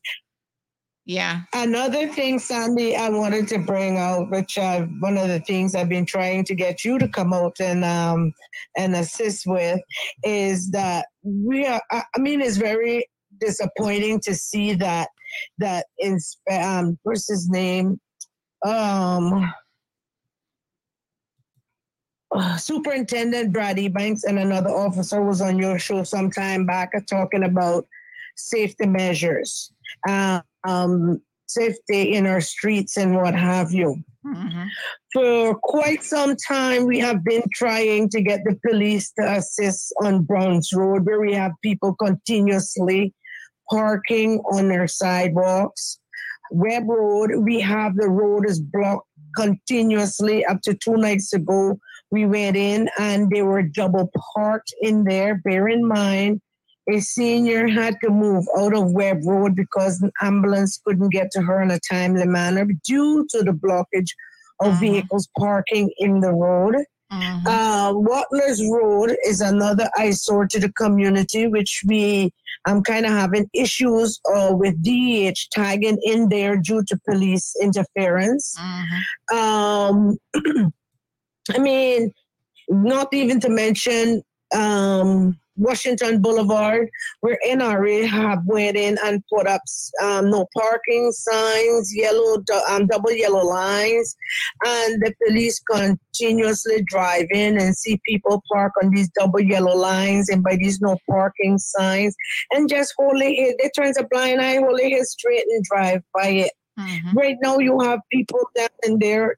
Yeah. 1.09 1.41
Another 1.55 2.07
thing, 2.07 2.39
Sandy, 2.39 2.95
I 2.95 3.09
wanted 3.09 3.49
to 3.49 3.59
bring 3.59 3.97
out, 3.97 4.31
which 4.31 4.59
uh, 4.59 4.83
one 5.01 5.17
of 5.17 5.29
the 5.29 5.41
things 5.41 5.75
I've 5.75 5.89
been 5.89 6.05
trying 6.05 6.45
to 6.45 6.55
get 6.55 6.85
you 6.85 6.99
to 6.99 7.09
come 7.09 7.33
out 7.33 7.57
and 7.61 7.83
um, 7.83 8.35
and 8.77 8.95
assist 8.95 9.47
with, 9.47 9.81
is 10.23 10.71
that 10.73 11.07
we 11.23 11.67
are. 11.67 11.81
I 11.91 12.03
I 12.15 12.19
mean, 12.19 12.43
it's 12.43 12.59
very 12.59 13.09
disappointing 13.41 14.21
to 14.21 14.35
see 14.35 14.75
that 14.75 15.09
that 15.57 15.87
in 15.99 16.19
um, 16.53 16.99
what's 17.05 17.27
his 17.27 17.49
name, 17.49 17.99
um, 18.67 19.51
uh, 22.31 22.57
Superintendent 22.57 23.53
Brad 23.53 23.79
Banks 23.93 24.25
and 24.25 24.39
another 24.39 24.71
officer 24.71 25.23
was 25.23 25.41
on 25.41 25.59
your 25.59 25.79
show 25.79 26.03
some 26.05 26.31
time 26.31 26.67
back 26.67 26.93
talking 27.07 27.45
about 27.45 27.87
safety 28.37 28.87
measures, 28.87 29.73
uh, 30.09 30.41
um, 30.65 31.21
safety 31.47 32.15
in 32.15 32.27
our 32.27 32.41
streets 32.41 32.97
and 32.97 33.17
what 33.17 33.35
have 33.35 33.73
you. 33.73 34.03
For 35.13 35.55
quite 35.63 36.05
some 36.05 36.37
time, 36.37 36.85
we 36.85 36.99
have 36.99 37.25
been 37.25 37.43
trying 37.55 38.11
to 38.11 38.21
get 38.21 38.45
the 38.45 38.59
police 38.67 39.11
to 39.13 39.37
assist 39.37 39.95
on 40.03 40.25
Browns 40.25 40.71
Road, 40.75 41.07
where 41.07 41.21
we 41.21 41.33
have 41.33 41.53
people 41.63 41.95
continuously 41.95 43.15
parking 43.71 44.41
on 44.53 44.69
their 44.69 44.87
sidewalks. 44.87 45.99
Webb 46.51 46.89
Road, 46.89 47.37
we 47.39 47.61
have 47.61 47.97
the 47.97 48.09
road 48.09 48.49
is 48.49 48.61
blocked 48.61 49.07
continuously. 49.37 50.45
Up 50.45 50.61
to 50.63 50.75
two 50.75 50.97
nights 50.97 51.33
ago, 51.33 51.79
we 52.11 52.27
went 52.27 52.57
in 52.57 52.89
and 52.99 53.31
they 53.31 53.43
were 53.43 53.63
double 53.63 54.11
parked 54.35 54.73
in 54.81 55.05
there. 55.05 55.37
Bear 55.45 55.69
in 55.69 55.87
mind, 55.87 56.41
a 56.91 57.01
senior 57.01 57.69
had 57.69 57.97
to 58.03 58.11
move 58.11 58.47
out 58.59 58.75
of 58.75 58.93
Webb 58.93 59.19
Road 59.27 59.55
because 59.55 60.01
an 60.01 60.11
ambulance 60.23 60.81
couldn't 60.85 61.11
get 61.11 61.31
to 61.33 61.43
her 61.43 61.61
in 61.63 61.71
a 61.71 61.79
timely 61.91 62.27
manner 62.27 62.67
due 62.87 63.27
to 63.31 63.43
the 63.43 63.53
blockage 63.53 64.11
of 64.61 64.73
vehicles 64.81 65.29
parking 65.39 65.91
in 65.99 66.21
the 66.21 66.33
road. 66.33 66.77
Uh, 67.47 67.93
Watlers 67.95 68.63
Road 68.71 69.17
is 69.25 69.41
another 69.41 69.89
eyesore 69.97 70.47
to 70.47 70.59
the 70.59 70.73
community, 70.73 71.47
which 71.47 71.83
we 71.87 72.31
I'm 72.67 72.83
kind 72.83 73.07
of 73.07 73.13
having 73.13 73.49
issues 73.55 74.21
uh, 74.35 74.53
with 74.53 74.75
DH 74.83 75.39
tagging 75.53 75.99
in 76.03 76.29
there 76.29 76.57
due 76.57 76.83
to 76.85 76.99
police 77.09 77.55
interference. 77.63 78.55
Um, 79.33 80.19
I 81.55 81.59
mean, 81.59 82.13
not 82.69 83.09
even 83.13 83.41
to 83.41 83.49
mention 83.49 84.23
um, 84.55 85.39
Washington 85.59 86.23
Boulevard, 86.23 86.89
where 87.21 87.39
NRA 87.47 88.07
have 88.07 88.45
went 88.47 88.77
in 88.77 88.97
and 89.05 89.23
put 89.33 89.47
up 89.47 89.61
um, 90.03 90.31
no 90.31 90.47
parking 90.57 91.11
signs, 91.13 91.95
yellow, 91.95 92.43
um, 92.69 92.87
double 92.87 93.11
yellow 93.13 93.45
lines, 93.45 94.17
and 94.65 95.03
the 95.03 95.13
police 95.27 95.61
continuously 95.71 96.83
drive 96.87 97.27
in 97.33 97.61
and 97.61 97.77
see 97.77 98.01
people 98.07 98.43
park 98.53 98.73
on 98.83 98.91
these 98.91 99.11
double 99.19 99.41
yellow 99.41 99.77
lines 99.77 100.29
and 100.29 100.43
by 100.43 100.57
these 100.57 100.81
no 100.81 100.97
parking 101.11 101.59
signs, 101.59 102.15
and 102.53 102.69
just 102.69 102.95
their 103.19 103.35
head. 103.35 103.55
They 103.61 103.71
turn 103.75 103.93
a 103.99 104.07
blind 104.07 104.41
eye, 104.41 104.59
their 104.77 104.91
head 104.91 105.07
straight 105.07 105.45
and 105.49 105.65
drive 105.65 106.03
by 106.15 106.29
it. 106.29 106.53
Right 107.17 107.37
now, 107.43 107.59
you 107.59 107.81
have 107.81 108.01
people 108.13 108.41
down 108.55 108.69
in 108.85 109.01
there 109.01 109.37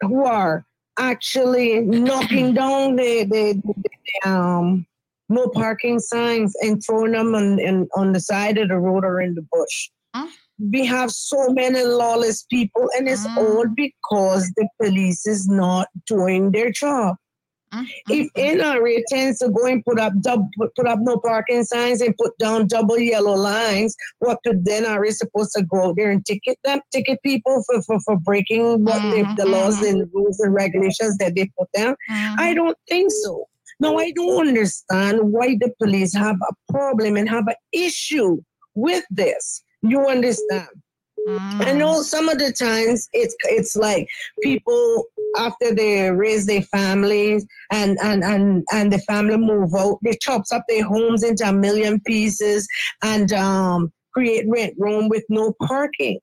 who 0.00 0.24
are 0.24 0.66
actually 0.98 1.80
knocking 1.80 2.54
down 2.62 2.96
the, 2.96 3.24
the, 3.24 3.62
the 3.64 4.28
um 4.28 4.86
no 5.28 5.48
parking 5.48 5.98
signs 5.98 6.54
and 6.60 6.82
throwing 6.84 7.12
them 7.12 7.34
on, 7.34 7.58
in, 7.58 7.88
on 7.96 8.12
the 8.12 8.20
side 8.20 8.58
of 8.58 8.68
the 8.68 8.76
road 8.76 9.04
or 9.04 9.20
in 9.20 9.34
the 9.34 9.46
bush. 9.50 9.90
We 10.70 10.84
have 10.86 11.10
so 11.10 11.48
many 11.48 11.82
lawless 11.82 12.44
people, 12.44 12.88
and 12.96 13.08
it's 13.08 13.26
all 13.36 13.66
because 13.74 14.48
the 14.56 14.68
police 14.80 15.26
is 15.26 15.48
not 15.48 15.88
doing 16.06 16.52
their 16.52 16.70
job. 16.70 17.16
Mm-hmm. 17.74 18.12
If 18.12 18.32
NRA 18.34 19.02
tends 19.08 19.38
to 19.38 19.48
go 19.50 19.66
and 19.66 19.84
put 19.84 19.98
up 19.98 20.12
dub, 20.20 20.46
put 20.76 20.86
up 20.86 20.98
no 21.02 21.18
parking 21.18 21.64
signs 21.64 22.00
and 22.00 22.16
put 22.16 22.36
down 22.38 22.68
double 22.68 22.98
yellow 22.98 23.34
lines, 23.34 23.96
what 24.18 24.38
could 24.44 24.64
then 24.64 24.84
NRA 24.84 25.12
supposed 25.12 25.52
to 25.56 25.64
go 25.64 25.88
out 25.88 25.96
there 25.96 26.10
and 26.10 26.24
ticket 26.24 26.58
them, 26.64 26.80
ticket 26.92 27.22
people 27.22 27.64
for, 27.66 27.82
for, 27.82 28.00
for 28.00 28.16
breaking 28.18 28.84
what 28.84 29.00
they, 29.10 29.22
mm-hmm, 29.22 29.34
the 29.36 29.46
laws 29.46 29.76
mm-hmm. 29.76 30.00
and 30.00 30.10
rules 30.12 30.38
and 30.40 30.54
regulations 30.54 31.16
that 31.18 31.34
they 31.34 31.50
put 31.58 31.68
down? 31.76 31.96
I 32.38 32.54
don't 32.54 32.76
think 32.88 33.10
so. 33.10 33.46
No, 33.80 33.98
I 33.98 34.12
don't 34.12 34.48
understand 34.48 35.32
why 35.32 35.56
the 35.60 35.72
police 35.82 36.14
have 36.14 36.36
a 36.48 36.72
problem 36.72 37.16
and 37.16 37.28
have 37.28 37.46
an 37.48 37.56
issue 37.72 38.40
with 38.74 39.04
this. 39.10 39.62
You 39.82 40.06
understand? 40.06 40.68
I 41.60 41.72
know 41.72 42.02
some 42.02 42.28
of 42.28 42.38
the 42.38 42.52
times 42.52 43.08
it's 43.12 43.34
it's 43.44 43.76
like 43.76 44.08
people 44.42 45.04
after 45.38 45.74
they 45.74 46.10
raise 46.10 46.46
their 46.46 46.62
families 46.62 47.46
and 47.70 47.98
and 48.02 48.22
and 48.24 48.64
and 48.72 48.92
the 48.92 48.98
family 48.98 49.36
move 49.36 49.74
out, 49.74 49.98
they 50.02 50.16
chops 50.20 50.52
up 50.52 50.64
their 50.68 50.84
homes 50.84 51.22
into 51.22 51.48
a 51.48 51.52
million 51.52 52.00
pieces 52.00 52.68
and 53.02 53.32
um 53.32 53.92
create 54.12 54.46
rent 54.48 54.74
room 54.78 55.08
with 55.08 55.24
no 55.28 55.54
parking. 55.62 56.18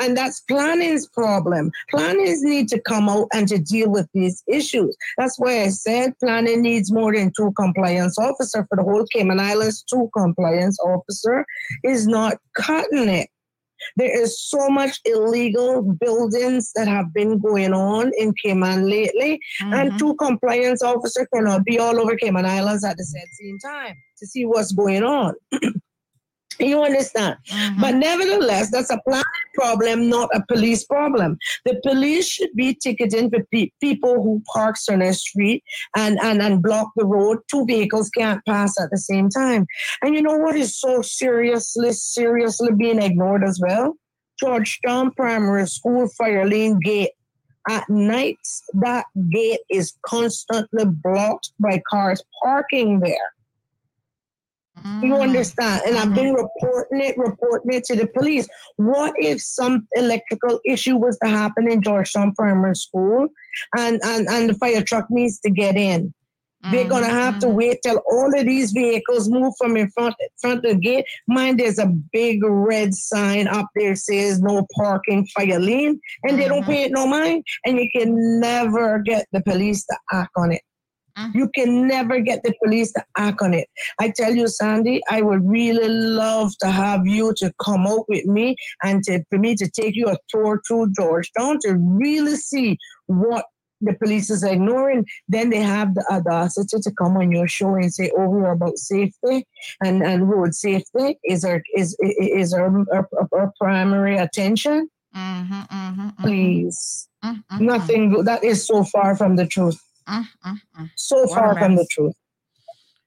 And 0.00 0.16
that's 0.16 0.40
planning's 0.42 1.08
problem. 1.08 1.70
Planners 1.90 2.42
need 2.42 2.68
to 2.68 2.80
come 2.80 3.08
out 3.08 3.26
and 3.34 3.48
to 3.48 3.58
deal 3.58 3.90
with 3.90 4.08
these 4.14 4.42
issues. 4.46 4.96
That's 5.18 5.36
why 5.38 5.62
I 5.62 5.68
said 5.68 6.14
planning 6.22 6.62
needs 6.62 6.92
more 6.92 7.12
than 7.12 7.32
two 7.36 7.52
compliance 7.56 8.16
officer 8.18 8.64
for 8.68 8.76
the 8.76 8.84
whole 8.84 9.04
Cayman 9.12 9.40
Islands. 9.40 9.82
Two 9.82 10.08
compliance 10.16 10.78
officer 10.80 11.44
is 11.82 12.06
not 12.06 12.38
cutting 12.54 13.08
it. 13.08 13.28
There 13.96 14.22
is 14.22 14.40
so 14.40 14.68
much 14.68 15.00
illegal 15.04 15.82
buildings 15.82 16.72
that 16.74 16.88
have 16.88 17.12
been 17.12 17.38
going 17.38 17.72
on 17.72 18.12
in 18.16 18.34
Cayman 18.42 18.88
lately, 18.88 19.40
and 19.60 19.90
mm-hmm. 19.90 19.96
two 19.96 20.14
compliance 20.16 20.82
officer 20.82 21.26
cannot 21.32 21.64
be 21.64 21.78
all 21.78 22.00
over 22.00 22.16
Cayman 22.16 22.46
Islands 22.46 22.84
at 22.84 22.96
the 22.96 23.04
same 23.04 23.58
time 23.58 23.96
to 24.18 24.26
see 24.26 24.44
what's 24.44 24.72
going 24.72 25.02
on. 25.02 25.34
You 26.72 26.82
understand? 26.82 27.36
Mm-hmm. 27.50 27.80
But 27.80 27.96
nevertheless, 27.96 28.70
that's 28.70 28.90
a 28.90 29.00
planning 29.06 29.24
problem, 29.54 30.08
not 30.08 30.30
a 30.32 30.44
police 30.46 30.84
problem. 30.84 31.36
The 31.64 31.80
police 31.82 32.28
should 32.28 32.54
be 32.54 32.74
ticketing 32.74 33.30
for 33.30 33.44
pe- 33.52 33.70
people 33.80 34.22
who 34.22 34.42
parks 34.52 34.88
on 34.88 35.02
a 35.02 35.12
street 35.12 35.64
and, 35.96 36.18
and, 36.22 36.40
and 36.40 36.62
block 36.62 36.90
the 36.96 37.04
road. 37.04 37.38
Two 37.50 37.64
vehicles 37.66 38.10
can't 38.10 38.44
pass 38.46 38.80
at 38.80 38.90
the 38.90 38.98
same 38.98 39.28
time. 39.28 39.66
And 40.02 40.14
you 40.14 40.22
know 40.22 40.38
what 40.38 40.54
is 40.54 40.78
so 40.78 41.02
seriously, 41.02 41.92
seriously 41.92 42.70
being 42.76 43.02
ignored 43.02 43.42
as 43.44 43.60
well? 43.60 43.96
George 44.38 44.78
Town 44.86 45.10
Primary 45.12 45.66
School 45.66 46.08
fire 46.16 46.48
lane 46.48 46.78
gate. 46.78 47.10
At 47.68 47.88
night, 47.88 48.38
that 48.74 49.06
gate 49.30 49.60
is 49.70 49.94
constantly 50.04 50.84
blocked 50.84 51.52
by 51.60 51.80
cars 51.88 52.22
parking 52.42 53.00
there. 53.00 53.32
You 54.84 55.14
mm. 55.14 55.22
understand? 55.22 55.82
And 55.86 55.96
I've 55.96 56.14
been 56.14 56.34
mm-hmm. 56.34 56.42
reporting 56.42 57.00
it, 57.00 57.16
reporting 57.18 57.72
it 57.72 57.84
to 57.84 57.96
the 57.96 58.06
police. 58.06 58.48
What 58.76 59.14
if 59.16 59.40
some 59.40 59.86
electrical 59.94 60.60
issue 60.66 60.96
was 60.96 61.18
to 61.22 61.28
happen 61.28 61.70
in 61.70 61.82
George 61.82 62.12
Town 62.12 62.34
Primary 62.34 62.76
School 62.76 63.28
and, 63.76 64.00
and, 64.02 64.28
and 64.28 64.50
the 64.50 64.54
fire 64.54 64.82
truck 64.82 65.06
needs 65.10 65.40
to 65.40 65.50
get 65.50 65.76
in? 65.76 66.12
They're 66.70 66.88
gonna 66.88 67.06
have 67.06 67.40
to 67.40 67.46
mm-hmm. 67.46 67.56
wait 67.56 67.78
till 67.82 68.00
all 68.08 68.38
of 68.38 68.46
these 68.46 68.70
vehicles 68.70 69.28
move 69.28 69.52
from 69.58 69.76
in 69.76 69.90
front 69.90 70.14
front 70.40 70.64
of 70.64 70.74
the 70.74 70.78
gate. 70.78 71.04
Mind 71.26 71.58
there's 71.58 71.80
a 71.80 71.92
big 72.12 72.44
red 72.44 72.94
sign 72.94 73.48
up 73.48 73.66
there 73.74 73.96
says 73.96 74.40
no 74.40 74.64
parking 74.76 75.26
fire 75.26 75.58
lane, 75.58 76.00
and 76.22 76.38
they 76.38 76.46
don't 76.46 76.62
mm-hmm. 76.62 76.70
pay 76.70 76.82
it 76.84 76.92
no 76.92 77.06
mind, 77.06 77.44
and 77.66 77.78
you 77.78 77.88
can 77.92 78.38
never 78.38 79.00
get 79.00 79.26
the 79.32 79.42
police 79.42 79.84
to 79.86 79.96
act 80.12 80.30
on 80.36 80.52
it. 80.52 80.62
Mm-hmm. 81.18 81.38
You 81.38 81.50
can 81.54 81.86
never 81.86 82.20
get 82.20 82.42
the 82.42 82.54
police 82.62 82.92
to 82.92 83.04
act 83.16 83.42
on 83.42 83.54
it. 83.54 83.68
I 83.98 84.12
tell 84.14 84.34
you, 84.34 84.48
Sandy, 84.48 85.02
I 85.10 85.22
would 85.22 85.48
really 85.48 85.88
love 85.88 86.52
to 86.60 86.68
have 86.68 87.06
you 87.06 87.34
to 87.38 87.52
come 87.62 87.86
out 87.86 88.08
with 88.08 88.24
me 88.24 88.56
and 88.82 89.02
to, 89.04 89.24
for 89.30 89.38
me 89.38 89.54
to 89.56 89.68
take 89.68 89.94
you 89.94 90.08
a 90.08 90.16
tour 90.28 90.60
through 90.66 90.92
George 90.92 91.30
Town 91.38 91.58
to 91.62 91.74
really 91.74 92.36
see 92.36 92.78
what 93.06 93.44
the 93.82 93.94
police 93.94 94.30
is 94.30 94.42
ignoring. 94.42 95.04
Then 95.28 95.50
they 95.50 95.60
have 95.60 95.94
the 95.94 96.04
audacity 96.10 96.78
to 96.80 96.90
come 96.92 97.16
on 97.16 97.32
your 97.32 97.48
show 97.48 97.74
and 97.74 97.92
say, 97.92 98.10
"Oh, 98.16 98.28
we're 98.28 98.52
about 98.52 98.78
safety 98.78 99.46
and, 99.84 100.02
and 100.02 100.30
road 100.30 100.54
safety 100.54 101.18
is 101.24 101.44
our 101.44 101.62
is 101.76 101.96
is 102.00 102.54
our, 102.54 102.84
our, 102.92 103.08
our 103.32 103.52
primary 103.60 104.16
attention." 104.16 104.88
Mm-hmm, 105.14 105.62
mm-hmm, 105.62 106.22
Please, 106.22 107.08
nothing. 107.60 108.24
That 108.24 108.44
is 108.44 108.66
so 108.66 108.84
far 108.84 109.16
from 109.16 109.36
the 109.36 109.46
truth. 109.46 109.78
So 110.96 111.16
What 111.22 111.30
a 111.30 111.34
far 111.34 111.58
from 111.58 111.76
the 111.76 111.86
truth. 111.90 112.14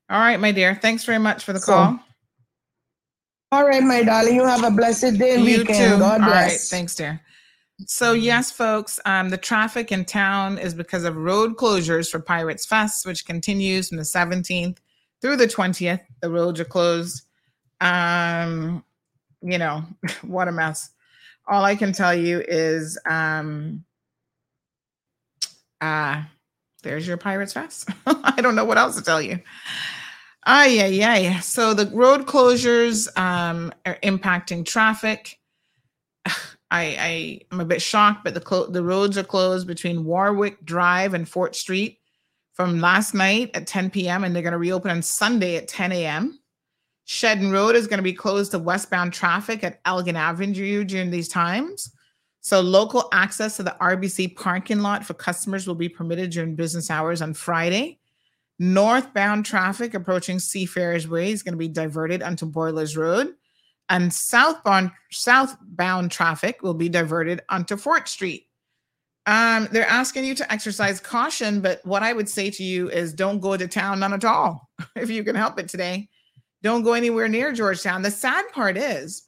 All 0.10 0.20
right, 0.20 0.40
my 0.40 0.52
dear. 0.52 0.76
Thanks 0.76 1.04
very 1.04 1.20
much 1.20 1.44
for 1.44 1.54
the 1.54 1.60
So, 1.60 1.74
call. 1.74 2.00
All 3.52 3.66
right, 3.66 3.84
my 3.84 4.04
darling. 4.04 4.36
You 4.36 4.46
have 4.46 4.64
a 4.64 4.72
blessed 4.72 5.18
day 5.18 5.36
and 5.36 5.46
You 5.46 5.60
weekend. 5.60 5.94
too. 5.94 6.00
God 6.00 6.22
All 6.22 6.30
right, 6.30 6.60
thanks, 6.60 6.96
dear. 6.96 7.20
So 7.88 8.14
yes, 8.14 8.52
folks, 8.52 9.00
um, 9.06 9.30
the 9.30 9.38
traffic 9.38 9.92
in 9.92 10.06
town 10.06 10.58
is 10.58 10.74
because 10.74 11.04
of 11.04 11.18
road 11.18 11.58
closures 11.58 12.10
for 12.10 12.20
Pirates 12.20 12.66
Fest, 12.66 13.06
which 13.06 13.26
continues 13.26 13.90
from 13.90 13.98
the 13.98 14.04
17th 14.04 14.78
through 15.22 15.36
the 15.36 15.48
20th. 15.48 16.00
The 16.22 16.30
roads 16.30 16.60
are 16.60 16.66
closed. 16.66 17.24
Um, 17.82 18.84
you 19.42 19.58
know, 19.58 19.84
what 20.22 20.48
a 20.48 20.52
mess. 20.52 20.90
All 21.48 21.64
I 21.64 21.76
can 21.76 21.92
tell 21.94 22.16
you 22.16 22.44
is 22.48 22.98
um 23.08 23.84
uh 25.82 26.24
there's 26.86 27.08
your 27.08 27.18
Pirates 27.18 27.52
Fest. 27.52 27.90
I 28.06 28.40
don't 28.40 28.56
know 28.56 28.64
what 28.64 28.78
else 28.78 28.96
to 28.96 29.02
tell 29.02 29.22
you. 29.22 29.40
Ay, 30.46 30.68
yeah, 30.68 31.16
yeah. 31.16 31.40
So 31.40 31.74
the 31.74 31.88
road 31.88 32.28
closures 32.28 33.10
um, 33.18 33.74
are 33.86 33.98
impacting 34.04 34.64
traffic. 34.64 35.40
I, 36.26 36.32
I 36.72 37.42
am 37.52 37.60
a 37.60 37.66
bit 37.66 37.82
shocked, 37.82 38.24
but 38.24 38.34
the 38.36 38.40
clo- 38.40 38.68
the 38.68 38.84
roads 38.84 39.18
are 39.18 39.24
closed 39.24 39.68
between 39.68 40.06
Warwick 40.06 40.64
Drive 40.64 41.14
and 41.14 41.28
Fort 41.28 41.56
Street 41.56 42.00
from 42.54 42.80
last 42.80 43.14
night 43.14 43.52
at 43.54 43.68
10 43.68 43.90
p.m. 43.90 44.24
and 44.24 44.36
they're 44.36 44.44
going 44.44 44.54
to 44.54 44.58
reopen 44.58 44.92
on 44.92 45.02
Sunday 45.02 45.58
at 45.58 45.68
10 45.68 45.92
a.m. 45.92 46.40
Shedden 47.08 47.52
Road 47.52 47.76
is 47.76 47.88
going 47.88 47.98
to 47.98 48.04
be 48.04 48.14
closed 48.14 48.52
to 48.52 48.60
westbound 48.60 49.14
traffic 49.14 49.64
at 49.64 49.80
Elgin 49.86 50.16
Avenue 50.16 50.84
during 50.84 51.12
these 51.12 51.30
times. 51.30 51.92
So 52.46 52.62
local 52.62 53.10
access 53.12 53.58
to 53.58 53.64
the 53.64 53.76
RBC 53.82 54.36
parking 54.36 54.82
lot 54.82 55.04
for 55.04 55.16
customers 55.16 55.66
will 55.66 55.74
be 55.74 55.90
permitted 55.90 56.30
during 56.30 56.54
business 56.56 56.92
hours 56.92 57.24
on 57.24 57.34
Friday. 57.34 57.98
Northbound 58.60 59.48
traffic 59.48 59.96
approaching 59.96 60.38
Seafarers 60.38 61.08
Way 61.08 61.32
is 61.32 61.42
going 61.42 61.54
to 61.54 61.58
be 61.58 61.68
diverted 61.68 62.22
onto 62.22 62.46
Boilers 62.46 62.96
Road, 62.96 63.34
and 63.90 64.14
southbound 64.14 64.92
southbound 65.12 66.12
traffic 66.12 66.62
will 66.62 66.76
be 66.76 66.88
diverted 66.88 67.42
onto 67.50 67.78
Fort 67.78 68.08
Street. 68.08 68.46
Um, 69.26 69.68
they're 69.72 69.88
asking 69.88 70.26
you 70.26 70.36
to 70.36 70.54
exercise 70.54 71.00
caution, 71.00 71.62
but 71.62 71.84
what 71.84 72.04
I 72.04 72.14
would 72.14 72.30
say 72.30 72.52
to 72.52 72.64
you 72.64 72.92
is 72.92 73.12
don't 73.12 73.40
go 73.40 73.58
to 73.58 73.68
town 73.68 74.02
none 74.02 74.14
at 74.14 74.24
all 74.24 74.70
if 74.96 75.10
you 75.10 75.24
can 75.24 75.36
help 75.36 75.58
it 75.58 75.68
today. 75.68 76.10
Don't 76.62 76.84
go 76.84 76.94
anywhere 76.94 77.28
near 77.28 77.54
George 77.54 77.82
Town. 77.82 78.04
The 78.04 78.12
sad 78.12 78.46
part 78.54 78.78
is, 78.78 79.24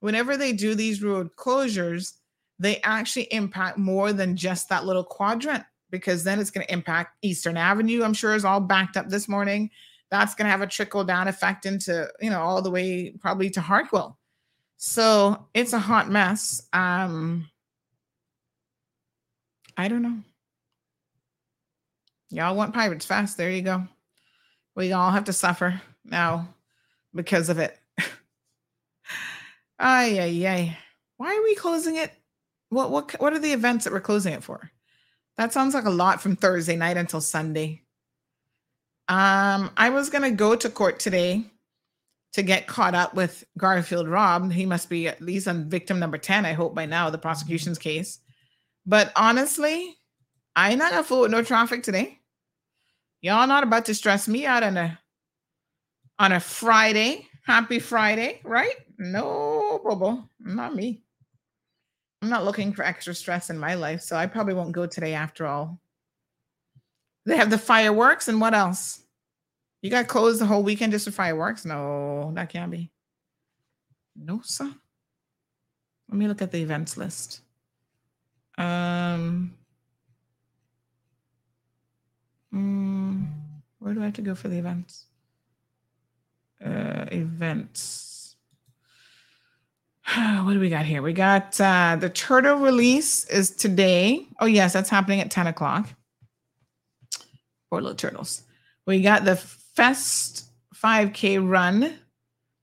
whenever 0.00 0.38
they 0.38 0.54
do 0.54 0.74
these 0.74 1.02
road 1.02 1.28
closures, 1.36 2.14
they 2.58 2.80
actually 2.82 3.32
impact 3.32 3.78
more 3.78 4.12
than 4.12 4.36
just 4.36 4.68
that 4.68 4.84
little 4.84 5.04
quadrant 5.04 5.64
because 5.90 6.24
then 6.24 6.38
it's 6.38 6.50
going 6.50 6.66
to 6.66 6.72
impact 6.72 7.16
Eastern 7.22 7.56
Avenue. 7.56 8.02
I'm 8.02 8.14
sure 8.14 8.34
is 8.34 8.44
all 8.44 8.60
backed 8.60 8.96
up 8.96 9.08
this 9.08 9.28
morning. 9.28 9.70
That's 10.10 10.34
going 10.34 10.46
to 10.46 10.50
have 10.50 10.62
a 10.62 10.66
trickle 10.66 11.04
down 11.04 11.28
effect 11.28 11.66
into 11.66 12.08
you 12.20 12.30
know 12.30 12.40
all 12.40 12.62
the 12.62 12.70
way 12.70 13.14
probably 13.20 13.50
to 13.50 13.60
Hartwell. 13.60 14.18
So 14.76 15.46
it's 15.54 15.72
a 15.72 15.78
hot 15.78 16.08
mess. 16.08 16.62
Um, 16.72 17.48
I 19.76 19.88
don't 19.88 20.02
know. 20.02 20.18
Y'all 22.30 22.56
want 22.56 22.74
pirates 22.74 23.06
Fest? 23.06 23.36
There 23.36 23.50
you 23.50 23.62
go. 23.62 23.86
We 24.74 24.92
all 24.92 25.10
have 25.10 25.24
to 25.24 25.32
suffer 25.32 25.80
now 26.04 26.54
because 27.14 27.48
of 27.48 27.58
it. 27.58 27.78
Ay, 29.80 30.18
ay, 30.20 30.46
ay. 30.46 30.78
Why 31.18 31.36
are 31.36 31.42
we 31.42 31.54
closing 31.54 31.96
it? 31.96 32.12
What 32.70 32.90
what 32.90 33.20
what 33.20 33.32
are 33.32 33.38
the 33.38 33.52
events 33.52 33.84
that 33.84 33.92
we're 33.92 34.00
closing 34.00 34.34
it 34.34 34.44
for? 34.44 34.70
That 35.36 35.52
sounds 35.52 35.74
like 35.74 35.84
a 35.84 35.90
lot 35.90 36.20
from 36.20 36.36
Thursday 36.36 36.76
night 36.76 36.96
until 36.96 37.20
Sunday. 37.20 37.82
Um, 39.08 39.70
I 39.76 39.90
was 39.90 40.10
gonna 40.10 40.30
go 40.30 40.54
to 40.54 40.68
court 40.68 40.98
today 40.98 41.44
to 42.32 42.42
get 42.42 42.66
caught 42.66 42.94
up 42.94 43.14
with 43.14 43.44
Garfield 43.56 44.08
Rob. 44.08 44.52
He 44.52 44.66
must 44.66 44.90
be 44.90 45.08
at 45.08 45.22
least 45.22 45.48
on 45.48 45.70
victim 45.70 45.98
number 45.98 46.18
10, 46.18 46.44
I 46.44 46.52
hope 46.52 46.74
by 46.74 46.84
now, 46.84 47.08
the 47.08 47.18
prosecution's 47.18 47.78
case. 47.78 48.18
But 48.84 49.12
honestly, 49.16 49.96
I 50.54 50.70
ain't 50.70 50.78
not 50.78 50.90
gonna 50.90 51.04
fool 51.04 51.22
with 51.22 51.30
no 51.30 51.42
traffic 51.42 51.82
today. 51.82 52.18
Y'all 53.22 53.46
not 53.46 53.62
about 53.62 53.86
to 53.86 53.94
stress 53.94 54.28
me 54.28 54.44
out 54.44 54.62
on 54.62 54.76
a 54.76 54.98
on 56.18 56.32
a 56.32 56.40
Friday. 56.40 57.26
Happy 57.46 57.78
Friday, 57.78 58.40
right? 58.44 58.74
No, 58.98 59.80
Bobo, 59.82 60.28
not 60.38 60.74
me. 60.74 61.02
I'm 62.20 62.28
not 62.28 62.44
looking 62.44 62.72
for 62.72 62.84
extra 62.84 63.14
stress 63.14 63.50
in 63.50 63.58
my 63.58 63.74
life, 63.74 64.00
so 64.00 64.16
I 64.16 64.26
probably 64.26 64.54
won't 64.54 64.72
go 64.72 64.86
today 64.86 65.14
after 65.14 65.46
all. 65.46 65.78
They 67.24 67.36
have 67.36 67.50
the 67.50 67.58
fireworks 67.58 68.28
and 68.28 68.40
what 68.40 68.54
else? 68.54 69.02
You 69.82 69.90
got 69.90 70.08
closed 70.08 70.40
the 70.40 70.46
whole 70.46 70.62
weekend 70.62 70.92
just 70.92 71.04
for 71.04 71.12
fireworks? 71.12 71.64
No, 71.64 72.32
that 72.34 72.48
can't 72.48 72.70
be. 72.70 72.90
No, 74.16 74.40
sir. 74.42 74.72
Let 76.08 76.18
me 76.18 76.26
look 76.26 76.42
at 76.42 76.50
the 76.50 76.62
events 76.62 76.96
list. 76.96 77.42
Um, 78.56 79.54
mm, 82.52 83.26
where 83.78 83.94
do 83.94 84.00
I 84.00 84.06
have 84.06 84.14
to 84.14 84.22
go 84.22 84.34
for 84.34 84.48
the 84.48 84.58
events? 84.58 85.06
Uh, 86.64 87.04
events. 87.12 88.07
what 90.42 90.54
do 90.54 90.60
we 90.60 90.70
got 90.70 90.86
here? 90.86 91.02
We 91.02 91.12
got 91.12 91.60
uh, 91.60 91.96
the 91.98 92.08
turtle 92.08 92.56
release 92.56 93.26
is 93.26 93.50
today. 93.50 94.26
Oh, 94.40 94.46
yes, 94.46 94.72
that's 94.72 94.88
happening 94.88 95.20
at 95.20 95.30
10 95.30 95.46
o'clock. 95.48 95.88
Poor 97.70 97.82
little 97.82 97.96
turtles. 97.96 98.42
We 98.86 99.02
got 99.02 99.24
the 99.24 99.36
Fest 99.36 100.44
5K 100.74 101.46
run. 101.46 101.94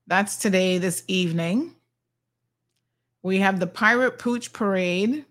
That's 0.08 0.36
today, 0.36 0.78
this 0.78 1.04
evening. 1.06 1.72
We 3.22 3.38
have 3.38 3.60
the 3.60 3.66
Pirate 3.66 4.18
Pooch 4.18 4.52
Parade. 4.52 5.24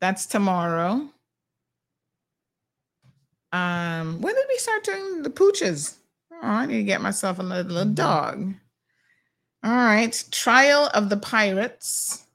That's 0.00 0.26
tomorrow. 0.26 1.08
Um, 3.52 4.20
when 4.20 4.34
did 4.34 4.46
we 4.48 4.58
start 4.58 4.84
doing 4.84 5.22
the 5.22 5.30
pooches? 5.30 5.94
Oh, 6.32 6.38
I 6.42 6.66
need 6.66 6.78
to 6.78 6.82
get 6.82 7.00
myself 7.00 7.38
a 7.38 7.42
little, 7.42 7.72
little 7.72 7.92
dog. 7.92 8.54
All 9.64 9.70
right, 9.70 10.24
Trial 10.30 10.90
of 10.92 11.08
the 11.08 11.16
Pirates. 11.16 12.26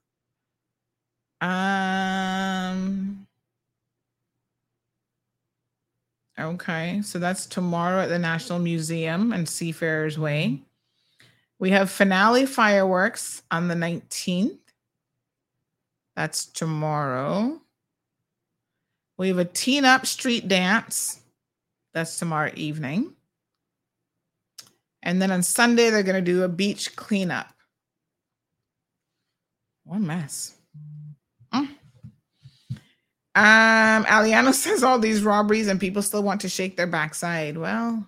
Um. 1.40 3.28
Okay, 6.40 7.04
so 7.04 7.20
that's 7.20 7.46
tomorrow 7.46 8.02
at 8.02 8.10
the 8.10 8.18
National 8.18 8.58
Museum 8.58 9.32
and 9.32 9.48
Seafarers 9.48 10.18
Way. 10.18 10.64
We 11.60 11.70
have 11.70 11.92
finale 11.92 12.48
fireworks 12.48 13.44
on 13.52 13.68
the 13.68 13.76
19th. 13.76 14.58
That's 16.16 16.46
tomorrow. 16.46 17.62
We 19.18 19.28
have 19.28 19.38
a 19.38 19.46
teen 19.46 19.86
up 19.86 20.08
street 20.08 20.48
dance. 20.48 21.20
That's 21.94 22.18
tomorrow 22.18 22.52
evening. 22.56 23.14
And 25.02 25.22
then 25.22 25.32
on 25.32 25.44
Sunday, 25.44 25.90
they're 25.90 26.04
going 26.04 26.24
to 26.24 26.32
do 26.32 26.44
a 26.44 26.50
beach 26.50 26.96
cleanup. 26.96 27.48
What 29.86 29.98
a 29.98 30.00
mess. 30.02 30.56
Mm. 31.54 31.70
Um, 33.36 34.06
Aliano 34.06 34.54
says 34.54 34.84
all 34.84 35.00
these 35.00 35.24
robberies 35.24 35.68
and 35.68 35.80
people 35.80 36.02
still 36.02 36.24
want 36.24 36.42
to 36.42 36.50
shake 36.50 36.78
their 36.78 36.88
backside. 36.88 37.58
Well, 37.58 38.08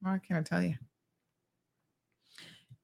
what 0.00 0.22
can 0.22 0.36
I 0.36 0.42
tell 0.42 0.62
you? 0.62 0.74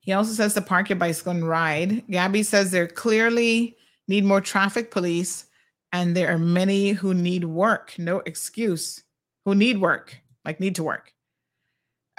He 0.00 0.12
also 0.12 0.32
says 0.32 0.54
to 0.54 0.60
park 0.60 0.88
your 0.88 0.98
bicycle 0.98 1.30
and 1.30 1.48
ride. 1.48 2.02
Gabby 2.10 2.42
says 2.42 2.70
there 2.70 2.88
clearly 2.88 3.76
need 4.08 4.24
more 4.24 4.40
traffic 4.40 4.90
police, 4.90 5.46
and 5.92 6.16
there 6.16 6.34
are 6.34 6.38
many 6.38 6.90
who 6.90 7.14
need 7.14 7.44
work. 7.44 7.94
No 7.98 8.20
excuse. 8.26 9.04
Who 9.44 9.54
need 9.54 9.80
work. 9.80 10.18
like 10.44 10.58
need 10.58 10.74
to 10.74 10.82
work. 10.82 11.12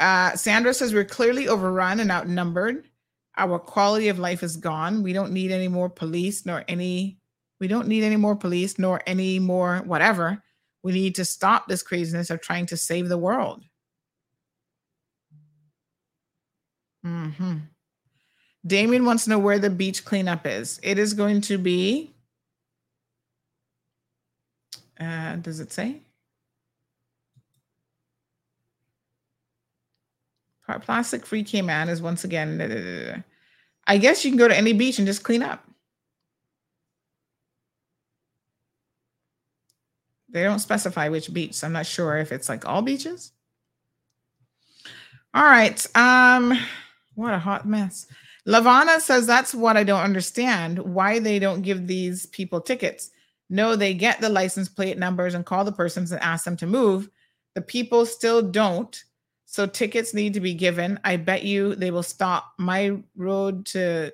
Uh, 0.03 0.35
Sandra 0.35 0.73
says 0.73 0.93
we're 0.93 1.05
clearly 1.05 1.47
overrun 1.47 2.01
and 2.01 2.11
outnumbered. 2.11 2.89
Our 3.37 3.57
quality 3.57 4.09
of 4.09 4.19
life 4.19 4.43
is 4.43 4.57
gone. 4.57 5.01
We 5.01 5.13
don't 5.13 5.31
need 5.31 5.49
any 5.49 5.69
more 5.69 5.89
police 5.89 6.45
nor 6.45 6.65
any. 6.67 7.19
We 7.61 7.69
don't 7.69 7.87
need 7.87 8.03
any 8.03 8.17
more 8.17 8.35
police 8.35 8.77
nor 8.77 9.01
any 9.07 9.39
more 9.39 9.77
whatever. 9.85 10.43
We 10.83 10.91
need 10.91 11.15
to 11.15 11.23
stop 11.23 11.69
this 11.69 11.81
craziness 11.81 12.29
of 12.29 12.41
trying 12.41 12.65
to 12.65 12.75
save 12.75 13.07
the 13.07 13.17
world. 13.17 13.63
hmm 17.01 17.59
Damien 18.67 19.05
wants 19.05 19.23
to 19.23 19.29
know 19.29 19.39
where 19.39 19.59
the 19.59 19.69
beach 19.69 20.03
cleanup 20.03 20.45
is. 20.45 20.81
It 20.83 20.99
is 20.99 21.13
going 21.13 21.39
to 21.41 21.57
be. 21.57 22.13
Uh, 24.99 25.37
does 25.37 25.61
it 25.61 25.71
say? 25.71 26.01
Our 30.67 30.79
plastic 30.79 31.25
free 31.25 31.43
Cayman 31.43 31.89
is 31.89 32.01
once 32.01 32.23
again. 32.23 32.57
Da, 32.57 32.67
da, 32.67 32.75
da, 32.75 33.23
I 33.85 33.97
guess 33.97 34.23
you 34.23 34.31
can 34.31 34.37
go 34.37 34.47
to 34.47 34.57
any 34.57 34.73
beach 34.73 34.97
and 34.97 35.07
just 35.07 35.23
clean 35.23 35.43
up. 35.43 35.65
They 40.29 40.43
don't 40.43 40.59
specify 40.59 41.09
which 41.09 41.33
beach. 41.33 41.53
So 41.55 41.67
I'm 41.67 41.73
not 41.73 41.85
sure 41.85 42.17
if 42.17 42.31
it's 42.31 42.49
like 42.49 42.67
all 42.67 42.81
beaches. 42.81 43.31
All 45.33 45.43
right. 45.43 45.85
Um, 45.95 46.57
what 47.15 47.33
a 47.33 47.39
hot 47.39 47.67
mess. 47.67 48.07
Lavana 48.47 48.99
says 48.99 49.25
that's 49.25 49.53
what 49.53 49.77
I 49.77 49.83
don't 49.83 50.01
understand. 50.01 50.79
Why 50.79 51.19
they 51.19 51.39
don't 51.39 51.61
give 51.61 51.87
these 51.87 52.25
people 52.27 52.59
tickets. 52.61 53.11
No, 53.49 53.75
they 53.75 53.93
get 53.93 54.21
the 54.21 54.29
license 54.29 54.67
plate 54.67 54.97
numbers 54.97 55.33
and 55.33 55.45
call 55.45 55.63
the 55.63 55.71
persons 55.71 56.11
and 56.11 56.21
ask 56.21 56.43
them 56.45 56.57
to 56.57 56.67
move. 56.67 57.09
The 57.53 57.61
people 57.61 58.05
still 58.05 58.41
don't. 58.41 59.03
So 59.53 59.67
tickets 59.67 60.15
need 60.15 60.33
to 60.33 60.39
be 60.39 60.55
given. 60.55 60.99
I 61.03 61.15
bet 61.15 61.43
you 61.43 61.75
they 61.75 61.91
will 61.91 62.01
stop 62.01 62.53
my 62.57 62.97
road 63.15 63.67
to 63.67 64.11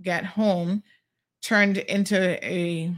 get 0.00 0.24
home 0.24 0.84
turned 1.42 1.78
into 1.78 2.38
a 2.46 2.94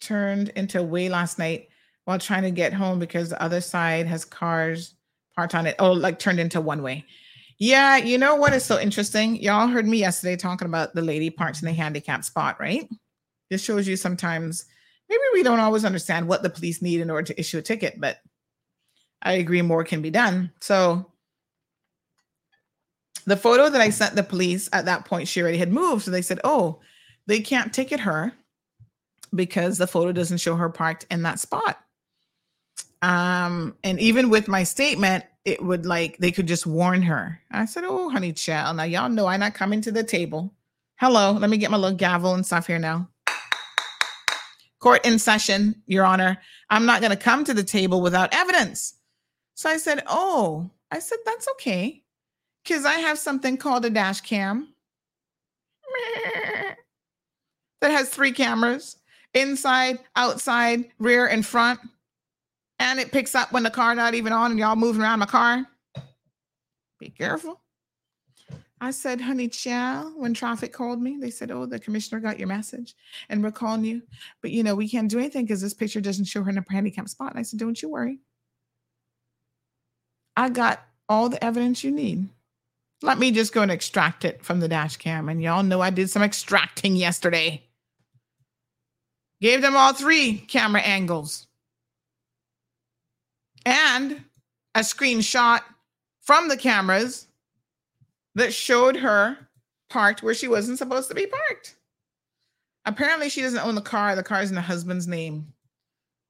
turned 0.00 0.48
into 0.56 0.80
a 0.80 0.82
way 0.82 1.10
last 1.10 1.38
night 1.38 1.68
while 2.06 2.18
trying 2.18 2.44
to 2.44 2.50
get 2.50 2.72
home 2.72 2.98
because 2.98 3.28
the 3.28 3.42
other 3.42 3.60
side 3.60 4.06
has 4.06 4.24
cars 4.24 4.94
parked 5.34 5.54
on 5.54 5.66
it. 5.66 5.76
Oh, 5.78 5.92
like 5.92 6.18
turned 6.18 6.40
into 6.40 6.62
one 6.62 6.82
way. 6.82 7.04
Yeah, 7.58 7.98
you 7.98 8.16
know 8.16 8.34
what 8.34 8.54
is 8.54 8.64
so 8.64 8.80
interesting? 8.80 9.36
Y'all 9.36 9.68
heard 9.68 9.86
me 9.86 9.98
yesterday 9.98 10.36
talking 10.36 10.68
about 10.68 10.94
the 10.94 11.02
lady 11.02 11.28
parked 11.28 11.60
in 11.60 11.66
the 11.66 11.74
handicap 11.74 12.24
spot, 12.24 12.58
right? 12.58 12.88
This 13.50 13.62
shows 13.62 13.86
you 13.86 13.96
sometimes 13.96 14.64
maybe 15.10 15.20
we 15.34 15.42
don't 15.42 15.60
always 15.60 15.84
understand 15.84 16.26
what 16.26 16.42
the 16.42 16.48
police 16.48 16.80
need 16.80 17.02
in 17.02 17.10
order 17.10 17.26
to 17.26 17.38
issue 17.38 17.58
a 17.58 17.62
ticket, 17.62 18.00
but 18.00 18.20
I 19.26 19.32
agree 19.32 19.60
more 19.60 19.82
can 19.82 20.02
be 20.02 20.10
done. 20.10 20.52
So 20.60 21.10
the 23.26 23.36
photo 23.36 23.68
that 23.68 23.80
I 23.80 23.90
sent 23.90 24.14
the 24.14 24.22
police 24.22 24.68
at 24.72 24.84
that 24.84 25.04
point, 25.04 25.26
she 25.26 25.42
already 25.42 25.58
had 25.58 25.72
moved. 25.72 26.04
So 26.04 26.12
they 26.12 26.22
said, 26.22 26.40
oh, 26.44 26.78
they 27.26 27.40
can't 27.40 27.74
ticket 27.74 28.00
her 28.00 28.32
because 29.34 29.78
the 29.78 29.88
photo 29.88 30.12
doesn't 30.12 30.38
show 30.38 30.54
her 30.54 30.68
parked 30.68 31.06
in 31.10 31.22
that 31.22 31.40
spot. 31.40 31.80
Um, 33.02 33.74
and 33.82 33.98
even 33.98 34.30
with 34.30 34.46
my 34.46 34.62
statement, 34.62 35.24
it 35.44 35.62
would 35.62 35.86
like 35.86 36.18
they 36.18 36.30
could 36.30 36.46
just 36.46 36.66
warn 36.66 37.02
her. 37.02 37.40
I 37.50 37.66
said, 37.66 37.84
Oh, 37.84 38.08
honey 38.08 38.32
child. 38.32 38.76
Now 38.76 38.84
y'all 38.84 39.08
know 39.08 39.26
I'm 39.26 39.40
not 39.40 39.54
coming 39.54 39.80
to 39.82 39.92
the 39.92 40.02
table. 40.02 40.52
Hello, 40.96 41.32
let 41.32 41.50
me 41.50 41.56
get 41.56 41.70
my 41.70 41.76
little 41.76 41.96
gavel 41.96 42.34
and 42.34 42.46
stuff 42.46 42.66
here 42.66 42.78
now. 42.78 43.08
Court 44.78 45.04
in 45.04 45.18
session, 45.18 45.82
Your 45.86 46.04
Honor. 46.04 46.38
I'm 46.70 46.86
not 46.86 47.02
gonna 47.02 47.16
come 47.16 47.44
to 47.44 47.54
the 47.54 47.62
table 47.64 48.00
without 48.00 48.34
evidence. 48.34 48.95
So 49.56 49.70
I 49.70 49.78
said, 49.78 50.04
Oh, 50.06 50.70
I 50.92 51.00
said, 51.00 51.18
that's 51.24 51.48
okay. 51.52 52.02
Because 52.62 52.84
I 52.84 52.94
have 52.94 53.18
something 53.18 53.56
called 53.56 53.84
a 53.84 53.90
dash 53.90 54.20
cam 54.20 54.68
that 57.80 57.90
has 57.90 58.10
three 58.10 58.32
cameras 58.32 58.98
inside, 59.34 59.98
outside, 60.14 60.84
rear, 60.98 61.26
and 61.26 61.44
front. 61.44 61.80
And 62.78 63.00
it 63.00 63.12
picks 63.12 63.34
up 63.34 63.50
when 63.52 63.62
the 63.62 63.70
car 63.70 63.94
not 63.94 64.14
even 64.14 64.32
on 64.32 64.50
and 64.50 64.60
y'all 64.60 64.76
moving 64.76 65.00
around 65.00 65.20
my 65.20 65.26
car. 65.26 65.64
Be 66.98 67.08
careful. 67.08 67.60
I 68.80 68.90
said, 68.90 69.22
honey, 69.22 69.48
chow, 69.48 70.12
when 70.16 70.34
traffic 70.34 70.72
called 70.72 71.00
me, 71.00 71.16
they 71.18 71.30
said, 71.30 71.50
oh, 71.50 71.64
the 71.64 71.78
commissioner 71.78 72.20
got 72.20 72.38
your 72.38 72.48
message 72.48 72.94
and 73.30 73.42
we're 73.42 73.50
calling 73.50 73.84
you. 73.84 74.02
But, 74.42 74.50
you 74.50 74.62
know, 74.62 74.74
we 74.74 74.86
can't 74.86 75.10
do 75.10 75.18
anything 75.18 75.46
because 75.46 75.62
this 75.62 75.72
picture 75.72 76.00
doesn't 76.02 76.26
show 76.26 76.42
her 76.42 76.50
in 76.50 76.58
a 76.58 76.64
handicap 76.68 77.08
spot. 77.08 77.30
And 77.30 77.38
I 77.38 77.42
said, 77.42 77.58
don't 77.58 77.80
you 77.80 77.88
worry. 77.88 78.18
I 80.36 80.48
got 80.48 80.82
all 81.08 81.28
the 81.28 81.42
evidence 81.42 81.82
you 81.82 81.90
need. 81.90 82.28
Let 83.02 83.18
me 83.18 83.30
just 83.30 83.52
go 83.52 83.62
and 83.62 83.70
extract 83.70 84.24
it 84.24 84.44
from 84.44 84.60
the 84.60 84.68
dash 84.68 84.96
cam. 84.96 85.28
And 85.28 85.42
y'all 85.42 85.62
know 85.62 85.80
I 85.80 85.90
did 85.90 86.10
some 86.10 86.22
extracting 86.22 86.96
yesterday. 86.96 87.62
Gave 89.40 89.62
them 89.62 89.76
all 89.76 89.92
three 89.92 90.38
camera 90.38 90.80
angles 90.80 91.46
and 93.66 94.24
a 94.74 94.80
screenshot 94.80 95.60
from 96.22 96.48
the 96.48 96.56
cameras 96.56 97.26
that 98.34 98.54
showed 98.54 98.96
her 98.96 99.36
parked 99.90 100.22
where 100.22 100.34
she 100.34 100.48
wasn't 100.48 100.78
supposed 100.78 101.08
to 101.08 101.14
be 101.14 101.26
parked. 101.26 101.76
Apparently, 102.84 103.28
she 103.28 103.42
doesn't 103.42 103.64
own 103.64 103.74
the 103.74 103.80
car. 103.80 104.14
The 104.14 104.22
car 104.22 104.40
is 104.40 104.50
in 104.50 104.54
the 104.54 104.60
husband's 104.60 105.08
name. 105.08 105.52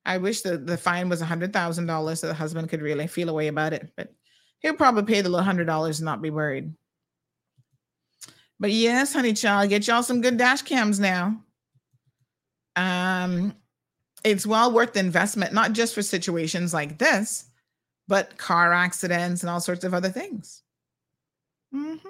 I 0.06 0.18
wish 0.18 0.42
the, 0.42 0.56
the 0.56 0.76
fine 0.76 1.08
was 1.08 1.20
a 1.20 1.26
hundred 1.26 1.52
thousand 1.52 1.86
dollars 1.86 2.20
so 2.20 2.28
the 2.28 2.34
husband 2.34 2.68
could 2.68 2.80
really 2.80 3.08
feel 3.08 3.28
a 3.28 3.34
way 3.34 3.48
about 3.48 3.72
it, 3.72 3.90
but 3.96 4.14
he'll 4.60 4.74
probably 4.74 5.02
pay 5.02 5.20
the 5.20 5.28
little 5.28 5.44
hundred 5.44 5.66
dollars 5.66 5.98
and 5.98 6.04
not 6.04 6.22
be 6.22 6.30
worried. 6.30 6.72
But 8.58 8.70
yes, 8.70 9.12
honey 9.12 9.34
child, 9.34 9.68
get 9.68 9.86
y'all 9.86 10.04
some 10.04 10.22
good 10.22 10.38
dash 10.38 10.62
cams 10.62 11.00
now. 11.00 11.42
Um, 12.76 13.54
it's 14.22 14.46
well 14.46 14.72
worth 14.72 14.92
the 14.92 15.00
investment, 15.00 15.52
not 15.52 15.72
just 15.72 15.94
for 15.94 16.02
situations 16.02 16.72
like 16.72 16.98
this, 16.98 17.46
but 18.06 18.38
car 18.38 18.72
accidents 18.72 19.42
and 19.42 19.50
all 19.50 19.60
sorts 19.60 19.84
of 19.84 19.92
other 19.92 20.08
things. 20.08 20.62
Mm-hmm. 21.74 22.08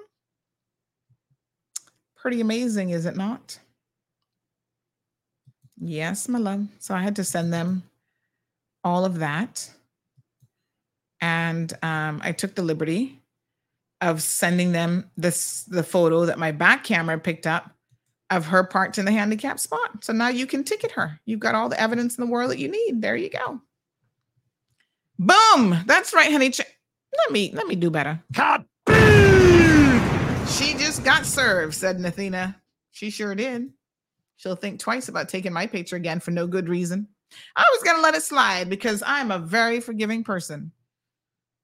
Pretty 2.14 2.40
amazing, 2.40 2.90
is 2.90 3.06
it 3.06 3.16
not? 3.16 3.58
Yes, 5.78 6.28
my 6.28 6.38
love. 6.38 6.66
So 6.78 6.94
I 6.94 7.02
had 7.02 7.16
to 7.16 7.24
send 7.24 7.52
them 7.52 7.82
all 8.82 9.04
of 9.04 9.18
that. 9.18 9.70
And 11.20 11.72
um, 11.82 12.20
I 12.22 12.32
took 12.32 12.54
the 12.54 12.62
liberty 12.62 13.20
of 14.00 14.22
sending 14.22 14.72
them 14.72 15.10
this 15.16 15.64
the 15.64 15.82
photo 15.82 16.26
that 16.26 16.38
my 16.38 16.52
back 16.52 16.84
camera 16.84 17.18
picked 17.18 17.46
up 17.46 17.70
of 18.30 18.46
her 18.46 18.64
parked 18.64 18.98
in 18.98 19.04
the 19.04 19.12
handicap 19.12 19.58
spot. 19.58 20.04
So 20.04 20.12
now 20.12 20.28
you 20.28 20.46
can 20.46 20.64
ticket 20.64 20.92
her. 20.92 21.18
You've 21.24 21.40
got 21.40 21.54
all 21.54 21.68
the 21.68 21.80
evidence 21.80 22.18
in 22.18 22.24
the 22.24 22.30
world 22.30 22.50
that 22.50 22.58
you 22.58 22.68
need. 22.68 23.00
There 23.00 23.16
you 23.16 23.30
go. 23.30 23.60
Boom. 25.18 25.82
That's 25.86 26.12
right, 26.12 26.30
honey. 26.30 26.52
Let 27.18 27.32
me 27.32 27.50
let 27.54 27.66
me 27.66 27.76
do 27.76 27.90
better. 27.90 28.20
She 30.48 30.74
just 30.74 31.04
got 31.04 31.24
served, 31.24 31.74
said 31.74 31.98
Nathina. 31.98 32.54
She 32.92 33.10
sure 33.10 33.34
did. 33.34 33.70
She'll 34.36 34.56
think 34.56 34.80
twice 34.80 35.08
about 35.08 35.28
taking 35.28 35.52
my 35.52 35.66
picture 35.66 35.96
again 35.96 36.20
for 36.20 36.30
no 36.30 36.46
good 36.46 36.68
reason. 36.68 37.08
I 37.56 37.64
was 37.72 37.82
gonna 37.82 38.02
let 38.02 38.14
it 38.14 38.22
slide 38.22 38.68
because 38.68 39.02
I'm 39.06 39.30
a 39.30 39.38
very 39.38 39.80
forgiving 39.80 40.24
person. 40.24 40.72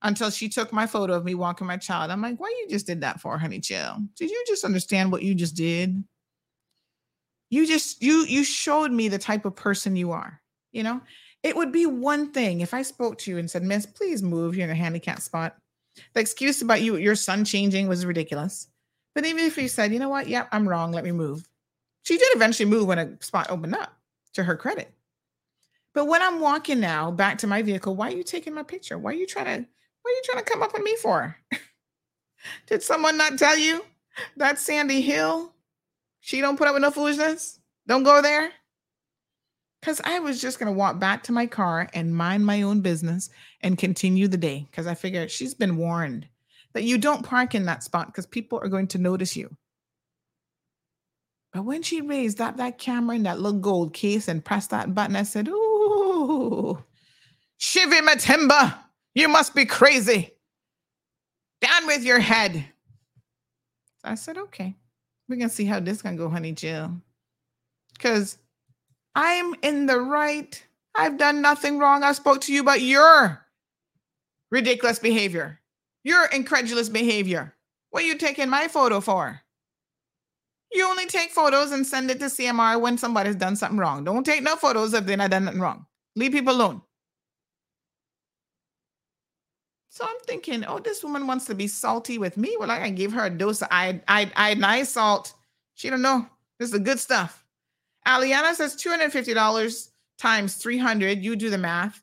Until 0.04 0.30
she 0.30 0.48
took 0.48 0.72
my 0.72 0.86
photo 0.86 1.12
of 1.14 1.24
me 1.24 1.36
walking 1.36 1.66
my 1.66 1.76
child. 1.76 2.10
I'm 2.10 2.20
like, 2.20 2.40
why 2.40 2.48
you 2.48 2.66
just 2.68 2.86
did 2.86 3.02
that 3.02 3.20
for, 3.20 3.38
honey? 3.38 3.60
Chill. 3.60 3.98
Did 4.16 4.30
you 4.30 4.44
just 4.48 4.64
understand 4.64 5.12
what 5.12 5.22
you 5.22 5.32
just 5.32 5.54
did? 5.54 6.02
you 7.52 7.66
just 7.66 8.02
you 8.02 8.24
you 8.24 8.42
showed 8.42 8.90
me 8.90 9.08
the 9.08 9.18
type 9.18 9.44
of 9.44 9.54
person 9.54 9.94
you 9.94 10.10
are 10.10 10.40
you 10.72 10.82
know 10.82 11.00
it 11.42 11.54
would 11.54 11.70
be 11.70 11.84
one 11.84 12.32
thing 12.32 12.62
if 12.62 12.72
i 12.72 12.80
spoke 12.80 13.18
to 13.18 13.30
you 13.30 13.36
and 13.36 13.48
said 13.48 13.62
miss 13.62 13.84
please 13.84 14.22
move 14.22 14.56
you're 14.56 14.64
in 14.64 14.70
a 14.70 14.74
handicap 14.74 15.20
spot 15.20 15.56
the 16.14 16.20
excuse 16.20 16.62
about 16.62 16.80
you 16.80 16.96
your 16.96 17.14
son 17.14 17.44
changing 17.44 17.86
was 17.86 18.06
ridiculous 18.06 18.68
but 19.14 19.26
even 19.26 19.44
if 19.44 19.58
you 19.58 19.68
said 19.68 19.92
you 19.92 19.98
know 19.98 20.08
what 20.08 20.26
yep 20.26 20.48
yeah, 20.50 20.56
i'm 20.56 20.66
wrong 20.66 20.92
let 20.92 21.04
me 21.04 21.12
move 21.12 21.46
she 22.02 22.18
did 22.18 22.34
eventually 22.36 22.68
move 22.68 22.86
when 22.86 22.98
a 22.98 23.22
spot 23.22 23.50
opened 23.50 23.74
up 23.74 23.96
to 24.32 24.42
her 24.42 24.56
credit 24.56 24.92
but 25.94 26.06
when 26.06 26.22
i'm 26.22 26.40
walking 26.40 26.80
now 26.80 27.10
back 27.10 27.38
to 27.38 27.46
my 27.46 27.62
vehicle 27.62 27.94
why 27.94 28.08
are 28.08 28.16
you 28.16 28.24
taking 28.24 28.54
my 28.54 28.62
picture 28.62 28.98
why 28.98 29.10
are 29.10 29.14
you 29.14 29.26
trying 29.26 29.46
to 29.46 29.68
what 30.02 30.10
are 30.10 30.14
you 30.14 30.22
trying 30.24 30.44
to 30.44 30.50
come 30.50 30.62
up 30.62 30.72
with 30.72 30.82
me 30.82 30.96
for 30.96 31.36
did 32.66 32.82
someone 32.82 33.16
not 33.16 33.38
tell 33.38 33.56
you 33.56 33.84
that 34.36 34.58
sandy 34.58 35.00
hill 35.00 35.52
she 36.22 36.40
don't 36.40 36.56
put 36.56 36.68
up 36.68 36.74
with 36.74 36.82
no 36.82 36.92
foolishness. 36.92 37.58
Don't 37.88 38.04
go 38.04 38.22
there. 38.22 38.52
Because 39.80 40.00
I 40.04 40.20
was 40.20 40.40
just 40.40 40.60
going 40.60 40.72
to 40.72 40.78
walk 40.78 41.00
back 41.00 41.24
to 41.24 41.32
my 41.32 41.46
car 41.46 41.88
and 41.92 42.16
mind 42.16 42.46
my 42.46 42.62
own 42.62 42.80
business 42.80 43.28
and 43.60 43.76
continue 43.76 44.28
the 44.28 44.36
day. 44.36 44.68
Because 44.70 44.86
I 44.86 44.94
figured 44.94 45.32
she's 45.32 45.52
been 45.52 45.76
warned 45.76 46.28
that 46.74 46.84
you 46.84 46.96
don't 46.96 47.26
park 47.26 47.56
in 47.56 47.64
that 47.64 47.82
spot 47.82 48.06
because 48.06 48.24
people 48.24 48.60
are 48.62 48.68
going 48.68 48.86
to 48.86 48.98
notice 48.98 49.36
you. 49.36 49.54
But 51.52 51.64
when 51.64 51.82
she 51.82 52.00
raised 52.00 52.38
that, 52.38 52.56
that 52.56 52.78
camera 52.78 53.16
in 53.16 53.24
that 53.24 53.40
little 53.40 53.60
gold 53.60 53.92
case 53.92 54.28
and 54.28 54.44
pressed 54.44 54.70
that 54.70 54.94
button, 54.94 55.16
I 55.16 55.22
said, 55.22 55.48
Ooh, 55.48 56.82
Shivi 57.60 58.00
Matimba, 58.00 58.74
you 59.14 59.28
must 59.28 59.54
be 59.54 59.66
crazy. 59.66 60.32
Down 61.60 61.86
with 61.86 62.02
your 62.02 62.18
head. 62.18 62.64
I 64.02 64.16
said, 64.16 64.36
okay, 64.36 64.74
we're 65.28 65.36
gonna 65.36 65.48
see 65.48 65.64
how 65.64 65.78
this 65.78 66.02
gonna 66.02 66.16
go, 66.16 66.28
honey 66.28 66.52
Jill. 66.52 67.00
Cause 67.98 68.38
I'm 69.14 69.54
in 69.62 69.86
the 69.86 70.00
right. 70.00 70.60
I've 70.94 71.18
done 71.18 71.40
nothing 71.40 71.78
wrong. 71.78 72.02
I 72.02 72.12
spoke 72.12 72.40
to 72.42 72.52
you 72.52 72.62
about 72.62 72.80
your 72.80 73.46
ridiculous 74.50 74.98
behavior, 74.98 75.60
your 76.02 76.24
incredulous 76.26 76.88
behavior. 76.88 77.54
What 77.90 78.02
are 78.02 78.06
you 78.06 78.16
taking 78.16 78.48
my 78.48 78.68
photo 78.68 79.00
for? 79.00 79.41
You 80.72 80.88
only 80.88 81.06
take 81.06 81.30
photos 81.30 81.72
and 81.72 81.86
send 81.86 82.10
it 82.10 82.18
to 82.20 82.26
CMR 82.26 82.80
when 82.80 82.96
somebody's 82.96 83.36
done 83.36 83.56
something 83.56 83.78
wrong. 83.78 84.04
Don't 84.04 84.24
take 84.24 84.42
no 84.42 84.56
photos 84.56 84.94
if 84.94 85.04
they're 85.04 85.16
not 85.16 85.30
done 85.30 85.44
nothing 85.44 85.60
wrong. 85.60 85.86
Leave 86.16 86.32
people 86.32 86.54
alone. 86.54 86.82
So 89.90 90.06
I'm 90.06 90.16
thinking, 90.26 90.64
oh, 90.64 90.78
this 90.78 91.04
woman 91.04 91.26
wants 91.26 91.44
to 91.46 91.54
be 91.54 91.66
salty 91.66 92.16
with 92.16 92.38
me. 92.38 92.56
Well, 92.58 92.70
I 92.70 92.78
can 92.78 92.94
give 92.94 93.12
her 93.12 93.26
a 93.26 93.30
dose 93.30 93.60
of 93.60 93.68
I, 93.70 94.00
I, 94.08 94.30
I, 94.34 94.54
nice 94.54 94.90
salt. 94.90 95.34
She 95.74 95.90
don't 95.90 96.00
know. 96.00 96.26
This 96.58 96.68
is 96.68 96.72
the 96.72 96.78
good 96.78 96.98
stuff. 96.98 97.44
Aliana 98.06 98.54
says 98.54 98.74
$250 98.76 99.90
times 100.18 100.54
300. 100.54 101.22
You 101.22 101.36
do 101.36 101.50
the 101.50 101.58
math, 101.58 102.02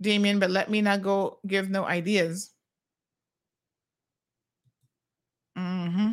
Damien, 0.00 0.40
but 0.40 0.50
let 0.50 0.68
me 0.68 0.82
not 0.82 1.02
go 1.02 1.38
give 1.46 1.70
no 1.70 1.84
ideas. 1.84 2.50
Mm-hmm. 5.56 6.10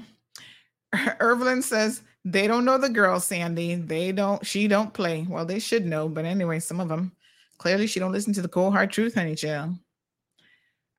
Irvelin 1.19 1.63
says 1.63 2.01
they 2.23 2.47
don't 2.47 2.65
know 2.65 2.77
the 2.77 2.89
girl, 2.89 3.19
Sandy. 3.19 3.75
They 3.75 4.11
don't, 4.11 4.45
she 4.45 4.67
don't 4.67 4.93
play. 4.93 5.25
Well, 5.29 5.45
they 5.45 5.59
should 5.59 5.85
know, 5.85 6.09
but 6.09 6.25
anyway, 6.25 6.59
some 6.59 6.79
of 6.79 6.89
them. 6.89 7.11
Clearly, 7.57 7.87
she 7.87 7.99
don't 7.99 8.11
listen 8.11 8.33
to 8.33 8.41
the 8.41 8.47
cold 8.47 8.73
hard 8.73 8.91
truth, 8.91 9.15
honey 9.15 9.35
chill. 9.35 9.75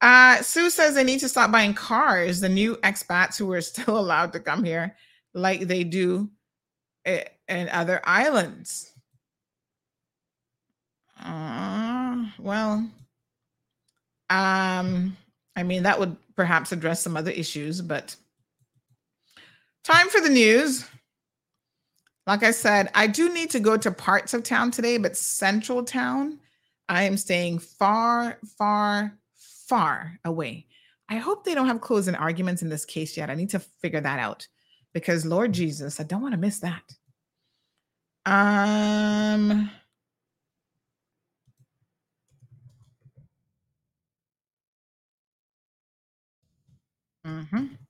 Uh, 0.01 0.41
Sue 0.43 0.71
says 0.71 0.95
they 0.95 1.05
need 1.05 1.21
to 1.21 1.29
stop 1.29 1.51
buying 1.51 1.75
cars. 1.75 2.41
The 2.41 2.49
new 2.49 2.77
expats 2.77 3.37
who 3.39 3.51
are 3.53 3.61
still 3.63 3.99
allowed 3.99 4.33
to 4.33 4.41
come 4.41 4.65
here, 4.65 4.97
like 5.35 5.61
they 5.63 5.85
do 5.85 6.31
in 7.05 7.69
other 7.69 8.01
islands. 8.05 8.93
Uh, 11.23 12.27
well, 12.39 12.89
um, 14.29 15.17
I 15.57 15.63
mean 15.63 15.83
that 15.85 15.99
would 15.99 16.17
perhaps 16.35 16.73
address 16.73 17.03
some 17.03 17.17
other 17.17 17.31
issues, 17.31 17.81
but 17.81 18.15
Time 19.87 20.09
for 20.09 20.21
the 20.21 20.29
news. 20.29 20.85
Like 22.27 22.43
I 22.43 22.51
said, 22.51 22.91
I 22.93 23.07
do 23.07 23.33
need 23.33 23.51
to 23.51 23.61
go 23.61 23.77
to 23.77 23.93
parts 23.93 24.35
of 24.35 24.43
town 24.43 24.73
today, 24.73 24.99
but 24.99 25.17
central 25.17 25.85
town, 25.85 26.41
I 26.89 27.05
am 27.05 27.17
staying 27.17 27.61
far, 27.61 28.41
far, 28.59 29.17
far 29.69 30.19
away. 30.25 30.67
I 31.09 31.19
hope 31.19 31.45
they 31.45 31.55
don't 31.55 31.69
have 31.69 31.81
closing 31.81 32.17
arguments 32.17 32.63
in 32.63 32.69
this 32.69 32.85
case 32.85 33.17
yet. 33.17 33.31
I 33.31 33.37
need 33.37 33.51
to 33.51 33.61
figure 33.61 34.01
that 34.01 34.19
out 34.19 34.49
because 34.93 35.25
Lord 35.25 35.53
Jesus, 35.53 36.01
I 36.01 36.03
don't 36.03 36.23
want 36.23 36.35
to 36.35 36.41
miss 36.41 36.59
that. 36.59 36.83
Um 38.27 39.71
Mm-hmm. 47.25 47.86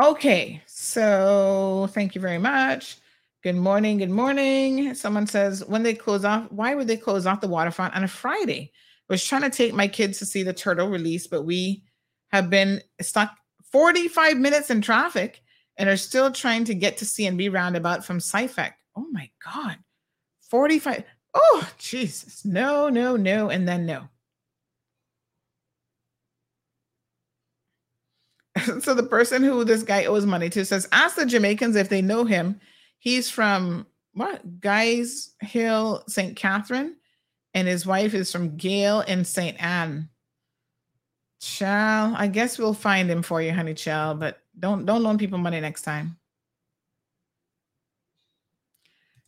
Okay, 0.00 0.62
so 0.66 1.88
thank 1.90 2.14
you 2.14 2.20
very 2.20 2.38
much. 2.38 2.98
Good 3.42 3.56
morning. 3.56 3.98
Good 3.98 4.10
morning. 4.10 4.94
Someone 4.94 5.26
says, 5.26 5.64
when 5.66 5.82
they 5.82 5.92
close 5.92 6.24
off, 6.24 6.46
why 6.52 6.76
would 6.76 6.86
they 6.86 6.96
close 6.96 7.26
off 7.26 7.40
the 7.40 7.48
waterfront 7.48 7.96
on 7.96 8.04
a 8.04 8.08
Friday? 8.08 8.70
I 9.10 9.12
was 9.12 9.24
trying 9.24 9.42
to 9.42 9.50
take 9.50 9.74
my 9.74 9.88
kids 9.88 10.20
to 10.20 10.26
see 10.26 10.44
the 10.44 10.52
turtle 10.52 10.88
release, 10.88 11.26
but 11.26 11.42
we 11.42 11.82
have 12.30 12.48
been 12.48 12.80
stuck 13.00 13.36
45 13.72 14.36
minutes 14.36 14.70
in 14.70 14.82
traffic 14.82 15.42
and 15.76 15.88
are 15.88 15.96
still 15.96 16.30
trying 16.30 16.64
to 16.66 16.74
get 16.74 16.98
to 16.98 17.04
CNB 17.04 17.52
roundabout 17.52 18.04
from 18.04 18.20
SIFEC. 18.20 18.74
Oh 18.96 19.06
my 19.10 19.28
God. 19.44 19.78
45. 20.48 21.02
Oh, 21.34 21.68
Jesus. 21.76 22.44
No, 22.44 22.88
no, 22.88 23.16
no, 23.16 23.50
and 23.50 23.66
then 23.66 23.84
no. 23.84 24.08
so 28.80 28.94
the 28.94 29.02
person 29.02 29.42
who 29.42 29.64
this 29.64 29.82
guy 29.82 30.04
owes 30.04 30.26
money 30.26 30.50
to 30.50 30.64
says, 30.64 30.88
ask 30.92 31.16
the 31.16 31.26
Jamaicans 31.26 31.76
if 31.76 31.88
they 31.88 32.02
know 32.02 32.24
him. 32.24 32.60
He's 32.98 33.30
from 33.30 33.86
what? 34.12 34.60
Guys 34.60 35.30
Hill, 35.40 36.02
St. 36.08 36.36
Catherine, 36.36 36.96
and 37.54 37.68
his 37.68 37.86
wife 37.86 38.14
is 38.14 38.32
from 38.32 38.56
Gale 38.56 39.00
in 39.02 39.24
St. 39.24 39.62
Anne. 39.62 40.08
Child, 41.40 42.16
I 42.18 42.26
guess 42.26 42.58
we'll 42.58 42.74
find 42.74 43.08
him 43.08 43.22
for 43.22 43.40
you, 43.40 43.52
honey 43.52 43.74
child, 43.74 44.18
but 44.18 44.40
don't 44.58 44.84
don't 44.86 45.04
loan 45.04 45.18
people 45.18 45.38
money 45.38 45.60
next 45.60 45.82
time. 45.82 46.16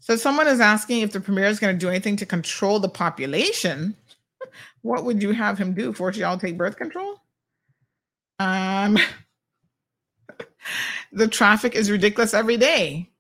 So 0.01 0.17
someone 0.17 0.49
is 0.49 0.61
asking 0.61 1.03
if 1.03 1.13
the 1.13 1.21
premier 1.21 1.45
is 1.45 1.61
going 1.61 1.75
to 1.75 1.79
do 1.79 1.89
anything 1.89 2.17
to 2.17 2.27
control 2.27 2.81
the 2.81 2.89
population. 2.89 3.95
what 4.83 5.05
would 5.05 5.23
you 5.23 5.31
have 5.33 5.59
him 5.59 5.75
do? 5.75 5.93
Force 5.93 6.17
y'all 6.17 6.39
take 6.39 6.57
birth 6.57 6.77
control? 6.77 7.21
Um, 8.41 8.97
the 11.13 11.29
traffic 11.29 11.75
is 11.75 11.91
ridiculous 11.91 12.33
every 12.33 12.57
day. 12.57 13.11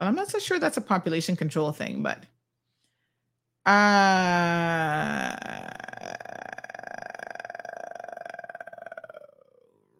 I'm 0.00 0.14
not 0.14 0.28
so 0.28 0.38
sure 0.38 0.58
that's 0.58 0.76
a 0.76 0.82
population 0.82 1.34
control 1.34 1.72
thing, 1.72 2.02
but 2.02 2.24
uh, 3.64 5.34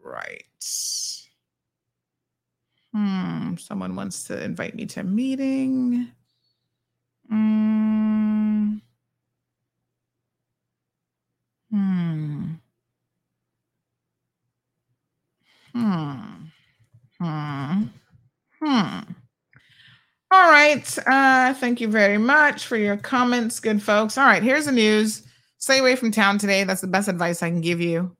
right. 0.03 0.43
Hmm. 2.93 3.55
Someone 3.57 3.95
wants 3.95 4.25
to 4.25 4.43
invite 4.43 4.75
me 4.75 4.85
to 4.87 4.99
a 5.01 5.03
meeting. 5.03 6.11
Mm. 7.31 8.81
Hmm. 11.71 12.53
Hmm. 15.73 16.19
Hmm. 17.19 17.83
Hmm. 18.61 18.99
All 20.31 20.49
right. 20.51 20.97
Uh, 21.07 21.53
thank 21.55 21.81
you 21.81 21.87
very 21.87 22.17
much 22.17 22.65
for 22.65 22.77
your 22.77 22.97
comments, 22.97 23.59
good 23.59 23.81
folks. 23.81 24.17
All 24.17 24.25
right, 24.25 24.43
here's 24.43 24.65
the 24.65 24.71
news. 24.71 25.23
Stay 25.57 25.79
away 25.79 25.95
from 25.95 26.11
town 26.11 26.37
today. 26.37 26.63
That's 26.63 26.81
the 26.81 26.87
best 26.87 27.07
advice 27.07 27.41
I 27.41 27.49
can 27.49 27.61
give 27.61 27.81
you. 27.81 28.15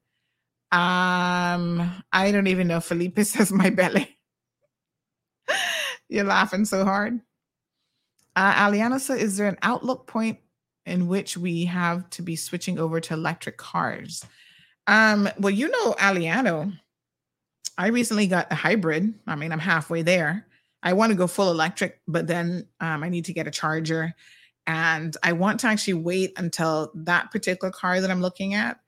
Um, 0.72 2.04
I 2.12 2.32
don't 2.32 2.48
even 2.48 2.68
know. 2.68 2.80
Felipe 2.80 3.20
says 3.24 3.52
my 3.52 3.70
belly. 3.70 4.18
You're 6.10 6.26
laughing 6.26 6.66
so 6.66 6.84
hard. 6.84 7.20
Uh, 8.36 8.54
Aliana 8.54 9.00
says, 9.00 9.22
is 9.22 9.38
there 9.38 9.48
an 9.48 9.58
outlook 9.62 10.08
point 10.08 10.40
in 10.86 11.08
which 11.08 11.38
we 11.38 11.66
have 11.66 12.10
to 12.12 12.22
be 12.22 12.36
switching 12.36 12.80
over 12.80 13.00
to 13.00 13.14
electric 13.14 13.58
cars? 13.58 14.26
Um, 14.88 15.30
well, 15.40 15.52
you 15.52 15.70
know, 15.70 15.94
Aliano, 15.94 16.74
I 17.80 17.88
recently 17.88 18.28
got 18.28 18.52
a 18.52 18.56
hybrid. 18.56 19.14
I 19.26 19.36
mean, 19.36 19.54
I'm 19.54 19.60
halfway 19.60 20.02
there. 20.02 20.46
I 20.84 20.92
want 20.92 21.12
to 21.12 21.18
go 21.18 21.28
full 21.28 21.50
electric, 21.50 22.02
but 22.10 22.28
then 22.28 22.68
um, 22.82 23.04
I 23.06 23.10
need 23.10 23.26
to 23.26 23.34
get 23.34 23.48
a 23.48 23.52
charger. 23.52 24.14
And 24.68 25.16
I 25.24 25.32
want 25.32 25.62
to 25.62 25.68
actually 25.68 25.94
wait 25.94 26.34
until 26.38 26.92
that 26.94 27.32
particular 27.32 27.72
car 27.72 28.02
that 28.02 28.12
I'm 28.12 28.22
looking 28.22 28.54
at 28.54 28.82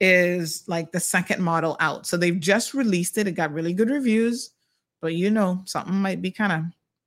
is 0.00 0.64
like 0.68 0.92
the 0.92 1.00
second 1.00 1.42
model 1.42 1.78
out. 1.80 2.06
So 2.06 2.18
they've 2.18 2.38
just 2.38 2.74
released 2.74 3.16
it. 3.16 3.26
It 3.26 3.32
got 3.32 3.54
really 3.54 3.72
good 3.72 3.88
reviews, 3.88 4.50
but 5.00 5.14
you 5.14 5.30
know, 5.30 5.62
something 5.64 5.94
might 5.94 6.20
be 6.20 6.30
kind 6.30 6.52
of 6.52 6.62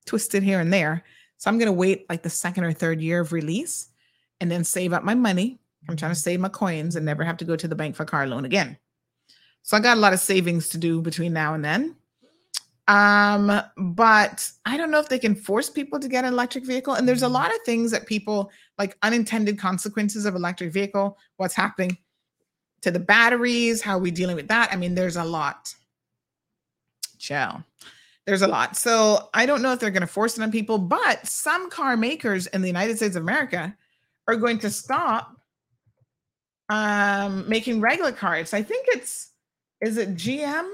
twisted 0.07 0.41
here 0.41 0.59
and 0.59 0.73
there. 0.73 1.03
So 1.37 1.51
I'm 1.51 1.59
going 1.59 1.67
to 1.67 1.73
wait 1.73 2.09
like 2.09 2.23
the 2.23 2.29
second 2.31 2.63
or 2.63 2.73
third 2.73 3.01
year 3.01 3.19
of 3.19 3.33
release 3.33 3.89
and 4.41 4.49
then 4.49 4.63
save 4.63 4.93
up 4.93 5.03
my 5.03 5.13
money. 5.13 5.59
I'm 5.87 5.95
trying 5.95 6.11
to 6.11 6.19
save 6.19 6.39
my 6.39 6.49
coins 6.49 6.95
and 6.95 7.05
never 7.05 7.23
have 7.23 7.37
to 7.37 7.45
go 7.45 7.55
to 7.55 7.67
the 7.67 7.75
bank 7.75 7.95
for 7.95 8.03
car 8.03 8.25
loan 8.25 8.45
again. 8.45 8.79
So 9.63 9.77
I 9.77 9.79
got 9.79 9.97
a 9.97 9.99
lot 9.99 10.13
of 10.13 10.19
savings 10.19 10.69
to 10.69 10.77
do 10.77 11.01
between 11.01 11.33
now 11.33 11.53
and 11.53 11.63
then. 11.63 11.95
Um, 12.89 13.61
but 13.77 14.51
I 14.65 14.75
don't 14.75 14.89
know 14.89 14.99
if 14.99 15.09
they 15.09 15.19
can 15.19 15.35
force 15.35 15.69
people 15.69 15.99
to 15.99 16.07
get 16.07 16.25
an 16.25 16.33
electric 16.33 16.65
vehicle. 16.65 16.95
And 16.95 17.07
there's 17.07 17.21
a 17.21 17.29
lot 17.29 17.53
of 17.53 17.61
things 17.63 17.91
that 17.91 18.07
people 18.07 18.51
like 18.79 18.97
unintended 19.03 19.59
consequences 19.59 20.25
of 20.25 20.33
electric 20.33 20.73
vehicle, 20.73 21.17
what's 21.37 21.53
happening 21.53 21.97
to 22.81 22.89
the 22.89 22.99
batteries, 22.99 23.81
how 23.81 23.97
are 23.97 24.01
we 24.01 24.09
dealing 24.09 24.35
with 24.35 24.47
that? 24.47 24.69
I 24.71 24.75
mean, 24.75 24.95
there's 24.95 25.17
a 25.17 25.23
lot. 25.23 25.73
Chill. 27.19 27.63
There's 28.25 28.41
a 28.41 28.47
lot. 28.47 28.75
So 28.75 29.29
I 29.35 29.45
don't 29.45 29.61
know 29.61 29.71
if 29.71 29.79
they're 29.79 29.91
going 29.91 30.01
to 30.01 30.07
force 30.07 30.37
it 30.37 30.41
on 30.41 30.51
people, 30.51 30.79
but 30.79 31.27
some 31.27 31.69
car 31.69 31.95
makers 31.95 32.47
in 32.47 32.61
the 32.61 32.67
United 32.67 32.97
States 32.97 33.15
of 33.15 33.21
America 33.21 33.75
are 34.27 34.35
going 34.35 34.57
to 34.59 34.69
stop 34.71 35.35
um, 36.69 37.47
making 37.47 37.81
regular 37.81 38.11
cars. 38.11 38.53
I 38.53 38.63
think 38.63 38.87
it's 38.89 39.31
is 39.81 39.97
it 39.97 40.15
GM? 40.15 40.69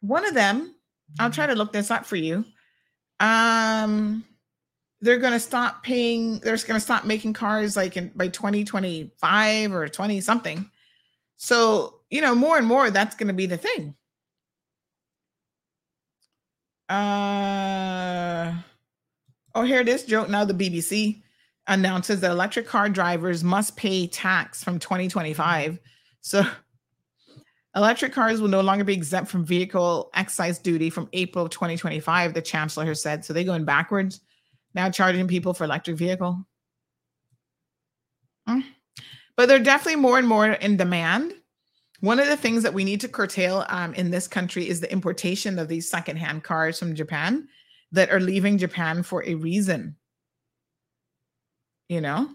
One 0.00 0.26
of 0.26 0.34
them. 0.34 0.74
I'll 1.18 1.30
try 1.30 1.46
to 1.46 1.54
look 1.54 1.72
this 1.72 1.90
up 1.90 2.06
for 2.06 2.16
you. 2.16 2.44
Um, 3.20 4.24
they're 5.04 5.18
going 5.18 5.34
to 5.34 5.40
stop 5.40 5.82
paying 5.82 6.38
they're 6.38 6.56
going 6.56 6.78
to 6.78 6.80
stop 6.80 7.04
making 7.04 7.34
cars 7.34 7.76
like 7.76 7.96
in 7.96 8.10
by 8.16 8.26
2025 8.28 9.72
or 9.72 9.86
20 9.86 10.20
something 10.22 10.70
so 11.36 12.00
you 12.10 12.22
know 12.22 12.34
more 12.34 12.56
and 12.56 12.66
more 12.66 12.90
that's 12.90 13.14
going 13.14 13.28
to 13.28 13.34
be 13.34 13.44
the 13.44 13.58
thing 13.58 13.94
uh 16.88 18.54
oh 19.54 19.62
here 19.62 19.80
it 19.80 19.88
is 19.88 20.04
joke 20.04 20.30
now 20.30 20.44
the 20.44 20.54
bbc 20.54 21.22
announces 21.66 22.20
that 22.20 22.30
electric 22.30 22.66
car 22.66 22.88
drivers 22.88 23.44
must 23.44 23.76
pay 23.76 24.06
tax 24.06 24.64
from 24.64 24.78
2025 24.78 25.78
so 26.22 26.46
electric 27.76 28.12
cars 28.12 28.40
will 28.40 28.48
no 28.48 28.60
longer 28.60 28.84
be 28.84 28.94
exempt 28.94 29.30
from 29.30 29.44
vehicle 29.44 30.10
excise 30.14 30.58
duty 30.58 30.90
from 30.90 31.08
april 31.12 31.44
of 31.44 31.50
2025 31.50 32.34
the 32.34 32.42
chancellor 32.42 32.84
has 32.84 33.02
said 33.02 33.24
so 33.24 33.32
they're 33.32 33.44
going 33.44 33.64
backwards 33.64 34.20
now 34.74 34.90
charging 34.90 35.28
people 35.28 35.54
for 35.54 35.64
electric 35.64 35.96
vehicle. 35.96 36.44
Mm. 38.48 38.64
But 39.36 39.48
they're 39.48 39.58
definitely 39.58 40.00
more 40.00 40.18
and 40.18 40.28
more 40.28 40.46
in 40.46 40.76
demand. 40.76 41.34
One 42.00 42.20
of 42.20 42.26
the 42.26 42.36
things 42.36 42.62
that 42.64 42.74
we 42.74 42.84
need 42.84 43.00
to 43.00 43.08
curtail 43.08 43.64
um, 43.68 43.94
in 43.94 44.10
this 44.10 44.28
country 44.28 44.68
is 44.68 44.80
the 44.80 44.92
importation 44.92 45.58
of 45.58 45.68
these 45.68 45.88
secondhand 45.88 46.44
cars 46.44 46.78
from 46.78 46.94
Japan 46.94 47.48
that 47.92 48.10
are 48.10 48.20
leaving 48.20 48.58
Japan 48.58 49.02
for 49.02 49.24
a 49.24 49.34
reason. 49.34 49.96
You 51.88 52.00
know, 52.00 52.30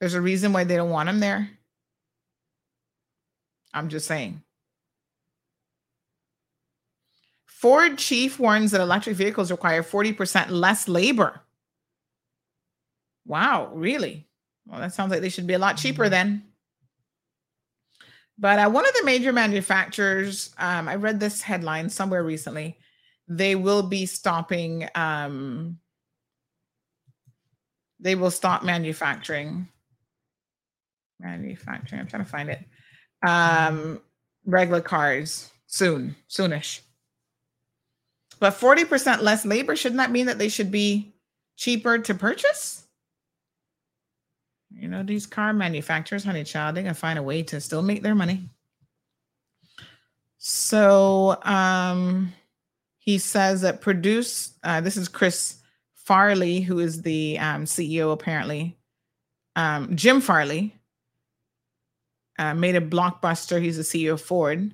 there's 0.00 0.14
a 0.14 0.20
reason 0.20 0.52
why 0.52 0.64
they 0.64 0.76
don't 0.76 0.90
want 0.90 1.06
them 1.06 1.20
there. 1.20 1.50
I'm 3.76 3.90
just 3.90 4.06
saying. 4.06 4.42
Ford 7.44 7.98
chief 7.98 8.38
warns 8.38 8.70
that 8.70 8.80
electric 8.80 9.16
vehicles 9.16 9.50
require 9.50 9.82
40% 9.82 10.50
less 10.50 10.88
labor. 10.88 11.40
Wow, 13.26 13.70
really? 13.74 14.26
Well, 14.66 14.80
that 14.80 14.94
sounds 14.94 15.10
like 15.10 15.20
they 15.20 15.28
should 15.28 15.46
be 15.46 15.54
a 15.54 15.58
lot 15.58 15.76
cheaper 15.76 16.04
mm-hmm. 16.04 16.10
then. 16.10 16.44
But 18.38 18.58
uh, 18.58 18.70
one 18.70 18.86
of 18.86 18.94
the 18.94 19.04
major 19.04 19.32
manufacturers, 19.32 20.54
um, 20.58 20.88
I 20.88 20.96
read 20.96 21.20
this 21.20 21.42
headline 21.42 21.88
somewhere 21.90 22.22
recently, 22.22 22.78
they 23.28 23.56
will 23.56 23.82
be 23.82 24.06
stopping, 24.06 24.88
um, 24.94 25.78
they 27.98 28.14
will 28.14 28.30
stop 28.30 28.62
manufacturing. 28.62 29.68
Manufacturing, 31.18 32.00
I'm 32.00 32.06
trying 32.06 32.24
to 32.24 32.30
find 32.30 32.50
it. 32.50 32.60
Um, 33.26 34.00
regular 34.44 34.80
cars 34.80 35.50
soon, 35.66 36.16
soonish. 36.28 36.80
But 38.38 38.54
40% 38.54 39.22
less 39.22 39.44
labor, 39.44 39.76
shouldn't 39.76 39.98
that 39.98 40.10
mean 40.10 40.26
that 40.26 40.38
they 40.38 40.48
should 40.48 40.70
be 40.70 41.12
cheaper 41.56 41.98
to 41.98 42.14
purchase? 42.14 42.86
You 44.70 44.88
know, 44.88 45.02
these 45.02 45.26
car 45.26 45.52
manufacturers, 45.52 46.24
honey 46.24 46.44
child, 46.44 46.76
they 46.76 46.82
can 46.82 46.94
find 46.94 47.18
a 47.18 47.22
way 47.22 47.42
to 47.44 47.60
still 47.60 47.82
make 47.82 48.02
their 48.02 48.14
money. 48.14 48.48
So 50.38 51.38
um 51.44 52.32
he 52.98 53.18
says 53.18 53.62
that 53.62 53.80
produce 53.80 54.54
uh, 54.64 54.80
this 54.80 54.96
is 54.96 55.08
Chris 55.08 55.56
Farley, 55.94 56.60
who 56.60 56.80
is 56.80 57.02
the 57.02 57.38
um, 57.38 57.64
CEO 57.64 58.12
apparently. 58.12 58.76
Um, 59.54 59.96
Jim 59.96 60.20
Farley 60.20 60.75
uh, 62.38 62.54
made 62.54 62.76
a 62.76 62.80
blockbuster. 62.80 63.60
He's 63.60 63.76
the 63.76 63.82
CEO 63.82 64.14
of 64.14 64.20
Ford 64.20 64.72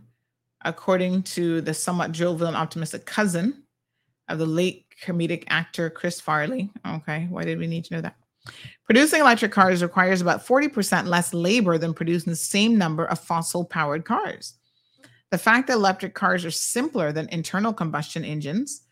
according 0.65 1.23
to 1.25 1.61
the 1.61 1.75
somewhat 1.75 2.13
jovial 2.13 2.49
and 2.49 2.57
optimistic 2.57 3.05
cousin 3.05 3.65
of 4.29 4.39
the 4.39 4.47
late 4.47 4.87
comedic 5.05 5.45
actor 5.49 5.91
Chris 5.91 6.21
Farley. 6.21 6.71
Okay, 6.87 7.27
why 7.31 7.45
did 7.45 7.59
we 7.59 7.67
need 7.67 7.85
to 7.87 7.95
know 7.95 8.01
that? 8.01 8.17
Producing 8.85 9.21
electric 9.21 9.53
cars 9.53 9.83
requires 9.83 10.21
about 10.21 10.47
40% 10.47 11.07
less 11.07 11.33
labor 11.33 11.79
than 11.79 11.95
producing 11.95 12.31
the 12.31 12.37
same 12.37 12.77
number 12.77 13.05
of 13.07 13.19
fossil 13.19 13.65
powered 13.65 14.05
cars. 14.05 14.55
The 15.31 15.39
fact 15.39 15.69
that 15.69 15.75
electric 15.75 16.15
cars 16.15 16.45
are 16.45 16.51
simpler 16.51 17.13
than 17.13 17.29
internal 17.31 17.73
combustion 17.73 18.25
engines 18.25 18.83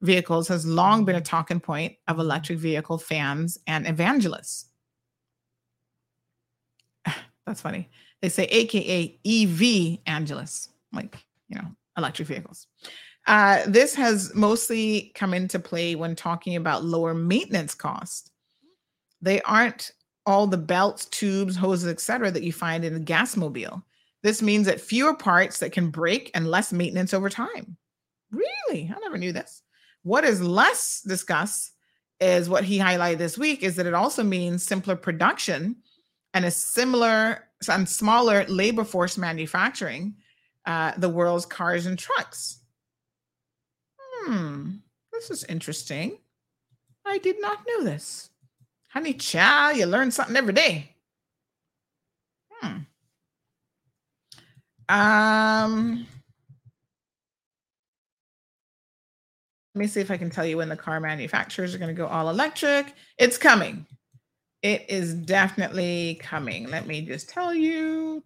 vehicles 0.00 0.46
has 0.48 0.64
long 0.64 1.04
been 1.04 1.16
a 1.16 1.20
talking 1.20 1.60
point 1.60 1.96
of 2.06 2.18
electric 2.18 2.58
vehicle 2.58 2.98
fans 2.98 3.58
and 3.66 3.86
evangelists. 3.86 4.66
That's 7.46 7.60
funny. 7.60 7.88
They 8.20 8.28
say 8.28 8.44
AKA 8.44 9.18
EV 9.24 9.98
Angelus 10.06 10.68
like 10.92 11.18
you 11.48 11.56
know 11.56 11.68
electric 11.96 12.28
vehicles. 12.28 12.66
Uh, 13.26 13.62
this 13.66 13.94
has 13.94 14.34
mostly 14.34 15.12
come 15.14 15.34
into 15.34 15.58
play 15.58 15.94
when 15.94 16.16
talking 16.16 16.56
about 16.56 16.84
lower 16.84 17.12
maintenance 17.12 17.74
costs. 17.74 18.30
They 19.20 19.42
aren't 19.42 19.90
all 20.24 20.46
the 20.46 20.56
belts, 20.56 21.06
tubes, 21.06 21.56
hoses, 21.56 21.88
etc., 21.88 22.30
that 22.30 22.42
you 22.42 22.52
find 22.52 22.84
in 22.84 22.94
a 22.94 23.00
gas 23.00 23.36
mobile. 23.36 23.82
This 24.22 24.42
means 24.42 24.66
that 24.66 24.80
fewer 24.80 25.14
parts 25.14 25.58
that 25.58 25.72
can 25.72 25.90
break 25.90 26.30
and 26.34 26.48
less 26.48 26.72
maintenance 26.72 27.14
over 27.14 27.28
time. 27.28 27.76
Really? 28.30 28.92
I 28.94 28.98
never 29.00 29.18
knew 29.18 29.32
this. 29.32 29.62
What 30.02 30.24
is 30.24 30.42
less 30.42 31.02
discussed 31.02 31.72
is 32.20 32.48
what 32.48 32.64
he 32.64 32.78
highlighted 32.78 33.18
this 33.18 33.38
week 33.38 33.62
is 33.62 33.76
that 33.76 33.86
it 33.86 33.94
also 33.94 34.22
means 34.22 34.62
simpler 34.62 34.96
production 34.96 35.76
and 36.34 36.44
a 36.44 36.50
similar 36.50 37.47
and 37.66 37.88
smaller 37.88 38.44
labor 38.46 38.84
force 38.84 39.18
manufacturing 39.18 40.14
uh, 40.66 40.92
the 40.98 41.08
world's 41.08 41.46
cars 41.46 41.86
and 41.86 41.98
trucks. 41.98 42.60
Hmm, 43.98 44.76
this 45.12 45.30
is 45.30 45.44
interesting. 45.44 46.18
I 47.06 47.18
did 47.18 47.40
not 47.40 47.64
know 47.66 47.84
this. 47.84 48.28
Honey 48.88 49.14
child, 49.14 49.78
you 49.78 49.86
learn 49.86 50.10
something 50.10 50.36
every 50.36 50.52
day. 50.52 50.94
Hmm. 52.60 52.78
Um, 54.88 56.06
let 59.74 59.80
me 59.80 59.86
see 59.86 60.00
if 60.00 60.10
I 60.10 60.16
can 60.16 60.30
tell 60.30 60.46
you 60.46 60.58
when 60.58 60.68
the 60.68 60.76
car 60.76 61.00
manufacturers 61.00 61.74
are 61.74 61.78
going 61.78 61.94
to 61.94 61.94
go 61.94 62.06
all 62.06 62.28
electric. 62.28 62.94
It's 63.18 63.38
coming. 63.38 63.86
It 64.62 64.86
is 64.88 65.14
definitely 65.14 66.18
coming. 66.22 66.68
Let 66.68 66.86
me 66.86 67.02
just 67.02 67.28
tell 67.28 67.54
you. 67.54 68.22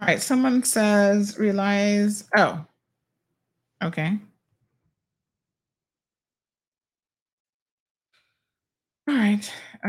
All 0.00 0.08
right. 0.08 0.20
Someone 0.22 0.62
says 0.64 1.38
realize. 1.38 2.24
Oh, 2.36 2.64
okay. 3.82 4.18
All 9.08 9.14
right. 9.14 9.52
Uh, 9.84 9.88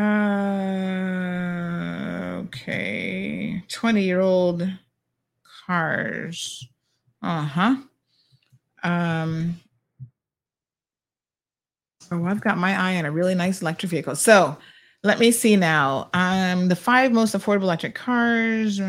okay. 2.47 3.63
20 3.67 4.03
year 4.03 4.21
old 4.21 4.67
cars. 5.65 6.67
Uh 7.21 7.41
huh. 7.43 7.75
Um, 8.83 9.55
oh, 12.11 12.25
I've 12.25 12.41
got 12.41 12.57
my 12.57 12.75
eye 12.79 12.97
on 12.97 13.05
a 13.05 13.11
really 13.11 13.35
nice 13.35 13.61
electric 13.61 13.89
vehicle. 13.89 14.15
So, 14.15 14.57
let 15.03 15.19
me 15.19 15.31
see 15.31 15.55
now. 15.55 16.09
Um, 16.13 16.67
the 16.67 16.75
five 16.75 17.11
most 17.11 17.35
affordable 17.35 17.63
electric 17.63 17.95
cars. 17.95 18.79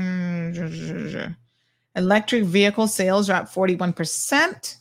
Electric 1.94 2.44
vehicle 2.44 2.88
sales 2.88 3.28
are 3.30 3.42
up 3.42 3.52
41%. 3.52 4.76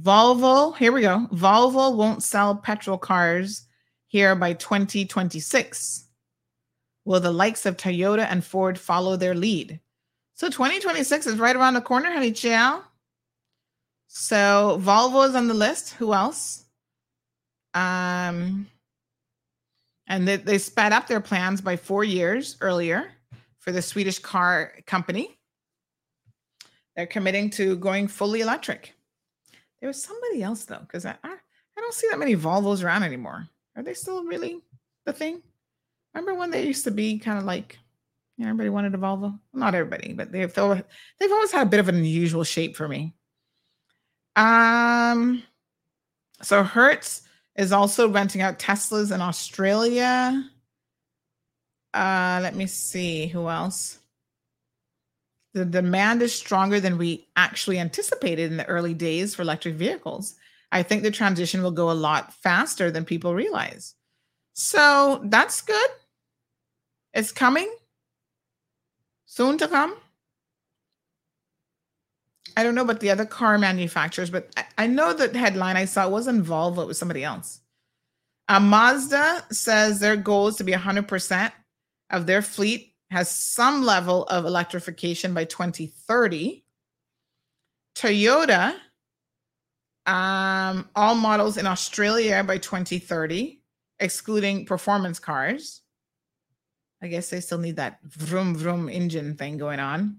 Volvo, 0.00 0.76
here 0.76 0.92
we 0.92 1.00
go. 1.00 1.26
Volvo 1.32 1.94
won't 1.96 2.22
sell 2.22 2.54
petrol 2.54 2.98
cars 2.98 3.66
here 4.06 4.36
by 4.36 4.52
2026. 4.52 6.04
Will 7.04 7.20
the 7.20 7.32
likes 7.32 7.66
of 7.66 7.76
Toyota 7.76 8.26
and 8.30 8.44
Ford 8.44 8.78
follow 8.78 9.16
their 9.16 9.34
lead? 9.34 9.80
So 10.38 10.48
2026 10.48 11.26
is 11.26 11.36
right 11.40 11.56
around 11.56 11.74
the 11.74 11.80
corner, 11.80 12.12
honey 12.12 12.30
chow. 12.30 12.84
So 14.06 14.80
Volvo 14.80 15.28
is 15.28 15.34
on 15.34 15.48
the 15.48 15.54
list. 15.54 15.94
Who 15.94 16.14
else? 16.14 16.64
Um, 17.74 18.68
and 20.06 20.28
they, 20.28 20.36
they 20.36 20.58
sped 20.58 20.92
up 20.92 21.08
their 21.08 21.20
plans 21.20 21.60
by 21.60 21.74
four 21.74 22.04
years 22.04 22.56
earlier 22.60 23.10
for 23.58 23.72
the 23.72 23.82
Swedish 23.82 24.20
car 24.20 24.74
company. 24.86 25.36
They're 26.94 27.08
committing 27.08 27.50
to 27.50 27.74
going 27.74 28.06
fully 28.06 28.40
electric. 28.40 28.94
There 29.80 29.88
was 29.88 30.00
somebody 30.00 30.44
else 30.44 30.66
though, 30.66 30.82
because 30.82 31.04
I, 31.04 31.16
I 31.24 31.34
I 31.76 31.80
don't 31.80 31.94
see 31.94 32.06
that 32.10 32.18
many 32.20 32.36
Volvos 32.36 32.84
around 32.84 33.02
anymore. 33.02 33.48
Are 33.74 33.82
they 33.82 33.94
still 33.94 34.24
really 34.24 34.60
the 35.04 35.12
thing? 35.12 35.42
Remember 36.14 36.38
when 36.38 36.52
they 36.52 36.64
used 36.64 36.84
to 36.84 36.92
be 36.92 37.18
kind 37.18 37.38
of 37.38 37.44
like, 37.44 37.78
everybody 38.46 38.68
wanted 38.70 38.94
a 38.94 38.98
Volvo? 38.98 39.38
Not 39.52 39.74
everybody, 39.74 40.12
but 40.12 40.30
they've 40.30 40.52
they've 40.52 41.32
always 41.32 41.52
had 41.52 41.66
a 41.66 41.70
bit 41.70 41.80
of 41.80 41.88
an 41.88 41.96
unusual 41.96 42.44
shape 42.44 42.76
for 42.76 42.86
me. 42.86 43.14
Um, 44.36 45.42
so 46.42 46.62
Hertz 46.62 47.22
is 47.56 47.72
also 47.72 48.08
renting 48.08 48.40
out 48.40 48.60
Teslas 48.60 49.12
in 49.12 49.20
Australia. 49.20 50.48
Uh, 51.92 52.38
let 52.42 52.54
me 52.54 52.66
see 52.66 53.26
who 53.26 53.48
else. 53.48 53.98
the 55.54 55.64
demand 55.64 56.22
is 56.22 56.34
stronger 56.34 56.78
than 56.78 56.98
we 56.98 57.26
actually 57.36 57.78
anticipated 57.78 58.50
in 58.50 58.56
the 58.58 58.66
early 58.66 58.94
days 58.94 59.34
for 59.34 59.42
electric 59.42 59.74
vehicles. 59.74 60.36
I 60.70 60.82
think 60.82 61.02
the 61.02 61.10
transition 61.10 61.62
will 61.62 61.70
go 61.72 61.90
a 61.90 61.92
lot 61.92 62.32
faster 62.34 62.90
than 62.90 63.04
people 63.04 63.34
realize. 63.34 63.94
So 64.52 65.20
that's 65.24 65.62
good. 65.62 65.90
It's 67.14 67.32
coming 67.32 67.68
soon 69.28 69.58
to 69.58 69.68
come. 69.68 69.94
I 72.56 72.64
don't 72.64 72.74
know 72.74 72.82
about 72.82 72.98
the 72.98 73.10
other 73.10 73.26
car 73.26 73.56
manufacturers, 73.58 74.30
but 74.30 74.50
I, 74.76 74.88
know 74.88 75.12
that 75.12 75.36
headline 75.36 75.76
I 75.76 75.84
saw 75.84 76.08
was 76.08 76.26
involved, 76.26 76.74
but 76.74 76.82
it 76.82 76.88
was 76.88 76.98
somebody 76.98 77.22
else. 77.22 77.60
Uh, 78.48 78.58
Mazda 78.58 79.44
says 79.52 80.00
their 80.00 80.16
goal 80.16 80.48
is 80.48 80.56
to 80.56 80.64
be 80.64 80.72
100% 80.72 81.52
of 82.10 82.26
their 82.26 82.42
fleet 82.42 82.94
has 83.10 83.30
some 83.30 83.84
level 83.84 84.24
of 84.24 84.44
electrification 84.44 85.34
by 85.34 85.44
2030. 85.44 86.64
Toyota, 87.94 88.74
um, 90.06 90.88
all 90.96 91.14
models 91.14 91.58
in 91.58 91.66
Australia 91.66 92.42
by 92.42 92.58
2030, 92.58 93.60
excluding 94.00 94.66
performance 94.66 95.18
cars. 95.18 95.82
I 97.00 97.08
guess 97.08 97.30
they 97.30 97.40
still 97.40 97.58
need 97.58 97.76
that 97.76 98.00
vroom 98.02 98.54
vroom 98.54 98.88
engine 98.88 99.36
thing 99.36 99.56
going 99.56 99.80
on. 99.80 100.18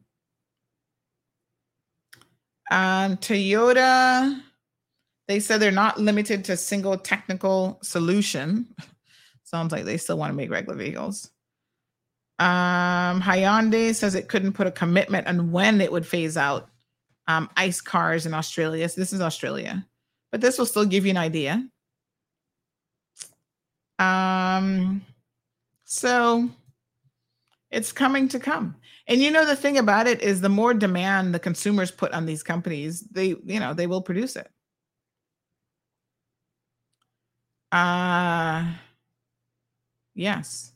Um, 2.72 3.17
Toyota, 3.17 4.41
they 5.27 5.40
said 5.40 5.59
they're 5.59 5.72
not 5.72 5.99
limited 5.99 6.45
to 6.45 6.58
single 6.58 6.98
technical 6.98 7.80
solution. 7.82 8.67
Sounds 9.43 9.72
like 9.72 9.85
they 9.85 9.98
still 9.98 10.17
want 10.17 10.32
to 10.32 10.35
make 10.35 10.51
regular 10.51 10.77
vehicles. 10.77 11.32
Um, 12.38 13.22
Hyundai 13.22 13.93
says 13.93 14.16
it 14.16 14.30
couldn't 14.30 14.53
put 14.53 14.67
a 14.67 14.72
commitment 14.72 15.27
on 15.27 15.51
when 15.51 15.82
it 15.82 15.91
would 15.91 16.06
phase 16.06 16.38
out 16.38 16.69
um, 17.27 17.49
ICE 17.58 17.82
cars 17.82 18.25
in 18.25 18.33
Australia. 18.33 18.88
So 18.88 19.01
this 19.01 19.11
is 19.11 19.19
Australia, 19.19 19.85
but 20.32 20.40
this 20.40 20.58
will 20.58 20.66
still 20.66 20.85
give 20.85 21.06
you 21.06 21.11
an 21.11 21.17
idea. 21.17 21.67
Um, 23.98 25.01
so 25.83 26.49
it's 27.72 27.91
coming 27.91 28.27
to 28.30 28.39
come. 28.39 28.75
And 29.07 29.22
you 29.22 29.31
know 29.31 29.45
the 29.45 29.56
thing 29.56 29.77
about 29.77 30.07
it 30.07 30.22
is 30.22 30.41
the 30.41 30.49
more 30.49 30.73
demand 30.73 31.33
the 31.33 31.39
consumers 31.39 31.91
put 31.91 32.11
on 32.11 32.25
these 32.25 32.43
companies, 32.43 33.01
they 33.01 33.27
you 33.27 33.59
know, 33.59 33.73
they 33.73 33.88
will 33.88 34.01
produce 34.01 34.35
it. 34.35 34.49
Uh 37.72 38.73
yes. 40.15 40.73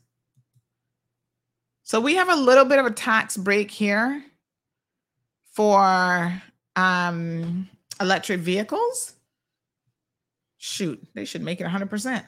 So 1.82 2.00
we 2.00 2.14
have 2.14 2.30
a 2.30 2.36
little 2.36 2.64
bit 2.64 2.78
of 2.78 2.86
a 2.86 2.90
tax 2.90 3.36
break 3.36 3.70
here 3.70 4.24
for 5.52 6.42
um, 6.76 7.68
electric 8.00 8.40
vehicles. 8.40 9.14
Shoot, 10.56 11.06
they 11.14 11.26
should 11.26 11.42
make 11.42 11.60
it 11.60 11.66
100%. 11.66 12.24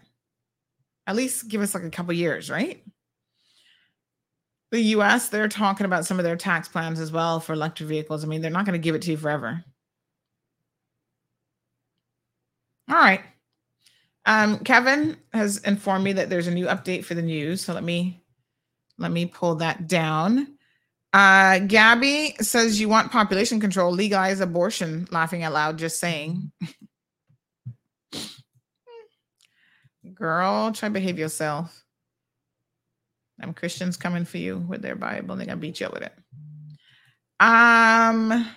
At 1.06 1.16
least 1.16 1.48
give 1.48 1.62
us 1.62 1.74
like 1.74 1.84
a 1.84 1.90
couple 1.90 2.12
years, 2.12 2.50
right? 2.50 2.84
The 4.72 4.80
US, 4.80 5.28
they're 5.28 5.48
talking 5.48 5.86
about 5.86 6.06
some 6.06 6.18
of 6.18 6.24
their 6.24 6.36
tax 6.36 6.68
plans 6.68 6.98
as 6.98 7.12
well 7.12 7.40
for 7.40 7.52
electric 7.52 7.88
vehicles. 7.88 8.24
I 8.24 8.26
mean, 8.26 8.40
they're 8.42 8.50
not 8.50 8.66
going 8.66 8.78
to 8.78 8.84
give 8.84 8.94
it 8.94 9.02
to 9.02 9.12
you 9.12 9.16
forever. 9.16 9.64
All 12.88 12.96
right. 12.96 13.20
Um, 14.24 14.58
Kevin 14.60 15.16
has 15.32 15.58
informed 15.58 16.04
me 16.04 16.12
that 16.14 16.30
there's 16.30 16.48
a 16.48 16.54
new 16.54 16.66
update 16.66 17.04
for 17.04 17.14
the 17.14 17.22
news. 17.22 17.64
So 17.64 17.72
let 17.72 17.84
me 17.84 18.22
let 18.98 19.12
me 19.12 19.26
pull 19.26 19.56
that 19.56 19.86
down. 19.86 20.56
Uh, 21.12 21.60
Gabby 21.60 22.34
says 22.40 22.80
you 22.80 22.88
want 22.88 23.12
population 23.12 23.60
control, 23.60 23.92
legalize 23.92 24.40
abortion. 24.40 25.06
Laughing 25.10 25.42
out 25.44 25.52
loud, 25.52 25.78
just 25.78 26.00
saying. 26.00 26.50
Girl, 30.14 30.72
try 30.72 30.88
behave 30.88 31.18
yourself. 31.18 31.85
Them 33.38 33.54
Christians 33.54 33.96
coming 33.96 34.24
for 34.24 34.38
you 34.38 34.58
with 34.58 34.82
their 34.82 34.96
Bible. 34.96 35.32
and 35.32 35.40
They're 35.40 35.46
gonna 35.46 35.60
beat 35.60 35.80
you 35.80 35.86
up 35.86 35.92
with 35.92 36.02
it. 36.02 36.12
Um. 37.40 38.48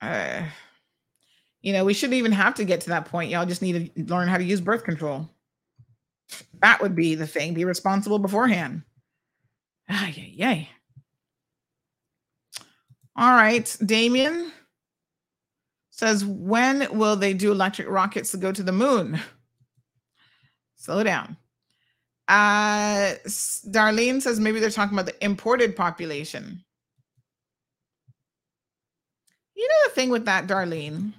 Uh, 0.00 0.42
you 1.62 1.72
know, 1.72 1.84
we 1.84 1.94
shouldn't 1.94 2.18
even 2.18 2.32
have 2.32 2.54
to 2.54 2.64
get 2.64 2.82
to 2.82 2.90
that 2.90 3.06
point. 3.06 3.30
Y'all 3.30 3.46
just 3.46 3.62
need 3.62 3.92
to 3.96 4.04
learn 4.04 4.28
how 4.28 4.38
to 4.38 4.44
use 4.44 4.60
birth 4.60 4.84
control. 4.84 5.28
That 6.60 6.80
would 6.80 6.94
be 6.94 7.14
the 7.14 7.26
thing. 7.26 7.54
Be 7.54 7.64
responsible 7.64 8.18
beforehand. 8.18 8.82
Ah, 9.88 10.06
yay, 10.08 10.32
yay. 10.36 10.70
All 13.16 13.32
right. 13.32 13.76
Damien 13.84 14.52
says, 15.90 16.24
when 16.24 16.86
will 16.96 17.16
they 17.16 17.32
do 17.34 17.50
electric 17.50 17.88
rockets 17.88 18.30
to 18.32 18.36
go 18.36 18.52
to 18.52 18.62
the 18.62 18.72
moon? 18.72 19.18
Slow 20.76 21.02
down. 21.02 21.36
Uh, 22.28 23.14
Darlene 23.68 24.20
says 24.20 24.40
maybe 24.40 24.60
they're 24.60 24.70
talking 24.70 24.96
about 24.96 25.06
the 25.06 25.24
imported 25.24 25.76
population. 25.76 26.62
You 29.54 29.68
know, 29.68 29.74
the 29.88 29.94
thing 29.94 30.10
with 30.10 30.24
that, 30.26 30.46
Darlene, 30.46 31.12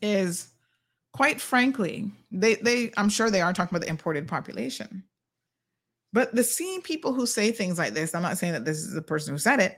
is 0.00 0.48
quite 1.12 1.40
frankly, 1.40 2.10
they 2.30 2.56
they 2.56 2.92
I'm 2.96 3.08
sure 3.08 3.30
they 3.30 3.40
are 3.40 3.52
talking 3.52 3.74
about 3.74 3.84
the 3.84 3.90
imported 3.90 4.28
population. 4.28 5.04
But 6.12 6.34
the 6.34 6.44
same 6.44 6.80
people 6.80 7.12
who 7.12 7.26
say 7.26 7.50
things 7.50 7.78
like 7.78 7.92
this, 7.92 8.14
I'm 8.14 8.22
not 8.22 8.38
saying 8.38 8.54
that 8.54 8.64
this 8.64 8.78
is 8.78 8.92
the 8.92 9.02
person 9.02 9.34
who 9.34 9.38
said 9.38 9.60
it, 9.60 9.76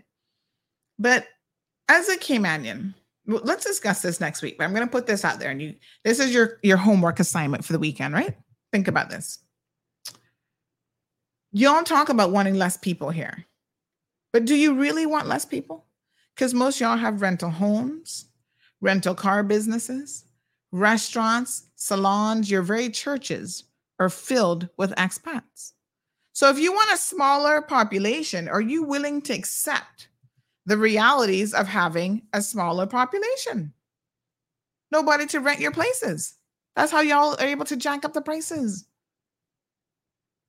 but 0.98 1.26
as 1.88 2.08
a 2.08 2.16
Caymanian, 2.16 2.94
let's 3.26 3.64
discuss 3.64 4.02
this 4.02 4.20
next 4.20 4.42
week. 4.42 4.56
But 4.56 4.64
I'm 4.64 4.74
going 4.74 4.86
to 4.86 4.90
put 4.90 5.06
this 5.06 5.24
out 5.24 5.40
there, 5.40 5.50
and 5.50 5.60
you 5.62 5.74
this 6.04 6.20
is 6.20 6.32
your 6.32 6.58
your 6.62 6.76
homework 6.76 7.20
assignment 7.20 7.64
for 7.64 7.72
the 7.72 7.78
weekend, 7.78 8.14
right? 8.14 8.36
Think 8.72 8.88
about 8.88 9.10
this. 9.10 9.38
Y'all 11.52 11.82
talk 11.82 12.08
about 12.08 12.30
wanting 12.30 12.54
less 12.54 12.76
people 12.76 13.10
here, 13.10 13.46
but 14.32 14.44
do 14.44 14.54
you 14.54 14.74
really 14.74 15.06
want 15.06 15.26
less 15.26 15.44
people? 15.44 15.86
Because 16.34 16.54
most 16.54 16.80
y'all 16.80 16.96
have 16.96 17.22
rental 17.22 17.50
homes, 17.50 18.26
rental 18.80 19.14
car 19.14 19.42
businesses, 19.42 20.24
restaurants, 20.70 21.64
salons, 21.74 22.50
your 22.50 22.62
very 22.62 22.88
churches 22.88 23.64
are 23.98 24.08
filled 24.08 24.68
with 24.76 24.94
expats. 24.94 25.72
So 26.32 26.48
if 26.48 26.58
you 26.58 26.72
want 26.72 26.92
a 26.92 26.96
smaller 26.96 27.60
population, 27.60 28.48
are 28.48 28.60
you 28.60 28.84
willing 28.84 29.20
to 29.22 29.34
accept 29.34 30.08
the 30.64 30.78
realities 30.78 31.52
of 31.52 31.66
having 31.66 32.22
a 32.32 32.40
smaller 32.40 32.86
population? 32.86 33.74
Nobody 34.92 35.26
to 35.26 35.40
rent 35.40 35.60
your 35.60 35.72
places. 35.72 36.34
That's 36.76 36.92
how 36.92 37.00
y'all 37.00 37.36
are 37.38 37.46
able 37.46 37.64
to 37.66 37.76
jack 37.76 38.04
up 38.04 38.12
the 38.12 38.20
prices. 38.20 38.86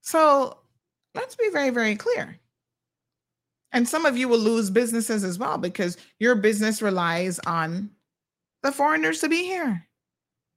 So 0.01 0.57
let's 1.15 1.35
be 1.35 1.49
very, 1.51 1.69
very 1.69 1.95
clear. 1.95 2.37
And 3.71 3.87
some 3.87 4.05
of 4.05 4.17
you 4.17 4.27
will 4.27 4.39
lose 4.39 4.69
businesses 4.69 5.23
as 5.23 5.39
well 5.39 5.57
because 5.57 5.97
your 6.19 6.35
business 6.35 6.81
relies 6.81 7.39
on 7.39 7.89
the 8.63 8.71
foreigners 8.71 9.19
to 9.21 9.29
be 9.29 9.43
here. 9.43 9.87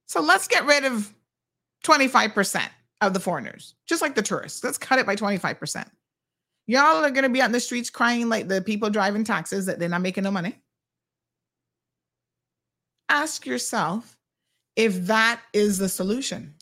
So 0.07 0.21
let's 0.21 0.49
get 0.49 0.67
rid 0.67 0.85
of 0.85 1.15
25% 1.85 2.69
of 3.01 3.15
the 3.15 3.21
foreigners, 3.21 3.75
just 3.87 4.03
like 4.03 4.15
the 4.15 4.23
tourists. 4.23 4.65
Let's 4.65 4.79
cut 4.79 4.99
it 4.99 5.07
by 5.07 5.17
25%. 5.17 5.87
Y'all 6.67 7.05
are 7.05 7.11
going 7.11 7.25
to 7.25 7.29
be 7.29 7.43
out 7.43 7.47
in 7.47 7.53
the 7.53 7.61
streets 7.61 7.91
crying 7.91 8.29
like 8.29 8.49
the 8.49 8.63
people 8.63 8.91
driving 8.91 9.25
taxes 9.25 9.67
that 9.67 9.79
they're 9.79 9.89
not 9.89 10.01
making 10.01 10.25
no 10.25 10.31
money. 10.31 10.59
Ask 13.09 13.47
yourself 13.47 14.14
if 14.77 15.07
that 15.07 15.41
is 15.53 15.79
the 15.79 15.89
solution. 15.89 16.55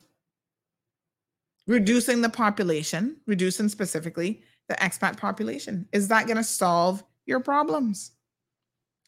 Reducing 1.67 2.21
the 2.21 2.29
population, 2.29 3.17
reducing 3.27 3.69
specifically 3.69 4.43
the 4.69 4.75
expat 4.75 5.17
population. 5.17 5.89
Is 5.93 6.09
that 6.09 6.27
going 6.27 6.37
to 6.37 6.45
solve 6.45 7.03
your 7.27 7.41
problems? 7.41 8.13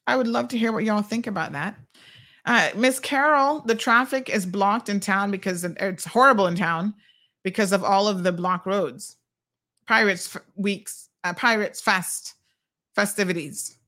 I 0.06 0.16
would 0.16 0.28
love 0.28 0.48
to 0.48 0.58
hear 0.58 0.72
what 0.72 0.84
y'all 0.84 1.02
think 1.02 1.26
about 1.26 1.52
that. 1.52 1.76
Uh, 2.46 2.70
Miss 2.76 3.00
Carol, 3.00 3.60
the 3.60 3.74
traffic 3.74 4.28
is 4.28 4.44
blocked 4.44 4.88
in 4.88 5.00
town 5.00 5.30
because 5.30 5.64
it's 5.64 6.04
horrible 6.04 6.46
in 6.46 6.54
town 6.54 6.94
because 7.42 7.72
of 7.72 7.82
all 7.82 8.06
of 8.06 8.22
the 8.22 8.32
block 8.32 8.66
roads. 8.66 9.16
Pirates 9.86 10.36
weeks, 10.54 11.08
uh, 11.24 11.32
Pirates 11.32 11.80
Fest 11.80 12.34
festivities. 12.94 13.78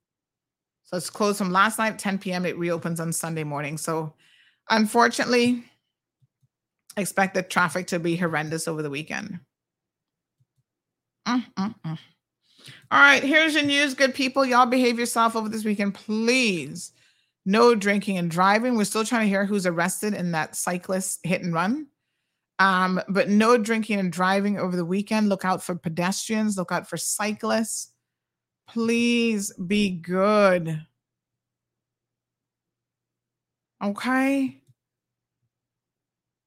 So 0.85 0.97
it's 0.97 1.11
closed 1.11 1.39
from 1.39 1.51
last 1.51 1.79
night 1.79 1.99
10 1.99 2.19
p.m. 2.19 2.47
It 2.47 2.59
reopens 2.59 3.01
on 3.01 3.13
Sunday 3.13 3.45
morning. 3.45 3.77
So 3.77 4.15
unfortunately, 4.71 5.65
expect 6.97 7.35
the 7.35 7.43
traffic 7.43 7.89
to 7.89 7.99
be 7.99 8.17
horrendous 8.17 8.69
over 8.69 8.83
the 8.83 8.91
weekend. 8.91 9.41
Mm, 11.27 11.45
mm, 11.59 11.75
mm. 11.85 11.99
All 12.91 13.01
right, 13.01 13.23
here's 13.23 13.55
your 13.55 13.65
news, 13.65 13.95
good 13.95 14.15
people. 14.15 14.45
Y'all 14.45 14.67
behave 14.67 14.99
yourself 14.99 15.37
over 15.37 15.49
this 15.49 15.65
weekend, 15.65 15.95
please 15.95 16.93
no 17.47 17.77
drinking 17.77 18.19
and 18.19 18.31
driving. 18.31 18.77
We're 18.77 18.85
still 18.85 19.05
trying 19.05 19.23
to 19.23 19.29
hear 19.29 19.47
who's 19.47 19.67
arrested 19.67 20.13
in 20.13 20.33
that 20.33 20.57
cyclist 20.57 21.21
hit 21.23 21.43
and 21.43 21.55
run. 21.55 21.87
Um, 22.59 23.01
but 23.09 23.29
no 23.29 23.57
drinking 23.57 24.01
and 24.01 24.13
driving 24.13 24.59
over 24.59 24.77
the 24.77 24.85
weekend. 24.85 25.29
Look 25.29 25.45
out 25.45 25.63
for 25.63 25.77
pedestrians, 25.77 26.59
look 26.59 26.73
out 26.73 26.89
for 26.89 26.97
cyclists. 26.97 27.93
Please 28.69 29.53
be 29.55 29.91
good. 29.91 30.83
Okay? 33.83 34.57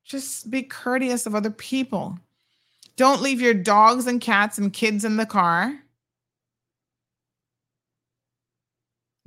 Just 0.03 0.49
be 0.49 0.63
courteous 0.63 1.25
of 1.25 1.35
other 1.35 1.51
people. 1.51 2.17
Don't 2.95 3.21
leave 3.21 3.39
your 3.39 3.53
dogs 3.53 4.07
and 4.07 4.19
cats 4.19 4.57
and 4.57 4.73
kids 4.73 5.05
in 5.05 5.17
the 5.17 5.25
car. 5.25 5.79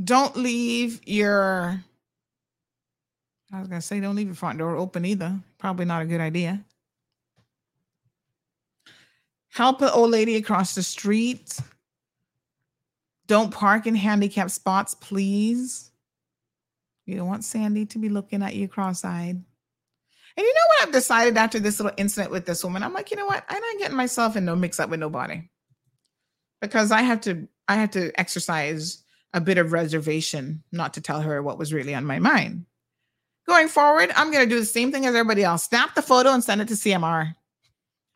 Don't 0.03 0.37
leave 0.37 1.01
your 1.07 1.83
I 3.53 3.61
was 3.61 3.69
gonna 3.69 3.81
say 3.81 4.01
don't 4.01 4.17
leave 4.17 4.27
your 4.27 4.35
front 4.35 4.59
door 4.59 4.77
open 4.77 5.05
either. 5.05 5.39
Probably 5.59 5.85
not 5.85 6.03
a 6.03 6.07
good 6.07 6.21
idea. 6.21 6.65
Help 9.51 9.83
an 9.83 9.91
old 9.93 10.11
lady 10.11 10.37
across 10.37 10.75
the 10.75 10.83
street. 10.83 11.59
Don't 13.27 13.53
park 13.53 13.87
in 13.87 13.95
handicapped 13.95 14.51
spots, 14.51 14.95
please. 14.95 15.92
You 17.13 17.19
don't 17.19 17.29
want 17.29 17.45
Sandy 17.45 17.85
to 17.85 17.99
be 17.99 18.09
looking 18.09 18.43
at 18.43 18.55
you 18.55 18.69
cross-eyed. 18.69 19.37
And 19.37 19.45
you 20.47 20.55
know 20.55 20.61
what 20.69 20.89
I've 20.89 20.95
decided 20.95 21.37
after 21.37 21.61
this 21.61 21.79
little 21.79 21.95
incident 21.99 22.33
with 22.33 22.47
this 22.47 22.65
woman? 22.65 22.83
I'm 22.83 22.95
like, 22.95 23.11
you 23.11 23.19
know 23.19 23.27
what? 23.27 23.45
I'm 23.51 23.61
not 23.61 23.79
getting 23.79 23.97
myself 23.99 24.35
in 24.35 24.47
no 24.47 24.57
mix 24.57 24.81
up 24.81 24.89
with 24.89 24.99
nobody. 24.99 25.43
Because 26.63 26.91
I 26.91 27.03
have 27.03 27.21
to 27.23 27.47
I 27.69 27.75
have 27.77 27.91
to 27.91 28.19
exercise 28.19 29.05
a 29.35 29.43
bit 29.43 29.59
of 29.59 29.73
reservation 29.73 30.63
not 30.73 30.95
to 30.95 31.03
tell 31.03 31.21
her 31.21 31.43
what 31.43 31.59
was 31.59 31.71
really 31.71 31.95
on 31.95 32.07
my 32.07 32.19
mind. 32.19 32.65
Going 33.47 33.69
forward, 33.69 34.11
I'm 34.17 34.33
to 34.33 34.47
do 34.47 34.59
the 34.61 34.65
same 34.65 34.91
thing 34.91 35.05
as 35.05 35.15
everybody 35.15 35.45
else. 35.45 35.65
Snap 35.65 35.95
the 35.95 36.01
photo 36.01 36.31
and 36.31 36.43
send 36.43 36.63
it 36.63 36.69
to 36.69 36.75
CMR. 36.75 37.35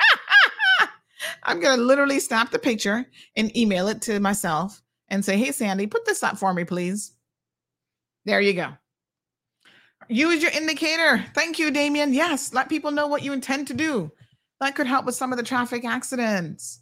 I'm 1.42 1.60
to 1.60 1.76
literally 1.76 2.20
snap 2.20 2.50
the 2.50 2.58
picture 2.58 3.04
and 3.36 3.54
email 3.56 3.88
it 3.88 4.00
to 4.02 4.20
myself 4.20 4.82
and 5.08 5.22
say, 5.22 5.36
hey, 5.36 5.52
Sandy, 5.52 5.86
put 5.86 6.06
this 6.06 6.22
up 6.22 6.38
for 6.38 6.54
me, 6.54 6.64
please. 6.64 7.12
There 8.24 8.40
you 8.40 8.54
go. 8.54 8.72
Use 10.08 10.42
your 10.42 10.52
indicator. 10.52 11.24
Thank 11.34 11.58
you, 11.58 11.70
Damien. 11.70 12.14
Yes, 12.14 12.52
let 12.54 12.68
people 12.68 12.90
know 12.90 13.06
what 13.06 13.22
you 13.22 13.32
intend 13.32 13.68
to 13.68 13.74
do. 13.74 14.12
That 14.60 14.74
could 14.74 14.86
help 14.86 15.04
with 15.04 15.14
some 15.14 15.32
of 15.32 15.38
the 15.38 15.44
traffic 15.44 15.84
accidents. 15.84 16.80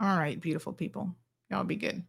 All 0.00 0.16
right, 0.16 0.40
beautiful 0.40 0.72
people. 0.72 1.16
Y'all 1.50 1.64
be 1.64 1.76
good. 1.76 2.04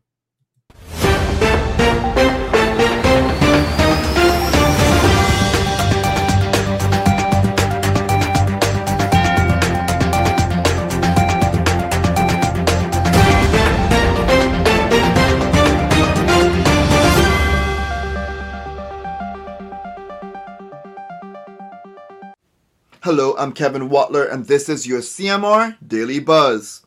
Hello, 23.02 23.34
I'm 23.38 23.54
Kevin 23.54 23.88
Watler, 23.88 24.30
and 24.30 24.48
this 24.48 24.68
is 24.68 24.86
your 24.86 25.00
CMR 25.00 25.78
Daily 25.88 26.20
Buzz. 26.20 26.86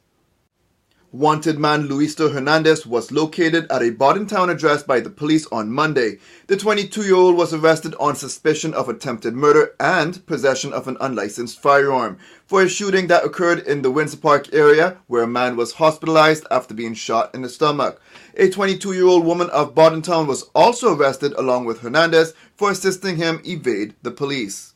Wanted 1.10 1.58
man 1.58 1.88
Luisto 1.88 2.30
Hernandez 2.30 2.86
was 2.86 3.10
located 3.10 3.66
at 3.72 3.80
a 3.80 3.94
Town 4.26 4.50
address 4.50 4.82
by 4.82 5.00
the 5.00 5.08
police 5.08 5.46
on 5.46 5.72
Monday. 5.72 6.18
The 6.48 6.58
22 6.58 7.04
year 7.04 7.14
old 7.14 7.38
was 7.38 7.54
arrested 7.54 7.94
on 7.98 8.14
suspicion 8.14 8.74
of 8.74 8.90
attempted 8.90 9.32
murder 9.32 9.74
and 9.80 10.26
possession 10.26 10.74
of 10.74 10.86
an 10.86 10.98
unlicensed 11.00 11.62
firearm 11.62 12.18
for 12.44 12.60
a 12.60 12.68
shooting 12.68 13.06
that 13.06 13.24
occurred 13.24 13.60
in 13.60 13.80
the 13.80 13.90
Windsor 13.90 14.18
Park 14.18 14.52
area 14.52 14.98
where 15.06 15.22
a 15.22 15.26
man 15.26 15.56
was 15.56 15.72
hospitalized 15.72 16.46
after 16.50 16.74
being 16.74 16.92
shot 16.92 17.34
in 17.34 17.40
the 17.40 17.48
stomach. 17.48 18.02
A 18.36 18.50
22 18.50 18.92
year 18.92 19.06
old 19.06 19.24
woman 19.24 19.48
of 19.48 19.74
Town 19.74 20.26
was 20.26 20.42
also 20.54 20.94
arrested 20.94 21.32
along 21.38 21.64
with 21.64 21.80
Hernandez 21.80 22.34
for 22.54 22.70
assisting 22.70 23.16
him 23.16 23.40
evade 23.46 23.94
the 24.02 24.10
police. 24.10 24.71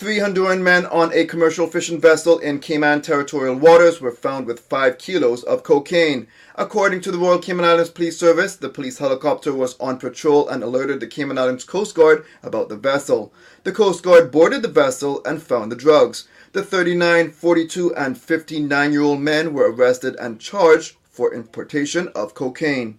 Three 0.00 0.16
Honduran 0.16 0.62
men 0.62 0.86
on 0.86 1.12
a 1.12 1.26
commercial 1.26 1.66
fishing 1.66 2.00
vessel 2.00 2.38
in 2.38 2.60
Cayman 2.60 3.02
territorial 3.02 3.54
waters 3.56 4.00
were 4.00 4.10
found 4.10 4.46
with 4.46 4.60
five 4.60 4.96
kilos 4.96 5.42
of 5.42 5.62
cocaine. 5.62 6.26
According 6.54 7.02
to 7.02 7.10
the 7.10 7.18
Royal 7.18 7.38
Cayman 7.38 7.66
Islands 7.66 7.90
Police 7.90 8.18
Service, 8.18 8.56
the 8.56 8.70
police 8.70 8.96
helicopter 8.96 9.52
was 9.52 9.76
on 9.78 9.98
patrol 9.98 10.48
and 10.48 10.62
alerted 10.62 11.00
the 11.00 11.06
Cayman 11.06 11.36
Islands 11.36 11.64
Coast 11.64 11.94
Guard 11.94 12.24
about 12.42 12.70
the 12.70 12.78
vessel. 12.78 13.30
The 13.64 13.72
Coast 13.72 14.02
Guard 14.02 14.30
boarded 14.30 14.62
the 14.62 14.68
vessel 14.68 15.20
and 15.26 15.42
found 15.42 15.70
the 15.70 15.76
drugs. 15.76 16.26
The 16.52 16.62
39, 16.62 17.32
42, 17.32 17.94
and 17.94 18.16
59 18.16 18.92
year 18.92 19.02
old 19.02 19.20
men 19.20 19.52
were 19.52 19.70
arrested 19.70 20.16
and 20.18 20.40
charged 20.40 20.96
for 21.10 21.34
importation 21.34 22.08
of 22.14 22.32
cocaine. 22.32 22.98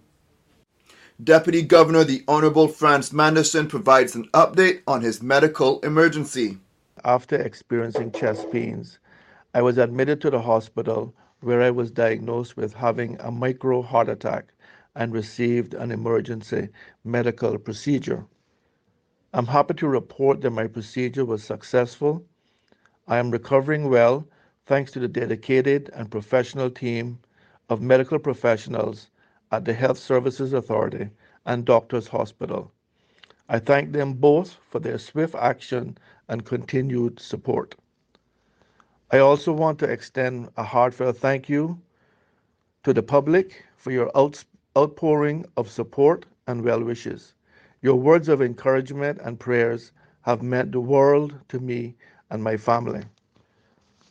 Deputy 1.20 1.62
Governor 1.62 2.04
the 2.04 2.22
Honorable 2.28 2.68
Franz 2.68 3.12
Manderson 3.12 3.66
provides 3.66 4.14
an 4.14 4.28
update 4.32 4.82
on 4.86 5.00
his 5.00 5.20
medical 5.20 5.80
emergency 5.80 6.58
after 7.04 7.36
experiencing 7.36 8.12
chest 8.12 8.50
pains. 8.50 8.98
I 9.54 9.62
was 9.62 9.78
admitted 9.78 10.20
to 10.22 10.30
the 10.30 10.42
hospital 10.42 11.14
where 11.40 11.62
I 11.62 11.70
was 11.70 11.90
diagnosed 11.90 12.56
with 12.56 12.74
having 12.74 13.18
a 13.20 13.30
micro 13.30 13.82
heart 13.82 14.08
attack 14.08 14.52
and 14.94 15.12
received 15.12 15.74
an 15.74 15.90
emergency 15.90 16.68
medical 17.04 17.58
procedure. 17.58 18.26
I'm 19.32 19.46
happy 19.46 19.74
to 19.74 19.88
report 19.88 20.40
that 20.42 20.50
my 20.50 20.66
procedure 20.66 21.24
was 21.24 21.42
successful. 21.42 22.24
I 23.08 23.18
am 23.18 23.30
recovering 23.30 23.88
well 23.90 24.28
thanks 24.66 24.92
to 24.92 25.00
the 25.00 25.08
dedicated 25.08 25.90
and 25.94 26.10
professional 26.10 26.70
team 26.70 27.18
of 27.68 27.80
medical 27.80 28.18
professionals 28.18 29.10
at 29.50 29.64
the 29.64 29.74
Health 29.74 29.98
Services 29.98 30.52
Authority 30.52 31.10
and 31.46 31.64
Doctors 31.64 32.08
Hospital. 32.08 32.72
I 33.54 33.58
thank 33.58 33.92
them 33.92 34.14
both 34.14 34.56
for 34.70 34.78
their 34.78 34.96
swift 34.96 35.34
action 35.34 35.98
and 36.26 36.42
continued 36.42 37.20
support. 37.20 37.74
I 39.10 39.18
also 39.18 39.52
want 39.52 39.78
to 39.80 39.90
extend 39.90 40.48
a 40.56 40.62
heartfelt 40.62 41.18
thank 41.18 41.50
you 41.50 41.78
to 42.82 42.94
the 42.94 43.02
public 43.02 43.62
for 43.76 43.90
your 43.90 44.10
outpouring 44.16 45.44
of 45.58 45.70
support 45.70 46.24
and 46.46 46.64
well 46.64 46.82
wishes. 46.82 47.34
Your 47.82 47.96
words 47.96 48.30
of 48.30 48.40
encouragement 48.40 49.20
and 49.22 49.38
prayers 49.38 49.92
have 50.22 50.42
meant 50.42 50.72
the 50.72 50.80
world 50.80 51.34
to 51.50 51.60
me 51.60 51.94
and 52.30 52.42
my 52.42 52.56
family. 52.56 53.02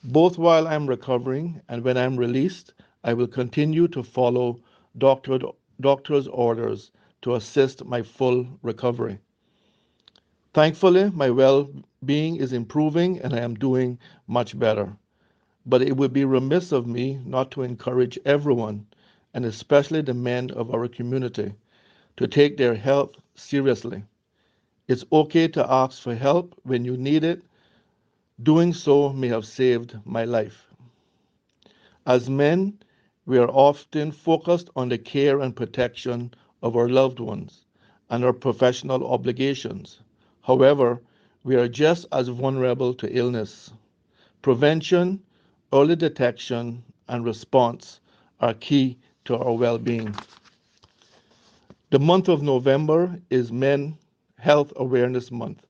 Both 0.03 0.37
while 0.37 0.67
I'm 0.67 0.85
recovering 0.85 1.59
and 1.67 1.83
when 1.83 1.97
I'm 1.97 2.15
released, 2.15 2.75
I 3.03 3.15
will 3.15 3.27
continue 3.27 3.87
to 3.87 4.03
follow 4.03 4.59
doctor, 4.99 5.39
doctor's 5.79 6.27
orders 6.27 6.91
to 7.23 7.33
assist 7.33 7.83
my 7.85 8.03
full 8.03 8.45
recovery. 8.61 9.17
Thankfully, 10.53 11.09
my 11.11 11.30
well 11.30 11.69
being 12.03 12.35
is 12.35 12.51
improving 12.51 13.21
and 13.21 13.33
I 13.33 13.39
am 13.39 13.55
doing 13.55 13.97
much 14.27 14.59
better. 14.59 14.97
But 15.65 15.81
it 15.81 15.95
would 15.95 16.11
be 16.11 16.25
remiss 16.25 16.73
of 16.73 16.85
me 16.85 17.19
not 17.25 17.51
to 17.51 17.61
encourage 17.61 18.19
everyone, 18.25 18.88
and 19.33 19.45
especially 19.45 20.01
the 20.01 20.13
men 20.13 20.51
of 20.51 20.73
our 20.73 20.89
community, 20.89 21.53
to 22.17 22.27
take 22.27 22.57
their 22.57 22.75
health 22.75 23.11
seriously. 23.35 24.03
It's 24.89 25.05
okay 25.13 25.47
to 25.47 25.71
ask 25.71 26.01
for 26.01 26.15
help 26.15 26.59
when 26.63 26.83
you 26.83 26.97
need 26.97 27.23
it. 27.23 27.43
Doing 28.43 28.73
so 28.73 29.13
may 29.13 29.30
have 29.30 29.45
saved 29.45 29.97
my 30.03 30.25
life. 30.25 30.67
As 32.05 32.30
men, 32.30 32.77
we 33.25 33.38
are 33.38 33.49
often 33.49 34.11
focused 34.11 34.69
on 34.75 34.89
the 34.89 34.97
care 34.97 35.39
and 35.39 35.55
protection 35.55 36.33
of 36.61 36.75
our 36.75 36.89
loved 36.89 37.21
ones 37.21 37.63
and 38.09 38.25
our 38.25 38.33
professional 38.33 39.07
obligations. 39.07 40.01
However, 40.43 41.01
we 41.43 41.55
are 41.55 41.67
just 41.67 42.05
as 42.11 42.27
vulnerable 42.27 42.93
to 42.95 43.17
illness. 43.17 43.71
Prevention, 44.41 45.21
early 45.73 45.95
detection, 45.95 46.83
and 47.07 47.25
response 47.25 47.99
are 48.39 48.53
key 48.55 48.97
to 49.25 49.37
our 49.37 49.53
well 49.53 49.77
being. 49.77 50.15
The 51.91 51.99
month 51.99 52.29
of 52.29 52.41
November 52.41 53.19
is 53.29 53.51
Men 53.51 53.97
Health 54.39 54.73
Awareness 54.77 55.31
Month. 55.31 55.65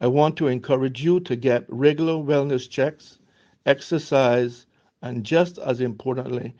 I 0.00 0.06
want 0.06 0.36
to 0.36 0.48
encourage 0.48 1.02
you 1.02 1.20
to 1.20 1.36
get 1.36 1.64
regular 1.68 2.14
wellness 2.14 2.68
checks, 2.68 3.18
exercise, 3.66 4.66
and 5.02 5.24
just 5.24 5.58
as 5.58 5.80
importantly, 5.80 6.54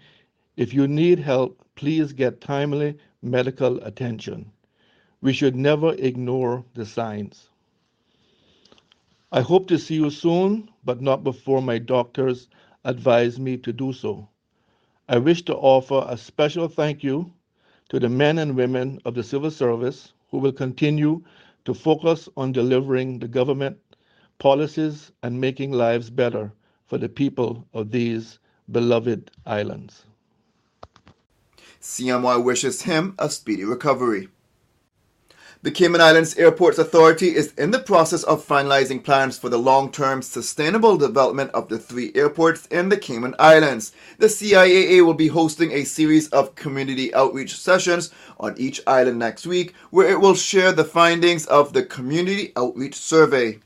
if 0.57 0.73
you 0.73 0.89
need 0.89 1.18
help, 1.18 1.65
please 1.76 2.12
get 2.12 2.41
timely 2.41 2.97
medical 3.23 3.83
attention. 3.84 4.50
We 5.25 5.33
should 5.33 5.57
never 5.57 5.94
ignore 5.94 6.67
the 6.75 6.85
signs. 6.85 7.49
I 9.33 9.41
hope 9.41 9.67
to 9.69 9.78
see 9.78 9.94
you 9.94 10.11
soon, 10.11 10.69
but 10.85 11.01
not 11.01 11.25
before 11.25 11.62
my 11.62 11.78
doctors 11.78 12.49
advise 12.85 13.41
me 13.41 13.57
to 13.57 13.73
do 13.73 13.94
so. 13.94 14.28
I 15.09 15.17
wish 15.17 15.41
to 15.47 15.57
offer 15.57 16.05
a 16.07 16.19
special 16.19 16.69
thank 16.69 17.03
you 17.03 17.33
to 17.89 17.99
the 17.99 18.11
men 18.11 18.39
and 18.39 18.55
women 18.55 19.01
of 19.07 19.15
the 19.15 19.23
civil 19.23 19.51
service 19.51 20.12
who 20.31 20.36
will 20.36 20.53
continue 20.53 21.23
to 21.65 21.73
focus 21.73 22.28
on 22.36 22.53
delivering 22.53 23.19
the 23.19 23.28
government 23.28 23.78
policies, 24.39 25.11
and 25.23 25.41
making 25.41 25.73
lives 25.73 26.11
better 26.11 26.53
for 26.85 26.99
the 26.99 27.09
people 27.09 27.67
of 27.73 27.91
these 27.91 28.39
beloved 28.70 29.31
islands. 29.47 30.05
CMY 31.81 32.44
wishes 32.44 32.83
him 32.83 33.15
a 33.19 33.31
speedy 33.31 33.65
recovery. 33.65 34.28
The 35.65 35.70
Cayman 35.70 36.02
Islands 36.02 36.36
Airports 36.36 36.76
Authority 36.76 37.34
is 37.34 37.55
in 37.55 37.70
the 37.70 37.78
process 37.78 38.23
of 38.25 38.47
finalizing 38.47 39.02
plans 39.02 39.39
for 39.39 39.49
the 39.49 39.59
long 39.59 39.91
term 39.91 40.20
sustainable 40.20 40.99
development 40.99 41.52
of 41.52 41.70
the 41.70 41.78
three 41.78 42.12
airports 42.15 42.67
in 42.67 42.91
the 42.91 42.99
Cayman 42.99 43.34
Islands. 43.39 43.93
The 44.18 44.26
CIAA 44.26 45.02
will 45.07 45.15
be 45.15 45.28
hosting 45.28 45.73
a 45.73 45.84
series 45.84 46.28
of 46.28 46.55
community 46.55 47.15
outreach 47.15 47.57
sessions 47.57 48.10
on 48.39 48.55
each 48.59 48.83
island 48.86 49.18
next 49.18 49.47
week, 49.47 49.73
where 49.89 50.10
it 50.10 50.20
will 50.20 50.34
share 50.34 50.70
the 50.70 50.84
findings 50.84 51.47
of 51.47 51.73
the 51.73 51.83
Community 51.83 52.52
Outreach 52.57 52.97
Survey. 52.97 53.60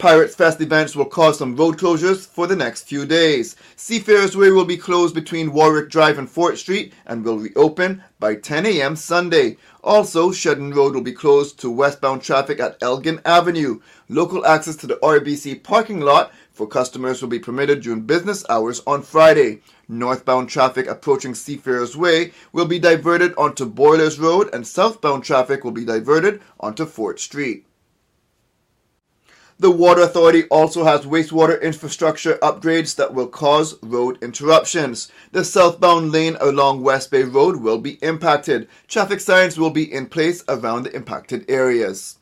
Pirates 0.00 0.34
Fest 0.34 0.62
events 0.62 0.96
will 0.96 1.04
cause 1.04 1.36
some 1.36 1.54
road 1.54 1.76
closures 1.76 2.26
for 2.26 2.46
the 2.46 2.56
next 2.56 2.84
few 2.84 3.04
days. 3.04 3.54
Seafarers 3.76 4.34
Way 4.34 4.50
will 4.50 4.64
be 4.64 4.78
closed 4.78 5.14
between 5.14 5.52
Warwick 5.52 5.90
Drive 5.90 6.16
and 6.16 6.30
Fort 6.30 6.56
Street 6.56 6.94
and 7.04 7.22
will 7.22 7.38
reopen 7.38 8.02
by 8.18 8.36
10 8.36 8.64
a.m. 8.64 8.96
Sunday. 8.96 9.58
Also, 9.82 10.30
Shedden 10.30 10.74
Road 10.74 10.94
will 10.94 11.00
be 11.00 11.12
closed 11.12 11.58
to 11.60 11.70
westbound 11.70 12.20
traffic 12.20 12.60
at 12.60 12.76
Elgin 12.82 13.18
Avenue. 13.24 13.80
Local 14.10 14.44
access 14.44 14.76
to 14.76 14.86
the 14.86 14.96
RBC 14.96 15.62
parking 15.62 16.00
lot 16.00 16.32
for 16.52 16.66
customers 16.66 17.22
will 17.22 17.30
be 17.30 17.38
permitted 17.38 17.80
during 17.80 18.02
business 18.02 18.44
hours 18.50 18.82
on 18.86 19.00
Friday. 19.00 19.62
Northbound 19.88 20.50
traffic 20.50 20.86
approaching 20.86 21.34
Seafarers 21.34 21.96
Way 21.96 22.32
will 22.52 22.66
be 22.66 22.78
diverted 22.78 23.32
onto 23.36 23.64
Boilers 23.64 24.18
Road 24.18 24.50
and 24.52 24.66
southbound 24.66 25.24
traffic 25.24 25.64
will 25.64 25.72
be 25.72 25.86
diverted 25.86 26.42
onto 26.60 26.84
Fort 26.84 27.18
Street. 27.18 27.64
The 29.60 29.70
Water 29.70 30.00
Authority 30.00 30.44
also 30.44 30.84
has 30.84 31.02
wastewater 31.02 31.60
infrastructure 31.60 32.36
upgrades 32.36 32.96
that 32.96 33.12
will 33.12 33.26
cause 33.26 33.76
road 33.82 34.16
interruptions. 34.22 35.12
The 35.32 35.44
southbound 35.44 36.12
lane 36.12 36.38
along 36.40 36.80
West 36.80 37.10
Bay 37.10 37.24
Road 37.24 37.56
will 37.60 37.76
be 37.76 37.98
impacted. 38.00 38.70
Traffic 38.88 39.20
signs 39.20 39.58
will 39.58 39.68
be 39.68 39.92
in 39.92 40.06
place 40.06 40.42
around 40.48 40.84
the 40.84 40.96
impacted 40.96 41.44
areas. 41.46 42.19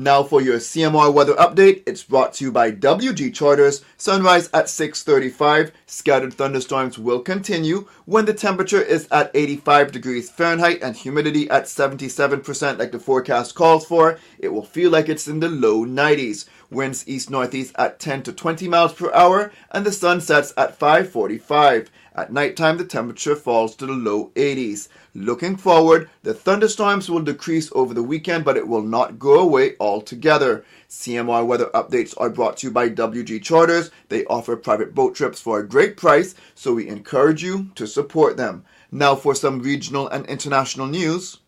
Now 0.00 0.22
for 0.22 0.40
your 0.40 0.58
CMR 0.58 1.12
weather 1.12 1.34
update, 1.34 1.82
it's 1.84 2.04
brought 2.04 2.32
to 2.34 2.44
you 2.44 2.52
by 2.52 2.70
WG 2.70 3.34
Charters. 3.34 3.82
Sunrise 3.96 4.48
at 4.54 4.66
6:35. 4.66 5.72
Scattered 5.86 6.34
thunderstorms 6.34 7.00
will 7.00 7.18
continue 7.18 7.88
when 8.04 8.24
the 8.24 8.32
temperature 8.32 8.80
is 8.80 9.08
at 9.10 9.32
85 9.34 9.90
degrees 9.90 10.30
Fahrenheit 10.30 10.84
and 10.84 10.94
humidity 10.94 11.50
at 11.50 11.64
77% 11.64 12.78
like 12.78 12.92
the 12.92 13.00
forecast 13.00 13.56
calls 13.56 13.86
for. 13.86 14.20
It 14.38 14.52
will 14.52 14.64
feel 14.64 14.92
like 14.92 15.08
it's 15.08 15.26
in 15.26 15.40
the 15.40 15.48
low 15.48 15.84
90s. 15.84 16.44
Winds 16.70 17.02
east 17.08 17.28
northeast 17.28 17.74
at 17.76 17.98
10 17.98 18.22
to 18.22 18.32
20 18.32 18.68
miles 18.68 18.92
per 18.92 19.12
hour 19.12 19.50
and 19.72 19.84
the 19.84 19.90
sun 19.90 20.20
sets 20.20 20.54
at 20.56 20.78
5:45. 20.78 21.88
At 22.18 22.32
nighttime, 22.32 22.78
the 22.78 22.84
temperature 22.84 23.36
falls 23.36 23.76
to 23.76 23.86
the 23.86 23.92
low 23.92 24.32
80s. 24.34 24.88
Looking 25.14 25.56
forward, 25.56 26.10
the 26.24 26.34
thunderstorms 26.34 27.08
will 27.08 27.20
decrease 27.20 27.70
over 27.76 27.94
the 27.94 28.02
weekend, 28.02 28.44
but 28.44 28.56
it 28.56 28.66
will 28.66 28.82
not 28.82 29.20
go 29.20 29.38
away 29.38 29.76
altogether. 29.78 30.64
CMR 30.88 31.46
weather 31.46 31.70
updates 31.72 32.14
are 32.18 32.28
brought 32.28 32.56
to 32.56 32.66
you 32.66 32.72
by 32.72 32.90
WG 32.90 33.40
Charters. 33.40 33.92
They 34.08 34.24
offer 34.24 34.56
private 34.56 34.96
boat 34.96 35.14
trips 35.14 35.40
for 35.40 35.60
a 35.60 35.68
great 35.68 35.96
price, 35.96 36.34
so 36.56 36.74
we 36.74 36.88
encourage 36.88 37.44
you 37.44 37.70
to 37.76 37.86
support 37.86 38.36
them. 38.36 38.64
Now 38.90 39.14
for 39.14 39.36
some 39.36 39.62
regional 39.62 40.08
and 40.08 40.26
international 40.26 40.88
news. 40.88 41.38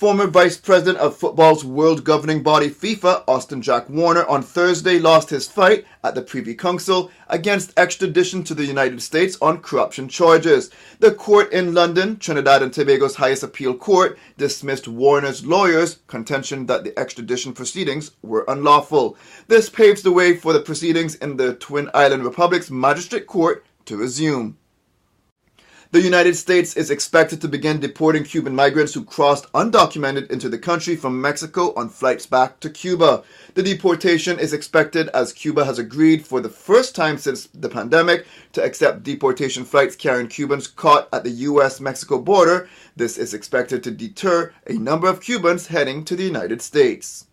Former 0.00 0.28
Vice 0.28 0.56
President 0.56 0.96
of 0.96 1.14
Football's 1.14 1.62
world 1.62 2.04
governing 2.04 2.42
body 2.42 2.70
FIFA, 2.70 3.22
Austin 3.28 3.60
Jack 3.60 3.90
Warner, 3.90 4.24
on 4.24 4.40
Thursday 4.40 4.98
lost 4.98 5.28
his 5.28 5.46
fight 5.46 5.84
at 6.02 6.14
the 6.14 6.22
Privy 6.22 6.54
Council 6.54 7.10
against 7.28 7.78
extradition 7.78 8.42
to 8.44 8.54
the 8.54 8.64
United 8.64 9.02
States 9.02 9.36
on 9.42 9.58
corruption 9.58 10.08
charges. 10.08 10.70
The 11.00 11.12
court 11.12 11.52
in 11.52 11.74
London, 11.74 12.16
Trinidad 12.16 12.62
and 12.62 12.72
Tobago's 12.72 13.16
highest 13.16 13.42
appeal 13.42 13.74
court, 13.74 14.18
dismissed 14.38 14.88
Warner's 14.88 15.44
lawyers' 15.44 15.98
contention 16.06 16.64
that 16.64 16.82
the 16.82 16.98
extradition 16.98 17.52
proceedings 17.52 18.12
were 18.22 18.46
unlawful. 18.48 19.18
This 19.48 19.68
paves 19.68 20.00
the 20.00 20.12
way 20.12 20.34
for 20.34 20.54
the 20.54 20.60
proceedings 20.60 21.16
in 21.16 21.36
the 21.36 21.56
Twin 21.56 21.90
Island 21.92 22.24
Republic's 22.24 22.70
magistrate 22.70 23.26
court 23.26 23.66
to 23.84 23.98
resume. 23.98 24.56
The 25.92 26.00
United 26.00 26.36
States 26.36 26.76
is 26.76 26.88
expected 26.88 27.40
to 27.40 27.48
begin 27.48 27.80
deporting 27.80 28.22
Cuban 28.22 28.54
migrants 28.54 28.94
who 28.94 29.02
crossed 29.02 29.52
undocumented 29.54 30.30
into 30.30 30.48
the 30.48 30.56
country 30.56 30.94
from 30.94 31.20
Mexico 31.20 31.74
on 31.74 31.88
flights 31.88 32.26
back 32.26 32.60
to 32.60 32.70
Cuba. 32.70 33.24
The 33.54 33.64
deportation 33.64 34.38
is 34.38 34.52
expected 34.52 35.08
as 35.08 35.32
Cuba 35.32 35.64
has 35.64 35.80
agreed 35.80 36.24
for 36.24 36.40
the 36.40 36.48
first 36.48 36.94
time 36.94 37.18
since 37.18 37.48
the 37.48 37.68
pandemic 37.68 38.24
to 38.52 38.62
accept 38.62 39.02
deportation 39.02 39.64
flights 39.64 39.96
carrying 39.96 40.28
Cubans 40.28 40.68
caught 40.68 41.08
at 41.12 41.24
the 41.24 41.30
US 41.48 41.80
Mexico 41.80 42.20
border. 42.20 42.68
This 42.94 43.18
is 43.18 43.34
expected 43.34 43.82
to 43.82 43.90
deter 43.90 44.54
a 44.68 44.74
number 44.74 45.08
of 45.08 45.20
Cubans 45.20 45.66
heading 45.66 46.04
to 46.04 46.14
the 46.14 46.22
United 46.22 46.62
States. 46.62 47.26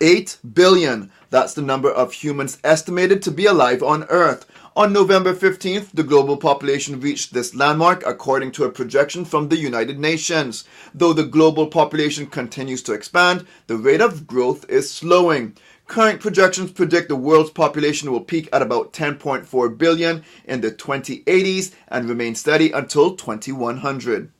8 0.00 0.38
billion. 0.52 1.10
That's 1.30 1.54
the 1.54 1.62
number 1.62 1.90
of 1.90 2.12
humans 2.12 2.58
estimated 2.62 3.22
to 3.22 3.30
be 3.30 3.46
alive 3.46 3.82
on 3.82 4.04
Earth. 4.04 4.44
On 4.76 4.92
November 4.92 5.32
15th, 5.32 5.90
the 5.94 6.02
global 6.02 6.36
population 6.36 6.98
reached 6.98 7.32
this 7.32 7.54
landmark 7.54 8.04
according 8.04 8.50
to 8.52 8.64
a 8.64 8.72
projection 8.72 9.24
from 9.24 9.48
the 9.48 9.56
United 9.56 10.00
Nations. 10.00 10.64
Though 10.92 11.12
the 11.12 11.22
global 11.22 11.68
population 11.68 12.26
continues 12.26 12.82
to 12.84 12.92
expand, 12.92 13.46
the 13.68 13.76
rate 13.76 14.00
of 14.00 14.26
growth 14.26 14.68
is 14.68 14.90
slowing. 14.90 15.56
Current 15.86 16.20
projections 16.20 16.72
predict 16.72 17.08
the 17.08 17.14
world's 17.14 17.50
population 17.50 18.10
will 18.10 18.22
peak 18.22 18.48
at 18.52 18.62
about 18.62 18.92
10.4 18.92 19.78
billion 19.78 20.24
in 20.44 20.60
the 20.60 20.72
2080s 20.72 21.72
and 21.86 22.08
remain 22.08 22.34
steady 22.34 22.72
until 22.72 23.14
2100. 23.14 24.32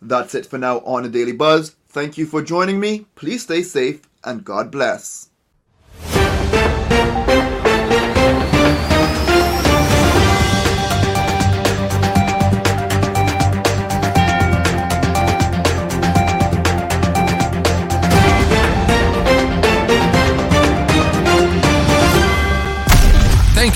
That's 0.00 0.34
it 0.34 0.46
for 0.46 0.56
now 0.56 0.78
on 0.78 1.04
A 1.04 1.10
Daily 1.10 1.32
Buzz. 1.32 1.76
Thank 1.90 2.16
you 2.16 2.24
for 2.24 2.40
joining 2.40 2.80
me. 2.80 3.04
Please 3.16 3.42
stay 3.42 3.62
safe 3.62 4.00
and 4.24 4.46
God 4.46 4.70
bless. 4.70 5.27